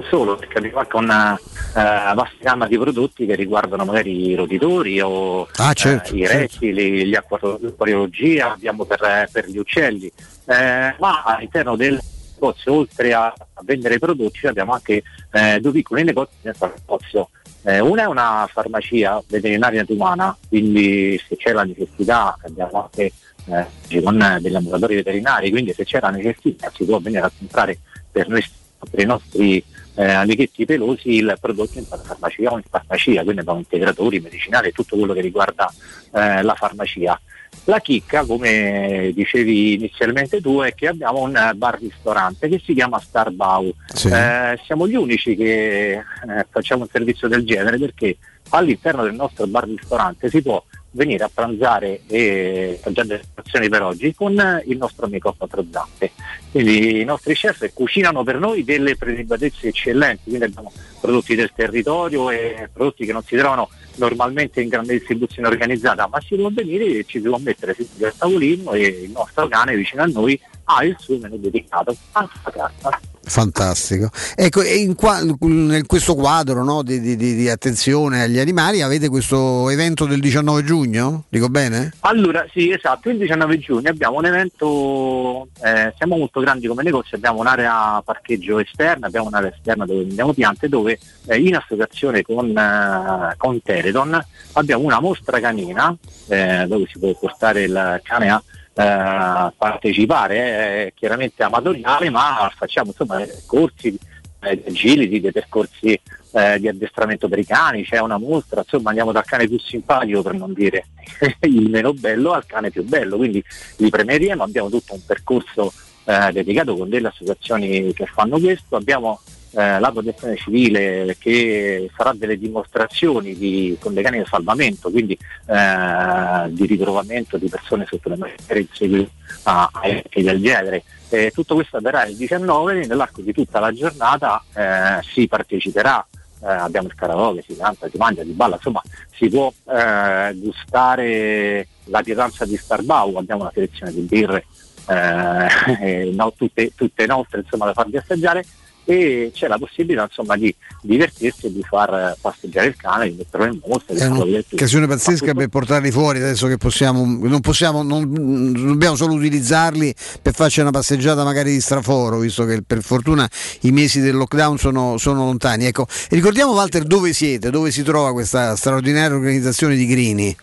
solo, 0.09 0.35
perché 0.35 0.58
abbiamo 0.58 0.80
anche 0.80 0.95
una 0.95 1.35
eh, 1.35 1.43
vasta 1.74 2.35
gamma 2.40 2.67
di 2.67 2.77
prodotti 2.77 3.26
che 3.26 3.35
riguardano 3.35 3.85
magari 3.85 4.27
i 4.30 4.35
roditori 4.35 5.00
o 5.01 5.48
Ah, 5.58 5.74
certo, 5.74 6.14
eh, 6.14 6.17
i 6.17 6.26
certo. 6.26 6.38
rettili, 6.38 7.06
gli 7.08 7.16
acquaro- 7.16 7.58
l'acquariologia, 7.61 8.53
abbiamo 8.53 8.85
per, 8.85 9.30
per 9.32 9.48
gli 9.48 9.58
uccelli, 9.58 10.11
Eh, 10.45 10.95
ma 11.00 11.24
all'interno 11.24 11.76
del 11.76 12.00
negozio 12.34 12.74
oltre 12.74 13.14
a, 13.14 13.26
a 13.26 13.61
vendere 13.64 13.95
i 13.95 14.00
prodotti 14.00 14.48
abbiamo 14.48 14.74
anche 14.74 15.03
eh, 15.32 15.59
due 15.59 15.72
piccoli 15.72 16.03
negozi 16.03 16.32
il 16.43 16.56
negozio. 16.59 17.30
Eh, 17.64 17.80
una 17.82 18.03
è 18.03 18.06
una 18.06 18.48
farmacia 18.50 19.22
veterinaria 19.27 19.84
umana, 19.90 20.38
quindi 20.48 21.19
se 21.27 21.35
c'è 21.35 21.51
la 21.51 21.64
necessità 21.64 22.38
abbiamo 22.45 22.84
anche 22.84 23.11
eh, 23.45 24.01
con 24.01 24.38
degli 24.40 24.56
ambulatori 24.56 24.95
veterinari, 24.95 25.50
quindi 25.50 25.74
se 25.74 25.84
c'è 25.84 26.00
la 26.00 26.09
necessità 26.11 26.72
si 26.74 26.85
può 26.85 27.00
venire 27.00 27.24
a 27.26 27.32
comprare 27.38 27.77
per, 28.09 28.30
noi, 28.30 28.42
per 28.90 29.00
i 29.01 29.06
nostri 29.06 29.61
eh, 29.98 30.11
amichetti 30.11 30.66
pelosi 30.66 31.16
il 31.16 31.35
prodotto 31.42 31.80
in 31.80 31.85
farmacia 31.85 32.51
o 32.51 32.58
in 32.58 32.64
farmacia, 32.69 33.24
quindi 33.24 33.42
abbiamo 33.42 33.59
integratori, 33.59 34.19
medicinali 34.19 34.67
e 34.67 34.72
tutto 34.72 34.95
quello 34.95 35.14
che 35.14 35.22
riguarda 35.22 35.72
eh, 36.14 36.43
la 36.43 36.53
farmacia. 36.53 37.19
La 37.64 37.80
chicca, 37.80 38.24
come 38.24 39.11
dicevi 39.14 39.74
inizialmente 39.74 40.40
tu, 40.40 40.61
è 40.61 40.74
che 40.76 40.88
abbiamo 40.88 41.22
un 41.22 41.35
eh, 41.35 41.53
bar 41.56 41.80
ristorante 41.80 42.48
che 42.48 42.61
si 42.64 42.74
chiama 42.74 43.00
Starbau. 43.00 43.74
Sì. 43.88 44.09
Eh, 44.09 44.59
siamo 44.64 44.88
gli 44.88 44.95
unici 44.95 45.35
che 45.35 45.93
eh, 45.93 46.03
facciamo 46.50 46.84
un 46.84 46.90
servizio 46.90 47.27
del 47.27 47.43
genere 47.43 47.77
perché 47.77 48.17
all'interno 48.50 49.03
del 49.03 49.16
nostro 49.16 49.48
bar 49.48 49.66
ristorante 49.66 50.30
si 50.30 50.42
può 50.42 50.64
venire 50.91 51.24
a 51.24 51.32
pranzare 51.33 52.01
e 52.07 52.80
già 52.88 53.03
delle 53.03 53.24
porzioni 53.33 53.69
per 53.69 53.82
oggi 53.83 54.14
con 54.14 54.61
il 54.66 54.77
nostro 54.77 55.06
amico 55.06 55.30
a 55.30 55.35
quattro 55.35 55.66
zampe. 55.69 56.11
Quindi 56.51 57.01
i 57.01 57.03
nostri 57.03 57.33
chef 57.33 57.72
cucinano 57.74 58.24
per 58.24 58.40
noi 58.40 58.64
delle 58.64 58.95
prelibatezze 58.95 59.67
eccellenti, 59.67 60.24
quindi 60.30 60.45
abbiamo 60.45 60.72
prodotti 60.99 61.35
del 61.35 61.51
territorio 61.53 62.30
e 62.32 62.69
prodotti 62.72 63.06
che 63.06 63.14
non 63.14 63.24
si 63.24 63.35
trovano 63.35 63.69
normalmente 63.95 64.61
in 64.61 64.69
grande 64.69 64.93
distribuzione 64.93 65.48
organizzata, 65.48 66.07
ma 66.07 66.19
si 66.22 66.35
può 66.35 66.49
venire 66.51 66.85
e 66.85 67.06
ci 67.07 67.19
si 67.19 67.27
può 67.27 67.38
mettere 67.38 67.75
al 68.01 68.14
tavolino 68.17 68.72
e 68.74 68.82
il 68.82 69.11
nostro 69.11 69.48
cane 69.48 69.75
vicino 69.75 70.03
a 70.03 70.06
noi 70.06 70.40
ha 70.69 70.83
il 70.83 70.95
suo 70.99 71.17
menù 71.17 71.37
dedicato, 71.37 71.95
anche 72.13 72.33
la 72.43 72.51
carta. 72.51 72.99
Fantastico. 73.27 74.09
Ecco, 74.35 74.63
in 74.63 74.95
qua- 74.95 75.19
in 75.19 75.83
questo 75.85 76.15
quadro 76.15 76.63
no, 76.63 76.81
di, 76.81 77.01
di- 77.01 77.17
di- 77.17 77.49
attenzione 77.49 78.21
agli 78.23 78.39
animali 78.39 78.81
avete 78.81 79.09
questo 79.09 79.69
evento 79.69 80.05
del 80.05 80.21
19 80.21 80.63
giugno? 80.63 81.25
Dico 81.27 81.49
bene? 81.49 81.91
Allora, 82.01 82.45
sì, 82.53 82.71
esatto, 82.71 83.09
il 83.09 83.17
19 83.17 83.59
giugno 83.59 83.89
abbiamo 83.89 84.17
un 84.17 84.25
evento, 84.27 85.49
eh, 85.61 85.93
siamo 85.97 86.15
molto 86.15 86.39
grandi 86.39 86.67
come 86.67 86.83
negozio, 86.83 87.17
abbiamo 87.17 87.39
un'area 87.41 88.01
parcheggio 88.03 88.59
esterna, 88.59 89.07
abbiamo 89.07 89.27
un'area 89.27 89.53
esterna 89.53 89.85
dove 89.85 90.05
vendiamo 90.05 90.33
piante, 90.33 90.69
dove 90.69 90.97
eh, 91.25 91.37
in 91.37 91.55
associazione 91.55 92.21
con, 92.21 92.57
eh, 92.57 93.33
con 93.35 93.61
Teledon 93.61 94.25
abbiamo 94.53 94.85
una 94.85 95.01
mostra 95.01 95.41
canina 95.41 95.93
eh, 96.27 96.65
dove 96.65 96.85
si 96.89 96.97
può 96.97 97.13
portare 97.13 97.63
il 97.63 97.99
cane 98.03 98.29
a 98.29 98.41
eh, 98.77 99.53
partecipare, 99.57 100.38
è 100.38 100.93
chiaramente 100.95 101.41
amatoriale, 101.43 102.09
ma 102.09 102.51
facciamo 102.56 102.91
insomma 102.91 103.25
corsi 103.47 103.97
eh, 104.39 104.56
di 104.56 104.64
agility, 104.67 105.19
dei 105.19 105.31
percorsi 105.31 105.99
eh, 106.31 106.59
di 106.59 106.67
addestramento 106.67 107.27
per 107.27 107.39
i 107.39 107.45
cani, 107.45 107.83
c'è 107.83 107.99
una 107.99 108.17
mostra, 108.17 108.61
insomma 108.61 108.89
andiamo 108.89 109.11
dal 109.11 109.25
cane 109.25 109.47
più 109.47 109.59
simpatico 109.59 110.22
per 110.22 110.33
non 110.35 110.53
dire 110.53 110.85
il 111.41 111.69
meno 111.69 111.93
bello 111.93 112.33
al 112.33 112.45
cane 112.45 112.69
più 112.69 112.83
bello, 112.83 113.17
quindi 113.17 113.43
li 113.77 113.89
premieremo, 113.89 114.43
abbiamo 114.43 114.69
tutto 114.69 114.93
un 114.93 115.03
percorso 115.06 115.73
eh, 116.06 116.31
dedicato 116.31 116.75
con 116.75 116.89
delle 116.89 117.07
associazioni 117.07 117.91
che 117.93 118.06
fanno 118.06 118.39
questo, 118.39 118.75
abbiamo 118.75 119.19
eh, 119.57 119.79
la 119.79 119.91
protezione 119.91 120.35
civile 120.35 121.15
che 121.19 121.89
farà 121.91 122.13
delle 122.13 122.37
dimostrazioni 122.37 123.35
di- 123.35 123.75
con 123.79 123.95
dei 123.95 124.03
cani 124.03 124.19
di 124.19 124.25
salvamento, 124.27 124.91
quindi 124.91 125.17
eh, 125.47 126.49
di 126.49 126.65
ritrovamento 126.67 127.37
di 127.37 127.49
persone 127.49 127.87
sotto 127.89 128.09
le 128.09 128.17
maschere 128.17 128.59
in 128.59 128.67
seguito 128.71 129.09
a 129.43 129.67
eventi 129.81 130.21
del 130.21 130.39
genere. 130.39 130.83
Eh, 131.09 131.31
tutto 131.33 131.55
questo 131.55 131.77
avverrà 131.77 132.05
il 132.05 132.15
19, 132.15 132.85
nell'arco 132.85 133.21
di 133.21 133.33
tutta 133.33 133.59
la 133.59 133.71
giornata 133.71 134.43
eh, 134.53 135.01
si 135.01 135.27
parteciperà, 135.27 136.05
eh, 136.43 136.45
abbiamo 136.45 136.87
il 136.87 136.93
karaoke, 136.93 137.43
si 137.47 137.55
canta, 137.55 137.89
si 137.89 137.97
mangia, 137.97 138.21
si 138.21 138.33
balla, 138.33 138.57
insomma 138.57 138.83
si 139.15 139.27
può 139.27 139.51
eh, 139.71 140.35
gustare 140.35 141.67
la 141.85 142.03
pietanza 142.03 142.45
di 142.45 142.55
Starbau, 142.57 143.15
abbiamo 143.15 143.41
una 143.41 143.51
selezione 143.51 143.91
di 143.91 144.01
birre, 144.01 144.45
eh, 144.87 146.11
no, 146.13 146.31
tutte, 146.37 146.73
tutte 146.75 147.07
nostre 147.07 147.39
insomma, 147.39 147.65
da 147.65 147.73
farvi 147.73 147.97
assaggiare 147.97 148.45
e 148.88 149.32
c'è 149.33 149.48
la 149.48 149.57
possibilità 149.57 150.03
insomma 150.03 150.38
di 150.38 150.53
divertirsi 150.82 151.48
e 151.48 151.51
di 151.51 151.61
far 151.61 152.16
passeggiare 152.22 152.67
il 152.67 152.77
cane, 152.77 153.09
di 153.09 153.17
metterlo 153.17 153.45
in 153.45 153.59
mostra, 153.66 153.93
È 153.93 154.06
un'occasione 154.06 154.88
pazzesca 154.88 155.33
per 155.33 155.49
portarli 155.49 155.91
fuori 155.91 156.19
adesso 156.19 156.48
che 156.48 156.56
possiamo, 156.56 157.03
non 157.03 157.41
possiamo, 157.41 157.83
non, 157.83 158.53
dobbiamo 158.53 158.95
solo 158.95 159.16
utilizzarli 159.16 159.93
per 160.22 160.33
farci 160.33 160.61
una 160.61 160.72
passeggiata 160.72 161.25
magari 161.25 161.51
di 161.51 161.59
straforo, 161.59 162.19
visto 162.19 162.45
che 162.45 162.61
per 162.66 162.82
fortuna 162.82 163.30
i 163.61 163.72
mesi 163.72 163.99
del 163.99 164.16
lockdown 164.16 164.57
sono, 164.57 164.98
sono 164.98 165.25
lontani. 165.25 165.66
Ecco, 165.66 165.85
ricordiamo 166.09 166.53
Walter 166.53 166.83
dove 166.83 167.11
siete, 167.11 167.49
dove 167.49 167.72
si 167.72 167.83
trova 167.83 168.14
questa 168.14 168.56
straordinaria 168.56 169.17
organizzazione 169.17 169.75
di 169.75 169.85
Grini. 169.85 170.38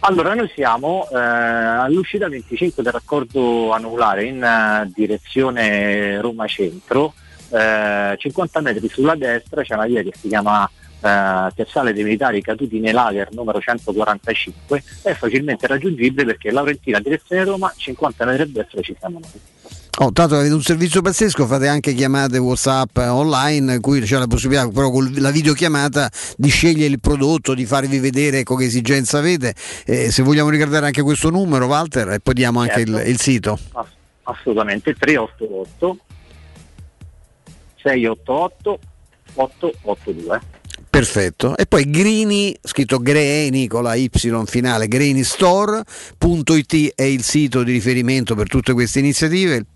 Allora, 0.00 0.34
noi 0.34 0.50
siamo 0.52 1.08
eh, 1.12 1.16
all'uscita 1.16 2.28
25 2.28 2.82
del 2.82 2.92
raccordo 2.92 3.72
anulare 3.72 4.24
in 4.24 4.42
eh, 4.42 4.90
direzione 4.94 6.20
Roma 6.20 6.46
Centro, 6.46 7.14
eh, 7.50 8.16
50 8.18 8.60
metri 8.60 8.88
sulla 8.88 9.14
destra 9.14 9.62
c'è 9.62 9.74
una 9.74 9.86
via 9.86 10.02
che 10.02 10.12
si 10.18 10.28
chiama 10.28 10.68
eh, 11.00 11.52
Piazzale 11.54 11.92
dei 11.92 12.04
Militari 12.04 12.42
Caduti 12.42 12.80
nei 12.80 12.92
Lager 12.92 13.28
numero 13.32 13.60
145, 13.60 14.82
è 15.02 15.14
facilmente 15.14 15.66
raggiungibile 15.66 16.24
perché 16.24 16.50
Laurentina 16.50 17.00
direzione 17.00 17.44
Roma, 17.44 17.72
50 17.74 18.24
metri 18.24 18.42
a 18.42 18.46
destra 18.46 18.80
ci 18.82 18.96
siamo 18.98 19.20
noi. 19.20 19.40
Oh, 20.00 20.12
tanto 20.12 20.36
avete 20.36 20.54
un 20.54 20.62
servizio 20.62 21.02
pazzesco, 21.02 21.44
fate 21.44 21.66
anche 21.66 21.92
chiamate 21.92 22.38
WhatsApp 22.38 22.98
eh, 22.98 23.08
online, 23.08 23.74
in 23.74 23.80
cui 23.80 24.00
c'è 24.00 24.16
la 24.16 24.28
possibilità, 24.28 24.68
però 24.68 24.90
con 24.90 25.12
la 25.16 25.32
videochiamata, 25.32 26.08
di 26.36 26.48
scegliere 26.50 26.92
il 26.92 27.00
prodotto, 27.00 27.52
di 27.52 27.66
farvi 27.66 27.98
vedere 27.98 28.38
ecco, 28.38 28.54
che 28.54 28.66
esigenza 28.66 29.18
avete. 29.18 29.54
Eh, 29.84 30.12
se 30.12 30.22
vogliamo 30.22 30.50
ricordare 30.50 30.86
anche 30.86 31.02
questo 31.02 31.30
numero, 31.30 31.66
Walter, 31.66 32.10
e 32.10 32.20
poi 32.20 32.34
diamo 32.34 32.60
anche 32.60 32.84
Certo. 32.84 32.98
il, 32.98 33.08
il 33.08 33.18
sito. 33.18 33.58
Ass- 33.72 33.88
assolutamente 34.22 34.94
388 34.94 35.98
688 37.88 38.78
882. 39.34 40.40
Perfetto. 40.90 41.56
E 41.56 41.66
poi 41.66 41.88
Grini, 41.88 42.56
scritto 42.60 42.98
Greeni 42.98 43.66
con 43.66 43.84
la 43.84 43.94
Y 43.94 44.10
finale, 44.46 44.88
greenistore.it 44.88 46.94
è 46.94 47.02
il 47.02 47.22
sito 47.22 47.62
di 47.62 47.72
riferimento 47.72 48.34
per 48.34 48.48
tutte 48.48 48.72
queste 48.72 48.98
iniziative. 48.98 49.66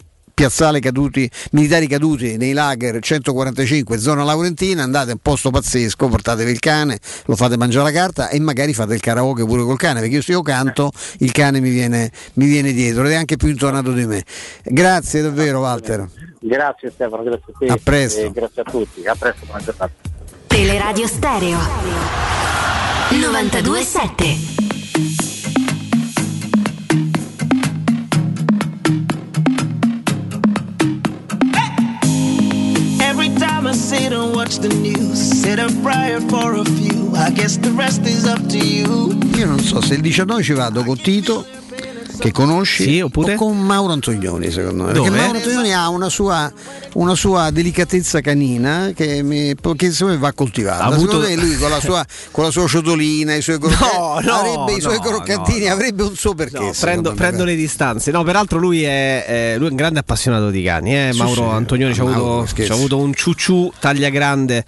Piazzale 0.42 0.80
caduti, 0.80 1.30
militari 1.52 1.86
caduti 1.86 2.36
nei 2.36 2.52
lager 2.52 2.98
145 2.98 3.96
zona 3.96 4.24
Laurentina, 4.24 4.82
andate 4.82 5.10
a 5.10 5.12
un 5.12 5.20
posto 5.22 5.50
pazzesco, 5.50 6.08
portatevi 6.08 6.50
il 6.50 6.58
cane, 6.58 6.98
lo 7.26 7.36
fate 7.36 7.56
mangiare 7.56 7.84
la 7.84 7.96
carta 7.96 8.28
e 8.28 8.40
magari 8.40 8.74
fate 8.74 8.94
il 8.94 9.00
karaoke 9.00 9.44
pure 9.44 9.62
col 9.62 9.78
cane, 9.78 10.00
perché 10.00 10.16
io 10.16 10.20
se 10.20 10.32
io 10.32 10.42
canto 10.42 10.90
il 11.18 11.30
cane 11.30 11.60
mi 11.60 11.70
viene, 11.70 12.10
mi 12.34 12.46
viene 12.46 12.72
dietro 12.72 13.04
ed 13.04 13.12
è 13.12 13.14
anche 13.14 13.36
più 13.36 13.50
intonato 13.50 13.92
di 13.92 14.04
me. 14.04 14.24
Grazie 14.64 15.22
davvero 15.22 15.60
Walter. 15.60 16.08
Grazie 16.40 16.90
Stefano, 16.90 17.22
grazie 17.22 17.44
a 17.46 17.52
te. 17.56 17.66
A 17.66 17.78
presto. 17.80 18.20
e 18.20 18.32
grazie 18.32 18.62
a 18.62 18.64
tutti, 18.68 19.06
a 19.06 19.14
presto, 19.14 19.46
buona 19.46 19.62
giornata. 19.62 19.92
Teleradio 20.48 21.06
Stereo 21.06 21.58
927 23.10 25.31
And 34.22 34.36
watch 34.36 34.58
the 34.58 34.68
news, 34.68 35.44
riot 35.82 36.22
for 36.30 36.54
a 36.54 36.64
few. 36.64 37.10
I 37.16 37.30
guess 37.30 37.56
the 37.56 37.72
rest 37.72 38.02
is 38.02 38.24
up 38.24 38.38
to 38.50 38.58
you. 38.58 39.18
Io 39.36 39.46
non 39.46 39.58
so 39.58 39.80
se 39.80 39.94
il 39.94 40.00
19 40.00 40.42
ci 40.44 40.52
vado 40.52 40.84
con 40.84 40.96
Tito 40.96 41.44
che 42.18 42.30
conosci 42.32 42.84
Sì, 42.84 43.00
oppure? 43.00 43.34
con 43.36 43.58
Mauro 43.58 43.92
Antonioni 43.92 44.50
secondo 44.50 44.84
me 44.84 44.92
Dove? 44.92 45.08
perché 45.10 45.22
Mauro 45.24 45.38
Antonioni 45.38 45.72
ha 45.74 45.88
una 45.88 46.08
sua, 46.08 46.52
una 46.94 47.14
sua 47.14 47.50
delicatezza 47.50 48.20
canina 48.20 48.90
che, 48.94 49.22
mi, 49.22 49.54
che 49.76 49.90
secondo 49.92 50.14
me 50.14 50.18
va 50.20 50.32
coltivata 50.32 50.84
Ha 50.84 50.86
avuto- 50.86 51.22
secondo 51.22 51.28
me 51.28 51.34
lui 51.36 51.56
con 51.56 51.70
la 51.70 51.80
sua, 51.80 52.04
con 52.30 52.44
la 52.44 52.50
sua 52.50 52.66
ciotolina 52.66 53.34
i 53.34 53.42
suoi, 53.42 53.58
croc- 53.58 53.80
No, 53.80 54.18
no, 54.22 54.32
avrebbe 54.34 54.72
i 54.78 54.80
suoi 54.80 54.96
no, 54.96 55.02
croccantini 55.02 55.66
no. 55.66 55.72
avrebbe 55.72 56.02
un 56.02 56.14
suo 56.16 56.34
perché 56.34 56.58
No, 56.58 56.72
prendo, 56.78 57.12
prendo 57.14 57.44
le 57.44 57.54
distanze. 57.54 58.10
No, 58.10 58.22
peraltro 58.24 58.58
lui 58.58 58.82
è, 58.82 59.24
è- 59.24 59.54
lui 59.58 59.66
è 59.68 59.70
un 59.70 59.76
grande 59.76 59.98
appassionato 60.00 60.50
di 60.50 60.62
cani. 60.62 60.94
Eh? 60.94 61.12
Mauro 61.14 61.48
sì. 61.48 61.54
Antonioni 61.54 61.94
ci 61.94 62.00
ha 62.00 62.04
Mauro, 62.04 62.18
avuto, 62.32 62.46
scherzi. 62.46 62.64
ci 62.66 62.72
ha 62.72 62.74
avuto 62.74 62.98
un 62.98 63.14
ciucciù 63.14 63.72
taglia 63.78 64.08
grande. 64.10 64.64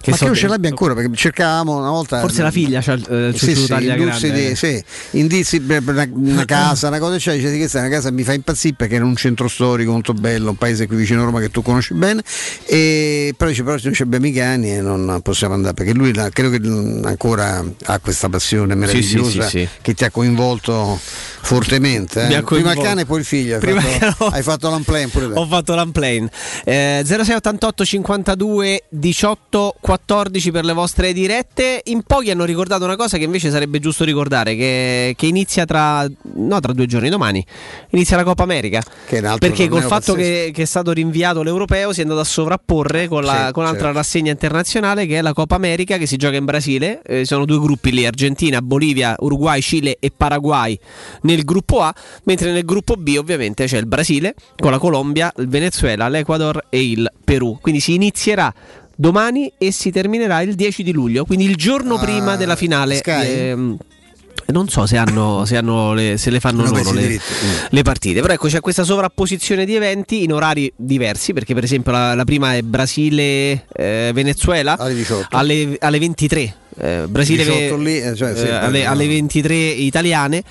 Che 0.00 0.10
ma 0.10 0.16
so- 0.16 0.22
che 0.24 0.30
non 0.30 0.38
ce 0.38 0.48
l'abbia 0.48 0.68
ancora 0.68 0.94
perché 0.94 1.14
cercavamo 1.14 1.76
una 1.78 1.90
volta 1.90 2.20
Forse 2.20 2.42
la 2.42 2.50
figlia 2.50 2.80
c'ha 2.80 2.92
il, 2.92 3.06
eh, 3.08 3.26
il 3.28 3.38
Sì, 3.38 3.46
ciucciù 3.46 3.60
sì, 3.62 3.66
taglia 3.68 3.94
induzzi 3.96 4.26
grande. 4.28 4.48
di- 4.48 4.54
sì, 4.56 4.84
indizi 5.12 5.60
per 5.60 5.82
per 5.82 5.94
una, 5.94 6.08
una 6.12 6.44
casa, 6.46 6.73
una 6.88 6.98
cosa 6.98 7.16
eccetera, 7.16 7.48
dice 7.48 7.58
questa 7.58 7.78
è 7.78 7.80
una 7.82 7.90
casa 7.90 8.08
che 8.08 8.14
mi 8.14 8.22
fa 8.22 8.32
impazzire 8.32 8.74
perché 8.76 8.94
è 8.94 8.98
in 8.98 9.04
un 9.04 9.16
centro 9.16 9.48
storico 9.48 9.92
molto 9.92 10.12
bello, 10.12 10.50
un 10.50 10.56
paese 10.56 10.86
qui 10.86 10.96
vicino 10.96 11.22
a 11.22 11.24
Roma 11.24 11.40
che 11.40 11.50
tu 11.50 11.62
conosci 11.62 11.94
bene, 11.94 12.22
e 12.66 13.34
però 13.36 13.50
dice 13.50 13.62
però 13.62 13.76
noi 13.82 13.96
abbiamo 13.98 14.26
i 14.26 14.32
cani 14.32 14.74
e 14.74 14.80
non 14.80 15.20
possiamo 15.22 15.54
andare 15.54 15.74
perché 15.74 15.92
lui 15.92 16.14
la- 16.14 16.30
credo 16.30 16.50
che 16.50 16.60
mm, 16.60 17.04
ancora 17.04 17.64
ha 17.84 17.98
questa 17.98 18.28
passione 18.28 18.74
meravigliosa 18.74 19.48
sì, 19.48 19.58
sì. 19.60 19.68
che 19.80 19.94
ti 19.94 20.04
ha 20.04 20.10
coinvolto 20.10 20.98
fortemente. 21.44 22.26
eh. 22.26 22.42
Prima 22.42 22.72
il 22.72 22.80
cane 22.80 23.02
e 23.02 23.06
poi 23.06 23.18
il 23.20 23.24
figlio, 23.24 23.54
hai 23.54 23.60
Prima 23.60 23.80
fatto, 23.80 24.26
hai 24.32 24.42
fatto 24.42 24.70
l'unplane 24.70 25.08
pure 25.08 25.28
te. 25.32 25.38
Ho 25.38 25.46
fatto 25.46 25.74
l'unplane. 25.74 26.28
Eh, 26.64 27.02
0688 27.04 27.84
52 27.84 28.84
18 28.88 29.76
14 29.80 30.50
per 30.50 30.64
le 30.64 30.72
vostre 30.72 31.12
dirette. 31.12 31.82
In 31.84 32.02
pochi 32.02 32.30
hanno 32.30 32.44
ricordato 32.44 32.84
una 32.84 32.96
cosa 32.96 33.18
che 33.18 33.24
invece 33.24 33.50
sarebbe 33.50 33.78
giusto 33.78 34.04
ricordare: 34.04 34.56
che, 34.56 35.14
che 35.16 35.26
inizia 35.26 35.64
tra, 35.64 36.06
no, 36.34 36.60
tra 36.60 36.72
due 36.72 36.86
giorni, 36.86 37.08
domani. 37.08 37.44
Inizia 37.90 38.16
la 38.16 38.24
Coppa 38.24 38.42
America. 38.42 38.82
Perché 39.38 39.68
col 39.68 39.82
fatto 39.82 40.14
che, 40.14 40.50
che 40.52 40.62
è 40.62 40.66
stato 40.66 40.92
rinviato 40.92 41.42
l'europeo 41.42 41.92
si 41.92 42.00
è 42.00 42.02
andato 42.02 42.20
a 42.20 42.24
sovrapporre 42.24 43.06
con, 43.08 43.22
la, 43.22 43.46
Sì, 43.46 43.52
con 43.52 43.62
un'altra 43.64 43.84
certo. 43.84 43.98
rassegna 43.98 44.30
internazionale 44.30 45.06
che 45.06 45.18
è 45.18 45.20
la 45.20 45.32
Coppa 45.32 45.54
America 45.56 45.96
che 45.98 46.06
si 46.06 46.16
gioca 46.16 46.36
in 46.36 46.44
Brasile. 46.44 47.02
Eh, 47.04 47.24
sono 47.24 47.44
due 47.44 47.58
gruppi 47.58 47.92
lì: 47.92 48.06
Argentina, 48.06 48.62
Bolivia, 48.62 49.14
Uruguay, 49.18 49.60
Cile 49.60 49.96
e 50.00 50.10
Paraguay 50.16 50.78
nel 51.22 51.33
gruppo 51.42 51.80
A, 51.80 51.92
mentre 52.24 52.52
nel 52.52 52.64
gruppo 52.64 52.94
B 52.94 53.16
ovviamente 53.18 53.64
c'è 53.64 53.78
il 53.78 53.86
Brasile 53.86 54.34
con 54.56 54.70
la 54.70 54.78
Colombia, 54.78 55.32
il 55.38 55.48
Venezuela, 55.48 56.08
l'Ecuador 56.08 56.66
e 56.68 56.82
il 56.88 57.10
Perù. 57.24 57.58
Quindi 57.60 57.80
si 57.80 57.94
inizierà 57.94 58.54
domani 58.94 59.52
e 59.58 59.72
si 59.72 59.90
terminerà 59.90 60.40
il 60.42 60.54
10 60.54 60.84
di 60.84 60.92
luglio, 60.92 61.24
quindi 61.24 61.46
il 61.46 61.56
giorno 61.56 61.94
Ah, 61.96 61.98
prima 61.98 62.36
della 62.36 62.54
finale. 62.54 62.94
Sky? 62.96 63.26
ehm, 63.26 63.76
non 64.46 64.68
so 64.68 64.86
se, 64.86 64.96
hanno, 64.96 65.44
se, 65.44 65.56
hanno 65.56 65.92
le, 65.94 66.16
se 66.18 66.30
le 66.30 66.40
fanno 66.40 66.64
loro 66.64 66.92
le. 66.92 67.08
Mm. 67.08 67.16
le 67.70 67.82
partite. 67.82 68.20
Però 68.20 68.32
ecco 68.32 68.46
c'è 68.48 68.60
questa 68.60 68.84
sovrapposizione 68.84 69.64
di 69.64 69.74
eventi 69.74 70.22
in 70.22 70.32
orari 70.32 70.72
diversi, 70.76 71.32
perché 71.32 71.54
per 71.54 71.64
esempio 71.64 71.90
la, 71.92 72.14
la 72.14 72.24
prima 72.24 72.54
è 72.54 72.62
Brasile-Venezuela 72.62 74.76
Alle 74.78 74.94
18. 74.94 75.36
alle, 75.36 75.76
alle 75.80 75.98
23. 75.98 76.54
eh, 76.78 77.04
Brasile 77.08 77.44
18 77.44 77.76
lì, 77.76 78.00
eh, 78.00 78.14
cioè, 78.14 78.34
sì, 78.34 78.46
eh, 78.46 78.52
alle, 78.52 78.84
alle 78.84 79.06
23 79.06 79.54
italiane 79.54 80.42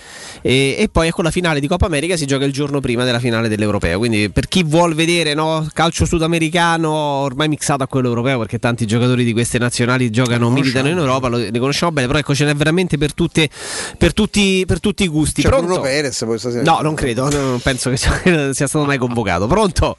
e, 0.42 0.76
e 0.80 0.90
poi 0.90 1.08
ecco 1.08 1.22
la 1.22 1.32
finale 1.32 1.60
di 1.60 1.68
Coppa 1.68 1.86
America 1.86 2.16
si 2.16 2.26
gioca 2.26 2.46
il 2.46 2.54
giorno 2.54 2.80
prima 2.80 3.04
della 3.04 3.20
finale 3.20 3.50
dell'Europeo 3.50 3.98
quindi 3.98 4.30
per 4.30 4.48
chi 4.48 4.64
vuol 4.64 4.96
vedere 4.96 5.34
no, 5.34 5.68
calcio 5.74 6.06
sudamericano 6.06 6.92
ormai 6.92 7.50
mixato 7.50 7.84
a 7.84 7.88
quello 7.88 8.08
europeo 8.08 8.40
perché 8.40 8.60
tanti 8.60 8.86
giocatori 8.86 9.24
di 9.24 9.34
queste 9.34 9.58
nazionali 9.58 10.10
giocano 10.10 10.50
militano 10.50 10.90
in 10.90 10.98
Europa 10.98 11.28
lo, 11.28 11.38
li 11.38 11.60
conosciamo 11.60 11.92
bene 11.92 12.08
però 12.08 12.20
ecco 12.20 12.34
ce 12.34 12.46
n'è 12.46 12.56
veramente 12.56 12.98
per, 12.98 13.14
tutte, 13.14 13.50
per, 13.98 14.14
tutti, 14.14 14.64
per 14.66 14.80
tutti 14.80 15.04
i 15.04 15.08
gusti 15.08 15.42
C'è 15.42 15.48
Pronto? 15.50 15.66
Bruno 15.66 15.82
Perez 15.82 16.24
poi 16.26 16.40
stasera. 16.40 16.64
no 16.64 16.82
non 16.82 16.94
credo 16.96 17.30
no, 17.30 17.40
non 17.40 17.60
penso 17.60 17.90
che 17.90 17.98
sia, 17.98 18.12
sia 18.54 18.68
stato 18.68 18.86
mai 18.86 18.98
convocato 18.98 19.48
pronto? 19.48 19.98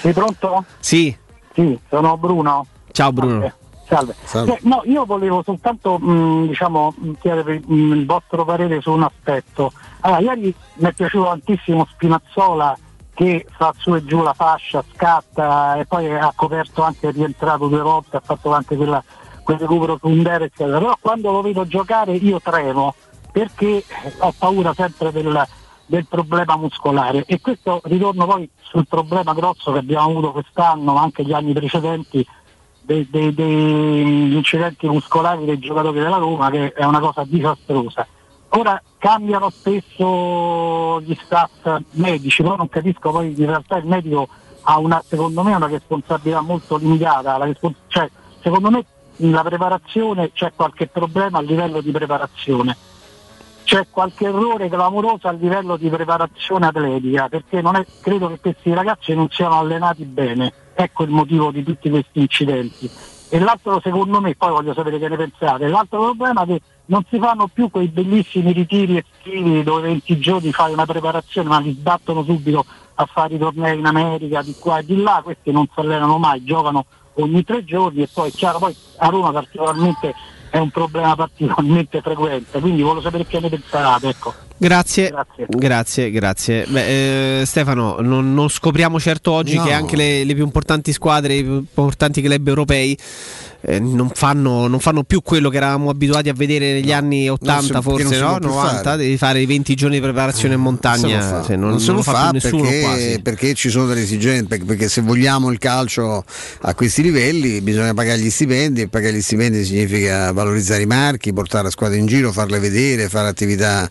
Sei 0.00 0.12
pronto? 0.12 0.64
sì 0.78 1.14
Sì, 1.54 1.78
sono 1.88 2.16
Bruno. 2.16 2.66
ciao 2.92 3.12
Bruno 3.12 3.52
Salve. 3.88 4.14
Salve. 4.22 4.52
Eh, 4.52 4.58
no, 4.64 4.82
io 4.84 5.06
volevo 5.06 5.42
soltanto 5.42 5.98
mh, 5.98 6.48
diciamo, 6.48 6.94
mh, 6.94 7.12
chiedere 7.20 7.60
mh, 7.64 7.92
il 7.94 8.04
vostro 8.06 8.44
parere 8.44 8.82
su 8.82 8.92
un 8.92 9.02
aspetto. 9.02 9.72
Allora, 10.00 10.20
ieri 10.20 10.54
mi 10.74 10.88
è 10.88 10.92
piaciuto 10.92 11.24
tantissimo 11.24 11.86
Spinazzola 11.90 12.78
che 13.14 13.46
fa 13.50 13.72
su 13.76 13.94
e 13.94 14.04
giù 14.04 14.22
la 14.22 14.34
fascia, 14.34 14.84
scatta 14.94 15.76
e 15.76 15.86
poi 15.86 16.14
ha 16.14 16.32
coperto 16.36 16.82
anche, 16.82 17.08
è 17.08 17.12
rientrato 17.12 17.66
due 17.66 17.80
volte, 17.80 18.18
ha 18.18 18.22
fatto 18.22 18.52
anche 18.52 18.76
quella, 18.76 19.02
quel 19.42 19.58
recupero 19.58 19.96
su 19.98 20.06
un 20.06 20.22
dere, 20.22 20.44
eccetera. 20.44 20.78
Però 20.78 20.96
quando 21.00 21.32
lo 21.32 21.40
vedo 21.40 21.66
giocare 21.66 22.12
io 22.12 22.40
tremo 22.42 22.94
perché 23.38 23.84
ho 24.18 24.34
paura 24.36 24.74
sempre 24.74 25.12
del, 25.12 25.46
del 25.86 26.06
problema 26.06 26.56
muscolare. 26.56 27.24
E 27.26 27.40
questo 27.40 27.80
ritorno 27.84 28.26
poi 28.26 28.50
sul 28.62 28.86
problema 28.88 29.32
grosso 29.32 29.70
che 29.72 29.78
abbiamo 29.78 30.08
avuto 30.10 30.32
quest'anno 30.32 30.94
ma 30.94 31.02
anche 31.02 31.24
gli 31.24 31.32
anni 31.32 31.52
precedenti 31.52 32.26
dei- 32.80 33.06
dei- 33.08 33.32
degli 33.32 34.34
incidenti 34.34 34.88
muscolari 34.88 35.44
dei 35.44 35.58
giocatori 35.58 36.00
della 36.00 36.16
Roma 36.16 36.50
che 36.50 36.72
è 36.72 36.84
una 36.84 36.98
cosa 36.98 37.22
disastrosa. 37.24 38.06
Ora 38.50 38.82
cambiano 38.98 39.50
spesso 39.50 41.00
gli 41.02 41.16
staff 41.22 41.80
medici, 41.92 42.42
però 42.42 42.56
non 42.56 42.68
capisco 42.68 43.10
poi 43.10 43.34
in 43.38 43.46
realtà 43.46 43.76
il 43.76 43.86
medico 43.86 44.26
ha 44.62 44.78
una, 44.78 45.00
secondo 45.06 45.42
me 45.44 45.54
una 45.54 45.66
responsabilità 45.66 46.40
molto 46.40 46.76
limitata, 46.76 47.36
la 47.36 47.44
respons- 47.44 47.76
cioè, 47.86 48.10
secondo 48.40 48.70
me 48.70 48.84
nella 49.16 49.42
preparazione 49.42 50.32
c'è 50.32 50.52
qualche 50.56 50.88
problema 50.88 51.38
a 51.38 51.42
livello 51.42 51.80
di 51.80 51.90
preparazione 51.90 52.76
c'è 53.68 53.86
qualche 53.90 54.24
errore 54.24 54.70
clamoroso 54.70 55.28
a 55.28 55.32
livello 55.32 55.76
di 55.76 55.90
preparazione 55.90 56.68
atletica, 56.68 57.28
perché 57.28 57.58
è- 57.58 57.86
credo 58.00 58.28
che 58.28 58.38
questi 58.40 58.72
ragazzi 58.72 59.14
non 59.14 59.28
siano 59.28 59.58
allenati 59.58 60.04
bene, 60.04 60.50
ecco 60.74 61.02
il 61.02 61.10
motivo 61.10 61.50
di 61.50 61.62
tutti 61.62 61.90
questi 61.90 62.20
incidenti. 62.20 62.88
E 63.28 63.38
l'altro 63.38 63.78
secondo 63.82 64.22
me, 64.22 64.34
poi 64.36 64.52
voglio 64.52 64.72
sapere 64.72 64.98
che 64.98 65.08
ne 65.08 65.16
pensate, 65.18 65.68
l'altro 65.68 66.00
problema 66.00 66.44
è 66.44 66.46
che 66.46 66.62
non 66.86 67.04
si 67.10 67.18
fanno 67.18 67.46
più 67.46 67.70
quei 67.70 67.88
bellissimi 67.88 68.52
ritiri 68.52 69.04
estivi 69.04 69.62
dove 69.62 69.82
20 69.82 70.18
giorni 70.18 70.50
fai 70.50 70.72
una 70.72 70.86
preparazione 70.86 71.50
ma 71.50 71.58
li 71.58 71.72
sbattono 71.72 72.24
subito 72.24 72.64
a 72.94 73.04
fare 73.04 73.34
i 73.34 73.38
tornei 73.38 73.78
in 73.78 73.84
America, 73.84 74.40
di 74.40 74.54
qua 74.58 74.78
e 74.78 74.86
di 74.86 74.96
là, 74.96 75.20
questi 75.22 75.52
non 75.52 75.66
si 75.70 75.78
allenano 75.78 76.16
mai, 76.16 76.42
giocano 76.42 76.86
ogni 77.16 77.44
tre 77.44 77.62
giorni 77.64 78.00
e 78.00 78.08
poi 78.10 78.30
chiaro, 78.30 78.60
poi 78.60 78.74
a 78.96 79.08
Roma 79.08 79.30
particolarmente 79.30 80.14
è 80.50 80.58
un 80.58 80.70
problema 80.70 81.14
particolarmente 81.14 82.00
frequente, 82.00 82.60
quindi 82.60 82.82
volevo 82.82 83.00
sapere 83.00 83.26
che 83.26 83.40
ne 83.40 83.48
pensate, 83.48 84.08
ecco. 84.08 84.34
Grazie, 84.60 85.14
grazie, 85.46 86.10
grazie. 86.10 86.66
Beh, 86.66 87.40
eh, 87.40 87.46
Stefano, 87.46 88.00
non, 88.00 88.34
non 88.34 88.48
scopriamo 88.48 88.98
certo 88.98 89.30
oggi 89.30 89.54
No. 89.54 89.62
che 89.64 89.72
anche 89.72 89.94
le, 89.94 90.24
le 90.24 90.34
più 90.34 90.42
importanti 90.42 90.92
squadre, 90.92 91.34
i 91.34 91.44
più 91.44 91.54
importanti 91.58 92.20
club 92.20 92.48
europei 92.48 92.98
eh, 93.60 93.80
non, 93.80 94.10
fanno, 94.14 94.68
non 94.68 94.78
fanno 94.78 95.02
più 95.02 95.20
quello 95.20 95.48
che 95.48 95.56
eravamo 95.56 95.90
abituati 95.90 96.28
a 96.28 96.32
vedere 96.32 96.74
negli 96.74 96.92
anni 96.92 97.28
80, 97.28 97.62
si- 97.62 97.72
che 97.72 97.80
forse 97.80 98.18
no? 98.20 98.28
può 98.28 98.38
più 98.38 98.48
90, 98.48 98.82
fare. 98.82 98.96
devi 98.96 99.16
fare 99.16 99.40
i 99.40 99.46
20 99.46 99.74
giorni 99.74 99.96
di 99.96 100.02
preparazione 100.02 100.54
in 100.54 100.60
montagna. 100.60 101.30
Non 101.30 101.44
se 101.44 101.56
non, 101.56 101.70
non 101.70 101.80
se 101.80 101.86
non 101.86 101.96
lo 101.96 102.02
fa, 102.02 102.12
fa 102.12 102.30
nessuno 102.30 102.62
perché, 102.62 102.80
quasi. 102.80 103.20
perché 103.20 103.54
ci 103.54 103.68
sono 103.70 103.86
delle 103.86 104.02
esigenze, 104.02 104.58
perché 104.58 104.88
se 104.88 105.00
vogliamo 105.00 105.50
il 105.50 105.58
calcio 105.58 106.24
a 106.60 106.74
questi 106.74 107.02
livelli 107.02 107.60
bisogna 107.60 107.94
pagare 107.94 108.20
gli 108.20 108.30
stipendi 108.30 108.82
e 108.82 108.88
pagare 108.88 109.14
gli 109.14 109.22
stipendi 109.22 109.64
significa 109.64 110.30
valorizzare 110.32 110.82
i 110.82 110.86
marchi, 110.86 111.32
portare 111.32 111.64
la 111.64 111.70
squadra 111.70 111.98
in 111.98 112.06
giro, 112.06 112.30
farle 112.30 112.60
vedere, 112.60 113.08
fare 113.08 113.28
attività 113.28 113.88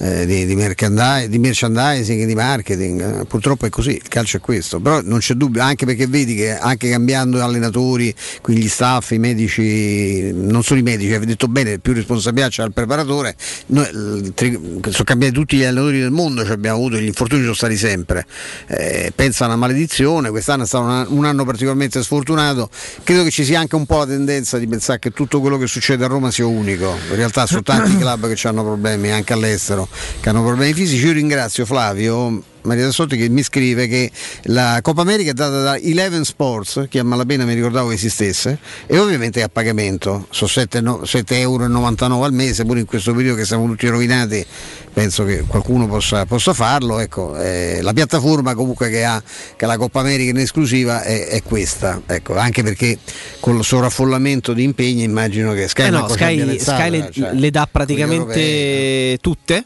eh, 0.00 0.24
di, 0.24 0.46
di, 0.46 0.54
di 0.54 1.38
merchandising, 1.38 2.24
di 2.24 2.34
marketing. 2.34 3.20
Eh, 3.20 3.24
Purtroppo 3.26 3.66
è 3.66 3.68
così, 3.68 3.96
il 3.96 4.08
calcio 4.08 4.38
è 4.38 4.40
questo, 4.40 4.80
però 4.80 5.00
non 5.02 5.18
c'è 5.18 5.34
dubbio, 5.34 5.62
anche 5.62 5.84
perché 5.84 6.06
vedi 6.06 6.34
che 6.34 6.56
anche 6.56 6.88
cambiando 6.88 7.42
allenatori, 7.42 8.14
quindi 8.40 8.64
gli 8.64 8.68
staff, 8.68 9.10
i 9.10 9.18
medici, 9.18 10.32
non 10.32 10.62
solo 10.62 10.80
i 10.80 10.82
medici, 10.82 11.12
hai 11.12 11.24
detto 11.26 11.48
bene, 11.48 11.78
più 11.78 11.92
responsabilità 11.92 12.48
c'è 12.48 12.62
al 12.62 12.72
preparatore, 12.72 13.36
noi, 13.66 14.32
tri- 14.34 14.58
sono 14.88 15.04
cambiati 15.04 15.34
tutti 15.34 15.56
gli 15.56 15.64
allenatori 15.64 16.00
del 16.00 16.10
mondo, 16.10 16.44
cioè 16.44 16.54
abbiamo 16.54 16.76
avuto, 16.78 16.96
gli 16.96 17.06
infortuni 17.06 17.42
sono 17.42 17.54
stati 17.54 17.76
sempre, 17.76 18.26
eh, 18.68 19.12
pensa 19.14 19.44
a 19.44 19.48
una 19.48 19.56
maledizione, 19.56 20.30
quest'anno 20.30 20.62
è 20.62 20.66
stato 20.66 20.84
un, 20.84 21.06
un 21.08 21.24
anno 21.26 21.44
particolarmente 21.44 22.02
sfortunato, 22.02 22.70
credo 23.04 23.22
che 23.22 23.30
ci 23.30 23.44
sia 23.44 23.60
anche 23.60 23.76
un 23.76 23.84
po' 23.84 23.98
la 23.98 24.06
tendenza 24.06 24.56
di 24.56 24.66
pensare 24.66 24.98
che 24.98 25.10
tutto 25.10 25.40
quello 25.40 25.58
che 25.58 25.66
succede 25.66 26.04
a 26.04 26.08
Roma 26.08 26.30
sia 26.30 26.46
unico, 26.46 26.96
in 27.10 27.16
realtà 27.16 27.44
sono 27.46 27.62
tanti 27.62 27.96
club 27.98 28.32
che 28.32 28.48
hanno 28.48 28.62
problemi 28.62 29.10
anche 29.10 29.34
all'estero, 29.34 29.88
che 30.20 30.28
hanno 30.28 30.42
problemi 30.42 30.72
fisici, 30.72 31.04
io 31.06 31.12
ringrazio 31.12 31.66
Flavio 31.66 32.42
Maria 32.62 32.86
Tassotti 32.86 33.16
che 33.16 33.28
mi 33.28 33.42
scrive 33.42 33.86
che 33.86 34.10
la 34.44 34.80
Coppa 34.82 35.02
America 35.02 35.30
è 35.30 35.34
data 35.34 35.62
da 35.62 35.78
Eleven 35.78 36.24
Sports, 36.24 36.86
che 36.88 36.98
a 36.98 37.04
malapena 37.04 37.44
mi 37.44 37.54
ricordavo 37.54 37.88
che 37.88 37.94
esistesse, 37.94 38.58
e 38.86 38.98
ovviamente 38.98 39.40
è 39.40 39.42
a 39.42 39.48
pagamento, 39.48 40.26
sono 40.30 40.50
7,99 40.50 41.34
euro 41.34 42.24
al 42.24 42.32
mese, 42.32 42.64
pure 42.64 42.80
in 42.80 42.86
questo 42.86 43.14
periodo 43.14 43.36
che 43.36 43.44
siamo 43.44 43.66
tutti 43.66 43.86
rovinati, 43.86 44.44
penso 44.92 45.24
che 45.24 45.44
qualcuno 45.46 45.86
possa, 45.86 46.26
possa 46.26 46.52
farlo. 46.52 46.98
Ecco, 46.98 47.36
eh, 47.36 47.78
la 47.82 47.92
piattaforma 47.92 48.54
comunque 48.54 48.88
che 48.90 49.04
ha 49.04 49.22
che 49.56 49.66
la 49.66 49.76
Coppa 49.76 50.00
America 50.00 50.30
in 50.30 50.38
esclusiva 50.38 51.02
è, 51.02 51.26
è 51.26 51.42
questa, 51.42 52.00
ecco, 52.06 52.36
anche 52.36 52.62
perché 52.62 52.98
con 53.40 53.56
il 53.58 53.64
sovraffollamento 53.64 54.52
di 54.52 54.62
impegni 54.62 55.02
immagino 55.02 55.52
che 55.52 55.68
Sky, 55.68 55.86
eh 55.86 55.90
no, 55.90 56.08
Sky, 56.08 56.58
Sky 56.58 56.90
le, 56.90 57.10
cioè, 57.12 57.32
le, 57.32 57.50
dà 57.50 57.68
praticamente 57.70 59.18
tutte 59.20 59.56
eh, 59.56 59.64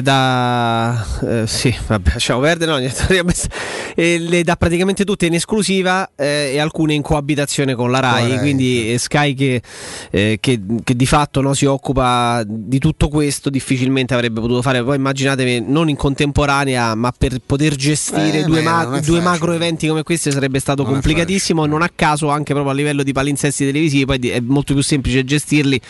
da 0.00 1.04
eh, 1.22 1.46
sì, 1.46 1.74
vabbè, 1.86 2.12
lasciamo 2.12 2.40
perdere, 2.40 2.70
no, 2.70 2.78
eh, 3.94 4.18
le 4.18 4.42
dà 4.42 4.56
praticamente 4.56 5.04
tutte 5.04 5.26
in 5.26 5.34
esclusiva 5.34 6.10
eh, 6.16 6.52
e 6.54 6.58
alcune 6.58 6.94
in 6.94 7.02
coabitazione 7.02 7.74
con 7.74 7.90
la 7.90 8.00
RAI, 8.00 8.22
Corretto. 8.22 8.40
quindi 8.40 8.96
Sky 8.96 9.34
che, 9.34 9.62
eh, 10.10 10.38
che, 10.40 10.60
che, 10.82 10.96
di 10.96 11.06
fatto 11.06 11.40
no, 11.40 11.52
si 11.54 11.66
occupa 11.66 12.42
di 12.46 12.78
tutto 12.78 13.08
questo 13.08 13.50
difficilmente 13.50 14.14
avrebbe 14.14 14.40
potuto 14.40 14.62
fare, 14.62 14.82
poi 14.82 14.96
immaginatevi 14.96 15.64
non 15.66 15.88
in 15.88 15.96
contemporanea, 15.96 16.94
ma 16.94 17.12
per 17.16 17.38
poter 17.44 17.74
gestire 17.74 18.40
eh, 18.40 18.44
due, 18.44 18.62
ma- 18.62 19.00
due 19.00 19.20
macro 19.20 19.52
eventi 19.52 19.88
come 19.88 20.02
questi 20.02 20.30
sarebbe 20.30 20.58
stato 20.58 20.82
non 20.82 20.92
complicatissimo, 20.92 21.66
non 21.66 21.82
a 21.82 21.90
caso 21.94 22.28
anche 22.28 22.52
proprio 22.52 22.72
a 22.72 22.76
livello 22.76 23.02
di 23.02 23.12
palinsesti 23.12 23.66
televisivi, 23.66 24.04
poi 24.04 24.18
è 24.30 24.40
molto 24.40 24.74
più 24.74 24.82
semplice 24.82 25.24
gestirli 25.24 25.80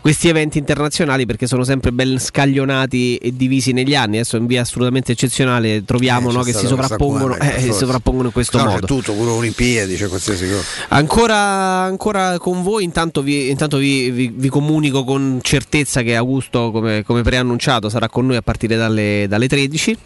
questi 0.00 0.28
eventi 0.28 0.58
internazionali 0.58 1.26
perché 1.26 1.46
sono 1.46 1.64
sempre 1.64 1.92
ben 1.92 2.18
scaglionati 2.18 3.16
e 3.16 3.32
divisi 3.46 3.72
negli 3.72 3.94
anni. 3.94 4.16
Adesso 4.16 4.36
in 4.36 4.46
via 4.46 4.62
assolutamente 4.62 5.12
eccezionale 5.12 5.84
troviamo 5.84 6.30
eh, 6.30 6.32
no, 6.32 6.42
che 6.42 6.52
si 6.52 6.66
sovrappongono, 6.66 7.36
eh, 7.36 7.60
si 7.60 7.72
sovrappongono 7.72 8.26
in 8.26 8.32
questo 8.32 8.58
no, 8.58 8.64
modo. 8.64 8.80
C'è 8.80 8.86
tutto, 8.86 9.12
pure 9.12 9.30
Olimpiadi, 9.30 9.96
c'è 9.96 10.08
qualsiasi 10.08 10.48
cosa. 10.48 10.64
Ancora, 10.88 11.36
ancora 11.36 12.38
con 12.38 12.62
voi, 12.62 12.84
intanto 12.84 13.22
vi, 13.22 13.48
intanto 13.50 13.78
vi, 13.78 14.10
vi, 14.10 14.32
vi 14.34 14.48
comunico 14.48 15.04
con 15.04 15.38
certezza 15.42 16.02
che 16.02 16.16
Augusto, 16.16 16.70
come, 16.70 17.02
come, 17.04 17.22
preannunciato, 17.22 17.88
sarà 17.88 18.08
con 18.08 18.26
noi 18.26 18.36
a 18.36 18.42
partire 18.42 18.76
dalle, 18.76 19.26
dalle 19.28 19.48
13 19.48 19.98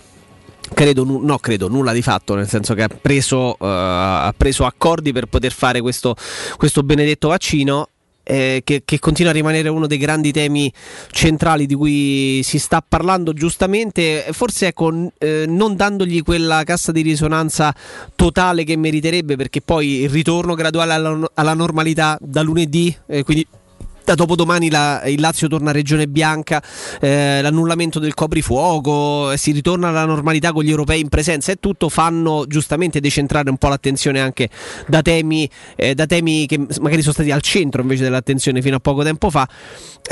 credo, 0.73 1.05
no, 1.05 1.39
credo 1.39 1.69
nulla 1.69 1.93
di 1.93 2.03
fatto, 2.03 2.35
nel 2.35 2.49
senso 2.49 2.75
che 2.75 2.83
ha 2.83 2.89
preso, 2.89 3.51
uh, 3.53 3.57
ha 3.61 4.35
preso 4.37 4.65
accordi 4.65 5.13
per 5.13 5.27
poter 5.27 5.53
fare 5.53 5.81
questo, 5.81 6.15
questo 6.57 6.83
benedetto 6.83 7.29
vaccino 7.29 7.90
eh, 8.23 8.63
che, 8.65 8.83
che, 8.85 8.99
continua 8.99 9.31
a 9.31 9.35
rimanere 9.35 9.69
uno 9.69 9.87
dei 9.87 9.99
grandi 9.99 10.33
temi 10.33 10.73
centrali 11.11 11.67
di 11.67 11.75
cui 11.75 12.41
si 12.43 12.59
sta 12.59 12.85
parlando 12.87 13.33
giustamente, 13.33 14.27
forse 14.33 14.69
ecco, 14.69 15.11
eh, 15.19 15.45
non 15.47 15.77
dandogli 15.77 16.23
quella 16.23 16.63
cassa 16.65 16.93
di 16.93 17.03
risonanza 17.03 17.75
totale 18.15 18.65
che 18.65 18.77
meriterebbe, 18.77 19.37
perché 19.37 19.61
poi 19.61 20.03
il 20.03 20.11
ritorno 20.11 20.55
graduale 20.55 20.93
alla, 20.93 21.31
alla 21.35 21.55
normalità 21.55 22.19
da 22.21 22.43
lunedì, 22.43 22.95
eh, 23.07 23.23
quindi 23.23 23.47
da 24.05 24.15
dopodomani 24.15 24.71
la, 24.71 25.03
il 25.07 25.21
Lazio 25.21 25.49
torna 25.49 25.71
a 25.71 25.73
Regione 25.73 26.09
Bianca, 26.09 26.63
eh, 27.01 27.41
l'annullamento 27.43 27.99
del 27.99 28.15
coprifuoco, 28.15 29.33
eh, 29.33 29.37
si 29.37 29.53
ritorna 29.53 29.89
alla 29.89 30.05
normalità 30.05 30.53
con 30.53 30.65
gli 30.65 30.71
europei 30.71 31.01
in 31.01 31.09
presenza 31.09 31.53
e 31.53 31.57
tutto 31.57 31.89
fanno 31.89 32.45
giustamente 32.47 33.01
decentrare 33.01 33.51
un 33.51 33.57
po' 33.57 33.69
l'attenzione 33.69 34.21
anche 34.21 34.49
da 34.87 35.03
temi, 35.03 35.49
eh, 35.77 35.95
da 35.95 36.07
temi 36.07 36.47
che 36.47 36.59
magari 36.81 37.03
sono 37.03 37.15
stati 37.15 37.31
al 37.31 37.43
centro 37.43 37.83
invece 37.83 38.03
dell'attenzione 38.03 38.63
fino 38.63 38.77
a 38.77 38.81
poco 38.81 39.03
tempo 39.03 39.31
fa. 39.31 39.49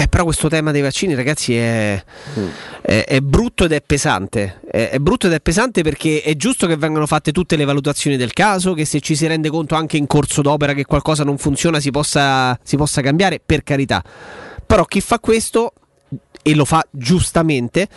Eh, 0.01 0.07
però 0.07 0.25
questo 0.25 0.49
tema 0.49 0.71
dei 0.71 0.83
vaccini, 0.83 1.15
ragazzi, 1.15 1.57
è, 1.57 2.01
mm. 2.39 2.47
è, 2.83 3.05
è 3.05 3.21
brutto 3.21 3.65
ed 3.65 3.73
è 3.73 3.83
pesante. 3.83 4.61
È, 4.71 4.91
è, 4.91 4.99
brutto 4.99 5.27
ed 5.27 5.33
è 5.33 5.41
pesante 5.41 5.83
perché 5.83 6.23
è 6.23 6.37
giusto 6.37 6.67
che 6.67 6.77
vengano 6.77 7.07
fatte 7.07 7.33
tutte 7.33 7.57
le 7.57 7.65
valutazioni 7.65 8.17
del 8.17 8.33
caso, 8.33 8.75
che 8.75 8.85
se 8.85 9.01
ci 9.01 9.17
si 9.17 9.27
rende 9.27 9.49
conto 9.49 9.75
anche 9.75 9.97
in 9.97 10.07
corso 10.07 10.41
d'opera 10.43 10.73
che 10.73 10.85
qualcosa 10.85 11.25
non 11.25 11.37
funziona 11.39 11.81
si 11.81 11.91
possa, 11.91 12.57
si 12.63 12.77
possa 12.77 13.01
cambiare, 13.01 13.41
per 13.45 13.65
carità. 13.65 13.88
Però 14.67 14.85
chi 14.85 15.01
fa 15.01 15.19
questo, 15.19 15.73
e 16.43 16.55
lo 16.55 16.65
fa 16.65 16.85
giustamente, 16.91 17.89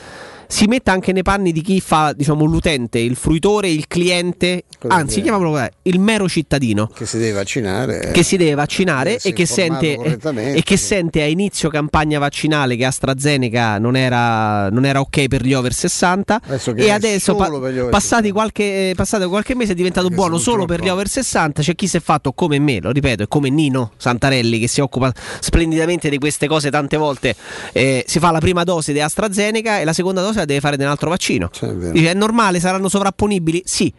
si 0.52 0.66
metta 0.66 0.92
anche 0.92 1.14
nei 1.14 1.24
panni 1.24 1.54
di 1.54 1.62
chi 1.62 1.80
fa 1.80 2.12
diciamo, 2.12 2.44
l'utente, 2.44 3.00
il 3.00 3.16
fruitore, 3.16 3.70
il 3.70 3.88
cliente, 3.88 4.66
Cosa 4.78 4.94
anzi 4.94 5.22
chiamiamolo 5.22 5.66
il 5.84 6.00
mero 6.00 6.28
cittadino. 6.28 6.88
Che 6.94 7.06
si 7.06 7.18
deve 7.18 7.32
vaccinare, 7.32 8.12
che 8.12 8.22
si 8.22 8.36
deve 8.36 8.56
vaccinare 8.56 9.18
e 9.18 9.32
che, 9.32 9.46
sente, 9.46 9.96
e 9.96 10.62
che 10.62 10.76
sente 10.76 11.22
a 11.22 11.26
inizio 11.26 11.70
campagna 11.70 12.20
vaccinale 12.20 12.76
che 12.76 12.84
AstraZeneca 12.84 13.80
non 13.80 13.96
era, 13.96 14.70
non 14.70 14.86
era 14.86 15.00
ok 15.00 15.28
per 15.28 15.42
gli 15.44 15.54
over 15.54 15.72
60 15.74 16.42
adesso 16.44 16.76
e 16.76 16.92
adesso 16.92 17.36
pa- 17.36 17.50
passati, 17.90 18.32
qualche, 18.32 18.92
passato 18.94 19.30
qualche 19.30 19.56
mese 19.56 19.72
è 19.72 19.76
diventato 19.76 20.08
Perché 20.08 20.22
buono 20.22 20.38
solo 20.38 20.66
per 20.66 20.82
gli 20.82 20.90
over 20.90 21.08
60 21.08 21.62
c'è 21.62 21.76
chi 21.76 21.88
si 21.88 21.96
è 21.96 22.02
fatto 22.02 22.34
come 22.34 22.60
me, 22.60 22.82
lo 22.82 22.92
ripeto, 22.92 23.24
è 23.24 23.28
come 23.30 23.50
Nino 23.50 23.94
Santarelli 23.96 24.60
che 24.60 24.68
si 24.68 24.82
occupa 24.82 25.14
splendidamente 25.40 26.10
di 26.10 26.18
queste 26.18 26.48
cose 26.48 26.70
tante 26.70 26.98
volte 26.98 27.36
eh, 27.72 28.04
si 28.06 28.20
fa 28.20 28.32
la 28.32 28.40
prima 28.40 28.66
dose 28.66 28.92
di 28.92 29.00
AstraZeneca 29.00 29.80
e 29.80 29.86
la 29.86 29.94
seconda 29.94 30.22
dose 30.22 30.41
la 30.42 30.46
deve 30.46 30.60
fare 30.60 30.78
dell'altro 30.78 31.10
vaccino. 31.10 31.50
Cioè, 31.52 31.70
è, 31.70 32.10
è 32.10 32.14
normale, 32.14 32.60
saranno 32.60 32.90
sovrapponibili? 32.90 33.64
Sì. 33.66 33.94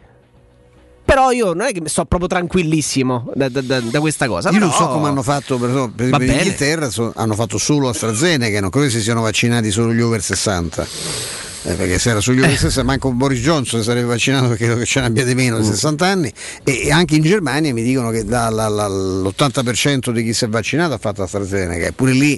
Però 1.05 1.31
io 1.31 1.53
non 1.53 1.67
è 1.67 1.73
che 1.73 1.81
sto 1.89 2.05
proprio 2.05 2.29
tranquillissimo 2.29 3.31
da, 3.35 3.49
da, 3.49 3.61
da 3.61 3.99
questa 3.99 4.27
cosa. 4.27 4.49
Io 4.49 4.59
però... 4.59 4.67
non 4.67 4.75
so 4.75 4.87
come 4.87 5.09
hanno 5.09 5.23
fatto 5.23 5.57
per, 5.57 5.91
per, 5.93 6.09
per 6.09 6.21
Inghilterra, 6.21 6.89
so, 6.89 7.11
hanno 7.15 7.35
fatto 7.35 7.57
solo 7.57 7.89
AstraZeneca, 7.89 8.61
non 8.61 8.69
credo 8.69 8.89
si 8.89 9.01
siano 9.01 9.21
vaccinati 9.21 9.69
solo 9.69 9.93
gli 9.93 10.01
over 10.01 10.21
60 10.21 11.52
eh, 11.65 11.73
perché 11.75 11.97
se 11.97 12.09
era 12.09 12.19
sugli 12.19 12.39
over 12.39 12.57
60 12.57 12.83
manco 12.83 13.11
Boris 13.11 13.39
Johnson 13.39 13.83
sarebbe 13.83 14.07
vaccinato 14.07 14.49
perché 14.49 14.65
credo 14.65 14.79
che 14.79 14.85
ce 14.85 14.99
ne 14.99 15.05
abbia 15.05 15.23
di 15.23 15.33
meno 15.33 15.57
di 15.59 15.65
60 15.65 16.05
mm. 16.05 16.09
anni 16.09 16.33
e 16.63 16.91
anche 16.91 17.15
in 17.15 17.21
Germania 17.21 17.71
mi 17.73 17.83
dicono 17.83 18.09
che 18.09 18.25
da, 18.25 18.49
la, 18.49 18.67
la, 18.67 18.87
l'80% 18.87 20.11
di 20.11 20.23
chi 20.23 20.33
si 20.33 20.43
è 20.43 20.49
vaccinato 20.49 20.93
ha 20.93 20.97
fatto 20.97 21.23
AstraZeneca 21.23 21.87
eppure 21.87 22.11
lì 22.11 22.37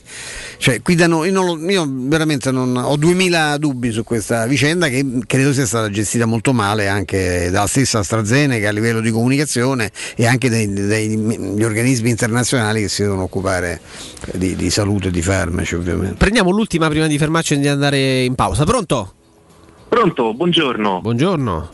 cioè, 0.57 0.81
qui 0.83 0.93
da 0.93 1.07
noi, 1.07 1.31
io, 1.31 1.57
io 1.57 1.87
veramente 1.89 2.51
non, 2.51 2.75
ho 2.77 2.95
2000 2.95 3.57
dubbi 3.57 3.91
su 3.91 4.03
questa 4.03 4.45
vicenda 4.45 4.89
che 4.89 5.03
credo 5.25 5.53
sia 5.53 5.65
stata 5.65 5.89
gestita 5.89 6.25
molto 6.25 6.53
male 6.53 6.87
anche 6.87 7.49
dalla 7.49 7.67
stessa 7.67 7.99
AstraZeneca 7.99 8.69
a 8.69 8.71
livello 8.71 9.01
di 9.01 9.09
comunicazione 9.09 9.91
e 10.15 10.27
anche 10.27 10.49
degli 10.49 11.63
organismi 11.63 12.11
internazionali 12.11 12.81
che 12.81 12.89
si 12.89 13.01
devono 13.01 13.23
occupare 13.23 13.81
di, 14.33 14.55
di 14.55 14.69
salute 14.69 15.07
e 15.07 15.11
di 15.11 15.23
farmaci 15.23 15.73
ovviamente 15.73 16.15
prendiamo 16.15 16.51
l'ultima 16.51 16.87
prima 16.89 17.07
di 17.07 17.17
fermarci 17.17 17.55
e 17.55 17.59
di 17.59 17.67
andare 17.67 18.23
in 18.23 18.35
pausa 18.35 18.65
pronto? 18.65 19.14
Pronto, 19.95 20.33
buongiorno. 20.33 20.99
Buongiorno. 20.99 21.69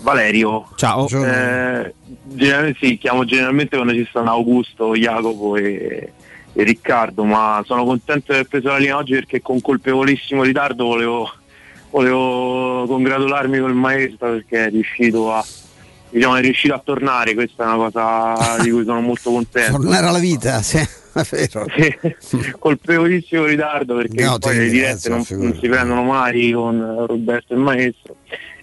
Valerio. 0.00 0.66
Ciao. 0.76 1.06
Eh, 1.08 1.92
generalmente, 2.22 2.78
sì, 2.80 2.96
chiamo 2.96 3.26
generalmente 3.26 3.76
quando 3.76 3.92
ci 3.92 4.06
stanno 4.08 4.30
Augusto, 4.30 4.94
Jacopo 4.94 5.56
e, 5.56 6.12
e, 6.54 6.62
Riccardo, 6.62 7.24
ma 7.24 7.62
sono 7.66 7.84
contento 7.84 8.32
di 8.32 8.38
aver 8.38 8.46
preso 8.46 8.68
la 8.68 8.78
linea 8.78 8.96
oggi 8.96 9.12
perché 9.12 9.42
con 9.42 9.60
colpevolissimo 9.60 10.42
ritardo 10.42 10.86
volevo, 10.86 11.30
volevo 11.90 12.86
congratularmi 12.86 13.58
col 13.58 13.74
maestro 13.74 14.30
perché 14.30 14.64
è 14.64 14.70
riuscito 14.70 15.34
a, 15.34 15.44
diciamo, 16.08 16.36
è 16.36 16.40
riuscito 16.40 16.72
a 16.72 16.80
tornare, 16.82 17.34
questa 17.34 17.64
è 17.64 17.66
una 17.66 17.90
cosa 17.90 18.56
di 18.62 18.70
cui 18.70 18.84
sono 18.84 19.02
molto 19.02 19.30
contento. 19.30 19.72
Tornare 19.72 20.06
alla 20.06 20.18
vita, 20.18 20.62
sì. 20.62 20.78
sì, 22.18 22.54
colpevolissimo 22.58 23.44
ritardo 23.44 23.96
perché 23.96 24.24
no, 24.24 24.38
poi 24.38 24.56
le 24.56 24.68
dirette 24.68 25.08
non, 25.08 25.24
non, 25.30 25.58
si 25.58 25.68
prendono 25.68 26.02
mai 26.02 26.52
con 26.52 27.06
Roberto 27.06 27.52
e 27.52 27.56
il 27.56 27.62
maestro. 27.62 28.16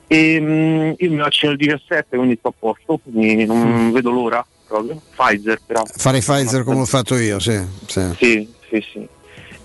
E, 0.07 0.39
mh, 0.39 0.95
io 0.97 1.09
mi 1.09 1.17
vaccino 1.17 1.51
il 1.53 1.57
17 1.57 2.15
quindi 2.17 2.35
sto 2.37 2.49
a 2.49 2.53
posto, 2.57 2.99
quindi 3.03 3.45
non 3.45 3.87
mm. 3.87 3.91
vedo 3.91 4.11
l'ora 4.11 4.45
proprio. 4.67 5.01
Pfizer 5.15 5.59
però. 5.65 5.83
Fare 5.85 6.19
Pfizer 6.19 6.63
come 6.63 6.81
ho 6.81 6.85
fatto 6.85 7.15
io, 7.17 7.39
sì. 7.39 7.59
Sì, 7.87 8.13
sì, 8.17 8.47
sì. 8.69 8.85
sì. 8.91 9.07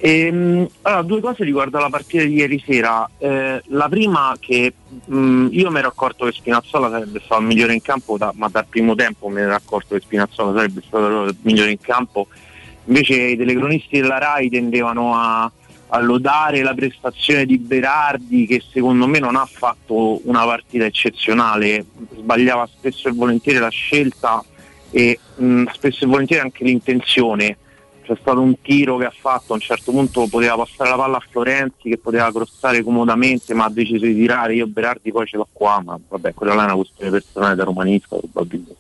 E, 0.01 0.31
mh, 0.31 0.69
allora, 0.83 1.03
due 1.03 1.21
cose 1.21 1.43
riguardo 1.45 1.79
la 1.79 1.91
partita 1.91 2.23
di 2.23 2.35
ieri 2.35 2.63
sera. 2.65 3.09
Eh, 3.19 3.61
la 3.67 3.89
prima 3.89 4.37
che 4.39 4.73
mh, 5.05 5.49
io 5.51 5.71
mi 5.71 5.79
ero 5.79 5.89
accorto 5.89 6.25
che 6.25 6.33
Spinazzola 6.33 6.89
sarebbe 6.89 7.21
stato 7.25 7.41
il 7.41 7.47
migliore 7.49 7.75
in 7.75 7.83
campo, 7.83 8.17
da, 8.17 8.33
ma 8.37 8.49
dal 8.49 8.67
primo 8.67 8.95
tempo 8.95 9.29
mi 9.29 9.41
ero 9.41 9.55
accorto 9.55 9.97
che 9.97 10.01
Spinazzola 10.01 10.55
sarebbe 10.55 10.83
stato 10.87 11.25
il 11.25 11.37
migliore 11.43 11.73
in 11.73 11.81
campo 11.81 12.29
Invece 12.89 13.15
i 13.15 13.37
telecronisti 13.37 14.01
della 14.01 14.19
RAI 14.19 14.49
tendevano 14.49 15.15
a, 15.15 15.51
a 15.89 16.01
lodare 16.01 16.63
la 16.63 16.73
prestazione 16.73 17.45
di 17.45 17.59
Berardi 17.59 18.47
che 18.47 18.63
secondo 18.73 19.07
me 19.07 19.19
non 19.19 19.37
ha 19.37 19.45
fatto 19.45 20.27
una 20.27 20.45
partita 20.45 20.87
eccezionale, 20.87 21.85
sbagliava 22.17 22.67
spesso 22.67 23.09
e 23.09 23.13
volentieri 23.13 23.59
la 23.59 23.69
scelta 23.69 24.43
e 24.91 25.19
mh, 25.37 25.65
spesso 25.73 26.05
e 26.05 26.07
volentieri 26.07 26.43
anche 26.43 26.65
l'intenzione. 26.65 27.59
C'è 28.03 28.17
stato 28.19 28.41
un 28.41 28.59
tiro 28.63 28.97
che 28.97 29.05
ha 29.05 29.13
fatto, 29.15 29.53
a 29.53 29.57
un 29.57 29.61
certo 29.61 29.93
punto 29.93 30.27
poteva 30.29 30.57
passare 30.57 30.89
la 30.89 30.97
palla 30.97 31.19
a 31.19 31.25
Florenzi 31.29 31.91
che 31.91 31.99
poteva 31.99 32.33
crossare 32.33 32.83
comodamente 32.83 33.53
ma 33.53 33.67
ha 33.67 33.71
deciso 33.71 34.07
di 34.07 34.15
tirare, 34.15 34.55
io 34.55 34.67
Berardi 34.67 35.13
poi 35.13 35.27
ce 35.27 35.37
l'ho 35.37 35.47
qua, 35.53 35.83
ma 35.85 36.01
vabbè 36.09 36.33
quella 36.33 36.55
là 36.55 36.63
è 36.63 36.65
una 36.65 36.77
questione 36.77 37.11
personale 37.11 37.55
da 37.55 37.65
romanista 37.65 38.17
probabilmente. 38.17 38.77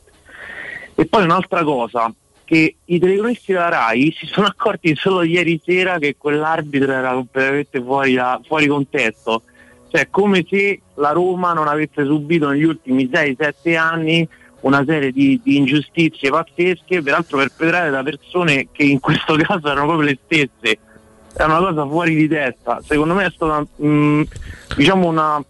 E 0.94 1.04
poi 1.04 1.24
un'altra 1.24 1.62
cosa, 1.62 2.10
che 2.48 2.76
i 2.82 2.98
telecronisti 2.98 3.52
della 3.52 3.68
RAI 3.68 4.16
si 4.18 4.24
sono 4.24 4.46
accorti 4.46 4.96
solo 4.96 5.22
ieri 5.22 5.60
sera 5.62 5.98
che 5.98 6.16
quell'arbitro 6.16 6.92
era 6.92 7.12
completamente 7.12 7.78
fuori, 7.82 8.14
da, 8.14 8.40
fuori 8.42 8.66
contesto. 8.66 9.42
Cioè 9.90 10.08
come 10.08 10.46
se 10.48 10.80
la 10.94 11.10
Roma 11.10 11.52
non 11.52 11.68
avesse 11.68 12.06
subito 12.06 12.48
negli 12.48 12.64
ultimi 12.64 13.04
6-7 13.04 13.76
anni 13.76 14.26
una 14.60 14.82
serie 14.86 15.12
di, 15.12 15.38
di 15.44 15.58
ingiustizie 15.58 16.30
pazzesche, 16.30 17.02
peraltro 17.02 17.36
perpetrate 17.36 17.90
da 17.90 18.02
persone 18.02 18.68
che 18.72 18.82
in 18.82 18.98
questo 18.98 19.34
caso 19.44 19.68
erano 19.68 19.84
proprio 19.84 20.08
le 20.08 20.18
stesse. 20.24 20.78
È 21.34 21.44
una 21.44 21.58
cosa 21.58 21.86
fuori 21.86 22.14
di 22.14 22.28
testa. 22.28 22.80
Secondo 22.82 23.12
me 23.12 23.26
è 23.26 23.30
stata 23.30 23.62
mh, 23.76 24.22
diciamo 24.74 25.06
una, 25.06 25.44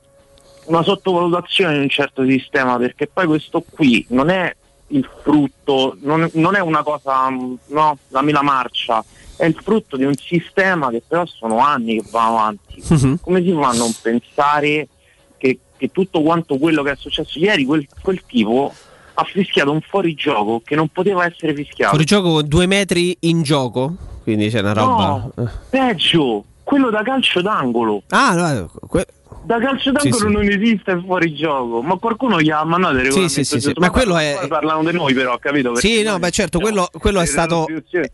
una 0.64 0.82
sottovalutazione 0.82 1.74
di 1.74 1.82
un 1.82 1.88
certo 1.88 2.24
sistema, 2.24 2.76
perché 2.76 3.06
poi 3.06 3.26
questo 3.26 3.64
qui 3.70 4.04
non 4.08 4.30
è 4.30 4.52
il 4.88 5.08
frutto, 5.22 5.96
non, 6.00 6.28
non 6.34 6.54
è 6.54 6.60
una 6.60 6.82
cosa, 6.82 7.28
no, 7.28 7.98
la 8.08 8.22
mela 8.22 8.42
marcia, 8.42 9.04
è 9.36 9.44
il 9.44 9.58
frutto 9.62 9.96
di 9.96 10.04
un 10.04 10.14
sistema 10.14 10.90
che 10.90 11.02
però 11.06 11.24
sono 11.26 11.58
anni 11.58 12.00
che 12.00 12.08
va 12.10 12.26
avanti. 12.26 12.82
Mhm. 12.88 13.18
Come 13.20 13.42
si 13.42 13.52
fa 13.52 13.68
a 13.68 13.72
non 13.74 13.92
pensare 14.00 14.88
che, 15.36 15.58
che 15.76 15.90
tutto 15.92 16.22
quanto 16.22 16.58
quello 16.58 16.82
che 16.82 16.92
è 16.92 16.96
successo 16.96 17.38
ieri, 17.38 17.64
quel, 17.64 17.86
quel 18.02 18.22
tipo 18.26 18.72
ha 19.14 19.24
fischiato 19.24 19.72
un 19.72 19.80
fuorigioco 19.80 20.62
che 20.64 20.74
non 20.76 20.88
poteva 20.88 21.24
essere 21.24 21.54
fischiato. 21.54 21.90
Fuori 21.90 22.04
gioco 22.04 22.42
due 22.42 22.66
metri 22.66 23.16
in 23.20 23.42
gioco, 23.42 23.94
quindi 24.22 24.48
c'è 24.48 24.60
una 24.60 24.72
roba. 24.72 25.30
No, 25.34 25.50
peggio, 25.70 26.44
quello 26.62 26.90
da 26.90 27.02
calcio 27.02 27.40
d'angolo. 27.40 28.02
Ah, 28.08 28.34
no, 28.34 28.70
que- 28.86 29.06
Da 29.48 29.58
calcio 29.60 29.92
d'angolo 29.92 30.14
Sì, 30.14 30.26
sì. 30.26 30.30
non 30.30 30.42
esiste 30.46 30.90
il 30.90 31.02
fuorigioco, 31.06 31.80
ma 31.80 31.96
qualcuno 31.96 32.38
gli 32.38 32.50
ha 32.50 32.62
mandato 32.64 32.92
il 32.96 32.98
Sì, 33.00 33.04
regolamento. 33.06 33.44
sì, 33.44 33.60
sì, 33.60 33.66
Ma 33.76 33.86
"Ma 33.86 33.90
quello 33.90 34.18
è- 34.18 34.36
qua 34.38 34.46
Parlano 34.48 34.84
di 34.84 34.92
noi 34.94 35.14
però, 35.14 35.38
capito? 35.38 35.72
Perché 35.72 35.88
Sì, 35.88 36.02
no, 36.02 36.18
beh 36.18 36.30
certo, 36.30 36.58
quello, 36.60 36.86
quello 36.98 37.20
è 37.20 37.24
stato, 37.24 37.66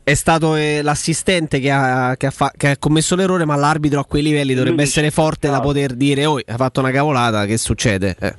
è 0.04 0.14
stato 0.14 0.54
eh, 0.54 0.80
l'assistente 0.80 1.58
che 1.58 1.72
ha, 1.72 2.14
che 2.16 2.26
ha 2.26 2.30
fa- 2.30 2.52
che 2.56 2.68
ha 2.70 2.76
commesso 2.78 3.16
l'errore, 3.16 3.44
ma 3.44 3.56
l'arbitro 3.56 3.98
a 3.98 4.04
quei 4.04 4.22
livelli 4.22 4.54
dovrebbe 4.54 4.76
Lui 4.76 4.84
essere 4.84 5.10
forte 5.10 5.48
da 5.50 5.58
poter 5.60 5.94
dire, 5.94 6.24
oh, 6.24 6.38
ha 6.38 6.56
fatto 6.56 6.78
una 6.78 6.92
cavolata, 6.92 7.46
che 7.46 7.58
succede? 7.58 8.14
Eh. 8.20 8.32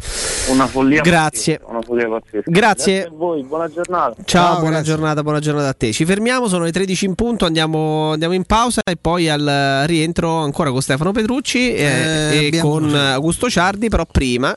Una 0.51 0.65
follia 0.65 1.01
Grazie. 1.01 1.57
pazzesca, 1.57 1.72
Una 1.74 1.82
follia 1.82 2.07
pazzesca. 2.07 2.43
Grazie. 2.49 3.03
a 3.07 3.09
voi, 3.11 3.43
buona 3.43 3.69
giornata. 3.69 4.15
Ciao, 4.24 4.59
buona 4.61 4.82
giornata, 4.82 5.22
buona 5.22 5.40
giornata 5.40 5.67
a 5.67 5.74
te. 5.74 5.91
Ci 5.91 6.06
fermiamo, 6.06 6.48
sono 6.48 6.64
le 6.64 6.72
13 6.72 7.03
in 7.03 7.15
punto, 7.15 7.45
andiamo, 7.45 8.11
andiamo 8.14 8.33
in 8.33 8.45
pausa 8.45 8.80
e 8.90 8.95
poi 8.95 9.27
al 9.27 9.83
rientro 9.85 10.38
ancora 10.38 10.72
con 10.72 10.82
Stefano 10.82 11.11
Petrucci 11.11 11.74
eh, 11.74 11.83
Eh, 11.83 12.43
e 12.43 12.48
abbiamo- 12.48 12.69
con 12.69 12.83
Augusto 12.94 13.50
Ciardi, 13.50 13.90
però 13.90 14.06
prima... 14.06 14.56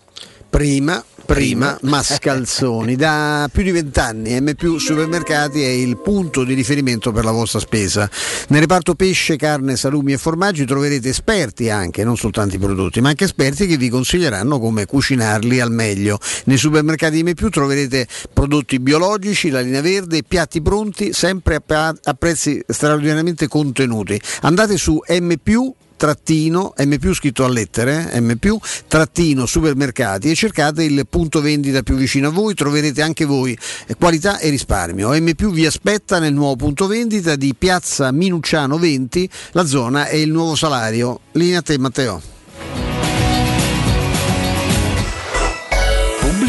Prima, 0.50 1.04
prima 1.26 1.78
Mascalzoni, 1.82 2.96
da 2.96 3.50
più 3.52 3.62
di 3.62 3.70
vent'anni 3.70 4.40
M 4.40 4.54
più 4.54 4.78
Supermercati 4.78 5.62
è 5.62 5.68
il 5.68 5.98
punto 5.98 6.42
di 6.42 6.54
riferimento 6.54 7.12
per 7.12 7.24
la 7.24 7.32
vostra 7.32 7.58
spesa. 7.58 8.10
Nel 8.48 8.62
reparto 8.62 8.94
pesce, 8.94 9.36
carne, 9.36 9.76
salumi 9.76 10.14
e 10.14 10.16
formaggi 10.16 10.64
troverete 10.64 11.10
esperti 11.10 11.68
anche, 11.68 12.02
non 12.02 12.16
soltanto 12.16 12.56
i 12.56 12.58
prodotti, 12.58 13.02
ma 13.02 13.10
anche 13.10 13.24
esperti 13.24 13.66
che 13.66 13.76
vi 13.76 13.90
consiglieranno 13.90 14.58
come 14.58 14.86
cucinarli 14.86 15.60
al 15.60 15.70
meglio. 15.70 16.18
Nei 16.44 16.56
supermercati 16.56 17.22
M 17.22 17.34
più 17.34 17.50
troverete 17.50 18.08
prodotti 18.32 18.80
biologici, 18.80 19.50
la 19.50 19.60
linea 19.60 19.82
verde, 19.82 20.22
piatti 20.22 20.62
pronti, 20.62 21.12
sempre 21.12 21.62
a, 21.62 22.14
prezzi 22.18 22.58
straordinariamente 22.66 23.48
contenuti. 23.48 24.18
Andate 24.40 24.78
su 24.78 24.98
M 25.06 25.34
più 25.42 25.72
trattino 25.98 26.72
M 26.78 26.96
più 26.96 27.12
scritto 27.12 27.44
a 27.44 27.48
lettere 27.48 28.18
M 28.20 28.36
più 28.36 28.58
trattino 28.86 29.44
supermercati 29.44 30.30
e 30.30 30.34
cercate 30.34 30.84
il 30.84 31.06
punto 31.06 31.42
vendita 31.42 31.82
più 31.82 31.96
vicino 31.96 32.28
a 32.28 32.30
voi 32.30 32.54
troverete 32.54 33.02
anche 33.02 33.26
voi 33.26 33.58
eh, 33.86 33.94
qualità 33.96 34.38
e 34.38 34.48
risparmio. 34.48 35.10
M 35.12 35.32
più 35.34 35.50
vi 35.50 35.66
aspetta 35.66 36.18
nel 36.18 36.32
nuovo 36.32 36.56
punto 36.56 36.86
vendita 36.86 37.36
di 37.36 37.54
piazza 37.54 38.10
Minucciano 38.12 38.78
20 38.78 39.28
la 39.52 39.66
zona 39.66 40.06
è 40.06 40.16
il 40.16 40.30
nuovo 40.30 40.54
salario. 40.54 41.20
Linea 41.32 41.58
a 41.58 41.62
te 41.62 41.76
Matteo 41.78 42.37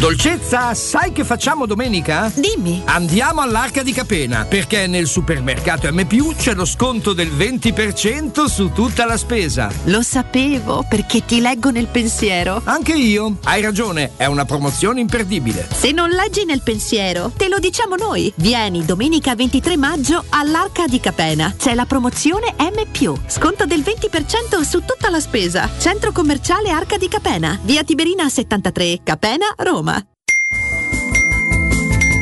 Dolcezza, 0.00 0.72
sai 0.72 1.12
che 1.12 1.24
facciamo 1.24 1.66
domenica? 1.66 2.32
Dimmi. 2.34 2.80
Andiamo 2.86 3.42
all'Arca 3.42 3.82
di 3.82 3.92
Capena, 3.92 4.46
perché 4.46 4.86
nel 4.86 5.06
supermercato 5.06 5.92
M 5.92 6.06
c'è 6.36 6.54
lo 6.54 6.64
sconto 6.64 7.12
del 7.12 7.28
20% 7.28 8.46
su 8.46 8.72
tutta 8.72 9.04
la 9.04 9.18
spesa. 9.18 9.70
Lo 9.84 10.00
sapevo 10.00 10.86
perché 10.88 11.26
ti 11.26 11.42
leggo 11.42 11.68
nel 11.68 11.88
pensiero. 11.88 12.62
Anche 12.64 12.94
io. 12.94 13.36
Hai 13.44 13.60
ragione, 13.60 14.12
è 14.16 14.24
una 14.24 14.46
promozione 14.46 15.00
imperdibile. 15.00 15.68
Se 15.70 15.92
non 15.92 16.08
leggi 16.08 16.46
nel 16.46 16.62
pensiero, 16.62 17.30
te 17.36 17.48
lo 17.48 17.58
diciamo 17.58 17.94
noi. 17.96 18.32
Vieni 18.36 18.86
domenica 18.86 19.34
23 19.34 19.76
maggio 19.76 20.24
all'Arca 20.30 20.86
di 20.86 20.98
Capena. 20.98 21.54
C'è 21.58 21.74
la 21.74 21.84
promozione 21.84 22.54
M. 22.58 23.18
Sconto 23.26 23.66
del 23.66 23.80
20% 23.80 24.62
su 24.62 24.82
tutta 24.82 25.10
la 25.10 25.20
spesa. 25.20 25.68
Centro 25.78 26.10
commerciale 26.10 26.70
Arca 26.70 26.96
di 26.96 27.08
Capena. 27.08 27.58
Via 27.64 27.84
Tiberina 27.84 28.30
73, 28.30 29.00
Capena, 29.04 29.44
Roma. 29.58 29.88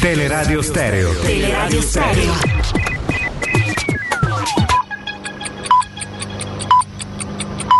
Teleradio 0.00 0.62
Stereo. 0.62 1.12
Teleradio 1.20 1.82
Stereo. 1.82 2.32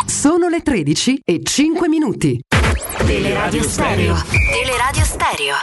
Sono 0.06 0.48
le 0.48 0.60
13 0.62 1.20
e 1.24 1.40
5 1.42 1.88
minuti. 1.88 2.40
Teleradio 3.06 3.62
Stereo. 3.62 4.16
Teleradio 4.52 5.04
Stereo. 5.04 5.54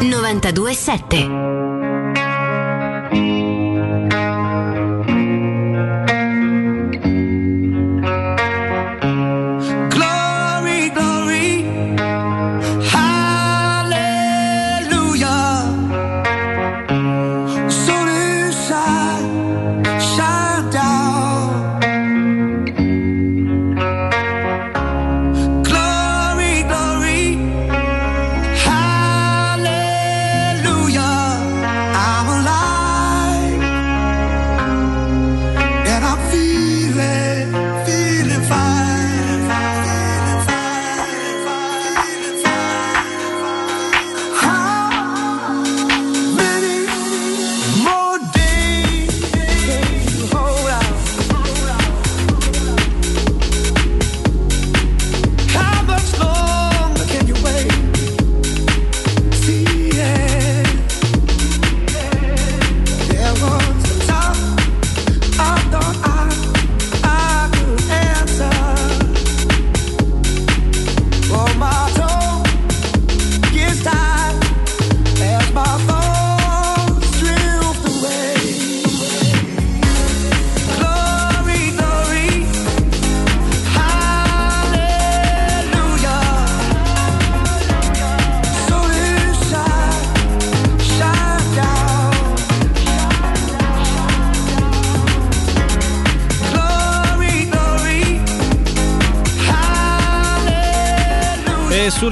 92.7. 0.00 1.91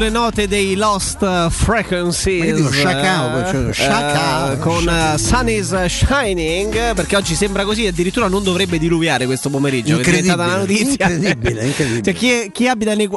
sulle 0.00 0.12
note 0.12 0.48
dei 0.48 0.76
Lost 0.76 1.50
Frequencies 1.50 2.58
Ma 2.58 3.50
eh, 3.50 3.72
Shaka. 3.74 4.52
eh, 4.54 4.58
con 4.58 4.88
eh, 4.88 5.18
Sun 5.18 5.48
is 5.50 5.84
Shining 5.84 6.94
perché 6.94 7.16
oggi 7.16 7.34
sembra 7.34 7.64
così 7.64 7.86
addirittura 7.86 8.26
non 8.26 8.42
dovrebbe 8.42 8.78
diluviare 8.78 9.26
questo 9.26 9.50
pomeriggio 9.50 9.98
è 9.98 10.02
diventata 10.02 10.44
una 10.44 10.56
notizia 10.56 11.06
Incredibile, 11.10 11.66
incredibile. 11.66 12.02
Cioè, 12.02 12.14
chi, 12.14 12.50
chi 12.50 12.66
abita 12.66 12.94
nei 12.94 13.10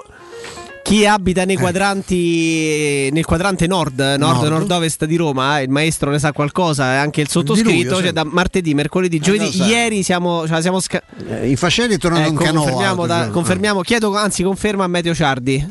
chi 0.84 1.06
abita 1.06 1.46
nei 1.46 1.56
quadranti 1.56 3.10
nel 3.14 3.24
quadrante 3.24 3.66
nord, 3.66 3.98
nord, 4.02 4.20
Nord. 4.20 4.48
nord-ovest 4.50 5.06
di 5.06 5.16
Roma, 5.16 5.60
eh, 5.60 5.64
il 5.64 5.70
maestro 5.70 6.12
ne 6.12 6.20
sa 6.20 6.34
qualcosa, 6.34 6.96
eh, 6.96 6.98
anche 6.98 7.22
il 7.22 7.30
sottoscritto, 7.30 8.02
cioè 8.02 8.12
da 8.12 8.26
martedì, 8.26 8.74
mercoledì, 8.74 9.20
giovedì, 9.20 9.50
sa. 9.54 9.64
ieri 9.66 10.04
siamo, 10.04 10.46
cioè, 10.46 10.62
siamo 10.62 10.82
sca- 10.82 11.02
Eh, 11.30 11.48
In 11.52 11.56
Fascelli 11.56 11.94
è 11.94 11.98
tornato 11.98 12.26
Eh, 12.28 12.30
un 12.32 12.36
canoa. 12.36 12.64
confermiamo, 12.64 13.06
da- 13.06 13.30
confermiamo, 13.30 13.80
chiedo, 13.82 14.14
anzi 14.18 14.44
conferma 14.44 14.84
a 14.84 14.88
Meteo 14.88 15.16
Ciardi. 15.16 15.66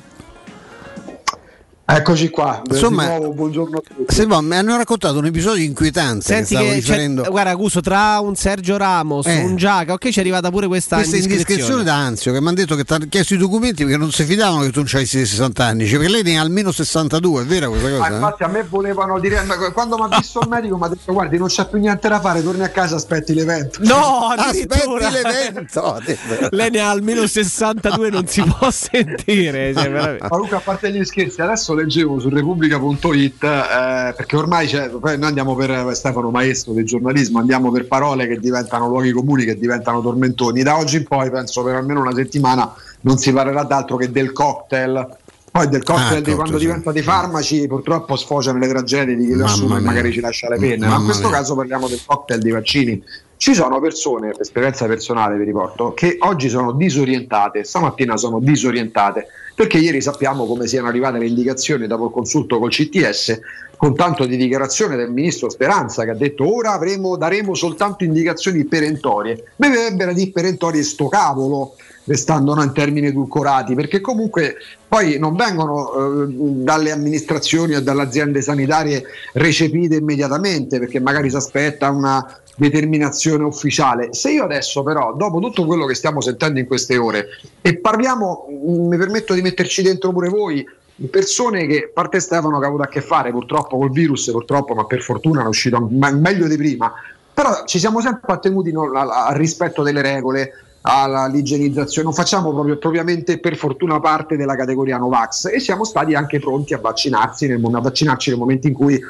Eccoci 1.84 2.30
qua, 2.30 2.62
Insomma, 2.70 3.02
di 3.02 3.08
nuovo 3.18 3.32
buongiorno 3.34 3.76
a 3.78 3.80
tutti. 3.82 4.14
Silva, 4.14 4.40
mi 4.40 4.54
hanno 4.54 4.76
raccontato 4.76 5.18
un 5.18 5.26
episodio 5.26 5.62
inquietante 5.64 6.24
Senti 6.24 6.54
che 6.54 6.54
stavo 6.54 6.64
che 6.64 6.70
c'è- 6.70 6.76
riferendo. 6.80 7.22
guarda 7.28 7.54
Guso, 7.54 7.80
tra 7.80 8.18
un 8.20 8.34
Sergio 8.36 8.76
Ramos, 8.78 9.26
Eh. 9.26 9.42
un 9.42 9.56
Giaca, 9.56 9.92
ok, 9.92 10.08
ci 10.08 10.18
è 10.18 10.20
arrivata 10.20 10.48
pure 10.50 10.68
questa, 10.68 10.96
Questa 10.96 11.16
indiscrezione. 11.16 11.52
indiscrezione 11.52 11.84
da 11.84 11.96
Anzio 12.06 12.32
che 12.32 12.40
mi 12.40 12.46
hanno 12.46 12.56
detto 12.56 12.76
che 12.76 12.84
ti 12.84 12.92
ha 12.94 12.98
chiesto 13.08 13.34
i 13.34 13.36
documenti 13.36 13.82
perché 13.82 13.98
non 13.98 14.10
si 14.12 14.22
fidavano 14.24 14.62
che 14.62 14.70
tu 14.70 14.78
non 14.78 14.88
avessi 14.92 15.18
60 15.26 15.64
anni, 15.66 15.86
cioè, 15.86 15.98
perché 15.98 16.12
lei 16.12 16.22
ne 16.22 16.38
ha 16.38 16.40
almeno 16.40 16.70
62, 16.70 17.42
è 17.42 17.44
vera 17.44 17.68
questa 17.68 17.88
Ah, 17.88 17.90
cosa? 17.98 18.08
eh? 18.10 18.14
infatti 18.14 18.42
a 18.44 18.48
me 18.48 18.62
volevano 18.66 19.18
dire 19.18 19.44
quando 19.74 19.96
mi 19.98 20.04
ha 20.08 20.16
visto 20.16 20.40
il 20.40 20.48
medico 20.48 20.76
mi 20.78 20.84
ha 20.84 20.88
detto 20.88 21.12
guardi 21.12 21.36
non 21.36 21.48
c'è 21.48 21.68
più 21.68 21.78
niente 21.78 22.08
da 22.08 22.20
fare 22.20 22.42
torni 22.42 22.62
a 22.62 22.68
casa 22.70 22.94
aspetti 22.96 23.34
l'evento 23.34 23.80
No, 23.82 24.28
Aspetti 24.38 24.78
l'evento. 25.10 26.00
Lei 26.52 26.70
ne 26.70 26.80
ha 26.80 26.90
almeno 26.90 27.26
62, 27.26 28.08
non 28.08 28.26
si 28.28 28.40
può 28.42 28.70
sentire. 28.72 29.74
cioè, 29.74 29.88
ma 30.20 30.36
Luca 30.36 30.56
a 30.56 30.60
parte 30.60 30.90
gli 30.92 31.04
scherzi 31.04 31.40
adesso 31.42 31.71
leggevo 31.74 32.18
su 32.18 32.28
Repubblica.it 32.28 33.42
eh, 33.42 34.14
perché 34.16 34.36
ormai 34.36 34.68
poi 35.00 35.18
noi 35.18 35.28
andiamo 35.28 35.54
per 35.54 35.70
eh, 35.70 35.94
Stefano 35.94 36.30
Maestro 36.30 36.72
del 36.72 36.84
giornalismo 36.84 37.38
andiamo 37.38 37.70
per 37.70 37.86
parole 37.86 38.26
che 38.26 38.38
diventano 38.38 38.88
luoghi 38.88 39.12
comuni 39.12 39.44
che 39.44 39.58
diventano 39.58 40.00
tormentoni. 40.00 40.62
Da 40.62 40.78
oggi 40.78 40.96
in 40.96 41.04
poi 41.04 41.30
penso 41.30 41.62
per 41.62 41.76
almeno 41.76 42.00
una 42.00 42.14
settimana 42.14 42.72
non 43.00 43.18
si 43.18 43.32
parlerà 43.32 43.64
d'altro 43.64 43.96
che 43.96 44.10
del 44.10 44.32
cocktail. 44.32 45.16
Poi 45.50 45.68
del 45.68 45.82
cocktail 45.82 46.16
Ah, 46.16 46.20
di 46.20 46.34
quando 46.34 46.58
sì. 46.58 46.64
diventa 46.64 46.92
dei 46.92 47.02
farmaci 47.02 47.66
purtroppo 47.66 48.16
sfocia 48.16 48.52
nelle 48.52 48.68
tragedie 48.68 49.14
di 49.14 49.26
chi 49.26 49.34
lo 49.34 49.44
assume 49.44 49.76
e 49.76 49.80
magari 49.80 50.10
ci 50.10 50.20
lascia 50.20 50.48
le 50.48 50.56
penne, 50.56 50.86
ma 50.86 50.96
in 50.96 51.04
questo 51.04 51.28
caso 51.28 51.54
parliamo 51.54 51.88
del 51.88 52.00
cocktail 52.04 52.40
dei 52.40 52.52
vaccini. 52.52 53.02
Ci 53.42 53.54
sono 53.54 53.80
persone, 53.80 54.30
per 54.30 54.42
esperienza 54.42 54.86
personale 54.86 55.36
vi 55.36 55.42
riporto, 55.42 55.94
che 55.94 56.14
oggi 56.20 56.48
sono 56.48 56.70
disorientate, 56.70 57.64
stamattina 57.64 58.16
sono 58.16 58.38
disorientate, 58.38 59.26
perché 59.56 59.78
ieri 59.78 60.00
sappiamo 60.00 60.46
come 60.46 60.68
siano 60.68 60.86
arrivate 60.86 61.18
le 61.18 61.26
indicazioni 61.26 61.88
dopo 61.88 62.04
il 62.04 62.12
consulto 62.12 62.60
col 62.60 62.70
CTS, 62.70 63.40
con 63.76 63.96
tanto 63.96 64.26
di 64.26 64.36
dichiarazione 64.36 64.94
del 64.94 65.10
ministro 65.10 65.50
Speranza 65.50 66.04
che 66.04 66.10
ha 66.10 66.14
detto 66.14 66.54
ora 66.54 66.74
avremo, 66.74 67.16
daremo 67.16 67.56
soltanto 67.56 68.04
indicazioni 68.04 68.64
perentorie. 68.64 69.42
Mi 69.56 69.70
verrebbero 69.70 70.12
di 70.12 70.30
perentorie 70.30 70.84
sto 70.84 71.08
cavolo, 71.08 71.74
restando 72.04 72.60
in 72.62 72.72
termini 72.72 73.08
edulcorati, 73.08 73.74
perché 73.74 74.00
comunque 74.00 74.54
poi 74.86 75.18
non 75.18 75.34
vengono 75.34 75.92
eh, 75.92 76.26
dalle 76.28 76.92
amministrazioni 76.92 77.74
o 77.74 77.82
dalle 77.82 78.02
aziende 78.02 78.40
sanitarie 78.40 79.02
recepite 79.32 79.96
immediatamente, 79.96 80.78
perché 80.78 81.00
magari 81.00 81.28
si 81.28 81.34
aspetta 81.34 81.90
una 81.90 82.41
determinazione 82.56 83.44
ufficiale. 83.44 84.12
Se 84.12 84.30
io 84.30 84.44
adesso 84.44 84.82
però, 84.82 85.14
dopo 85.14 85.38
tutto 85.40 85.64
quello 85.64 85.86
che 85.86 85.94
stiamo 85.94 86.20
sentendo 86.20 86.58
in 86.58 86.66
queste 86.66 86.96
ore, 86.96 87.26
e 87.60 87.78
parliamo, 87.78 88.46
mh, 88.48 88.86
mi 88.88 88.96
permetto 88.96 89.34
di 89.34 89.42
metterci 89.42 89.82
dentro 89.82 90.12
pure 90.12 90.28
voi, 90.28 90.66
persone 91.10 91.66
che, 91.66 91.88
a 91.88 91.90
parte 91.92 92.20
Stefano 92.20 92.58
che 92.58 92.64
ha 92.64 92.68
avuto 92.68 92.82
a 92.82 92.88
che 92.88 93.00
fare 93.00 93.30
purtroppo 93.30 93.78
col 93.78 93.90
virus, 93.90 94.30
purtroppo, 94.30 94.74
ma 94.74 94.84
per 94.84 95.00
fortuna 95.02 95.42
è 95.42 95.46
uscito 95.46 95.88
meglio 95.90 96.46
di 96.46 96.56
prima, 96.56 96.92
però 97.32 97.64
ci 97.64 97.78
siamo 97.78 98.00
sempre 98.00 98.32
attenuti 98.32 98.70
no, 98.72 98.90
al, 98.92 99.08
al 99.10 99.34
rispetto 99.34 99.82
delle 99.82 100.02
regole, 100.02 100.52
all'igienizzazione, 100.82 102.08
non 102.08 102.14
facciamo 102.16 102.52
proprio 102.52 102.76
propriamente 102.76 103.38
per 103.38 103.56
fortuna 103.56 104.00
parte 104.00 104.36
della 104.36 104.56
categoria 104.56 104.98
Novax 104.98 105.46
e 105.46 105.60
siamo 105.60 105.84
stati 105.84 106.14
anche 106.14 106.40
pronti 106.40 106.74
a 106.74 106.78
vaccinarsi 106.78 107.46
nel, 107.46 107.64
a 107.64 107.80
vaccinarci 107.80 108.30
nel 108.30 108.38
momento 108.38 108.66
in 108.66 108.74
cui 108.74 109.00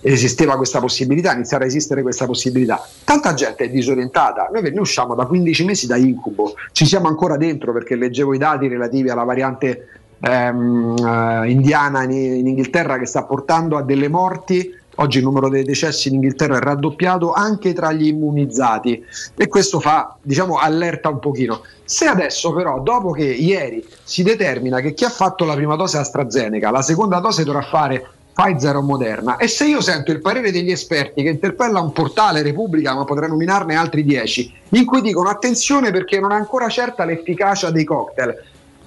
esisteva 0.00 0.56
questa 0.56 0.80
possibilità, 0.80 1.32
iniziare 1.32 1.64
a 1.64 1.66
esistere 1.66 2.02
questa 2.02 2.26
possibilità. 2.26 2.86
Tanta 3.04 3.34
gente 3.34 3.64
è 3.64 3.70
disorientata, 3.70 4.48
noi 4.52 4.70
ne 4.70 4.80
usciamo 4.80 5.14
da 5.14 5.26
15 5.26 5.64
mesi 5.64 5.86
da 5.86 5.96
incubo, 5.96 6.54
ci 6.72 6.86
siamo 6.86 7.08
ancora 7.08 7.36
dentro 7.36 7.72
perché 7.72 7.96
leggevo 7.96 8.34
i 8.34 8.38
dati 8.38 8.68
relativi 8.68 9.08
alla 9.08 9.24
variante 9.24 9.88
ehm, 10.20 10.96
eh, 10.96 11.50
indiana 11.50 12.02
in, 12.04 12.10
in 12.12 12.46
Inghilterra 12.46 12.98
che 12.98 13.06
sta 13.06 13.24
portando 13.24 13.76
a 13.76 13.82
delle 13.82 14.08
morti. 14.08 14.84
Oggi 14.98 15.18
il 15.18 15.24
numero 15.24 15.50
dei 15.50 15.62
decessi 15.62 16.08
in 16.08 16.14
Inghilterra 16.14 16.56
è 16.56 16.60
raddoppiato 16.60 17.32
anche 17.34 17.74
tra 17.74 17.92
gli 17.92 18.06
immunizzati 18.06 19.04
e 19.34 19.46
questo 19.46 19.78
fa, 19.78 20.16
diciamo, 20.22 20.56
allerta 20.56 21.10
un 21.10 21.18
pochino. 21.18 21.60
Se 21.84 22.06
adesso 22.06 22.54
però, 22.54 22.80
dopo 22.80 23.10
che 23.10 23.24
ieri 23.24 23.86
si 24.02 24.22
determina 24.22 24.80
che 24.80 24.94
chi 24.94 25.04
ha 25.04 25.10
fatto 25.10 25.44
la 25.44 25.54
prima 25.54 25.76
dose 25.76 25.98
AstraZeneca, 25.98 26.70
la 26.70 26.80
seconda 26.80 27.18
dose 27.18 27.44
dovrà 27.44 27.60
fare 27.60 28.08
Pfizer 28.36 28.76
o 28.76 28.82
Moderna. 28.82 29.38
E 29.38 29.48
se 29.48 29.64
io 29.64 29.80
sento 29.80 30.12
il 30.12 30.20
parere 30.20 30.52
degli 30.52 30.70
esperti 30.70 31.22
che 31.22 31.30
interpella 31.30 31.80
un 31.80 31.92
portale 31.92 32.42
Repubblica, 32.42 32.94
ma 32.94 33.04
potrei 33.04 33.30
nominarne 33.30 33.76
altri 33.76 34.04
10, 34.04 34.54
in 34.70 34.84
cui 34.84 35.00
dicono 35.00 35.30
attenzione 35.30 35.90
perché 35.90 36.20
non 36.20 36.32
è 36.32 36.34
ancora 36.34 36.68
certa 36.68 37.06
l'efficacia 37.06 37.70
dei 37.70 37.84
cocktail. 37.84 38.34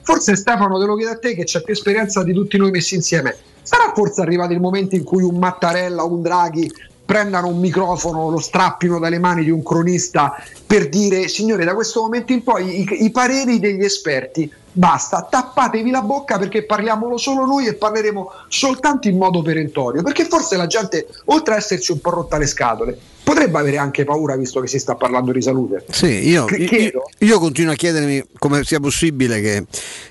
Forse 0.04 0.36
Stefano 0.36 0.80
te 0.80 0.86
lo 0.86 0.96
chiedo 0.96 1.14
a 1.14 1.18
te 1.18 1.34
che 1.34 1.46
c'è 1.46 1.64
più 1.64 1.74
esperienza 1.74 2.24
di 2.24 2.32
tutti 2.32 2.58
noi 2.58 2.70
messi 2.70 2.94
insieme. 2.94 3.36
Sarà 3.64 3.92
forse 3.96 4.22
arrivato 4.22 4.54
il 4.54 4.60
momento 4.60 4.96
in 4.96 5.04
cui 5.04 5.24
un 5.24 5.38
Mattarella 5.38 6.04
o 6.04 6.14
un 6.14 6.22
Draghi 6.22 6.72
prendano 7.04 7.48
un 7.48 7.60
microfono, 7.60 8.30
lo 8.30 8.38
strappino 8.38 9.00
dalle 9.00 9.18
mani 9.18 9.44
di 9.44 9.50
un 9.50 9.64
cronista 9.64 10.36
per 10.66 10.90
dire 10.90 11.28
signore 11.28 11.66
da 11.66 11.74
questo 11.74 12.02
momento 12.02 12.34
in 12.34 12.44
poi 12.44 12.82
i, 12.82 13.06
i 13.06 13.10
pareri 13.10 13.60
degli 13.60 13.84
esperti 13.84 14.52
basta, 14.72 15.28
tappatevi 15.30 15.90
la 15.90 16.02
bocca 16.02 16.38
perché 16.38 16.64
parliamolo 16.66 17.18
solo 17.18 17.46
noi 17.46 17.68
e 17.68 17.76
parleremo 17.76 18.32
soltanto 18.48 19.08
in 19.08 19.18
modo 19.18 19.42
perentorio, 19.42 20.04
perché 20.04 20.26
forse 20.26 20.58
la 20.58 20.68
gente, 20.68 21.08
oltre 21.26 21.56
a 21.56 21.58
esserci 21.58 21.92
un 21.92 22.02
po' 22.02 22.12
rotta 22.12 22.38
le 22.38 22.48
scatole, 22.48 23.00
potrebbe 23.30 23.60
avere 23.60 23.78
anche 23.78 24.06
paura 24.06 24.36
visto 24.36 24.60
che 24.60 24.66
si 24.68 24.80
sta 24.80 24.96
parlando 24.96 25.32
di 25.32 25.40
salute. 25.40 25.86
Sì, 25.92 26.28
io, 26.28 26.48
io- 26.50 27.04
io 27.20 27.38
continuo 27.40 27.74
a 27.74 27.76
chiedermi 27.76 28.24
come 28.40 28.64
sia 28.64 28.80
possibile 28.80 29.40
che 29.40 29.66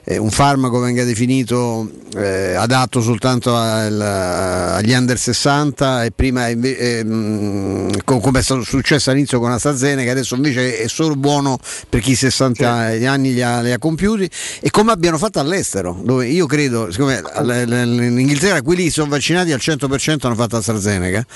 eh, 0.04 0.18
un 0.18 0.30
farmaco 0.30 0.78
venga 0.78 1.02
definito 1.02 1.90
eh, 2.16 2.54
adatto 2.54 3.00
soltanto 3.00 3.56
al- 3.56 4.00
agli 4.00 4.92
under 4.92 5.18
60 5.18 6.04
e 6.04 6.12
prima 6.12 6.46
eh, 6.46 7.02
mh, 7.04 8.02
co- 8.04 8.20
come 8.20 8.38
è 8.38 8.42
stato 8.42 8.62
successo 8.62 9.10
all'inizio 9.10 9.40
con 9.40 9.50
AstraZeneca, 9.50 10.12
adesso 10.12 10.36
invece 10.36 10.78
è 10.78 10.86
solo 10.86 11.16
buono 11.16 11.58
per 11.88 12.00
chi 12.00 12.14
60 12.14 12.68
anni 12.70 13.32
li 13.34 13.42
ha, 13.42 13.60
li 13.62 13.72
ha 13.72 13.78
compiuti 13.78 14.30
e 14.60 14.70
come 14.70 14.92
abbiano 14.92 15.18
fatto 15.18 15.40
all'estero, 15.40 15.98
dove 16.04 16.28
io 16.28 16.46
credo, 16.46 16.92
siccome 16.92 17.20
in 17.36 18.14
Inghilterra 18.16 18.62
quelli 18.62 18.84
che 18.84 18.90
sono 18.92 19.08
vaccinati 19.10 19.50
al 19.50 19.58
100% 19.60 20.18
hanno 20.26 20.36
fatto 20.36 20.56
AstraZeneca, 20.56 21.26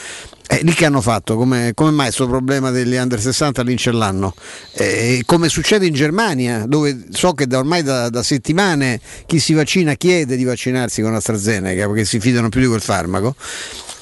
eh, 0.48 0.60
lì 0.64 0.74
che 0.74 0.84
hanno 0.84 1.00
fatto? 1.00 1.36
Come, 1.36 1.71
come 1.74 1.90
mai 1.90 2.06
questo 2.06 2.26
problema 2.26 2.70
degli 2.70 2.96
under 2.96 3.20
60 3.20 3.62
lì 3.62 3.76
ce 3.76 3.92
l'hanno? 3.92 4.34
Eh, 4.74 5.22
come 5.26 5.48
succede 5.48 5.86
in 5.86 5.94
Germania, 5.94 6.64
dove 6.66 7.04
so 7.10 7.32
che 7.32 7.46
da 7.46 7.58
ormai 7.58 7.82
da, 7.82 8.08
da 8.08 8.22
settimane 8.22 9.00
chi 9.26 9.38
si 9.38 9.52
vaccina 9.54 9.94
chiede 9.94 10.36
di 10.36 10.44
vaccinarsi 10.44 11.02
con 11.02 11.14
AstraZeneca 11.14 11.86
perché 11.86 12.04
si 12.04 12.20
fidano 12.20 12.48
più 12.48 12.60
di 12.60 12.66
quel 12.66 12.80
farmaco. 12.80 13.34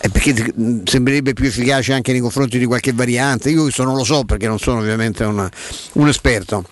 eh, 0.02 0.08
perché 0.08 0.32
mh, 0.54 0.82
sembrerebbe 0.84 1.32
più 1.34 1.46
efficace 1.46 1.92
anche 1.92 2.12
nei 2.12 2.20
confronti 2.20 2.58
di 2.58 2.64
qualche 2.64 2.92
variante. 2.92 3.50
Io 3.50 3.62
questo 3.62 3.84
non 3.84 3.96
lo 3.96 4.04
so 4.04 4.24
perché 4.24 4.46
non 4.46 4.58
sono 4.58 4.80
ovviamente 4.80 5.24
una- 5.24 5.50
un 5.94 6.08
esperto. 6.08 6.64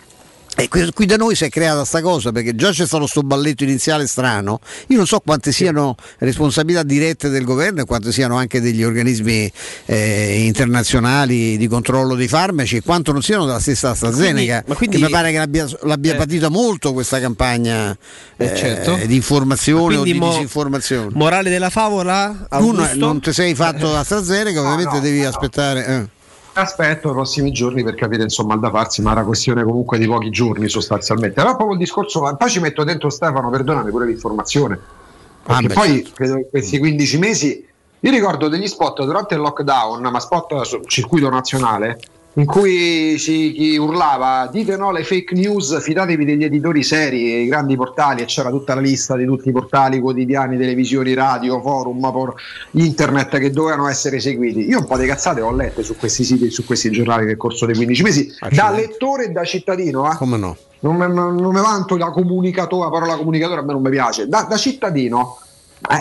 E 0.61 0.67
qui, 0.69 1.07
da 1.07 1.17
noi 1.17 1.37
si 1.37 1.45
è 1.45 1.49
creata 1.51 1.85
sta 1.85 2.01
cosa 2.03 2.33
perché 2.33 2.57
già 2.57 2.71
c'è 2.73 2.85
stato 2.85 3.07
sto 3.07 3.23
balletto 3.23 3.63
iniziale 3.63 4.09
strano. 4.09 4.59
Io 4.89 4.97
non 4.97 5.07
so 5.07 5.21
quante 5.21 5.53
siano 5.53 5.95
responsabilità 6.19 6.83
dirette 6.83 7.29
del 7.29 7.45
governo 7.45 7.83
e 7.83 7.85
quante 7.85 8.11
siano 8.11 8.37
anche 8.37 8.61
degli 8.61 8.83
organismi 8.83 9.51
eh, 9.87 10.45
internazionali 10.47 11.57
di 11.57 11.69
controllo 11.69 12.17
dei 12.17 12.27
farmaci 12.27 12.75
e 12.77 12.83
quanto 12.83 13.13
non 13.13 13.23
siano 13.23 13.45
della 13.47 13.61
stessa 13.61 13.91
AstraZeneca. 13.91 14.65
Ma 14.67 14.75
quindi- 14.75 14.97
che 14.99 15.05
mi 15.05 15.11
pare 15.11 15.31
che 15.31 15.39
l'abbia, 15.39 15.65
l'abbia 15.83 16.15
Eh. 16.15 16.17
patita 16.17 16.49
molto 16.49 16.93
questa 16.93 17.21
campagna 17.21 17.97
Eh, 18.37 18.45
eh, 18.45 18.57
certo. 18.57 18.97
di 19.07 19.15
informazione 19.15 19.95
o 19.95 20.01
Quindi 20.01 20.13
di 20.13 20.19
mo- 20.19 20.31
disinformazione. 20.31 21.11
Morale 21.13 21.51
della 21.51 21.71
favola? 21.71 22.35
Tu 22.37 22.47
Augusto? 22.57 22.81
non, 22.83 22.99
non 22.99 23.21
ti 23.21 23.33
sei 23.33 23.55
fatto 23.55 23.95
AstraZeneca, 23.95 24.59
ovviamente 24.61 24.95
no, 24.97 25.01
devi 25.01 25.21
no. 25.21 25.29
aspettare. 25.29 26.09
Aspetto 26.59 27.11
i 27.11 27.13
prossimi 27.13 27.53
giorni 27.53 27.85
per 27.85 27.95
capire 27.95 28.25
insomma 28.25 28.57
da 28.57 28.69
farsi, 28.69 29.01
ma 29.01 29.13
era 29.13 29.23
questione 29.23 29.63
comunque 29.63 29.97
di 29.97 30.07
pochi 30.07 30.29
giorni 30.31 30.69
sostanzialmente. 30.69 31.35
Però 31.35 31.55
proprio 31.55 31.73
il 31.75 31.79
discorso, 31.79 32.21
ma 32.21 32.35
poi 32.35 32.51
ci 32.51 32.59
metto 32.59 32.83
dentro 32.83 33.11
Stefano, 33.11 33.49
perdonami 33.49 33.91
pure 33.91 34.07
l'informazione. 34.07 34.77
Perché 35.45 35.65
Ah, 35.65 35.69
beh, 35.69 35.75
poi 35.75 36.05
certo. 36.05 36.47
questi 36.51 36.79
15 36.81 37.19
mesi, 37.19 37.67
io 38.01 38.11
ricordo 38.11 38.49
degli 38.49 38.67
spot 38.67 39.05
durante 39.05 39.35
il 39.35 39.41
lockdown, 39.41 40.03
ma 40.03 40.19
spot 40.19 40.63
sul 40.63 40.85
circuito 40.87 41.31
nazionale, 41.31 42.01
in 42.39 42.47
cui 42.47 43.19
si 43.19 43.53
chi 43.53 43.77
urlava 43.77 44.49
dite 44.51 44.77
no 44.77 44.91
alle 44.91 45.03
fake 45.03 45.35
news, 45.35 45.81
fidatevi 45.83 46.25
degli 46.25 46.45
editori 46.45 46.85
seri, 46.85 47.43
i 47.43 47.47
grandi 47.49 47.75
portali, 47.75 48.23
e 48.23 48.27
c'era 48.27 48.49
tutta 48.49 48.77
la 48.77 48.81
lista 48.81 49.17
di 49.17 49.25
tutti 49.25 49.49
i 49.49 49.53
portali 49.53 49.99
quotidiani, 49.99 50.57
televisioni, 50.57 51.15
radio, 51.15 51.61
forum, 51.61 52.01
por- 52.13 52.35
internet 52.73 53.39
che 53.39 53.51
dovevano 53.51 53.89
essere 53.89 54.21
seguiti. 54.21 54.69
Io 54.69 54.79
un 54.79 54.87
po' 54.87 54.97
di 54.97 55.07
cazzate 55.07 55.41
ho 55.41 55.51
lette 55.51 55.83
su 55.83 55.97
questi 55.97 56.23
siti 56.23 56.47
e 56.47 56.51
su 56.51 56.65
questi 56.65 56.91
giornali 56.91 57.27
nel 57.27 57.37
corso 57.37 57.67
dei 57.67 57.75
15 57.75 58.03
mesi, 58.05 58.33
da 58.53 58.71
lettore 58.71 59.25
e 59.25 59.29
da 59.31 59.43
cittadino. 59.43 60.09
eh. 60.09 60.15
Come 60.15 60.37
no? 60.37 60.57
Non 60.81 60.95
me, 60.95 61.09
non 61.09 61.53
me 61.53 61.61
vanto 61.61 61.97
da 61.97 62.11
comunicatore, 62.11 62.85
la 62.85 62.91
parola 62.91 63.17
comunicatore 63.17 63.61
a 63.61 63.65
me 63.65 63.73
non 63.73 63.83
mi 63.83 63.91
piace, 63.91 64.29
da, 64.29 64.47
da 64.49 64.57
cittadino 64.57 65.39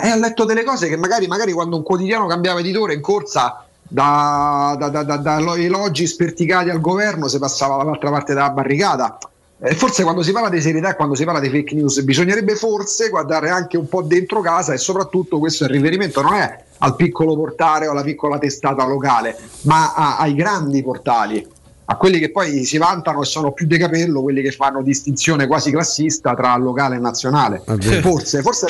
eh, 0.02 0.12
ho 0.12 0.16
letto 0.16 0.44
delle 0.44 0.64
cose 0.64 0.88
che 0.88 0.96
magari, 0.96 1.26
magari 1.26 1.52
quando 1.52 1.76
un 1.76 1.82
quotidiano 1.82 2.26
cambiava 2.26 2.60
editore 2.60 2.94
in 2.94 3.00
corsa 3.00 3.64
da, 3.88 4.76
da, 4.78 5.02
da, 5.02 5.16
da- 5.16 5.56
elogi 5.56 6.06
sperticati 6.06 6.68
al 6.68 6.80
governo 6.80 7.26
si 7.26 7.38
passava 7.38 7.76
dall'altra 7.78 8.10
parte 8.10 8.34
della 8.34 8.50
barricata. 8.50 9.18
E 9.60 9.74
forse 9.74 10.04
quando 10.04 10.22
si 10.22 10.30
parla 10.30 10.50
di 10.50 10.60
serietà 10.60 10.90
e 10.90 10.94
quando 10.94 11.16
si 11.16 11.24
parla 11.24 11.40
di 11.40 11.48
fake 11.48 11.74
news 11.74 12.00
bisognerebbe 12.02 12.54
forse 12.54 13.08
guardare 13.08 13.50
anche 13.50 13.76
un 13.76 13.88
po' 13.88 14.02
dentro 14.02 14.40
casa 14.40 14.72
e 14.72 14.78
soprattutto 14.78 15.40
questo 15.40 15.64
il 15.64 15.70
riferimento 15.70 16.22
non 16.22 16.34
è 16.34 16.62
al 16.78 16.94
piccolo 16.94 17.34
portale 17.34 17.88
o 17.88 17.90
alla 17.90 18.02
piccola 18.04 18.38
testata 18.38 18.86
locale, 18.86 19.36
ma 19.62 19.94
a- 19.94 20.18
ai 20.18 20.34
grandi 20.34 20.80
portali, 20.84 21.44
a 21.86 21.96
quelli 21.96 22.20
che 22.20 22.30
poi 22.30 22.64
si 22.64 22.78
vantano 22.78 23.22
e 23.22 23.24
sono 23.24 23.50
più 23.50 23.66
de 23.66 23.78
capello, 23.78 24.22
quelli 24.22 24.42
che 24.42 24.52
fanno 24.52 24.80
distinzione 24.80 25.48
quasi 25.48 25.72
classista 25.72 26.34
tra 26.36 26.54
locale 26.56 26.94
e 26.94 26.98
nazionale. 27.00 27.60
Forse, 28.00 28.42
forse 28.42 28.66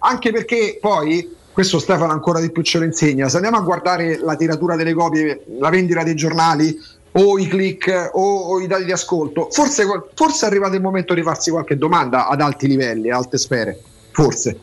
anche 0.00 0.32
perché 0.32 0.78
poi 0.80 1.36
questo 1.56 1.78
Stefano 1.78 2.12
ancora 2.12 2.38
di 2.38 2.50
più 2.50 2.60
ce 2.60 2.76
lo 2.76 2.84
insegna. 2.84 3.30
Se 3.30 3.36
andiamo 3.36 3.56
a 3.56 3.62
guardare 3.62 4.18
la 4.18 4.36
tiratura 4.36 4.76
delle 4.76 4.92
copie, 4.92 5.42
la 5.58 5.70
vendita 5.70 6.02
dei 6.02 6.14
giornali 6.14 6.78
o 7.12 7.38
i 7.38 7.46
click 7.48 8.10
o, 8.12 8.20
o 8.20 8.60
i 8.60 8.66
dati 8.66 8.84
di 8.84 8.92
ascolto, 8.92 9.48
forse, 9.50 9.86
forse 10.12 10.44
è 10.44 10.48
arrivato 10.50 10.74
il 10.74 10.82
momento 10.82 11.14
di 11.14 11.22
farsi 11.22 11.50
qualche 11.50 11.78
domanda 11.78 12.28
ad 12.28 12.42
alti 12.42 12.66
livelli, 12.68 13.10
a 13.10 13.16
alte 13.16 13.38
sfere. 13.38 13.80
Forse. 14.10 14.58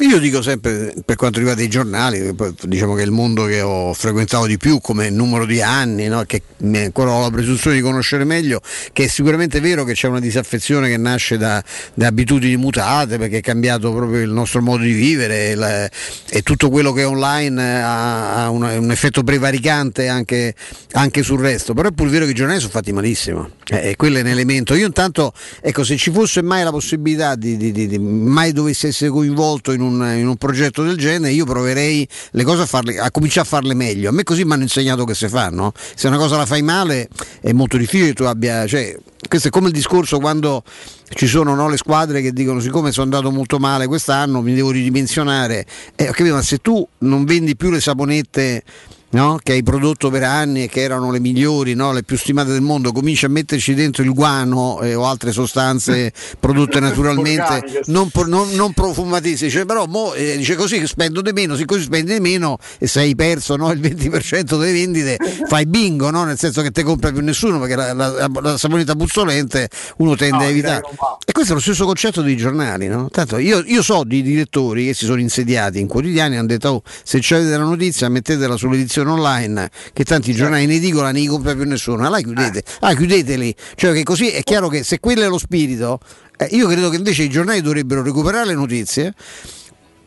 Io 0.00 0.20
dico 0.20 0.42
sempre, 0.42 0.94
per 1.04 1.16
quanto 1.16 1.38
riguarda 1.38 1.60
i 1.60 1.68
giornali, 1.68 2.32
diciamo 2.62 2.94
che 2.94 3.02
è 3.02 3.04
il 3.04 3.10
mondo 3.10 3.46
che 3.46 3.60
ho 3.62 3.92
frequentato 3.94 4.46
di 4.46 4.56
più 4.56 4.78
come 4.80 5.10
numero 5.10 5.44
di 5.44 5.60
anni, 5.60 6.06
no? 6.06 6.22
che 6.22 6.42
ancora 6.62 7.10
ho 7.10 7.22
la 7.22 7.30
presunzione 7.30 7.74
di 7.74 7.82
conoscere 7.82 8.22
meglio, 8.22 8.60
che 8.92 9.04
è 9.04 9.08
sicuramente 9.08 9.58
vero 9.58 9.82
che 9.82 9.94
c'è 9.94 10.06
una 10.06 10.20
disaffezione 10.20 10.88
che 10.88 10.96
nasce 10.98 11.36
da, 11.36 11.60
da 11.94 12.06
abitudini 12.06 12.56
mutate, 12.56 13.18
perché 13.18 13.38
è 13.38 13.40
cambiato 13.40 13.92
proprio 13.92 14.20
il 14.22 14.30
nostro 14.30 14.62
modo 14.62 14.84
di 14.84 14.92
vivere 14.92 15.56
la, 15.56 15.90
e 16.28 16.42
tutto 16.42 16.70
quello 16.70 16.92
che 16.92 17.02
è 17.02 17.06
online 17.06 17.82
ha, 17.82 18.44
ha 18.44 18.50
un, 18.50 18.62
un, 18.62 18.90
effetto 18.92 19.24
prevaricante 19.24 20.06
anche, 20.06 20.54
anche, 20.92 21.24
sul 21.24 21.40
resto, 21.40 21.74
però 21.74 21.88
è 21.88 21.92
pur 21.92 22.08
vero 22.08 22.24
che 22.24 22.30
i 22.30 22.34
giornali 22.34 22.60
sono 22.60 22.70
fatti 22.70 22.92
malissimo, 22.92 23.50
eh, 23.66 23.90
e 23.90 23.96
quello 23.96 24.18
è 24.18 24.20
un 24.20 24.28
elemento. 24.28 24.74
Io 24.74 24.86
intanto, 24.86 25.32
ecco, 25.60 25.82
se 25.82 25.96
ci 25.96 26.12
fosse 26.12 26.40
mai 26.40 26.62
la 26.62 26.70
possibilità 26.70 27.34
di, 27.34 27.56
di, 27.56 27.72
di, 27.72 27.88
di 27.88 27.98
mai 27.98 28.52
dovessi 28.52 28.86
essere 28.86 29.10
coinvolto 29.10 29.72
in 29.72 29.80
un 29.80 29.87
un, 29.88 30.16
in 30.16 30.26
un 30.26 30.36
progetto 30.36 30.82
del 30.82 30.96
genere, 30.96 31.32
io 31.32 31.44
proverei 31.44 32.06
le 32.32 32.44
cose 32.44 32.62
a, 32.62 32.66
farle, 32.66 32.98
a 32.98 33.10
cominciare 33.10 33.46
a 33.46 33.48
farle 33.50 33.74
meglio. 33.74 34.08
A 34.08 34.12
me 34.12 34.22
così 34.22 34.44
mi 34.44 34.52
hanno 34.52 34.62
insegnato 34.62 35.04
che 35.04 35.14
si 35.14 35.28
fanno. 35.28 35.72
Se 35.94 36.06
una 36.06 36.16
cosa 36.16 36.36
la 36.36 36.46
fai 36.46 36.62
male 36.62 37.08
è 37.40 37.52
molto 37.52 37.76
difficile 37.76 38.08
che 38.08 38.14
tu 38.14 38.24
abbia. 38.24 38.66
Cioè, 38.66 38.96
questo 39.28 39.48
è 39.48 39.50
come 39.50 39.68
il 39.68 39.72
discorso 39.72 40.18
quando 40.18 40.62
ci 41.10 41.26
sono 41.26 41.54
no, 41.54 41.68
le 41.68 41.76
squadre 41.76 42.20
che 42.20 42.32
dicono 42.32 42.60
siccome 42.60 42.92
sono 42.92 43.04
andato 43.04 43.30
molto 43.30 43.58
male 43.58 43.86
quest'anno 43.86 44.40
mi 44.42 44.54
devo 44.54 44.70
ridimensionare. 44.70 45.66
Eh, 45.96 46.04
capito, 46.06 46.34
ma 46.34 46.42
se 46.42 46.58
tu 46.58 46.86
non 46.98 47.24
vendi 47.24 47.56
più 47.56 47.70
le 47.70 47.80
saponette 47.80 48.62
no? 49.10 49.38
che 49.42 49.52
hai 49.52 49.62
prodotto 49.62 50.10
per 50.10 50.24
anni 50.24 50.64
e 50.64 50.68
che 50.68 50.80
erano 50.80 51.10
le 51.10 51.20
migliori, 51.20 51.74
no? 51.74 51.92
le 51.92 52.02
più 52.02 52.16
stimate 52.16 52.52
del 52.52 52.60
mondo, 52.60 52.92
cominci 52.92 53.24
a 53.24 53.28
metterci 53.28 53.74
dentro 53.74 54.02
il 54.02 54.12
guano 54.12 54.80
eh, 54.80 54.94
o 54.94 55.06
altre 55.06 55.32
sostanze 55.32 56.12
prodotte 56.38 56.80
naturalmente, 56.80 57.82
non, 57.86 58.10
non, 58.26 58.50
non 58.52 58.72
profumatissime, 58.72 59.48
dice, 59.48 59.64
però 59.64 59.86
mo, 59.86 60.12
eh, 60.14 60.36
dice 60.36 60.54
così 60.54 60.86
spendo 60.86 61.20
di 61.20 61.32
meno, 61.32 61.56
siccome 61.56 61.80
spendi 61.80 62.12
di 62.12 62.20
meno 62.20 62.58
e 62.78 62.86
se 62.86 63.00
hai 63.00 63.14
perso 63.14 63.56
no, 63.56 63.70
il 63.70 63.80
20% 63.80 64.42
delle 64.58 64.72
vendite 64.72 65.16
fai 65.48 65.66
bingo, 65.66 66.10
nel 66.10 66.38
senso 66.38 66.62
che 66.62 66.70
te 66.70 66.82
compra 66.82 67.10
più 67.12 67.22
nessuno 67.22 67.58
perché 67.58 67.76
la, 67.76 67.92
la, 67.92 68.30
la 68.40 68.58
saponetta 68.58 68.94
puzzolente 68.94 69.68
uno 69.98 70.16
tende 70.16 70.44
a 70.44 70.48
evitare. 70.48 70.82
E 71.24 71.32
questo 71.32 71.52
è 71.52 71.54
lo 71.54 71.60
stesso 71.60 71.84
concetto 71.84 72.22
dei 72.22 72.36
giornali. 72.36 72.90
Tanto 73.10 73.38
io, 73.38 73.62
io, 73.64 73.82
so 73.82 74.02
di 74.04 74.22
direttori 74.22 74.86
che 74.86 74.94
si 74.94 75.04
sono 75.04 75.20
insediati 75.20 75.78
in 75.78 75.86
quotidiani 75.86 76.34
e 76.34 76.38
hanno 76.38 76.46
detto 76.46 76.68
oh, 76.68 76.82
se 77.02 77.18
avete 77.34 77.56
la 77.56 77.64
notizia 77.64 78.08
mettetela 78.08 78.56
sull'edizione 78.56 78.97
edizione 78.98 79.10
online 79.10 79.70
che 79.92 80.04
tanti 80.04 80.34
giornali 80.34 80.64
in 80.64 80.70
edicola 80.72 81.10
li 81.10 81.26
compra 81.26 81.54
più 81.54 81.64
nessuno, 81.64 82.04
allora 82.04 82.20
chiudete, 82.20 82.62
ah, 82.80 82.94
chiudeteli, 82.94 83.54
cioè 83.74 83.92
che 83.92 84.02
così 84.02 84.30
è 84.30 84.42
chiaro 84.42 84.68
che 84.68 84.82
se 84.82 84.98
quello 85.00 85.22
è 85.22 85.28
lo 85.28 85.38
spirito, 85.38 86.00
eh, 86.36 86.48
io 86.52 86.66
credo 86.66 86.88
che 86.88 86.96
invece 86.96 87.22
i 87.24 87.28
giornali 87.28 87.60
dovrebbero 87.60 88.02
recuperare 88.02 88.46
le 88.46 88.54
notizie 88.54 89.14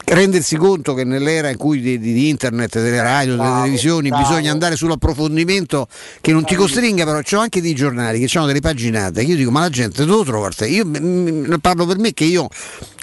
rendersi 0.04 0.58
conto 0.58 0.94
che 0.94 1.06
nell'era 1.06 1.50
in 1.50 1.56
cui 1.56 1.80
di, 1.80 1.98
di 1.98 2.28
internet, 2.28 2.82
delle 2.82 3.02
radio, 3.02 3.38
delle 3.38 3.50
televisioni 3.50 4.10
bravo. 4.10 4.28
bisogna 4.28 4.52
andare 4.52 4.76
sull'approfondimento 4.76 5.88
che 6.20 6.34
non 6.34 6.44
ti 6.44 6.56
costringa, 6.56 7.06
però 7.06 7.22
c'è 7.22 7.38
anche 7.38 7.62
dei 7.62 7.74
giornali 7.74 8.20
che 8.20 8.38
hanno 8.38 8.48
delle 8.48 8.60
paginate. 8.60 9.22
Io 9.22 9.38
dico, 9.38 9.52
ma 9.52 9.62
la 9.62 9.70
gente 9.70 10.04
dove 10.04 10.18
lo 10.18 10.24
trova? 10.26 10.50
Io 10.66 10.86
m- 10.86 11.46
m- 11.48 11.58
parlo 11.62 11.86
per 11.86 11.98
me 11.98 12.14
che 12.14 12.26
io 12.26 12.50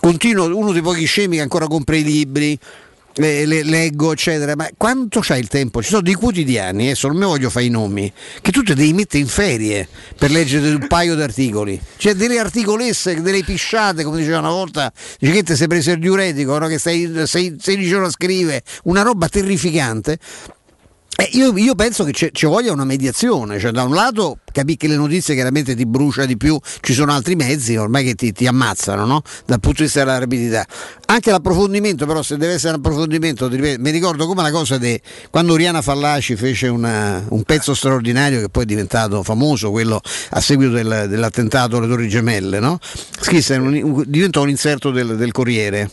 continuo, 0.01 0.55
uno 0.55 0.73
dei 0.73 0.83
pochi 0.83 1.07
scemi 1.07 1.37
che 1.37 1.43
ancora 1.43 1.67
compra 1.67 1.97
i 1.97 2.03
libri 2.03 2.59
le, 3.19 3.47
le, 3.47 3.63
leggo, 3.63 4.13
eccetera, 4.13 4.55
ma 4.57 4.69
quanto 4.77 5.21
c'hai 5.21 5.41
il 5.41 5.49
tempo? 5.49 5.83
Ci 5.83 5.91
sono 5.91 6.03
dei 6.03 6.15
quotidiani, 6.15 6.87
adesso 6.87 7.09
non 7.09 7.17
mi 7.17 7.25
voglio 7.25 7.51
fare 7.51 7.65
i 7.65 7.69
nomi, 7.69 8.13
che 8.41 8.51
tu 8.51 8.63
te 8.63 8.75
devi 8.75 8.93
mettere 8.93 9.19
in 9.19 9.29
ferie 9.29 9.89
per 10.17 10.31
leggere 10.31 10.71
un 10.71 10.87
paio 10.87 11.15
di 11.15 11.23
articoli. 11.23 11.81
C'è 11.97 12.15
delle 12.15 12.39
articolesse, 12.39 13.21
delle 13.21 13.43
pisciate, 13.43 14.05
come 14.05 14.19
diceva 14.19 14.39
una 14.39 14.51
volta, 14.51 14.93
dice 15.19 15.33
che 15.33 15.43
te 15.43 15.57
sei 15.57 15.67
preso 15.67 15.91
il 15.91 15.99
diuretico, 15.99 16.59
no? 16.59 16.67
che 16.67 16.79
stai 16.79 17.27
16 17.27 17.95
ore 17.95 18.07
a 18.07 18.11
scrivere, 18.11 18.63
una 18.85 19.03
roba 19.03 19.29
terrificante. 19.29 20.19
Eh, 21.21 21.31
io, 21.33 21.53
io, 21.57 21.75
penso 21.75 22.05
che 22.05 22.31
ci 22.31 22.47
voglia 22.47 22.71
una 22.71 22.85
mediazione, 22.85 23.59
cioè 23.59 23.73
da 23.73 23.83
un 23.83 23.93
lato 23.93 24.39
capire 24.53 24.77
che 24.77 24.87
le 24.87 24.95
notizie 24.95 25.35
chiaramente 25.35 25.75
ti 25.75 25.85
brucia 25.85 26.25
di 26.27 26.37
più, 26.37 26.57
ci 26.81 26.93
sono 26.93 27.11
altri 27.11 27.35
mezzi 27.35 27.75
ormai 27.75 28.05
che 28.05 28.15
ti, 28.15 28.31
ti 28.31 28.47
ammazzano 28.47 29.05
no? 29.05 29.23
dal 29.45 29.59
punto 29.59 29.79
di 29.79 29.83
vista 29.87 30.05
della 30.05 30.21
rapidità. 30.21 30.65
Anche 31.07 31.33
l'approfondimento 31.33 32.07
però 32.07 32.23
se 32.23 32.37
deve 32.37 32.53
essere 32.53 32.75
un 32.75 32.79
approfondimento, 32.79 33.49
ripeto, 33.49 33.83
mi 33.83 33.91
ricordo 33.91 34.29
come 34.29 34.43
la 34.43 34.53
cosa 34.53 34.79
di 34.79 34.97
quando 35.29 35.55
Oriana 35.55 35.83
Fallaci 35.83 36.37
fece 36.37 36.69
una, 36.69 37.21
un 37.31 37.43
pezzo 37.43 37.75
straordinario 37.75 38.39
che 38.39 38.49
poi 38.49 38.63
è 38.63 38.67
diventato 38.67 39.25
famoso, 39.25 39.73
quello 39.73 40.01
a 40.31 40.41
seguito 40.41 40.71
del, 40.71 41.07
dell'attentato 41.09 41.79
alle 41.79 41.89
Torri 41.89 42.09
Gemelle, 42.09 42.61
no? 42.61 42.79
scrisse, 43.21 43.57
un, 43.57 44.05
diventò 44.07 44.43
un 44.43 44.51
inserto 44.51 44.93
del, 44.93 45.17
del 45.17 45.33
Corriere 45.33 45.91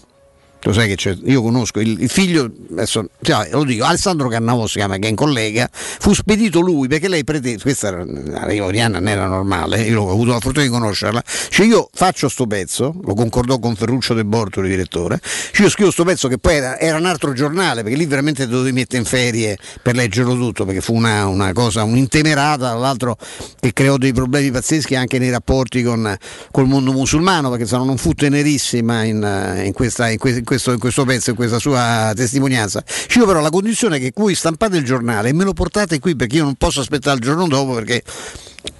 lo 0.66 0.74
sai 0.74 0.88
che 0.88 0.96
c'è, 0.96 1.16
io 1.26 1.44
conosco 1.44 1.80
il, 1.80 2.02
il 2.02 2.10
figlio, 2.10 2.52
adesso 2.72 3.08
cioè, 3.22 3.50
lo 3.52 3.64
dico, 3.64 3.86
Alessandro 3.86 4.28
Cannavo 4.28 4.66
si 4.66 4.80
chiama, 4.80 4.98
che 4.98 5.06
è 5.06 5.10
un 5.12 5.16
collega, 5.16 5.70
fu 5.72 6.14
spedito 6.16 6.60
lui 6.60 6.88
perché 6.88 7.08
lei 7.08 7.24
pretende, 7.24 7.62
questa 7.62 7.90
era, 7.90 8.66
Oriana 8.66 8.98
non 8.98 9.08
era 9.08 9.28
normale, 9.28 9.84
io 9.84 10.02
ho 10.02 10.12
avuto 10.12 10.32
la 10.32 10.40
fortuna 10.40 10.66
di 10.66 10.72
conoscerla, 10.72 11.22
cioè 11.50 11.68
io 11.68 11.88
faccio 11.94 12.30
sto 12.30 12.48
pezzo, 12.48 12.96
lo 13.04 13.14
concordò 13.14 13.60
con 13.60 13.76
Ferruccio 13.76 14.16
De 14.16 14.26
Borto, 14.26 14.62
il 14.62 14.70
direttore, 14.70 15.20
cioè 15.52 15.66
io 15.66 15.70
scrivo 15.70 15.92
sto 15.92 16.04
pezzo 16.04 16.28
che 16.28 16.40
poi 16.40 16.56
era, 16.56 16.80
era, 16.80 16.98
un 16.98 17.06
altro 17.06 17.34
giornale, 17.34 17.84
perché 17.84 17.98
lì 17.98 18.08
veramente 18.08 18.48
dovevi 18.48 18.72
mettere 18.72 18.98
in 18.98 19.06
ferie 19.06 19.60
per 19.84 19.94
leggerlo 19.94 20.34
tutto, 20.34 20.66
perché 20.66 20.82
fu 20.82 20.96
una, 20.96 21.28
una 21.28 21.54
cosa, 21.54 21.84
un'intemerata, 21.84 22.70
tra 22.70 22.80
l'altro 22.80 23.18
che 23.60 23.72
creò 23.72 23.98
dei 23.98 24.14
problemi 24.14 24.50
pazzeschi 24.50 24.96
anche 24.96 25.20
nei 25.20 25.30
rapporti 25.30 25.84
con 25.84 26.18
il 26.56 26.66
mondo 26.66 26.92
musulmano, 26.92 27.52
perché 27.52 27.68
non 27.76 27.98
fu 27.98 28.14
tenerissima 28.14 29.04
in, 29.04 29.62
in 29.64 29.74
questa, 29.74 30.10
in 30.10 30.18
questa 30.18 30.55
questo, 30.56 30.72
in 30.72 30.80
questo 30.80 31.06
pezzo, 31.06 31.30
in 31.32 31.36
questa 31.36 31.60
sua 31.60 32.14
testimonianza. 32.16 32.84
Io 33.16 33.26
però 33.26 33.42
la 33.42 33.50
condizione 33.50 33.98
è 33.98 34.00
che 34.00 34.12
voi 34.16 34.36
stampate 34.36 34.78
il 34.78 34.84
giornale 34.84 35.30
e 35.30 35.34
me 35.34 35.44
lo 35.44 35.54
portate 35.54 36.00
qui 36.00 36.16
perché 36.16 36.38
io 36.38 36.44
non 36.44 36.56
posso 36.56 36.80
aspettare 36.80 37.18
il 37.18 37.24
giorno 37.24 37.48
dopo 37.48 37.74
perché 37.74 38.04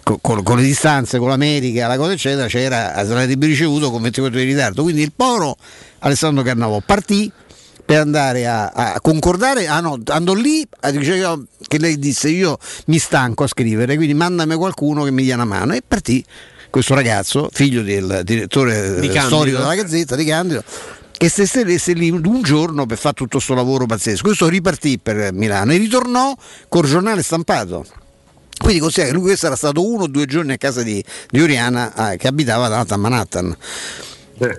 con, 0.04 0.44
con, 0.44 0.58
le 0.58 0.64
distanze, 0.64 1.18
con 1.18 1.30
l'America, 1.30 1.88
la 1.88 1.98
cosa 1.98 2.14
eccetera, 2.14 2.48
c'era, 2.48 3.06
sarebbe 3.06 3.46
ricevuto 3.46 3.92
con 3.92 4.02
24 4.02 4.38
ore 4.38 4.46
di 4.46 4.54
ritardo. 4.54 4.84
Quindi 4.84 5.02
il 5.02 5.12
povero 5.16 5.58
Alessandro 6.00 6.44
Carnavò 6.44 6.82
partì 6.86 7.32
per 7.84 8.00
andare 8.00 8.48
a, 8.48 8.70
a, 8.70 9.00
concordare, 9.00 9.68
ah 9.68 9.80
no, 9.80 10.00
andò 10.08 10.34
lì, 10.34 10.68
diceva 10.92 11.40
che 11.68 11.78
lei 11.78 12.00
disse 12.00 12.30
io 12.30 12.58
mi 12.88 12.98
stanco 12.98 13.44
a 13.44 13.48
scrivere, 13.48 13.96
quindi 13.96 14.16
mandami 14.16 14.56
qualcuno 14.56 15.04
che 15.04 15.12
mi 15.12 15.22
dia 15.22 15.36
una 15.36 15.46
mano 15.46 15.74
e 15.74 15.84
partì 15.88 16.26
questo 16.76 16.94
ragazzo, 16.94 17.48
figlio 17.54 17.84
del 17.84 18.20
direttore 18.26 19.00
di 19.00 19.10
storico 19.10 19.60
della 19.60 19.76
Gazzetta 19.76 20.18
di 20.18 20.26
Candido, 20.26 20.62
e 21.18 21.30
se 21.30 21.46
stesse 21.46 21.94
lì 21.94 22.10
un 22.10 22.42
giorno 22.42 22.86
per 22.86 22.98
fare 22.98 23.16
tutto 23.16 23.38
questo 23.38 23.54
lavoro 23.54 23.86
pazzesco. 23.86 24.24
Questo 24.24 24.48
ripartì 24.48 25.00
per 25.00 25.32
Milano 25.34 25.72
e 25.72 25.78
ritornò 25.78 26.36
col 26.68 26.86
giornale 26.86 27.24
stampato. 27.24 27.86
Quindi 28.58 28.80
considera 28.80 29.12
che 29.12 29.18
lui 29.18 29.28
questo 29.28 29.46
era 29.48 29.56
stato 29.56 29.86
uno 29.86 30.04
o 30.04 30.08
due 30.08 30.26
giorni 30.26 30.54
a 30.54 30.58
casa 30.58 30.82
di, 30.82 31.04
di 31.30 31.42
Oriana 31.42 32.12
eh, 32.12 32.18
che 32.18 32.28
abitava 32.28 32.86
a 32.88 32.98
Manhattan. 32.98 33.56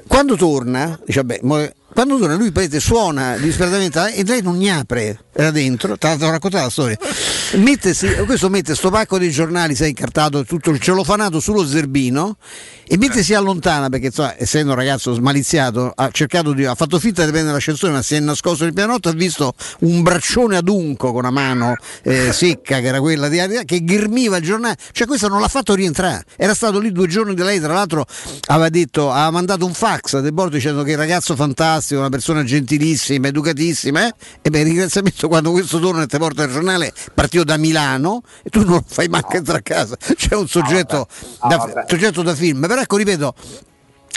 Quando 0.06 0.36
torna, 0.36 0.98
dice, 1.04 1.22
vabbè, 1.22 1.40
quando 1.96 2.18
torna 2.18 2.34
lui 2.34 2.52
prende, 2.52 2.78
suona 2.78 3.38
disperatamente 3.38 4.12
e 4.12 4.22
lei 4.22 4.42
non 4.42 4.58
gli 4.58 4.68
apre, 4.68 5.18
era 5.32 5.50
dentro, 5.50 5.96
tra 5.96 6.10
l'altro 6.10 6.30
raccontare 6.30 6.64
la 6.64 6.70
storia. 6.70 6.98
Mettesi, 7.54 8.08
questo 8.26 8.50
mette 8.50 8.74
sto 8.74 8.90
pacco 8.90 9.16
di 9.16 9.30
giornali, 9.30 9.74
sai, 9.74 9.88
incartato 9.88 10.44
tutto 10.44 10.68
il 10.68 10.78
celofanato 10.78 11.40
sullo 11.40 11.66
zerbino 11.66 12.36
e 12.86 12.98
mentre 12.98 13.22
si 13.22 13.32
allontana, 13.32 13.88
perché 13.88 14.06
insomma, 14.06 14.34
essendo 14.36 14.72
un 14.72 14.76
ragazzo 14.76 15.14
smaliziato, 15.14 15.90
ha, 15.94 16.10
di, 16.54 16.64
ha 16.66 16.74
fatto 16.74 16.98
finta 16.98 17.24
di 17.24 17.30
prendere 17.30 17.54
l'ascensore, 17.54 17.92
ma 17.92 18.02
si 18.02 18.14
è 18.14 18.20
nascosto 18.20 18.64
nel 18.64 18.74
pianotto, 18.74 19.08
ha 19.08 19.12
visto 19.12 19.54
un 19.80 20.02
braccione 20.02 20.58
adunco 20.58 21.08
con 21.12 21.20
una 21.20 21.30
mano 21.30 21.76
eh, 22.02 22.30
secca, 22.32 22.80
che 22.80 22.86
era 22.86 23.00
quella 23.00 23.28
di 23.28 23.40
Aria, 23.40 23.62
che 23.64 23.82
ghermiva 23.82 24.36
il 24.36 24.44
giornale. 24.44 24.76
Cioè 24.92 25.06
questo 25.06 25.28
non 25.28 25.40
l'ha 25.40 25.48
fatto 25.48 25.74
rientrare. 25.74 26.24
Era 26.36 26.54
stato 26.54 26.78
lì 26.78 26.92
due 26.92 27.08
giorni 27.08 27.34
di 27.34 27.42
lei, 27.42 27.58
tra 27.58 27.72
l'altro 27.72 28.04
aveva 28.48 28.68
detto, 28.68 29.10
aveva 29.10 29.30
mandato 29.30 29.64
un 29.64 29.72
fax 29.72 30.14
a 30.14 30.20
De 30.20 30.30
Borto 30.30 30.56
dicendo 30.56 30.82
che 30.82 30.90
il 30.92 30.98
ragazzo 30.98 31.34
fantastico, 31.34 31.85
una 31.94 32.08
persona 32.08 32.42
gentilissima, 32.44 33.28
educatissima, 33.28 34.06
eh? 34.06 34.14
e 34.42 34.50
beh, 34.50 34.62
ringraziamento 34.62 35.28
quando 35.28 35.50
questo 35.52 35.78
torna 35.78 36.02
e 36.02 36.06
ti 36.06 36.18
porta 36.18 36.44
il 36.44 36.52
giornale, 36.52 36.92
partito 37.14 37.44
da 37.44 37.56
Milano 37.56 38.22
e 38.42 38.50
tu 38.50 38.60
non 38.60 38.74
lo 38.74 38.84
fai 38.86 39.08
manco 39.08 39.36
entrare 39.36 39.60
a 39.60 39.62
casa. 39.62 39.96
C'è 40.16 40.34
un 40.34 40.48
soggetto, 40.48 41.06
ah, 41.38 41.48
da, 41.48 41.84
soggetto 41.86 42.22
da 42.22 42.34
film 42.34 42.66
però 42.66 42.80
ecco, 42.80 42.96
ripeto, 42.96 43.34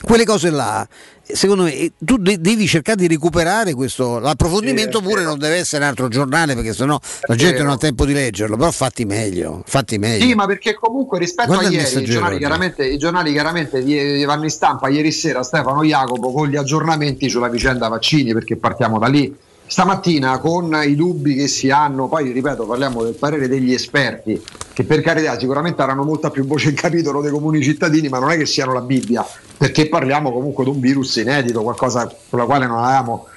quelle 0.02 0.26
cose 0.26 0.50
là, 0.50 0.88
secondo 1.32 1.64
me, 1.64 1.92
tu 1.98 2.18
devi 2.18 2.68
cercare 2.68 2.98
di 2.98 3.08
recuperare 3.08 3.74
questo. 3.74 4.20
L'approfondimento 4.20 5.02
pure 5.02 5.24
non 5.24 5.38
deve 5.38 5.58
essere 5.58 5.84
un 5.84 5.90
altro 5.90 6.08
giornale 6.08 6.56
perché 6.56 6.74
sennò 6.74 7.00
la 7.28 7.36
gente 7.36 7.62
non 7.62 7.72
ha 7.72 7.78
tempo 7.78 8.06
di 8.06 8.14
leggerlo. 8.14 8.58
Però 8.58 8.72
fatti 8.72 9.06
meglio, 9.06 9.64
fatti 9.66 9.98
meglio. 9.98 10.26
Sì, 10.26 10.34
ma 10.34 10.46
perché 10.46 10.74
comunque 10.74 11.20
rispetto 11.20 11.50
Guarda 11.50 11.68
a 11.68 11.72
ieri, 11.72 12.02
i 12.02 12.06
giornali, 12.06 12.38
chiaramente, 12.38 12.86
i 12.86 12.98
giornali 12.98 13.32
chiaramente 13.32 14.26
vanno 14.26 14.44
in 14.44 14.50
stampa 14.50 14.90
ieri 14.90 15.12
sera 15.12 15.44
Stefano 15.44 15.84
Jacopo 15.84 16.32
con 16.32 16.48
gli 16.48 16.56
aggiornamenti 16.56 17.30
sulla 17.30 17.50
vicenda 17.50 17.88
vaccini 17.88 18.34
perché 18.34 18.58
partiamo 18.58 19.00
da 19.00 19.08
lì 19.08 19.48
stamattina 19.70 20.40
con 20.40 20.76
i 20.84 20.96
dubbi 20.96 21.36
che 21.36 21.48
si 21.48 21.70
hanno, 21.70 22.08
poi 22.08 22.32
ripeto 22.32 22.66
parliamo 22.66 23.04
del 23.04 23.14
parere 23.14 23.48
degli 23.48 23.72
esperti 23.72 24.42
che 24.74 24.84
per 24.84 25.02
carità 25.02 25.38
sicuramente 25.38 25.80
avranno 25.84 26.04
molta 26.04 26.32
più 26.32 26.44
voce 26.48 26.70
in 26.70 26.76
capitolo 26.76 27.22
dei 27.22 27.30
comuni 27.30 27.62
cittadini 27.62 28.10
ma 28.10 28.18
non 28.18 28.32
è 28.32 28.38
che 28.38 28.48
siano 28.48 28.74
la 28.74 28.82
Bibbia 28.82 29.24
perché 29.56 29.88
parliamo 29.88 30.32
comunque 30.32 30.64
di 30.64 30.72
un 30.72 30.80
virus 30.80 31.18
inedito, 31.18 31.62
qualcosa 31.62 32.12
con 32.30 32.40
la 32.40 32.46
quale 32.46 32.66
non 32.66 32.80
avevamo 32.80 33.28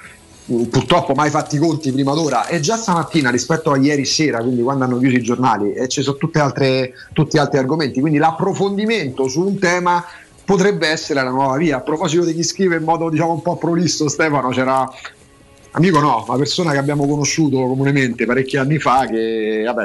mm, 0.51 0.63
purtroppo 0.63 1.13
mai 1.13 1.29
fatti 1.29 1.57
i 1.57 1.59
conti 1.59 1.91
prima 1.91 2.15
d'ora 2.15 2.47
e 2.47 2.59
già 2.59 2.77
stamattina 2.77 3.29
rispetto 3.29 3.69
a 3.69 3.77
ieri 3.77 4.05
sera, 4.05 4.41
quindi 4.41 4.63
quando 4.63 4.85
hanno 4.85 4.97
chiuso 4.97 5.15
i 5.15 5.21
giornali, 5.21 5.73
e 5.73 5.87
ci 5.87 6.01
sono 6.01 6.17
altre, 6.37 6.93
tutti 7.13 7.37
altri 7.37 7.59
argomenti, 7.59 7.99
quindi 7.99 8.17
l'approfondimento 8.17 9.27
su 9.27 9.45
un 9.45 9.59
tema 9.59 10.03
potrebbe 10.43 10.87
essere 10.87 11.21
la 11.23 11.29
nuova 11.29 11.57
via. 11.57 11.77
A 11.77 11.81
proposito 11.81 12.25
di 12.25 12.33
chi 12.33 12.43
scrive 12.43 12.77
in 12.77 12.83
modo 12.83 13.09
diciamo 13.09 13.33
un 13.33 13.41
po' 13.43 13.57
prolisto 13.57 14.09
Stefano, 14.09 14.49
c'era 14.49 14.89
amico 15.75 15.99
no, 15.99 16.23
una 16.27 16.37
persona 16.37 16.71
che 16.71 16.77
abbiamo 16.77 17.07
conosciuto 17.07 17.57
comunemente 17.57 18.25
parecchi 18.25 18.57
anni 18.57 18.79
fa 18.79 19.05
che 19.05 19.63
vabbè, 19.65 19.83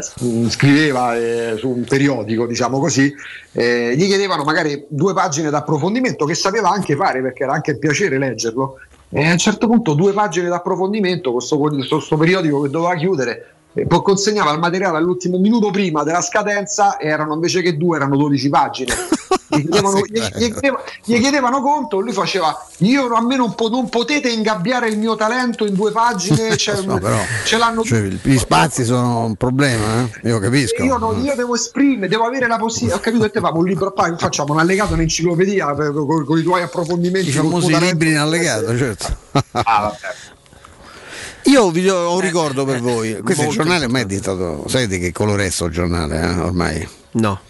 scriveva 0.49 1.17
eh, 1.17 1.55
su 1.59 1.69
un 1.69 1.85
periodico, 1.85 2.47
diciamo 2.47 2.79
così, 2.79 3.13
eh, 3.53 3.95
gli 3.97 4.07
chiedevano 4.07 4.45
magari 4.45 4.85
due 4.89 5.15
pagine 5.15 5.51
d'approfondimento 5.51 6.25
che 6.25 6.35
sapeva 6.35 6.71
anche 6.71 6.97
fare 6.97 7.23
perché 7.23 7.45
era 7.45 7.53
anche 7.53 7.79
piacere 7.79 8.19
leggerlo. 8.19 8.79
E 9.11 9.27
a 9.27 9.33
un 9.33 9.39
certo 9.39 9.67
punto 9.67 9.95
due 9.95 10.13
pagine 10.13 10.49
d'approfondimento, 10.49 11.33
questo, 11.33 11.59
questo 11.59 12.17
periodico 12.19 12.61
che 12.61 12.69
doveva 12.69 12.95
chiudere, 12.95 13.58
consegnava 14.03 14.53
il 14.53 14.59
materiale 14.59 14.97
all'ultimo 14.99 15.39
minuto 15.39 15.71
prima 15.71 16.03
della 16.03 16.21
scadenza 16.21 16.97
e 16.97 17.09
erano 17.09 17.35
invece 17.35 17.63
che 17.63 17.77
due, 17.77 17.97
erano 17.97 18.17
12 18.17 18.49
pagine. 18.49 18.95
Gli 19.51 19.63
chiedevano, 19.63 20.01
gli, 20.01 20.21
gli 20.21 20.53
chiedevano, 20.53 20.83
gli 21.05 21.21
chiedevano 21.21 21.63
conto, 21.63 22.01
lui 22.01 22.13
faceva 22.13 22.67
io 22.79 23.07
a 23.15 23.23
me 23.23 23.35
non, 23.35 23.55
po- 23.55 23.71
non 23.71 23.89
potete 23.89 24.29
ingabbiare 24.29 24.91
il 24.91 24.99
mio 24.99 25.17
talento 25.17 25.65
in 25.65 25.73
due 25.73 25.91
pagine, 25.91 26.55
cioè, 26.59 26.83
No, 26.83 26.99
però, 26.99 27.19
ce 27.45 27.57
l'hanno 27.57 27.83
cioè, 27.83 28.01
gli 28.03 28.39
spazi 28.39 28.85
sono 28.85 29.25
un 29.25 29.37
problema, 29.37 30.03
eh? 30.03 30.29
io 30.29 30.39
capisco. 30.39 30.83
io, 30.83 30.99
no- 30.99 31.15
io 31.23 31.35
devo 31.35 31.55
esprimere, 31.55 32.09
devo 32.09 32.25
avere 32.25 32.47
la 32.47 32.59
possibilità. 32.59 32.99
Ho 32.99 33.01
capito 33.01 33.25
che 33.25 33.31
te 33.31 33.41
famo 33.41 33.61
un 33.61 33.65
libro, 33.65 33.91
poi 33.93 34.15
facciamo 34.19 34.53
un 34.53 34.59
allegato, 34.61 34.93
un'enciclopedia 34.93 35.75
per- 35.75 35.93
con, 35.93 36.27
con 36.27 36.39
i 36.39 36.43
tuoi 36.43 36.61
approfondimenti. 36.63 37.31
I 37.31 37.33
famosi 37.33 37.79
libri 37.79 38.11
in 38.11 38.19
allegato, 38.19 38.77
certo. 38.77 39.17
Ah, 39.53 39.63
vabbè. 39.81 39.97
Io 41.49 41.71
vi 41.71 41.83
do- 41.83 41.95
ho 41.95 42.15
un 42.15 42.21
ricordo 42.21 42.67
per 42.67 42.81
voi. 42.81 43.21
Questo 43.23 43.43
è 43.43 43.47
il 43.47 43.51
molto 43.51 43.63
giornale 43.63 43.85
ormai 43.87 44.03
è 44.03 44.07
diventato. 44.07 44.65
Sai 44.69 44.87
di 44.87 44.99
che 44.99 45.13
colore 45.13 45.47
è 45.47 45.51
sto 45.51 45.71
giornale? 45.71 46.21
eh, 46.21 46.41
ormai? 46.41 46.89
No. 47.13 47.41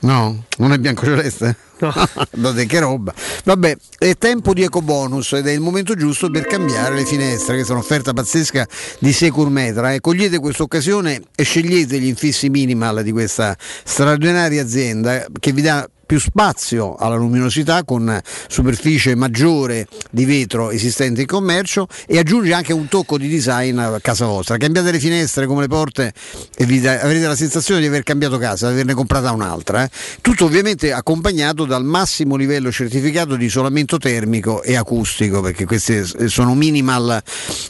No? 0.00 0.44
Non 0.58 0.72
è 0.72 0.78
bianco 0.78 1.04
celeste? 1.04 1.56
No. 1.78 1.92
Date 2.32 2.66
che 2.66 2.80
roba. 2.80 3.14
Vabbè, 3.44 3.76
è 3.98 4.16
tempo 4.16 4.52
di 4.52 4.64
ecobonus 4.64 5.34
ed 5.34 5.46
è 5.46 5.52
il 5.52 5.60
momento 5.60 5.94
giusto 5.94 6.28
per 6.28 6.46
cambiare 6.46 6.96
le 6.96 7.04
finestre. 7.04 7.54
Questa 7.54 7.72
è 7.72 7.76
un'offerta 7.76 8.12
pazzesca 8.12 8.66
di 8.98 9.12
Securmetra. 9.12 9.92
Eh. 9.92 10.00
Cogliete 10.00 10.40
questa 10.40 10.64
occasione 10.64 11.22
e 11.34 11.44
scegliete 11.44 12.00
gli 12.00 12.06
infissi 12.06 12.48
minimal 12.48 13.04
di 13.04 13.12
questa 13.12 13.56
straordinaria 13.84 14.60
azienda 14.60 15.24
che 15.38 15.52
vi 15.52 15.62
dà 15.62 15.88
più 16.06 16.20
spazio 16.20 16.94
alla 16.94 17.16
luminosità 17.16 17.82
con 17.84 18.20
superficie 18.48 19.14
maggiore 19.16 19.88
di 20.10 20.24
vetro 20.24 20.70
esistente 20.70 21.22
in 21.22 21.26
commercio 21.26 21.88
e 22.06 22.18
aggiunge 22.18 22.52
anche 22.54 22.72
un 22.72 22.86
tocco 22.88 23.18
di 23.18 23.28
design 23.28 23.76
a 23.78 23.98
casa 24.00 24.26
vostra. 24.26 24.56
Cambiate 24.56 24.92
le 24.92 25.00
finestre 25.00 25.46
come 25.46 25.62
le 25.62 25.66
porte 25.68 26.12
e 26.56 26.64
da- 26.80 27.00
avrete 27.00 27.26
la 27.26 27.34
sensazione 27.34 27.80
di 27.80 27.86
aver 27.86 28.04
cambiato 28.04 28.38
casa, 28.38 28.68
di 28.68 28.74
averne 28.74 28.94
comprata 28.94 29.32
un'altra. 29.32 29.82
eh. 29.84 29.90
Tutto 30.20 30.44
ovviamente 30.44 30.92
accompagnato 30.92 31.64
dal 31.64 31.84
massimo 31.84 32.36
livello 32.36 32.70
certificato 32.70 33.34
di 33.34 33.46
isolamento 33.46 33.98
termico 33.98 34.62
e 34.62 34.76
acustico, 34.76 35.40
perché 35.40 35.64
queste 35.64 36.04
sono 36.28 36.54
minimal 36.54 37.20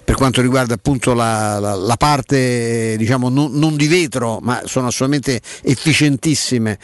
per 0.04 0.14
quanto 0.14 0.42
riguarda 0.42 0.74
appunto 0.74 1.14
la, 1.14 1.58
la- 1.58 1.74
la 1.74 1.96
parte 1.96 2.96
diciamo 2.98 3.30
non, 3.30 3.52
non 3.52 3.76
di 3.76 3.86
vetro, 3.86 4.38
ma 4.42 4.60
sono 4.66 4.88
assolutamente 4.88 5.40
efficientissime 5.62 6.78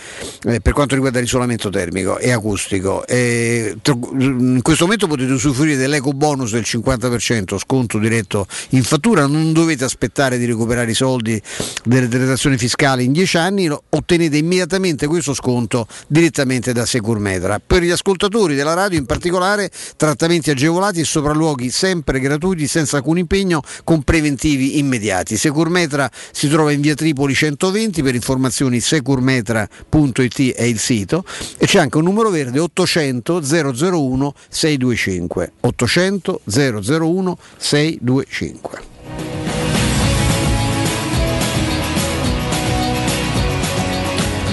eh, 0.44 0.60
per 0.60 0.72
quanto 0.72 0.94
riguarda 0.94 1.18
l'isolamento 1.18 1.40
termico 1.70 2.18
e 2.18 2.30
acustico. 2.32 3.06
E, 3.06 3.76
in 3.84 4.60
questo 4.62 4.84
momento 4.84 5.06
potete 5.06 5.32
usufruire 5.32 5.76
dell'eco 5.76 6.12
bonus 6.12 6.52
del 6.52 6.64
50%, 6.66 7.58
sconto 7.58 7.98
diretto 7.98 8.46
in 8.70 8.82
fattura, 8.82 9.26
non 9.26 9.52
dovete 9.52 9.84
aspettare 9.84 10.38
di 10.38 10.44
recuperare 10.44 10.90
i 10.90 10.94
soldi 10.94 11.40
delle 11.84 12.08
detrazioni 12.08 12.56
fiscali 12.56 13.04
in 13.04 13.12
10 13.12 13.36
anni, 13.36 13.68
ottenete 13.68 14.36
immediatamente 14.36 15.06
questo 15.06 15.34
sconto 15.34 15.86
direttamente 16.06 16.72
da 16.72 16.86
Securmetra. 16.86 17.60
Per 17.64 17.82
gli 17.82 17.90
ascoltatori 17.90 18.54
della 18.54 18.74
radio 18.74 18.98
in 18.98 19.06
particolare 19.06 19.70
trattamenti 19.96 20.50
agevolati 20.50 21.00
e 21.00 21.04
sopralluoghi 21.04 21.70
sempre 21.70 22.20
gratuiti 22.20 22.66
senza 22.66 22.98
alcun 22.98 23.18
impegno 23.18 23.62
con 23.84 24.02
preventivi 24.02 24.78
immediati. 24.78 25.36
Securmetra 25.36 26.10
si 26.32 26.48
trova 26.48 26.72
in 26.72 26.80
via 26.80 26.94
Tripoli 26.94 27.34
120 27.34 28.02
per 28.02 28.14
informazioni 28.14 28.80
securmetra.it 28.80 30.54
è 30.54 30.64
il 30.64 30.78
sito 30.78 31.24
e 31.58 31.66
c'è 31.66 31.78
anche 31.78 31.98
un 31.98 32.04
numero 32.04 32.30
verde 32.30 32.58
800 32.58 33.40
001 33.42 34.34
625 34.48 35.52
800 35.60 36.40
001 36.44 37.38
625 37.56 38.90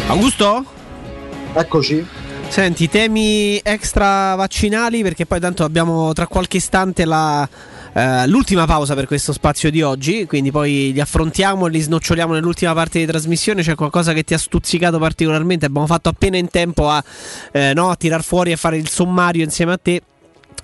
Augusto? 0.09 0.66
Eccoci. 1.53 2.03
Senti, 2.48 2.90
temi 2.90 3.59
extra 3.61 4.33
vaccinali 4.33 5.03
perché 5.03 5.27
poi 5.27 5.40
tanto 5.40 5.64
abbiamo 5.64 6.14
tra 6.14 6.25
qualche 6.25 6.58
istante 6.58 7.06
la, 7.06 7.48
eh, 7.93 8.27
l'ultima 8.27 8.66
pausa 8.66 8.93
per 8.93 9.08
questo 9.08 9.34
spazio 9.34 9.72
di 9.72 9.82
oggi, 9.82 10.26
quindi 10.26 10.51
poi 10.51 10.92
li 10.93 11.00
affrontiamo 11.00 11.68
e 11.68 11.69
li 11.69 11.80
snoccioliamo 11.80 12.34
nell'ultima 12.34 12.74
parte 12.74 13.00
di 13.00 13.06
trasmissione. 13.06 13.64
C'è 13.64 13.76
qualcosa 13.76 14.14
che 14.14 14.24
ti 14.24 14.34
ha 14.34 14.38
stuzzicato 14.38 15.00
particolarmente? 15.00 15.66
Abbiamo 15.66 15.88
fatto 15.88 16.09
appena 16.09 16.38
in 16.38 16.50
tempo 16.50 16.90
a, 16.90 17.03
eh, 17.51 17.74
no, 17.74 17.90
a 17.90 17.95
tirar 17.95 18.24
fuori 18.24 18.51
e 18.51 18.58
fare 18.58 18.77
il 18.77 18.90
sommario 18.90 19.43
insieme 19.43 19.74
a 19.74 19.80
te. 19.82 20.01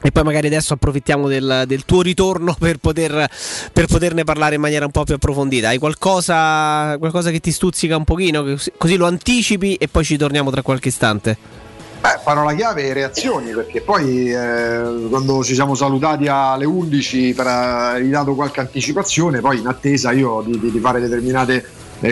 E 0.01 0.11
poi 0.11 0.23
magari 0.23 0.47
adesso 0.47 0.73
approfittiamo 0.73 1.27
del, 1.27 1.63
del 1.65 1.83
tuo 1.85 2.01
ritorno 2.01 2.53
per, 2.59 2.77
poter, 2.77 3.27
per 3.73 3.87
poterne 3.87 4.23
parlare 4.23 4.55
in 4.55 4.61
maniera 4.61 4.85
un 4.85 4.91
po' 4.91 5.03
più 5.03 5.15
approfondita. 5.15 5.69
Hai 5.69 5.79
qualcosa, 5.79 6.95
qualcosa 6.99 7.31
che 7.31 7.39
ti 7.39 7.51
stuzzica 7.51 7.97
un 7.97 8.03
pochino? 8.03 8.43
Così- 8.43 8.73
Così 8.77 8.95
lo 8.97 9.07
anticipi 9.07 9.75
e 9.75 9.87
poi 9.87 10.03
ci 10.03 10.17
torniamo 10.17 10.51
tra 10.51 10.61
qualche 10.61 10.89
istante. 10.89 11.63
Beh, 12.01 12.19
parola 12.23 12.53
chiave 12.53 12.83
e 12.83 12.93
reazioni, 12.93 13.51
perché 13.51 13.81
poi 13.81 14.31
eh, 14.31 15.07
quando 15.09 15.43
ci 15.43 15.55
siamo 15.55 15.73
salutati 15.73 16.27
alle 16.27 16.65
11 16.65 17.33
per 17.33 17.47
aver 17.47 18.05
dato 18.09 18.35
qualche 18.35 18.59
anticipazione, 18.59 19.39
poi 19.41 19.59
in 19.59 19.67
attesa 19.67 20.11
io 20.11 20.43
di, 20.45 20.59
di- 20.59 20.71
di 20.71 20.79
fare 20.79 20.99
determinate 20.99 21.55
eh, 21.55 21.65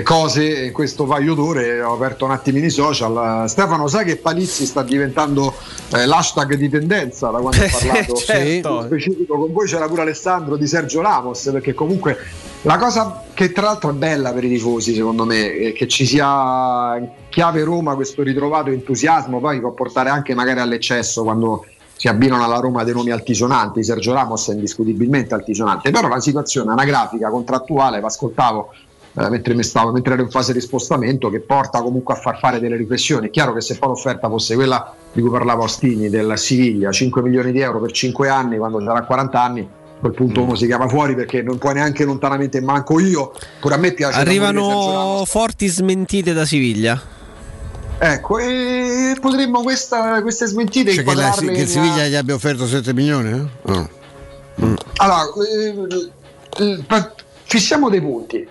cose 0.03 0.65
in 0.65 0.71
questo 0.71 1.05
paio 1.05 1.33
d'ore 1.33 1.81
ho 1.81 1.93
aperto 1.93 2.25
un 2.25 2.31
attimino 2.31 2.65
i 2.65 2.69
social. 2.69 3.49
Stefano, 3.49 3.87
sai 3.87 4.05
che 4.05 4.17
Palizzi 4.17 4.65
sta 4.65 4.81
diventando 4.81 5.53
eh, 5.93 6.05
l'hashtag 6.05 6.55
di 6.55 6.69
tendenza 6.69 7.29
da 7.29 7.39
quando 7.39 7.63
ho 7.63 7.67
parlato? 7.71 8.15
Certo. 8.15 8.81
Specifico 8.83 9.37
con 9.37 9.51
voi 9.51 9.67
c'era 9.67 9.87
pure 9.87 10.01
Alessandro 10.01 10.55
di 10.55 10.67
Sergio 10.67 11.01
Ramos, 11.01 11.49
perché 11.51 11.73
comunque 11.73 12.17
la 12.61 12.77
cosa 12.77 13.23
che 13.33 13.51
tra 13.51 13.63
l'altro 13.63 13.89
è 13.89 13.93
bella 13.93 14.31
per 14.31 14.45
i 14.45 14.49
tifosi, 14.49 14.93
secondo 14.93 15.25
me, 15.25 15.53
è 15.53 15.73
che 15.73 15.87
ci 15.87 16.05
sia 16.05 16.95
in 16.97 17.09
chiave 17.29 17.63
Roma 17.63 17.95
questo 17.95 18.23
ritrovato 18.23 18.69
entusiasmo, 18.69 19.39
poi 19.39 19.59
può 19.59 19.71
portare 19.71 20.09
anche 20.09 20.33
magari 20.33 20.61
all'eccesso 20.61 21.23
quando 21.23 21.65
si 21.95 22.07
abbinano 22.07 22.43
alla 22.43 22.59
Roma 22.59 22.83
dei 22.83 22.93
nomi 22.93 23.11
altisonanti. 23.11 23.83
Sergio 23.83 24.13
Ramos 24.13 24.49
è 24.49 24.53
indiscutibilmente 24.53 25.33
altisonante, 25.33 25.91
però 25.91 26.07
la 26.07 26.21
situazione 26.21 26.71
anagrafica, 26.71 27.29
contrattuale, 27.29 27.99
ascoltavo 28.01 28.73
eh, 29.15 29.29
mentre, 29.29 29.53
mi 29.53 29.63
stavo, 29.63 29.91
mentre 29.91 30.13
ero 30.13 30.23
in 30.23 30.29
fase 30.29 30.53
di 30.53 30.59
spostamento, 30.61 31.29
che 31.29 31.39
porta 31.39 31.81
comunque 31.81 32.13
a 32.15 32.17
far 32.17 32.39
fare 32.39 32.59
delle 32.59 32.75
riflessioni. 32.75 33.27
È 33.27 33.29
chiaro 33.29 33.53
che 33.53 33.61
se 33.61 33.77
poi 33.77 33.89
l'offerta 33.89 34.27
fosse 34.27 34.55
quella 34.55 34.93
di 35.11 35.21
cui 35.21 35.29
parlava 35.29 35.63
Ostini 35.63 36.09
del 36.09 36.33
Siviglia, 36.37 36.91
5 36.91 37.21
milioni 37.21 37.51
di 37.51 37.59
euro 37.59 37.79
per 37.79 37.91
5 37.91 38.27
anni, 38.29 38.57
quando 38.57 38.81
sarà 38.81 39.03
40 39.03 39.41
anni, 39.41 39.61
a 39.61 39.99
quel 39.99 40.13
punto 40.13 40.41
uno 40.41 40.55
si 40.55 40.65
chiama 40.65 40.87
fuori 40.89 41.15
perché 41.15 41.41
non 41.41 41.57
puoi 41.59 41.75
neanche 41.75 42.03
lontanamente 42.03 42.59
manco 42.61 42.99
io. 42.99 43.31
Pure 43.59 43.75
a 43.75 43.77
me 43.77 43.91
piace. 43.93 44.19
Arrivano 44.19 45.23
forti 45.25 45.67
smentite 45.67 46.33
da 46.33 46.45
Siviglia. 46.45 46.99
Ecco, 47.99 48.37
e 48.39 49.15
potremmo 49.21 49.61
questa- 49.61 50.21
queste 50.23 50.45
smentite 50.47 50.91
Cioè 50.91 51.03
che, 51.05 51.13
la- 51.13 51.29
che 51.37 51.45
in- 51.61 51.67
Siviglia 51.67 52.05
gli 52.07 52.15
abbia 52.15 52.33
offerto 52.33 52.65
7 52.67 52.93
milioni? 52.93 53.29
eh? 53.31 53.71
No. 53.71 53.89
Allora, 54.97 55.21
eh, 56.57 56.63
eh, 56.63 56.83
fissiamo 57.43 57.89
dei 57.89 58.01
punti. 58.01 58.47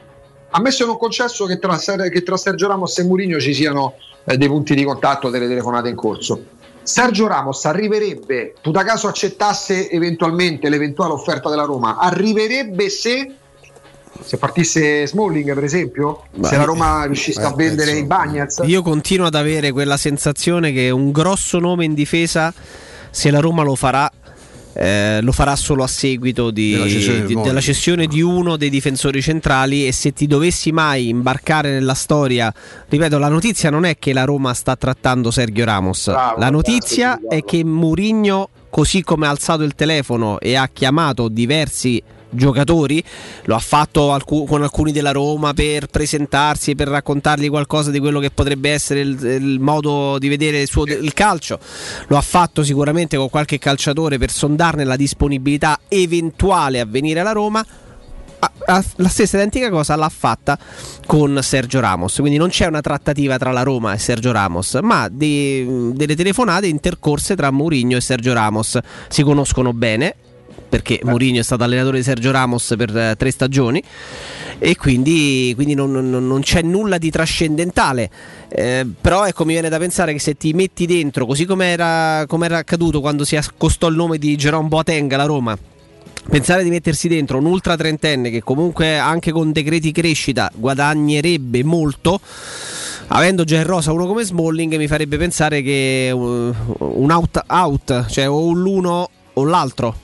Ammesso 0.55 0.83
e 0.83 0.87
non 0.87 0.99
concesso 0.99 1.47
che 1.47 1.59
tra, 1.59 1.77
che 1.77 2.23
tra 2.23 2.37
Sergio 2.37 2.69
Ramos 2.69 2.99
e 2.99 3.05
Mourinho 3.05 3.41
ci 3.41 3.55
siano 3.55 3.95
eh, 4.25 4.37
dei 4.37 4.49
punti 4.49 4.75
di 4.75 4.85
contatto, 4.85 5.31
delle 5.31 5.49
telefonate 5.49 5.89
in 5.89 5.95
corso. 5.95 6.45
Sergio 6.83 7.27
Ramos 7.27 7.65
arriverebbe, 7.65 8.55
tu 8.61 8.71
da 8.71 8.83
caso 8.85 9.09
accettasse 9.09 9.89
eventualmente 9.91 10.69
l'eventuale 10.69 11.13
offerta 11.13 11.49
della 11.49 11.65
Roma, 11.65 11.97
arriverebbe 11.97 12.91
se, 12.91 13.35
se 14.21 14.37
partisse 14.37 15.07
Smalling 15.07 15.55
per 15.55 15.65
esempio, 15.65 16.25
se 16.41 16.57
la 16.57 16.65
Roma 16.65 17.05
riuscisse 17.05 17.41
a 17.41 17.55
vendere 17.55 17.93
i 17.93 18.05
Bagnets. 18.05 18.63
Io 18.65 18.83
continuo 18.83 19.27
ad 19.27 19.37
avere 19.37 19.71
quella 19.71 19.97
sensazione 19.97 20.73
che 20.73 20.91
un 20.91 21.13
grosso 21.13 21.61
nome 21.61 21.85
in 21.85 21.95
difesa, 21.95 22.53
se 23.11 23.31
la 23.31 23.39
Roma 23.39 23.63
lo 23.63 23.77
farà, 23.77 24.11
eh, 24.75 25.21
lo 25.23 25.33
farà 25.33 25.55
solo 25.57 25.83
a 25.83 25.87
seguito 25.87 26.51
di- 26.51 26.73
Della 26.73 26.89
cessione 26.89 27.25
di- 27.27 27.35
Mori. 27.35 27.49
della 27.49 27.61
cessione 27.61 28.07
di 28.07 28.21
uno 28.23 28.57
dei 28.57 28.71
difensori 28.71 29.21
centrali 29.23 29.87
e 29.87 29.93
se 29.93 30.13
ti 30.13 30.27
dovessi 30.27 30.73
mai 30.73 31.09
imbarcare 31.09 31.71
nella 31.71 31.95
storia, 31.95 32.53
ripeto, 32.89 33.19
la 33.19 33.29
notizia 33.29 33.71
non 33.71 33.85
è 33.85 33.99
che 33.99 34.13
la 34.13 34.25
Roma 34.25 34.55
sta 34.55 34.77
trattando 34.77 35.31
Sergio 35.31 35.65
Ramos, 35.65 36.07
Bravo, 36.07 36.39
la 36.41 36.51
notizia 36.51 37.21
è 37.29 37.43
che 37.45 37.65
Mourinho, 37.65 38.49
così 38.71 39.03
come 39.03 39.27
ha 39.27 39.31
alzato 39.31 39.63
il 39.63 39.75
telefono 39.75 40.41
e 40.41 40.55
ha 40.57 40.69
chiamato 40.73 41.29
diversi 41.29 42.03
giocatori, 42.33 43.03
lo 43.45 43.55
ha 43.55 43.61
fatto 43.61 44.13
alcu- 44.13 44.49
con 44.49 44.63
alcuni 44.63 44.93
della 44.93 45.13
Roma 45.13 45.53
per 45.53 45.87
presentarsi, 45.87 46.75
per 46.75 46.89
raccontargli 46.89 47.49
qualcosa 47.49 47.91
di 47.91 48.01
quello 48.01 48.21
che 48.21 48.31
potrebbe 48.31 48.71
essere 48.71 49.01
il, 49.01 49.23
il 49.23 49.61
modo 49.61 50.19
di 50.19 50.29
vedere 50.29 50.61
il, 50.61 50.69
suo, 50.69 50.85
il 50.85 51.13
calcio, 51.13 51.59
lo 52.09 52.17
ha 52.17 52.23
fatto 52.23 52.63
sicuramente 52.65 53.17
con 53.17 53.29
qualche 53.29 53.59
calciatore 53.59 54.19
per 54.19 54.31
sondarne 54.31 54.85
la 54.85 54.97
disponibilità 54.97 55.81
eventuale 55.89 56.81
a 56.81 56.85
venire 56.87 57.21
alla 57.21 57.33
Roma. 57.33 57.65
La 58.67 58.83
stessa 59.09 59.37
identica 59.37 59.71
cosa 59.71 59.95
l'ha 59.95 60.09
fatta 60.09 60.59
con 61.07 61.39
Sergio 61.43 61.79
Ramos, 61.79 62.17
quindi 62.17 62.39
non 62.39 62.49
c'è 62.49 62.67
una 62.67 62.81
trattativa 62.81 63.39
tra 63.39 63.53
la 63.53 63.63
Roma 63.63 63.93
e 63.93 63.99
Sergio 63.99 64.33
Ramos, 64.33 64.81
ma 64.83 65.09
de- 65.09 65.93
delle 65.93 66.17
telefonate 66.17 66.67
intercorse 66.67 67.37
tra 67.37 67.53
Mourinho 67.53 67.97
e 67.97 68.01
Sergio 68.01 68.33
Ramos. 68.33 68.79
Si 69.09 69.23
conoscono 69.23 69.73
bene, 69.73 70.17
perché 70.73 71.01
Mourinho 71.03 71.39
è 71.39 71.43
stato 71.43 71.65
allenatore 71.65 71.99
di 71.99 72.03
Sergio 72.03 72.31
Ramos 72.31 72.73
per 72.79 72.97
eh, 72.97 73.15
tre 73.19 73.31
stagioni 73.31 73.83
e 74.59 74.75
quindi, 74.75 75.53
quindi 75.55 75.75
non, 75.75 75.93
non- 75.93 76.27
non 76.27 76.41
c'è 76.41 76.63
nulla 76.63 76.97
di 76.97 77.11
trascendentale. 77.11 78.09
Eh, 78.49 78.87
però 78.99 79.27
ecco 79.27 79.45
mi 79.45 79.53
viene 79.53 79.69
da 79.69 79.77
pensare 79.77 80.15
che 80.15 80.19
se 80.19 80.35
ti 80.35 80.55
metti 80.55 80.87
dentro, 80.87 81.27
così 81.27 81.45
come 81.45 81.67
era, 81.67 82.25
come 82.27 82.47
era 82.47 82.57
accaduto 82.57 83.03
quando 83.03 83.27
si 83.27 83.37
accostò 83.37 83.89
il 83.89 83.97
nome 83.97 84.17
di 84.17 84.35
Jerome 84.35 84.69
Boateng 84.69 85.13
alla 85.13 85.27
Roma, 85.27 85.59
Pensare 86.31 86.63
di 86.63 86.71
mettersi 86.71 87.09
dentro 87.09 87.37
un 87.37 87.47
ultra 87.47 87.77
trentenne 87.77 88.31
che 88.31 88.45
comunque 88.45 88.97
anche 88.97 89.33
con 89.33 89.51
decreti 89.51 89.91
crescita 89.91 90.51
guadagnerebbe 90.55 91.65
molto, 91.65 92.21
avendo 93.09 93.43
già 93.43 93.57
in 93.57 93.67
rosa 93.67 93.91
uno 93.91 94.07
come 94.07 94.23
Smalling, 94.23 94.77
mi 94.77 94.87
farebbe 94.87 95.17
pensare 95.17 95.63
che 95.63 96.11
uh, 96.15 96.55
un 96.79 97.11
out 97.11 97.43
out, 97.49 98.07
cioè 98.07 98.31
o 98.31 98.53
l'uno 98.53 99.11
o 99.35 99.45
l'altro. 99.45 100.02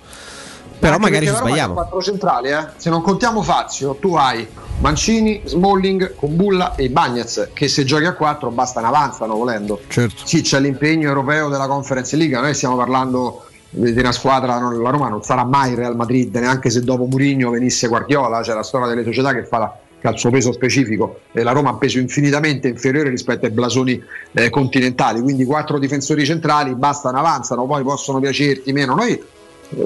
Però 0.78 0.94
Anche 0.94 1.04
magari 1.04 1.26
ci 1.26 1.34
sbagliamo. 1.34 1.74
quattro 1.74 2.02
centrali, 2.02 2.50
eh. 2.50 2.66
Se 2.76 2.88
non 2.90 3.02
contiamo 3.02 3.42
Fazio, 3.42 3.96
tu 4.00 4.14
hai 4.14 4.46
Mancini, 4.80 5.42
Smalling, 5.44 6.14
Combulla 6.14 6.74
e 6.76 6.88
Bagnez, 6.88 7.50
che 7.52 7.66
se 7.68 7.84
giochi 7.84 8.04
a 8.04 8.12
4 8.12 8.50
bastano, 8.50 8.86
avanzano 8.86 9.34
volendo. 9.34 9.80
Certo. 9.88 10.22
Sì, 10.24 10.42
c'è 10.42 10.60
l'impegno 10.60 11.08
europeo 11.08 11.48
della 11.48 11.66
Conference 11.66 12.14
League, 12.16 12.38
noi 12.38 12.54
stiamo 12.54 12.76
parlando 12.76 13.44
di 13.70 13.98
una 13.98 14.12
squadra, 14.12 14.58
la 14.58 14.90
Roma 14.90 15.08
non 15.08 15.22
sarà 15.22 15.44
mai 15.44 15.74
Real 15.74 15.96
Madrid, 15.96 16.34
neanche 16.36 16.70
se 16.70 16.80
dopo 16.80 17.04
Murigno 17.04 17.50
venisse 17.50 17.88
Guardiola, 17.88 18.40
c'è 18.40 18.54
la 18.54 18.62
storia 18.62 18.86
delle 18.86 19.04
società 19.04 19.34
che 19.34 19.44
fa 19.44 19.58
la 19.58 19.76
che 20.00 20.06
ha 20.06 20.10
il 20.12 20.18
suo 20.18 20.30
peso 20.30 20.52
specifico 20.52 21.22
e 21.32 21.42
la 21.42 21.52
Roma 21.52 21.70
ha 21.70 21.72
un 21.72 21.78
peso 21.78 21.98
infinitamente 21.98 22.68
inferiore 22.68 23.10
rispetto 23.10 23.46
ai 23.46 23.50
blasoni 23.50 24.00
eh, 24.32 24.48
continentali, 24.48 25.20
quindi 25.20 25.44
quattro 25.44 25.78
difensori 25.78 26.24
centrali 26.24 26.74
bastano, 26.74 27.18
avanzano, 27.18 27.66
poi 27.66 27.82
possono 27.82 28.20
piacerti 28.20 28.72
meno. 28.72 28.94
Noi 28.94 29.20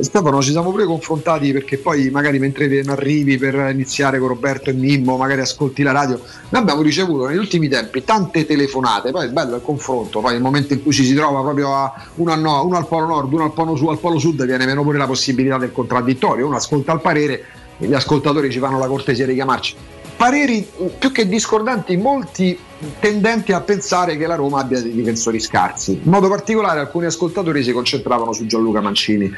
Stefano 0.00 0.40
ci 0.40 0.52
siamo 0.52 0.70
pure 0.70 0.84
confrontati 0.84 1.52
perché 1.52 1.76
poi 1.76 2.08
magari 2.10 2.38
mentre 2.38 2.68
te 2.68 2.84
arrivi 2.88 3.36
per 3.36 3.54
iniziare 3.72 4.20
con 4.20 4.28
Roberto 4.28 4.70
e 4.70 4.74
Mimmo, 4.74 5.16
magari 5.16 5.40
ascolti 5.40 5.82
la 5.82 5.90
radio, 5.90 6.20
noi 6.50 6.60
abbiamo 6.60 6.82
ricevuto 6.82 7.26
negli 7.26 7.38
ultimi 7.38 7.66
tempi 7.66 8.04
tante 8.04 8.46
telefonate, 8.46 9.10
poi 9.10 9.26
è 9.26 9.30
bello 9.30 9.56
il 9.56 9.62
confronto, 9.62 10.20
poi 10.20 10.34
nel 10.34 10.40
momento 10.40 10.72
in 10.72 10.82
cui 10.84 10.92
ci 10.92 11.04
si 11.04 11.14
trova 11.14 11.40
proprio 11.40 11.74
a, 11.74 11.92
uno, 12.14 12.34
no- 12.36 12.64
uno 12.64 12.76
al 12.76 12.86
polo 12.86 13.06
nord, 13.06 13.32
uno 13.32 13.42
al 13.42 13.52
polo, 13.52 13.74
su, 13.74 13.88
al 13.88 13.98
polo 13.98 14.20
sud, 14.20 14.44
viene 14.46 14.66
meno 14.66 14.84
pure 14.84 14.98
la 14.98 15.06
possibilità 15.06 15.58
del 15.58 15.72
contraddittorio, 15.72 16.46
uno 16.46 16.56
ascolta 16.56 16.92
il 16.92 17.00
parere 17.00 17.44
e 17.78 17.86
gli 17.86 17.94
ascoltatori 17.94 18.52
ci 18.52 18.60
fanno 18.60 18.78
la 18.78 18.86
cortesia 18.86 19.26
di 19.26 19.34
chiamarci. 19.34 19.74
Pareri 20.22 20.64
più 21.00 21.10
che 21.10 21.26
discordanti, 21.26 21.96
molti 21.96 22.56
tendenti 23.00 23.50
a 23.50 23.60
pensare 23.60 24.16
che 24.16 24.28
la 24.28 24.36
Roma 24.36 24.60
abbia 24.60 24.80
dei 24.80 24.92
difensori 24.92 25.40
scarsi. 25.40 26.00
In 26.00 26.08
modo 26.08 26.28
particolare 26.28 26.78
alcuni 26.78 27.06
ascoltatori 27.06 27.64
si 27.64 27.72
concentravano 27.72 28.32
su 28.32 28.46
Gianluca 28.46 28.80
Mancini. 28.80 29.28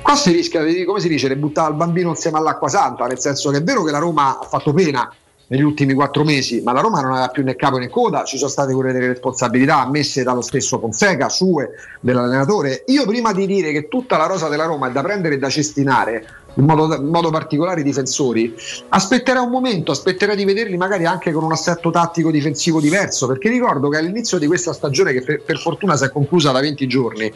Qua 0.00 0.14
si 0.14 0.30
rischia 0.30 0.62
come 0.84 1.00
si 1.00 1.08
dice, 1.08 1.26
di 1.26 1.34
buttare 1.34 1.70
il 1.70 1.76
bambino 1.76 2.10
insieme 2.10 2.38
all'acqua 2.38 2.68
santa, 2.68 3.06
nel 3.06 3.18
senso 3.18 3.50
che 3.50 3.56
è 3.56 3.62
vero 3.64 3.82
che 3.82 3.90
la 3.90 3.98
Roma 3.98 4.38
ha 4.38 4.44
fatto 4.44 4.72
pena 4.72 5.12
negli 5.48 5.62
ultimi 5.62 5.94
quattro 5.94 6.24
mesi, 6.24 6.60
ma 6.62 6.72
la 6.72 6.80
Roma 6.80 7.00
non 7.00 7.12
aveva 7.12 7.28
più 7.28 7.42
né 7.42 7.56
capo 7.56 7.78
né 7.78 7.88
coda, 7.88 8.24
ci 8.24 8.36
sono 8.36 8.50
state 8.50 8.72
pure 8.72 8.92
delle 8.92 9.08
responsabilità 9.08 9.80
ammesse 9.80 10.22
dallo 10.22 10.42
stesso 10.42 10.78
Fonseca, 10.78 11.28
sue, 11.28 11.70
dell'allenatore. 12.00 12.84
Io 12.88 13.06
prima 13.06 13.32
di 13.32 13.46
dire 13.46 13.72
che 13.72 13.88
tutta 13.88 14.16
la 14.16 14.26
rosa 14.26 14.48
della 14.48 14.66
Roma 14.66 14.88
è 14.88 14.92
da 14.92 15.02
prendere 15.02 15.36
e 15.36 15.38
da 15.38 15.48
cestinare, 15.48 16.26
in 16.54 16.64
modo, 16.64 16.94
in 16.94 17.06
modo 17.06 17.30
particolare 17.30 17.80
i 17.80 17.84
difensori, 17.84 18.54
aspetterei 18.88 19.42
un 19.42 19.50
momento, 19.50 19.92
aspetterei 19.92 20.36
di 20.36 20.44
vederli 20.44 20.76
magari 20.76 21.06
anche 21.06 21.32
con 21.32 21.44
un 21.44 21.52
assetto 21.52 21.90
tattico 21.90 22.30
difensivo 22.30 22.80
diverso, 22.80 23.26
perché 23.26 23.48
ricordo 23.48 23.88
che 23.88 23.96
all'inizio 23.96 24.38
di 24.38 24.46
questa 24.46 24.74
stagione, 24.74 25.12
che 25.12 25.22
per, 25.22 25.42
per 25.42 25.58
fortuna 25.58 25.96
si 25.96 26.04
è 26.04 26.10
conclusa 26.10 26.52
da 26.52 26.60
20 26.60 26.86
giorni, 26.86 27.32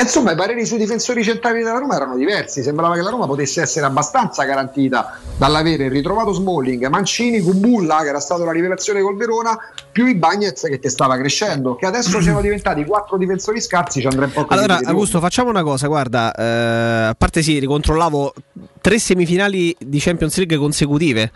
Insomma, 0.00 0.32
i 0.32 0.36
pareri 0.36 0.64
sui 0.64 0.78
difensori 0.78 1.22
centrali 1.22 1.62
della 1.62 1.78
Roma 1.78 1.96
erano 1.96 2.16
diversi. 2.16 2.62
Sembrava 2.62 2.94
che 2.94 3.02
la 3.02 3.10
Roma 3.10 3.26
potesse 3.26 3.60
essere 3.60 3.86
abbastanza 3.86 4.44
garantita 4.44 5.18
dall'avere 5.36 5.88
ritrovato 5.88 6.32
Smalling, 6.32 6.86
Mancini, 6.88 7.40
Kumbulla, 7.40 7.98
che 8.02 8.08
era 8.08 8.20
stata 8.20 8.44
la 8.44 8.52
rivelazione 8.52 9.02
col 9.02 9.16
Verona, 9.16 9.58
più 9.92 10.06
i 10.06 10.14
Bagnets 10.14 10.62
che 10.62 10.78
te 10.78 10.88
stava 10.88 11.16
crescendo. 11.16 11.76
Che 11.76 11.86
adesso 11.86 12.20
siano 12.22 12.40
diventati 12.40 12.84
quattro 12.84 13.16
difensori 13.16 13.60
scarsi, 13.60 14.00
ci 14.00 14.06
andrà 14.06 14.26
un 14.26 14.32
po' 14.32 14.44
così 14.44 14.58
Allora, 14.58 14.80
Augusto, 14.84 15.20
facciamo 15.20 15.50
una 15.50 15.62
cosa. 15.62 15.86
Guarda, 15.86 16.32
eh, 16.34 17.08
a 17.08 17.14
parte 17.16 17.42
sì, 17.42 17.58
ricontrollavo 17.58 18.32
tre 18.80 18.98
semifinali 18.98 19.76
di 19.78 19.98
Champions 19.98 20.36
League 20.36 20.56
consecutive 20.56 21.30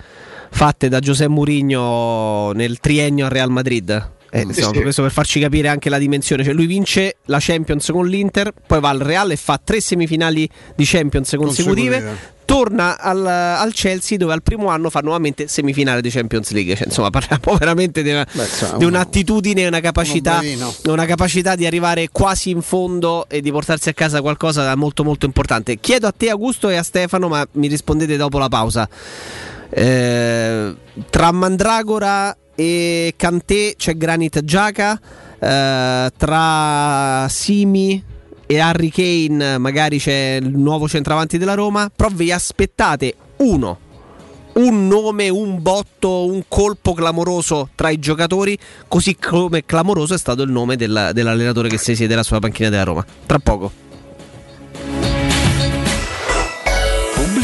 fatte 0.51 0.89
da 0.89 1.01
Giuseppe 1.01 1.31
Mourinho 1.31 2.53
nel 2.53 2.79
triennio 2.79 3.25
al 3.25 3.31
Real 3.31 3.51
Madrid. 3.51 4.13
Eh, 4.35 4.41
insomma, 4.43 4.75
sì. 4.75 4.83
Questo 4.83 5.03
per 5.03 5.13
farci 5.13 5.39
capire 5.39 5.69
anche 5.69 5.89
la 5.89 5.99
dimensione. 5.99 6.43
Cioè, 6.43 6.53
lui 6.53 6.67
vince 6.67 7.19
la 7.27 7.39
Champions 7.41 7.89
con 7.93 8.05
l'Inter, 8.09 8.53
poi 8.67 8.81
va 8.81 8.89
al 8.89 8.99
Real 8.99 9.31
e 9.31 9.37
fa 9.37 9.61
tre 9.63 9.81
semifinali 9.81 10.49
di 10.75 10.85
Champions 10.85 11.35
consecutive. 11.37 11.97
Consecutive. 11.97 12.33
Torna 12.45 12.99
al, 12.99 13.25
al 13.25 13.73
Chelsea, 13.73 14.19
dove 14.19 14.33
al 14.33 14.43
primo 14.43 14.69
anno 14.69 14.91
fa 14.91 15.01
nuovamente 15.01 15.47
semifinale 15.47 16.01
di 16.01 16.11
Champions 16.11 16.51
League. 16.51 16.75
Cioè, 16.75 16.87
insomma, 16.89 17.11
parliamo 17.11 17.55
veramente 17.57 18.03
di, 18.03 18.11
una- 18.11 18.27
insomma, 18.33 18.77
di 18.77 18.85
un'attitudine 18.85 19.63
e 19.63 19.67
una 19.69 19.81
una 20.91 21.07
capacità 21.07 21.55
di 21.55 21.65
arrivare 21.65 22.09
quasi 22.11 22.51
in 22.51 22.61
fondo 22.61 23.27
e 23.29 23.41
di 23.41 23.53
portarsi 23.53 23.89
a 23.89 23.95
casa 23.95 24.21
qualcosa 24.21 24.75
molto 24.75 25.05
molto 25.05 25.27
importante. 25.27 25.79
Chiedo 25.79 26.09
a 26.09 26.13
te 26.13 26.29
Augusto 26.29 26.69
e 26.69 26.75
a 26.75 26.83
Stefano, 26.83 27.29
ma 27.29 27.47
mi 27.53 27.69
rispondete 27.69 28.17
dopo 28.17 28.39
la 28.39 28.49
pausa. 28.49 28.89
Eh, 29.71 30.75
tra 31.09 31.33
Mandragora 31.33 32.37
e 32.55 33.15
Cantè 33.17 33.75
c'è 33.77 33.97
Granit 33.97 34.45
Giaca, 34.45 35.01
eh, 35.39 36.11
tra 36.17 37.27
Simi 37.29 38.03
e 38.47 38.59
Harry 38.59 38.91
Kane 38.91 39.59
magari 39.59 39.99
c'è 39.99 40.39
il 40.41 40.57
nuovo 40.57 40.89
centravanti 40.89 41.39
della 41.39 41.55
Roma, 41.55 41.91
però 41.95 42.11
vi 42.13 42.31
aspettate 42.31 43.15
uno 43.39 43.79
un 44.55 44.87
nome, 44.87 45.29
un 45.29 45.61
botto, 45.61 46.27
un 46.27 46.43
colpo 46.47 46.93
clamoroso 46.93 47.71
tra 47.75 47.91
i 47.91 47.99
giocatori, 47.99 48.57
così 48.87 49.17
come 49.17 49.65
clamoroso 49.65 50.15
è 50.15 50.19
stato 50.19 50.43
il 50.43 50.51
nome 50.51 50.77
della- 50.77 51.13
dell'allenatore 51.13 51.69
che 51.69 51.79
si 51.79 51.97
siede 51.97 52.23
sulla 52.23 52.41
panchina 52.41 52.69
della 52.69 52.85
Roma. 52.85 53.05
Tra 53.27 53.39
poco. 53.39 53.84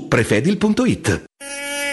prefedil.it. 0.00 1.24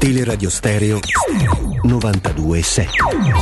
Teleradio 0.00 0.50
Stereo 0.50 1.00
92.7 1.84 2.88
Can 2.96 3.26
you 3.26 3.34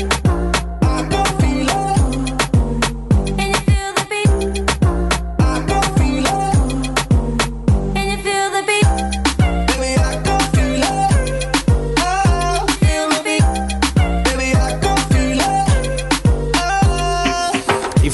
feel 0.00 0.29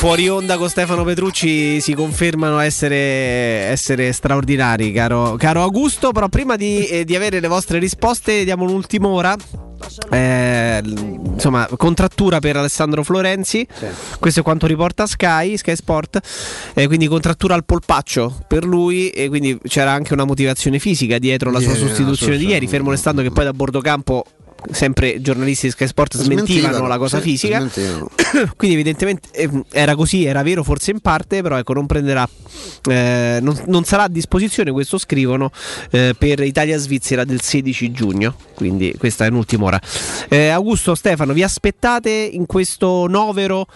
fuori 0.06 0.28
onda 0.28 0.56
con 0.56 0.68
Stefano 0.68 1.02
Petrucci 1.02 1.80
si 1.80 1.92
confermano 1.92 2.60
essere, 2.60 2.96
essere 2.96 4.12
straordinari, 4.12 4.92
caro, 4.92 5.34
caro 5.36 5.62
Augusto. 5.62 6.12
Però 6.12 6.28
prima 6.28 6.54
di, 6.54 6.86
eh, 6.86 7.04
di 7.04 7.16
avere 7.16 7.40
le 7.40 7.48
vostre 7.48 7.80
risposte, 7.80 8.44
diamo 8.44 8.62
un'ultima 8.62 9.08
ora. 9.08 9.34
Eh, 10.12 10.80
insomma, 10.84 11.68
contrattura 11.76 12.38
per 12.38 12.56
Alessandro 12.56 13.02
Florenzi. 13.02 13.66
Questo 14.20 14.40
è 14.40 14.42
quanto 14.44 14.68
riporta 14.68 15.06
Sky, 15.06 15.56
Sky 15.56 15.74
Sport. 15.74 16.20
Eh, 16.74 16.86
quindi 16.86 17.08
contrattura 17.08 17.56
al 17.56 17.64
polpaccio 17.64 18.44
per 18.46 18.64
lui. 18.64 19.08
E 19.08 19.26
quindi 19.26 19.58
c'era 19.66 19.90
anche 19.90 20.12
una 20.12 20.24
motivazione 20.24 20.78
fisica 20.78 21.18
dietro 21.18 21.50
la 21.50 21.58
sua 21.58 21.72
Ieri, 21.72 21.84
sostituzione 21.84 22.36
di 22.36 22.46
ieri. 22.46 22.68
Fermo 22.68 22.90
restando 22.90 23.22
che 23.22 23.32
poi 23.32 23.42
da 23.42 23.52
bordo 23.52 23.80
campo. 23.80 24.24
Sempre 24.70 25.20
giornalisti 25.20 25.66
di 25.66 25.72
Sky 25.72 25.86
Sport 25.86 26.16
smentivano 26.16 26.86
la 26.86 26.98
cosa 26.98 27.18
sì, 27.20 27.30
fisica. 27.30 27.58
smentivano. 27.58 28.10
Quindi 28.56 28.76
evidentemente 28.76 29.28
eh, 29.32 29.50
era 29.72 29.94
così, 29.94 30.24
era 30.24 30.42
vero 30.42 30.62
forse 30.62 30.90
in 30.90 31.00
parte, 31.00 31.42
però 31.42 31.56
ecco 31.56 31.72
non 31.72 31.86
prenderà, 31.86 32.28
eh, 32.88 33.38
non, 33.40 33.60
non 33.66 33.84
sarà 33.84 34.04
a 34.04 34.08
disposizione, 34.08 34.70
questo 34.70 34.98
scrivono, 34.98 35.50
eh, 35.90 36.14
per 36.16 36.40
Italia-Svizzera 36.40 37.24
del 37.24 37.40
16 37.40 37.92
giugno, 37.92 38.34
quindi 38.54 38.94
questa 38.98 39.24
è 39.24 39.28
un'ultima 39.28 39.64
ora. 39.64 39.80
Eh, 40.28 40.48
Augusto, 40.48 40.94
Stefano, 40.94 41.32
vi 41.32 41.42
aspettate 41.42 42.10
in 42.10 42.46
questo 42.46 43.06
novero 43.08 43.66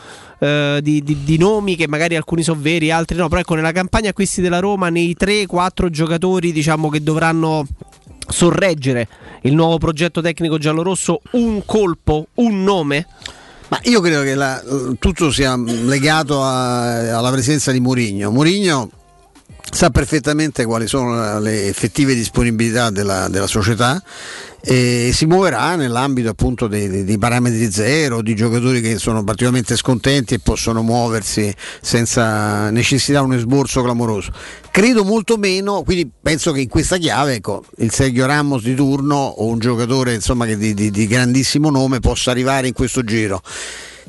eh, 0.41 0.81
di, 0.83 1.03
di- 1.03 1.23
di 1.23 1.39
nomi 1.39 1.77
che 1.77 1.87
magari 1.87 2.17
alcuni 2.17 2.43
sono 2.43 2.61
veri, 2.61 2.91
altri 2.91 3.17
no, 3.17 3.29
però 3.29 3.41
ecco 3.41 3.55
nella 3.55 3.73
campagna 3.73 4.11
acquisti 4.11 4.41
della 4.41 4.59
Roma, 4.59 4.89
nei 4.89 5.17
3-4 5.19 5.89
giocatori 5.89 6.53
diciamo 6.53 6.89
che 6.89 7.03
dovranno 7.03 7.67
sorreggere 8.31 9.09
il 9.43 9.55
nuovo 9.55 9.79
progetto 9.79 10.21
tecnico 10.21 10.59
giallorosso, 10.59 11.21
un 11.33 11.65
colpo, 11.65 12.29
un 12.35 12.63
nome? 12.63 13.07
Ma 13.69 13.79
io 13.85 14.01
credo 14.01 14.23
che 14.23 14.35
la, 14.35 14.61
tutto 14.99 15.31
sia 15.31 15.57
legato 15.57 16.43
a, 16.43 17.17
alla 17.17 17.31
presenza 17.31 17.71
di 17.71 17.79
Mourinho. 17.81 18.31
Mourinho 18.31 18.91
sa 19.71 19.91
perfettamente 19.91 20.65
quali 20.65 20.87
sono 20.87 21.39
le 21.39 21.69
effettive 21.69 22.15
disponibilità 22.15 22.91
della, 22.91 23.29
della 23.29 23.47
società 23.47 24.03
e 24.63 25.11
si 25.15 25.25
muoverà 25.25 25.75
nell'ambito 25.75 26.29
appunto 26.29 26.67
dei, 26.67 27.05
dei, 27.05 27.19
parametri 27.19 27.71
zero, 27.71 28.21
di 28.21 28.35
giocatori 28.35 28.83
che 28.83 28.99
sono 28.99 29.25
particolarmente 29.25 29.75
scontenti 29.77 30.35
e 30.35 30.39
possono 30.39 30.83
muoversi 30.83 31.53
senza 31.81 32.69
necessità 32.71 33.21
di 33.21 33.25
un 33.27 33.35
esborso 33.35 33.83
clamoroso. 33.83 34.33
Credo 34.71 35.03
molto 35.05 35.37
meno, 35.39 35.83
quindi 35.83 36.11
penso 36.21 36.53
che 36.53 36.61
in 36.61 36.69
questa 36.69 36.99
chiave 36.99 37.35
ecco, 37.35 37.65
il 37.79 37.91
Sergio 37.91 38.27
Ramos 38.27 38.63
di 38.63 38.75
turno 38.75 39.17
o 39.17 39.47
un 39.47 39.59
giocatore 39.59 40.13
insomma, 40.13 40.45
di, 40.45 40.75
di, 40.75 40.91
di 40.91 41.07
grandissimo 41.07 41.71
nome 41.71 42.01
possa 42.01 42.31
arrivare 42.31 42.67
in 42.67 42.75
questo 42.75 43.03
giro 43.03 43.41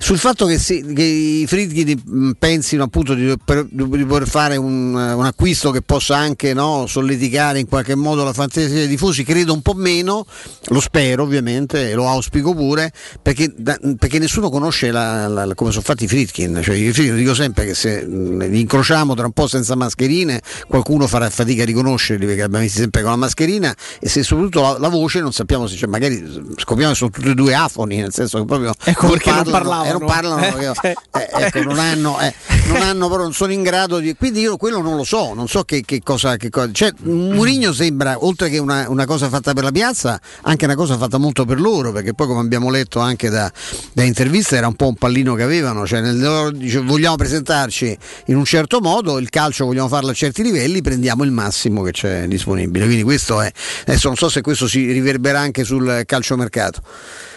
sul 0.01 0.17
fatto 0.17 0.47
che, 0.47 0.57
si, 0.57 0.83
che 0.95 1.03
i 1.03 1.45
Friedkin 1.45 2.33
pensino 2.39 2.83
appunto 2.83 3.13
di, 3.13 3.37
per, 3.45 3.67
di 3.69 4.03
poter 4.03 4.27
fare 4.27 4.55
un, 4.57 4.95
un, 4.95 5.25
acquisto 5.25 5.69
che 5.69 5.83
possa 5.83 6.17
anche 6.17 6.55
no, 6.55 6.87
solleticare 6.87 7.59
in 7.59 7.67
qualche 7.67 7.93
modo 7.93 8.23
la 8.23 8.33
fantasia 8.33 8.67
dei 8.67 8.87
tifosi, 8.87 9.23
credo 9.23 9.53
un 9.53 9.61
po' 9.61 9.75
meno, 9.75 10.25
lo 10.69 10.79
spero 10.79 11.21
ovviamente, 11.21 11.93
lo 11.93 12.09
auspico 12.09 12.55
pure, 12.55 12.91
perché, 13.21 13.53
da, 13.55 13.77
perché 13.95 14.17
nessuno 14.17 14.49
conosce 14.49 14.89
la, 14.89 15.27
la, 15.27 15.53
come 15.53 15.69
sono 15.69 15.83
fatti 15.83 16.05
i 16.05 16.07
Friedkin, 16.07 16.61
cioè, 16.63 16.75
i 16.75 16.91
Friedkin 16.91 17.15
dico 17.15 17.35
sempre 17.35 17.65
che 17.65 17.75
se 17.75 18.03
li 18.03 18.59
incrociamo 18.59 19.13
tra 19.13 19.27
un 19.27 19.33
po' 19.33 19.45
senza 19.45 19.75
mascherine 19.75 20.41
qualcuno 20.67 21.05
farà 21.05 21.29
fatica 21.29 21.61
a 21.61 21.65
riconoscerli 21.65 22.25
perché 22.25 22.41
abbiamo 22.41 22.63
visti 22.63 22.79
sempre 22.79 23.03
con 23.03 23.11
la 23.11 23.17
mascherina 23.17 23.75
e 23.99 24.09
se 24.09 24.23
soprattutto 24.23 24.61
la, 24.61 24.77
la 24.79 24.89
voce 24.89 25.19
non 25.19 25.31
sappiamo 25.31 25.67
se 25.67 25.75
cioè, 25.75 25.87
magari 25.87 26.23
scopriamo 26.55 26.91
che 26.91 26.97
sono 26.97 27.11
tutti 27.11 27.29
e 27.29 27.35
due 27.35 27.53
afoni, 27.53 27.97
nel 27.97 28.11
senso 28.11 28.39
che 28.39 28.45
proprio 28.45 28.73
ecco 28.83 29.07
perché 29.07 29.29
parlano, 29.29 29.43
non 29.43 29.51
parlavano 29.51 29.90
non 29.91 30.05
parlano, 30.05 30.41
eh, 30.81 30.95
eh, 31.11 31.29
ecco, 31.31 31.63
non, 31.63 31.79
hanno, 31.79 32.19
eh, 32.19 32.33
non 32.67 32.81
hanno 32.81 33.09
però 33.09 33.23
non 33.23 33.33
sono 33.33 33.51
in 33.51 33.63
grado 33.63 33.99
di. 33.99 34.15
Quindi 34.15 34.41
io 34.41 34.57
quello 34.57 34.81
non 34.81 34.95
lo 34.95 35.03
so, 35.03 35.33
non 35.33 35.47
so 35.47 35.63
che, 35.63 35.81
che 35.81 36.01
cosa. 36.03 36.37
Che 36.37 36.49
cosa 36.49 36.69
cioè, 36.71 36.91
Murigno 37.01 37.73
sembra, 37.73 38.23
oltre 38.23 38.49
che 38.49 38.57
una, 38.57 38.89
una, 38.89 39.05
cosa 39.05 39.29
fatta 39.29 39.53
per 39.53 39.63
la 39.63 39.71
piazza, 39.71 40.19
anche 40.41 40.65
una 40.65 40.75
cosa 40.75 40.97
fatta 40.97 41.17
molto 41.17 41.45
per 41.45 41.59
loro, 41.59 41.91
perché 41.91 42.13
poi 42.13 42.27
come 42.27 42.39
abbiamo 42.39 42.69
letto 42.69 42.99
anche 42.99 43.29
da, 43.29 43.51
da 43.93 44.03
interviste 44.03 44.55
era 44.55 44.67
un 44.67 44.75
po' 44.75 44.87
un 44.87 44.95
pallino 44.95 45.35
che 45.35 45.43
avevano, 45.43 45.85
cioè 45.85 46.01
nel, 46.01 46.51
dice, 46.55 46.79
vogliamo 46.79 47.15
presentarci 47.15 47.97
in 48.25 48.35
un 48.35 48.45
certo 48.45 48.79
modo, 48.79 49.17
il 49.17 49.29
calcio 49.29 49.65
vogliamo 49.65 49.87
farlo 49.87 50.11
a 50.11 50.13
certi 50.13 50.43
livelli, 50.43 50.81
prendiamo 50.81 51.23
il 51.23 51.31
massimo 51.31 51.81
che 51.83 51.91
c'è 51.91 52.27
disponibile. 52.27 52.85
Quindi 52.85 53.03
questo 53.03 53.41
è. 53.41 53.51
Adesso 53.87 54.07
non 54.07 54.17
so 54.17 54.29
se 54.29 54.41
questo 54.41 54.67
si 54.67 54.91
riverbera 54.91 55.39
anche 55.39 55.63
sul 55.63 56.03
calciomercato 56.05 56.81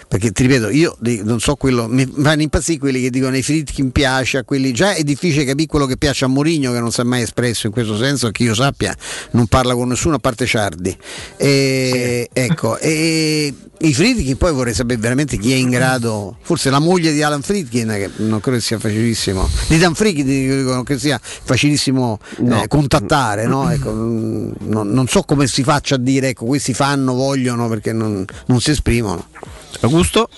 perché 0.08 0.30
ti 0.32 0.42
ripeto, 0.46 0.68
io 0.70 0.96
non 1.22 1.40
so 1.40 1.56
quello, 1.56 1.88
mi 1.88 2.06
fanno 2.06 2.42
impazzire 2.42 2.78
quelli 2.78 3.00
che 3.00 3.10
dicono 3.10 3.34
ai 3.34 3.42
Fritkin 3.42 3.90
piace, 3.90 4.38
a 4.38 4.44
quelli 4.44 4.72
già 4.72 4.94
è 4.94 5.02
difficile 5.02 5.44
capire 5.44 5.66
quello 5.66 5.86
che 5.86 5.96
piace 5.96 6.24
a 6.24 6.28
Mourinho 6.28 6.72
che 6.72 6.80
non 6.80 6.92
si 6.92 7.00
è 7.00 7.04
mai 7.04 7.22
espresso 7.22 7.66
in 7.66 7.72
questo 7.72 7.96
senso, 7.96 8.30
che 8.30 8.42
io 8.42 8.54
sappia 8.54 8.94
non 9.32 9.46
parla 9.46 9.74
con 9.74 9.88
nessuno 9.88 10.16
a 10.16 10.18
parte 10.18 10.46
Ciardi. 10.46 10.96
E, 11.36 12.28
sì. 12.32 12.40
ecco, 12.40 12.78
e, 12.78 13.52
i 13.78 13.92
Fritkin 13.92 14.36
poi 14.36 14.52
vorrei 14.52 14.72
sapere 14.72 15.00
veramente 15.00 15.36
chi 15.36 15.52
è 15.52 15.56
in 15.56 15.68
grado, 15.68 16.36
forse 16.42 16.70
la 16.70 16.78
moglie 16.78 17.12
di 17.12 17.22
Alan 17.22 17.42
Fritkin, 17.42 17.88
che 17.88 18.10
non 18.16 18.40
credo 18.40 18.60
sia 18.60 18.78
facilissimo, 18.78 19.48
di 19.68 19.78
Dan 19.78 19.94
Fritkin 19.94 20.82
che 20.84 20.98
sia 20.98 21.20
facilissimo 21.22 22.18
no. 22.38 22.62
eh, 22.62 22.68
contattare, 22.68 23.46
no? 23.46 23.70
ecco, 23.70 23.90
non, 23.92 24.54
non, 24.60 25.06
so 25.08 25.22
come 25.22 25.46
si 25.46 25.62
faccia 25.62 25.96
a 25.96 25.98
dire 25.98 26.28
ecco 26.28 26.46
questi 26.46 26.72
fanno, 26.72 27.14
vogliono 27.14 27.68
perché 27.68 27.92
non, 27.92 28.24
non 28.46 28.60
si 28.60 28.70
esprimono. 28.70 29.26
Augusto? 29.84 30.28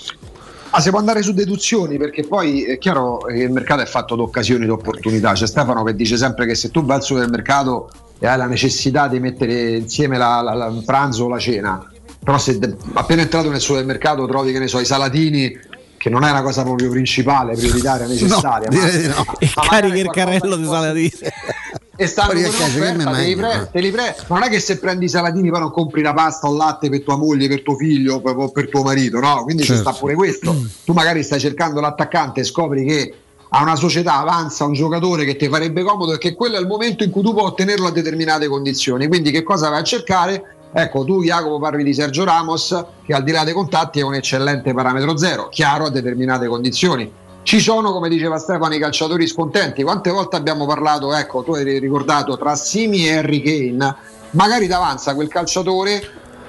Ah, 0.70 0.80
si 0.80 0.90
può 0.90 0.98
andare 0.98 1.22
su 1.22 1.32
deduzioni 1.32 1.96
perché 1.96 2.26
poi 2.26 2.64
è 2.64 2.78
chiaro 2.78 3.18
che 3.18 3.42
il 3.42 3.50
mercato 3.50 3.82
è 3.82 3.86
fatto 3.86 4.14
di 4.14 4.20
occasioni, 4.20 4.64
di 4.64 4.70
opportunità. 4.70 5.32
C'è 5.32 5.46
Stefano 5.46 5.82
che 5.84 5.94
dice 5.94 6.16
sempre 6.16 6.46
che 6.46 6.54
se 6.54 6.70
tu 6.70 6.84
vai 6.84 6.96
al 6.96 7.02
supermercato 7.02 7.90
e 8.18 8.26
hai 8.26 8.36
la 8.36 8.46
necessità 8.46 9.08
di 9.08 9.20
mettere 9.20 9.76
insieme 9.76 10.18
la, 10.18 10.40
la, 10.42 10.54
la 10.54 10.72
pranzo 10.84 11.24
o 11.24 11.28
la 11.28 11.38
cena, 11.38 11.90
però 12.22 12.38
se 12.38 12.58
appena 12.94 13.22
entrato 13.22 13.50
nel 13.50 13.60
supermercato 13.60 14.26
trovi 14.26 14.52
che 14.52 14.58
ne 14.58 14.68
so 14.68 14.80
i 14.80 14.84
salatini 14.84 15.58
che 15.96 16.10
non 16.10 16.24
è 16.24 16.30
una 16.30 16.42
cosa 16.42 16.62
proprio 16.62 16.90
principale, 16.90 17.54
prioritaria, 17.56 18.06
necessaria. 18.08 18.68
No, 18.70 18.78
ma, 18.78 19.14
no. 19.14 19.24
Ma, 19.26 19.34
e 19.38 19.50
carichi 19.54 19.98
il 19.98 20.10
carrello 20.10 20.56
di 20.56 20.64
salatini. 20.64 21.12
e 21.96 22.06
stanno 22.06 22.38
in 22.38 22.44
offerta, 22.44 23.10
te 23.10 23.34
pre- 23.36 23.68
te 23.72 23.80
li 23.80 23.90
pre- 23.90 24.16
non 24.28 24.42
è 24.42 24.48
che 24.48 24.60
se 24.60 24.78
prendi 24.78 25.06
i 25.06 25.08
salatini 25.08 25.50
poi 25.50 25.60
non 25.60 25.70
compri 25.70 26.02
la 26.02 26.12
pasta 26.12 26.46
o 26.46 26.52
il 26.52 26.58
latte 26.58 26.88
per 26.88 27.02
tua 27.02 27.16
moglie, 27.16 27.48
per 27.48 27.62
tuo 27.62 27.76
figlio 27.76 28.20
o 28.22 28.50
per 28.50 28.68
tuo 28.68 28.82
marito, 28.82 29.18
no? 29.18 29.42
Quindi 29.42 29.62
certo. 29.64 29.82
ci 29.82 29.88
sta 29.88 29.98
pure 29.98 30.14
questo. 30.14 30.54
Tu 30.84 30.92
magari 30.92 31.22
stai 31.22 31.40
cercando 31.40 31.80
l'attaccante 31.80 32.40
e 32.40 32.44
scopri 32.44 32.84
che 32.84 33.14
a 33.48 33.62
una 33.62 33.76
società 33.76 34.18
avanza 34.18 34.64
un 34.64 34.72
giocatore 34.72 35.24
che 35.24 35.36
ti 35.36 35.48
farebbe 35.48 35.82
comodo 35.82 36.14
e 36.14 36.18
che 36.18 36.34
quello 36.34 36.56
è 36.56 36.60
il 36.60 36.66
momento 36.66 37.04
in 37.04 37.10
cui 37.10 37.22
tu 37.22 37.32
puoi 37.32 37.46
ottenerlo 37.46 37.86
a 37.86 37.92
determinate 37.92 38.46
condizioni. 38.48 39.06
Quindi 39.06 39.30
che 39.30 39.42
cosa 39.42 39.68
vai 39.68 39.80
a 39.80 39.84
cercare? 39.84 40.56
Ecco, 40.72 41.04
tu 41.04 41.22
Jacopo 41.22 41.58
parli 41.58 41.82
di 41.82 41.94
Sergio 41.94 42.24
Ramos, 42.24 42.84
che 43.04 43.14
al 43.14 43.22
di 43.22 43.32
là 43.32 43.44
dei 43.44 43.54
contatti 43.54 44.00
è 44.00 44.02
un 44.02 44.14
eccellente 44.14 44.74
parametro 44.74 45.16
zero, 45.16 45.48
chiaro 45.48 45.86
a 45.86 45.90
determinate 45.90 46.46
condizioni. 46.46 47.10
Ci 47.46 47.60
sono, 47.60 47.92
come 47.92 48.08
diceva 48.08 48.38
Stefano, 48.38 48.74
i 48.74 48.80
calciatori 48.80 49.24
scontenti. 49.28 49.84
Quante 49.84 50.10
volte 50.10 50.34
abbiamo 50.34 50.66
parlato, 50.66 51.14
ecco, 51.14 51.44
tu 51.44 51.52
hai 51.52 51.78
ricordato, 51.78 52.36
tra 52.36 52.56
Simi 52.56 53.06
e 53.06 53.18
Harry 53.18 53.40
Kane, 53.40 53.94
magari 54.30 54.66
davanza 54.66 55.14
quel 55.14 55.28
calciatore 55.28 56.02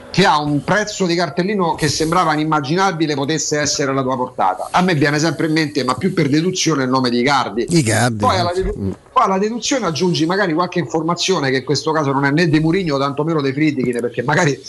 che 0.10 0.26
ha 0.26 0.40
un 0.40 0.64
prezzo 0.64 1.06
di 1.06 1.14
cartellino 1.14 1.76
che 1.76 1.88
sembrava 1.88 2.34
inimmaginabile 2.34 3.14
potesse 3.14 3.60
essere 3.60 3.92
alla 3.92 4.02
tua 4.02 4.16
portata. 4.16 4.70
A 4.72 4.82
me 4.82 4.96
viene 4.96 5.20
sempre 5.20 5.46
in 5.46 5.54
mente, 5.54 5.84
ma 5.84 5.94
più 5.94 6.16
per 6.16 6.30
deduzione, 6.30 6.86
il 6.86 6.90
nome 6.90 7.12
di 7.12 7.20
Icardi. 7.20 7.68
Icardi. 7.70 8.18
Poi 8.18 8.40
alla, 8.40 8.52
mm. 9.18 9.22
poi 9.22 9.26
alla 9.26 9.38
deduzione 9.38 9.86
aggiungi 9.86 10.26
magari 10.26 10.54
qualche 10.54 10.80
informazione 10.80 11.50
che 11.50 11.58
in 11.58 11.64
questo 11.64 11.92
caso 11.92 12.12
non 12.12 12.26
è 12.26 12.32
né 12.32 12.48
De 12.48 12.60
Murigno, 12.60 12.98
tantomeno 12.98 13.42
dei 13.42 13.54
Friedkin, 13.54 14.00
perché 14.00 14.22
magari 14.24 14.62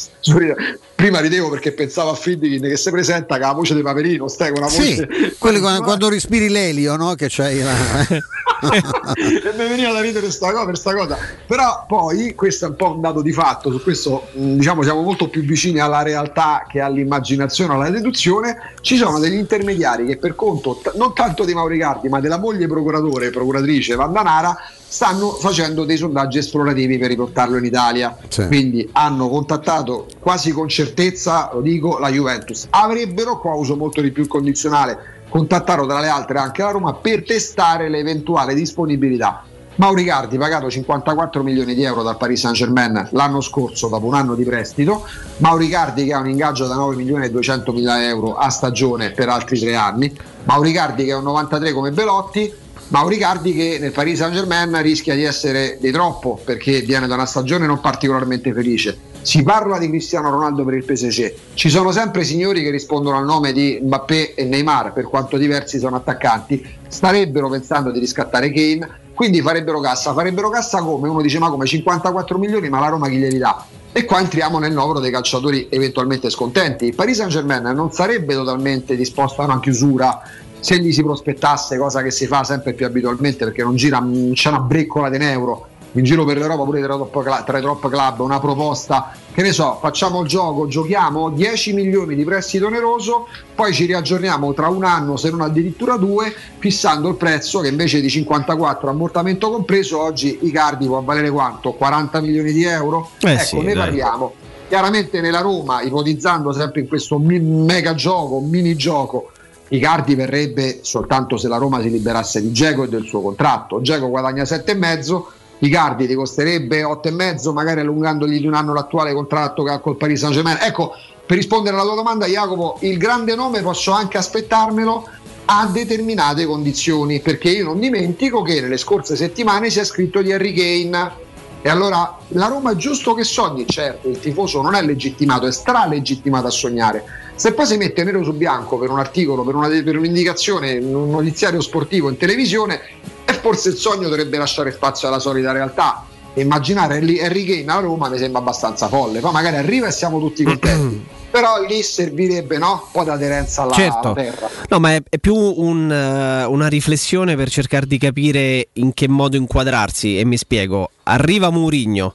prima 0.94 1.20
ridevo 1.20 1.50
perché 1.50 1.72
pensavo 1.72 2.10
a 2.10 2.14
Friedkin 2.14 2.62
che 2.62 2.76
si 2.76 2.90
presenta 2.90 3.38
con 3.38 3.46
la 3.46 3.52
voce 3.52 3.74
di 3.74 3.82
Paperino, 3.82 4.28
stai 4.28 4.52
con 4.52 4.60
la 4.60 4.66
voce... 4.66 4.82
Sì, 4.82 5.36
quelli 5.38 5.60
quando, 5.60 5.82
quando 5.84 6.08
respiri 6.08 6.48
l'elio, 6.48 6.96
no? 6.96 7.14
Che 7.14 7.26
c'hai 7.28 7.62
la... 7.62 8.26
e 8.60 9.52
mi 9.56 9.68
veniva 9.68 9.92
da 9.92 10.00
ridere 10.00 10.30
sta 10.30 10.52
cosa, 10.52 10.74
sta 10.74 10.94
cosa. 10.94 11.16
Però 11.46 11.84
poi, 11.86 12.34
questo 12.34 12.66
è 12.66 12.68
un 12.68 12.76
po' 12.76 12.92
un 12.94 13.00
dato 13.00 13.22
di 13.22 13.32
fatto, 13.32 13.70
su 13.70 13.82
questo 13.82 14.28
diciamo 14.32 14.82
siamo 14.82 15.02
molto 15.02 15.28
più 15.28 15.42
vicini 15.42 15.78
alla 15.78 16.02
realtà 16.02 16.66
che 16.68 16.80
all'immaginazione, 16.80 17.74
alla 17.74 17.90
deduzione. 17.90 18.74
Ci 18.80 18.96
sono 18.96 19.18
degli 19.18 19.34
intermediari 19.34 20.06
che 20.06 20.16
per 20.16 20.34
conto 20.34 20.80
t- 20.82 20.94
non 20.96 21.14
tanto 21.14 21.44
di 21.44 21.54
Mauricardi, 21.54 22.08
ma 22.08 22.20
della 22.20 22.38
moglie 22.38 22.66
procuratore, 22.66 23.30
procuratrice 23.30 23.94
Vandanara, 24.38 24.56
stanno 24.86 25.30
facendo 25.32 25.84
dei 25.84 25.96
sondaggi 25.96 26.38
esplorativi 26.38 26.98
per 26.98 27.08
riportarlo 27.08 27.58
in 27.58 27.64
Italia. 27.64 28.16
Sì. 28.28 28.46
Quindi 28.46 28.88
hanno 28.92 29.28
contattato 29.28 30.06
quasi 30.20 30.52
con 30.52 30.68
certezza, 30.68 31.50
lo 31.52 31.60
dico, 31.60 31.98
la 31.98 32.10
Juventus. 32.10 32.66
Avrebbero, 32.70 33.38
qua 33.38 33.54
uso 33.54 33.76
molto 33.76 34.00
di 34.00 34.10
più 34.10 34.22
il 34.22 34.28
condizionale, 34.28 35.16
contattato 35.28 35.86
tra 35.86 36.00
le 36.00 36.08
altre 36.08 36.38
anche 36.38 36.62
la 36.62 36.70
Roma 36.70 36.94
per 36.94 37.24
testare 37.24 37.88
l'eventuale 37.88 38.54
disponibilità. 38.54 39.42
Mauricardi 39.78 40.36
pagato 40.38 40.68
54 40.68 41.44
milioni 41.44 41.72
di 41.72 41.84
euro 41.84 42.02
dal 42.02 42.16
Paris 42.16 42.40
Saint 42.40 42.56
Germain 42.56 43.10
l'anno 43.12 43.40
scorso 43.40 43.86
dopo 43.86 44.06
un 44.06 44.14
anno 44.14 44.34
di 44.34 44.42
prestito, 44.42 45.06
Mauricardi 45.36 46.04
che 46.04 46.14
ha 46.14 46.18
un 46.18 46.28
ingaggio 46.28 46.66
da 46.66 46.74
9 46.74 46.96
milioni 46.96 47.26
e 47.26 47.30
200 47.30 47.72
mila 47.72 48.04
euro 48.04 48.34
a 48.34 48.48
stagione 48.48 49.12
per 49.12 49.28
altri 49.28 49.56
tre 49.56 49.76
anni, 49.76 50.12
Mauricardi 50.46 51.04
che 51.04 51.12
è 51.12 51.14
un 51.14 51.22
93 51.22 51.72
come 51.72 51.92
Belotti, 51.92 52.52
Mauricardi 52.88 53.52
che 53.52 53.78
nel 53.78 53.92
Paris 53.92 54.18
Saint 54.18 54.34
Germain 54.34 54.80
rischia 54.80 55.14
di 55.14 55.22
essere 55.22 55.76
di 55.78 55.90
troppo 55.90 56.40
perché 56.42 56.80
viene 56.80 57.06
da 57.06 57.14
una 57.14 57.26
stagione 57.26 57.66
non 57.66 57.80
particolarmente 57.80 58.52
felice 58.52 59.08
si 59.20 59.42
parla 59.42 59.78
di 59.78 59.88
Cristiano 59.88 60.30
Ronaldo 60.30 60.64
per 60.64 60.72
il 60.72 60.84
PSG, 60.84 61.34
ci 61.52 61.68
sono 61.68 61.92
sempre 61.92 62.24
signori 62.24 62.62
che 62.62 62.70
rispondono 62.70 63.18
al 63.18 63.26
nome 63.26 63.52
di 63.52 63.78
Mbappé 63.82 64.32
e 64.34 64.44
Neymar, 64.44 64.94
per 64.94 65.04
quanto 65.04 65.36
diversi 65.36 65.78
sono 65.78 65.96
attaccanti, 65.96 66.64
starebbero 66.88 67.50
pensando 67.50 67.90
di 67.90 67.98
riscattare 67.98 68.50
Kane, 68.50 68.88
quindi 69.12 69.42
farebbero 69.42 69.80
cassa, 69.80 70.14
farebbero 70.14 70.48
cassa 70.48 70.80
come? 70.80 71.08
Uno 71.08 71.20
dice 71.20 71.38
ma 71.38 71.50
come 71.50 71.66
54 71.66 72.38
milioni, 72.38 72.70
ma 72.70 72.80
la 72.80 72.88
Roma 72.88 73.08
chi 73.08 73.16
glieli 73.16 73.36
dà? 73.36 73.66
E 73.92 74.04
qua 74.04 74.20
entriamo 74.20 74.58
nel 74.58 74.72
novero 74.72 75.00
dei 75.00 75.10
calciatori 75.10 75.66
eventualmente 75.70 76.30
scontenti. 76.30 76.86
Il 76.86 76.94
Paris 76.94 77.16
Saint 77.16 77.30
Germain 77.32 77.64
non 77.74 77.92
sarebbe 77.92 78.34
totalmente 78.34 78.96
disposto 78.96 79.42
a 79.42 79.46
una 79.46 79.60
chiusura 79.60 80.22
se 80.60 80.78
gli 80.78 80.92
si 80.92 81.02
prospettasse, 81.02 81.76
cosa 81.78 82.02
che 82.02 82.10
si 82.10 82.26
fa 82.26 82.44
sempre 82.44 82.72
più 82.72 82.86
abitualmente 82.86 83.44
perché 83.44 83.62
non 83.62 83.76
gira, 83.76 84.04
c'è 84.32 84.48
una 84.48 84.60
breccola 84.60 85.08
di 85.08 85.16
euro. 85.24 85.66
In 85.92 86.04
giro 86.04 86.26
per 86.26 86.36
l'Europa 86.36 86.64
pure 86.64 86.82
tra 86.82 86.94
i 86.94 86.98
top, 86.98 87.44
tra 87.44 87.58
i 87.58 87.62
top 87.62 87.88
club 87.88 88.20
una 88.20 88.38
proposta 88.38 89.10
che 89.32 89.40
ne 89.40 89.52
so 89.52 89.78
facciamo 89.80 90.20
il 90.20 90.28
gioco 90.28 90.66
giochiamo 90.66 91.30
10 91.30 91.72
milioni 91.72 92.14
di 92.14 92.24
prestito 92.24 92.66
oneroso 92.66 93.26
poi 93.54 93.72
ci 93.72 93.86
riaggiorniamo 93.86 94.52
tra 94.52 94.68
un 94.68 94.84
anno 94.84 95.16
se 95.16 95.30
non 95.30 95.40
addirittura 95.40 95.96
due 95.96 96.34
fissando 96.58 97.08
il 97.08 97.14
prezzo 97.14 97.60
che 97.60 97.68
invece 97.68 98.02
di 98.02 98.10
54 98.10 98.90
ammortamento 98.90 99.50
compreso 99.50 100.02
oggi 100.02 100.40
i 100.42 100.50
cardi 100.50 100.86
può 100.86 101.00
valere 101.00 101.30
quanto? 101.30 101.72
40 101.72 102.20
milioni 102.20 102.52
di 102.52 102.64
euro? 102.64 103.12
Eh 103.20 103.32
ecco 103.32 103.42
sì, 103.42 103.56
ne 103.56 103.72
dai. 103.72 103.84
parliamo. 103.84 104.34
Chiaramente 104.68 105.22
nella 105.22 105.40
Roma 105.40 105.80
ipotizzando 105.80 106.52
sempre 106.52 106.82
in 106.82 106.88
questo 106.88 107.18
mega 107.18 107.94
gioco 107.94 108.40
mini 108.40 108.76
gioco 108.76 109.30
Icardi 109.68 110.14
verrebbe 110.14 110.80
soltanto 110.82 111.36
se 111.36 111.48
la 111.48 111.58
Roma 111.58 111.80
si 111.80 111.90
liberasse 111.90 112.40
di 112.40 112.52
Geco 112.52 112.84
e 112.84 112.88
del 112.88 113.04
suo 113.04 113.20
contratto. 113.20 113.80
Geco 113.80 114.08
guadagna 114.08 114.44
7,5, 114.44 115.22
Icardi 115.58 116.06
ti 116.06 116.14
costerebbe 116.14 116.82
8,5, 116.82 117.52
magari 117.52 117.80
allungandogli 117.80 118.40
di 118.40 118.46
un 118.46 118.54
anno 118.54 118.72
l'attuale 118.72 119.12
contratto 119.12 119.62
che 119.62 119.70
ha 119.70 119.78
col 119.78 119.96
Paris 119.96 120.20
Saint 120.20 120.34
Germain. 120.34 120.58
Ecco, 120.60 120.92
per 121.26 121.36
rispondere 121.36 121.76
alla 121.76 121.84
tua 121.84 121.96
domanda, 121.96 122.26
Jacopo, 122.26 122.78
il 122.80 122.96
grande 122.96 123.34
nome 123.34 123.60
posso 123.60 123.90
anche 123.90 124.16
aspettarmelo 124.16 125.06
a 125.50 125.66
determinate 125.66 126.46
condizioni, 126.46 127.20
perché 127.20 127.50
io 127.50 127.64
non 127.64 127.80
dimentico 127.80 128.42
che 128.42 128.60
nelle 128.60 128.76
scorse 128.78 129.16
settimane 129.16 129.68
si 129.70 129.80
è 129.80 129.84
scritto 129.84 130.22
di 130.22 130.32
Harry 130.32 130.54
Kane. 130.54 131.26
E 131.68 131.70
allora 131.70 132.16
la 132.28 132.46
Roma 132.46 132.72
è 132.72 132.76
giusto 132.76 133.12
che 133.12 133.24
sogni, 133.24 133.66
certo, 133.66 134.08
il 134.08 134.18
tifoso 134.18 134.62
non 134.62 134.74
è 134.74 134.80
legittimato, 134.80 135.46
è 135.46 135.52
stralegittimato 135.52 136.46
a 136.46 136.50
sognare. 136.50 137.04
Se 137.34 137.52
poi 137.52 137.66
si 137.66 137.76
mette 137.76 138.04
nero 138.04 138.24
su 138.24 138.32
bianco 138.32 138.78
per 138.78 138.88
un 138.88 138.98
articolo, 138.98 139.42
per, 139.42 139.54
una, 139.54 139.68
per 139.68 139.98
un'indicazione, 139.98 140.70
in 140.70 140.94
un 140.94 141.10
notiziario 141.10 141.60
sportivo 141.60 142.08
in 142.08 142.16
televisione, 142.16 142.80
e 143.22 143.34
forse 143.34 143.68
il 143.68 143.76
sogno 143.76 144.08
dovrebbe 144.08 144.38
lasciare 144.38 144.72
spazio 144.72 145.08
alla 145.08 145.18
solita 145.18 145.52
realtà. 145.52 146.06
Immaginare 146.36 146.96
Harry 146.96 147.44
Kane 147.44 147.78
a 147.78 147.80
Roma 147.80 148.08
mi 148.08 148.16
sembra 148.16 148.40
abbastanza 148.40 148.88
folle, 148.88 149.20
poi 149.20 149.32
magari 149.32 149.56
arriva 149.56 149.88
e 149.88 149.92
siamo 149.92 150.18
tutti 150.20 150.44
contenti. 150.44 151.16
però 151.30 151.62
lì 151.66 151.82
servirebbe 151.82 152.58
no? 152.58 152.72
un 152.72 152.90
po' 152.92 153.04
di 153.04 153.10
aderenza 153.10 153.62
alla, 153.62 153.74
certo. 153.74 154.12
terra. 154.12 154.48
No, 154.68 154.78
ma 154.78 154.94
è, 154.94 155.02
è 155.08 155.18
più 155.18 155.34
un, 155.34 155.90
uh, 155.90 156.50
una 156.50 156.68
riflessione 156.68 157.36
per 157.36 157.50
cercare 157.50 157.86
di 157.86 157.98
capire 157.98 158.68
in 158.74 158.94
che 158.94 159.08
modo 159.08 159.36
inquadrarsi 159.36 160.18
e 160.18 160.24
mi 160.24 160.36
spiego. 160.36 160.90
Arriva 161.04 161.50
Murigno. 161.50 162.14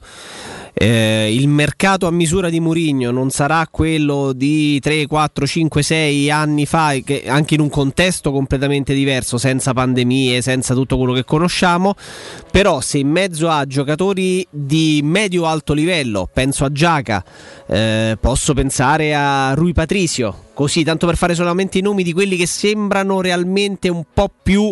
Eh, 0.84 1.34
il 1.34 1.48
mercato 1.48 2.08
a 2.08 2.12
misura 2.12 2.50
di 2.50 2.60
Murigno 2.60 3.10
non 3.10 3.30
sarà 3.30 3.66
quello 3.72 4.34
di 4.34 4.82
3, 4.82 5.08
4, 5.08 5.48
5, 5.48 5.82
6 5.82 6.30
anni 6.30 6.66
fa, 6.66 6.92
che 7.06 7.24
anche 7.26 7.54
in 7.54 7.62
un 7.62 7.70
contesto 7.70 8.34
completamente 8.34 8.94
diverso, 8.94 9.38
senza 9.38 9.72
pandemie, 9.72 10.42
senza 10.42 10.74
tutto 10.74 10.98
quello 10.98 11.14
che 11.14 11.24
conosciamo. 11.24 11.96
Però, 12.52 12.82
se 12.82 12.98
in 12.98 13.08
mezzo 13.08 13.48
a 13.48 13.66
giocatori 13.66 14.46
di 14.50 15.00
medio-alto 15.02 15.72
livello, 15.72 16.28
penso 16.34 16.66
a 16.66 16.72
Giaca, 16.74 17.24
eh, 17.66 18.18
posso 18.20 18.54
pensare 18.54 19.16
a 19.16 19.54
Rui 19.54 19.72
Patricio, 19.72 20.48
così 20.54 20.84
tanto 20.84 21.06
per 21.06 21.16
fare 21.16 21.34
solamente 21.34 21.78
i 21.78 21.82
nomi 21.82 22.04
di 22.04 22.12
quelli 22.12 22.36
che 22.36 22.46
sembrano 22.46 23.22
realmente 23.22 23.88
un 23.88 24.04
po' 24.14 24.30
più 24.44 24.70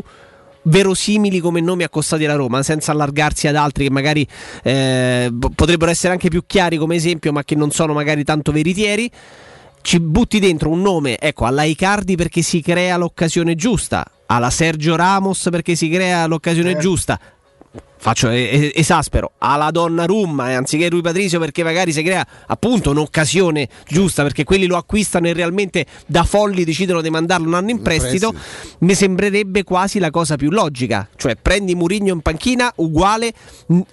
verosimili 0.64 1.40
come 1.40 1.62
nomi 1.62 1.84
accostati 1.84 2.26
alla 2.26 2.36
Roma, 2.36 2.64
senza 2.64 2.92
allargarsi 2.92 3.48
ad 3.48 3.56
altri 3.56 3.86
che 3.86 3.92
magari 3.92 4.28
eh, 4.64 5.32
potrebbero 5.56 5.92
essere 5.92 6.14
anche 6.14 6.30
più 6.30 6.44
chiari 6.46 6.78
come 6.78 6.96
esempio, 6.96 7.32
ma 7.32 7.44
che 7.44 7.56
non 7.56 7.72
sono 7.72 7.94
magari 7.94 8.24
tanto 8.24 8.52
veritieri. 8.52 9.10
Ci 9.84 10.00
butti 10.00 10.40
dentro 10.40 10.70
un 10.70 10.82
nome, 10.82 11.18
ecco, 11.18 11.46
alla 11.46 11.64
Icardi 11.64 12.16
perché 12.16 12.44
si 12.44 12.62
crea 12.62 12.98
l'occasione 12.98 13.56
giusta, 13.56 14.06
alla 14.28 14.52
Sergio 14.52 14.96
Ramos 14.96 15.48
perché 15.50 15.76
si 15.76 15.90
crea 15.90 16.28
l'occasione 16.28 16.72
eh. 16.72 16.78
giusta, 16.78 17.20
faccio 18.02 18.30
esaspero. 18.30 19.34
Alla 19.38 19.70
donna 19.70 20.06
Rumma 20.06 20.50
eh, 20.50 20.54
anziché 20.56 20.90
Rui 20.90 21.02
Patrizio 21.02 21.40
perché 21.40 21.64
magari 21.64 21.92
si 21.94 22.02
crea 22.02 22.26
appunto 22.48 22.90
un'occasione 22.90 23.70
giusta 23.88 24.24
perché 24.24 24.44
quelli 24.44 24.66
lo 24.66 24.76
acquistano 24.76 25.28
e 25.28 25.34
realmente 25.34 25.86
da 26.08 26.24
folli 26.24 26.64
decidono 26.64 27.02
di 27.02 27.12
mandarlo 27.12 27.48
un 27.48 27.54
anno 27.54 27.70
in 27.70 27.82
prestito 27.84 28.34
mi 28.80 28.96
sembrerebbe 28.96 29.64
quasi 29.64 30.00
la 30.00 30.10
cosa 30.10 30.36
più 30.36 30.50
logica. 30.50 31.08
Cioè 31.16 31.36
prendi 31.36 31.76
Murigno 31.76 32.14
in 32.14 32.22
panchina 32.22 32.74
uguale 32.78 33.34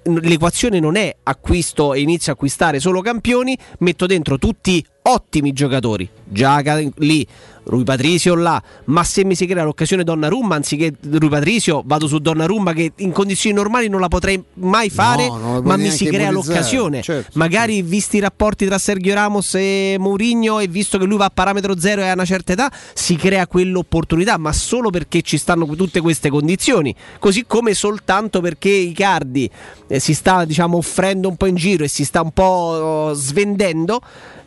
l'equazione 0.04 0.80
non 0.80 0.96
è 0.96 1.14
acquisto 1.24 1.92
e 1.92 2.00
inizio 2.00 2.32
a 2.32 2.34
acquistare 2.34 2.80
solo 2.80 3.02
campioni 3.02 3.56
metto 3.80 4.06
dentro 4.06 4.38
tutti 4.38 4.82
ottimi 5.08 5.52
giocatori. 5.52 6.08
Giaca 6.24 6.78
lì, 6.96 7.26
Rui 7.64 7.84
Patricio 7.84 8.34
là, 8.34 8.62
ma 8.86 9.04
se 9.04 9.24
mi 9.24 9.34
si 9.34 9.46
crea 9.46 9.64
l'occasione 9.64 10.04
Donnarumma 10.04 10.54
anziché 10.54 10.94
Rui 11.00 11.28
Patricio 11.28 11.82
vado 11.84 12.06
su 12.06 12.18
Donnarumma 12.18 12.72
che 12.72 12.92
in 12.96 13.12
condizioni 13.12 13.56
normali 13.56 13.88
non 13.88 13.97
la 14.00 14.08
potrei 14.08 14.42
mai 14.54 14.90
fare, 14.90 15.26
no, 15.28 15.60
ma 15.62 15.76
mi 15.76 15.90
si 15.90 16.06
crea 16.06 16.30
l'occasione. 16.30 17.02
Certo, 17.02 17.30
Magari 17.34 17.76
certo. 17.76 17.88
visti 17.88 18.16
i 18.16 18.20
rapporti 18.20 18.66
tra 18.66 18.78
Sergio 18.78 19.14
Ramos 19.14 19.54
e 19.54 19.96
Mourinho 19.98 20.58
e 20.60 20.66
visto 20.68 20.98
che 20.98 21.04
lui 21.04 21.16
va 21.16 21.26
a 21.26 21.30
parametro 21.30 21.78
zero 21.78 22.02
e 22.02 22.08
ha 22.08 22.12
una 22.12 22.24
certa 22.24 22.52
età, 22.52 22.70
si 22.94 23.16
crea 23.16 23.46
quell'opportunità, 23.46 24.36
ma 24.38 24.52
solo 24.52 24.90
perché 24.90 25.22
ci 25.22 25.38
stanno 25.38 25.66
tutte 25.66 26.00
queste 26.00 26.30
condizioni, 26.30 26.94
così 27.18 27.44
come 27.46 27.74
soltanto 27.74 28.40
perché 28.40 28.70
Icardi 28.70 29.50
eh, 29.86 29.98
si 29.98 30.14
sta 30.14 30.44
diciamo 30.44 30.76
offrendo 30.76 31.28
un 31.28 31.36
po' 31.36 31.46
in 31.46 31.54
giro 31.54 31.84
e 31.84 31.88
si 31.88 32.04
sta 32.04 32.22
un 32.22 32.32
po' 32.32 33.12
svendendo 33.14 34.00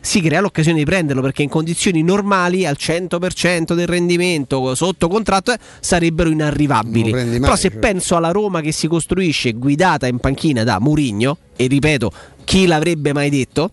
si 0.04 0.20
crea 0.20 0.40
l'occasione 0.40 0.78
di 0.78 0.84
prenderlo 0.84 1.22
perché 1.22 1.42
in 1.42 1.48
condizioni 1.48 2.02
normali 2.02 2.66
al 2.66 2.76
100% 2.76 3.72
del 3.72 3.86
rendimento 3.86 4.74
sotto 4.74 5.06
contratto 5.06 5.52
eh, 5.52 5.58
sarebbero 5.78 6.28
inarrivabili. 6.28 7.12
mai, 7.12 7.38
Però 7.38 7.54
se 7.54 7.70
cioè. 7.70 7.78
penso 7.78 8.16
alla 8.16 8.32
Roma 8.32 8.60
che 8.60 8.72
si 8.72 8.88
costruisce 8.88 9.52
guidata 9.52 10.08
in 10.08 10.18
panchina 10.18 10.64
da 10.64 10.80
Murigno 10.80 11.38
e 11.54 11.68
ripeto, 11.68 12.10
chi 12.42 12.66
l'avrebbe 12.66 13.12
mai 13.12 13.30
detto? 13.30 13.70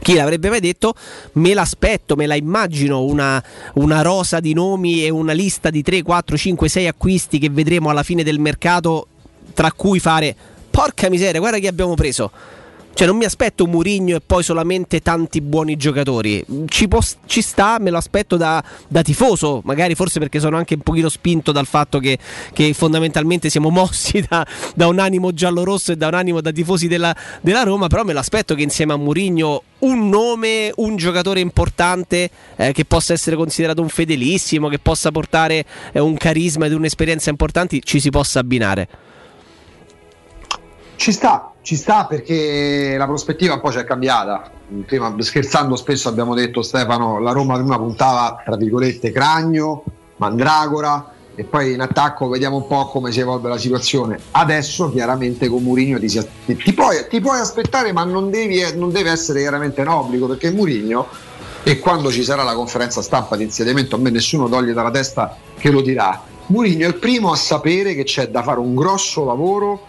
Chi 0.00 0.14
l'avrebbe 0.14 0.48
mai 0.48 0.60
detto? 0.60 0.94
Me 1.34 1.54
l'aspetto, 1.54 2.16
me 2.16 2.26
la 2.26 2.34
immagino 2.34 3.04
una, 3.04 3.42
una, 3.74 4.02
rosa 4.02 4.40
di 4.40 4.54
nomi 4.54 5.04
e 5.04 5.10
una 5.10 5.32
lista 5.32 5.70
di 5.70 5.82
3, 5.82 6.02
4, 6.02 6.36
5, 6.36 6.68
6 6.68 6.86
acquisti 6.88 7.38
che 7.38 7.48
vedremo 7.48 7.90
alla 7.90 8.02
fine 8.02 8.24
del 8.24 8.40
mercato, 8.40 9.06
tra 9.54 9.70
cui 9.70 10.00
fare 10.00 10.34
porca 10.68 11.08
miseria, 11.10 11.38
guarda 11.38 11.58
chi 11.58 11.68
abbiamo 11.68 11.94
preso. 11.94 12.30
Cioè, 12.92 13.08
non 13.08 13.16
mi 13.16 13.24
aspetto 13.24 13.66
Murigno 13.66 14.16
e 14.16 14.20
poi 14.20 14.42
solamente 14.42 15.00
tanti 15.00 15.40
buoni 15.40 15.76
giocatori. 15.76 16.44
Ci, 16.66 16.86
può, 16.86 17.00
ci 17.24 17.40
sta, 17.40 17.78
me 17.80 17.88
lo 17.88 17.96
aspetto 17.96 18.36
da, 18.36 18.62
da, 18.88 19.00
tifoso, 19.00 19.62
magari 19.64 19.94
forse 19.94 20.18
perché 20.18 20.38
sono 20.38 20.56
anche 20.58 20.74
un 20.74 20.80
pochino 20.80 21.08
spinto 21.08 21.50
dal 21.50 21.66
fatto 21.66 21.98
che, 21.98 22.18
che 22.52 22.74
fondamentalmente 22.74 23.48
siamo 23.48 23.70
mossi 23.70 24.24
da, 24.28 24.46
da, 24.74 24.86
un 24.86 24.98
animo 24.98 25.32
giallo-rosso 25.32 25.92
e 25.92 25.96
da 25.96 26.08
un 26.08 26.14
animo 26.14 26.40
da 26.42 26.50
tifosi 26.50 26.88
della, 26.88 27.14
della 27.40 27.62
Roma. 27.62 27.86
Però 27.86 28.04
me 28.04 28.12
lo 28.12 28.18
aspetto 28.18 28.54
che 28.54 28.62
insieme 28.62 28.92
a 28.92 28.96
Murigno 28.96 29.62
un 29.80 30.08
nome, 30.08 30.70
un 30.76 30.96
giocatore 30.96 31.40
importante 31.40 32.28
eh, 32.56 32.72
che 32.72 32.84
possa 32.84 33.14
essere 33.14 33.36
considerato 33.36 33.80
un 33.80 33.88
fedelissimo, 33.88 34.68
che 34.68 34.78
possa 34.78 35.10
portare 35.10 35.64
eh, 35.92 36.00
un 36.00 36.16
carisma 36.16 36.66
ed 36.66 36.72
un'esperienza 36.72 37.30
importanti, 37.30 37.80
ci 37.82 38.00
si 38.00 38.10
possa 38.10 38.40
abbinare. 38.40 38.88
Ci 40.96 41.12
sta, 41.12 41.49
ci 41.62 41.76
sta 41.76 42.06
perché 42.06 42.96
la 42.96 43.06
prospettiva 43.06 43.54
un 43.54 43.60
po' 43.60 43.70
ci 43.70 43.78
è 43.78 43.84
cambiata. 43.84 44.50
Prima, 44.86 45.14
scherzando 45.18 45.76
spesso 45.76 46.08
abbiamo 46.08 46.34
detto 46.34 46.62
Stefano, 46.62 47.18
la 47.18 47.32
Roma 47.32 47.56
prima 47.56 47.76
puntava 47.76 48.40
tra 48.44 48.56
virgolette 48.56 49.10
Cragno, 49.10 49.84
Mandragora 50.16 51.12
e 51.34 51.44
poi 51.44 51.72
in 51.72 51.80
attacco 51.80 52.28
vediamo 52.28 52.56
un 52.56 52.66
po' 52.66 52.86
come 52.86 53.12
si 53.12 53.20
evolve 53.20 53.48
la 53.48 53.58
situazione. 53.58 54.18
Adesso 54.32 54.90
chiaramente 54.90 55.48
con 55.48 55.62
Murigno 55.62 55.98
ti, 55.98 56.08
ti, 56.08 56.72
puoi, 56.72 57.06
ti, 57.08 57.20
puoi, 57.20 57.40
aspettare 57.40 57.92
ma 57.92 58.04
non, 58.04 58.30
devi, 58.30 58.62
non 58.76 58.90
deve 58.90 59.10
essere 59.10 59.40
chiaramente 59.40 59.80
un 59.80 59.88
obbligo 59.88 60.26
perché 60.26 60.50
Murigno 60.50 61.06
e 61.62 61.78
quando 61.78 62.10
ci 62.10 62.22
sarà 62.22 62.42
la 62.42 62.54
conferenza 62.54 63.02
stampa 63.02 63.36
di 63.36 63.44
insediamento 63.44 63.96
a 63.96 63.98
me 63.98 64.10
nessuno 64.10 64.48
toglie 64.48 64.72
dalla 64.72 64.90
testa 64.90 65.36
che 65.58 65.70
lo 65.70 65.80
dirà. 65.80 66.22
Murigno 66.46 66.86
è 66.86 66.88
il 66.88 66.96
primo 66.96 67.30
a 67.30 67.36
sapere 67.36 67.94
che 67.94 68.04
c'è 68.04 68.28
da 68.28 68.42
fare 68.42 68.60
un 68.60 68.74
grosso 68.74 69.24
lavoro 69.24 69.86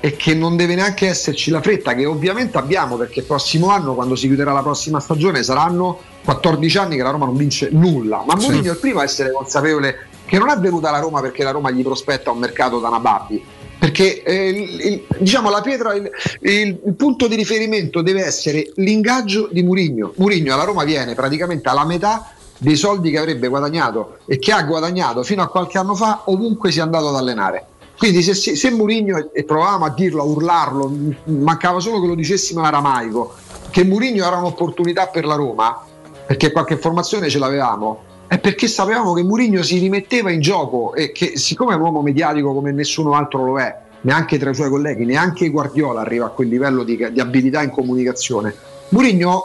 e 0.00 0.16
che 0.16 0.34
non 0.34 0.56
deve 0.56 0.74
neanche 0.74 1.06
esserci 1.06 1.50
la 1.50 1.60
fretta 1.60 1.94
che 1.94 2.04
ovviamente 2.04 2.58
abbiamo 2.58 2.96
perché 2.96 3.20
il 3.20 3.24
prossimo 3.26 3.70
anno 3.70 3.94
quando 3.94 4.14
si 4.14 4.26
chiuderà 4.26 4.52
la 4.52 4.62
prossima 4.62 5.00
stagione 5.00 5.42
saranno 5.42 5.98
14 6.24 6.78
anni 6.78 6.96
che 6.96 7.02
la 7.02 7.10
Roma 7.10 7.26
non 7.26 7.36
vince 7.36 7.68
nulla. 7.72 8.22
Ma 8.26 8.34
Mourinho 8.34 8.62
sì. 8.62 8.68
è 8.68 8.72
il 8.72 8.78
primo 8.78 9.00
a 9.00 9.04
essere 9.04 9.32
consapevole 9.32 10.08
che 10.26 10.38
non 10.38 10.48
è 10.50 10.56
venuta 10.58 10.90
la 10.90 10.98
Roma 10.98 11.20
perché 11.20 11.42
la 11.42 11.52
Roma 11.52 11.70
gli 11.70 11.82
prospetta 11.82 12.30
un 12.30 12.38
mercato 12.38 12.78
da 12.78 12.88
Nababbi 12.88 13.54
perché 13.78 14.22
eh, 14.22 14.48
il, 14.48 14.80
il, 14.80 15.06
diciamo 15.18 15.50
la 15.50 15.60
pietra 15.60 15.94
il, 15.94 16.10
il, 16.40 16.94
punto 16.96 17.28
di 17.28 17.36
riferimento 17.36 18.00
deve 18.00 18.24
essere 18.24 18.72
l'ingaggio 18.76 19.48
di 19.52 19.62
Murigno 19.62 20.14
Murigno 20.16 20.54
alla 20.54 20.64
Roma 20.64 20.82
viene 20.84 21.14
praticamente 21.14 21.68
alla 21.68 21.84
metà 21.84 22.32
dei 22.58 22.74
soldi 22.74 23.10
che 23.10 23.18
avrebbe 23.18 23.48
guadagnato 23.48 24.18
e 24.26 24.38
che 24.38 24.50
ha 24.52 24.62
guadagnato 24.62 25.22
fino 25.22 25.42
a 25.42 25.48
qualche 25.48 25.76
anno 25.76 25.94
fa 25.94 26.22
ovunque 26.24 26.72
sia 26.72 26.84
andato 26.84 27.08
ad 27.08 27.16
allenare 27.16 27.66
quindi 27.96 28.22
se, 28.22 28.34
se, 28.34 28.56
se 28.56 28.70
Murigno, 28.70 29.30
e 29.32 29.44
provavamo 29.44 29.84
a 29.84 29.90
dirlo, 29.90 30.22
a 30.22 30.26
urlarlo, 30.26 30.92
mancava 31.24 31.80
solo 31.80 32.00
che 32.00 32.06
lo 32.06 32.14
dicessimo 32.14 32.60
in 32.60 32.66
aramaico, 32.66 33.34
che 33.70 33.84
Murigno 33.84 34.26
era 34.26 34.36
un'opportunità 34.36 35.06
per 35.06 35.24
la 35.24 35.34
Roma, 35.34 35.84
perché 36.26 36.52
qualche 36.52 36.74
informazione 36.74 37.28
ce 37.28 37.38
l'avevamo, 37.38 38.02
è 38.26 38.38
perché 38.38 38.66
sapevamo 38.66 39.12
che 39.12 39.22
Murigno 39.22 39.62
si 39.62 39.78
rimetteva 39.78 40.30
in 40.30 40.40
gioco 40.40 40.94
e 40.94 41.12
che 41.12 41.36
siccome 41.36 41.72
è 41.72 41.76
un 41.76 41.82
uomo 41.82 42.02
mediatico 42.02 42.52
come 42.52 42.72
nessuno 42.72 43.14
altro 43.14 43.44
lo 43.44 43.58
è, 43.60 43.74
neanche 44.02 44.38
tra 44.38 44.50
i 44.50 44.54
suoi 44.54 44.68
colleghi, 44.68 45.04
neanche 45.04 45.48
Guardiola 45.48 46.00
arriva 46.00 46.26
a 46.26 46.30
quel 46.30 46.48
livello 46.48 46.82
di, 46.82 46.96
di 47.12 47.20
abilità 47.20 47.62
in 47.62 47.70
comunicazione. 47.70 48.54
Murigno, 48.88 49.44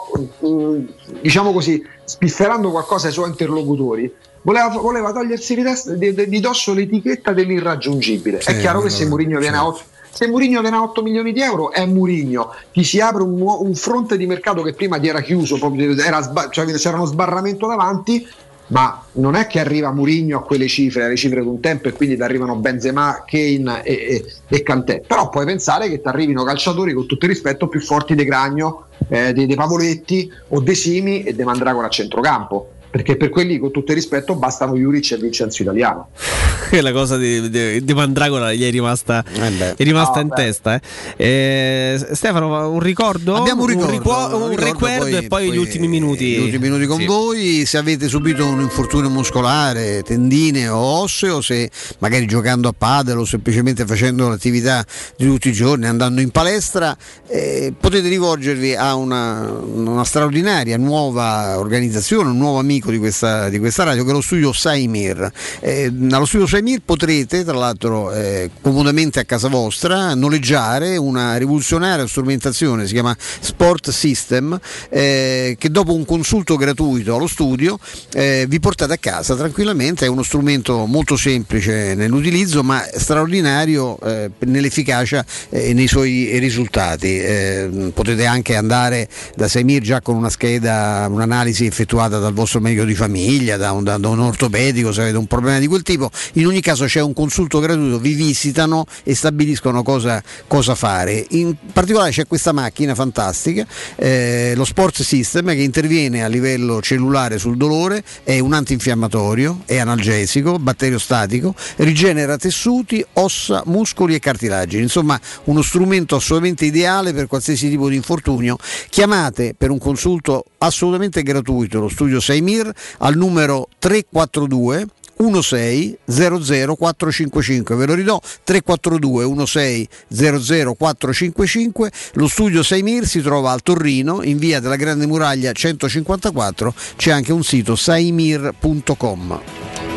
diciamo 1.20 1.52
così, 1.52 1.84
spifferando 2.04 2.70
qualcosa 2.70 3.06
ai 3.06 3.12
suoi 3.12 3.28
interlocutori, 3.28 4.12
voleva, 4.42 4.68
voleva 4.68 5.12
togliersi 5.12 5.54
di, 5.54 5.62
testa, 5.62 5.92
di, 5.94 6.28
di, 6.28 6.40
dosso 6.40 6.72
l'etichetta 6.74 7.32
dell'irraggiungibile. 7.32 8.40
Sì, 8.40 8.50
è 8.50 8.58
chiaro 8.58 8.80
che 8.80 8.90
se 8.90 9.06
Mourinho 9.06 9.38
viene 9.38 9.56
a 9.56 9.66
8 9.66 9.90
se 10.12 10.28
Mourinho 10.28 10.60
viene 10.60 10.76
a 10.76 10.82
8 10.82 11.02
milioni 11.02 11.32
di 11.32 11.40
euro 11.40 11.72
è 11.72 11.86
Mourinho, 11.86 12.54
ti 12.70 12.84
si 12.84 13.00
apre 13.00 13.22
un, 13.22 13.40
un, 13.40 13.74
fronte 13.74 14.18
di 14.18 14.26
mercato 14.26 14.60
che 14.60 14.74
prima 14.74 15.00
ti 15.00 15.08
era 15.08 15.22
chiuso, 15.22 15.58
era 16.04 16.48
cioè 16.50 16.66
c'era 16.66 16.96
uno 16.96 17.06
sbarramento 17.06 17.66
davanti, 17.66 18.28
ma 18.66 19.02
non 19.12 19.36
è 19.36 19.46
che 19.46 19.58
arriva 19.58 19.90
Murigno 19.90 20.36
a 20.38 20.42
quelle 20.42 20.68
cifre, 20.68 21.04
alle 21.04 21.16
cifre 21.16 21.40
di 21.40 21.46
un 21.46 21.60
tempo 21.60 21.88
e 21.88 21.92
quindi 21.92 22.16
ti 22.16 22.22
arrivano 22.22 22.56
Benzema, 22.56 23.24
Kane 23.26 23.82
e, 23.82 23.92
e, 23.92 24.26
e 24.48 24.62
Cantè, 24.62 25.00
però 25.06 25.30
puoi 25.30 25.46
pensare 25.46 25.88
che 25.88 26.02
ti 26.02 26.08
arrivino 26.08 26.44
calciatori 26.44 26.92
con 26.92 27.06
tutto 27.06 27.24
il 27.24 27.30
rispetto 27.30 27.68
più 27.68 27.80
forti 27.80 28.14
di 28.14 28.24
Gragno, 28.24 28.88
eh, 29.08 29.32
dei, 29.32 29.46
dei 29.46 29.56
Pavoletti 29.56 30.30
o 30.48 30.60
dei 30.60 30.74
Simi 30.74 31.22
e 31.22 31.34
dei 31.34 31.46
Mandragora 31.46 31.86
a 31.86 31.90
centrocampo 31.90 32.68
perché 32.92 33.16
per 33.16 33.30
quelli 33.30 33.58
con 33.58 33.70
tutto 33.70 33.92
il 33.92 33.96
rispetto 33.96 34.34
bastano 34.34 34.76
Juric 34.76 35.12
e 35.12 35.16
Vincenzo 35.16 35.62
Italiano 35.62 36.10
la 36.78 36.92
cosa 36.92 37.16
di, 37.16 37.48
di, 37.48 37.82
di 37.82 37.94
Mandragora 37.94 38.52
gli 38.52 38.62
è 38.64 38.70
rimasta, 38.70 39.24
eh 39.32 39.74
è 39.74 39.82
rimasta 39.82 40.16
no, 40.16 40.20
in 40.20 40.28
beh. 40.28 40.34
testa 40.34 40.80
eh. 41.16 41.96
Eh, 41.96 42.06
Stefano 42.12 42.68
un 42.68 42.80
ricordo? 42.80 43.34
abbiamo 43.34 43.62
un 43.62 43.68
ricordo, 43.68 43.86
un, 43.86 43.98
ricordo, 43.98 44.36
un, 44.36 44.42
un 44.42 44.56
ricordo 44.56 44.98
poi, 44.98 45.14
e 45.14 45.26
poi, 45.26 45.28
poi, 45.28 45.52
gli 45.52 45.56
ultimi 45.56 45.88
minuti 45.88 46.32
gli 46.32 46.42
ultimi 46.42 46.68
minuti 46.68 46.84
con 46.84 46.98
sì. 46.98 47.06
voi 47.06 47.64
se 47.64 47.78
avete 47.78 48.08
subito 48.08 48.46
un 48.46 48.60
infortunio 48.60 49.08
muscolare 49.08 50.02
tendine 50.02 50.68
o 50.68 50.78
osseo 50.78 51.40
se 51.40 51.70
magari 51.98 52.26
giocando 52.26 52.68
a 52.68 52.74
padel 52.76 53.16
o 53.16 53.24
semplicemente 53.24 53.86
facendo 53.86 54.28
l'attività 54.28 54.84
di 55.16 55.24
tutti 55.24 55.48
i 55.48 55.52
giorni 55.52 55.86
andando 55.86 56.20
in 56.20 56.30
palestra 56.30 56.94
eh, 57.26 57.72
potete 57.78 58.06
rivolgervi 58.08 58.74
a 58.74 58.94
una, 58.96 59.50
una 59.50 60.04
straordinaria 60.04 60.76
nuova 60.76 61.58
organizzazione 61.58 62.28
un 62.28 62.36
nuovo 62.36 62.58
amico 62.58 62.81
amico 62.82 62.90
di 62.90 62.98
questa, 62.98 63.48
di 63.48 63.58
questa 63.58 63.84
radio 63.84 64.02
che 64.04 64.10
è 64.10 64.12
lo 64.12 64.20
studio 64.20 64.52
Saimir. 64.52 65.30
Eh, 65.60 65.92
allo 66.10 66.24
studio 66.24 66.46
Saimir 66.46 66.80
potrete, 66.84 67.44
tra 67.44 67.54
l'altro 67.54 68.12
eh, 68.12 68.50
comodamente 68.60 69.20
a 69.20 69.24
casa 69.24 69.48
vostra, 69.48 70.14
noleggiare 70.14 70.96
una 70.96 71.36
rivoluzionaria 71.36 72.06
strumentazione, 72.06 72.86
si 72.86 72.92
chiama 72.92 73.16
Sport 73.18 73.90
System, 73.90 74.58
eh, 74.88 75.56
che 75.58 75.70
dopo 75.70 75.94
un 75.94 76.04
consulto 76.04 76.56
gratuito 76.56 77.14
allo 77.14 77.28
studio 77.28 77.78
eh, 78.12 78.46
vi 78.48 78.58
portate 78.58 78.94
a 78.94 78.98
casa 78.98 79.36
tranquillamente. 79.36 80.04
È 80.04 80.08
uno 80.08 80.22
strumento 80.22 80.84
molto 80.86 81.16
semplice 81.16 81.94
nell'utilizzo 81.94 82.62
ma 82.64 82.84
straordinario 82.94 83.98
eh, 84.00 84.30
nell'efficacia 84.40 85.24
e 85.48 85.72
nei 85.72 85.86
suoi 85.86 86.38
risultati. 86.38 87.18
Eh, 87.18 87.90
potete 87.94 88.26
anche 88.26 88.56
andare 88.56 89.08
da 89.36 89.46
Saimir 89.46 89.82
già 89.82 90.00
con 90.00 90.16
una 90.16 90.30
scheda, 90.30 91.06
un'analisi 91.08 91.66
effettuata 91.66 92.18
dal 92.18 92.32
vostro 92.32 92.60
medico 92.60 92.71
medico 92.72 92.84
di 92.84 92.94
famiglia, 92.94 93.56
da 93.56 93.72
un, 93.72 93.84
da 93.84 93.96
un, 93.96 94.18
ortopedico 94.18 94.92
se 94.92 95.02
avete 95.02 95.16
un 95.16 95.26
problema 95.26 95.58
di 95.58 95.66
quel 95.66 95.82
tipo, 95.82 96.10
in 96.34 96.46
ogni 96.46 96.60
caso 96.60 96.86
c'è 96.86 97.00
un 97.00 97.12
consulto 97.12 97.60
gratuito, 97.60 97.98
vi 97.98 98.14
visitano 98.14 98.86
e 99.04 99.14
stabiliscono 99.14 99.82
cosa, 99.82 100.22
cosa 100.46 100.74
fare. 100.74 101.24
In 101.30 101.54
particolare 101.72 102.10
c'è 102.10 102.26
questa 102.26 102.52
macchina 102.52 102.94
fantastica, 102.94 103.66
eh, 103.96 104.54
lo 104.56 104.64
Sports 104.64 105.02
System 105.02 105.48
che 105.48 105.62
interviene 105.62 106.24
a 106.24 106.28
livello 106.28 106.80
cellulare 106.80 107.38
sul 107.38 107.56
dolore, 107.56 108.02
è 108.24 108.38
un 108.38 108.54
antinfiammatorio, 108.54 109.62
è 109.66 109.78
analgesico, 109.78 110.58
batteriostatico, 110.58 111.54
rigenera 111.76 112.36
tessuti, 112.36 113.04
ossa, 113.14 113.62
muscoli 113.66 114.14
e 114.14 114.18
cartilagini, 114.18 114.82
insomma 114.82 115.20
uno 115.44 115.62
strumento 115.62 116.16
assolutamente 116.16 116.64
ideale 116.64 117.12
per 117.12 117.26
qualsiasi 117.26 117.68
tipo 117.68 117.88
di 117.88 117.96
infortunio. 117.96 118.56
Chiamate 118.88 119.54
per 119.56 119.70
un 119.70 119.78
consulto 119.78 120.44
assolutamente 120.66 121.22
gratuito 121.22 121.80
lo 121.80 121.88
studio 121.88 122.18
6000 122.18 122.62
TIR 122.62 122.74
al 122.98 123.16
numero 123.16 123.68
342 123.78 124.86
16 125.16 125.98
00 126.06 126.76
455 126.76 127.76
ve 127.76 127.86
lo 127.86 127.94
ridò 127.94 128.20
342 128.44 129.46
16 129.46 129.88
00 130.08 130.74
455 130.74 131.92
lo 132.14 132.28
studio 132.28 132.62
6 132.62 132.82
Mir 132.82 133.06
si 133.06 133.20
trova 133.20 133.52
al 133.52 133.62
Torrino 133.62 134.22
in 134.22 134.38
via 134.38 134.60
della 134.60 134.76
Grande 134.76 135.06
Muraglia 135.06 135.52
154 135.52 136.74
c'è 136.96 137.12
anche 137.12 137.32
un 137.32 137.44
sito 137.44 137.76
saimir.com 137.76 139.91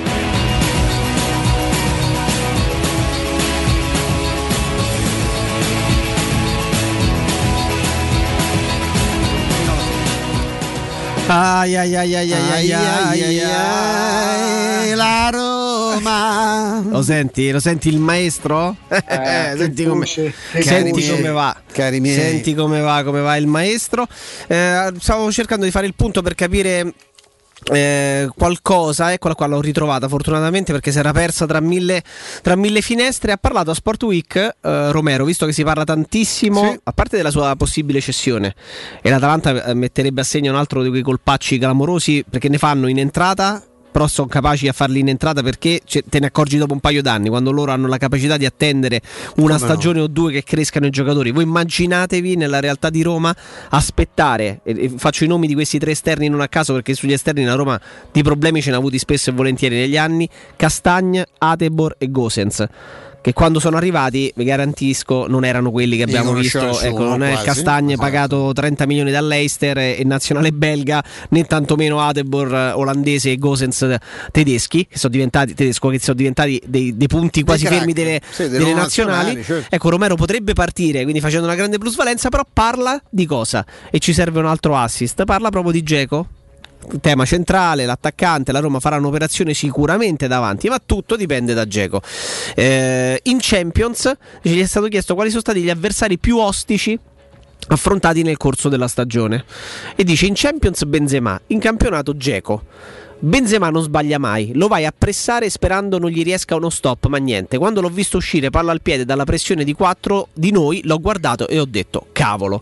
Ai 11.27 11.75
ai 11.75 11.95
ai 11.95 12.15
ai 12.15 12.31
ai 12.31 12.71
ai 12.71 12.71
ai 12.71 13.41
ai 13.41 14.95
la 14.95 15.29
Roma. 15.31 16.83
Lo 16.87 17.01
senti? 17.01 17.49
Lo 17.49 17.59
senti 17.59 17.89
il 17.89 17.97
maestro? 17.99 18.75
Eh, 18.87 19.53
senti 19.57 19.85
come, 19.85 20.05
senti 20.05 21.09
come 21.09 21.31
va. 21.31 21.55
Cari 21.71 21.99
miei. 21.99 22.15
Senti 22.15 22.53
come 22.53 22.79
va, 22.79 23.03
come 23.03 23.21
va 23.21 23.35
il 23.37 23.47
maestro. 23.47 24.07
Eh, 24.47 24.93
stavo 24.99 25.31
cercando 25.31 25.65
di 25.65 25.71
fare 25.71 25.87
il 25.87 25.95
punto 25.95 26.21
per 26.21 26.35
capire 26.35 26.93
eh, 27.71 28.29
qualcosa, 28.35 29.11
eccola 29.13 29.35
qua, 29.35 29.47
l'ho 29.47 29.61
ritrovata 29.61 30.07
fortunatamente 30.07 30.71
perché 30.71 30.91
si 30.91 30.99
era 30.99 31.11
persa 31.11 31.45
tra 31.45 31.59
mille, 31.59 32.03
tra 32.41 32.55
mille 32.55 32.81
finestre. 32.81 33.31
Ha 33.31 33.37
parlato 33.37 33.71
a 33.71 33.73
Sport 33.73 34.03
Week 34.03 34.35
eh, 34.35 34.91
Romero, 34.91 35.25
visto 35.25 35.45
che 35.45 35.53
si 35.53 35.63
parla 35.63 35.83
tantissimo, 35.83 36.71
sì. 36.71 36.79
a 36.83 36.91
parte 36.91 37.17
della 37.17 37.31
sua 37.31 37.55
possibile 37.55 38.01
cessione, 38.01 38.55
e 39.01 39.09
l'Atalanta 39.09 39.65
eh, 39.65 39.73
metterebbe 39.73 40.21
a 40.21 40.23
segno 40.23 40.51
un 40.51 40.57
altro 40.57 40.83
di 40.83 40.89
quei 40.89 41.01
colpacci 41.01 41.57
clamorosi 41.57 42.23
perché 42.29 42.49
ne 42.49 42.57
fanno 42.57 42.87
in 42.87 42.99
entrata 42.99 43.63
però 43.95 44.07
sono 44.07 44.27
capaci 44.27 44.67
a 44.67 44.73
farli 44.73 44.99
in 44.99 45.07
entrata 45.07 45.41
perché 45.41 45.79
te 45.85 46.19
ne 46.19 46.25
accorgi 46.25 46.57
dopo 46.57 46.73
un 46.73 46.81
paio 46.81 47.01
d'anni, 47.01 47.29
quando 47.29 47.51
loro 47.51 47.71
hanno 47.71 47.87
la 47.87 47.97
capacità 47.97 48.35
di 48.35 48.45
attendere 48.45 48.99
una 49.37 49.55
Come 49.55 49.69
stagione 49.69 49.99
no? 49.99 50.03
o 50.03 50.07
due 50.07 50.33
che 50.33 50.43
crescano 50.43 50.85
i 50.85 50.89
giocatori. 50.89 51.31
Voi 51.31 51.43
immaginatevi 51.43 52.35
nella 52.35 52.59
realtà 52.59 52.89
di 52.89 53.01
Roma 53.01 53.33
aspettare, 53.69 54.59
e 54.63 54.91
faccio 54.97 55.23
i 55.23 55.27
nomi 55.27 55.47
di 55.47 55.53
questi 55.53 55.79
tre 55.79 55.91
esterni 55.91 56.27
non 56.27 56.41
a 56.41 56.49
caso 56.49 56.73
perché 56.73 56.93
sugli 56.93 57.13
esterni 57.13 57.45
la 57.45 57.53
Roma 57.55 57.79
di 58.11 58.21
problemi 58.21 58.61
ce 58.61 58.71
ne 58.71 58.75
ha 58.75 58.79
avuti 58.79 58.99
spesso 58.99 59.29
e 59.29 59.33
volentieri 59.33 59.77
negli 59.77 59.95
anni, 59.95 60.27
Castagna, 60.57 61.25
Atebor 61.37 61.95
e 61.97 62.11
Gosens 62.11 62.67
che 63.25 63.33
quando 63.33 63.59
sono 63.59 63.77
arrivati, 63.77 64.31
vi 64.35 64.43
garantisco, 64.43 65.25
non 65.27 65.45
erano 65.45 65.71
quelli 65.71 65.97
che 65.97 66.03
abbiamo 66.03 66.31
visto. 66.33 66.79
Ecco, 66.79 67.05
non 67.05 67.23
è 67.23 67.41
Castagne 67.41 67.93
esatto. 67.93 68.07
pagato 68.07 68.51
30 68.53 68.85
milioni 68.85 69.09
dall'Eister 69.09 69.79
e 69.79 70.03
nazionale 70.05 70.51
belga, 70.51 71.03
né 71.29 71.43
tantomeno 71.45 72.01
Adebor 72.01 72.73
olandese 72.75 73.31
e 73.31 73.37
Gosens 73.37 73.97
tedeschi, 74.29 74.85
che 74.85 74.99
sono 74.99 75.11
diventati, 75.11 75.55
tedesco, 75.55 75.89
che 75.89 75.97
sono 75.97 76.17
diventati 76.17 76.61
dei, 76.67 76.95
dei 76.95 77.07
punti 77.07 77.41
quasi 77.41 77.65
fermi 77.65 77.93
delle, 77.93 78.21
sì, 78.29 78.47
delle 78.47 78.75
nazionali. 78.75 79.37
nazionali 79.37 79.43
certo. 79.43 79.75
Ecco, 79.75 79.89
Romero 79.89 80.13
potrebbe 80.13 80.53
partire, 80.53 81.01
quindi 81.01 81.19
facendo 81.19 81.47
una 81.47 81.55
grande 81.55 81.79
plusvalenza, 81.79 82.29
però 82.29 82.43
parla 82.53 83.01
di 83.09 83.25
cosa? 83.25 83.65
E 83.89 83.97
ci 83.97 84.13
serve 84.13 84.37
un 84.37 84.45
altro 84.45 84.77
assist. 84.77 85.23
Parla 85.23 85.49
proprio 85.49 85.71
di 85.71 85.81
Geco 85.81 86.27
tema 87.01 87.25
centrale, 87.25 87.85
l'attaccante, 87.85 88.51
la 88.51 88.59
Roma 88.59 88.79
farà 88.79 88.97
un'operazione 88.97 89.53
sicuramente 89.53 90.27
davanti, 90.27 90.67
ma 90.69 90.81
tutto 90.83 91.15
dipende 91.15 91.53
da 91.53 91.67
Geco. 91.67 92.01
Eh, 92.55 93.19
in 93.23 93.37
Champions 93.39 94.11
gli 94.41 94.59
è 94.61 94.65
stato 94.65 94.87
chiesto 94.87 95.13
quali 95.15 95.29
sono 95.29 95.41
stati 95.41 95.61
gli 95.61 95.69
avversari 95.69 96.17
più 96.17 96.37
ostici 96.37 96.97
affrontati 97.67 98.21
nel 98.21 98.37
corso 98.37 98.69
della 98.69 98.87
stagione 98.87 99.43
e 99.95 100.03
dice 100.03 100.25
in 100.27 100.33
Champions 100.35 100.83
Benzema, 100.85 101.39
in 101.47 101.59
campionato 101.59 102.15
Geco. 102.15 102.63
Benzema 103.17 103.69
non 103.69 103.81
sbaglia 103.81 104.19
mai, 104.19 104.51
lo 104.53 104.67
vai 104.67 104.85
a 104.85 104.93
pressare 104.95 105.49
sperando 105.49 105.97
non 105.97 106.09
gli 106.09 106.21
riesca 106.21 106.55
uno 106.55 106.69
stop, 106.69 107.07
ma 107.07 107.17
niente. 107.17 107.57
Quando 107.57 107.79
l'ho 107.79 107.89
visto 107.89 108.17
uscire 108.17 108.49
palla 108.49 108.71
al 108.71 108.81
piede 108.81 109.05
dalla 109.05 109.23
pressione 109.23 109.63
di 109.63 109.73
4 109.73 110.27
di 110.33 110.51
noi, 110.51 110.81
l'ho 110.83 110.99
guardato 110.99 111.47
e 111.47 111.57
ho 111.59 111.65
detto 111.65 112.07
cavolo. 112.11 112.61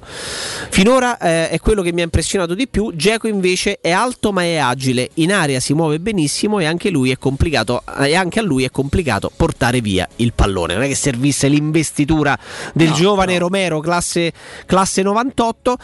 Finora 0.69 1.17
eh, 1.17 1.49
è 1.49 1.59
quello 1.59 1.82
che 1.82 1.91
mi 1.91 2.01
ha 2.01 2.03
impressionato 2.03 2.53
di 2.53 2.67
più. 2.67 2.91
Geco 2.95 3.27
invece 3.27 3.80
è 3.82 3.90
alto 3.90 4.32
ma 4.32 4.43
è 4.43 4.57
agile, 4.57 5.09
in 5.15 5.33
aria 5.33 5.59
si 5.59 5.73
muove 5.73 5.99
benissimo 5.99 6.59
e 6.59 6.65
anche, 6.65 6.91
lui 6.91 7.09
è 7.09 7.17
complicato, 7.17 7.82
e 7.99 8.15
anche 8.15 8.40
a 8.40 8.43
lui 8.43 8.64
è 8.64 8.69
complicato 8.69 9.32
portare 9.35 9.82
via 9.82 10.07
il 10.17 10.33
pallone. 10.33 10.75
Non 10.75 10.83
è 10.83 10.88
che 10.88 10.95
servisse 10.95 11.48
l'investitura 11.48 12.38
del 12.73 12.90
no, 12.90 12.93
giovane 12.93 13.33
no. 13.33 13.40
Romero, 13.40 13.80
classe, 13.80 14.32
classe 14.67 15.01
98 15.01 15.77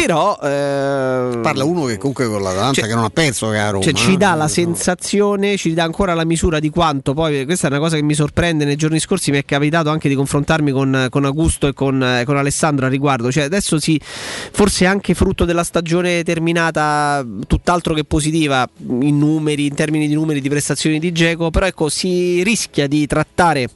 però 0.00 0.38
eh, 0.42 1.38
parla 1.42 1.64
uno 1.64 1.84
che 1.84 1.98
comunque 1.98 2.26
con 2.28 2.42
l'Atalanta 2.42 2.80
cioè, 2.80 2.88
che 2.88 2.94
non 2.94 3.04
ha 3.04 3.10
perso 3.10 3.52
Roma, 3.52 3.80
cioè, 3.82 3.92
ci 3.92 4.16
dà 4.16 4.34
la 4.34 4.48
sensazione 4.48 5.56
ci 5.56 5.74
dà 5.74 5.84
ancora 5.84 6.14
la 6.14 6.24
misura 6.24 6.58
di 6.60 6.70
quanto 6.70 7.14
poi 7.14 7.44
questa 7.44 7.66
è 7.66 7.70
una 7.70 7.80
cosa 7.80 7.96
che 7.96 8.02
mi 8.02 8.14
sorprende 8.14 8.64
nei 8.64 8.76
giorni 8.76 9.00
scorsi 9.00 9.30
mi 9.30 9.38
è 9.38 9.44
capitato 9.44 9.90
anche 9.90 10.08
di 10.08 10.14
confrontarmi 10.14 10.70
con, 10.70 11.06
con 11.10 11.24
Augusto 11.24 11.66
e 11.66 11.72
con, 11.72 12.22
con, 12.24 12.36
Alessandro 12.36 12.86
a 12.86 12.88
riguardo. 12.88 13.32
Cioè 13.32 13.44
adesso 13.44 13.78
sì 13.80 14.00
forse 14.02 14.86
anche 14.86 15.14
frutto 15.14 15.44
della 15.44 15.64
stagione 15.64 16.22
terminata 16.22 17.24
tutt'altro 17.46 17.94
che 17.94 18.04
positiva 18.04 18.68
in 18.78 19.18
numeri 19.18 19.66
in 19.66 19.74
termini 19.74 20.06
di 20.06 20.14
numeri 20.14 20.40
di 20.40 20.48
prestazioni 20.48 20.98
di 20.98 21.12
Geco 21.12 21.50
però 21.50 21.66
ecco 21.66 21.88
si 21.88 22.42
rischia 22.42 22.86
di 22.86 23.06
trattare 23.06 23.68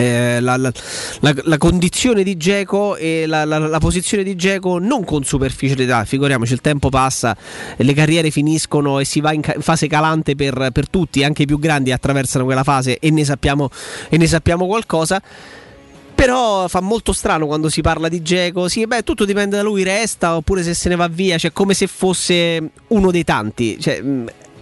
eh, 0.00 0.40
la, 0.40 0.56
la, 0.56 0.72
la, 1.20 1.34
la, 1.44 1.58
condizione 1.58 2.22
di 2.22 2.36
Geco 2.36 2.96
e 2.96 3.26
la, 3.26 3.78
posizione 3.78 4.22
di 4.22 4.34
Geco 4.34 4.78
non 4.78 5.04
con 5.04 5.24
superficialità, 5.24 6.04
figuriamoci, 6.04 6.54
il 6.54 6.60
tempo 6.60 6.88
passa, 6.88 7.36
le 7.76 7.92
carriere 7.92 8.30
finiscono 8.30 8.98
e 8.98 9.04
si 9.04 9.20
va 9.20 9.32
in, 9.32 9.42
ca- 9.42 9.56
fase 9.58 9.86
calante 9.88 10.34
per, 10.34 10.70
per, 10.72 10.88
tutti, 10.88 11.22
anche 11.22 11.42
i 11.42 11.46
più 11.46 11.58
grandi 11.58 11.92
attraversano 11.92 12.44
quella 12.44 12.64
fase 12.64 12.98
e 12.98 13.10
ne 13.10 13.24
sappiamo, 13.24 13.68
e 14.08 14.16
ne 14.16 14.26
sappiamo 14.26 14.66
qualcosa. 14.66 15.20
Però 16.14 16.68
fa 16.68 16.80
molto 16.80 17.14
strano 17.14 17.46
quando 17.46 17.70
si 17.70 17.80
parla 17.80 18.08
di 18.08 18.20
Geco. 18.20 18.68
Sì, 18.68 18.86
beh, 18.86 19.04
tutto 19.04 19.24
dipende 19.24 19.56
da 19.56 19.62
lui, 19.62 19.82
resta 19.82 20.36
oppure 20.36 20.62
se 20.62 20.74
se 20.74 20.90
ne 20.90 20.96
va 20.96 21.08
via, 21.08 21.38
cioè 21.38 21.50
come 21.50 21.72
se 21.72 21.86
fosse 21.86 22.70
uno 22.88 23.10
dei 23.10 23.24
tanti. 23.24 23.80
Cioè, 23.80 24.02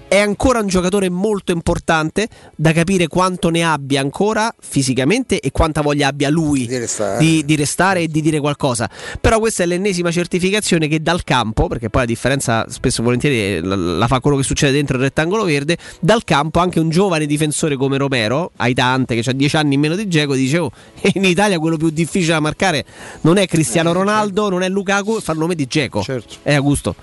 è 0.08 0.18
ancora 0.18 0.60
un 0.60 0.66
giocatore 0.66 1.10
molto 1.10 1.52
importante 1.52 2.28
da 2.56 2.72
capire 2.72 3.08
quanto 3.08 3.50
ne 3.50 3.62
abbia 3.62 4.00
ancora 4.00 4.52
fisicamente 4.58 5.38
e 5.38 5.50
quanta 5.50 5.82
voglia 5.82 6.08
abbia 6.08 6.30
lui 6.30 6.66
Di 6.66 6.78
restare. 6.78 7.18
di, 7.18 7.44
di 7.44 7.56
restare 7.56 8.00
e 8.00 8.08
di 8.08 8.22
dire 8.22 8.40
qualcosa. 8.40 8.88
Però 9.20 9.38
questa 9.38 9.64
è 9.64 9.66
l'ennesima 9.66 10.10
certificazione 10.10 10.88
che 10.88 11.02
dal 11.02 11.24
campo, 11.24 11.66
perché 11.68 11.90
poi 11.90 12.02
la 12.02 12.06
differenza 12.06 12.64
spesso 12.68 13.02
e 13.02 13.04
volentieri 13.04 13.60
la, 13.60 13.76
la 13.76 14.06
fa 14.06 14.20
quello 14.20 14.38
che 14.38 14.42
succede 14.42 14.72
dentro 14.72 14.96
il 14.96 15.02
rettangolo 15.02 15.44
verde, 15.44 15.76
dal 16.00 16.24
campo 16.24 16.58
anche 16.60 16.80
un 16.80 16.88
giovane 16.88 17.26
difensore 17.26 17.76
come 17.76 17.98
Romero, 17.98 18.52
Aitante 18.56 19.20
che 19.20 19.28
ha 19.28 19.32
10 19.34 19.56
anni 19.56 19.74
in 19.74 19.80
meno 19.80 19.94
di 19.94 20.08
Geco, 20.08 20.34
dicevo, 20.34 20.72
in 21.14 21.24
Italia 21.24 21.58
quello 21.58 21.76
più 21.76 21.90
difficile 21.90 22.32
da 22.32 22.40
marcare 22.40 22.84
non 23.22 23.36
è 23.36 23.46
Cristiano 23.46 23.92
Ronaldo, 23.92 24.48
non 24.48 24.62
è 24.62 24.68
Lukaku, 24.70 25.20
fa 25.20 25.32
il 25.32 25.38
nome 25.38 25.54
di 25.54 25.66
Geco. 25.66 26.02
È 26.42 26.54
Augusto. 26.54 26.94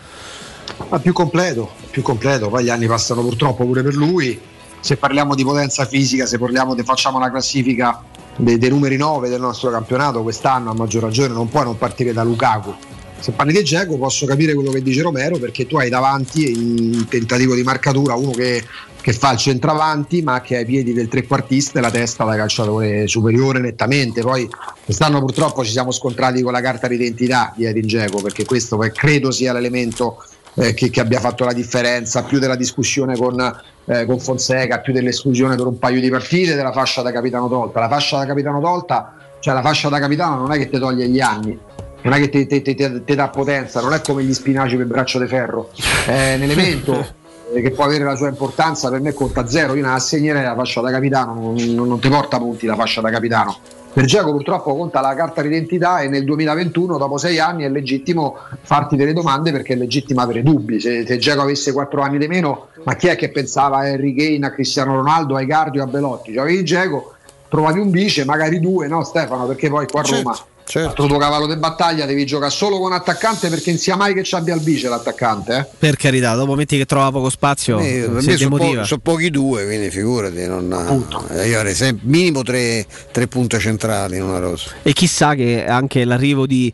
Ma 0.89 0.99
più 0.99 1.13
completo, 1.13 1.71
più 1.89 2.01
completo, 2.01 2.49
poi 2.49 2.65
gli 2.65 2.69
anni 2.69 2.85
passano 2.87 3.21
purtroppo 3.21 3.65
pure 3.65 3.81
per 3.81 3.95
lui. 3.95 4.39
Se 4.79 4.97
parliamo 4.97 5.33
di 5.33 5.43
potenza 5.43 5.85
fisica, 5.85 6.25
se 6.25 6.37
parliamo 6.37 6.75
di, 6.75 6.83
facciamo 6.83 7.17
una 7.17 7.31
classifica 7.31 8.03
dei, 8.35 8.57
dei 8.57 8.69
numeri 8.69 8.97
9 8.97 9.29
del 9.29 9.39
nostro 9.39 9.71
campionato, 9.71 10.21
quest'anno 10.21 10.69
a 10.71 10.73
maggior 10.73 11.03
ragione 11.03 11.33
non 11.33 11.49
puoi 11.49 11.63
non 11.63 11.77
partire 11.77 12.13
da 12.13 12.23
Lukaku. 12.23 12.73
Se 13.19 13.31
parli 13.31 13.53
di 13.53 13.63
Geco 13.63 13.97
posso 13.97 14.25
capire 14.27 14.53
quello 14.53 14.71
che 14.71 14.83
dice 14.83 15.01
Romero 15.01 15.39
perché 15.39 15.65
tu 15.65 15.77
hai 15.77 15.89
davanti 15.89 16.43
il 16.43 17.07
tentativo 17.07 17.55
di 17.55 17.63
marcatura, 17.63 18.13
uno 18.13 18.31
che, 18.31 18.63
che 19.01 19.13
fa 19.13 19.31
il 19.31 19.39
centravanti 19.39 20.21
ma 20.21 20.41
che 20.41 20.57
ha 20.57 20.59
i 20.59 20.65
piedi 20.65 20.93
del 20.93 21.07
trequartista 21.07 21.79
e 21.79 21.81
la 21.81 21.89
testa 21.89 22.23
da 22.25 22.35
calciatore 22.35 23.07
superiore 23.07 23.59
nettamente. 23.59 24.21
Poi 24.21 24.47
quest'anno 24.83 25.19
purtroppo 25.21 25.63
ci 25.63 25.71
siamo 25.71 25.91
scontrati 25.91 26.43
con 26.43 26.51
la 26.51 26.61
carta 26.61 26.87
d'identità 26.87 27.51
di 27.55 27.65
Edin 27.65 27.87
Geco 27.87 28.21
perché 28.21 28.45
questo 28.45 28.77
credo 28.77 29.31
sia 29.31 29.53
l'elemento 29.53 30.21
eh, 30.55 30.73
che, 30.73 30.89
che 30.89 30.99
abbia 30.99 31.19
fatto 31.19 31.45
la 31.45 31.53
differenza, 31.53 32.23
più 32.23 32.39
della 32.39 32.55
discussione 32.55 33.15
con, 33.17 33.39
eh, 33.85 34.05
con 34.05 34.19
Fonseca, 34.19 34.79
più 34.79 34.93
dell'esclusione 34.93 35.55
per 35.55 35.67
un 35.67 35.77
paio 35.77 35.99
di 35.99 36.09
partite 36.09 36.55
della 36.55 36.71
fascia 36.71 37.01
da 37.01 37.11
capitano 37.11 37.47
tolta. 37.47 37.79
La 37.79 37.89
fascia 37.89 38.17
da 38.17 38.25
capitano 38.25 38.59
tolta, 38.59 39.15
cioè 39.39 39.53
la 39.53 39.61
fascia 39.61 39.89
da 39.89 39.99
capitano 39.99 40.37
non 40.37 40.51
è 40.51 40.57
che 40.57 40.69
ti 40.69 40.79
toglie 40.79 41.07
gli 41.07 41.19
anni, 41.19 41.57
non 42.01 42.13
è 42.13 42.29
che 42.29 42.47
ti, 42.47 43.15
dà 43.15 43.29
potenza, 43.29 43.81
non 43.81 43.93
è 43.93 44.01
come 44.01 44.23
gli 44.23 44.33
spinaci 44.33 44.75
per 44.77 44.85
braccio 44.85 45.19
di 45.19 45.27
ferro, 45.27 45.71
è 46.05 46.35
un 46.35 46.43
elemento 46.43 47.23
eh, 47.53 47.61
che 47.61 47.71
può 47.71 47.83
avere 47.83 48.03
la 48.03 48.15
sua 48.15 48.29
importanza, 48.29 48.89
per 48.89 49.01
me 49.01 49.13
conta 49.13 49.47
zero, 49.47 49.75
io 49.75 49.83
non 49.83 49.93
assegnerei 49.93 50.43
la 50.43 50.55
fascia 50.55 50.81
da 50.81 50.91
capitano, 50.91 51.33
non- 51.33 51.73
non 51.73 51.99
ti 51.99 52.09
porta 52.09 52.37
punti 52.37 52.65
la 52.65 52.75
fascia 52.75 53.01
da 53.01 53.09
capitano. 53.09 53.57
Per 53.95 54.03
Giacomo 54.03 54.33
purtroppo 54.33 54.75
conta 54.75 54.99
la 54.99 55.15
carta 55.15 55.41
d'identità 55.41 56.01
e 56.01 56.09
nel 56.09 56.25
2021, 56.25 56.97
dopo 56.97 57.17
sei 57.17 57.39
anni, 57.39 57.63
è 57.63 57.69
legittimo 57.69 58.35
farti 58.61 58.97
delle 58.97 59.13
domande 59.13 59.53
perché 59.53 59.71
è 59.71 59.77
legittimo 59.77 60.19
avere 60.19 60.43
dubbi. 60.43 60.81
Se, 60.81 61.05
se 61.07 61.17
Giacomo 61.17 61.43
avesse 61.43 61.71
quattro 61.71 62.01
anni 62.01 62.17
di 62.17 62.27
meno, 62.27 62.67
ma 62.83 62.95
chi 62.95 63.07
è 63.07 63.15
che 63.15 63.31
pensava 63.31 63.77
a 63.77 63.83
Harry 63.83 64.13
Kane, 64.13 64.47
a 64.47 64.51
Cristiano 64.51 64.95
Ronaldo, 64.95 65.37
a 65.37 65.41
Icardi 65.41 65.79
o 65.79 65.83
a 65.83 65.87
Belotti? 65.87 66.33
Cioè, 66.33 66.41
avevi 66.41 66.65
Giacomo, 66.65 67.13
trovavi 67.47 67.79
un 67.79 67.89
vice, 67.89 68.25
magari 68.25 68.59
due, 68.59 68.87
no 68.89 69.01
Stefano? 69.05 69.45
Perché 69.45 69.69
poi 69.69 69.87
qua 69.87 70.01
a 70.01 70.03
Certo, 70.03 70.45
Roma 70.73 70.87
Altro 70.87 71.05
tuo 71.05 71.17
cavallo 71.17 71.45
di 71.47 71.55
battaglia 71.57 72.05
devi 72.05 72.25
giocare 72.25 72.51
solo 72.51 72.79
con 72.79 72.91
attaccante 72.91 73.49
perché 73.49 73.69
non 73.69 73.79
sia 73.79 73.95
mai 73.95 74.13
che 74.15 74.23
ci 74.23 74.33
abbia 74.35 74.55
il 74.55 74.61
vice 74.61 74.89
l'attaccante. 74.89 75.57
Eh? 75.57 75.65
Per 75.77 75.95
carità, 75.95 76.33
dopo 76.33 76.55
metti 76.55 76.75
che 76.77 76.85
trova 76.85 77.11
poco 77.11 77.29
spazio, 77.29 77.79
Eh, 77.79 78.09
per 78.11 78.21
si 78.21 78.29
me 78.29 78.37
sono, 78.37 78.57
po- 78.57 78.83
sono 78.83 78.99
pochi 79.01 79.29
due, 79.29 79.63
quindi 79.65 79.91
figurati. 79.91 80.45
Non, 80.47 81.25
eh, 81.29 81.47
io 81.47 81.57
avrei 81.59 81.75
sempre 81.75 82.05
minimo 82.07 82.41
tre, 82.41 82.85
tre 83.11 83.27
punte 83.27 83.59
centrali 83.59 84.17
in 84.17 84.23
una 84.23 84.39
rosa. 84.39 84.71
E 84.81 84.91
chissà 84.93 85.35
che 85.35 85.65
anche 85.65 86.03
l'arrivo, 86.03 86.45
di, 86.47 86.73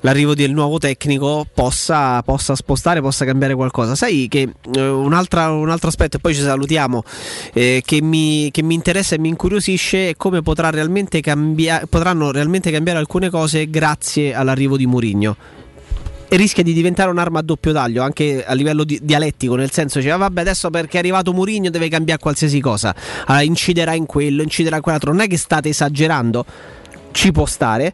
l'arrivo 0.00 0.34
del 0.34 0.52
nuovo 0.52 0.78
tecnico 0.78 1.44
possa, 1.52 2.22
possa 2.22 2.54
spostare, 2.54 3.00
possa 3.00 3.24
cambiare 3.24 3.54
qualcosa. 3.54 3.96
Sai 3.96 4.28
che 4.30 4.48
eh, 4.72 4.88
un'altra- 4.88 5.50
un 5.50 5.68
altro 5.68 5.88
aspetto, 5.88 6.16
e 6.16 6.20
poi 6.20 6.34
ci 6.34 6.42
salutiamo, 6.42 7.02
eh, 7.52 7.82
che, 7.84 8.00
mi, 8.00 8.50
che 8.52 8.62
mi 8.62 8.74
interessa 8.74 9.16
e 9.16 9.18
mi 9.18 9.28
incuriosisce 9.28 10.10
è 10.10 10.16
come 10.16 10.42
potrà 10.42 10.70
realmente 10.70 11.20
cambia- 11.20 11.82
potranno 11.88 12.30
realmente 12.30 12.70
cambiare 12.70 12.98
alcune 13.00 13.24
cose 13.24 13.30
grazie 13.70 14.34
all'arrivo 14.34 14.76
di 14.76 14.86
Mourinho. 14.86 15.36
E 16.28 16.36
rischia 16.36 16.62
di 16.62 16.72
diventare 16.72 17.10
un'arma 17.10 17.40
a 17.40 17.42
doppio 17.42 17.72
taglio 17.72 18.02
anche 18.02 18.44
a 18.44 18.54
livello 18.54 18.84
di- 18.84 18.98
dialettico, 19.02 19.54
nel 19.54 19.70
senso 19.70 20.00
che 20.00 20.08
vabbè 20.08 20.40
adesso 20.40 20.70
perché 20.70 20.96
è 20.96 21.00
arrivato 21.00 21.32
Mourinho 21.32 21.68
deve 21.68 21.88
cambiare 21.88 22.20
qualsiasi 22.20 22.58
cosa, 22.60 22.94
Ah, 23.26 23.42
inciderà 23.42 23.92
in 23.92 24.06
quello, 24.06 24.42
inciderà 24.42 24.76
in 24.76 24.82
quell'altro, 24.82 25.12
non 25.12 25.20
è 25.20 25.26
che 25.26 25.36
state 25.36 25.68
esagerando, 25.68 26.44
ci 27.10 27.32
può 27.32 27.44
stare, 27.44 27.92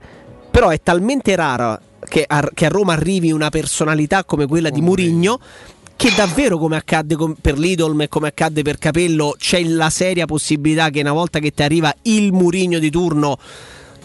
però 0.51 0.69
è 0.69 0.81
talmente 0.81 1.35
raro 1.35 1.81
che 2.09 2.25
a, 2.27 2.49
che 2.55 2.67
a 2.67 2.69
Roma 2.69 2.93
arrivi 2.93 3.33
una 3.33 3.49
personalità 3.49 4.25
come 4.25 4.47
quella 4.47 4.71
di 4.71 4.81
Mourinho 4.81 5.41
che 5.99 6.13
davvero 6.15 6.59
come 6.59 6.77
accadde 6.77 7.17
per 7.41 7.59
Lidl 7.59 8.01
e 8.01 8.09
come 8.09 8.29
accadde 8.29 8.63
per 8.63 8.79
Capello 8.79 9.35
c'è 9.37 9.61
la 9.65 9.91
seria 9.91 10.27
possibilità 10.27 10.91
che 10.91 11.01
una 11.01 11.11
volta 11.11 11.41
che 11.41 11.51
ti 11.51 11.65
arriva 11.65 11.93
il 12.03 12.33
Murigno 12.33 12.79
di 12.79 12.89
turno 12.89 13.37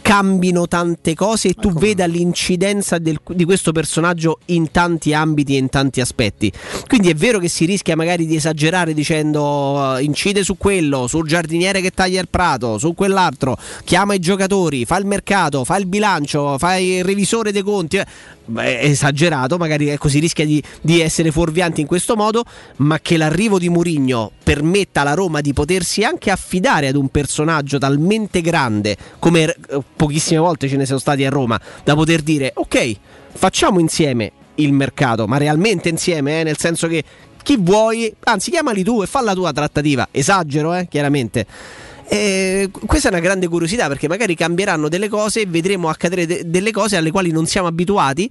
cambino 0.04 0.68
tante 0.68 1.16
cose 1.16 1.48
e 1.48 1.54
tu 1.54 1.72
veda 1.72 2.06
l'incidenza 2.06 3.00
del- 3.00 3.22
di 3.30 3.46
questo 3.46 3.72
personaggio 3.72 4.40
in 4.48 4.70
tanti 4.70 5.14
ambiti 5.14 5.56
e 5.56 5.60
in 5.60 5.70
tanti 5.70 6.02
aspetti. 6.02 6.52
Quindi 6.88 7.10
è 7.10 7.16
vero 7.16 7.40
che 7.40 7.48
si 7.48 7.66
rischia 7.66 7.96
magari 7.96 8.28
di 8.28 8.36
esagerare 8.36 8.94
dicendo 8.94 9.96
eh, 9.98 10.04
incide 10.04 10.44
su 10.44 10.58
quello, 10.58 11.08
sul 11.08 11.26
giardiniere 11.26 11.80
che 11.82 11.92
taglia 11.92 12.20
il 12.20 12.28
prato, 12.30 12.78
su 12.78 12.94
quell'altro, 12.94 13.58
chiama 13.86 14.14
i 14.14 14.20
giocatori, 14.20 14.86
fa 14.86 14.98
il 14.98 15.06
mercato, 15.06 15.64
fa 15.64 15.78
il 15.78 15.88
bilancio, 15.88 16.58
fa 16.58 16.76
il 16.76 17.04
revisore 17.04 17.52
dei 17.52 17.64
conti. 17.64 17.98
eh. 17.98 18.06
Beh, 18.46 18.80
è 18.80 18.86
esagerato, 18.88 19.56
magari 19.58 19.88
ecco, 19.88 20.10
si 20.10 20.20
rischia 20.20 20.46
di, 20.46 20.62
di 20.82 21.00
essere 21.00 21.32
fuorvianti 21.32 21.80
in 21.80 21.88
questo 21.88 22.18
modo, 22.18 22.44
ma 22.78 23.00
che 23.00 23.16
l'arrivo 23.16 23.58
di 23.58 23.70
Murigno 23.70 24.32
permetta 24.44 25.00
alla 25.00 25.14
Roma 25.14 25.40
di 25.40 25.54
potersi 25.54 26.04
anche 26.04 26.30
affidare 26.30 26.90
ad 26.90 26.96
un 26.96 27.08
personaggio 27.08 27.78
talmente 27.78 28.42
grande 28.42 28.98
come 29.20 29.44
eh, 29.46 29.82
pochissime 29.96 30.40
volte 30.40 30.68
ce 30.68 30.78
ne 30.78 30.86
sono 30.86 31.00
stati 31.00 31.26
a 31.26 31.30
Roma, 31.30 31.60
da 31.84 31.96
poter 31.96 32.22
dire 32.22 32.52
ok, 32.56 32.96
facciamo 33.34 33.80
insieme 33.80 34.32
il 34.56 34.74
mercato, 34.74 35.28
ma 35.28 35.38
realmente 35.38 35.90
insieme, 35.90 36.42
eh, 36.42 36.44
nel 36.44 36.58
senso 36.58 36.88
che 36.88 37.04
chi 37.42 37.58
vuoi, 37.60 38.14
anzi 38.22 38.52
chiamali 38.52 38.84
tu 38.84 39.02
e 39.02 39.06
fa 39.06 39.22
la 39.22 39.34
tua 39.34 39.52
trattativa, 39.52 40.08
esagero 40.12 40.74
eh, 40.74 40.88
chiaramente. 40.90 41.46
E 42.08 42.70
questa 42.86 43.10
è 43.10 43.12
una 43.12 43.22
grande 43.22 43.48
curiosità 43.48 43.88
perché 43.88 44.08
magari 44.08 44.36
cambieranno 44.36 44.88
delle 44.90 45.10
cose 45.10 45.42
e 45.42 45.46
vedremo 45.46 45.90
accadere 45.90 46.26
de- 46.26 46.44
delle 46.46 46.72
cose 46.72 46.98
alle 46.98 47.12
quali 47.12 47.32
non 47.32 47.46
siamo 47.46 47.68
abituati. 47.68 48.30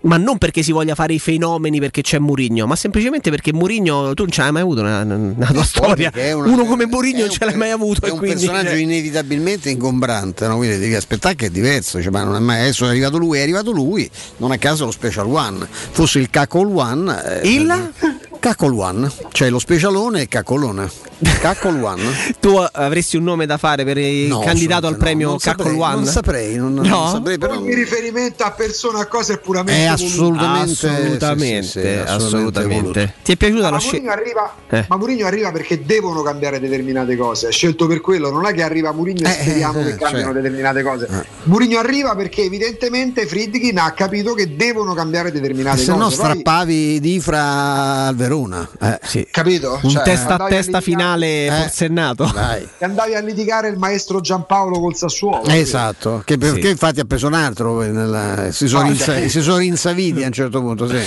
Ma 0.00 0.16
non 0.16 0.38
perché 0.38 0.62
si 0.62 0.70
voglia 0.70 0.94
fare 0.94 1.12
i 1.14 1.18
fenomeni 1.18 1.80
perché 1.80 2.02
c'è 2.02 2.18
Murigno, 2.20 2.66
ma 2.66 2.76
semplicemente 2.76 3.30
perché 3.30 3.52
Murigno 3.52 4.14
tu 4.14 4.22
non 4.22 4.30
ce 4.30 4.42
l'hai 4.42 4.52
mai 4.52 4.62
avuto 4.62 4.80
una, 4.82 5.02
una 5.02 5.46
tua 5.52 5.64
storia. 5.64 6.12
una- 6.14 6.46
Uno 6.52 6.64
come 6.66 6.86
Murigno 6.86 7.20
non 7.26 7.30
ce 7.30 7.44
l'hai 7.44 7.56
mai 7.56 7.70
avuto. 7.70 8.06
È 8.06 8.10
un 8.10 8.18
quindi, 8.18 8.38
personaggio 8.38 8.68
cioè, 8.70 8.78
inevitabilmente 8.78 9.70
ingombrante, 9.70 10.46
no? 10.46 10.56
quindi 10.56 10.78
devi 10.78 10.94
aspettare 10.94 11.34
che 11.34 11.46
è 11.46 11.50
diverso. 11.50 12.00
Cioè, 12.00 12.12
ma 12.12 12.22
non 12.22 12.36
è 12.36 12.38
mai, 12.38 12.60
adesso 12.60 12.84
è 12.86 12.88
arrivato 12.88 13.18
lui, 13.18 13.38
è 13.38 13.42
arrivato 13.42 13.72
lui, 13.72 14.08
non 14.36 14.52
a 14.52 14.56
caso 14.58 14.84
lo 14.84 14.92
Special 14.92 15.26
One. 15.26 15.66
Fosse 15.68 16.20
il 16.20 16.30
Cacol 16.30 16.68
One. 16.76 17.40
eh, 17.42 17.48
Il? 17.48 17.92
Cacol 18.40 18.72
One, 18.78 19.10
cioè 19.32 19.50
lo 19.50 19.58
specialone 19.58 20.22
e 20.22 20.28
Cacolone. 20.28 20.88
Cacol 21.40 21.82
One. 21.82 22.02
tu 22.38 22.54
avresti 22.72 23.16
un 23.16 23.24
nome 23.24 23.44
da 23.46 23.56
fare 23.58 23.84
per 23.84 23.98
il 23.98 24.28
No, 24.28 24.38
candidato 24.40 24.86
al 24.86 24.92
assolutamente 24.92 24.96
no, 24.96 24.96
premio 24.98 25.28
non 25.28 25.38
Caccol 25.38 25.64
saprei, 25.66 25.80
One? 25.82 25.94
non 25.94 26.04
saprei, 26.06 26.56
non- 26.56 26.74
non 26.74 26.86
no? 26.86 27.08
saprei, 27.10 27.38
però- 27.38 27.56
Ogni 27.56 27.74
riferimento 27.74 28.44
a 28.44 28.52
persona 28.52 29.00
a 29.00 29.06
cosa 29.06 29.32
è 29.32 29.38
puramente 29.38 29.80
È 29.82 29.86
assolutamente, 29.86 30.86
Assolutamente, 30.88 31.70
sì, 31.70 31.80
sì, 31.80 32.04
sì, 32.04 32.10
assolutamente. 32.10 32.80
voluto. 32.82 33.12
Ti 33.24 33.32
è 33.32 33.36
piaciuta 33.36 33.62
Ma 33.62 33.70
la 33.70 33.78
scelta? 33.78 34.12
arriva, 34.12 34.54
Eh. 34.68 34.84
ma 34.88 34.96
Mourinho 34.96 35.26
arriva 35.26 35.50
perché 35.50 35.84
devono 35.84 36.22
cambiare 36.22 36.60
determinate 36.60 37.16
cose. 37.16 37.48
È 37.48 37.52
scelto 37.52 37.86
per 37.88 38.00
quello, 38.00 38.30
non 38.30 38.46
è 38.46 38.52
che 38.52 38.62
arriva 38.62 38.92
Mourinho 38.92 39.26
e 39.26 39.30
Eh, 39.30 39.42
speriamo 39.42 39.80
eh, 39.80 39.84
che 39.84 39.94
cambino 39.96 40.24
cioè. 40.26 40.32
determinate 40.34 40.82
cose. 40.82 41.08
Mourinho 41.44 41.78
arriva 41.80 42.14
perché 42.14 42.42
evidentemente 42.44 43.26
Friedkin 43.26 43.78
ha 43.78 43.90
capito 43.92 44.34
che 44.34 44.54
devono 44.54 44.94
cambiare 44.94 45.32
determinate 45.32 45.78
Se 45.82 45.90
no 45.90 46.04
cose. 46.04 46.16
Poi- 46.16 46.24
strappavi 46.30 47.00
di 47.00 47.18
fra 47.20 48.06
al 48.06 48.14
Verona. 48.28 48.68
Eh, 48.80 48.98
sì. 49.02 49.26
Capito? 49.30 49.80
Un 49.82 49.90
Cioè, 49.90 50.02
testa 50.02 50.34
a 50.34 50.46
testa 50.48 50.78
litigare- 50.78 50.84
finale 50.84 51.46
Eh. 51.46 51.50
forsennato. 51.50 52.30
Dai. 52.32 52.68
che 52.78 52.84
andavi 52.84 53.14
a 53.14 53.20
litigare 53.20 53.68
il 53.68 53.78
maestro 53.78 54.20
Giampaolo 54.20 54.78
col 54.80 54.94
Sassuolo. 54.94 55.44
Esatto, 55.48 56.22
che 56.24 56.36
perché 56.36 56.62
Sì. 56.62 56.68
infatti 56.70 57.00
ha 57.00 57.04
preso 57.04 57.26
un 57.26 57.34
altro, 57.34 57.72
poi 57.74 57.90
nella- 57.90 58.50
si, 58.52 58.68
sono 58.68 58.84
Ah, 58.84 58.88
insa- 58.90 59.28
si 59.28 59.40
sono 59.42 59.56
rinsaviti 59.58 60.22
a 60.22 60.26
un 60.26 60.32
certo 60.32 60.60
punto. 60.60 60.86
Sì. 60.88 60.98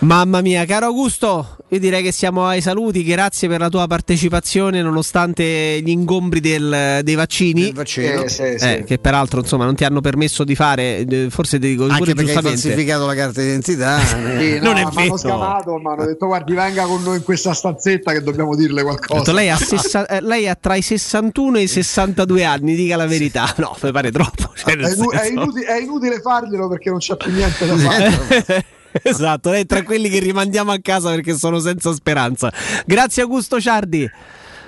Mamma 0.00 0.40
mia, 0.40 0.64
caro 0.64 0.86
Augusto, 0.86 1.58
io 1.68 1.78
direi 1.78 2.02
che 2.02 2.10
siamo 2.10 2.46
ai 2.46 2.60
saluti. 2.60 3.04
Grazie 3.04 3.46
per 3.48 3.60
la 3.60 3.68
tua 3.68 3.86
partecipazione, 3.86 4.82
nonostante 4.82 5.80
gli 5.80 5.90
ingombri 5.90 6.40
del- 6.40 7.00
dei 7.04 7.14
vaccini. 7.14 7.68
Eh, 7.72 7.86
sì, 8.28 8.54
sì. 8.58 8.64
eh, 8.64 8.84
che 8.84 8.98
peraltro 8.98 9.38
insomma 9.40 9.64
non 9.64 9.76
ti 9.76 9.84
hanno 9.84 10.00
permesso 10.00 10.42
di 10.42 10.56
fare, 10.56 11.06
eh, 11.06 11.26
forse 11.30 11.60
ti 11.60 11.68
dico 11.68 11.84
Anche 11.84 11.98
pure 11.98 12.14
perché 12.14 12.30
hai 12.30 12.36
giustamente. 12.36 12.62
falsificato 12.68 13.06
la 13.06 13.14
carta 13.14 13.40
d'identità. 13.42 13.98
Sì, 14.00 14.14
no, 14.16 14.22
Non 14.24 14.76
è 14.76 14.84
mi 14.84 14.90
vero. 14.90 15.00
hanno 15.02 15.16
scamato, 15.16 15.76
mi 15.76 15.86
hanno 15.86 16.04
detto 16.06 16.26
guardi 16.32 16.54
venga 16.54 16.84
con 16.84 17.02
noi 17.02 17.16
in 17.18 17.22
questa 17.22 17.52
stanzetta 17.52 18.12
che 18.12 18.22
dobbiamo 18.22 18.56
dirle 18.56 18.82
qualcosa. 18.82 19.18
detto, 19.20 19.32
lei, 19.32 19.50
ha 19.50 19.56
sessa- 19.60 20.06
eh, 20.06 20.22
lei 20.22 20.48
ha 20.48 20.54
tra 20.54 20.74
i 20.76 20.82
61 20.82 21.58
e 21.58 21.62
i 21.62 21.68
62 21.68 22.44
anni, 22.44 22.74
dica 22.74 22.96
la 22.96 23.06
verità. 23.06 23.52
No, 23.58 23.76
mi 23.82 23.92
pare 23.92 24.10
troppo. 24.10 24.50
cioè, 24.54 24.74
È, 24.76 24.92
inu- 24.92 25.12
è 25.14 25.26
inutile, 25.28 25.66
è 25.66 25.80
inutile 25.80 26.20
farglielo 26.20 26.68
perché 26.68 26.88
non 26.90 26.98
c'è 27.00 27.16
più 27.16 27.30
niente 27.32 27.66
da 27.66 27.76
fare. 27.76 28.64
esatto, 29.02 29.50
lei 29.50 29.62
è 29.62 29.66
tra 29.66 29.82
quelli 29.82 30.08
che 30.08 30.20
rimandiamo 30.20 30.72
a 30.72 30.78
casa 30.80 31.10
perché 31.10 31.36
sono 31.36 31.58
senza 31.58 31.92
speranza. 31.92 32.50
Grazie 32.86 33.22
Augusto 33.22 33.60
Ciardi. 33.60 34.10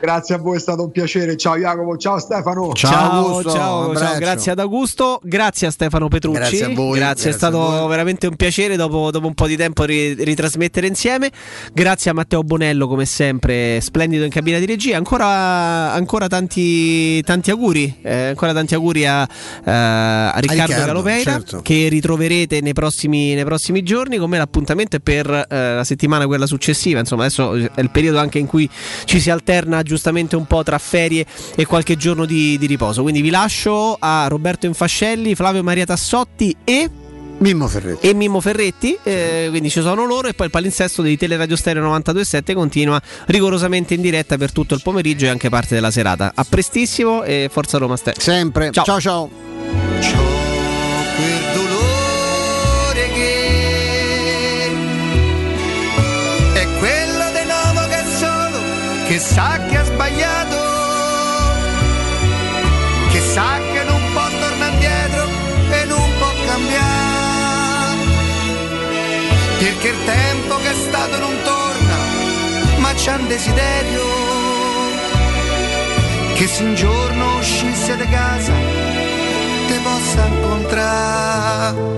Grazie 0.04 0.34
a 0.34 0.38
voi, 0.38 0.58
è 0.58 0.60
stato 0.60 0.82
un 0.82 0.90
piacere. 0.90 1.34
Ciao 1.34 1.56
Jacopo, 1.56 1.96
ciao 1.96 2.18
Stefano. 2.18 2.74
Ciao, 2.74 3.42
ciao, 3.42 3.42
ciao, 3.42 3.96
ciao, 3.96 4.18
grazie 4.18 4.52
ad 4.52 4.58
Augusto, 4.58 5.18
grazie 5.22 5.68
a 5.68 5.70
Stefano 5.70 6.08
Petrucci. 6.08 6.38
Grazie 6.40 6.64
a 6.64 6.68
voi, 6.74 6.98
Grazie, 6.98 7.00
grazie 7.00 7.30
è 7.30 7.32
stato 7.32 7.66
a 7.66 7.80
voi. 7.80 7.88
veramente 7.88 8.26
un 8.26 8.36
piacere 8.36 8.76
dopo, 8.76 9.10
dopo 9.10 9.26
un 9.26 9.32
po' 9.32 9.46
di 9.46 9.56
tempo 9.56 9.84
ri- 9.84 10.12
ritrasmettere 10.12 10.86
insieme. 10.86 11.30
Grazie 11.72 12.10
a 12.10 12.14
Matteo 12.14 12.42
Bonello, 12.42 12.86
come 12.86 13.06
sempre, 13.06 13.80
splendido 13.80 14.24
in 14.24 14.30
cabina 14.30 14.58
di 14.58 14.66
regia. 14.66 14.98
Ancora, 14.98 15.26
ancora 15.94 16.28
tanti, 16.28 17.22
tanti 17.22 17.50
auguri, 17.50 18.00
eh, 18.02 18.26
ancora 18.26 18.52
tanti 18.52 18.74
auguri 18.74 19.06
a, 19.06 19.22
eh, 19.22 19.70
a 19.70 20.36
Riccardo, 20.36 20.64
Riccardo, 20.64 20.84
Galopeira, 20.84 21.30
certo. 21.30 21.62
che 21.62 21.88
ritroverete 21.88 22.60
nei 22.60 22.74
prossimi, 22.74 23.32
nei 23.32 23.44
prossimi 23.44 23.82
giorni. 23.82 24.18
Con 24.18 24.28
me 24.28 24.36
l'appuntamento 24.36 24.96
è 24.96 25.00
per 25.00 25.46
eh, 25.48 25.74
la 25.76 25.84
settimana 25.84 26.26
quella 26.26 26.46
successiva. 26.46 26.98
Insomma, 26.98 27.22
adesso 27.22 27.54
è 27.54 27.80
il 27.80 27.90
periodo 27.90 28.18
anche 28.18 28.38
in 28.38 28.46
cui 28.46 28.68
ci 29.06 29.18
si 29.18 29.30
alterna 29.30 29.82
giustamente 29.94 30.34
un 30.34 30.46
po' 30.46 30.62
tra 30.62 30.78
ferie 30.78 31.24
e 31.54 31.64
qualche 31.64 31.96
giorno 31.96 32.24
di, 32.24 32.58
di 32.58 32.66
riposo. 32.66 33.02
Quindi 33.02 33.20
vi 33.20 33.30
lascio 33.30 33.96
a 33.98 34.26
Roberto 34.28 34.66
Infascelli, 34.66 35.34
Flavio 35.34 35.62
Maria 35.62 35.86
Tassotti 35.86 36.54
e. 36.64 36.90
Mimmo 37.36 37.66
Ferretti. 37.66 38.08
E 38.08 38.14
Mimmo 38.14 38.40
Ferretti, 38.40 38.96
eh, 39.02 39.46
quindi 39.50 39.68
ci 39.68 39.80
sono 39.80 40.04
loro 40.04 40.28
e 40.28 40.34
poi 40.34 40.46
il 40.46 40.52
palinsesto 40.52 41.02
di 41.02 41.16
Teleradio 41.16 41.56
Stereo 41.56 41.84
92.7 41.84 42.54
continua 42.54 43.00
rigorosamente 43.26 43.94
in 43.94 44.00
diretta 44.00 44.36
per 44.36 44.52
tutto 44.52 44.74
il 44.74 44.82
pomeriggio 44.82 45.26
e 45.26 45.28
anche 45.28 45.48
parte 45.48 45.74
della 45.74 45.90
serata. 45.90 46.32
A 46.34 46.44
prestissimo 46.48 47.24
e 47.24 47.48
forza 47.50 47.78
Roma 47.78 47.96
Stereo. 47.96 48.20
Sempre. 48.20 48.70
Ciao 48.70 48.84
ciao. 48.84 49.00
ciao. 49.00 49.30
che 59.06 59.14
che 59.14 59.20
sa 59.20 59.63
perché 69.84 69.88
il 69.88 70.04
tempo 70.04 70.56
che 70.56 70.70
è 70.70 70.74
stato 70.74 71.18
non 71.18 71.34
torna 71.42 71.96
ma 72.78 72.92
c'è 72.94 73.16
un 73.16 73.26
desiderio 73.26 74.02
che 76.34 76.46
se 76.46 76.64
un 76.64 76.74
giorno 76.74 77.36
uscisse 77.38 77.96
di 77.96 78.08
casa 78.08 78.52
te 79.68 79.78
possa 79.82 80.26
incontrare 80.26 81.92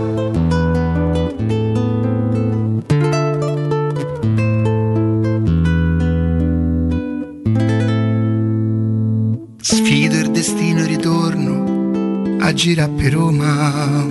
Sfido 9.60 10.16
il 10.16 10.30
destino 10.30 10.80
e 10.80 10.86
ritorno 10.86 12.38
a 12.40 12.52
girare 12.52 12.92
per 12.92 13.12
Roma. 13.12 14.06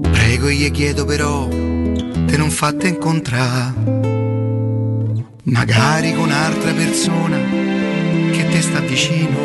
Prego 0.00 0.48
e 0.48 0.54
gli 0.54 0.70
chiedo 0.70 1.04
però, 1.04 1.46
te 2.28 2.36
non 2.36 2.50
fatte 2.50 2.88
incontrare. 2.88 3.72
Magari 5.44 6.12
con 6.12 6.24
un'altra 6.24 6.72
persona 6.72 7.38
che 8.32 8.46
te 8.50 8.60
sta 8.60 8.80
vicino, 8.80 9.38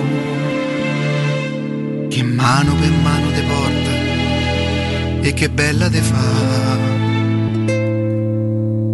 che 2.10 2.24
mano 2.24 2.76
per 2.76 2.92
mano 3.02 3.32
te 3.32 3.42
porta 3.42 3.94
e 5.22 5.34
che 5.34 5.50
bella 5.50 5.90
te 5.90 6.02
fa. 6.02 6.52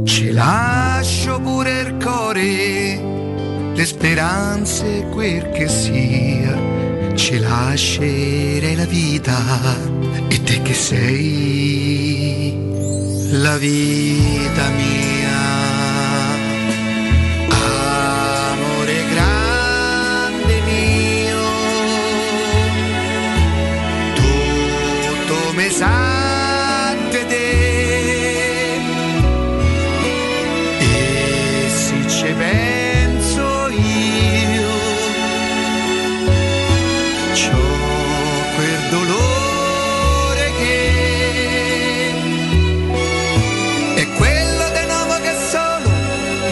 Ci 0.06 0.32
lascio 0.32 1.40
pure 1.42 1.80
il 1.82 1.98
cuore 2.02 3.08
le 3.74 3.86
speranze 3.86 5.08
quel 5.10 5.50
che 5.50 5.68
sia, 5.68 7.16
ci 7.16 7.40
lascerei 7.40 8.76
la 8.76 8.86
vita 8.86 9.38
e 10.28 10.44
te 10.44 10.62
che 10.62 10.74
sei 10.74 12.69
la 13.32 13.58
vita 13.58 14.70
mia. 14.70 15.48
Amore 18.52 19.04
grande 19.14 20.62
mio, 20.62 21.42
tutto 24.16 25.54
mi 25.54 25.70
sa 25.70 26.09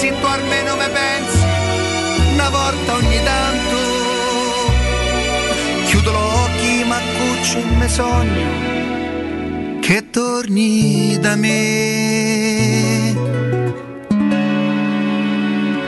se 0.00 0.12
tu 0.12 0.26
almeno 0.26 0.76
me 0.76 0.88
pensi, 0.90 1.44
una 2.34 2.48
volta 2.50 2.94
ogni 2.94 3.20
tanto. 3.30 3.76
Chiudo 5.86 6.10
gli 6.12 6.16
occhi 6.44 6.84
ma 6.84 7.00
cuccio 7.16 7.58
e 7.58 7.64
me 7.78 7.88
sogno 7.88 8.50
che 9.80 10.10
torni 10.10 11.18
da 11.18 11.34
me. 11.34 12.47